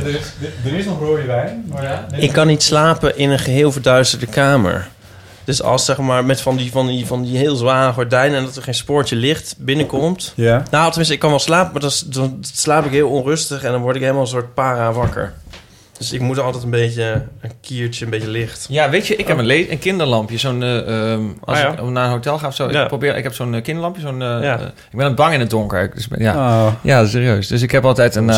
er 0.66 0.74
is 0.78 0.86
nog 0.86 1.00
rode 1.00 1.26
wijn. 1.26 1.64
Maar 1.68 1.84
ja, 1.84 2.06
Ik 2.12 2.32
kan 2.32 2.48
niet 2.48 2.64
slapen 2.64 3.18
in 3.18 3.30
een 3.30 3.40
geheel 3.40 3.72
verduisterde 3.72 4.26
kamer. 4.26 4.88
Dus 5.50 5.62
als 5.62 5.86
zeg 5.86 5.98
maar 5.98 6.26
met 6.26 6.42
van 6.42 6.56
die, 6.58 6.72
van 6.72 6.88
die, 6.88 7.06
van 7.06 7.22
die 7.24 7.38
heel 7.38 7.56
zware 7.56 7.94
gordijnen... 7.94 8.38
en 8.38 8.44
dat 8.46 8.56
er 8.56 8.64
geen 8.64 8.74
spoortje 8.74 9.16
licht 9.16 9.56
binnenkomt... 9.58 10.34
Ja. 10.36 10.64
Nou, 10.72 10.88
tenminste, 10.88 11.14
ik 11.14 11.20
kan 11.20 11.30
wel 11.30 11.40
slapen, 11.40 11.72
maar 11.72 11.82
dan, 11.82 11.92
dan 12.06 12.38
slaap 12.54 12.86
ik 12.86 12.92
heel 12.92 13.10
onrustig... 13.10 13.64
en 13.64 13.72
dan 13.72 13.82
word 13.82 13.96
ik 13.96 14.02
helemaal 14.02 14.22
een 14.22 14.28
soort 14.28 14.54
para 14.54 14.92
wakker. 14.94 15.34
Dus 15.98 16.12
ik 16.14 16.20
moet 16.22 16.40
altijd 16.40 16.64
een 16.64 16.70
beetje 16.70 17.04
een 17.42 17.52
kiertje, 17.62 18.06
een 18.06 18.12
beetje 18.12 18.28
licht. 18.30 18.66
Ja, 18.70 18.90
weet 18.90 19.08
je, 19.08 19.16
ik 19.16 19.28
heb 19.28 19.38
een, 19.38 19.46
le- 19.46 19.66
een 19.70 19.80
kinderlampje. 19.80 20.38
Zo'n, 20.38 20.64
eh, 20.64 21.12
ehm, 21.12 21.22
als 21.44 21.58
Ah, 21.58 21.64
ja. 21.64 21.72
ik 21.72 21.90
naar 21.90 22.06
een 22.06 22.12
hotel 22.12 22.38
ga 22.38 22.48
of 22.48 22.56
zo. 22.56 22.72
Ja. 22.72 22.82
Ik, 22.82 22.88
probeer, 22.88 23.16
ik 23.18 23.24
heb 23.24 23.34
zo'n 23.34 23.54
eh, 23.56 23.62
kinderlampje. 23.64 24.02
Zo'n, 24.02 24.22
eh, 24.22 24.38
Ja. 24.44 24.60
ik 24.92 24.98
ben 24.98 25.16
bang 25.16 25.34
in 25.34 25.40
het 25.40 25.50
donker. 25.50 25.84
Ik- 25.84 25.96
Dus, 25.96 26.08
ben- 26.08 26.22
ja. 26.22 26.34
Oh, 26.36 26.74
ja, 26.82 27.06
serieus. 27.06 27.48
Dus 27.48 27.62
ik 27.62 27.72
heb 27.72 27.86
altijd 27.86 28.16
een... 28.16 28.30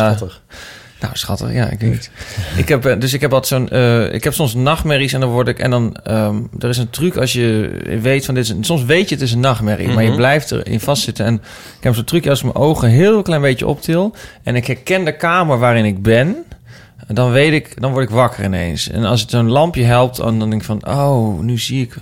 nou, 1.02 1.16
schattig. 1.16 1.52
Ja, 1.52 1.70
ik 1.70 1.80
weet 1.80 1.90
niet. 1.90 2.10
ik 2.56 2.68
heb, 2.68 2.84
eh, 2.86 3.00
dus 3.00 3.12
ik 3.12 3.20
heb 3.20 3.32
altijd 3.32 3.60
zo'n... 3.62 3.78
eh, 3.78 4.14
ik 4.14 4.24
heb 4.24 4.32
soms 4.32 4.54
nachtmerries 4.54 5.12
en 5.12 5.20
dan 5.20 5.28
word 5.30 5.48
ik... 5.48 5.58
En 5.58 5.70
dan... 5.70 5.96
ehm, 6.04 6.36
er 6.58 6.68
is 6.68 6.78
een 6.78 6.90
truc 6.90 7.16
als 7.16 7.32
je 7.32 7.70
weet 8.02 8.24
van 8.24 8.34
dit 8.34 8.44
is... 8.44 8.54
Soms 8.66 8.84
weet 8.84 9.08
je 9.08 9.14
het 9.14 9.24
is 9.24 9.32
een 9.32 9.40
nachtmerrie, 9.40 9.88
maar 9.88 10.02
je 10.02 10.08
Mhm. 10.08 10.16
blijft 10.16 10.50
erin 10.50 10.80
vastzitten. 10.80 11.24
En 11.26 11.34
ik 11.78 11.84
heb 11.84 11.94
zo'n 11.94 12.04
trucje 12.04 12.30
als 12.30 12.38
ik 12.38 12.44
mijn 12.44 12.56
ogen 12.66 12.88
heel 12.88 13.22
klein 13.22 13.40
beetje 13.40 13.66
optil... 13.66 14.14
en 14.42 14.56
ik 14.56 14.66
herken 14.66 15.04
de 15.04 15.16
kamer 15.16 15.58
waarin 15.58 15.84
ik 15.84 16.02
ben... 16.02 16.36
Dan 17.06 17.30
weet 17.30 17.52
ik, 17.52 17.80
dan 17.80 17.92
word 17.92 18.04
ik 18.04 18.10
wakker 18.14 18.44
ineens. 18.44 18.90
En 18.90 19.04
als 19.04 19.20
het 19.20 19.30
zo'n 19.30 19.48
lampje 19.50 19.84
helpt, 19.84 20.16
dan, 20.16 20.38
dan 20.38 20.50
denk 20.50 20.60
ik 20.60 20.66
van, 20.66 20.86
oh, 20.88 21.40
nu 21.40 21.58
zie 21.58 21.82
ik 21.82 21.94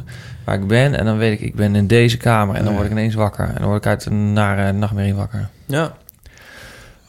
waar 0.44 0.54
ik 0.54 0.66
ben. 0.66 0.98
En 0.98 1.04
dan 1.04 1.16
weet 1.18 1.32
ik, 1.32 1.40
ik 1.40 1.54
ben 1.54 1.74
in 1.74 1.86
deze 1.86 2.16
kamer. 2.16 2.54
En 2.56 2.64
dan 2.64 2.72
word 2.72 2.84
ik 2.86 2.90
ineens 2.92 3.14
wakker. 3.14 3.44
En 3.48 3.54
dan 3.58 3.64
word 3.64 3.76
ik 3.84 3.86
uit 3.86 4.04
een 4.06 4.32
nare 4.32 4.72
nachtmerrie 4.72 5.14
wakker. 5.14 5.48
Ja. 5.66 5.92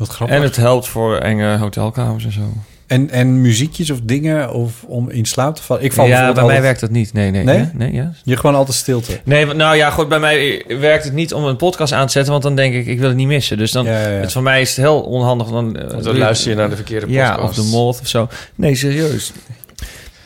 Wat 0.01 0.09
grappig. 0.09 0.35
En 0.37 0.43
het 0.43 0.55
helpt 0.55 0.87
voor 0.87 1.17
enge 1.17 1.57
hotelkamers 1.57 2.25
en 2.25 2.31
zo. 2.31 2.53
En, 2.87 3.09
en 3.09 3.41
muziekjes 3.41 3.89
of 3.89 3.99
dingen 4.03 4.53
of 4.53 4.83
om 4.83 5.09
in 5.09 5.25
slaap 5.25 5.55
te 5.55 5.61
vallen? 5.61 5.83
Ik 5.83 5.93
val 5.93 6.05
ja, 6.07 6.33
bij 6.33 6.43
mij 6.43 6.61
werkt 6.61 6.79
dat 6.79 6.89
niet. 6.89 7.13
Nee, 7.13 7.31
nee. 7.31 7.43
Nee? 7.43 7.57
Ja? 7.57 7.71
nee 7.73 7.93
ja. 7.93 8.11
Je 8.23 8.37
gewoon 8.37 8.55
altijd 8.55 8.77
stilte. 8.77 9.19
Nee, 9.23 9.45
want- 9.45 9.57
nou 9.57 9.75
ja, 9.75 9.89
goed, 9.89 10.09
bij 10.09 10.19
mij 10.19 10.65
werkt 10.79 11.03
het 11.03 11.13
niet 11.13 11.33
om 11.33 11.43
een 11.45 11.55
podcast 11.55 11.93
aan 11.93 12.05
te 12.05 12.11
zetten, 12.11 12.31
want 12.31 12.43
dan 12.43 12.55
denk 12.55 12.73
ik, 12.73 12.85
ik 12.85 12.99
wil 12.99 13.07
het 13.07 13.17
niet 13.17 13.27
missen. 13.27 13.57
Dus 13.57 13.71
dan, 13.71 13.85
Ja, 13.85 13.91
ja, 13.91 14.07
ja. 14.07 14.19
het, 14.19 14.31
voor 14.31 14.43
mij 14.43 14.61
is 14.61 14.69
het 14.69 14.77
heel 14.77 15.01
onhandig. 15.01 15.47
Dan, 15.47 15.77
eh, 15.77 16.03
dan 16.03 16.17
luister 16.17 16.49
je 16.49 16.55
naar 16.55 16.69
de 16.69 16.75
verkeerde 16.75 17.05
podcast. 17.05 17.35
Ja, 17.37 17.43
of 17.43 17.53
de 17.53 17.63
Moth 17.63 17.99
of 18.01 18.07
zo. 18.07 18.27
Nee, 18.55 18.75
serieus. 18.75 19.31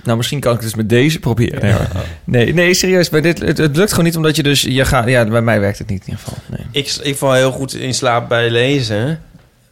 Nou, 0.04 0.18
misschien 0.18 0.40
kan 0.40 0.52
ik 0.52 0.58
het 0.58 0.68
dus 0.68 0.76
met 0.78 0.90
deze 0.90 1.20
proberen. 1.20 1.88
Nee, 2.24 2.54
nee 2.54 2.74
serieus. 2.74 3.10
Bij 3.10 3.22
dit, 3.22 3.40
het, 3.40 3.58
het 3.58 3.76
lukt 3.76 3.90
gewoon 3.90 4.06
niet, 4.06 4.16
omdat 4.16 4.36
je 4.36 4.44
dus... 4.44 4.62
Je 4.62 4.86
gaat, 4.86 5.08
ja, 5.08 5.26
bij 5.26 5.42
mij 5.42 5.60
werkt 5.60 5.78
het 5.78 5.90
niet 5.90 6.02
in 6.06 6.10
ieder 6.10 6.24
geval. 6.24 6.38
Nee. 6.48 6.84
Ik, 6.84 6.98
ik 7.02 7.16
val 7.16 7.34
heel 7.34 7.52
goed 7.52 7.74
in 7.74 7.94
slaap 7.94 8.30
bij 8.30 8.50
lezen. 8.50 9.20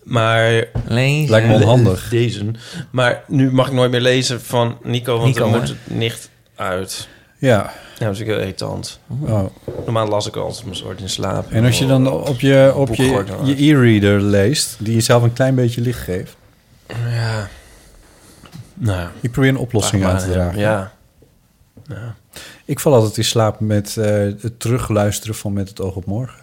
Maar... 0.04 0.68
Lezen. 0.88 1.30
Lijkt 1.30 1.48
me 1.48 1.54
onhandig. 1.54 2.12
Lezen. 2.12 2.56
Maar 2.92 3.24
nu 3.28 3.52
mag 3.52 3.68
ik 3.68 3.74
nooit 3.74 3.92
meer 3.92 4.02
lezen 4.02 4.42
van 4.42 4.78
Nico, 4.84 5.14
want 5.14 5.26
Nico, 5.26 5.40
dan 5.40 5.54
hè? 5.54 5.60
moet 5.60 5.68
het 5.68 5.78
niet 5.86 6.30
uit. 6.56 7.08
Ja. 7.38 7.74
Ja, 7.98 8.06
dat 8.06 8.16
is 8.16 8.22
ook 8.22 8.28
heel 8.28 8.40
irritant. 8.40 9.00
Oh. 9.20 9.46
Normaal 9.84 10.08
las 10.08 10.28
ik 10.28 10.36
altijd 10.36 10.64
mijn 10.64 10.76
soort 10.76 11.02
in 11.02 11.10
slaap. 11.10 11.52
En 11.52 11.66
als 11.66 11.80
je 11.80 11.86
dan 11.86 12.12
op 12.12 12.40
je, 12.40 12.74
op 12.76 12.96
je, 12.96 13.56
e-reader 13.58 14.22
leest, 14.22 14.76
die 14.80 14.94
jezelf 14.94 15.24
een 15.24 15.34
klein 15.34 15.56
beetje 15.56 15.82
licht 15.82 16.00
geeft. 16.00 16.36
Ja. 16.88 17.50
Nou, 18.74 19.10
Ik 19.20 19.32
probeer 19.32 19.50
een 19.50 19.58
oplossing 19.58 20.06
aan 20.06 20.18
te 20.18 20.32
dragen. 20.32 20.60
Ja. 20.60 20.94
ja. 21.88 22.16
Ik 22.66 22.80
val 22.80 22.94
altijd 22.94 23.18
in 23.18 23.24
slaap 23.24 23.60
met 23.60 23.98
eh, 23.98 24.06
het 24.42 24.60
terugluisteren 24.60 25.36
van 25.36 25.54
Met 25.54 25.70
het 25.70 25.82
oog 25.82 25.96
op 25.96 26.06
morgen. 26.06 26.42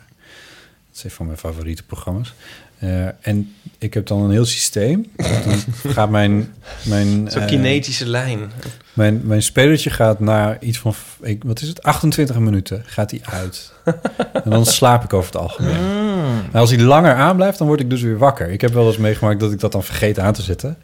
Dat 0.89 0.97
is 0.97 1.05
een 1.05 1.11
van 1.11 1.27
mijn 1.27 1.39
favoriete 1.39 1.82
programma's. 1.82 2.35
Eh, 2.81 3.07
en 3.20 3.55
ik 3.78 3.94
heb 3.94 4.07
dan 4.07 4.23
een 4.23 4.31
heel 4.31 4.44
systeem. 4.44 5.07
Dan 5.16 5.59
gaat 5.94 6.11
mijn... 6.11 6.55
mijn 6.82 7.31
Zo'n 7.31 7.43
eh, 7.43 7.48
kinetische 7.48 8.07
lijn. 8.07 8.51
Mijn, 8.93 9.20
mijn 9.24 9.43
spelertje 9.43 9.90
gaat 9.90 10.20
na 10.20 10.61
iets 10.61 10.78
van, 10.78 10.94
ik, 11.20 11.43
wat 11.44 11.61
is 11.61 11.69
het, 11.69 11.82
28 11.82 12.39
minuten 12.39 12.82
gaat 12.86 13.11
hij 13.11 13.20
uit. 13.24 13.73
en 14.44 14.51
dan 14.51 14.66
slaap 14.66 15.05
ik 15.05 15.12
over 15.12 15.32
het 15.32 15.40
algemeen. 15.40 15.81
Mm. 15.81 16.44
En 16.52 16.61
als 16.61 16.70
hij 16.70 16.81
langer 16.81 17.15
aanblijft, 17.15 17.59
dan 17.59 17.66
word 17.66 17.81
ik 17.81 17.90
dus 17.90 18.02
weer 18.02 18.19
wakker. 18.19 18.51
Ik 18.51 18.61
heb 18.61 18.73
wel 18.73 18.86
eens 18.86 18.97
meegemaakt 18.97 19.40
dat 19.40 19.52
ik 19.52 19.61
dat 19.61 19.73
dan 19.73 19.85
vergeet 19.85 20.19
aan 20.19 20.32
te 20.32 20.43
zetten. 20.43 20.77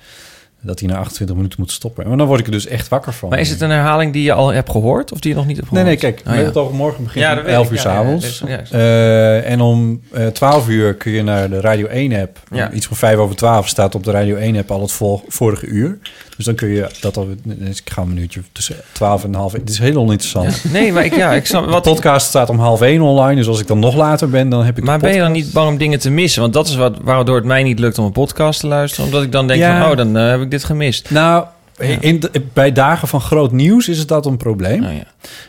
Dat 0.66 0.80
hij 0.80 0.88
na 0.88 0.96
28 0.98 1.36
minuten 1.36 1.60
moet 1.60 1.70
stoppen. 1.70 2.08
Maar 2.08 2.16
dan 2.16 2.26
word 2.26 2.40
ik 2.40 2.46
er 2.46 2.52
dus 2.52 2.66
echt 2.66 2.88
wakker 2.88 3.12
van. 3.12 3.28
Maar 3.28 3.38
is 3.40 3.50
het 3.50 3.60
een 3.60 3.70
herhaling 3.70 4.12
die 4.12 4.22
je 4.22 4.32
al 4.32 4.48
hebt 4.52 4.70
gehoord 4.70 5.12
of 5.12 5.20
die 5.20 5.30
je 5.30 5.36
nog 5.36 5.46
niet 5.46 5.56
hebt 5.56 5.70
Nee, 5.70 5.82
gehoord? 5.82 6.02
nee, 6.02 6.12
kijk, 6.12 6.28
Oh, 6.28 6.34
ja. 6.40 6.46
het 6.46 6.56
ogenmorgen 6.56 7.04
begint 7.04 7.24
Ja, 7.24 7.30
om 7.30 7.36
dat 7.36 7.44
weet 7.44 7.54
11 7.54 7.66
ik. 7.66 7.72
uur 7.72 7.78
s'avonds. 7.78 8.42
ja. 8.46 8.60
Eh, 8.70 9.50
en 9.50 9.60
om 9.60 10.00
eh 10.12 10.26
12 10.26 10.68
uur 10.68 10.94
kun 10.94 11.12
je 11.12 11.22
naar 11.22 11.50
de 11.50 11.60
Radio 11.60 11.86
1-app. 11.86 12.38
Ja. 12.50 12.70
Iets 12.72 12.86
van 12.86 12.96
5 12.96 13.16
over 13.16 13.36
12 13.36 13.68
staat 13.68 13.94
op 13.94 14.04
de 14.04 14.10
Radio 14.10 14.36
1-app 14.36 14.70
al 14.70 14.80
het 14.80 14.92
vol, 14.92 15.22
vorige 15.28 15.66
uur. 15.66 15.98
Dus 16.36 16.44
dan 16.44 16.54
kun 16.54 16.68
je 16.68 16.88
dat 17.00 17.16
al... 17.16 17.28
dus 17.44 17.80
Ik 17.80 17.90
ga 17.92 18.02
een 18.02 18.08
minuutje 18.08 18.40
tussen 18.52 18.76
12 18.92 19.24
en 19.24 19.34
half... 19.34 19.52
Het 19.52 19.68
is 19.70 19.78
heel 19.78 19.96
oninteressant. 19.96 20.60
Ja. 20.62 20.70
Nee, 20.70 20.92
maar 20.92 21.04
ik, 21.04 21.16
ja, 21.16 21.32
ik 21.32 21.46
snap... 21.46 21.64
De 21.64 21.70
Wat, 21.70 21.82
podcast 21.82 22.26
staat 22.26 22.48
om 22.48 22.58
half 22.58 22.80
1 22.80 23.00
online. 23.00 23.34
Dus 23.36 23.46
als 23.48 23.60
ik 23.60 23.66
dan 23.66 23.78
nog 23.78 23.94
later 23.94 24.28
ben, 24.30 24.48
dan 24.48 24.64
heb 24.64 24.78
ik 24.78 24.84
maar 24.84 24.98
ben 24.98 25.12
je 25.12 25.18
dan 25.20 25.32
niet 25.32 25.52
bang 25.52 25.68
om 25.68 25.78
dingen 25.78 25.98
te 25.98 26.10
missen? 26.10 26.40
Want 26.40 26.52
dat 26.52 26.68
is 26.68 26.74
wat, 26.76 26.96
waardoor 27.02 27.36
het 27.36 27.44
mij 27.44 27.62
niet 27.62 27.78
lukt 27.78 27.98
om 27.98 28.04
een 28.04 28.12
podcast 28.12 28.60
te 28.60 28.66
luisteren. 28.66 29.04
Omdat 29.06 29.22
ik 29.22 29.32
dan 29.32 29.46
denk 29.46 29.60
Ja. 29.60 29.80
van, 29.82 29.90
oh, 29.90 29.96
dan 29.96 30.16
eh, 30.16 30.28
heb 30.30 30.40
ik 30.40 30.50
dit 30.50 30.64
gemist. 30.64 31.10
Nou, 31.10 31.44
Ja. 31.78 31.96
in 32.00 32.20
de- 32.20 32.30
bij 32.52 32.72
dagen 32.72 33.08
van 33.08 33.20
groot 33.20 33.52
nieuws 33.52 33.88
is 33.88 33.98
het 33.98 34.08
dat 34.08 34.26
een 34.26 34.36
probleem. 34.36 34.80
Nou 34.80 34.94
ja. 34.94 35.04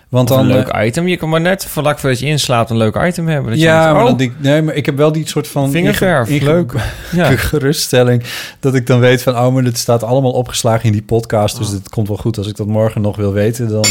Want 0.10 0.28
dan... 0.28 0.40
een 0.40 0.46
leuk 0.46 0.68
eh, 0.68 0.86
item. 0.86 1.08
Je 1.08 1.18
kan 1.18 1.30
maar 1.30 1.42
net 1.42 1.66
vlak 1.66 2.00
voordat 2.00 2.20
je 2.20 2.26
inslaapt 2.26 2.70
een 2.70 2.78
leuk 2.78 2.96
item 2.96 3.28
hebben. 3.28 3.52
Dat 3.52 3.60
je 3.60 3.66
ja, 3.66 3.84
denkt, 3.84 3.94
maar, 3.94 4.12
oh, 4.12 4.18
dan 4.18 4.34
nee, 4.38 4.62
maar 4.62 4.76
ik 4.76 4.86
heb 4.86 4.98
wel 4.98 5.12
die 5.12 5.28
soort 5.28 5.48
van... 5.48 5.72
Vingerverf, 5.72 6.30
inge- 6.30 6.40
inge- 6.40 6.52
leuk. 6.52 6.74
Ja. 7.12 7.36
geruststelling. 7.52 8.24
Dat 8.60 8.76
ik 8.76 8.88
dan 8.88 9.00
weet 9.00 9.24
van, 9.24 9.38
oh, 9.38 9.54
maar 9.54 9.64
dit 9.64 9.78
staat 9.78 10.04
allemaal 10.04 10.32
opgeslagen 10.32 10.86
in 10.86 10.92
die 10.92 11.02
podcast. 11.02 11.58
Dus 11.58 11.70
het 11.70 11.90
komt 11.90 12.08
wel 12.08 12.18
goed. 12.18 12.38
Als 12.38 12.48
ik 12.48 12.56
dat 12.56 12.68
morgen 12.68 13.02
nog 13.02 13.16
wil 13.16 13.34
weten, 13.34 13.68
dan... 13.68 13.86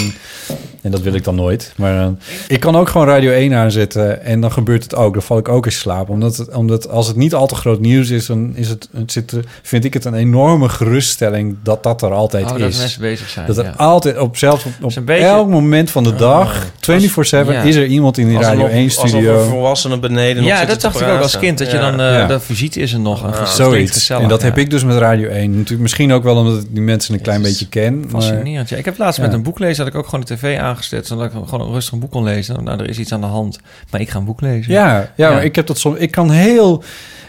En 0.83 0.93
dat 0.93 1.01
wil 1.01 1.15
ik 1.15 1.25
dan 1.25 1.35
nooit. 1.35 1.73
Maar 1.77 1.95
dan, 1.99 2.19
ik 2.49 2.61
kan 2.61 2.77
ook 2.77 2.89
gewoon 2.89 3.07
Radio 3.07 3.31
1 3.31 3.55
aanzetten 3.55 4.23
en 4.23 4.41
dan 4.41 4.53
gebeurt 4.53 4.83
het 4.83 4.95
ook. 4.95 5.13
Dan 5.13 5.23
val 5.23 5.39
ik 5.39 5.49
ook 5.49 5.67
in 5.67 5.73
slaap. 5.73 6.09
Omdat, 6.09 6.37
het, 6.37 6.55
omdat 6.55 6.89
als 6.89 7.07
het 7.07 7.17
niet 7.17 7.35
al 7.35 7.47
te 7.47 7.55
groot 7.55 7.81
nieuws 7.81 8.11
is, 8.11 8.27
dan 8.27 8.57
is 8.57 8.69
het, 8.69 8.89
het 8.97 9.13
zit 9.13 9.37
vind 9.63 9.85
ik 9.85 9.95
het 9.95 10.05
een 10.05 10.15
enorme 10.15 10.69
geruststelling 10.69 11.57
dat 11.63 11.83
dat 11.83 12.03
er 12.03 12.13
altijd 12.13 12.51
oh, 12.51 12.59
is. 12.59 12.63
dat 12.63 12.81
mensen 12.81 13.01
bezig 13.01 13.29
zijn. 13.29 13.47
Dat 13.47 13.59
er 13.59 13.65
ja. 13.65 13.71
altijd, 13.77 14.19
op, 14.19 14.37
zelfs 14.37 14.65
op, 14.65 14.73
op 14.81 15.07
beetje- 15.07 15.25
elk 15.25 15.49
moment 15.49 15.91
van 15.91 16.05
de 16.11 16.15
dag, 16.17 16.67
24-7, 16.81 17.53
Ja. 17.53 17.63
is 17.63 17.75
er 17.77 17.87
iemand 17.87 18.19
in 18.19 18.27
die 18.29 18.37
Alsof- 18.37 18.51
Radio 18.53 18.65
Alsof 18.67 19.05
1-studio. 19.05 19.39
er 19.39 19.45
volwassenen 19.49 20.01
beneden 20.01 20.43
Ja, 20.45 20.65
dat 20.65 20.81
dacht 20.81 21.01
ik 21.01 21.07
ook 21.09 21.21
als 21.21 21.39
kind. 21.39 21.59
Dat 21.59 21.71
je 21.71 21.79
dan, 21.79 22.01
eh 22.01 22.13
Ja. 22.13 22.27
de 22.27 22.41
visite 22.41 22.81
is 22.81 22.93
er 22.93 23.01
nog. 23.01 23.31
Klinkt 23.31 23.49
Zoiets. 23.51 23.93
gezellig, 23.93 24.23
en 24.23 24.29
dat 24.29 24.43
heb 24.43 24.59
ik 24.59 24.71
dus 24.71 24.85
met 24.85 24.97
Radio 24.97 25.29
1. 25.29 25.51
Natuurlijk, 25.51 25.81
misschien 25.81 26.13
ook 26.13 26.23
wel 26.23 26.37
omdat 26.37 26.63
ik 26.63 26.67
die 26.71 26.83
mensen 26.83 27.15
een 27.15 27.21
klein 27.21 27.43
beetje 27.43 27.69
ken. 27.69 28.01
Maar, 28.01 28.11
Fascinerend. 28.11 28.69
Ja, 28.69 28.77
ik 28.77 28.85
heb 28.85 28.99
laatst 28.99 29.19
Ja. 29.21 29.25
met 29.27 29.33
een 29.35 29.43
boek 29.43 29.59
lezen, 29.59 29.85
had 29.85 29.93
ik 29.95 29.99
ook 29.99 30.09
gewoon 30.09 30.25
de 30.29 30.35
tv 30.35 30.59
aangezet, 30.59 31.07
zodat 31.07 31.25
ik 31.25 31.31
gewoon 31.49 31.67
een 31.67 31.73
rustig 31.73 31.93
een 31.93 31.99
boek 32.01 32.11
kon 32.11 32.25
lezen. 32.25 32.65
Nou, 32.65 32.79
er 32.81 32.89
is 32.89 32.99
iets 32.99 33.13
aan 33.13 33.21
de 33.21 33.27
hand, 33.27 33.59
maar 33.91 34.01
ik 34.01 34.11
ga 34.11 34.19
een 34.19 34.25
boek 34.25 34.41
lezen. 34.41 34.73
ja, 34.73 34.87
ja, 34.97 35.11
Ja. 35.17 35.31
maar 35.33 35.45
ik 35.45 35.55
heb 35.57 35.67
dat 35.67 35.79
soms. 35.79 35.99
Ik 35.99 36.11
kan 36.11 36.31
heel, 36.31 36.83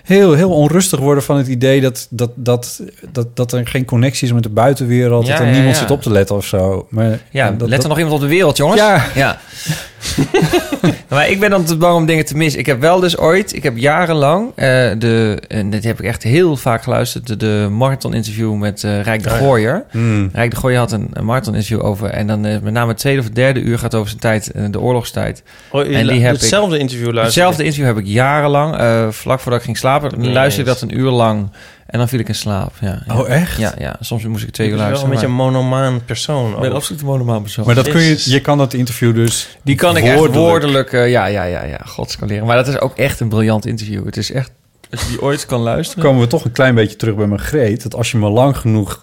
heel, 0.07 0.33
heel 0.33 0.51
onrustig 0.51 0.99
worden 0.99 1.23
van 1.23 1.37
het 1.37 1.47
idee 1.47 1.81
dat, 1.81 2.07
dat, 2.09 2.29
dat, 2.35 2.81
dat, 3.11 3.27
dat 3.35 3.51
er 3.53 3.67
geen 3.67 3.85
connectie 3.85 4.27
is 4.27 4.33
met 4.33 4.43
de 4.43 4.49
buitenwereld. 4.49 5.25
Ja, 5.27 5.31
dat 5.31 5.41
er 5.41 5.47
ja, 5.47 5.53
niemand 5.53 5.77
zit 5.77 5.91
op 5.91 6.01
te 6.01 6.11
letten 6.11 6.35
of 6.35 6.45
zo. 6.45 6.87
Maar 6.89 7.19
Ja, 7.31 7.51
dat, 7.51 7.61
let 7.61 7.71
er 7.71 7.77
dat- 7.79 7.87
nog 7.87 7.97
iemand 7.97 8.15
op 8.15 8.21
de 8.21 8.27
wereld, 8.27 8.57
jongens. 8.57 8.79
Ja. 8.79 9.05
ja. 9.15 9.39
maar 11.09 11.29
ik 11.29 11.39
ben 11.39 11.49
dan 11.49 11.63
te 11.63 11.77
bang 11.77 11.95
om 11.95 12.05
dingen 12.05 12.25
te 12.25 12.37
missen. 12.37 12.59
Ik 12.59 12.65
heb 12.65 12.79
wel 12.79 12.99
dus 12.99 13.17
ooit, 13.17 13.55
ik 13.55 13.63
heb 13.63 13.77
jarenlang, 13.77 14.51
eh, 14.55 14.65
de, 14.97 15.41
en 15.47 15.69
dit 15.69 15.83
heb 15.83 15.99
ik 15.99 16.05
echt 16.05 16.23
heel 16.23 16.55
vaak 16.55 16.83
geluisterd, 16.83 17.27
de, 17.27 17.37
de 17.37 17.67
marathon-interview 17.71 18.53
met 18.53 18.83
eh 18.83 19.01
Rijk 19.01 19.23
de 19.23 19.29
Ja. 19.29 19.35
Gooier. 19.35 19.83
Hmm. 19.91 20.29
Rijk 20.33 20.51
de 20.51 20.57
Gooier 20.57 20.79
had 20.79 20.91
een, 20.91 21.09
een 21.13 21.25
marathon-interview 21.25 21.85
over, 21.85 22.09
en 22.09 22.27
dan 22.27 22.45
eh, 22.45 22.59
met 22.61 22.73
name 22.73 22.87
het 22.87 22.97
tweede 22.97 23.19
of 23.19 23.25
het 23.25 23.35
derde 23.35 23.59
uur 23.59 23.79
gaat 23.79 23.95
over 23.95 24.07
zijn 24.07 24.21
tijd, 24.21 24.51
de 24.71 24.79
oorlogstijd. 24.79 25.43
Oh, 25.71 25.95
en 25.95 26.07
die 26.07 26.21
heb 26.21 26.31
hetzelfde 26.31 26.75
ik, 26.75 26.81
interview 26.81 27.11
luisterde 27.11 27.25
Hetzelfde 27.25 27.63
interview 27.63 27.85
heb 27.85 27.97
ik 27.97 28.05
jarenlang, 28.05 28.75
vlak 29.13 29.39
voordat 29.39 29.59
ik 29.59 29.65
ging 29.65 29.77
slapen, 29.77 30.31
luisterde 30.31 30.71
ik 30.71 30.79
dat 30.79 30.89
een 30.89 30.99
uur 30.99 31.09
lang. 31.09 31.49
En 31.87 31.99
dan 31.99 32.07
viel 32.07 32.19
ik 32.19 32.27
in 32.27 32.35
slaap. 32.35 32.73
Ja, 32.81 33.03
ja. 33.07 33.19
Oh, 33.19 33.29
echt? 33.29 33.57
Ja, 33.57 33.73
ja, 33.77 33.95
soms 33.99 34.23
moest 34.23 34.43
ik 34.43 34.49
twee 34.51 34.67
Je 34.67 34.73
uur 34.73 34.79
bent 34.79 34.89
wel 34.89 34.99
luisteren. 34.99 35.31
een 35.31 35.37
beetje 35.37 35.53
een 35.53 35.53
monomaan 35.53 36.05
persoon. 36.05 36.53
ik 36.53 36.59
ben 36.59 36.73
absoluut 36.73 37.01
een 37.01 37.07
monomaan 37.07 37.41
persoon. 37.41 37.65
Maar 37.65 37.75
dat 37.75 37.89
kun 37.89 38.01
je, 38.01 38.21
je 38.25 38.39
kan 38.41 38.57
dat 38.57 38.73
interview 38.73 39.15
dus 39.15 39.57
Die 39.63 39.75
kan 39.75 39.97
ik 39.97 40.03
echt 40.03 40.15
woordelijk- 40.33 40.93
eh, 40.93 41.09
ja, 41.09 41.25
ja, 41.25 41.43
ja, 41.43 41.63
ja, 41.63 41.79
gods 41.85 42.17
kan 42.17 42.27
leren. 42.27 42.45
Maar 42.45 42.55
dat 42.55 42.67
is 42.67 42.79
ook 42.79 42.97
echt 42.97 43.19
een 43.19 43.29
briljant 43.29 43.65
interview. 43.65 44.05
Het 44.05 44.17
is 44.17 44.31
echt... 44.31 44.51
Als 44.91 45.01
je 45.01 45.07
die 45.07 45.21
ooit 45.21 45.45
kan 45.45 45.59
luisteren... 45.61 46.03
komen 46.03 46.21
we 46.21 46.27
toch 46.27 46.45
een 46.45 46.51
klein 46.51 46.75
beetje 46.75 46.95
terug 46.95 47.15
bij 47.15 47.27
mijn 47.27 47.39
greet. 47.41 47.83
Dat 47.83 47.95
als 47.95 48.11
je 48.11 48.17
maar 48.17 48.29
lang 48.29 48.57
genoeg 48.57 48.99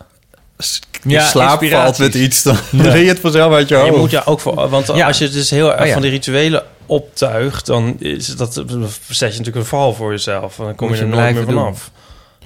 Ja, 1.02 1.26
slaap 1.26 1.64
valt 1.64 1.98
met 1.98 2.14
iets, 2.14 2.42
dan 2.42 2.56
ren 2.72 3.00
je 3.00 3.08
het 3.08 3.20
vanzelf 3.20 3.52
uit 3.52 3.68
je 3.68 3.76
Je 3.76 3.80
hoofd. 3.82 3.96
moet 3.96 4.10
ja 4.10 4.22
ook 4.24 4.40
voor, 4.40 4.68
want 4.68 4.86
Ja. 4.94 5.06
als 5.06 5.18
je 5.18 5.28
dus 5.28 5.50
heel 5.50 5.70
erg 5.72 5.80
Oh, 5.80 5.86
ja. 5.86 5.92
van 5.92 6.02
die 6.02 6.10
rituelen 6.10 6.62
optuigt, 6.86 7.66
dan 7.66 7.96
is 7.98 8.26
dat 8.36 8.52
zet 8.54 8.64
je 9.08 9.38
natuurlijk 9.38 9.56
een 9.56 9.64
val 9.64 9.94
voor 9.94 10.10
jezelf. 10.10 10.58
En 10.58 10.64
dan 10.64 10.74
kom 10.74 10.88
Moet 10.88 10.96
je 10.98 11.02
er 11.04 11.08
je 11.10 11.14
nooit 11.16 11.34
meer 11.34 11.44
vanaf. 11.44 11.90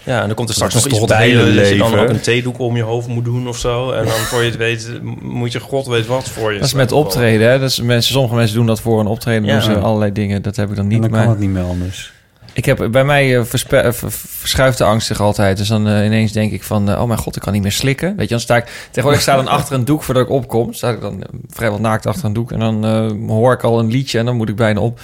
Ja, 0.08 0.20
en 0.20 0.26
dan 0.26 0.34
komt 0.36 0.48
er 0.48 0.54
straks 0.54 0.74
nog 0.74 0.84
iets 0.84 0.92
toch 0.92 1.08
het 1.08 1.18
bij 1.18 1.28
hele 1.28 1.38
dat 1.54 1.68
je 1.68 1.76
dan 1.76 1.90
leven? 1.90 2.02
ook 2.04 2.08
een 2.08 2.20
theedoek 2.20 2.58
om 2.58 2.76
je 2.76 2.82
hoofd 2.82 3.08
moet 3.08 3.24
doen 3.24 3.48
of 3.48 3.58
zo. 3.58 3.90
En 3.90 4.04
dan 4.04 4.12
voor 4.14 4.40
je 4.42 4.46
het 4.50 4.56
weet, 4.56 4.90
moet 5.22 5.52
je 5.52 5.60
god 5.60 5.86
weet 5.86 6.06
wat 6.06 6.28
voor 6.28 6.52
je. 6.52 6.58
Dat 6.58 6.66
is 6.66 6.74
met 6.74 6.92
optreden, 6.92 7.50
hè. 7.50 7.58
Dat 7.58 7.70
is 7.70 7.80
mensen, 7.80 8.12
sommige 8.12 8.34
mensen 8.34 8.56
doen 8.56 8.66
dat 8.66 8.80
voor 8.80 9.00
een 9.00 9.06
optreden. 9.06 9.44
Ja. 9.44 9.52
doen 9.52 9.62
ze 9.62 9.78
allerlei 9.78 10.12
dingen. 10.12 10.42
Dat 10.42 10.56
heb 10.56 10.68
ik 10.70 10.76
dan 10.76 10.84
En 10.84 10.90
niet. 10.90 11.00
dan 11.02 11.10
kan 11.10 11.18
maar 11.20 11.28
het 11.28 11.38
niet 11.38 11.50
meer 11.50 11.62
anders. 11.62 12.12
ik 12.52 12.64
heb, 12.64 12.88
bij 12.90 13.04
mij 13.04 13.36
eh, 13.38 13.44
verspe- 13.44 13.76
eh, 13.76 13.92
ver- 13.92 14.10
verschuift 14.10 14.78
de 14.78 14.84
angst 14.84 15.06
zich 15.06 15.20
altijd. 15.20 15.56
Dus 15.56 15.68
dan 15.68 15.88
eh, 15.88 16.04
ineens 16.04 16.32
denk 16.32 16.52
ik 16.52 16.62
van... 16.62 16.90
eh, 16.90 17.00
oh 17.00 17.06
mijn 17.06 17.18
god, 17.18 17.36
ik 17.36 17.42
kan 17.42 17.52
niet 17.52 17.62
meer 17.62 17.72
slikken. 17.72 18.08
Weet 18.16 18.24
je, 18.28 18.34
dan 18.34 18.40
sta 18.40 18.56
ik... 18.56 18.64
Tegenwoordig 18.86 19.20
sta 19.22 19.32
ik 19.38 19.44
dan 19.44 19.48
achter 19.54 19.74
een 19.74 19.84
doek 19.84 20.02
voordat 20.02 20.22
ik 20.24 20.30
opkom. 20.30 20.72
Sta 20.72 20.90
ik 20.90 21.00
dan 21.00 21.22
eh, 21.22 21.28
vrijwel 21.48 21.80
naakt 21.80 22.06
achter 22.06 22.24
een 22.24 22.32
doek. 22.32 22.52
En 22.52 22.58
dan 22.58 22.84
eh, 22.84 23.10
hoor 23.28 23.52
ik 23.52 23.62
al 23.62 23.78
een 23.78 23.90
liedje 23.90 24.18
en 24.18 24.24
dan 24.24 24.36
moet 24.36 24.48
ik 24.48 24.56
bijna 24.56 24.80
op. 24.80 25.00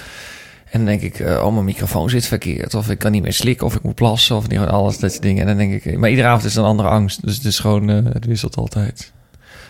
En 0.74 0.80
dan 0.80 0.88
denk 0.88 1.02
ik, 1.02 1.18
eh, 1.20 1.44
oh, 1.46 1.52
mijn 1.52 1.64
microfoon 1.64 2.10
zit 2.10 2.26
verkeerd. 2.26 2.74
Of 2.74 2.90
ik 2.90 2.98
kan 2.98 3.12
niet 3.12 3.22
meer 3.22 3.32
slikken, 3.32 3.66
of 3.66 3.74
ik 3.74 3.82
moet 3.82 3.94
plassen, 3.94 4.36
of 4.36 4.48
niet, 4.48 4.58
alles 4.58 4.98
dat 4.98 5.10
soort 5.10 5.22
dingen. 5.22 5.40
En 5.40 5.46
dan 5.46 5.56
denk 5.56 5.84
ik, 5.84 5.98
maar 5.98 6.10
iedere 6.10 6.28
avond 6.28 6.44
is 6.44 6.54
een 6.54 6.64
andere 6.64 6.88
angst. 6.88 7.24
Dus 7.24 7.36
het 7.36 7.44
is 7.44 7.58
gewoon, 7.58 7.90
eh, 7.90 7.98
het 8.12 8.24
wisselt 8.26 8.56
altijd. 8.56 8.96
Dus 8.96 9.12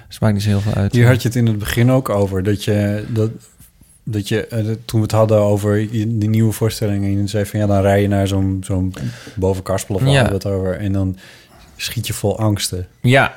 het 0.08 0.20
maakt 0.20 0.34
niet 0.34 0.42
zo 0.42 0.48
heel 0.48 0.60
veel 0.60 0.72
uit. 0.74 0.92
Hier 0.92 1.06
had 1.06 1.22
je 1.22 1.28
het 1.28 1.36
in 1.36 1.46
het 1.46 1.58
begin 1.58 1.90
ook 1.90 2.08
over. 2.08 2.42
Dat 2.42 2.64
je, 2.64 3.04
dat, 3.08 3.30
dat 4.04 4.28
je 4.28 4.46
eh, 4.46 4.58
toen 4.84 5.00
we 5.00 5.06
het 5.06 5.10
hadden 5.12 5.38
over 5.38 5.88
die 5.90 6.28
nieuwe 6.28 6.52
voorstellingen... 6.52 7.10
en 7.10 7.20
je 7.20 7.26
zei 7.28 7.44
van 7.46 7.60
ja, 7.60 7.66
dan 7.66 7.80
rij 7.80 8.02
je 8.02 8.08
naar 8.08 8.28
zo'n 8.28 8.62
zo'n 8.66 8.94
boven 9.34 9.62
Karspel 9.62 9.94
of 9.94 10.02
waar 10.02 10.10
Ja. 10.10 10.32
het 10.32 10.46
over... 10.46 10.78
en 10.78 10.92
dan 10.92 11.16
schiet 11.76 12.06
je 12.06 12.12
vol 12.12 12.38
angsten. 12.38 12.86
Ja. 13.00 13.34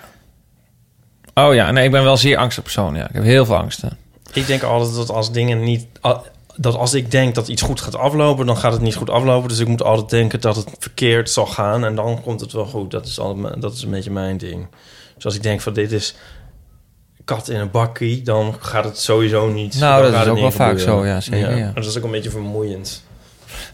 Oh 1.34 1.54
ja, 1.54 1.72
nee, 1.72 1.86
ik 1.86 1.92
ben 1.92 2.04
wel 2.04 2.12
een 2.12 2.18
zeer 2.18 2.38
angstig 2.38 2.64
persoon. 2.64 2.96
Ja. 2.96 3.08
Ik 3.08 3.14
heb 3.16 3.24
heel 3.24 3.46
veel 3.46 3.58
angsten. 3.58 3.98
Ik 4.34 4.48
denk 4.48 4.64
altijd 4.64 4.96
dat 4.96 5.10
als 5.10 5.32
dingen 5.32 5.64
niet... 5.64 5.86
Dat 6.60 6.76
als 6.76 6.94
ik 6.94 7.12
denk 7.12 7.36
dat 7.36 7.48
iets 7.48 7.62
goed 7.62 7.82
gaat 7.82 7.96
aflopen, 7.96 8.46
dan 8.46 8.58
gaat 8.58 8.72
het 8.72 8.82
niet 8.82 8.96
goed 8.96 9.10
aflopen. 9.10 9.50
Dus 9.50 9.60
ik 9.60 9.68
moet 9.68 9.84
altijd 9.84 10.10
denken 10.10 10.42
dat 10.42 10.56
het 10.56 10.70
verkeerd 10.80 11.30
zal 11.30 11.46
gaan. 11.46 11.86
En 11.86 11.96
dan 11.96 12.22
komt 12.22 12.42
het 12.42 12.52
wel 12.52 12.66
goed. 12.66 12.92
Dat 12.92 13.06
is, 13.06 13.20
altijd, 13.20 13.42
mijn- 13.42 13.60
dat 13.60 13.74
is 13.74 13.82
een 13.84 13.90
beetje 13.90 14.12
mijn 14.12 14.38
ding. 14.38 14.68
Dus 15.16 15.26
als 15.26 15.36
ik 15.36 15.44
denk 15.44 15.62
van 15.62 15.74
dit 15.74 15.92
is 15.92 16.16
kat 17.26 17.50
in 17.50 17.60
een 17.60 17.72
bakkie, 17.72 18.22
dan 18.22 18.56
gaat 18.60 18.84
het 18.84 18.98
sowieso 19.00 19.50
niet. 19.50 19.80
Nou, 19.80 20.12
dat 20.12 20.22
is 20.22 20.28
ook 20.28 20.40
wel 20.40 20.52
vaak 20.52 20.80
gebeuren. 20.80 21.04
zo, 21.04 21.06
ja, 21.06 21.22
zeker, 21.22 21.58
ja. 21.58 21.66
En 21.66 21.74
dat 21.74 21.86
is 21.86 21.98
ook 21.98 22.04
een 22.04 22.12
beetje 22.12 22.30
vermoeiend. 22.30 23.04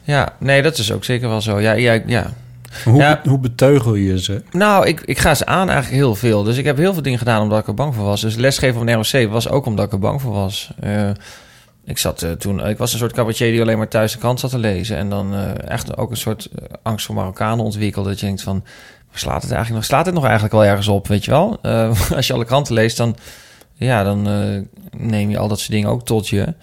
Ja, 0.03 0.35
nee, 0.39 0.61
dat 0.61 0.77
is 0.77 0.91
ook 0.91 1.03
zeker 1.03 1.29
wel 1.29 1.41
zo. 1.41 1.59
Ja, 1.59 1.71
ja, 1.71 2.01
ja. 2.05 2.33
Hoe, 2.83 2.95
Ja. 2.97 3.21
hoe 3.23 3.39
beteugel 3.39 3.95
je 3.95 4.19
ze? 4.21 4.41
Nou, 4.51 4.87
ik, 4.87 5.01
ik 5.01 5.17
ga 5.19 5.35
ze 5.35 5.45
aan 5.45 5.69
eigenlijk 5.69 6.01
heel 6.01 6.15
veel. 6.15 6.43
Dus 6.43 6.57
ik 6.57 6.65
heb 6.65 6.77
heel 6.77 6.93
veel 6.93 7.01
dingen 7.01 7.17
gedaan 7.19 7.41
omdat 7.41 7.59
ik 7.59 7.67
er 7.67 7.73
bang 7.73 7.95
voor 7.95 8.03
was. 8.03 8.21
Dus 8.21 8.35
lesgeven 8.35 8.81
op 8.81 8.87
een 8.87 8.93
ROC 8.93 9.31
was 9.31 9.49
ook 9.49 9.65
omdat 9.65 9.85
ik 9.85 9.91
er 9.91 9.99
bang 9.99 10.21
voor 10.21 10.33
was. 10.33 10.71
Eh, 10.79 11.09
ik 11.85 11.97
zat 11.97 12.21
eh, 12.21 12.31
toen, 12.31 12.67
ik 12.67 12.77
was 12.77 12.93
een 12.93 12.99
soort 12.99 13.13
cabaretier 13.13 13.51
die 13.51 13.61
alleen 13.61 13.77
maar 13.77 13.87
thuis 13.87 14.11
de 14.11 14.17
krant 14.17 14.39
zat 14.39 14.49
te 14.49 14.57
lezen. 14.57 14.97
En 14.97 15.09
dan 15.09 15.33
eh, 15.33 15.69
echt 15.69 15.97
ook 15.97 16.11
een 16.11 16.17
soort 16.17 16.45
eh, 16.45 16.65
angst 16.81 17.05
voor 17.05 17.15
Marokkanen 17.15 17.65
ontwikkelde. 17.65 18.09
Dat 18.09 18.19
je 18.19 18.25
denkt 18.25 18.41
van, 18.41 18.63
slaat 19.13 19.41
het 19.41 19.51
eigenlijk 19.51 19.73
nog? 19.73 19.83
Slaat 19.83 20.05
het 20.05 20.15
nog 20.15 20.23
eigenlijk 20.23 20.53
wel 20.53 20.65
ergens 20.65 20.87
op, 20.87 21.07
weet 21.07 21.25
je 21.25 21.31
wel? 21.31 21.59
Als 22.15 22.27
je 22.27 22.33
alle 22.33 22.45
kranten 22.45 22.73
leest, 22.73 22.97
dan, 22.97 23.15
ja, 23.73 24.03
dan 24.03 24.23
neem 24.97 25.29
je 25.29 25.37
al 25.37 25.47
dat 25.47 25.59
soort 25.59 25.71
dingen 25.71 25.89
ook 25.89 26.05
tot 26.05 26.27
je. 26.27 26.53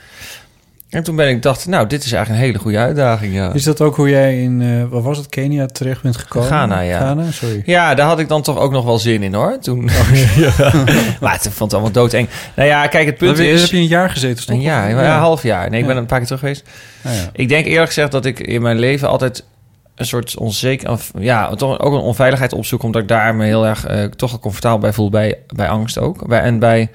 En 0.90 1.02
toen 1.02 1.16
ben 1.16 1.28
ik 1.28 1.42
dacht, 1.42 1.66
nou, 1.66 1.86
dit 1.86 2.04
is 2.04 2.12
eigenlijk 2.12 2.42
een 2.42 2.48
hele 2.48 2.62
goede 2.62 2.78
uitdaging, 2.78 3.34
ja. 3.34 3.52
Is 3.52 3.62
dat 3.64 3.80
ook 3.80 3.96
hoe 3.96 4.08
jij 4.08 4.42
in, 4.42 4.62
eh 4.62 4.84
wat 4.90 5.02
was 5.02 5.18
het, 5.18 5.28
Kenia 5.28 5.66
terecht 5.66 6.02
bent 6.02 6.16
gekomen? 6.16 6.48
Ghana, 6.48 6.80
ja. 6.80 6.96
Ghana, 6.98 7.30
sorry. 7.30 7.62
Ja, 7.64 7.94
daar 7.94 8.06
had 8.06 8.18
ik 8.18 8.28
dan 8.28 8.42
toch 8.42 8.58
ook 8.58 8.72
nog 8.72 8.84
wel 8.84 8.98
zin 8.98 9.22
in 9.22 9.34
hoor. 9.34 9.58
Toen. 9.58 9.84
maar 11.20 11.34
ik 11.34 11.40
vond 11.40 11.58
het 11.58 11.72
allemaal 11.72 11.90
doodeng. 11.90 12.28
Nou 12.56 12.68
ja, 12.68 12.86
kijk, 12.86 13.06
het 13.06 13.16
punt 13.16 13.38
is. 13.38 13.60
heb 13.60 13.70
je 13.70 13.76
een 13.76 13.86
jaar 13.86 14.10
gezeten, 14.10 14.46
toch? 14.46 14.54
Een 14.56 14.60
jaar, 14.62 14.90
Ja. 14.90 15.02
ja, 15.02 15.14
een 15.14 15.20
half 15.20 15.42
jaar. 15.42 15.70
Nee, 15.70 15.80
ik 15.80 15.86
Ja. 15.86 15.92
ben 15.92 15.96
een 16.02 16.06
paar 16.06 16.18
keer 16.18 16.26
terug 16.26 16.40
geweest. 16.40 16.64
Ah, 17.02 17.14
ja. 17.14 17.28
Ik 17.32 17.48
denk 17.48 17.66
eerlijk 17.66 17.86
gezegd 17.86 18.10
dat 18.12 18.24
ik 18.24 18.40
in 18.40 18.62
mijn 18.62 18.78
leven 18.78 19.08
altijd 19.08 19.44
een 19.94 20.06
soort 20.06 20.36
onzeker, 20.36 20.90
of, 20.90 21.10
ja, 21.18 21.54
toch 21.54 21.80
ook 21.80 21.92
een 21.92 22.00
onveiligheid 22.00 22.52
opzoek, 22.52 22.82
omdat 22.82 23.02
ik 23.02 23.08
daar 23.08 23.34
me 23.34 23.44
heel 23.44 23.66
erg 23.66 23.86
eh, 23.86 24.04
toch 24.04 24.32
al 24.32 24.38
comfortabel 24.38 24.78
bij 24.78 24.92
voel 24.92 25.10
bij, 25.10 25.38
bij 25.54 25.68
angst 25.68 25.98
ook, 25.98 26.26
bij, 26.28 26.40
en 26.40 26.58
bij 26.58 26.88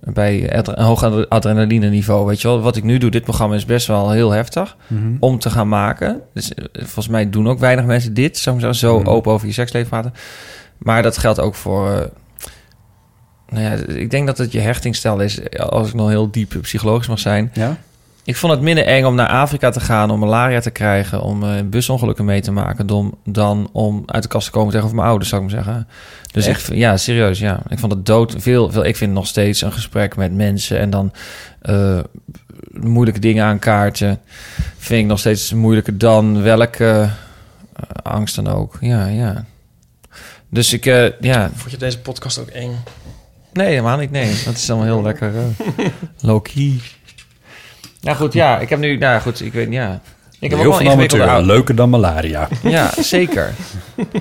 bij 0.00 0.56
een 0.56 0.82
hoog 0.84 1.02
adre- 1.02 1.26
adrenaline 1.28 1.88
niveau, 1.88 2.26
weet 2.26 2.40
je 2.40 2.48
wel. 2.48 2.60
Wat 2.60 2.76
ik 2.76 2.82
nu 2.84 2.98
doe, 2.98 3.10
dit 3.10 3.22
programma 3.24 3.54
is 3.54 3.64
best 3.64 3.86
wel 3.86 4.10
heel 4.10 4.30
heftig 4.30 4.76
Mhm. 4.86 5.16
om 5.20 5.38
te 5.38 5.50
gaan 5.50 5.68
maken. 5.68 6.20
Dus 6.34 6.54
eh, 6.54 6.64
volgens 6.72 7.08
mij 7.08 7.30
doen 7.30 7.48
ook 7.48 7.58
weinig 7.58 7.84
mensen 7.84 8.14
dit, 8.14 8.38
zeggen, 8.38 8.74
zo 8.74 8.98
Mhm. 8.98 9.08
open 9.08 9.32
over 9.32 9.46
je 9.46 9.52
seksleven 9.52 9.88
praten. 9.88 10.12
Maar 10.78 11.02
dat 11.02 11.18
geldt 11.18 11.40
ook 11.40 11.54
voor. 11.54 11.90
eh, 11.90 12.00
nou 13.48 13.62
ja, 13.64 13.72
ik 13.94 14.10
denk 14.10 14.26
dat 14.26 14.38
het 14.38 14.52
je 14.52 14.60
hechtingstijl 14.60 15.20
is, 15.20 15.58
als 15.58 15.88
ik 15.88 15.94
nog 15.94 16.08
heel 16.08 16.30
diep 16.30 16.54
psychologisch 16.60 17.08
mag 17.08 17.18
zijn. 17.18 17.50
Ja? 17.54 17.76
Ik 18.24 18.36
vond 18.36 18.52
het 18.52 18.62
minder 18.62 18.84
eng 18.84 19.04
om 19.04 19.14
naar 19.14 19.28
Afrika 19.28 19.70
te 19.70 19.80
gaan, 19.80 20.10
om 20.10 20.18
malaria 20.18 20.60
te 20.60 20.70
krijgen, 20.70 21.22
om 21.22 21.42
eh, 21.42 21.62
busongelukken 21.64 22.24
mee 22.24 22.40
te 22.40 22.52
maken, 22.52 22.86
dan, 22.86 23.18
dan 23.24 23.68
om 23.72 24.02
uit 24.06 24.22
de 24.22 24.28
kast 24.28 24.46
te 24.46 24.52
komen 24.52 24.68
tegenover 24.68 24.96
mijn 24.96 25.08
ouders, 25.08 25.30
zou 25.30 25.42
ik 25.42 25.50
maar 25.50 25.64
zeggen. 25.64 25.88
Dus 26.32 26.46
Echt? 26.46 26.70
ik, 26.70 26.76
ja, 26.76 26.96
serieus, 26.96 27.38
ja. 27.38 27.62
Ik 27.68 27.78
vond 27.78 27.92
het 27.92 28.06
dood 28.06 28.34
veel, 28.38 28.70
veel. 28.70 28.84
Ik 28.84 28.96
vind 28.96 29.12
nog 29.12 29.26
steeds 29.26 29.62
een 29.62 29.72
gesprek 29.72 30.16
met 30.16 30.32
mensen 30.32 30.78
en 30.78 30.90
dan 30.90 31.12
eh, 31.60 31.98
moeilijke 32.70 33.20
dingen 33.20 33.44
aankaarten. 33.44 34.20
Vind 34.78 35.00
ik 35.00 35.06
nog 35.06 35.18
steeds 35.18 35.52
moeilijker 35.52 35.98
dan 35.98 36.42
welke 36.42 37.10
eh, 37.76 37.82
angst 38.02 38.34
dan 38.34 38.48
ook. 38.48 38.76
Ja, 38.80 39.06
ja. 39.06 39.44
Dus 40.48 40.72
ik, 40.72 40.84
ja. 41.20 41.50
Vond 41.54 41.70
je 41.70 41.76
deze 41.76 42.00
podcast 42.00 42.38
ook 42.38 42.48
eng? 42.48 42.76
Nee, 43.52 43.68
helemaal 43.68 43.98
niet. 43.98 44.10
Nee, 44.10 44.42
dat 44.44 44.54
is 44.54 44.70
allemaal 44.70 44.88
heel 44.88 45.02
lekker 45.02 45.32
uh, 45.34 45.86
low-key. 46.28 46.80
Nou 48.04 48.16
goed, 48.16 48.32
ja, 48.32 48.58
ik 48.58 48.68
heb 48.68 48.78
nu, 48.78 48.96
nou 48.96 49.20
goed, 49.20 49.40
ik 49.44 49.52
weet, 49.52 49.72
ja. 49.72 50.00
Ik 50.40 50.50
heb 50.50 50.58
Heel 50.58 50.68
ook 50.72 50.78
wel 50.78 50.88
ingewikkelde 50.90 51.22
amateur, 51.24 51.28
ouders. 51.38 51.56
leuker 51.56 51.74
dan 51.74 51.90
malaria. 51.90 52.48
Ja, 52.62 52.90
zeker. 52.98 53.52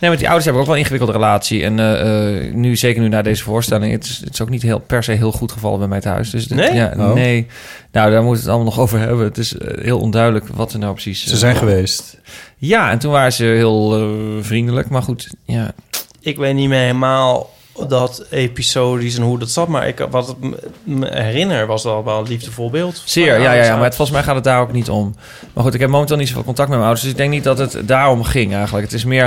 Nee, 0.00 0.10
met 0.10 0.18
die 0.18 0.28
ouders 0.28 0.44
hebben 0.44 0.62
ook 0.62 0.68
wel 0.68 0.76
een 0.78 0.82
ingewikkelde 0.82 1.18
relatie. 1.24 1.62
En 1.64 1.78
eh, 1.78 2.46
eh, 2.46 2.54
nu, 2.54 2.76
zeker 2.76 3.02
nu 3.02 3.08
na 3.08 3.22
deze 3.22 3.42
voorstelling, 3.42 3.92
het 3.92 4.04
is, 4.04 4.18
het 4.24 4.32
is 4.32 4.40
ook 4.40 4.48
niet 4.48 4.62
heel, 4.62 4.78
per 4.78 5.02
se 5.04 5.12
heel 5.12 5.32
goed 5.32 5.52
gevallen 5.52 5.78
bij 5.78 5.88
mij 5.88 6.00
thuis. 6.00 6.30
Dus 6.30 6.46
dit- 6.46 6.58
Nee? 6.58 6.74
Ja, 6.74 6.92
Oh. 6.96 7.12
nee. 7.12 7.46
Nou, 7.92 8.10
daar 8.10 8.22
moeten 8.22 8.44
we 8.44 8.48
het 8.50 8.56
allemaal 8.56 8.74
nog 8.74 8.80
over 8.80 8.98
hebben. 8.98 9.24
Het 9.24 9.38
is 9.38 9.56
eh, 9.58 9.84
heel 9.84 9.98
onduidelijk 9.98 10.48
wat 10.48 10.72
er 10.72 10.78
nou 10.78 10.92
precies... 10.92 11.26
Ze 11.26 11.36
zijn 11.36 11.56
geweest. 11.56 12.16
Ja, 12.56 12.90
en 12.90 12.98
toen 12.98 13.12
waren 13.12 13.32
ze 13.32 13.44
heel 13.44 13.96
eh, 14.00 14.44
vriendelijk. 14.44 14.88
Maar 14.88 15.02
goed, 15.02 15.28
ja. 15.44 15.70
Ik 16.20 16.36
weet 16.36 16.54
niet 16.54 16.68
meer 16.68 16.80
helemaal 16.80 17.50
dat 17.88 18.24
episodisch 18.30 19.16
en 19.16 19.22
hoe 19.22 19.38
dat 19.38 19.50
zat. 19.50 19.68
Maar 19.68 19.88
ik, 19.88 20.06
wat 20.10 20.36
ik 20.40 20.56
me- 20.82 21.14
herinner 21.22 21.66
was 21.66 21.82
wel 21.84 22.04
wel 22.04 22.18
een 22.18 22.28
liefdevol 22.28 22.70
beeld. 22.70 23.02
Zeer, 23.04 23.40
ja, 23.40 23.52
ja, 23.52 23.64
ja. 23.64 23.74
Maar 23.74 23.84
het, 23.84 23.94
volgens 23.96 24.16
mij 24.16 24.26
gaat 24.26 24.34
het 24.34 24.44
daar 24.44 24.60
ook 24.60 24.72
niet 24.72 24.88
om. 24.90 25.14
Maar 25.52 25.64
goed, 25.64 25.74
ik 25.74 25.80
heb 25.80 25.90
momenteel 25.90 26.16
niet 26.16 26.28
zoveel 26.28 26.44
contact 26.44 26.68
met 26.68 26.78
mijn 26.78 26.90
ouders. 26.90 27.02
Dus 27.02 27.10
ik 27.10 27.16
denk 27.16 27.30
niet 27.30 27.44
dat 27.44 27.58
het 27.58 27.88
daarom 27.88 28.22
ging 28.24 28.54
eigenlijk. 28.54 28.84
Het 28.84 28.94
is 28.94 29.04
meer... 29.04 29.24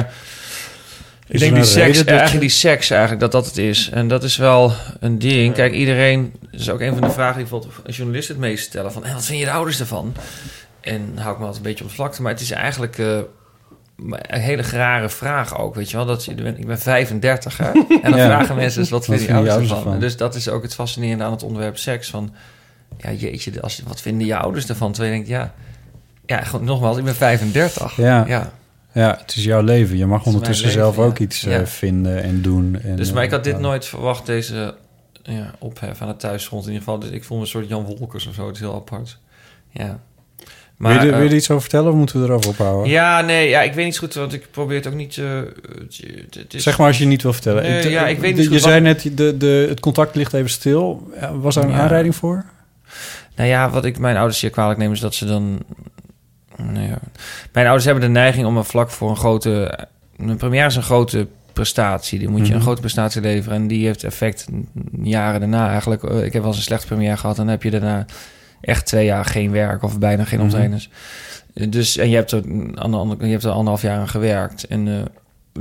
Ik 1.28 1.34
Is 1.38 1.40
denk 1.40 1.56
die 1.56 1.64
seks, 1.64 1.98
dat 1.98 2.06
je- 2.06 2.12
eigenlijk 2.12 2.42
die 2.42 2.50
seks 2.50 2.90
eigenlijk, 2.90 3.22
dat 3.22 3.32
dat 3.32 3.46
het 3.46 3.58
is. 3.58 3.90
En 3.90 4.08
dat 4.08 4.24
is 4.24 4.38
wel 4.38 4.74
een 5.00 5.20
ding. 5.20 5.54
Kijk, 5.54 5.74
iedereen... 5.74 6.34
Dat 6.52 6.60
is 6.60 6.70
ook 6.70 6.80
een 6.82 6.94
van 6.94 7.02
de 7.02 7.12
vragen 7.14 7.34
die 7.38 7.42
bijvoorbeeld 7.50 7.74
een 7.84 7.94
journalist 7.94 8.28
het 8.28 8.38
meest 8.38 8.64
stellen. 8.66 8.92
Van, 8.92 9.06
hé, 9.06 9.14
wat 9.14 9.26
vind 9.26 9.40
je 9.40 9.46
de 9.46 9.52
ouders 9.52 9.80
ervan? 9.80 10.14
En 10.82 11.12
hou 11.16 11.32
ik 11.34 11.40
me 11.40 11.46
altijd 11.46 11.56
een 11.56 11.70
beetje 11.70 11.84
op 11.84 11.90
de 11.90 11.96
vlakte. 11.96 12.22
Maar 12.22 12.32
het 12.32 12.42
is 12.42 12.52
eigenlijk... 12.52 12.98
eh, 12.98 13.18
een 14.10 14.40
hele 14.40 14.62
rare 14.62 15.10
vraag 15.10 15.58
ook, 15.60 15.76
weet 15.76 15.90
je 15.90 15.98
wel. 15.98 16.06
Dat 16.06 16.28
ik 16.28 16.66
ben 16.68 16.80
35, 16.80 17.58
hè? 17.58 17.72
En 18.04 18.12
dan 18.12 18.20
Ja. 18.20 18.26
vragen 18.26 18.56
mensen 18.56 18.82
dus 18.82 18.90
wat 18.90 19.06
vinden 19.06 19.26
je 19.26 19.34
ouders 19.34 19.72
ervan? 19.72 20.00
Dus 20.00 20.18
dat 20.18 20.36
is 20.36 20.50
ook 20.50 20.64
het 20.64 20.74
fascinerende 20.74 21.24
aan 21.24 21.32
het 21.32 21.44
onderwerp 21.44 21.78
seks. 21.78 22.10
Van, 22.10 22.34
ja, 22.98 23.12
jeetje, 23.12 23.62
als, 23.62 23.82
wat 23.88 24.02
vinden 24.02 24.28
je 24.28 24.38
ouders 24.38 24.70
ervan? 24.70 24.92
Terwijl 24.92 25.14
je 25.14 25.24
denkt, 25.24 25.36
ja, 25.36 25.54
ja 26.26 26.42
gewoon, 26.44 26.66
nogmaals, 26.66 26.98
ik 26.98 27.04
ben 27.04 27.16
35. 27.16 27.96
Ja. 27.96 28.26
ja. 28.28 28.52
Ja, 28.94 29.18
het 29.22 29.36
is 29.36 29.44
jouw 29.44 29.62
leven. 29.62 29.98
Je 29.98 30.06
mag 30.06 30.26
ondertussen 30.26 30.66
leven, 30.66 30.82
zelf 30.82 30.96
ja. 30.96 31.02
ook 31.04 31.20
iets 31.20 31.46
eh, 31.46 31.52
Ja. 31.52 31.66
vinden 31.68 32.24
en 32.24 32.42
doen. 32.42 32.80
En, 32.84 32.96
Dus 32.96 33.12
maar 33.12 33.24
ik 33.24 33.32
had 33.32 33.44
dit 33.44 33.54
eh, 33.54 33.60
nooit 33.60 33.86
verwacht, 33.86 34.26
deze 34.26 34.76
ja, 35.24 35.52
ophef 35.60 36.02
aan 36.02 36.08
het 36.08 36.20
thuisgrond 36.20 36.64
in 36.66 36.72
ieder 36.72 36.84
geval. 36.84 37.00
Dus 37.00 37.10
ik 37.10 37.24
voel 37.24 37.38
me 37.38 37.44
een 37.44 37.50
soort 37.50 37.68
Jan 37.68 37.84
Wolkers 37.86 38.28
of 38.28 38.34
zo. 38.34 38.46
Het 38.46 38.56
is 38.56 38.62
heel 38.62 38.76
apart. 38.76 39.18
Ja. 39.70 40.00
Wil, 40.82 40.92
je, 40.92 40.98
eh, 41.12 41.16
wil 41.16 41.24
je 41.24 41.30
er 41.30 41.36
iets 41.36 41.50
over 41.50 41.62
vertellen 41.62 41.92
of 41.92 41.98
moeten 41.98 42.22
we 42.22 42.28
erover 42.28 42.50
ophouden? 42.50 42.90
Ja, 42.92 43.22
nee, 43.22 43.50
ja, 43.50 43.62
ik 43.62 43.74
weet 43.74 43.86
niet 43.86 43.96
zo 43.96 44.00
goed, 44.02 44.14
want 44.14 44.34
ik 44.34 44.48
probeer 44.52 44.78
het 44.78 44.88
ook 44.88 44.94
niet... 44.94 45.16
het- 45.16 46.54
is- 46.54 46.64
Zeg 46.64 46.78
maar 46.78 46.88
als 46.88 46.98
je 46.98 47.06
niet 47.06 47.22
wil 47.22 47.34
vertellen. 47.34 47.64
Nee, 47.64 47.82
Ik- 47.84 47.90
ja, 47.90 48.08
ik 48.08 48.20
weet 48.20 48.36
niet 48.36 48.44
Je 48.44 48.50
goed 48.52 48.62
zei 48.62 48.74
wat- 48.74 48.84
net, 49.04 49.18
de, 49.18 49.38
de, 49.38 49.66
het 49.70 49.80
contact 49.80 50.16
ligt 50.16 50.34
even 50.34 50.50
stil. 50.50 51.12
Was 51.34 51.56
daar 51.56 51.64
een 51.64 51.70
Ja. 51.70 51.80
aanrijding 51.80 52.16
voor? 52.16 52.46
Nou 53.36 53.50
ja, 53.50 53.70
wat 53.70 53.86
ik 53.86 53.98
mijn 54.00 54.18
ouders 54.18 54.42
hier 54.42 54.50
kwalijk 54.50 54.80
neem 54.80 54.92
is 54.92 55.00
dat 55.00 55.16
ze 55.16 55.26
dan... 55.26 55.60
Nou 56.58 56.88
ja, 56.88 56.98
mijn 57.52 57.66
ouders 57.66 57.86
hebben 57.86 58.04
de 58.04 58.10
neiging 58.10 58.46
om 58.46 58.58
een 58.58 58.64
vlak 58.66 58.90
voor 58.90 59.10
een 59.10 59.16
grote... 59.18 59.80
Een 60.18 60.38
première 60.38 60.66
is 60.68 60.76
een 60.76 60.84
grote 60.84 61.28
prestatie. 61.54 62.20
Die 62.20 62.28
moet 62.30 62.40
je 62.40 62.46
Mhm. 62.46 62.56
een 62.56 62.62
grote 62.62 62.80
prestatie 62.82 63.22
leveren. 63.22 63.58
En 63.58 63.68
die 63.68 63.86
heeft 63.86 64.04
effect 64.04 64.46
jaren 65.04 65.40
daarna 65.40 65.70
eigenlijk. 65.70 66.04
Eh, 66.04 66.24
Ik 66.26 66.34
heb 66.34 66.42
wel 66.42 66.46
eens 66.52 66.58
een 66.58 66.64
slechte 66.64 66.88
première 66.88 67.18
gehad. 67.18 67.38
En 67.38 67.44
dan 67.44 67.52
heb 67.52 67.64
je 67.64 67.70
daarna 67.72 68.06
echt 68.62 68.86
twee 68.86 69.06
jaar 69.06 69.26
geen 69.26 69.52
werk 69.52 69.84
of 69.84 70.00
bijna 70.00 70.24
geen 70.24 70.40
Mhm. 70.40 70.48
optredens. 70.48 70.90
Eh, 71.54 71.68
Dus, 71.70 71.98
en 71.98 72.10
je 72.10 72.16
hebt, 72.16 72.32
er, 72.32 72.42
aan 72.76 72.92
de 72.92 72.98
andere, 72.98 73.26
je 73.26 73.32
hebt 73.32 73.44
er 73.44 73.52
anderhalf 73.52 73.82
jaar 73.82 74.00
aan 74.00 74.10
gewerkt. 74.10 74.68
En 74.68 74.88
eh, 74.88 74.94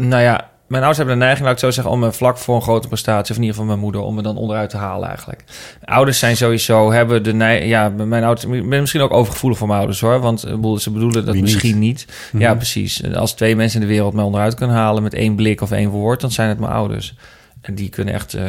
nou 0.03 0.23
ja, 0.23 0.49
mijn 0.67 0.83
ouders 0.83 0.97
hebben 0.97 1.19
de 1.19 1.25
neiging, 1.25 1.45
laat 1.47 1.55
ik 1.57 1.61
zo 1.61 1.71
zeggen, 1.71 1.93
om 1.93 1.99
me 2.01 2.13
vlak 2.13 2.39
voor 2.39 2.55
een 2.55 2.63
grote 2.63 2.89
prestatie, 2.89 3.31
of 3.31 3.37
in 3.37 3.43
ieder 3.43 3.51
geval 3.57 3.69
mijn 3.71 3.79
moeder, 3.85 4.01
om 4.01 4.15
me 4.15 4.23
dan 4.23 4.37
onderuit 4.37 4.71
te 4.71 4.77
halen 4.77 5.09
eigenlijk. 5.09 5.45
Ouders 5.85 6.19
zijn 6.19 6.37
sowieso, 6.37 6.93
hebben 6.93 7.23
de 7.23 7.33
neiging, 7.35 7.71
ja, 7.71 7.89
mijn 7.89 8.25
ouders, 8.25 8.47
ik 8.47 8.69
ben 8.69 8.81
misschien 8.81 9.01
ook 9.01 9.13
overgevoelig 9.13 9.59
voor 9.59 9.67
mijn 9.67 9.79
ouders 9.79 10.01
hoor, 10.01 10.21
want 10.21 10.45
ik 10.47 10.55
bedoel, 10.55 10.79
ze 10.79 10.91
bedoelen 10.91 11.25
dat 11.25 11.35
niet? 11.35 11.43
misschien 11.43 11.79
niet. 11.79 12.07
Mhm. 12.33 12.43
Ja, 12.43 12.55
precies. 12.55 13.15
Als 13.15 13.33
twee 13.33 13.57
mensen 13.57 13.81
in 13.81 13.87
de 13.87 13.93
wereld 13.93 14.15
mij 14.15 14.25
onderuit 14.25 14.55
kunnen 14.55 14.77
halen 14.77 15.03
met 15.03 15.15
één 15.15 15.35
blik 15.35 15.61
of 15.61 15.71
één 15.71 15.89
woord, 15.91 16.21
dan 16.21 16.31
zijn 16.31 16.49
het 16.49 16.59
mijn 16.59 16.73
ouders. 16.73 17.15
En 17.61 17.75
die 17.75 17.89
kunnen 17.89 18.15
echt... 18.15 18.35
eh, 18.35 18.47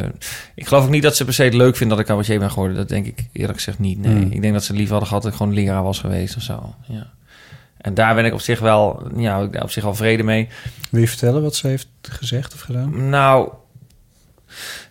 ik 0.54 0.66
geloof 0.66 0.84
ook 0.84 0.90
niet 0.90 1.02
dat 1.02 1.16
ze 1.16 1.24
per 1.24 1.34
se 1.34 1.42
het 1.42 1.54
leuk 1.54 1.76
vinden 1.76 1.88
dat 1.96 1.98
ik 1.98 2.10
cabaretier 2.10 2.38
ben 2.38 2.50
geworden. 2.50 2.76
Dat 2.76 2.88
denk 2.88 3.06
ik 3.06 3.24
eerlijk 3.32 3.58
gezegd 3.58 3.78
niet. 3.78 3.98
Nee, 3.98 4.12
Hmm. 4.14 4.30
ik 4.30 4.40
denk 4.42 4.52
dat 4.52 4.64
ze 4.64 4.72
liever 4.72 4.90
hadden 4.90 5.08
gehad 5.08 5.22
dat 5.22 5.32
ik 5.32 5.38
gewoon 5.38 5.54
leraar 5.54 5.82
was 5.82 5.98
geweest 6.00 6.36
of 6.36 6.42
zo. 6.42 6.74
Ja. 6.88 7.10
En 7.76 7.94
daar 7.94 8.14
ben 8.14 8.24
ik 8.24 8.32
op 8.32 8.40
zich 8.40 8.58
wel, 8.60 9.08
ja, 9.16 9.42
op 9.62 9.70
zich 9.70 9.84
al 9.84 9.94
vrede 9.94 10.22
mee. 10.22 10.48
Wil 10.90 11.00
je 11.00 11.08
vertellen 11.08 11.42
wat 11.42 11.54
ze 11.56 11.66
heeft 11.66 11.88
gezegd 12.02 12.54
of 12.54 12.60
gedaan? 12.60 13.08
Nou, 13.08 13.48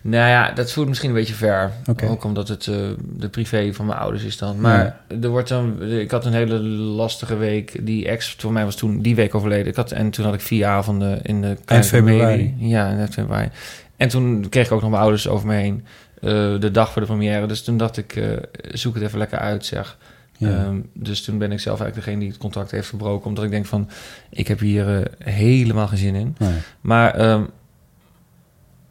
nou 0.00 0.28
ja, 0.28 0.50
dat 0.52 0.72
voelt 0.72 0.88
misschien 0.88 1.08
een 1.08 1.14
beetje 1.14 1.34
ver. 1.34 1.72
Ook 2.08 2.24
omdat 2.24 2.48
het 2.48 2.66
eh, 2.66 2.74
de 3.16 3.28
privé 3.28 3.72
van 3.74 3.86
mijn 3.86 3.98
ouders 3.98 4.22
is 4.24 4.36
dan. 4.36 4.60
Maar 4.60 5.00
er 5.22 5.28
wordt 5.28 5.48
dan, 5.48 5.82
ik 5.82 6.10
had 6.10 6.24
een 6.24 6.32
hele 6.32 6.58
lastige 6.58 7.36
week. 7.36 7.86
Die 7.86 8.08
ex 8.08 8.34
voor 8.38 8.52
mij 8.52 8.64
was 8.64 8.76
toen 8.76 9.00
die 9.02 9.14
week 9.14 9.34
overleden. 9.34 9.66
Ik 9.66 9.76
had, 9.76 9.92
en 9.92 10.10
toen 10.10 10.24
had 10.24 10.34
ik 10.34 10.40
vier 10.40 10.66
avonden 10.66 11.22
in 11.22 11.40
de 11.40 11.56
kleine 11.64 11.86
februari. 11.86 12.54
Ja, 12.58 12.88
in 12.90 12.98
eind 12.98 13.12
februari. 13.14 13.48
En 13.96 14.08
toen 14.08 14.48
kreeg 14.48 14.66
ik 14.66 14.72
ook 14.72 14.80
nog 14.80 14.90
mijn 14.90 15.02
ouders 15.02 15.28
over 15.28 15.46
me 15.46 15.54
heen. 15.54 15.84
eh, 16.20 16.28
de 16.60 16.70
dag 16.72 16.92
voor 16.92 17.02
de 17.02 17.08
première. 17.08 17.46
Dus 17.46 17.62
toen 17.62 17.76
dacht 17.76 17.96
ik, 17.96 18.16
eh, 18.16 18.26
zoek 18.72 18.94
het 18.94 19.02
even 19.02 19.18
lekker 19.18 19.38
uit, 19.38 19.64
zeg. 19.66 19.98
Ja. 20.36 20.48
Ehm, 20.48 20.76
dus 20.92 21.22
toen 21.22 21.38
ben 21.38 21.52
ik 21.52 21.60
zelf 21.60 21.80
eigenlijk 21.80 22.06
degene 22.06 22.22
die 22.24 22.32
het 22.32 22.40
contact 22.42 22.70
heeft 22.70 22.88
verbroken. 22.88 23.26
Omdat 23.26 23.44
ik 23.44 23.50
denk 23.50 23.66
van, 23.66 23.88
ik 24.30 24.48
heb 24.48 24.58
hier 24.58 24.98
eh, 24.98 25.34
helemaal 25.34 25.88
geen 25.88 25.98
zin 25.98 26.14
in. 26.14 26.36
Nee. 26.38 26.54
Maar 26.80 27.14
ehm, 27.14 27.42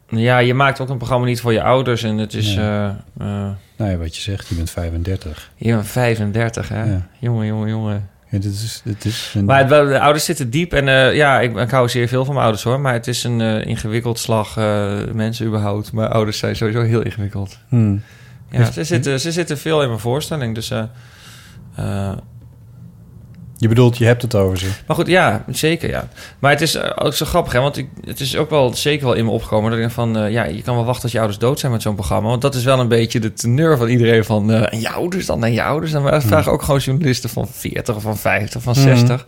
ja, 0.08 0.38
je 0.38 0.54
maakt 0.54 0.80
ook 0.80 0.88
een 0.88 0.96
programma 0.98 1.26
niet 1.26 1.40
voor 1.40 1.52
je 1.52 1.62
ouders. 1.62 2.02
En 2.02 2.18
het 2.18 2.34
is... 2.34 2.54
Nee. 2.54 3.54
Nou 3.76 3.90
ja, 3.90 3.96
wat 3.96 4.16
je 4.16 4.22
zegt, 4.22 4.48
je 4.48 4.54
bent 4.54 4.70
35. 4.70 5.50
je 5.56 5.72
bent 5.72 5.86
35, 5.86 6.68
hè? 6.68 6.84
Ja. 6.84 7.08
Jongen, 7.18 7.46
jongen, 7.46 7.68
jongen. 7.68 8.08
Ja, 8.32 8.38
dit 8.38 8.52
is, 8.52 8.80
dit 8.84 9.04
is 9.04 9.32
een- 9.36 9.44
Maar 9.44 9.58
het, 9.58 9.68
de 9.68 10.00
ouders 10.00 10.24
zitten 10.24 10.50
diep. 10.50 10.72
En 10.72 10.88
eh, 10.88 11.14
ja, 11.14 11.40
ik, 11.40 11.56
ik 11.56 11.70
hou 11.70 11.88
zeer 11.88 12.08
veel 12.08 12.24
van 12.24 12.32
mijn 12.34 12.44
ouders, 12.44 12.64
hoor. 12.64 12.80
Maar 12.80 12.92
het 12.92 13.06
is 13.06 13.24
een 13.24 13.40
eh, 13.40 13.66
ingewikkeld 13.66 14.18
slag 14.18 14.56
eh, 14.56 14.92
mensen 15.12 15.46
überhaupt. 15.46 15.92
Mijn 15.92 16.10
ouders 16.10 16.38
zijn 16.38 16.56
sowieso 16.56 16.82
heel 16.82 17.02
ingewikkeld. 17.02 17.58
Hmm. 17.68 18.02
Ja, 18.50 18.70
ze 18.70 18.84
zitten, 18.84 19.20
ze 19.20 19.32
zitten 19.32 19.58
veel 19.58 19.82
in 19.82 19.88
mijn 19.88 20.00
voorstelling. 20.00 20.54
Dus... 20.54 20.72
Je 23.62 23.68
bedoelt, 23.68 23.98
je 23.98 24.04
hebt 24.04 24.22
het 24.22 24.34
over 24.34 24.58
ze. 24.58 24.66
Maar 24.86 24.96
goed, 24.96 25.06
ja, 25.06 25.44
zeker, 25.48 25.88
ja. 25.88 26.08
Maar 26.38 26.50
het 26.50 26.60
is 26.60 26.74
eh, 26.74 26.90
ook 26.94 27.14
zo 27.14 27.26
grappig, 27.26 27.52
hè. 27.52 27.60
Want 27.60 27.76
ik, 27.76 27.88
het 28.04 28.20
is 28.20 28.36
ook 28.36 28.50
wel 28.50 28.74
zeker 28.74 29.06
wel 29.06 29.14
in 29.14 29.24
me 29.24 29.30
opgekomen... 29.30 29.64
dat 29.64 29.72
ik 29.72 29.78
denk 29.78 29.94
van, 29.94 30.16
eh, 30.18 30.30
ja, 30.32 30.44
je 30.44 30.62
kan 30.62 30.74
wel 30.74 30.84
wachten 30.84 31.02
tot 31.02 31.10
je 31.12 31.18
ouders 31.18 31.38
dood 31.40 31.58
zijn 31.60 31.72
met 31.72 31.82
zo'n 31.82 31.94
programma. 31.94 32.28
Want 32.28 32.42
dat 32.42 32.54
is 32.54 32.64
wel 32.64 32.80
een 32.80 32.88
beetje 32.88 33.20
de 33.20 33.32
teneur 33.32 33.76
van 33.76 33.88
iedereen 33.88 34.24
van... 34.24 34.52
en 34.52 34.80
je 34.80 34.90
ouders 34.90 35.26
dan, 35.26 35.44
en 35.44 35.52
je 35.52 35.62
ouders 35.62 35.92
dan. 35.92 36.02
Maar 36.02 36.12
dat 36.12 36.24
vragen 36.24 36.52
ook 36.52 36.62
gewoon 36.62 36.80
journalisten 36.80 37.30
van 37.30 37.48
40 37.50 37.94
of 37.96 38.02
van 38.02 38.16
50 38.16 38.56
of 38.56 38.62
van 38.62 38.72
Mhm. 38.72 38.82
60. 38.82 39.26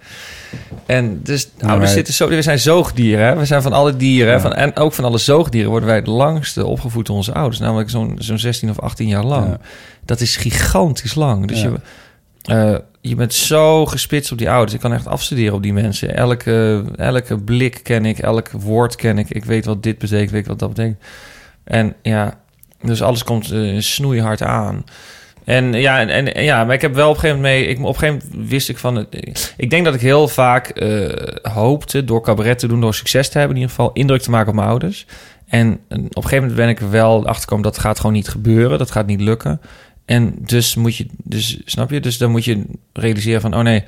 En 0.87 1.21
dus 1.23 1.49
Ja, 1.59 1.69
ouders 1.69 1.93
zitten 1.93 2.15
zo... 2.15 2.29
We 2.29 2.43
zijn 2.43 2.59
zoogdieren, 2.59 3.27
hè. 3.27 3.37
We 3.37 3.45
zijn 3.45 3.63
van 3.63 3.73
alle 3.73 3.97
dieren. 3.97 4.33
Ja. 4.33 4.41
Van, 4.41 4.53
en 4.55 4.77
ook 4.77 4.93
van 4.93 5.05
alle 5.05 5.19
zoogdieren 5.19 5.71
worden 5.71 5.89
wij 5.89 5.99
het 5.99 6.07
langste 6.07 6.67
opgevoed 6.67 7.07
door 7.07 7.17
onze 7.17 7.35
ouders. 7.35 7.59
Namelijk 7.61 7.91
zo'n 7.91 8.17
zo'n 8.19 8.39
16 8.39 8.71
of 8.71 8.81
18 8.81 9.09
jaar 9.09 9.25
lang. 9.25 9.47
Ja. 9.49 9.59
Dat 10.05 10.21
is 10.21 10.37
gigantisch 10.37 11.15
lang. 11.15 11.47
Dus 11.49 11.61
Ja. 11.63 11.69
je... 11.69 11.75
Eh, 12.45 12.75
je 13.01 13.15
bent 13.15 13.35
zo 13.35 13.87
gespitst 13.87 14.33
op 14.33 14.39
die 14.39 14.51
ouders. 14.51 14.75
Ik 14.75 14.81
kan 14.81 14.93
echt 14.93 15.07
afstuderen 15.07 15.55
op 15.55 15.63
die 15.63 15.73
mensen. 15.73 16.17
Elke, 16.17 16.85
elke 16.97 17.39
blik 17.39 17.81
ken 17.83 18.05
ik, 18.05 18.19
elk 18.19 18.51
woord 18.51 18.97
ken 18.97 19.19
ik. 19.19 19.31
Ik 19.31 19.45
weet 19.45 19.65
wat 19.65 19.83
dit 19.83 19.99
betekent, 19.99 20.31
weet 20.31 20.47
wat 20.47 20.59
dat 20.59 20.69
betekent. 20.69 21.03
En 21.65 21.95
ja, 22.03 22.41
dus 22.83 23.03
alles 23.03 23.25
komt 23.25 23.51
eh, 23.51 23.81
snoeihard 23.81 24.43
aan. 24.43 24.85
En 25.45 25.73
ja, 25.73 26.07
en, 26.07 26.43
ja, 26.45 26.65
maar 26.65 26.75
ik 26.75 26.81
heb 26.81 26.95
wel 26.95 27.09
op 27.09 27.15
een 27.15 27.21
gegeven 27.21 27.43
moment 27.43 27.57
mee. 27.59 27.67
Ik, 27.67 27.79
op 27.79 27.87
een 27.87 27.95
gegeven 27.95 28.29
moment 28.31 28.51
wist 28.51 28.69
ik 28.69 28.79
van. 28.79 29.07
Ik 29.57 29.71
denk 29.71 29.85
dat 29.85 29.95
ik 29.95 30.01
heel 30.01 30.29
vaak 30.29 30.69
eh, 30.69 31.53
hoopte 31.53 32.05
door 32.05 32.23
cabaret 32.23 32.59
te 32.59 32.67
doen, 32.67 32.81
door 32.81 32.95
succes 32.95 33.29
te 33.29 33.39
hebben, 33.39 33.57
in 33.57 33.63
ieder 33.63 33.77
geval 33.77 33.93
indruk 33.93 34.23
te 34.23 34.31
maken 34.31 34.49
op 34.49 34.55
mijn 34.55 34.69
ouders. 34.69 35.07
En 35.49 35.81
op 35.89 35.99
een 35.99 36.11
gegeven 36.15 36.39
moment 36.39 36.57
ben 36.57 36.69
ik 36.69 36.79
wel 36.79 37.27
achterkomen 37.27 37.65
dat 37.65 37.79
gaat 37.79 37.97
gewoon 37.97 38.15
niet 38.15 38.29
gebeuren, 38.29 38.79
dat 38.79 38.91
gaat 38.91 39.07
niet 39.07 39.21
lukken. 39.21 39.61
En 40.05 40.35
dus 40.39 40.75
moet 40.75 40.97
je, 40.97 41.07
dus 41.25 41.59
snap 41.65 41.91
je, 41.91 42.01
dus 42.01 42.19
dan 42.19 42.31
moet 42.31 42.45
je 42.45 42.65
realiseren 42.93 43.41
van, 43.41 43.55
oh 43.55 43.61
nee, 43.63 43.85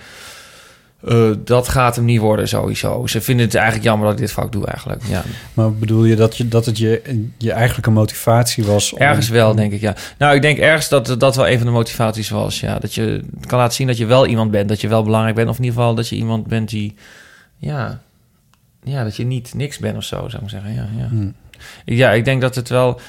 eh, 1.05 1.31
dat 1.45 1.69
gaat 1.69 1.97
hem 1.97 2.05
niet 2.05 2.21
worden 2.21 2.49
sowieso. 2.49 3.07
Ze 3.07 3.21
vinden 3.21 3.47
het 3.47 3.55
eigenlijk 3.55 3.85
jammer 3.85 4.07
dat 4.07 4.15
ik 4.17 4.21
dit 4.21 4.33
vak 4.33 4.53
doe 4.53 4.67
eigenlijk. 4.67 5.03
Ja, 5.09 5.23
Maar 5.55 5.73
bedoel 5.73 6.05
je 6.05 6.17
dat, 6.17 6.37
je, 6.37 6.49
dat 6.49 6.67
het 6.67 6.79
je, 6.79 7.25
je 7.39 7.53
eigenlijke 7.53 7.91
motivatie 7.91 8.65
was? 8.65 8.93
om- 8.93 8.99
Ergens 8.99 9.29
wel, 9.29 9.55
denk 9.55 9.73
ik, 9.73 9.81
ja. 9.81 9.95
Nou, 10.19 10.35
ik 10.35 10.43
denk 10.43 10.59
ergens 10.59 10.89
dat 10.89 11.15
dat 11.19 11.37
wel 11.37 11.49
een 11.49 11.57
van 11.57 11.67
de 11.67 11.73
motivaties 11.73 12.29
was. 12.29 12.61
Ja, 12.61 12.79
dat 12.79 12.95
je 12.95 13.23
kan 13.47 13.59
laten 13.59 13.75
zien 13.75 13.87
dat 13.87 13.97
je 13.97 14.07
wel 14.07 14.27
iemand 14.27 14.51
bent, 14.51 14.69
dat 14.69 14.81
je 14.81 14.89
wel 14.89 15.03
belangrijk 15.03 15.35
bent. 15.37 15.49
Of 15.49 15.59
in 15.59 15.65
ieder 15.65 15.79
geval 15.79 15.95
dat 15.95 16.09
je 16.09 16.17
iemand 16.17 16.47
bent 16.47 16.69
die, 16.69 16.95
ja, 17.59 18.01
ja 18.83 19.05
dat 19.05 19.17
je 19.17 19.25
niet 19.25 19.55
niks 19.55 19.79
bent 19.79 19.97
of 19.97 20.05
zo, 20.05 20.17
zou 20.17 20.33
ik 20.33 20.41
maar 20.41 20.51
zeggen. 20.51 20.75
Ja, 20.75 20.89
ja. 20.99 21.09
Hmm. 21.09 21.35
ja, 21.85 22.13
ik 22.13 22.25
denk 22.25 22.41
dat 22.41 22.55
het 22.55 22.69
wel... 22.69 23.01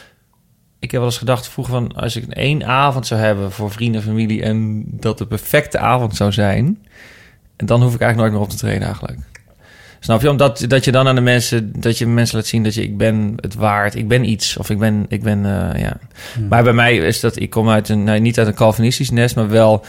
Ik 0.79 0.91
heb 0.91 0.99
wel 0.99 1.09
eens 1.09 1.17
gedacht 1.17 1.47
vroeger 1.47 1.73
van... 1.73 1.95
als 1.95 2.15
ik 2.15 2.27
één 2.27 2.65
avond 2.65 3.07
zou 3.07 3.21
hebben 3.21 3.51
voor 3.51 3.71
vrienden 3.71 4.01
en 4.01 4.07
familie... 4.07 4.41
en 4.41 4.83
dat 4.87 5.17
de 5.17 5.25
perfecte 5.25 5.77
avond 5.77 6.15
zou 6.15 6.31
zijn... 6.31 6.85
en 7.55 7.65
dan 7.65 7.81
hoef 7.81 7.93
ik 7.93 8.01
eigenlijk 8.01 8.19
nooit 8.19 8.31
meer 8.31 8.51
op 8.51 8.57
te 8.59 8.65
treden 8.65 8.81
eigenlijk. 8.81 9.19
Snap 9.99 10.21
je? 10.21 10.29
Omdat 10.29 10.65
dat 10.67 10.85
je 10.85 10.91
dan 10.91 11.07
aan 11.07 11.15
de 11.15 11.21
mensen... 11.21 11.81
dat 11.81 11.97
je 11.97 12.07
mensen 12.07 12.37
laat 12.37 12.45
zien 12.45 12.63
dat 12.63 12.73
je... 12.73 12.83
ik 12.83 12.97
ben 12.97 13.33
het 13.35 13.55
waard, 13.55 13.95
ik 13.95 14.07
ben 14.07 14.29
iets. 14.29 14.57
Of 14.57 14.69
ik 14.69 14.79
ben... 14.79 15.05
Ik 15.07 15.23
ben 15.23 15.45
eh, 15.45 15.81
ja. 15.81 15.97
Maar 16.49 16.63
bij 16.63 16.73
mij 16.73 16.97
is 16.97 17.19
dat... 17.19 17.39
ik 17.39 17.49
kom 17.49 17.69
uit 17.69 17.89
een... 17.89 18.03
nou, 18.03 18.19
niet 18.19 18.37
uit 18.37 18.47
een 18.47 18.53
Calvinistisch 18.53 19.09
nest... 19.09 19.35
maar 19.35 19.49
wel 19.49 19.85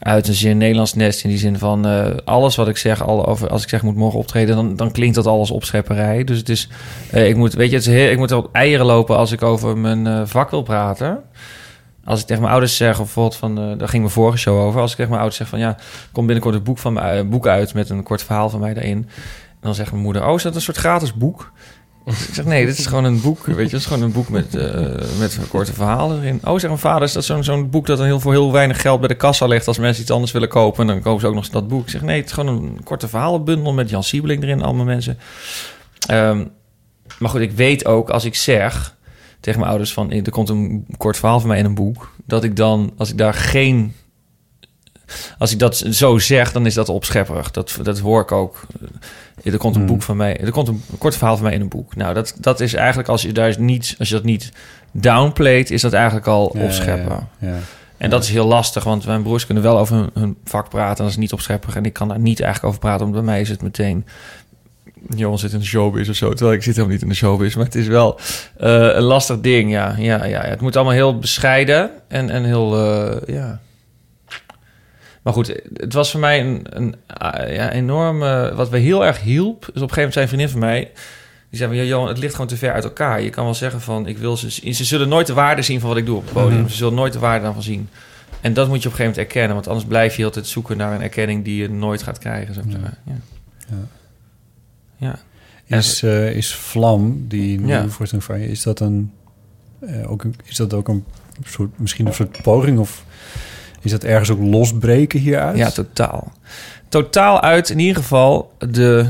uit 0.00 0.28
een 0.28 0.34
zeer 0.34 0.56
Nederlands 0.56 0.94
nest... 0.94 1.24
in 1.24 1.30
die 1.30 1.38
zin 1.38 1.58
van... 1.58 1.86
eh, 1.86 2.06
alles 2.24 2.56
wat 2.56 2.68
ik 2.68 2.76
zeg... 2.76 3.02
Al 3.02 3.26
over, 3.26 3.48
als 3.48 3.62
ik 3.62 3.68
zeg 3.68 3.82
moet 3.82 3.96
morgen 3.96 4.18
optreden... 4.18 4.56
dan, 4.56 4.76
dan 4.76 4.92
klinkt 4.92 5.14
dat 5.14 5.26
alles 5.26 5.50
opschepperij. 5.50 6.24
Dus 6.24 6.38
het 6.38 6.48
is... 6.48 6.68
eh, 7.10 7.28
ik 7.28 7.36
moet... 7.36 7.54
Weet 7.54 7.70
je, 7.70 7.76
het 7.76 7.86
is 7.86 7.92
heel, 7.92 8.10
ik 8.10 8.18
moet 8.18 8.32
op 8.32 8.48
eieren 8.52 8.86
lopen... 8.86 9.16
als 9.16 9.32
ik 9.32 9.42
over 9.42 9.78
mijn 9.78 10.06
eh, 10.06 10.20
vak 10.24 10.50
wil 10.50 10.62
praten... 10.62 11.22
Als 12.04 12.20
ik 12.20 12.26
tegen 12.26 12.40
mijn 12.42 12.52
ouders 12.52 12.76
zeg, 12.76 12.96
bijvoorbeeld 12.96 13.36
van, 13.36 13.54
daar 13.54 13.88
ging 13.88 14.02
mijn 14.02 14.14
vorige 14.14 14.38
show 14.38 14.58
over. 14.58 14.80
Als 14.80 14.90
ik 14.90 14.96
tegen 14.96 15.10
mijn 15.10 15.22
ouders 15.22 15.40
zeg 15.40 15.48
van, 15.48 15.58
ja, 15.58 15.76
kom 16.12 16.26
binnenkort 16.26 16.54
een 16.54 16.62
boek, 16.62 16.78
van 16.78 17.00
boek 17.28 17.46
uit 17.46 17.74
met 17.74 17.90
een 17.90 18.02
kort 18.02 18.22
verhaal 18.22 18.50
van 18.50 18.60
mij 18.60 18.74
daarin. 18.74 18.96
En 18.96 19.06
dan 19.60 19.74
zegt 19.74 19.90
mijn 19.90 20.02
moeder, 20.02 20.26
oh, 20.26 20.34
is 20.34 20.42
dat 20.42 20.54
een 20.54 20.60
soort 20.60 20.76
gratis 20.76 21.14
boek? 21.14 21.52
Ik 22.04 22.14
zeg, 22.32 22.44
nee, 22.44 22.66
dit 22.66 22.78
is 22.78 22.86
gewoon 22.86 23.04
een 23.04 23.20
boek, 23.20 23.46
weet 23.46 23.56
je, 23.56 23.62
het 23.62 23.72
is 23.72 23.86
gewoon 23.86 24.02
een 24.02 24.12
boek 24.12 24.28
met, 24.28 24.54
eh, 24.54 25.18
met 25.18 25.38
korte 25.48 25.72
verhalen 25.72 26.20
erin. 26.20 26.40
Oh, 26.44 26.52
zegt 26.52 26.66
mijn 26.66 26.78
vader, 26.78 27.02
is 27.02 27.12
dat 27.12 27.24
zo'n 27.24 27.44
zo'n 27.44 27.70
boek 27.70 27.86
dat 27.86 27.98
dan 27.98 28.06
heel, 28.06 28.20
voor 28.20 28.32
heel 28.32 28.52
weinig 28.52 28.80
geld 28.80 29.00
bij 29.00 29.08
de 29.08 29.14
kassa 29.14 29.46
ligt 29.46 29.66
als 29.66 29.78
mensen 29.78 30.02
iets 30.02 30.12
anders 30.12 30.32
willen 30.32 30.48
kopen? 30.48 30.80
En 30.80 30.86
dan 30.86 31.02
kopen 31.02 31.20
ze 31.20 31.26
ook 31.26 31.34
nog 31.34 31.48
dat 31.48 31.68
boek. 31.68 31.82
Ik 31.82 31.90
zeg, 31.90 32.02
nee, 32.02 32.16
het 32.16 32.26
is 32.26 32.32
gewoon 32.32 32.56
een 32.56 32.82
korte 32.84 33.08
verhalenbundel 33.08 33.72
met 33.72 33.90
Jan 33.90 34.04
Siebeling 34.04 34.42
erin, 34.42 34.62
allemaal 34.62 34.84
mensen. 34.84 35.18
Ehm, 36.06 36.44
maar 37.18 37.30
goed, 37.30 37.40
ik 37.40 37.52
weet 37.52 37.86
ook 37.86 38.10
als 38.10 38.24
ik 38.24 38.34
zeg 38.34 38.96
tegen 39.40 39.58
mijn 39.58 39.70
ouders 39.70 39.92
van... 39.92 40.10
er 40.10 40.30
komt 40.30 40.48
een 40.48 40.86
kort 40.96 41.16
verhaal 41.16 41.40
van 41.40 41.48
mij 41.48 41.58
in 41.58 41.64
een 41.64 41.74
boek... 41.74 42.12
dat 42.24 42.44
ik 42.44 42.56
dan, 42.56 42.92
als 42.96 43.10
ik 43.10 43.18
daar 43.18 43.34
geen... 43.34 43.94
Als 45.38 45.52
ik 45.52 45.58
dat 45.58 45.76
zo 45.76 46.18
zeg, 46.18 46.52
dan 46.52 46.66
is 46.66 46.74
dat 46.74 46.88
opschepperig. 46.88 47.50
Dat, 47.50 47.78
dat 47.82 47.98
hoor 47.98 48.20
ik 48.20 48.32
ook. 48.32 48.66
Er 49.44 49.58
komt 49.58 49.74
een 49.74 49.80
Hmm. 49.80 49.90
boek 49.90 50.02
van 50.02 50.16
mij... 50.16 50.40
Er 50.40 50.50
komt 50.50 50.68
een 50.68 50.82
kort 50.98 51.16
verhaal 51.16 51.36
van 51.36 51.44
mij 51.44 51.54
in 51.54 51.60
een 51.60 51.68
boek. 51.68 51.96
Nou, 51.96 52.14
dat, 52.14 52.34
dat 52.40 52.60
is 52.60 52.74
eigenlijk... 52.74 53.08
Als 53.08 53.22
je, 53.22 53.32
daar 53.32 53.54
niet, 53.58 53.94
als 53.98 54.08
je 54.08 54.14
dat 54.14 54.24
niet 54.24 54.52
downplayt... 54.92 55.70
is 55.70 55.82
dat 55.82 55.92
eigenlijk 55.92 56.26
al 56.26 56.50
Ja, 56.54 56.64
opscheppen. 56.64 57.28
Ja, 57.38 57.48
ja. 57.48 57.56
En 57.96 58.10
dat 58.10 58.22
is 58.22 58.30
heel 58.30 58.46
lastig, 58.46 58.84
want 58.84 59.06
mijn 59.06 59.22
broers 59.22 59.46
kunnen 59.46 59.62
wel 59.62 59.78
over 59.78 59.96
hun, 59.96 60.10
hun 60.14 60.36
vak 60.44 60.68
praten. 60.68 60.96
En 60.96 61.02
dat 61.02 61.10
is 61.10 61.16
niet 61.16 61.32
opschepperig. 61.32 61.76
En 61.76 61.84
ik 61.84 61.92
kan 61.92 62.08
daar 62.08 62.18
niet 62.18 62.40
eigenlijk 62.40 62.68
over 62.68 62.80
praten, 62.80 63.00
want 63.00 63.12
bij 63.12 63.24
mij 63.24 63.40
is 63.40 63.48
het 63.48 63.62
meteen... 63.62 64.06
Johan 65.16 65.38
zit 65.38 65.52
in 65.52 65.58
de 65.58 65.64
showbiz 65.64 66.08
of 66.08 66.14
zo. 66.16 66.32
Terwijl 66.32 66.56
ik 66.56 66.62
zit 66.62 66.74
helemaal 66.74 66.94
niet 66.94 67.02
in 67.02 67.08
de 67.08 67.14
showbiz. 67.14 67.54
Maar 67.54 67.64
het 67.64 67.74
is 67.74 67.86
wel 67.86 68.18
eh, 68.56 68.70
een 68.70 69.02
lastig 69.02 69.40
ding, 69.40 69.70
ja. 69.70 69.94
ja, 69.98 70.24
ja. 70.24 70.40
Het 70.42 70.60
moet 70.60 70.76
allemaal 70.76 70.94
heel 70.94 71.18
bescheiden 71.18 71.90
en, 72.08 72.30
en 72.30 72.44
heel, 72.44 72.76
eh, 72.76 73.34
ja... 73.34 73.60
Maar 75.22 75.32
goed, 75.32 75.60
het 75.74 75.92
was 75.92 76.10
voor 76.10 76.20
mij 76.20 76.40
een, 76.40 76.66
een 76.70 76.94
ah, 77.06 77.54
ja, 77.54 77.72
enorm... 77.72 78.22
eh, 78.22 78.54
wat 78.56 78.68
we 78.68 78.78
heel 78.78 79.04
erg 79.06 79.20
hielp, 79.20 79.62
is 79.62 79.68
op 79.68 79.74
een 79.74 79.80
gegeven 79.80 79.96
moment 79.96 80.12
zijn 80.14 80.28
vriendin 80.28 80.48
van 80.48 80.60
mij... 80.60 80.90
Die 81.50 81.58
zei, 81.58 81.70
van, 81.70 81.80
ja, 81.80 81.84
Johan, 81.88 82.08
het 82.08 82.18
ligt 82.18 82.32
gewoon 82.32 82.46
te 82.46 82.56
ver 82.56 82.72
uit 82.72 82.84
elkaar. 82.84 83.22
Je 83.22 83.30
kan 83.30 83.44
wel 83.44 83.54
zeggen 83.54 83.80
van, 83.80 84.06
ik 84.06 84.18
wil 84.18 84.36
ze... 84.36 84.50
Ze 84.50 84.84
zullen 84.84 85.08
nooit 85.08 85.26
de 85.26 85.32
waarde 85.32 85.62
zien 85.62 85.80
van 85.80 85.88
wat 85.88 85.98
ik 85.98 86.06
doe 86.06 86.16
op 86.16 86.24
het 86.24 86.32
podium. 86.32 86.60
Mhm. 86.60 86.68
Ze 86.70 86.76
zullen 86.76 86.94
nooit 86.94 87.12
de 87.12 87.18
waarde 87.18 87.44
daarvan 87.44 87.62
zien. 87.62 87.88
En 88.40 88.52
dat 88.54 88.68
moet 88.68 88.82
je 88.82 88.88
op 88.88 88.92
een 88.92 88.98
gegeven 88.98 89.04
moment 89.04 89.26
erkennen. 89.26 89.54
Want 89.54 89.68
anders 89.68 89.86
blijf 89.86 90.16
je 90.16 90.24
altijd 90.24 90.46
zoeken 90.46 90.76
naar 90.76 90.94
een 90.94 91.02
erkenning 91.02 91.44
die 91.44 91.62
je 91.62 91.70
nooit 91.70 92.02
gaat 92.02 92.18
krijgen. 92.18 92.54
Zeggen. 92.54 92.98
Ja. 93.06 93.14
Ja. 94.96 95.18
Ja. 95.66 95.76
Is, 95.76 96.02
eh, 96.02 96.32
is 96.36 96.54
Vlam, 96.54 97.24
die 97.28 97.58
nieuwe 97.58 97.72
Ja. 97.82 97.88
voorstelling 97.88 98.26
van 98.26 98.40
je, 98.40 98.48
is 98.48 98.62
dat, 98.62 98.80
een, 98.80 99.12
eh, 99.80 100.10
ook 100.10 100.24
is 100.44 100.56
dat 100.56 100.74
ook 100.74 100.88
een 100.88 101.04
soort, 101.44 101.78
misschien 101.78 102.06
een 102.06 102.14
soort 102.14 102.42
poging? 102.42 102.78
Of 102.78 103.04
is 103.80 103.90
dat 103.90 104.04
ergens 104.04 104.30
ook 104.30 104.40
losbreken 104.40 105.20
hieruit? 105.20 105.56
Ja, 105.56 105.70
totaal. 105.70 106.32
Totaal 106.88 107.40
uit 107.40 107.70
in 107.70 107.78
ieder 107.78 108.02
geval 108.02 108.52
de... 108.58 109.06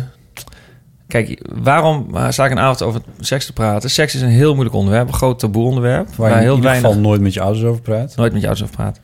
Kijk, 1.06 1.40
waarom 1.62 2.16
eh, 2.16 2.30
sta 2.30 2.44
ik 2.44 2.50
een 2.50 2.58
avond 2.58 2.82
over 2.82 3.00
seks 3.20 3.46
te 3.46 3.52
praten? 3.52 3.90
Seks 3.90 4.14
is 4.14 4.20
een 4.20 4.28
heel 4.28 4.52
moeilijk 4.52 4.76
onderwerp, 4.76 5.08
een 5.08 5.14
groot 5.14 5.38
taboe 5.38 5.64
onderwerp. 5.64 6.14
Waar 6.14 6.28
je 6.28 6.34
in 6.34 6.40
heel 6.40 6.54
ieder 6.54 6.70
weinig 6.70 6.88
geval 6.88 7.02
nooit 7.02 7.20
met 7.20 7.34
je 7.34 7.40
ouders 7.40 7.64
over 7.64 7.82
praat. 7.82 8.16
nooit 8.16 8.32
met 8.32 8.40
je 8.40 8.48
ouders 8.48 8.68
over 8.68 8.82
praat. 8.82 9.00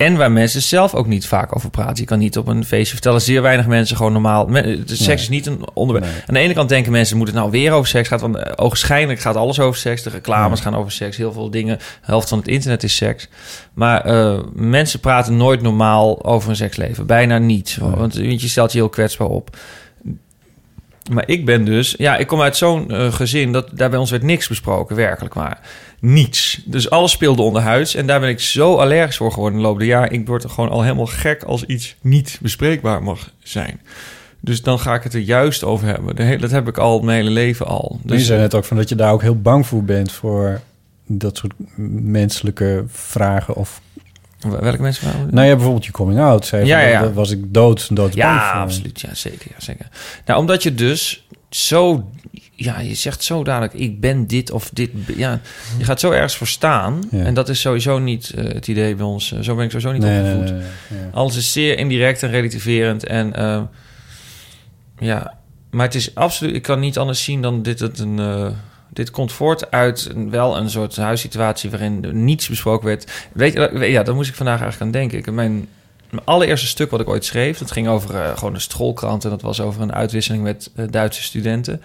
En 0.00 0.16
waar 0.16 0.32
mensen 0.32 0.62
zelf 0.62 0.94
ook 0.94 1.06
niet 1.06 1.26
vaak 1.26 1.56
over 1.56 1.70
praten. 1.70 1.96
Je 1.96 2.04
kan 2.04 2.18
niet 2.18 2.38
op 2.38 2.46
een 2.48 2.64
feestje 2.64 2.92
vertellen. 2.92 3.20
Zeer 3.20 3.42
weinig 3.42 3.66
mensen 3.66 3.96
gewoon 3.96 4.12
normaal. 4.12 4.48
Seks 4.84 5.06
Nee. 5.06 5.14
is 5.16 5.28
niet 5.28 5.46
een 5.46 5.60
onderwerp. 5.74 6.06
Nee. 6.06 6.22
Aan 6.26 6.34
de 6.34 6.40
ene 6.40 6.54
kant 6.54 6.68
denken 6.68 6.92
mensen, 6.92 7.16
moet 7.16 7.26
het 7.26 7.36
nou 7.36 7.50
weer 7.50 7.72
over 7.72 7.88
seks 7.88 8.08
gaan? 8.08 8.18
Want 8.18 8.36
eh, 8.36 8.52
ogenschijnlijk 8.56 9.20
gaat 9.20 9.36
alles 9.36 9.60
over 9.60 9.80
seks. 9.80 10.02
De 10.02 10.10
reclames 10.10 10.60
gaan 10.60 10.76
over 10.76 10.92
seks. 10.92 11.16
Heel 11.16 11.32
veel 11.32 11.50
dingen. 11.50 11.76
De 11.78 11.84
helft 12.00 12.28
van 12.28 12.38
het 12.38 12.48
internet 12.48 12.82
is 12.82 12.96
seks. 12.96 13.28
Maar 13.74 14.04
eh, 14.04 14.38
mensen 14.54 15.00
praten 15.00 15.36
nooit 15.36 15.62
normaal 15.62 16.24
over 16.24 16.50
een 16.50 16.56
seksleven. 16.56 17.06
Bijna 17.06 17.38
niet. 17.38 17.78
Want 17.80 18.14
je 18.14 18.38
stelt 18.48 18.72
je 18.72 18.78
heel 18.78 18.88
kwetsbaar 18.88 19.28
op. 19.28 19.56
Maar 21.10 21.28
ik 21.28 21.44
ben 21.44 21.64
dus... 21.64 21.94
Ja, 21.98 22.16
ik 22.16 22.26
kom 22.26 22.40
uit 22.40 22.56
zo'n 22.56 22.90
eh, 22.90 23.12
gezin... 23.12 23.52
dat 23.52 23.70
daar 23.72 23.90
bij 23.90 23.98
ons 23.98 24.10
werd 24.10 24.22
niks 24.22 24.48
besproken, 24.48 24.96
werkelijk 24.96 25.34
waar. 25.34 25.60
Niets. 26.00 26.62
Dus 26.64 26.90
alles 26.90 27.10
speelde 27.10 27.42
onderhuids. 27.42 27.94
En 27.94 28.06
daar 28.06 28.20
ben 28.20 28.28
ik 28.28 28.40
zo 28.40 28.76
allergisch 28.76 29.16
voor 29.16 29.32
geworden 29.32 29.56
in 29.56 29.62
de 29.62 29.68
loop 29.68 29.78
der 29.78 29.88
jaren. 29.88 30.12
Ik 30.12 30.26
word 30.26 30.44
er 30.44 30.50
gewoon 30.50 30.70
al 30.70 30.82
helemaal 30.82 31.06
gek 31.06 31.42
als 31.42 31.64
iets 31.64 31.96
niet 32.00 32.38
bespreekbaar 32.42 33.02
mag 33.02 33.30
zijn. 33.42 33.80
Dus 34.40 34.62
dan 34.62 34.78
ga 34.78 34.94
ik 34.94 35.02
het 35.02 35.14
er 35.14 35.20
juist 35.20 35.64
over 35.64 35.86
hebben. 35.86 36.40
Dat 36.40 36.50
heb 36.50 36.68
ik 36.68 36.78
al 36.78 37.00
mijn 37.00 37.16
hele 37.16 37.30
leven 37.30 37.66
al. 37.66 38.00
Dus 38.02 38.18
je 38.18 38.24
zei 38.24 38.40
net 38.40 38.54
ook 38.54 38.64
van 38.64 38.76
dat 38.76 38.88
je 38.88 38.94
daar 38.94 39.12
ook 39.12 39.22
heel 39.22 39.40
bang 39.40 39.66
voor 39.66 39.84
bent 39.84 40.12
voor 40.12 40.60
dat 41.06 41.36
soort 41.36 41.52
menselijke 42.02 42.84
vragen 42.88 43.54
of... 43.54 43.80
welke 44.40 44.82
mensen? 44.82 45.04
waren- 45.06 45.28
Nou 45.34 45.46
ja, 45.46 45.54
bijvoorbeeld 45.54 45.84
je 45.84 45.90
coming 45.92 46.20
out. 46.20 46.46
Zei 46.46 46.66
Ja, 46.66 47.12
was 47.12 47.30
ik 47.30 47.54
dood, 47.54 47.96
dood 47.96 48.14
Ja, 48.14 48.50
absoluut. 48.52 49.00
Ja, 49.00 49.14
zeker. 49.14 49.46
Ja, 49.48 49.54
zeker. 49.64 49.88
Nou, 50.26 50.40
omdat 50.40 50.62
je 50.62 50.74
dus 50.74 51.26
zo... 51.50 52.10
Ja, 52.54 52.80
je 52.80 52.94
zegt 52.94 53.22
zo 53.24 53.44
dadelijk, 53.44 53.72
ik 53.74 54.00
ben 54.00 54.26
dit 54.26 54.50
of 54.50 54.70
dit. 54.72 54.90
Ja, 55.16 55.40
je 55.78 55.84
gaat 55.84 56.00
zo 56.00 56.10
ergens 56.10 56.36
voor 56.36 56.46
staan. 56.46 57.02
Ja. 57.10 57.24
En 57.24 57.34
dat 57.34 57.48
is 57.48 57.60
sowieso 57.60 57.98
niet 57.98 58.30
eh, 58.36 58.44
het 58.44 58.68
idee 58.68 58.94
bij 58.94 59.06
ons. 59.06 59.32
Eh, 59.32 59.40
zo 59.40 59.54
ben 59.54 59.64
ik 59.64 59.70
sowieso 59.70 59.92
niet 59.92 60.02
Nee, 60.02 60.22
nee, 60.22 60.34
opgevoed. 60.34 60.50
nee, 60.58 60.68
nee, 60.90 61.00
ja. 61.00 61.10
Alles 61.12 61.36
is 61.36 61.52
zeer 61.52 61.78
indirect 61.78 62.22
en 62.22 62.30
relativerend. 62.30 63.04
En 63.06 63.34
eh, 63.36 63.62
ja, 64.98 65.34
maar 65.70 65.86
het 65.86 65.94
is 65.94 66.14
absoluut... 66.14 66.54
Ik 66.54 66.62
kan 66.62 66.80
niet 66.80 66.98
anders 66.98 67.24
zien 67.24 67.42
dan 67.42 67.62
dit 67.62 67.80
het 67.80 67.98
een... 67.98 68.18
eh, 68.18 68.46
dit 68.92 69.10
komt 69.10 69.32
voort 69.32 69.70
uit 69.70 70.10
wel 70.28 70.56
een 70.56 70.70
soort 70.70 70.96
huissituatie 70.96 71.70
waarin 71.70 72.24
niets 72.24 72.48
besproken 72.48 72.86
werd. 72.86 73.28
Weet 73.32 73.52
je, 73.52 73.90
ja, 73.90 74.02
daar 74.02 74.14
moest 74.14 74.28
ik 74.28 74.34
vandaag 74.34 74.60
eigenlijk 74.60 74.82
aan 74.82 75.00
denken. 75.00 75.18
Ik, 75.18 75.32
mijn, 75.32 75.68
mijn 76.10 76.24
allereerste 76.24 76.66
stuk 76.66 76.90
wat 76.90 77.00
ik 77.00 77.08
ooit 77.08 77.24
schreef, 77.24 77.58
dat 77.58 77.70
ging 77.70 77.88
over 77.88 78.16
eh, 78.16 78.36
gewoon 78.36 78.54
een 78.54 78.60
schoolkrant 78.60 79.24
en 79.24 79.30
dat 79.30 79.42
was 79.42 79.60
over 79.60 79.82
een 79.82 79.94
uitwisseling 79.94 80.42
met 80.42 80.70
eh, 80.74 80.84
Duitse 80.90 81.22
studenten. 81.22 81.82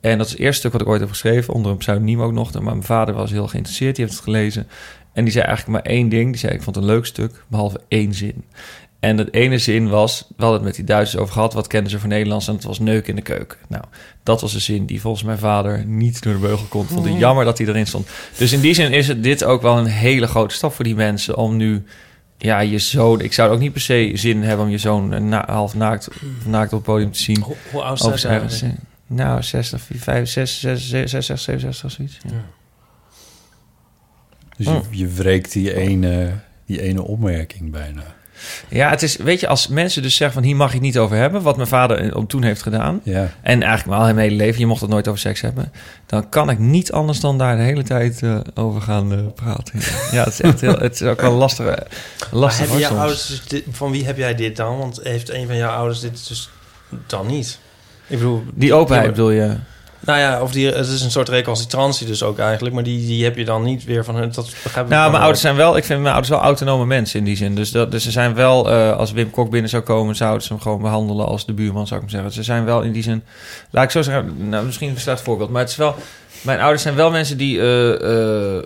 En 0.00 0.18
dat 0.18 0.26
is 0.26 0.32
het 0.32 0.40
eerste 0.40 0.58
stuk 0.58 0.72
wat 0.72 0.80
ik 0.80 0.88
ooit 0.88 1.00
heb 1.00 1.08
geschreven, 1.08 1.54
onder 1.54 1.70
een 1.70 1.76
pseudoniem 1.76 2.22
ook 2.22 2.32
nog. 2.32 2.52
Maar 2.52 2.62
mijn 2.62 2.82
vader 2.82 3.14
was 3.14 3.30
heel 3.30 3.48
geïnteresseerd, 3.48 3.96
die 3.96 4.04
heeft 4.04 4.16
het 4.16 4.26
gelezen. 4.26 4.66
En 5.12 5.24
die 5.24 5.32
zei 5.32 5.44
eigenlijk 5.44 5.84
maar 5.84 5.92
één 5.92 6.08
ding. 6.08 6.30
Die 6.30 6.38
zei, 6.38 6.52
ik 6.52 6.62
vond 6.62 6.76
het 6.76 6.84
een 6.84 6.90
leuk 6.90 7.06
stuk, 7.06 7.44
behalve 7.48 7.80
één 7.88 8.14
zin. 8.14 8.44
En 9.00 9.16
dat 9.16 9.28
ene 9.30 9.58
zin 9.58 9.88
was, 9.88 10.24
we 10.28 10.34
hadden 10.42 10.54
het 10.54 10.62
met 10.64 10.74
die 10.74 10.84
Duitsers 10.84 11.22
over 11.22 11.32
gehad... 11.34 11.52
wat 11.52 11.66
kenden 11.66 11.90
ze 11.90 11.98
voor 11.98 12.08
Nederlands 12.08 12.48
en 12.48 12.54
het 12.54 12.64
was 12.64 12.78
neuk 12.78 13.06
in 13.08 13.14
de 13.16 13.22
keuken. 13.22 13.58
Nou, 13.68 13.84
dat 14.22 14.40
was 14.40 14.54
een 14.54 14.60
zin 14.60 14.86
die 14.86 15.00
volgens 15.00 15.22
mijn 15.22 15.38
vader 15.38 15.84
niet 15.86 16.22
door 16.22 16.32
de 16.32 16.38
beugel 16.38 16.66
kon. 16.66 16.82
Ik 16.82 16.88
vond 16.88 17.06
het 17.08 17.18
jammer 17.18 17.44
dat 17.44 17.58
hij 17.58 17.66
erin 17.66 17.86
stond. 17.86 18.08
Dus 18.36 18.52
in 18.52 18.60
die 18.60 18.74
zin 18.74 18.92
is 18.92 19.08
het 19.08 19.22
dit 19.22 19.44
ook 19.44 19.62
wel 19.62 19.78
een 19.78 19.86
hele 19.86 20.26
grote 20.26 20.54
stap 20.54 20.72
voor 20.72 20.84
die 20.84 20.94
mensen... 20.94 21.36
om 21.36 21.56
nu, 21.56 21.84
ja, 22.38 22.60
je 22.60 22.78
zoon... 22.78 23.20
Ik 23.20 23.32
zou 23.32 23.50
ook 23.52 23.58
niet 23.60 23.72
per 23.72 23.80
se 23.80 24.10
zin 24.14 24.42
hebben 24.42 24.64
om 24.66 24.70
je 24.70 24.78
zoon 24.78 25.12
eh, 25.12 25.20
na, 25.20 25.44
half 25.46 25.74
naakt, 25.74 26.08
naakt 26.44 26.72
op 26.72 26.78
het 26.78 26.86
podium 26.86 27.12
te 27.12 27.22
zien. 27.22 27.40
Hoe, 27.40 27.56
hoe 27.70 27.82
oud 27.82 28.02
Over 28.02 28.18
zijn 28.18 28.40
ze 28.50 28.56
zijn- 28.56 28.70
eigenlijk? 28.70 28.94
Nou, 29.06 29.42
60, 29.42 29.80
65, 29.80 30.58
66, 30.60 31.08
66, 31.08 31.38
67, 31.38 31.90
zoiets. 31.90 32.18
Ja. 32.24 32.44
Dus 34.56 34.66
je, 34.66 34.80
je 34.90 35.08
wreekt 35.08 35.52
die 35.52 35.74
ene, 35.74 36.32
die 36.66 36.82
ene 36.82 37.02
opmerking 37.02 37.70
bijna. 37.70 38.15
Ja, 38.68 38.90
het 38.90 39.02
is, 39.02 39.16
weet 39.16 39.40
je, 39.40 39.48
als 39.48 39.68
mensen 39.68 40.02
dus 40.02 40.16
zeggen 40.16 40.34
van 40.40 40.46
hier 40.46 40.56
mag 40.56 40.68
je 40.68 40.74
het 40.74 40.82
niet 40.82 40.98
over 40.98 41.16
hebben, 41.16 41.42
wat 41.42 41.56
mijn 41.56 41.68
vader 41.68 42.16
op 42.16 42.28
toen 42.28 42.42
heeft 42.42 42.62
gedaan, 42.62 43.00
Ja. 43.02 43.30
en 43.42 43.62
eigenlijk 43.62 43.98
al 43.98 44.04
mijn 44.04 44.18
hele 44.18 44.36
leven, 44.36 44.60
je 44.60 44.66
mocht 44.66 44.80
het 44.80 44.90
nooit 44.90 45.08
over 45.08 45.20
seks 45.20 45.40
hebben, 45.40 45.72
dan 46.06 46.28
kan 46.28 46.50
ik 46.50 46.58
niet 46.58 46.92
anders 46.92 47.20
dan 47.20 47.38
daar 47.38 47.56
de 47.56 47.62
hele 47.62 47.82
tijd 47.82 48.22
eh, 48.22 48.38
over 48.54 48.80
gaan 48.80 49.12
eh, 49.12 49.18
praten. 49.34 49.80
Ja, 50.12 50.24
het 50.24 50.32
is 50.32 50.40
echt 50.40 50.60
heel, 50.60 50.78
het 50.78 50.94
is 50.94 51.02
ook 51.02 51.20
wel 51.20 51.32
lastig. 51.32 51.66
eh, 51.66 51.72
Maar 51.76 52.40
lastig 52.40 52.68
jouw 52.68 52.78
soms. 52.88 53.00
ouders 53.00 53.26
dus 53.26 53.42
dit- 53.46 53.64
van 53.70 53.90
wie 53.90 54.04
heb 54.06 54.16
jij 54.16 54.34
dit 54.34 54.56
dan? 54.56 54.78
Want 54.78 55.00
heeft 55.02 55.30
een 55.30 55.46
van 55.46 55.56
jouw 55.56 55.70
ouders 55.76 56.00
dit 56.00 56.28
dus 56.28 56.50
dan 57.06 57.26
niet? 57.26 57.58
Ik 58.06 58.18
bedoel... 58.18 58.44
Die 58.54 58.74
openheid 58.74 59.06
bedoel 59.10 59.30
je? 59.30 59.56
Nou 60.00 60.18
ja, 60.18 60.42
of 60.42 60.52
die, 60.52 60.66
het 60.66 60.86
is 60.86 61.02
een 61.02 61.10
soort 61.10 61.28
recalcitrantie 61.28 62.06
dus 62.06 62.22
ook 62.22 62.38
eigenlijk. 62.38 62.74
Maar 62.74 62.84
die, 62.84 63.06
die 63.06 63.24
heb 63.24 63.36
je 63.36 63.44
dan 63.44 63.62
niet 63.62 63.84
weer 63.84 64.04
van 64.04 64.16
hun. 64.16 64.32
Dat 64.32 64.50
begrijp 64.62 64.86
ik 64.86 64.92
Nou, 64.92 65.10
mijn 65.10 65.22
ouders 65.22 65.40
zijn 65.40 65.56
wel, 65.56 65.76
ik 65.76 65.84
vind 65.84 66.00
mijn 66.00 66.14
ouders 66.14 66.34
wel 66.34 66.42
autonome 66.42 66.86
mensen 66.86 67.18
in 67.18 67.24
die 67.24 67.36
zin. 67.36 67.54
Dus, 67.54 67.70
dat, 67.70 67.90
dus 67.90 68.02
ze 68.02 68.10
zijn 68.10 68.34
wel, 68.34 68.70
eh, 68.70 68.96
als 68.96 69.12
Wim 69.12 69.30
Kok 69.30 69.50
binnen 69.50 69.70
zou 69.70 69.82
komen, 69.82 70.16
zouden 70.16 70.42
ze 70.42 70.52
hem 70.52 70.62
gewoon 70.62 70.82
behandelen 70.82 71.26
als 71.26 71.46
de 71.46 71.52
buurman, 71.52 71.86
zou 71.86 72.00
ik 72.00 72.06
maar 72.06 72.14
zeggen. 72.14 72.32
Ze 72.32 72.42
zijn 72.42 72.64
wel 72.64 72.82
in 72.82 72.92
die 72.92 73.02
zin, 73.02 73.24
laat 73.70 73.84
ik 73.84 73.90
zo 73.90 74.02
zeggen, 74.02 74.48
nou, 74.48 74.64
misschien 74.64 74.90
een 74.90 75.00
slecht 75.00 75.20
voorbeeld, 75.20 75.50
maar 75.50 75.60
het 75.60 75.70
is 75.70 75.76
wel, 75.76 75.94
mijn 76.40 76.60
ouders 76.60 76.82
zijn 76.82 76.94
wel 76.94 77.10
mensen 77.10 77.36
die 77.36 77.60
eh, 77.60 78.56
eh, 78.56 78.62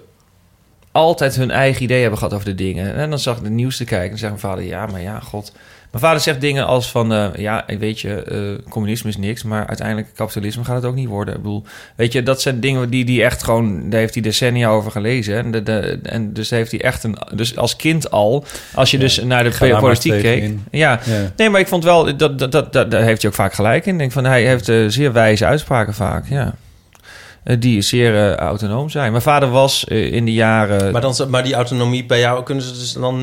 altijd 0.93 1.37
hun 1.37 1.51
eigen 1.51 1.83
idee 1.83 2.01
hebben 2.01 2.19
gehad 2.19 2.35
over 2.35 2.47
de 2.47 2.55
dingen. 2.55 2.95
En 2.95 3.11
dan 3.11 3.19
zag 3.19 3.37
ik 3.37 3.43
de 3.43 3.51
nieuws 3.51 3.77
te 3.77 3.85
kijken 3.85 4.11
en 4.11 4.19
zegt 4.19 4.33
mijn 4.33 4.45
vader, 4.45 4.65
ja, 4.65 4.87
maar 4.87 5.01
ja, 5.01 5.21
god. 5.21 5.53
Mijn 5.91 6.05
vader 6.05 6.21
zegt 6.21 6.41
dingen 6.41 6.67
als 6.67 6.91
van, 6.91 7.13
eh, 7.13 7.27
ja, 7.37 7.65
weet 7.79 8.01
je, 8.01 8.23
eh, 8.23 8.71
communisme 8.71 9.09
is 9.09 9.17
niks, 9.17 9.43
maar 9.43 9.67
uiteindelijk 9.67 10.09
kapitalisme 10.15 10.65
gaat 10.65 10.77
het 10.77 10.85
ook 10.85 10.95
niet 10.95 11.09
worden. 11.09 11.35
Ik 11.35 11.43
bedoel, 11.43 11.65
weet 11.97 12.13
je, 12.13 12.23
dat 12.23 12.43
zijn 12.43 12.61
dingen 12.61 12.91
die 12.91 13.05
die 13.05 13.23
echt 13.25 13.43
gewoon, 13.43 13.91
daar 13.91 14.01
heeft 14.01 14.15
hij 14.15 14.23
decennia 14.23 14.69
over 14.69 14.91
gelezen. 14.91 15.37
En, 15.37 15.51
de, 15.51 15.63
de, 15.63 15.99
en 16.03 16.33
dus 16.33 16.51
heeft 16.51 16.71
hij 16.71 16.81
echt 16.81 17.05
een, 17.05 17.17
dus 17.35 17.57
als 17.57 17.77
kind 17.77 18.11
al, 18.11 18.45
als 18.75 18.91
je 18.91 18.99
dus 18.99 19.23
naar 19.23 19.45
de 19.45 19.77
politiek 19.81 20.21
keek. 20.21 20.55
Ja. 20.71 21.01
nee, 21.37 21.51
maar 21.51 21.61
ik 21.61 21.69
vond 21.69 21.85
wel, 21.85 22.17
dat, 22.17 22.39
dat, 22.39 22.53
dat, 22.53 22.73
dat, 22.73 22.91
daar 22.91 23.03
heeft 23.03 23.23
hij 23.23 23.31
ook 23.31 23.37
vaak 23.37 23.53
gelijk 23.53 23.87
in. 23.87 23.93
Ik 23.93 23.99
denk 23.99 24.13
van, 24.13 24.25
hij 24.25 24.47
heeft 24.47 24.69
eh, 24.69 24.85
zeer 24.89 25.13
wijze 25.13 25.47
uitspraken 25.47 25.95
vaak, 25.95 26.29
ja. 26.29 26.55
Eh, 27.45 27.57
die 27.59 27.81
zeer 27.81 28.31
eh, 28.31 28.35
autonoom 28.35 28.89
zijn. 28.89 29.11
Mijn 29.11 29.23
vader 29.23 29.51
was 29.51 29.85
eh, 29.85 30.13
in 30.13 30.25
de 30.25 30.33
jaren... 30.33 30.93
Maar, 30.93 31.01
dan, 31.01 31.15
maar 31.29 31.43
die 31.43 31.55
autonomie 31.55 32.07
bij 32.07 32.19
jou 32.19 32.43
kunnen 32.43 32.65
ze 32.65 32.73
dus 32.73 32.93
dan 32.93 33.17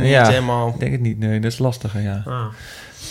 niet 0.00 0.10
ja, 0.10 0.28
helemaal... 0.28 0.68
ik 0.68 0.78
denk 0.78 0.92
het 0.92 1.00
niet. 1.00 1.18
Nee, 1.18 1.40
dat 1.40 1.52
is 1.52 1.58
lastiger, 1.58 2.00
ja. 2.00 2.22
Ah. 2.26 2.44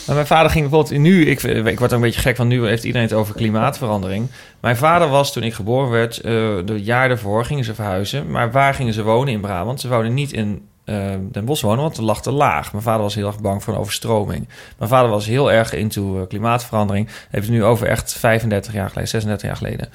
Maar 0.06 0.14
mijn 0.14 0.26
vader 0.26 0.50
ging 0.50 0.68
bijvoorbeeld 0.68 1.00
nu, 1.00 1.26
ik, 1.26 1.42
ik 1.42 1.78
word 1.78 1.90
er 1.90 1.96
een 1.96 2.02
beetje 2.02 2.20
gek 2.20 2.36
van, 2.36 2.48
nu 2.48 2.66
heeft 2.66 2.84
iedereen 2.84 3.06
het 3.06 3.16
over 3.16 3.34
klimaatverandering. 3.34 4.28
Mijn 4.60 4.76
vader 4.76 5.08
was 5.08 5.32
toen 5.32 5.42
ik 5.42 5.54
geboren 5.54 5.90
werd, 5.90 6.20
eh 6.20 6.32
de 6.64 6.82
jaar 6.82 7.08
daarvoor 7.08 7.44
gingen 7.44 7.64
ze 7.64 7.74
verhuizen. 7.74 8.30
Maar 8.30 8.50
waar 8.50 8.74
gingen 8.74 8.92
ze 8.92 9.02
wonen 9.02 9.32
in 9.32 9.40
Brabant? 9.40 9.80
Ze 9.80 9.88
wouden 9.88 10.14
niet 10.14 10.32
in 10.32 10.62
eh, 10.86 11.14
Den 11.32 11.44
Bosch 11.44 11.62
wonen, 11.62 11.82
want 11.82 11.96
het 11.96 12.04
lag 12.06 12.22
te 12.22 12.30
laag. 12.30 12.72
Mijn 12.72 12.84
vader 12.84 13.02
was 13.02 13.14
heel 13.14 13.26
erg 13.26 13.40
bang 13.40 13.62
voor 13.62 13.74
een 13.74 13.78
overstroming. 13.78 14.48
Mijn 14.78 14.90
vader 14.90 15.10
was 15.10 15.26
heel 15.26 15.52
erg 15.52 15.72
into 15.72 16.20
eh, 16.20 16.26
klimaatverandering. 16.28 17.08
Heeft 17.30 17.46
het 17.46 17.54
nu 17.54 17.64
over 17.64 17.86
echt 17.86 18.12
35 18.12 18.72
jaar 18.72 18.88
geleden, 18.88 19.08
36 19.08 19.46
jaar 19.46 19.56
geleden. 19.56 19.88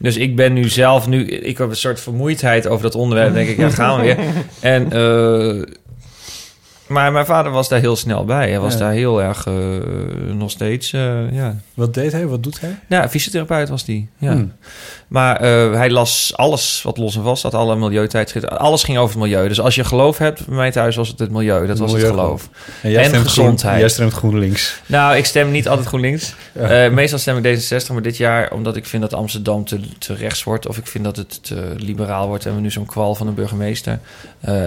Dus 0.00 0.16
ik 0.16 0.36
ben 0.36 0.52
nu 0.52 0.68
zelf, 0.68 1.06
nu, 1.06 1.26
ik 1.26 1.58
heb 1.58 1.68
een 1.68 1.76
soort 1.76 2.00
vermoeidheid 2.00 2.66
over 2.66 2.82
dat 2.82 2.94
onderwerp. 2.94 3.34
denk 3.34 3.48
ik, 3.48 3.56
ja, 3.56 3.70
gaan 3.70 4.00
we 4.00 4.02
weer. 4.02 4.18
En 4.60 4.92
eh, 4.92 5.74
Maar 6.86 7.12
mijn 7.12 7.26
vader 7.26 7.52
was 7.52 7.68
daar 7.68 7.80
heel 7.80 7.96
snel 7.96 8.24
bij. 8.24 8.48
Hij 8.50 8.60
was 8.60 8.72
Ja. 8.72 8.78
daar 8.78 8.92
heel 8.92 9.22
erg, 9.22 9.46
eh, 9.46 9.54
nog 10.34 10.50
steeds, 10.50 10.92
eh, 10.92 11.32
ja. 11.32 11.54
Wat 11.74 11.94
deed 11.94 12.12
hij? 12.12 12.26
Wat 12.26 12.42
doet 12.42 12.60
hij? 12.60 12.78
Ja, 12.88 13.08
fysiotherapeut 13.08 13.68
was 13.68 13.84
die. 13.84 14.08
Ja. 14.18 14.32
Hmm. 14.32 14.52
Maar 15.08 15.36
eh, 15.40 15.72
hij 15.72 15.90
las 15.90 16.32
alles 16.36 16.80
wat 16.82 16.96
los 16.98 17.16
en 17.16 17.22
vast 17.22 17.40
zat, 17.40 17.54
alle 17.54 17.76
milieutijdschriften. 17.76 18.58
Alles 18.58 18.82
ging 18.84 18.98
over 18.98 19.14
het 19.20 19.24
milieu. 19.24 19.48
Dus 19.48 19.60
als 19.60 19.74
je 19.74 19.84
geloof 19.84 20.18
hebt, 20.18 20.46
bij 20.46 20.56
mij 20.56 20.70
thuis 20.70 20.96
was 20.96 21.08
het 21.08 21.18
het 21.18 21.30
milieu. 21.30 21.66
Dat 21.66 21.78
was 21.78 21.92
het 21.92 22.02
geloof. 22.04 22.48
En 22.82 22.90
jij 22.90 23.02
stemt 23.04 23.14
groen- 23.16 23.28
gezondheid. 23.28 23.78
jij 23.80 23.88
stemt 23.88 24.12
GroenLinks. 24.12 24.80
Nou, 24.86 25.16
ik 25.16 25.24
stem 25.24 25.50
niet 25.50 25.68
altijd 25.68 25.86
GroenLinks. 25.86 26.34
Ja. 26.68 26.90
Meestal 26.90 27.18
stem 27.18 27.44
ik 27.44 27.58
D66, 27.60 27.92
maar 27.92 28.02
dit 28.02 28.16
jaar 28.16 28.52
omdat 28.52 28.76
ik 28.76 28.86
vind 28.86 29.02
dat 29.02 29.14
Amsterdam 29.14 29.64
te, 29.64 29.80
te 29.98 30.14
rechts 30.14 30.44
wordt. 30.44 30.66
Of 30.68 30.78
ik 30.78 30.86
vind 30.86 31.04
dat 31.04 31.16
het 31.16 31.44
te 31.44 31.74
liberaal 31.76 32.26
wordt 32.26 32.46
en 32.46 32.54
we 32.54 32.60
nu 32.60 32.70
zo'n 32.70 32.86
kwal 32.86 33.14
van 33.14 33.26
een 33.26 33.34
burgemeester. 33.34 33.98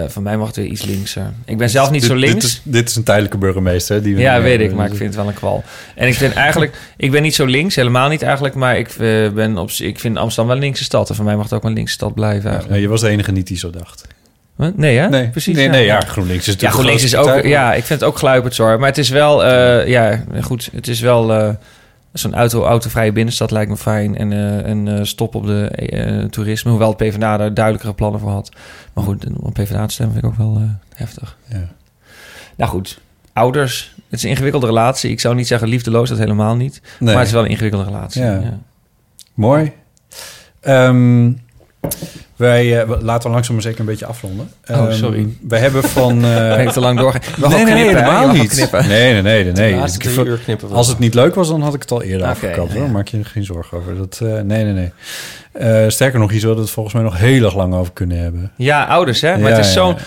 Van 0.08 0.22
mij 0.22 0.36
mag 0.36 0.46
het 0.46 0.56
weer 0.56 0.66
iets 0.66 0.82
linkser. 0.82 1.32
Ik 1.44 1.58
ben 1.58 1.70
zelf 1.70 1.90
niet 1.90 2.04
zo 2.14 2.18
links. 2.18 2.34
Dit 2.34 2.44
is, 2.44 2.60
dit 2.64 2.88
is 2.88 2.96
een 2.96 3.02
tijdelijke 3.02 3.38
burgemeester. 3.38 4.02
Die 4.02 4.16
Ja, 4.16 4.40
weet 4.40 4.60
ik, 4.60 4.74
maar 4.74 4.86
ik 4.86 4.94
vind 4.94 5.04
het 5.08 5.16
wel 5.16 5.28
een 5.28 5.34
kwal. 5.34 5.64
En 5.94 6.08
ik 6.08 6.14
vind 6.14 6.32
eigenlijk, 6.34 6.76
ik 6.96 7.10
ben 7.10 7.22
niet 7.22 7.34
zo 7.34 7.44
links, 7.44 7.74
helemaal 7.74 8.08
niet 8.08 8.22
eigenlijk, 8.22 8.54
maar 8.54 8.78
ik, 8.78 8.88
eh, 8.88 9.28
ben 9.28 9.58
op, 9.58 9.70
ik 9.70 10.00
vind 10.00 10.16
Amsterdam 10.16 10.46
wel 10.46 10.56
een 10.56 10.62
linkse 10.62 10.84
stad. 10.84 11.08
En 11.08 11.14
voor 11.14 11.24
mij 11.24 11.34
mag 11.36 11.44
het 11.44 11.52
ook 11.52 11.64
een 11.64 11.72
linkse 11.72 11.94
stad 11.94 12.14
blijven. 12.14 12.44
Ja, 12.44 12.50
Eigenlijk. 12.50 12.80
je 12.82 12.88
was 12.88 13.00
de 13.00 13.08
enige 13.08 13.32
niet 13.32 13.46
die 13.46 13.56
zo 13.58 13.70
dacht. 13.70 14.06
Nee, 14.76 14.98
hè? 14.98 15.08
Nee, 15.08 15.28
precies. 15.28 15.56
Nee, 15.56 15.68
nee, 15.68 15.84
ja, 15.84 16.00
GroenLinks 16.00 16.48
is 16.48 16.54
Ja, 16.58 16.70
GroenLinks 16.70 17.02
is 17.04 17.16
ook, 17.16 17.24
partij. 17.24 17.50
ja, 17.50 17.74
ik 17.74 17.84
vind 17.84 18.00
het 18.00 18.08
ook 18.08 18.18
gluiperds 18.18 18.58
hoor. 18.58 18.78
Maar 18.78 18.88
het 18.88 18.98
is 18.98 19.08
wel, 19.08 19.44
eh, 19.44 19.88
ja, 19.88 20.24
goed, 20.40 20.68
het 20.74 20.88
is 20.88 21.00
wel 21.00 21.32
eh, 21.32 21.48
zo'n 22.12 22.34
auto, 22.34 22.64
autovrije 22.64 23.12
binnenstad 23.12 23.50
lijkt 23.50 23.70
me 23.70 23.76
fijn. 23.76 24.16
En 24.16 24.30
een 24.30 25.06
stop 25.06 25.34
op 25.34 25.46
de 25.46 26.26
toerisme, 26.30 26.70
hoewel 26.70 26.88
het 26.88 26.96
PvdA 26.96 27.36
daar 27.36 27.54
duidelijkere 27.54 27.94
plannen 27.94 28.20
voor 28.20 28.30
had. 28.30 28.50
Maar 28.92 29.04
goed, 29.04 29.24
om 29.40 29.52
PvdA 29.52 29.86
te 29.86 29.92
stemmen 29.92 30.14
vind 30.14 30.24
ik 30.26 30.30
ook 30.30 30.36
wel 30.46 30.62
heftig. 30.94 31.36
Ja. 31.48 31.68
Nou 32.60 32.72
goed, 32.72 33.00
ouders, 33.32 33.94
het 34.08 34.18
is 34.18 34.22
een 34.22 34.28
ingewikkelde 34.30 34.66
relatie. 34.66 35.10
Ik 35.10 35.20
zou 35.20 35.34
niet 35.34 35.46
zeggen 35.46 35.68
liefdeloos, 35.68 36.08
dat 36.08 36.18
helemaal 36.18 36.56
niet. 36.56 36.80
Nee. 36.98 37.08
Maar 37.08 37.16
het 37.18 37.26
is 37.26 37.32
wel 37.32 37.44
een 37.44 37.50
ingewikkelde 37.50 37.84
relatie. 37.86 38.22
Ja. 38.22 38.32
Ja. 38.32 38.58
Mooi. 39.34 39.72
Ehm, 40.60 41.30
wij, 42.36 42.80
eh, 42.80 42.88
we- 42.88 43.02
laten 43.04 43.26
we 43.28 43.32
langzaam 43.34 43.54
maar 43.54 43.62
zeker 43.64 43.80
een 43.80 43.86
beetje 43.86 44.06
afronden. 44.06 44.50
Oh, 44.70 44.76
Ehm, 44.76 44.92
sorry. 44.92 45.28
Wij 45.48 45.58
hebben 45.60 45.82
van... 45.82 46.24
eh, 46.24 46.34
Ben 46.34 46.60
ik 46.60 46.70
te 46.70 46.80
lang 46.80 46.98
doorgegaan? 46.98 47.50
Nee, 47.50 47.64
nee, 47.64 47.74
nee, 47.74 47.84
helemaal 47.88 48.32
niet. 48.32 48.68
Nee, 48.72 48.82
nee, 48.82 49.22
nee. 49.22 49.44
nee, 49.44 49.52
nee. 49.52 49.84
Ik- 49.92 50.04
uur 50.04 50.38
knippen 50.38 50.68
we 50.68 50.74
Als 50.74 50.88
het 50.88 50.98
niet 50.98 51.14
leuk 51.14 51.34
was, 51.34 51.48
dan 51.48 51.62
had 51.62 51.74
ik 51.74 51.80
het 51.80 51.90
al 51.90 52.02
eerder 52.02 52.20
Oké, 52.20 52.30
afgekapt. 52.30 52.72
ja, 52.72 52.78
hoor. 52.78 52.86
ja. 52.86 52.92
Maak 52.92 53.08
je 53.08 53.18
er 53.18 53.24
geen 53.24 53.44
zorgen 53.44 53.78
over. 53.78 53.96
Dat, 53.96 54.20
eh, 54.22 54.28
nee, 54.32 54.64
nee, 54.64 54.72
nee. 54.72 54.92
Eh, 55.52 55.88
sterker 55.88 56.18
nog, 56.18 56.30
hier 56.30 56.40
zouden 56.40 56.60
we 56.60 56.66
het 56.66 56.74
volgens 56.74 56.94
mij 56.94 57.04
nog 57.04 57.18
heel 57.18 57.44
erg 57.44 57.54
lang 57.56 57.74
over 57.74 57.92
kunnen 57.92 58.18
hebben. 58.18 58.52
Ja, 58.56 58.84
ouders, 58.84 59.20
hè? 59.20 59.30
Maar 59.38 59.50
Ja, 59.50 59.56
het 59.56 59.64
is 59.66 59.72
zo'n... 59.72 59.94
ja. 59.94 59.98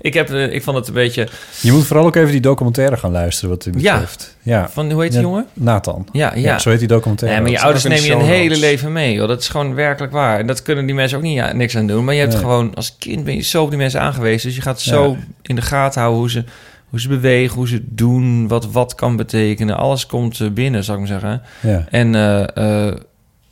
Ik, 0.00 0.14
heb, 0.14 0.30
eh, 0.30 0.52
ik 0.54 0.62
vond 0.62 0.76
het 0.76 0.88
een 0.88 0.94
beetje... 0.94 1.28
Je 1.60 1.72
moet 1.72 1.86
vooral 1.86 2.06
ook 2.06 2.16
even 2.16 2.30
die 2.30 2.40
documentaire 2.40 2.96
gaan 2.96 3.10
luisteren 3.12 3.50
wat 3.50 3.62
dit 3.62 3.74
Ja. 3.80 3.92
betreft. 3.92 4.36
Ja. 4.42 4.68
Van, 4.68 4.90
hoe 4.92 5.02
heet 5.02 5.10
die 5.10 5.20
Ja, 5.20 5.26
jongen? 5.26 5.46
Nathan. 5.52 6.08
Ja, 6.12 6.32
ja. 6.34 6.58
Zo 6.58 6.70
heet 6.70 6.78
die 6.78 6.88
documentaire. 6.88 7.40
Nee, 7.40 7.50
maar 7.50 7.58
je 7.60 7.64
ouders 7.64 7.84
nemen 7.84 8.04
je 8.04 8.12
een 8.12 8.30
hele 8.30 8.56
leven 8.56 8.92
mee, 8.92 9.14
joh. 9.14 9.28
Dat 9.28 9.40
is 9.40 9.48
gewoon 9.48 9.74
werkelijk 9.74 10.12
waar. 10.12 10.38
En 10.38 10.46
dat 10.46 10.62
kunnen 10.62 10.86
die 10.86 10.94
mensen 10.94 11.18
ook 11.18 11.24
niet 11.24 11.34
ja, 11.34 11.52
niks 11.52 11.76
aan 11.76 11.86
doen. 11.86 12.04
Maar 12.04 12.14
je 12.14 12.20
hebt 12.20 12.32
Nee. 12.32 12.42
gewoon, 12.42 12.74
als 12.74 12.96
kind 12.98 13.24
ben 13.24 13.34
je 13.34 13.42
zo 13.42 13.62
op 13.62 13.68
die 13.68 13.78
mensen 13.78 14.00
aangewezen. 14.00 14.46
Dus 14.48 14.56
je 14.56 14.62
gaat 14.62 14.80
zo 14.80 15.10
Ja. 15.10 15.16
in 15.42 15.54
de 15.54 15.62
gaten 15.62 16.00
houden 16.00 16.20
hoe 16.20 16.30
ze, 16.30 16.44
hoe 16.90 17.00
ze 17.00 17.08
bewegen, 17.08 17.56
hoe 17.56 17.68
ze 17.68 17.80
doen, 17.88 18.48
wat 18.48 18.70
wat 18.72 18.94
kan 18.94 19.16
betekenen. 19.16 19.76
Alles 19.76 20.06
komt 20.06 20.40
eh, 20.40 20.50
binnen, 20.50 20.84
zou 20.84 21.02
ik 21.02 21.08
maar 21.08 21.20
zeggen. 21.20 21.42
Ja. 21.60 21.84
En 21.90 22.14
eh, 22.14 22.86
eh, 22.88 22.94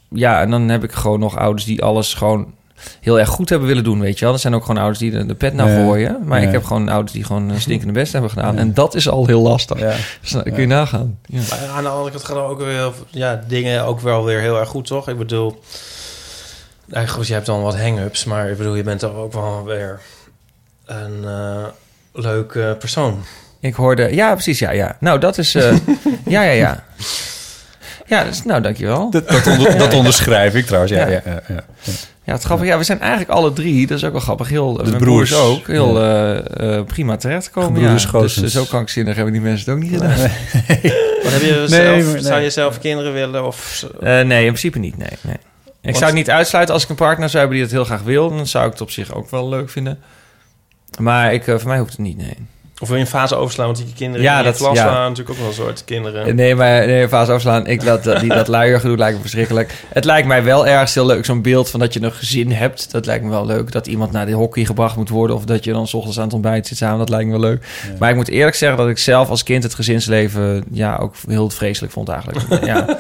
ja, 0.09 0.41
en 0.41 0.51
dan 0.51 0.69
heb 0.69 0.85
ik 0.85 0.93
gewoon 0.93 1.21
nog 1.21 1.39
ouders 1.39 1.65
die 1.65 1.83
alles 1.83 2.15
gewoon 2.15 2.55
heel 3.01 3.19
erg 3.19 3.29
goed 3.29 3.49
hebben 3.49 3.69
willen 3.69 3.85
doen, 3.85 4.01
weet 4.01 4.19
je 4.19 4.25
wel. 4.25 4.35
Er 4.35 4.41
zijn 4.41 4.55
ook 4.55 4.61
gewoon 4.65 4.77
ouders 4.81 4.99
die 4.99 5.11
de, 5.11 5.27
de 5.27 5.35
pet 5.35 5.55
naar 5.55 5.71
Ja. 5.71 5.85
gooien. 5.85 6.19
Maar 6.25 6.41
Ja. 6.41 6.47
ik 6.47 6.53
heb 6.53 6.65
gewoon 6.65 6.89
ouders 6.89 7.13
die 7.13 7.25
gewoon 7.25 7.49
een 7.49 7.61
stinkende 7.61 7.93
best 7.93 8.13
hebben 8.13 8.31
gedaan. 8.31 8.55
Ja. 8.55 8.61
En 8.61 8.75
dat 8.75 8.95
is 8.95 9.09
al 9.09 9.27
heel 9.27 9.41
lastig. 9.43 9.79
Ja. 9.79 9.95
Dus 10.21 10.31
nou, 10.33 10.51
kun 10.51 10.61
je 10.61 10.67
nagaan. 10.67 11.19
Ja. 11.27 11.41
Maar 11.51 11.69
aan 11.77 11.83
de 11.83 11.89
andere 11.89 12.11
kant 12.11 12.25
gaan 12.25 12.37
er 12.37 12.43
ook 12.43 12.59
weer 12.59 12.91
ja, 13.11 13.43
dingen 13.49 13.85
ook 13.85 14.01
wel 14.01 14.25
weer 14.25 14.41
heel 14.41 14.59
erg 14.61 14.69
goed, 14.69 14.87
toch? 14.87 15.09
Ik 15.09 15.19
bedoel, 15.19 15.63
nou 16.87 17.07
goed, 17.07 17.27
je 17.27 17.33
hebt 17.33 17.47
dan 17.47 17.63
wat 17.63 17.79
hang-ups, 17.81 18.25
maar 18.25 18.51
ik 18.51 18.57
bedoel, 18.57 18.75
je 18.75 18.83
bent 18.83 19.01
toch 19.01 19.15
ook 19.15 19.33
wel 19.33 19.65
weer 19.65 20.01
een 20.87 21.25
eh 21.25 21.65
leuke 22.15 22.77
persoon. 22.79 23.23
Ik 23.61 23.75
hoorde... 23.75 24.15
Ja, 24.15 24.33
precies. 24.33 24.59
Ja, 24.59 24.71
ja. 24.71 24.97
Nou, 25.01 25.19
dat 25.21 25.39
is... 25.39 25.55
eh, 25.55 25.77
ja, 26.27 26.43
ja, 26.43 26.51
ja. 26.53 26.85
Ja, 28.13 28.25
dus, 28.25 28.43
nou, 28.45 28.61
dankjewel. 28.63 29.11
Dat, 29.11 29.29
dat, 29.29 29.47
onder- 29.47 29.79
dat 29.85 29.95
onderschrijf 29.95 30.55
ik 30.55 30.67
trouwens. 30.67 30.93
Ja, 30.93 31.07
Ja. 31.07 31.11
ja. 31.11 31.23
Ja, 31.27 31.43
ja, 31.49 31.65
Ja, 32.25 32.33
het 32.33 32.43
grappig. 32.43 32.67
Ja, 32.67 32.79
we 32.79 32.85
zijn 32.85 33.01
eigenlijk 33.01 33.31
alle 33.31 33.53
drie, 33.53 33.87
dat 33.87 33.99
is 33.99 34.05
ook 34.05 34.13
wel 34.13 34.21
grappig, 34.21 34.49
heel... 34.49 34.73
De 34.73 34.83
mijn 34.83 34.97
broers. 34.97 35.31
broers 35.31 35.43
ook, 35.45 35.67
heel 35.67 36.01
eh, 36.03 36.77
eh, 36.79 36.85
prima 36.87 37.17
terechtgekomen. 37.17 37.69
Gebroeders 37.73 38.05
Ja. 38.13 38.21
Dus 38.21 38.43
eh, 38.43 38.49
zo 38.49 38.65
krankzinnig 38.65 39.15
hebben 39.15 39.33
die 39.33 39.43
mensen 39.43 39.65
het 39.73 39.75
ook 39.75 39.83
niet 39.91 39.93
gedaan. 40.01 40.17
Wat 41.23 41.33
heb 41.37 41.41
je 41.43 41.55
Nee, 41.69 42.03
zelf, 42.03 42.13
nee. 42.13 42.23
zou 42.23 42.41
je 42.41 42.51
zelf 42.51 42.79
kinderen 42.79 43.13
willen? 43.13 43.47
Of, 43.47 43.87
Eh, 44.01 44.09
nee, 44.21 44.41
in 44.41 44.47
principe 44.47 44.79
niet. 44.79 44.99
Nee, 44.99 45.09
nee. 45.21 45.35
Ik 45.35 45.41
Want- 45.83 45.97
zou 45.97 46.07
het 46.11 46.15
niet 46.15 46.31
uitsluiten 46.31 46.75
als 46.75 46.83
ik 46.85 46.91
een 46.91 46.97
partner 46.97 47.29
zou 47.29 47.39
hebben 47.39 47.57
die 47.59 47.67
dat 47.67 47.77
heel 47.77 47.85
graag 47.85 48.03
wil. 48.03 48.29
Dan 48.37 48.47
zou 48.47 48.67
ik 48.67 48.73
het 48.73 48.81
op 48.81 48.91
zich 48.91 49.15
ook 49.15 49.31
wel 49.31 49.49
leuk 49.49 49.71
vinden. 49.71 49.99
Maar 51.01 51.33
ik, 51.35 51.43
voor 51.45 51.67
mij 51.67 51.79
hoeft 51.79 51.91
het 51.91 52.01
niet, 52.01 52.17
nee. 52.17 52.37
Of 52.83 52.89
wil 52.89 52.97
je 52.97 53.03
een 53.03 53.09
fase 53.11 53.35
overslaan? 53.37 53.67
Want 53.67 53.79
die 53.79 53.93
kinderen 53.97 54.23
Ja, 54.23 54.39
in 54.39 54.45
dat- 54.45 54.57
klas 54.57 54.77
ja. 54.77 54.85
waren 54.85 55.01
natuurlijk 55.03 55.31
ook 55.31 55.37
wel 55.37 55.47
een 55.47 55.53
soort 55.55 55.85
kinderen. 55.85 56.37
Nee, 56.37 56.55
maar 56.55 56.87
nee, 56.87 57.09
fase 57.09 57.33
afslaan. 57.33 57.67
Ik 57.67 57.85
dat, 57.85 58.05
dat, 58.05 58.21
die, 58.21 58.29
dat 58.29 58.49
luiergedoe 58.49 58.97
lijkt 58.97 59.15
me 59.15 59.21
verschrikkelijk. 59.21 59.75
Het 59.89 60.05
lijkt 60.05 60.27
mij 60.29 60.43
wel 60.45 60.67
ergens 60.67 60.95
heel 60.95 61.07
leuk. 61.07 61.25
Zo'n 61.25 61.43
beeld 61.43 61.71
van 61.71 61.81
dat 61.81 61.93
je 61.95 62.03
een 62.03 62.13
gezin 62.13 62.53
hebt. 62.53 62.91
Dat 62.91 63.07
lijkt 63.07 63.25
me 63.25 63.31
wel 63.31 63.47
leuk. 63.47 63.73
Dat 63.73 63.87
iemand 63.87 64.13
naar 64.13 64.27
de 64.27 64.33
hockey 64.33 64.65
gebracht 64.65 64.97
moet 64.97 65.09
worden. 65.09 65.37
Of 65.37 65.45
dat 65.45 65.65
je 65.65 65.73
dan 65.73 65.87
s 65.87 65.95
ochtends 65.95 66.19
aan 66.19 66.25
het 66.25 66.33
ontbijt 66.33 66.67
zit 66.67 66.77
samen. 66.79 66.99
Dat 66.99 67.09
lijkt 67.09 67.25
me 67.27 67.31
wel 67.31 67.41
leuk. 67.41 67.67
Maar 67.99 68.11
ik 68.11 68.17
moet 68.17 68.29
eerlijk 68.29 68.57
zeggen 68.57 68.79
dat 68.79 68.89
ik 68.89 68.99
zelf 68.99 69.29
als 69.29 69.43
kind 69.43 69.63
het 69.63 69.75
gezinsleven... 69.75 70.65
ja, 70.73 70.97
ook 70.97 71.15
heel 71.29 71.51
vreselijk 71.51 71.93
vond 71.93 72.09
eigenlijk. 72.09 72.65
ja. 72.73 72.97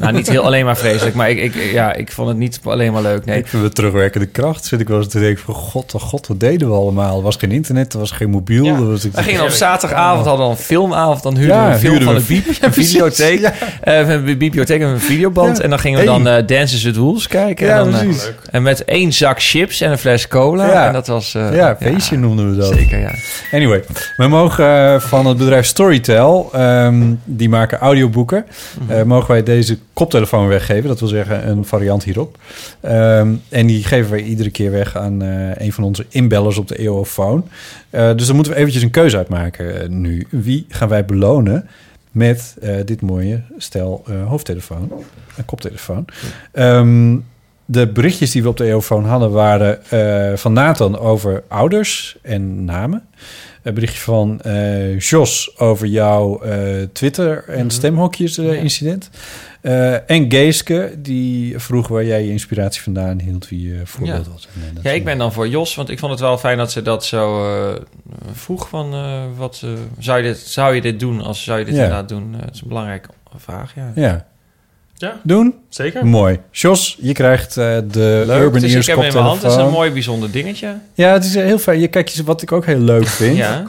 Nou, 0.00 0.12
niet 0.12 0.28
heel 0.30 0.42
alleen 0.44 0.64
maar 0.64 0.76
vreselijk. 0.76 1.14
Maar 1.16 1.30
ik, 1.30 1.38
ik, 1.54 1.54
ja, 1.72 1.92
ik 1.94 2.12
vond 2.12 2.28
het 2.28 2.36
niet 2.36 2.60
alleen 2.64 2.92
maar 2.92 3.02
leuk. 3.02 3.24
Nee. 3.24 3.38
Ik 3.38 3.46
vind 3.46 3.62
het 3.62 3.74
terugwerkende 3.74 4.26
kracht. 4.26 4.64
Zit 4.64 4.80
ik 4.80 4.88
wel 4.88 4.98
eens 4.98 5.08
te 5.08 5.20
denken 5.20 5.42
van 5.44 5.54
god, 5.54 5.94
oh 5.94 6.00
god, 6.00 6.26
wat 6.26 6.40
deden 6.40 6.68
we 6.68 6.74
allemaal? 6.74 7.16
Er 7.16 7.22
was 7.22 7.36
geen 7.36 7.52
internet, 7.52 7.92
er 7.92 7.98
was 7.98 8.10
geen 8.10 8.30
mobiel. 8.30 8.64
Ja. 8.64 8.82
was, 8.82 9.02
We 9.02 9.22
gingen 9.22 9.42
op 9.42 9.48
zaterdagavond 9.50 10.26
hadden 10.26 10.46
we 10.46 10.52
een 10.52 10.58
filmavond. 10.58 11.22
Dan 11.22 11.36
huurden 11.36 11.56
Ja, 11.56 11.66
we 11.66 11.72
een 11.72 11.78
film 11.78 11.90
huurden 11.96 12.08
van 12.26 12.36
we 12.36 12.42
een, 12.60 12.72
videotheek. 12.72 13.40
Ja. 13.50 13.52
Eh, 13.80 14.08
een 14.08 14.24
bibliotheek 14.38 14.80
en 14.80 14.86
een 14.88 15.00
videoband. 15.00 15.56
Ja. 15.56 15.62
En 15.62 15.70
dan 15.70 15.78
gingen 15.78 15.98
we 16.00 16.10
Hey. 16.10 16.22
dan 16.22 16.32
eh 16.34 16.46
Dances 16.46 16.82
with 16.82 16.96
Wolves 16.96 17.26
kijken. 17.28 17.66
Ja, 17.66 17.78
en, 17.78 17.90
dan, 17.90 18.00
eh, 18.00 18.08
en 18.50 18.62
met 18.62 18.84
één 18.84 19.12
zak 19.12 19.42
chips 19.42 19.80
en 19.80 19.90
een 19.90 19.98
fles 19.98 20.28
cola. 20.28 20.66
Ja. 20.66 20.86
En 20.86 20.92
dat 20.92 21.06
was... 21.06 21.34
eh, 21.34 21.54
ja, 21.54 21.76
feestje 21.80 22.16
noemden 22.18 22.50
we 22.50 22.56
dat. 22.56 22.74
Zeker, 22.74 22.98
ja. 22.98 23.10
Anyway, 23.52 23.84
we 24.16 24.28
mogen 24.28 25.02
van 25.02 25.26
het 25.26 25.36
bedrijf 25.36 25.66
Storytel, 25.66 26.48
ehm, 26.52 27.02
die 27.24 27.48
maken 27.48 27.78
audioboeken, 27.78 28.46
Mhm. 28.80 28.92
eh, 28.92 29.02
mogen 29.02 29.30
wij 29.30 29.42
deze 29.42 29.78
koptelefoon 29.92 30.48
weggeven. 30.48 30.88
Dat 30.88 31.00
wil 31.00 31.08
zeggen 31.08 31.48
een 31.48 31.64
variant 31.64 32.04
hierop. 32.04 32.38
Ehm, 32.80 33.34
en 33.48 33.66
die 33.66 33.84
geven 33.84 34.10
wij 34.10 34.22
iedere 34.22 34.50
keer 34.50 34.70
weg 34.70 34.96
aan 34.96 35.22
eh, 35.22 35.56
een 35.66 35.72
van 35.72 35.84
onze 35.84 36.06
inbellers 36.08 36.58
op 36.58 36.68
de 36.68 36.76
EOFoon. 36.76 37.48
Eh 37.90 38.14
dus 38.14 38.26
dan 38.26 38.34
moeten 38.34 38.52
we 38.52 38.58
eventjes 38.58 38.82
een 38.82 38.90
keuze 38.90 39.16
uitmaken 39.16 39.82
eh, 39.82 39.88
nu. 39.88 40.26
Wie 40.30 40.66
gaan 40.68 40.88
wij 40.88 41.04
belonen 41.04 41.68
met 42.10 42.56
dit 42.84 43.00
mooie 43.00 43.42
stel 43.56 44.04
hoofdtelefoon, 44.26 44.92
een 45.36 45.44
koptelefoon? 45.44 46.04
Ehm, 46.52 47.16
de 47.70 47.86
berichtjes 47.88 48.30
die 48.30 48.42
we 48.42 48.48
op 48.48 48.56
de 48.56 48.64
EOFoon 48.64 49.04
hadden 49.04 49.30
waren 49.30 49.84
eh, 49.90 50.36
van 50.36 50.52
Nathan 50.52 50.98
over 50.98 51.42
ouders 51.48 52.16
en 52.22 52.64
namen. 52.64 53.02
Een 53.62 53.74
berichtje 53.74 54.00
van 54.00 54.40
eh, 54.40 54.98
Jos 54.98 55.58
over 55.58 55.86
jouw 55.86 56.40
eh, 56.42 56.82
Twitter 56.92 57.44
en 57.48 57.70
stemhokjes 57.70 58.38
eh, 58.38 58.52
incident. 58.62 59.10
Eh, 59.60 60.10
en 60.10 60.30
Geeske, 60.32 60.94
die 60.98 61.58
vroeg 61.58 61.88
waar 61.88 62.04
jij 62.04 62.24
je 62.24 62.30
inspiratie 62.30 62.82
vandaan 62.82 63.20
hield, 63.20 63.48
wie 63.48 63.68
je 63.68 63.80
voorbeeld 63.84 64.24
Ja. 64.26 64.32
was. 64.32 64.48
Dat 64.74 64.82
Ja, 64.82 64.90
ik 64.90 65.04
ben 65.04 65.18
dan 65.18 65.32
voor 65.32 65.48
Jos, 65.48 65.74
want 65.74 65.88
ik 65.88 65.98
vond 65.98 66.10
het 66.12 66.20
wel 66.20 66.38
fijn 66.38 66.58
dat 66.58 66.72
ze 66.72 66.82
dat 66.82 67.04
zo 67.04 67.44
vroeg 68.32 68.68
van 68.68 68.94
wat 69.36 69.64
zou 69.98 70.18
je 70.18 70.24
dit 70.24 70.38
zou 70.38 70.74
je 70.74 70.80
dit 70.80 71.00
doen 71.00 71.20
als 71.20 71.44
zou 71.44 71.58
je 71.58 71.64
dit 71.64 71.74
Ja. 71.74 71.82
inderdaad 71.82 72.08
doen? 72.08 72.34
Het 72.40 72.54
is 72.54 72.60
een 72.60 72.68
belangrijke 72.68 73.08
vraag, 73.36 73.74
ja. 73.74 73.92
Ja. 73.94 74.26
Ja. 75.00 75.20
Doen? 75.22 75.54
Zeker. 75.68 76.06
Mooi. 76.06 76.40
Jos, 76.50 76.96
je 77.00 77.12
krijgt 77.12 77.56
eh, 77.56 77.78
de 77.90 78.22
Leuk, 78.26 78.42
Urban 78.42 78.60
dus 78.60 78.72
Ears 78.72 78.88
ik 78.88 78.94
heb 78.94 78.96
hem 78.96 79.06
in 79.06 79.12
mijn 79.12 79.24
hand. 79.24 79.40
Dat 79.40 79.50
is 79.50 79.56
een 79.56 79.70
mooi 79.70 79.90
bijzonder 79.90 80.30
dingetje. 80.30 80.74
Ja, 80.94 81.12
het 81.12 81.24
is 81.24 81.34
heel 81.34 81.58
fijn. 81.58 81.80
Je 81.80 81.88
kijkt 81.88 82.22
wat 82.22 82.42
ik 82.42 82.52
ook 82.52 82.66
heel 82.66 82.78
leuk 82.78 83.06
vind. 83.06 83.36
Ja. 83.36 83.64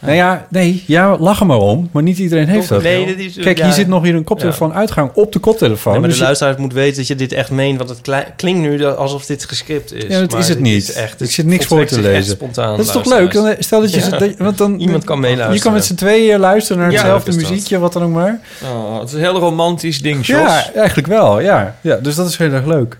Nou 0.00 0.14
ja, 0.14 0.46
nee, 0.50 0.84
ja, 0.86 1.16
lach 1.18 1.40
er 1.40 1.46
maar 1.46 1.58
om. 1.58 1.88
Maar 1.92 2.02
niet 2.02 2.18
iedereen 2.18 2.48
heeft 2.48 2.68
dat. 2.68 2.82
Nee, 2.82 3.06
dat 3.06 3.16
is- 3.16 3.34
Kijk, 3.36 3.58
ja. 3.58 3.64
hier 3.64 3.72
zit 3.72 3.88
nog 3.88 4.02
hier 4.02 4.14
een 4.14 4.24
koptelefoon 4.24 4.72
uitgang 4.74 5.10
op 5.14 5.32
de 5.32 5.38
koptelefoon. 5.38 5.92
Nee, 5.92 6.00
maar 6.00 6.08
Dus 6.10 6.18
de 6.18 6.24
je- 6.24 6.26
luisteraar 6.28 6.60
moet 6.60 6.72
weten 6.72 6.96
dat 6.96 7.06
je 7.06 7.14
dit 7.14 7.32
echt 7.32 7.50
meent, 7.50 7.78
want 7.78 7.90
het 7.90 8.24
klinkt 8.36 8.60
nu 8.60 8.84
alsof 8.84 9.26
dit 9.26 9.44
gescript 9.44 9.92
is. 9.92 10.02
Ja, 10.12 10.20
dat 10.20 10.30
maar 10.30 10.40
is 10.40 10.48
het 10.48 10.60
niet. 10.60 10.92
echt, 10.92 11.20
ik 11.20 11.30
zit 11.30 11.46
niks 11.46 11.66
voor 11.66 11.84
te 11.84 12.00
lezen. 12.00 12.32
Spontaan, 12.34 12.76
dat 12.76 12.86
is 12.86 12.92
toch 12.92 13.04
leuk? 13.04 13.32
Dan, 13.32 13.54
stel 13.58 13.80
dat 13.80 13.92
je... 13.94 14.00
Ja. 14.00 14.08
dat- 14.18 14.36
want 14.38 14.58
dan, 14.58 14.78
Iemand 14.80 15.04
kan 15.04 15.20
meeluisteren. 15.20 15.54
Je 15.54 15.60
kan 15.60 15.72
met 15.72 15.84
z'n 15.84 15.94
tweeën 15.94 16.38
luisteren 16.38 16.82
naar 16.82 16.90
hetzelfde 16.92 17.30
dat. 17.30 17.40
muziekje, 17.40 17.78
wat 17.78 17.92
dan 17.92 18.02
ook 18.02 18.12
maar. 18.12 18.40
Oh, 18.64 18.98
het 18.98 19.08
is 19.08 19.14
een 19.14 19.20
heel 19.20 19.38
romantisch 19.38 20.00
ding, 20.02 20.26
Jos. 20.26 20.38
Ja, 20.38 20.72
eigenlijk 20.74 21.08
wel. 21.08 21.40
Ja. 21.40 21.76
ja, 21.80 21.96
dus 21.96 22.14
dat 22.14 22.28
is 22.28 22.36
heel 22.36 22.52
erg 22.52 22.66
leuk. 22.66 22.98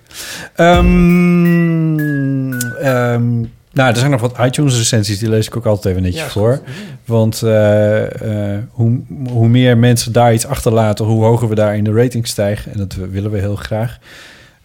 Ehm, 0.55 2.53
ehm, 2.83 3.45
Nou, 3.77 3.91
er 3.91 3.97
zijn 3.97 4.11
nog 4.11 4.21
wat 4.21 4.39
iTunes-recensies, 4.39 5.19
die 5.19 5.29
lees 5.29 5.47
ik 5.47 5.57
ook 5.57 5.67
altijd 5.67 5.85
even 5.87 6.03
netjes 6.03 6.23
Ja, 6.23 6.29
voor. 6.29 6.61
Want 7.05 7.43
eh, 7.43 8.55
eh, 8.55 8.63
hoe, 8.71 9.01
hoe 9.31 9.49
meer 9.49 9.79
mensen 9.79 10.13
daar 10.13 10.35
iets 10.35 10.47
achterlaten, 10.47 11.05
hoe 11.05 11.25
hoger 11.25 11.49
we 11.49 11.55
daar 11.55 11.77
in 11.77 11.85
de 11.85 11.93
rating 11.93 12.27
stijgen. 12.27 12.73
En 12.73 12.79
dat 12.79 12.95
willen 12.95 13.31
we 13.31 13.39
heel 13.39 13.57
graag. 13.57 13.99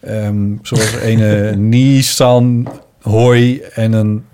Ehm, 0.00 0.54
zoals 0.62 0.94
een 1.02 1.68
Nissan 1.68 2.68
Hoi 3.00 3.60
en 3.74 3.92
een 3.92 4.24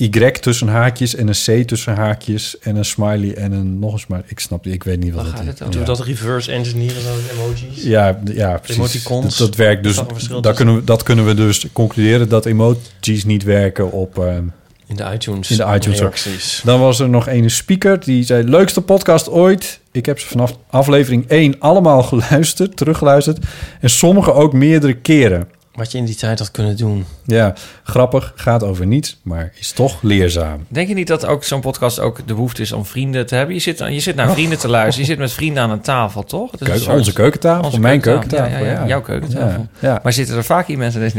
Y 0.00 0.30
tussen 0.40 0.68
haakjes 0.68 1.14
en 1.14 1.28
een 1.28 1.62
C 1.62 1.68
tussen 1.68 1.94
haakjes 1.96 2.58
en 2.58 2.76
een 2.76 2.84
smiley 2.84 3.34
en 3.34 3.52
een 3.52 3.78
nog 3.78 3.92
een 3.92 3.98
smiley. 3.98 4.24
Ik 4.26 4.40
snap 4.40 4.62
die, 4.64 4.72
ik 4.72 4.84
weet 4.84 5.00
niet 5.00 5.14
wat 5.14 5.26
gaat 5.26 5.46
is. 5.46 5.58
Doen 5.58 5.70
we 5.70 5.82
dat 5.82 6.00
reverse 6.00 6.52
engineeren, 6.52 7.02
zo 7.02 7.08
emojis? 7.32 7.82
Ja, 7.82 8.18
ja 8.34 8.56
precies. 8.58 8.76
Emoticons. 8.76 9.36
Dat, 9.38 9.46
dat 9.48 9.56
werkt 9.56 9.82
dus. 9.82 10.02
Tussen? 10.12 10.54
kunnen, 10.54 10.74
we, 10.74 10.84
dat 10.84 11.02
kunnen 11.02 11.26
we 11.26 11.34
dus 11.34 11.66
concluderen 11.72 12.28
dat 12.28 12.46
emojis 12.46 13.24
niet 13.24 13.42
werken 13.42 13.92
op. 13.92 14.18
ehm, 14.18 14.44
In 14.86 14.96
de 14.96 15.04
iTunes. 15.14 15.50
in 15.50 15.56
de 15.56 15.72
iTunes 15.74 15.98
reacties. 15.98 16.60
Dan 16.64 16.80
was 16.80 17.00
er 17.00 17.08
nog 17.08 17.28
een 17.28 17.50
speaker 17.50 18.00
die 18.04 18.24
zei: 18.24 18.44
Leukste 18.44 18.80
podcast 18.80 19.28
ooit. 19.28 19.80
Ik 19.92 20.06
heb 20.06 20.18
ze 20.18 20.26
vanaf 20.26 20.56
aflevering 20.70 21.28
1 21.28 21.58
allemaal 21.58 22.02
geluisterd, 22.12 22.76
teruggeluisterd. 22.76 23.38
En 23.80 23.90
sommige 23.90 24.32
ook 24.32 24.52
meerdere 24.52 24.94
keren. 24.94 25.48
Wat 25.74 25.92
je 25.92 25.98
in 25.98 26.04
die 26.04 26.14
tijd 26.14 26.38
had 26.38 26.50
kunnen 26.50 26.76
doen. 26.76 27.04
Ja, 27.24 27.54
grappig, 27.82 28.32
gaat 28.36 28.62
over 28.62 28.86
niets, 28.86 29.18
maar 29.22 29.52
is 29.58 29.72
toch 29.72 30.02
leerzaam. 30.02 30.64
Denk 30.68 30.88
je 30.88 30.94
niet 30.94 31.06
dat 31.06 31.26
ook 31.26 31.44
zo'n 31.44 31.60
podcast 31.60 32.00
ook 32.00 32.16
de 32.26 32.34
behoefte 32.34 32.62
is 32.62 32.72
om 32.72 32.84
vrienden 32.86 33.26
te 33.26 33.34
hebben? 33.34 33.54
Je 33.54 33.60
zit, 33.60 33.78
je 33.78 34.00
zit 34.00 34.14
naar 34.16 34.26
Oh. 34.28 34.32
vrienden 34.32 34.58
te 34.58 34.68
luisteren. 34.68 35.00
Je 35.00 35.06
zit 35.14 35.18
met 35.20 35.32
vrienden 35.32 35.62
aan 35.62 35.70
een 35.70 35.80
tafel, 35.80 36.22
toch? 36.24 36.50
Dat 36.50 36.52
is 36.52 36.60
een 36.60 36.66
Keuken- 36.66 36.84
soort- 36.84 36.98
onze 36.98 37.12
keukentafel, 37.12 37.78
mijn 37.78 38.00
keukentafel, 38.00 38.50
Ja, 38.52 38.58
ja, 38.58 38.64
ja, 38.72 38.80
ja. 38.80 38.86
jouw 38.86 39.00
keukentafel. 39.02 39.66
Ja, 39.78 39.88
ja. 39.88 40.00
Maar 40.02 40.12
zitten 40.12 40.36
er 40.36 40.44
vaak 40.44 40.66
hier 40.66 40.78
mensen? 40.78 41.00
Nee, 41.00 41.10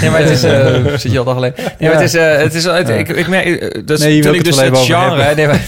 nee 0.00 0.10
maar 0.10 0.20
het 0.20 0.30
is... 0.30 0.42
eh, 0.42 0.84
zit 1.02 1.12
je 1.12 1.18
al 1.18 1.24
dag 1.24 1.36
alleen? 1.36 1.52
Nee, 1.56 1.90
maar 1.90 1.92
het 2.00 2.00
is... 2.00 2.14
eh, 2.14 2.36
het 2.36 2.54
is 2.54 2.64
ik, 2.64 3.08
ik 3.08 3.28
merk... 3.28 3.44
eh, 3.46 3.82
Dat 3.86 3.98
is, 3.98 4.04
Nee, 4.04 4.16
je 4.16 4.22
toen 4.22 4.30
wil 4.30 4.40
ik 4.40 4.46
het 4.46 4.54
dus 4.56 4.68
wel 4.68 4.80
het 4.80 4.90
genre... 4.90 5.22
hebben. 5.22 5.36
Nee, 5.36 5.46
maar, 5.46 5.64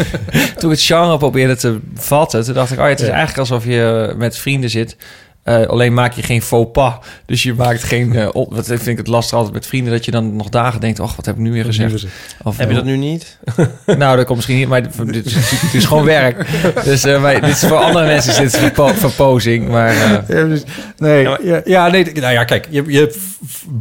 toen 0.58 0.70
ik 0.70 0.76
het 0.76 0.86
genre 0.86 1.16
probeerde 1.18 1.56
te 1.56 1.78
vatten... 1.94 2.44
Toen 2.44 2.54
dacht 2.54 2.72
ik, 2.72 2.78
oh 2.78 2.84
ja, 2.84 2.90
het 2.90 3.00
is 3.00 3.06
Ja. 3.06 3.12
eigenlijk 3.12 3.50
alsof 3.50 3.64
je 3.64 4.14
met 4.16 4.36
vrienden 4.38 4.70
zit... 4.70 4.96
Eh, 5.42 5.66
alleen 5.66 5.94
maak 5.94 6.12
je 6.12 6.22
geen 6.22 6.42
faux 6.42 6.70
pas. 6.72 6.94
Dus 7.26 7.42
je 7.42 7.54
maakt 7.54 7.82
geen... 7.82 8.14
eh, 8.16 8.28
op, 8.32 8.54
wat 8.54 8.66
vind 8.66 8.86
ik 8.86 8.96
het 8.96 9.06
lastig 9.06 9.34
altijd 9.36 9.54
met 9.54 9.66
vrienden... 9.66 9.92
dat 9.92 10.04
je 10.04 10.10
dan 10.10 10.36
nog 10.36 10.48
dagen 10.48 10.80
denkt... 10.80 11.00
oh, 11.00 11.10
wat 11.16 11.26
heb 11.26 11.34
ik 11.34 11.40
nu 11.40 11.52
weer 11.52 11.64
gezegd? 11.64 12.06
Of, 12.42 12.56
Heb 12.56 12.66
je 12.68 12.72
eh, 12.74 12.80
dat 12.80 12.84
nu 12.88 12.96
niet? 12.96 13.38
nou, 13.86 14.16
dat 14.16 14.24
komt 14.24 14.36
misschien 14.36 14.56
niet, 14.58 14.68
maar 14.68 14.82
dit, 14.82 15.12
dit 15.12 15.26
is, 15.26 15.34
het 15.34 15.74
is 15.74 15.84
gewoon 15.84 16.04
werk. 16.04 16.46
Dus 16.84 17.04
eh, 17.04 17.22
maar 17.22 17.40
dit 17.40 17.50
is 17.50 17.58
voor 17.64 17.76
andere 17.76 18.06
mensen 18.06 18.32
is 18.32 18.38
dit 18.52 18.60
verpo- 18.60 18.86
verpozing. 18.94 19.68
Maar 19.68 19.88
eh, 19.88 20.10
Ja, 20.10 20.18
precies. 20.44 20.64
nee, 20.98 21.22
ja, 21.42 21.60
ja, 21.64 21.88
nee, 21.88 22.04
nou 22.04 22.32
ja, 22.32 22.44
kijk, 22.44 22.66
je, 22.70 22.84
je 22.86 22.98
hebt 22.98 23.16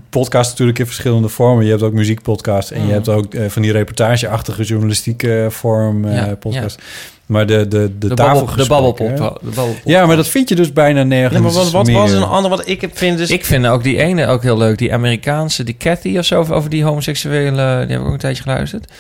podcasts 0.10 0.52
natuurlijk 0.52 0.80
in 0.80 0.86
verschillende 0.86 1.30
vormen. 1.30 1.64
Je 1.66 1.70
hebt 1.72 1.84
ook 1.84 1.94
muziekpodcast 1.94 2.72
en 2.72 2.82
Mm. 2.82 2.88
je 2.88 2.94
hebt 2.94 3.10
ook 3.10 3.34
van 3.48 3.62
die 3.62 3.72
reportageachtige 3.72 4.64
journalistieke 4.64 5.48
vorm 5.50 6.06
eh, 6.06 6.16
Ja, 6.16 6.36
podcast. 6.36 6.82
Maar 7.32 7.45
de, 7.45 7.68
de, 7.68 7.98
de, 7.99 8.08
de, 8.08 8.14
babbel, 8.14 8.45
de 8.56 8.68
babbelpop. 8.68 9.08
hè? 9.08 9.14
De 9.16 9.22
babbelpop. 9.41 9.82
Ja, 9.86 10.06
maar 10.06 10.16
dat 10.16 10.28
vind 10.28 10.49
je 10.49 10.56
dus 10.56 10.74
bijna 10.74 11.03
nergens 11.03 11.34
Nee, 11.34 11.41
maar 11.41 11.52
wat, 11.52 11.72
wat 11.72 11.86
meer. 11.86 11.95
was 11.95 12.12
een 12.12 12.24
ander 12.24 12.49
wat 12.49 12.68
ik 12.68 12.82
heb 12.82 12.98
vind 12.98 13.18
dus... 13.18 13.30
Ik 13.30 13.45
vind 13.45 13.68
ook 13.68 13.84
die 13.84 13.98
ene 13.98 14.28
ook 14.28 14.44
heel 14.44 14.58
leuk. 14.58 14.78
Die 14.78 14.94
Amerikaanse, 14.94 15.64
die 15.64 15.76
Cathy 15.78 16.18
of 16.18 16.26
zo, 16.26 16.40
over- 16.40 16.70
die 16.70 16.84
homoseksuele... 16.84 17.84
Die 17.88 17.91
heb 17.95 17.99
ik 17.99 18.06
ook 18.08 18.14
een 18.14 18.18
tijdje 18.20 18.44
geluisterd. 18.44 18.91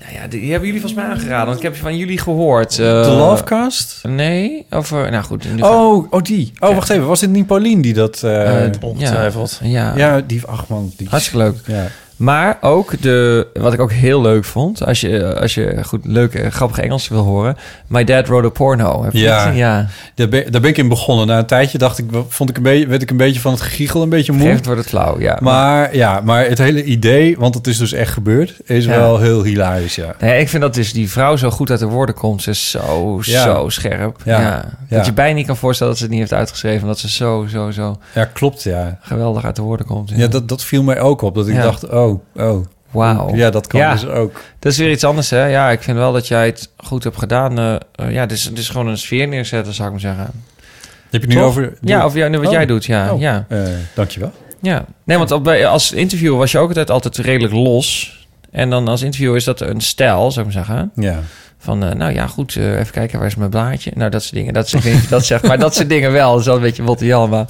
Nou 0.00 0.12
ja, 0.22 0.26
die, 0.28 0.50
hebben 0.50 0.66
jullie 0.68 0.80
volgens 0.82 1.02
mij 1.02 1.10
aangeraden. 1.14 1.46
Want 1.46 1.56
ik 1.56 1.62
heb 1.62 1.76
van 1.76 1.96
jullie 1.96 2.18
gehoord. 2.18 2.70
eh, 2.78 3.02
De 3.02 3.10
Lovecast? 3.10 4.00
Nee, 4.08 4.66
over... 4.70 5.10
Nou 5.10 5.24
goed. 5.24 5.44
Oh, 5.60 6.06
oh, 6.12 6.22
die. 6.22 6.52
Oh, 6.58 6.74
wacht 6.74 6.90
even. 6.90 7.06
Was 7.06 7.20
het 7.20 7.30
niet 7.30 7.46
Paulien 7.46 7.80
die 7.80 7.92
dat... 7.94 8.22
eh, 8.22 8.64
Eh, 8.64 8.72
ongetwijfeld. 8.80 9.58
Ja, 9.62 9.68
ja. 9.70 9.92
ja, 9.96 10.20
die... 10.26 10.40
Ach 10.46 10.68
man. 10.68 10.92
Die, 10.96 11.08
Hartstikke 11.10 11.38
leuk. 11.44 11.56
Ja. 11.66 11.86
Maar 12.20 12.58
ook 12.60 13.02
de, 13.02 13.46
wat 13.54 13.72
ik 13.72 13.80
ook 13.80 13.92
heel 13.92 14.20
leuk 14.20 14.44
vond, 14.44 14.84
als 14.86 15.00
je, 15.00 15.40
als 15.40 15.54
je 15.54 15.78
goed 15.84 16.00
leuke, 16.06 16.50
grappige 16.50 16.82
Engels 16.82 17.08
wil 17.08 17.22
horen. 17.22 17.56
My 17.86 18.04
Dad 18.04 18.26
Wrote 18.28 18.46
a 18.46 18.50
Porno. 18.50 19.02
Heb 19.04 19.12
je 19.12 19.18
Ja. 19.18 19.38
gezien? 19.38 19.56
ja. 19.56 19.86
Daar 20.14 20.28
ben, 20.28 20.52
daar 20.52 20.60
ben 20.60 20.70
ik 20.70 20.78
in 20.78 20.88
begonnen. 20.88 21.26
Na 21.26 21.38
een 21.38 21.46
tijdje 21.46 21.78
dacht 21.78 21.98
ik, 21.98 22.04
vond 22.28 22.50
ik 22.50 22.56
een 22.56 22.62
beetje, 22.62 22.86
werd 22.86 23.02
ik 23.02 23.10
een 23.10 23.16
beetje 23.16 23.40
van 23.40 23.52
het 23.52 23.60
gegiegel 23.60 24.02
een 24.02 24.08
beetje 24.08 24.32
moe. 24.32 24.46
Geeft 24.48 24.64
wordt 24.66 24.80
het 24.80 24.88
flauw, 24.90 25.20
ja. 25.20 25.38
Maar 25.40 25.96
ja, 25.96 26.20
maar 26.24 26.44
het 26.48 26.58
hele 26.58 26.84
idee, 26.84 27.36
want 27.38 27.54
het 27.54 27.66
is 27.66 27.78
dus 27.78 27.92
echt 27.92 28.12
gebeurd, 28.12 28.54
is 28.64 28.84
Ja. 28.84 28.90
wel 28.90 29.18
heel 29.18 29.42
hilarisch, 29.44 29.94
ja. 29.94 30.14
Nee, 30.20 30.40
ik 30.40 30.48
vind 30.48 30.62
dat 30.62 30.74
dus 30.74 30.92
die 30.92 31.10
vrouw 31.10 31.36
zo 31.36 31.50
goed 31.50 31.70
uit 31.70 31.78
de 31.80 31.86
woorden 31.86 32.14
komt. 32.14 32.42
Ze 32.42 32.50
is 32.50 32.70
zo, 32.70 33.18
Ja. 33.22 33.42
zo 33.42 33.68
scherp. 33.68 34.16
Ja. 34.24 34.40
Ja. 34.40 34.64
Ja. 34.88 34.96
Dat 34.96 35.06
je 35.06 35.12
bijna 35.12 35.34
niet 35.36 35.46
kan 35.46 35.56
voorstellen 35.56 35.92
dat 35.92 35.98
ze 36.02 36.06
het 36.08 36.12
niet 36.18 36.22
heeft 36.28 36.40
uitgeschreven. 36.40 36.86
Dat 36.86 36.98
ze 36.98 37.08
zo, 37.10 37.46
zo, 37.50 37.70
zo 37.70 37.98
Ja, 38.14 38.24
klopt, 38.24 38.62
ja. 38.62 38.98
geweldig 39.00 39.44
uit 39.44 39.56
de 39.56 39.62
woorden 39.62 39.86
komt. 39.86 40.10
Ja, 40.14 40.26
dat, 40.26 40.48
dat 40.48 40.64
viel 40.64 40.82
mij 40.82 41.00
ook 41.00 41.22
op. 41.22 41.34
Dat 41.34 41.48
ik 41.48 41.54
Ja. 41.54 41.62
dacht, 41.62 41.88
oh, 41.88 42.09
oh. 42.36 42.64
Wauw. 42.90 43.34
Ja, 43.34 43.50
dat 43.50 43.66
kan 43.66 43.80
Ja. 43.80 43.92
dus 43.92 44.06
ook. 44.06 44.40
Dat 44.58 44.72
is 44.72 44.78
weer 44.78 44.90
iets 44.90 45.04
anders, 45.04 45.30
hè? 45.30 45.44
Ja, 45.46 45.70
ik 45.70 45.82
vind 45.82 45.96
wel 45.96 46.12
dat 46.12 46.28
jij 46.28 46.46
het 46.46 46.70
goed 46.76 47.04
hebt 47.04 47.18
gedaan. 47.18 47.58
Eh, 47.58 47.74
eh, 47.94 48.12
ja, 48.12 48.20
het 48.20 48.32
is, 48.32 48.44
het 48.44 48.58
is 48.58 48.68
gewoon 48.68 48.86
een 48.86 48.98
sfeer 48.98 49.28
neerzetten, 49.28 49.74
zou 49.74 49.86
ik 49.86 49.92
maar 49.92 50.14
zeggen. 50.14 50.30
Heb 51.10 51.20
je 51.22 51.28
nu 51.28 51.34
Toch? 51.34 51.44
over... 51.44 51.72
Ja, 51.80 52.02
over 52.02 52.18
jou, 52.18 52.30
nu 52.30 52.38
wat 52.38 52.46
Oh. 52.46 52.52
jij 52.52 52.66
doet, 52.66 52.84
ja. 52.84 53.12
Oh. 53.12 53.20
ja. 53.20 53.44
Eh, 53.48 53.62
dankjewel. 53.94 54.32
Ja, 54.62 54.84
nee, 55.04 55.18
want 55.18 55.30
als 55.64 55.92
interviewer 55.92 56.38
was 56.38 56.52
je 56.52 56.58
ook 56.58 56.68
altijd, 56.68 56.90
altijd 56.90 57.16
redelijk 57.16 57.54
los. 57.54 58.18
En 58.50 58.70
dan 58.70 58.88
als 58.88 59.02
interviewer 59.02 59.36
is 59.36 59.44
dat 59.44 59.60
een 59.60 59.80
stijl, 59.80 60.30
zou 60.30 60.46
ik 60.46 60.54
maar 60.54 60.64
zeggen. 60.64 60.90
Ja. 60.94 61.20
Van, 61.58 61.78
nou 61.78 62.12
ja, 62.12 62.26
goed, 62.26 62.56
even 62.56 62.90
kijken, 62.92 63.18
waar 63.18 63.26
is 63.28 63.34
mijn 63.34 63.50
blaadje? 63.50 63.90
Nou, 63.94 64.10
dat 64.10 64.22
soort 64.22 64.34
dingen. 64.34 64.54
Dat, 64.54 64.70
je 64.70 65.00
dat 65.08 65.26
zegt, 65.26 65.46
maar 65.46 65.58
dat 65.58 65.74
soort 65.74 65.88
dingen 65.88 66.12
wel. 66.12 66.30
Dat 66.30 66.40
is 66.40 66.46
wel 66.46 66.54
een 66.56 66.62
beetje 66.62 66.82
Botte 66.82 67.04
Jalma. 67.06 67.46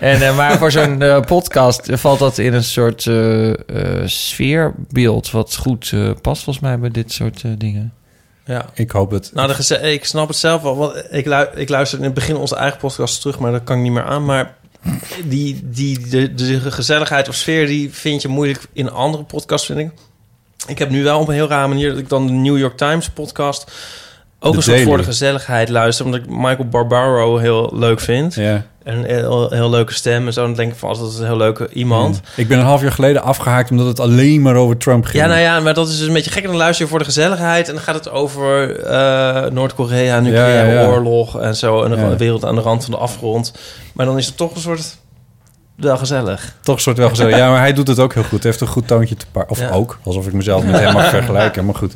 En, 0.00 0.22
eh, 0.22 0.36
maar 0.36 0.58
voor 0.58 0.70
zo'n 0.70 1.02
eh, 1.02 1.20
podcast 1.20 1.82
valt 1.92 2.18
dat 2.18 2.38
in 2.38 2.54
een 2.54 2.64
soort 2.64 3.06
eh, 3.06 3.52
sfeerbeeld... 4.04 5.30
wat 5.30 5.56
goed 5.56 5.90
eh, 5.94 6.10
past 6.22 6.42
volgens 6.42 6.64
mij 6.64 6.78
bij 6.78 6.90
dit 6.90 7.12
soort 7.12 7.42
eh, 7.44 7.50
dingen. 7.58 7.92
Ja. 8.44 8.66
Ik 8.74 8.90
hoop 8.90 9.10
het. 9.10 9.30
Nou, 9.34 9.54
de 9.56 9.92
ik 9.92 10.04
snap 10.04 10.28
het 10.28 10.36
zelf 10.36 10.62
wel. 10.62 10.76
Want 10.76 11.04
ik, 11.10 11.26
lu 11.26 11.44
ik 11.54 11.68
luister 11.68 11.98
in 11.98 12.04
het 12.04 12.14
begin 12.14 12.36
onze 12.36 12.56
eigen 12.56 12.78
podcast 12.78 13.20
terug, 13.20 13.38
maar 13.38 13.52
dat 13.52 13.64
kan 13.64 13.76
ik 13.76 13.82
niet 13.82 13.92
meer 13.92 14.04
aan. 14.04 14.24
Maar 14.24 14.54
die, 15.24 15.60
die, 15.64 16.08
de, 16.08 16.34
de 16.34 16.70
gezelligheid 16.70 17.28
of 17.28 17.34
sfeer, 17.34 17.66
die 17.66 17.92
vind 17.94 18.22
je 18.22 18.28
moeilijk 18.28 18.66
in 18.72 18.90
andere 18.90 19.22
podcast, 19.22 19.64
vind 19.64 19.78
ik. 19.78 19.90
Ik 20.66 20.78
heb 20.78 20.90
nu 20.90 21.02
wel 21.02 21.20
op 21.20 21.28
een 21.28 21.34
heel 21.34 21.48
rare 21.48 21.68
manier 21.68 21.88
dat 21.90 21.98
ik 21.98 22.08
dan 22.08 22.26
de 22.26 22.32
New 22.32 22.58
York 22.58 22.76
Times 22.76 23.08
podcast 23.10 23.70
ook 24.40 24.50
De 24.52 24.56
een 24.56 24.62
soort 24.62 24.76
Daily. 24.76 24.84
voor 24.90 24.96
de 24.96 25.04
gezelligheid 25.04 25.68
luister, 25.68 26.04
omdat 26.04 26.20
ik 26.20 26.28
Michael 26.28 26.68
Barbaro 26.68 27.36
heel 27.36 27.70
leuk 27.74 28.00
vind. 28.00 28.34
Ja. 28.34 28.66
En 28.88 28.98
een 28.98 29.04
heel, 29.04 29.50
heel 29.50 29.70
leuke 29.70 29.92
stem 29.92 30.26
en 30.26 30.32
zo. 30.32 30.42
Dan 30.42 30.54
denk 30.54 30.72
ik 30.72 30.78
van, 30.78 30.94
dat 30.98 31.12
is 31.12 31.18
een 31.18 31.26
heel 31.26 31.36
leuke 31.36 31.68
iemand. 31.72 32.20
Ik 32.36 32.48
ben 32.48 32.58
een 32.58 32.64
half 32.64 32.80
jaar 32.80 32.92
geleden 32.92 33.22
afgehaakt 33.22 33.70
omdat 33.70 33.86
het 33.86 34.00
alleen 34.00 34.42
maar 34.42 34.54
over 34.54 34.76
Trump 34.76 35.04
ging. 35.04 35.22
Ja, 35.22 35.28
nou 35.28 35.40
ja, 35.40 35.60
maar 35.60 35.74
dat 35.74 35.88
is 35.88 35.98
dus 35.98 36.06
een 36.06 36.12
beetje 36.12 36.30
gek. 36.30 36.44
Dan 36.44 36.56
luister 36.56 36.84
je 36.84 36.90
voor 36.90 36.98
de 36.98 37.04
gezelligheid. 37.04 37.68
En 37.68 37.74
dan 37.74 37.82
gaat 37.82 37.94
het 37.94 38.10
over 38.10 38.80
eh, 38.80 39.50
Noord-Korea, 39.50 40.20
nucleaire 40.20 40.68
Ja, 40.68 40.74
ja, 40.74 40.82
ja. 40.82 40.88
oorlog 40.88 41.40
en 41.40 41.56
zo. 41.56 41.82
En 41.82 41.90
de 41.90 42.16
wereld 42.16 42.44
aan 42.44 42.54
de 42.54 42.60
rand 42.60 42.84
van 42.84 42.92
de 42.92 42.98
afgrond. 42.98 43.52
Maar 43.92 44.06
dan 44.06 44.18
is 44.18 44.26
het 44.26 44.36
toch 44.36 44.54
een 44.54 44.60
soort... 44.60 44.98
Wel 45.78 45.96
gezellig. 45.96 46.54
Toch 46.62 46.74
een 46.74 46.80
soort 46.80 46.96
wel 46.96 47.08
gezegd. 47.08 47.36
Ja, 47.36 47.50
maar 47.50 47.60
hij 47.60 47.72
doet 47.72 47.88
het 47.88 47.98
ook 47.98 48.14
heel 48.14 48.22
goed. 48.22 48.42
Hij 48.42 48.50
heeft 48.50 48.60
een 48.60 48.66
goed 48.68 48.86
toontje 48.86 49.14
te 49.16 49.26
pakken. 49.32 49.50
Of 49.50 49.60
Ja. 49.60 49.70
ook, 49.70 49.98
alsof 50.02 50.26
ik 50.26 50.32
mezelf 50.32 50.64
met 50.64 50.80
hem 50.80 50.92
mag 50.92 51.08
vergelijken. 51.18 51.64
Maar 51.64 51.74
goed, 51.74 51.92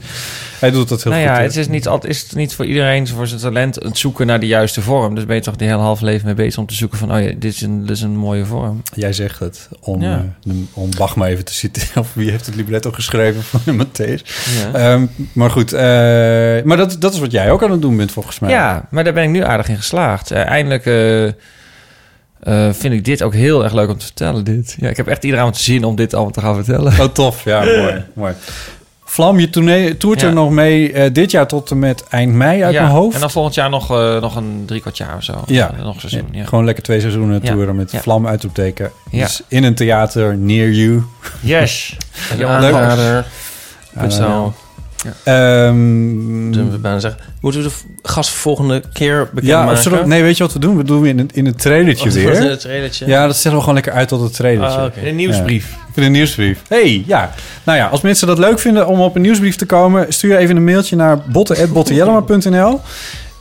hij 0.61 0.71
doet 0.71 0.91
het 0.91 1.03
heel 1.03 1.13
nou 1.13 1.25
goed. 1.27 1.37
ja, 1.37 1.43
het 1.43 1.57
is 1.57 1.69
niet, 1.69 1.89
altijd, 1.89 2.13
is 2.13 2.23
het 2.23 2.35
niet 2.35 2.55
voor 2.55 2.65
iedereen 2.65 3.09
voor 3.09 3.27
zijn 3.27 3.41
talent 3.41 3.75
het 3.75 3.99
zoeken 3.99 4.27
naar 4.27 4.41
de 4.41 4.47
juiste 4.47 4.81
vorm. 4.83 5.15
Dus 5.15 5.27
ben 5.27 5.37
je 5.37 5.43
toch 5.43 5.57
de 5.57 5.65
hele 5.65 5.77
half 5.77 6.01
leven 6.01 6.27
mee 6.27 6.35
bezig 6.35 6.59
om 6.59 6.67
te 6.67 6.75
zoeken 6.75 6.99
van... 6.99 7.15
oh 7.15 7.21
ja, 7.23 7.27
dit 7.39 7.45
is 7.55 7.61
een, 7.61 7.81
dit 7.81 7.97
is 7.97 8.03
een 8.03 8.17
mooie 8.17 8.45
vorm. 8.45 8.83
Jij 8.95 9.13
zegt 9.13 9.39
het 9.39 9.69
om, 9.81 10.03
Ja. 10.03 10.25
eh, 10.47 10.53
om 10.73 10.89
Bach 10.97 11.17
maar 11.17 11.29
even 11.29 11.45
te 11.45 11.53
citeren. 11.55 11.89
Of 12.03 12.09
wie 12.15 12.31
heeft 12.31 12.47
het 12.47 12.55
libretto 12.55 12.91
geschreven 12.93 13.43
van 13.43 13.61
Matthäus. 13.87 14.23
Ja. 14.73 14.79
Ehm, 14.93 15.07
maar 15.33 15.51
goed, 15.51 15.73
eh, 15.73 15.81
maar 16.65 16.77
dat, 16.77 16.97
dat 16.99 17.13
is 17.13 17.19
wat 17.19 17.33
jij 17.33 17.51
ook 17.51 17.63
aan 17.63 17.71
het 17.71 17.83
doen 17.83 17.97
bent 17.97 18.13
volgens 18.13 18.39
mij. 18.39 18.51
Ja, 18.51 18.87
maar 18.91 19.05
daar 19.05 19.13
ben 19.13 19.23
ik 19.25 19.31
nu 19.31 19.45
aardig 19.45 19.69
in 19.69 19.77
geslaagd. 19.77 20.31
Eh, 20.31 20.45
eindelijk 20.47 20.85
eh, 22.43 22.69
vind 22.73 22.95
ik 22.95 23.05
dit 23.05 23.23
ook 23.23 23.35
heel 23.35 23.65
erg 23.65 23.73
leuk 23.73 23.89
om 23.89 23.99
te 23.99 24.05
vertellen. 24.05 24.45
Dit. 24.45 24.77
Ja, 24.81 24.89
ik 24.89 24.97
heb 24.97 25.07
echt 25.07 25.25
iedereen 25.25 25.53
te 25.53 25.63
zin 25.63 25.85
om 25.85 25.97
dit 25.97 26.15
allemaal 26.15 26.33
te 26.33 26.41
gaan 26.41 26.55
vertellen. 26.55 26.93
Oh, 27.01 27.05
tof. 27.07 27.45
Ja, 27.45 27.65
mooi. 27.81 28.05
mooi. 28.15 28.33
Vlam, 29.05 29.39
je 29.41 29.51
tournee, 29.51 29.97
toert 29.97 30.21
Ja. 30.21 30.27
er 30.27 30.33
nog 30.33 30.51
mee 30.51 30.93
eh, 30.93 31.13
dit 31.13 31.31
jaar 31.31 31.47
tot 31.47 31.71
en 31.71 31.79
met 31.79 32.05
eind 32.09 32.33
mei 32.35 32.63
uit 32.63 32.75
ja, 32.75 32.81
mijn 32.83 32.93
hoofd. 32.95 33.15
En 33.15 33.21
dan 33.21 33.31
volgend 33.31 33.55
jaar 33.55 33.71
nog, 33.71 33.91
eh, 33.91 34.21
nog 34.21 34.37
een 34.37 34.63
drie 34.67 34.81
kwart 34.81 34.97
jaar 34.97 35.17
of 35.17 35.23
zo. 35.25 35.43
Ja. 35.47 35.71
Nog 35.83 36.01
seizoen, 36.01 36.29
ja. 36.31 36.45
Gewoon 36.45 36.65
lekker 36.65 36.83
twee 36.83 37.01
seizoenen 37.01 37.41
Ja. 37.43 37.53
toeren 37.53 37.77
met 37.77 37.91
Ja. 37.93 38.01
Vlam 38.01 38.27
uitroepteken. 38.27 38.91
Ja. 39.11 39.23
Dus 39.25 39.43
in 39.49 39.65
een 39.65 39.75
theater 39.75 40.37
near 40.37 40.69
you. 40.71 41.03
Yes. 41.41 41.97
Leuk. 42.39 42.47
aanrader. 42.49 43.27
Zo. 45.03 45.09
Ehm, 45.31 46.53
Zullen 46.53 46.71
we 46.71 46.79
bijna 46.79 46.99
zeggen. 46.99 47.21
Moeten 47.41 47.63
we 47.63 47.69
de 47.69 47.75
gast 48.03 48.31
volgende 48.31 48.83
keer 48.93 49.29
bekend 49.33 49.47
ja, 49.47 49.75
we- 49.91 50.07
nee, 50.07 50.23
weet 50.23 50.37
je 50.37 50.43
wat 50.43 50.53
we 50.53 50.59
doen? 50.59 50.77
We 50.77 50.85
doen 50.85 51.07
in 51.07 51.19
het, 51.19 51.33
in 51.33 51.47
het 51.47 51.59
trailertje 51.61 52.11
weer. 52.11 52.25
wordt 52.25 52.39
het 52.39 52.61
trailertje? 52.61 53.07
Ja, 53.07 53.27
dat 53.27 53.35
zetten 53.35 53.53
we 53.53 53.59
gewoon 53.61 53.75
lekker 53.75 53.93
uit 53.93 54.09
tot 54.09 54.21
het 54.21 54.35
trailertje. 54.35 54.79
Ah, 54.79 54.85
oké. 54.85 55.01
Een 55.07 55.17
nieuwsbrief. 55.17 55.71
Ja. 55.71 55.79
In 55.95 56.03
een 56.03 56.13
nieuwsbrief. 56.13 56.63
hey, 56.69 57.03
ja. 57.07 57.31
Nou 57.65 57.79
ja, 57.79 57.87
als 57.87 58.01
mensen 58.01 58.27
dat 58.27 58.39
leuk 58.39 58.59
vinden 58.59 58.87
om 58.87 59.01
op 59.01 59.15
een 59.17 59.23
nieuwsbrief 59.23 59.57
te 59.57 59.67
komen... 59.67 60.13
stuur 60.13 60.37
even 60.37 60.57
een 60.57 60.65
mailtje 60.65 60.97
naar 60.97 61.19
botten.bottenjellema.nl 61.19 62.81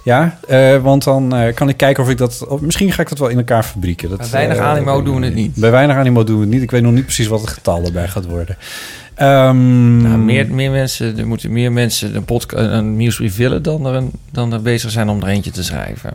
Ja, 0.03 0.37
eh, 0.47 0.77
want 0.77 1.03
dan 1.03 1.35
eh, 1.35 1.53
kan 1.53 1.69
ik 1.69 1.77
kijken 1.77 2.03
of 2.03 2.09
ik 2.09 2.17
dat... 2.17 2.45
Of 2.47 2.61
misschien 2.61 2.91
ga 2.91 3.01
ik 3.01 3.09
dat 3.09 3.17
wel 3.19 3.27
in 3.27 3.37
elkaar 3.37 3.63
fabrieken. 3.63 4.09
Dat, 4.09 4.17
Bij 4.17 4.29
weinig 4.31 4.57
eh, 4.57 4.63
animo 4.63 5.03
doen 5.03 5.19
we 5.19 5.25
het 5.25 5.35
niet. 5.35 5.55
Bij 5.55 5.71
weinig 5.71 5.95
animo 5.95 6.23
doen 6.23 6.35
we 6.35 6.41
het 6.41 6.51
niet. 6.53 6.61
Ik 6.61 6.71
weet 6.71 6.81
nog 6.81 6.91
niet 6.91 7.05
precies 7.05 7.27
wat 7.27 7.41
het 7.41 7.49
getal 7.49 7.83
erbij 7.85 8.07
gaat 8.07 8.25
worden. 8.25 8.57
Ehm, 9.21 10.01
Nou, 10.01 10.17
meer, 10.17 10.47
meer 10.53 10.71
mensen, 10.71 11.17
er 11.19 11.27
moeten 11.27 11.51
meer 11.51 11.71
mensen 11.71 12.15
een, 12.15 12.25
podcast, 12.25 12.63
een 12.65 12.97
nieuwsbrief 12.97 13.35
willen 13.37 13.63
dan 13.63 13.85
er, 13.85 13.93
een, 13.95 14.11
dan 14.31 14.53
er 14.53 14.61
bezig 14.61 14.91
zijn 14.91 15.09
om 15.09 15.21
er 15.21 15.27
eentje 15.27 15.51
te 15.51 15.63
schrijven. 15.63 16.11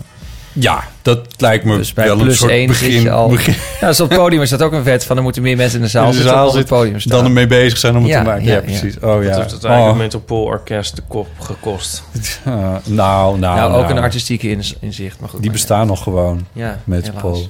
Ja, 0.59 0.85
dat 1.03 1.21
lijkt 1.37 1.65
me 1.65 1.77
Dus 1.77 1.93
bij 1.93 2.05
wel 2.07 2.17
een 2.17 2.23
plus 2.23 2.39
soort 2.39 2.67
begin. 2.67 3.03
je 3.03 3.11
al. 3.11 3.29
begin 3.29 3.55
Ja, 3.81 3.87
dus 3.89 4.01
op 4.01 4.09
het 4.09 4.19
podium 4.19 4.43
is 4.43 4.51
dat 4.51 4.63
ook 4.63 4.73
een 4.73 4.83
wet 4.83 5.05
van 5.05 5.17
er 5.17 5.23
moeten 5.23 5.43
meer 5.43 5.57
mensen 5.57 5.79
in 5.79 5.85
de 5.85 5.91
zaal 5.91 6.05
in 6.05 6.11
de 6.11 6.15
zitten 6.17 6.33
zaal 6.35 6.45
dan 6.45 6.51
op 6.53 6.59
het 6.59 6.69
zit, 6.69 6.79
podium 6.79 7.01
staan. 7.01 7.17
dan 7.17 7.25
ermee 7.27 7.47
bezig 7.47 7.79
zijn 7.79 7.97
om 7.97 8.03
het 8.03 8.13
Ja, 8.13 8.19
te 8.19 8.25
maken. 8.29 8.45
Ja, 8.45 8.49
ja, 8.51 8.55
ja. 8.57 8.61
precies. 8.63 8.95
Oh 8.97 9.01
Dat 9.01 9.11
ja. 9.25 9.37
heeft 9.37 9.51
uiteindelijk 9.51 9.81
Oh. 9.83 9.87
het 9.89 9.97
Metropoolorkest 9.97 10.97
de 10.97 11.03
kop 11.09 11.29
gekost. 11.41 12.03
Nou, 12.45 12.81
nou, 12.85 13.39
nou, 13.39 13.73
ook 13.73 13.81
nou. 13.81 13.91
een 13.97 13.99
artistieke 14.03 14.49
ins- 14.51 14.77
inzicht. 14.81 15.21
Maar 15.21 15.29
goed, 15.29 15.43
Die 15.43 15.51
bestaan 15.51 15.87
nog 15.87 16.03
gewoon. 16.03 16.47
Ja, 16.53 16.81
met 16.85 17.07
helaas. 17.07 17.21
Paul. 17.23 17.35
Hoe- 17.35 17.49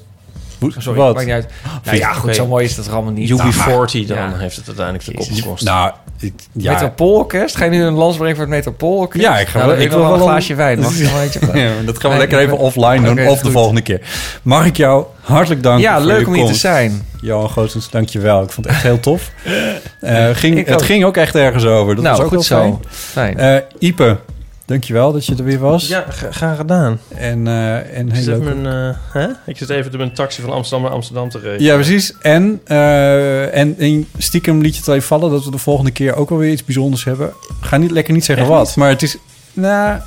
Sorry, 0.79 0.99
wat? 1.01 1.15
maakt 1.15 1.27
niet 1.27 1.35
uit. 1.35 1.47
Nou 1.85 1.97
ja, 1.97 2.13
goed, 2.13 2.35
zo 2.35 2.47
mooi 2.47 2.65
is 2.65 2.75
dat 2.75 2.87
er 2.87 2.93
allemaal 2.93 3.13
niet. 3.13 3.31
UB40 3.31 4.07
dan 4.07 4.17
Ja. 4.17 4.33
heeft 4.37 4.57
het 4.57 4.67
uiteindelijk 4.67 5.05
de 5.05 5.15
kop 5.15 5.27
gekost. 5.33 5.65
Nou, 5.65 5.93
ik, 6.21 6.33
ja. 6.53 6.73
Metropoolorkest? 6.73 7.57
Ga 7.57 7.65
je 7.65 7.71
nu 7.71 7.83
een 7.83 7.95
lans 7.95 8.17
brengen 8.17 8.37
voor 8.37 8.45
het 8.45 8.55
Metropoolorkest? 8.55 9.23
Ja, 9.25 9.39
ik 9.39 9.47
ga 9.49 9.59
nou, 9.59 9.71
wel- 9.71 9.81
ik 9.81 9.89
wil 9.91 9.99
wel 9.99 10.07
een 10.13 10.19
wel 10.19 10.21
een- 10.27 10.33
glaasje 10.33 10.55
wijn. 10.55 10.79
Mag 10.79 10.95
ik 10.97 11.03
nog 11.03 11.13
een 11.15 11.21
eentje? 11.21 11.41
Ja, 11.41 11.71
dat 11.85 11.99
gaan 12.01 12.11
we 12.11 12.17
Nee, 12.17 12.19
lekker 12.19 12.39
even 12.39 12.59
offline 12.59 13.15
doen. 13.15 13.27
Of 13.27 13.41
de 13.41 13.51
volgende 13.51 13.81
keer. 13.81 14.01
Mag 14.43 14.67
ik 14.67 14.77
jou 14.77 15.05
hartelijk 15.21 15.63
danken 15.63 15.83
Ja, 15.83 15.97
voor 15.97 16.07
leuk 16.07 16.21
je 16.21 16.27
om 16.27 16.35
hier 16.35 16.47
te 16.47 16.55
zijn. 16.55 17.07
Johan 17.21 17.51
Goossens, 17.51 17.89
je 18.05 18.19
wel. 18.19 18.43
Ik 18.43 18.51
vond 18.51 18.67
het 18.67 18.75
echt 18.75 18.85
heel 18.85 19.01
tof. 19.01 19.31
Eh, 20.01 20.29
ging, 20.33 20.67
het 20.67 20.75
ook. 20.75 20.85
ging 20.85 21.05
ook 21.05 21.17
echt 21.17 21.35
ergens 21.35 21.65
over. 21.65 21.95
Dat 21.95 22.05
nou, 22.05 22.17
was 22.17 22.25
ook 22.27 22.33
goed 22.35 22.49
wel 22.49 22.63
zo. 22.63 22.81
fijn. 22.91 23.37
Fijn. 23.37 23.39
Eh, 23.39 23.89
Ipe, 23.89 24.19
dank 24.67 24.85
je 24.85 24.93
wel 24.93 25.13
dat 25.13 25.27
je 25.27 25.35
er 25.37 25.45
weer 25.45 25.59
was. 25.59 25.89
Ja, 25.89 26.05
graag 26.31 26.57
gedaan. 26.57 27.01
En, 27.15 27.47
eh 27.47 27.99
en 27.99 28.07
Ik 28.09 28.13
heel 28.15 28.23
zit, 28.23 28.39
leuk. 28.39 28.55
mijn, 28.55 28.67
eh, 28.67 28.97
hè? 29.13 29.27
ik 29.47 29.57
zit 29.57 29.71
even 29.71 29.91
met 29.93 30.01
een 30.01 30.13
taxi 30.13 30.43
van 30.43 30.51
Amsterdam 30.53 30.83
naar 30.87 30.95
Amsterdam 30.97 31.29
te 31.29 31.39
regelen. 31.39 31.63
Ja, 31.63 31.75
precies. 31.75 32.13
En, 32.21 32.61
eh, 32.65 33.55
en, 33.57 33.79
en 33.79 34.07
stiekem 34.19 34.61
liet 34.61 34.75
je 34.75 34.81
het 34.81 34.89
even 34.89 35.03
vallen 35.03 35.31
dat 35.31 35.45
we 35.45 35.51
de 35.51 35.59
volgende 35.59 35.91
keer 35.91 36.15
ook 36.17 36.31
alweer 36.31 36.51
iets 36.51 36.65
bijzonders 36.65 37.05
hebben. 37.05 37.33
Ga 37.61 37.77
niet 37.77 37.91
lekker 37.91 38.15
niet 38.15 38.25
zeggen 38.25 38.45
Echt 38.47 38.55
wat, 38.55 38.67
niet? 38.67 38.77
maar 38.77 38.89
het 38.89 39.03
is. 39.03 39.17
Nou, 39.53 40.01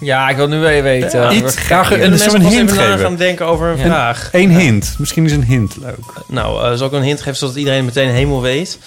ja, 0.00 0.28
ik 0.28 0.36
wil 0.36 0.48
nu 0.48 0.58
wel 0.58 0.68
even 0.68 0.82
weten. 0.84 1.20
Ja, 1.20 1.32
iets 1.32 1.56
gaan- 1.56 1.84
graag- 1.84 1.88
dus 2.10 2.24
een 2.26 2.42
pas 2.42 2.52
hint 2.52 2.70
even 2.70 2.76
na 2.84 2.90
geven. 2.90 2.98
gaan 2.98 3.16
denken 3.16 3.46
over 3.46 3.68
een 3.68 3.76
Ja. 3.78 3.84
vraag. 3.84 4.28
één 4.32 4.50
hint. 4.50 4.94
Misschien 4.98 5.24
is 5.24 5.32
een 5.32 5.44
hint 5.44 5.76
leuk. 5.80 5.98
Nou, 6.28 6.76
zal 6.76 6.86
ik 6.86 6.92
een 6.92 7.02
hint 7.02 7.18
geven 7.20 7.36
zodat 7.38 7.56
iedereen 7.56 7.84
meteen 7.84 8.08
helemaal 8.10 8.42
weet? 8.42 8.78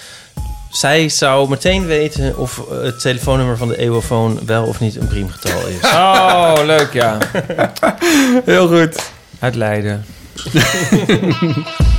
Zij 0.73 1.09
zou 1.09 1.49
meteen 1.49 1.85
weten 1.85 2.37
of 2.37 2.57
eh, 2.57 2.81
het 2.81 2.99
telefoonnummer 2.99 3.57
van 3.57 3.67
de 3.67 3.77
eeuwofoon 3.77 4.39
wel 4.45 4.63
of 4.63 4.79
niet 4.79 4.95
een 4.95 5.07
priemgetal 5.07 5.67
is. 5.67 5.81
Oh, 5.93 6.53
leuk, 6.65 6.93
ja. 6.93 7.17
Heel 8.45 8.67
goed. 8.67 9.11
Uit 9.39 9.55
Leiden. 9.55 10.05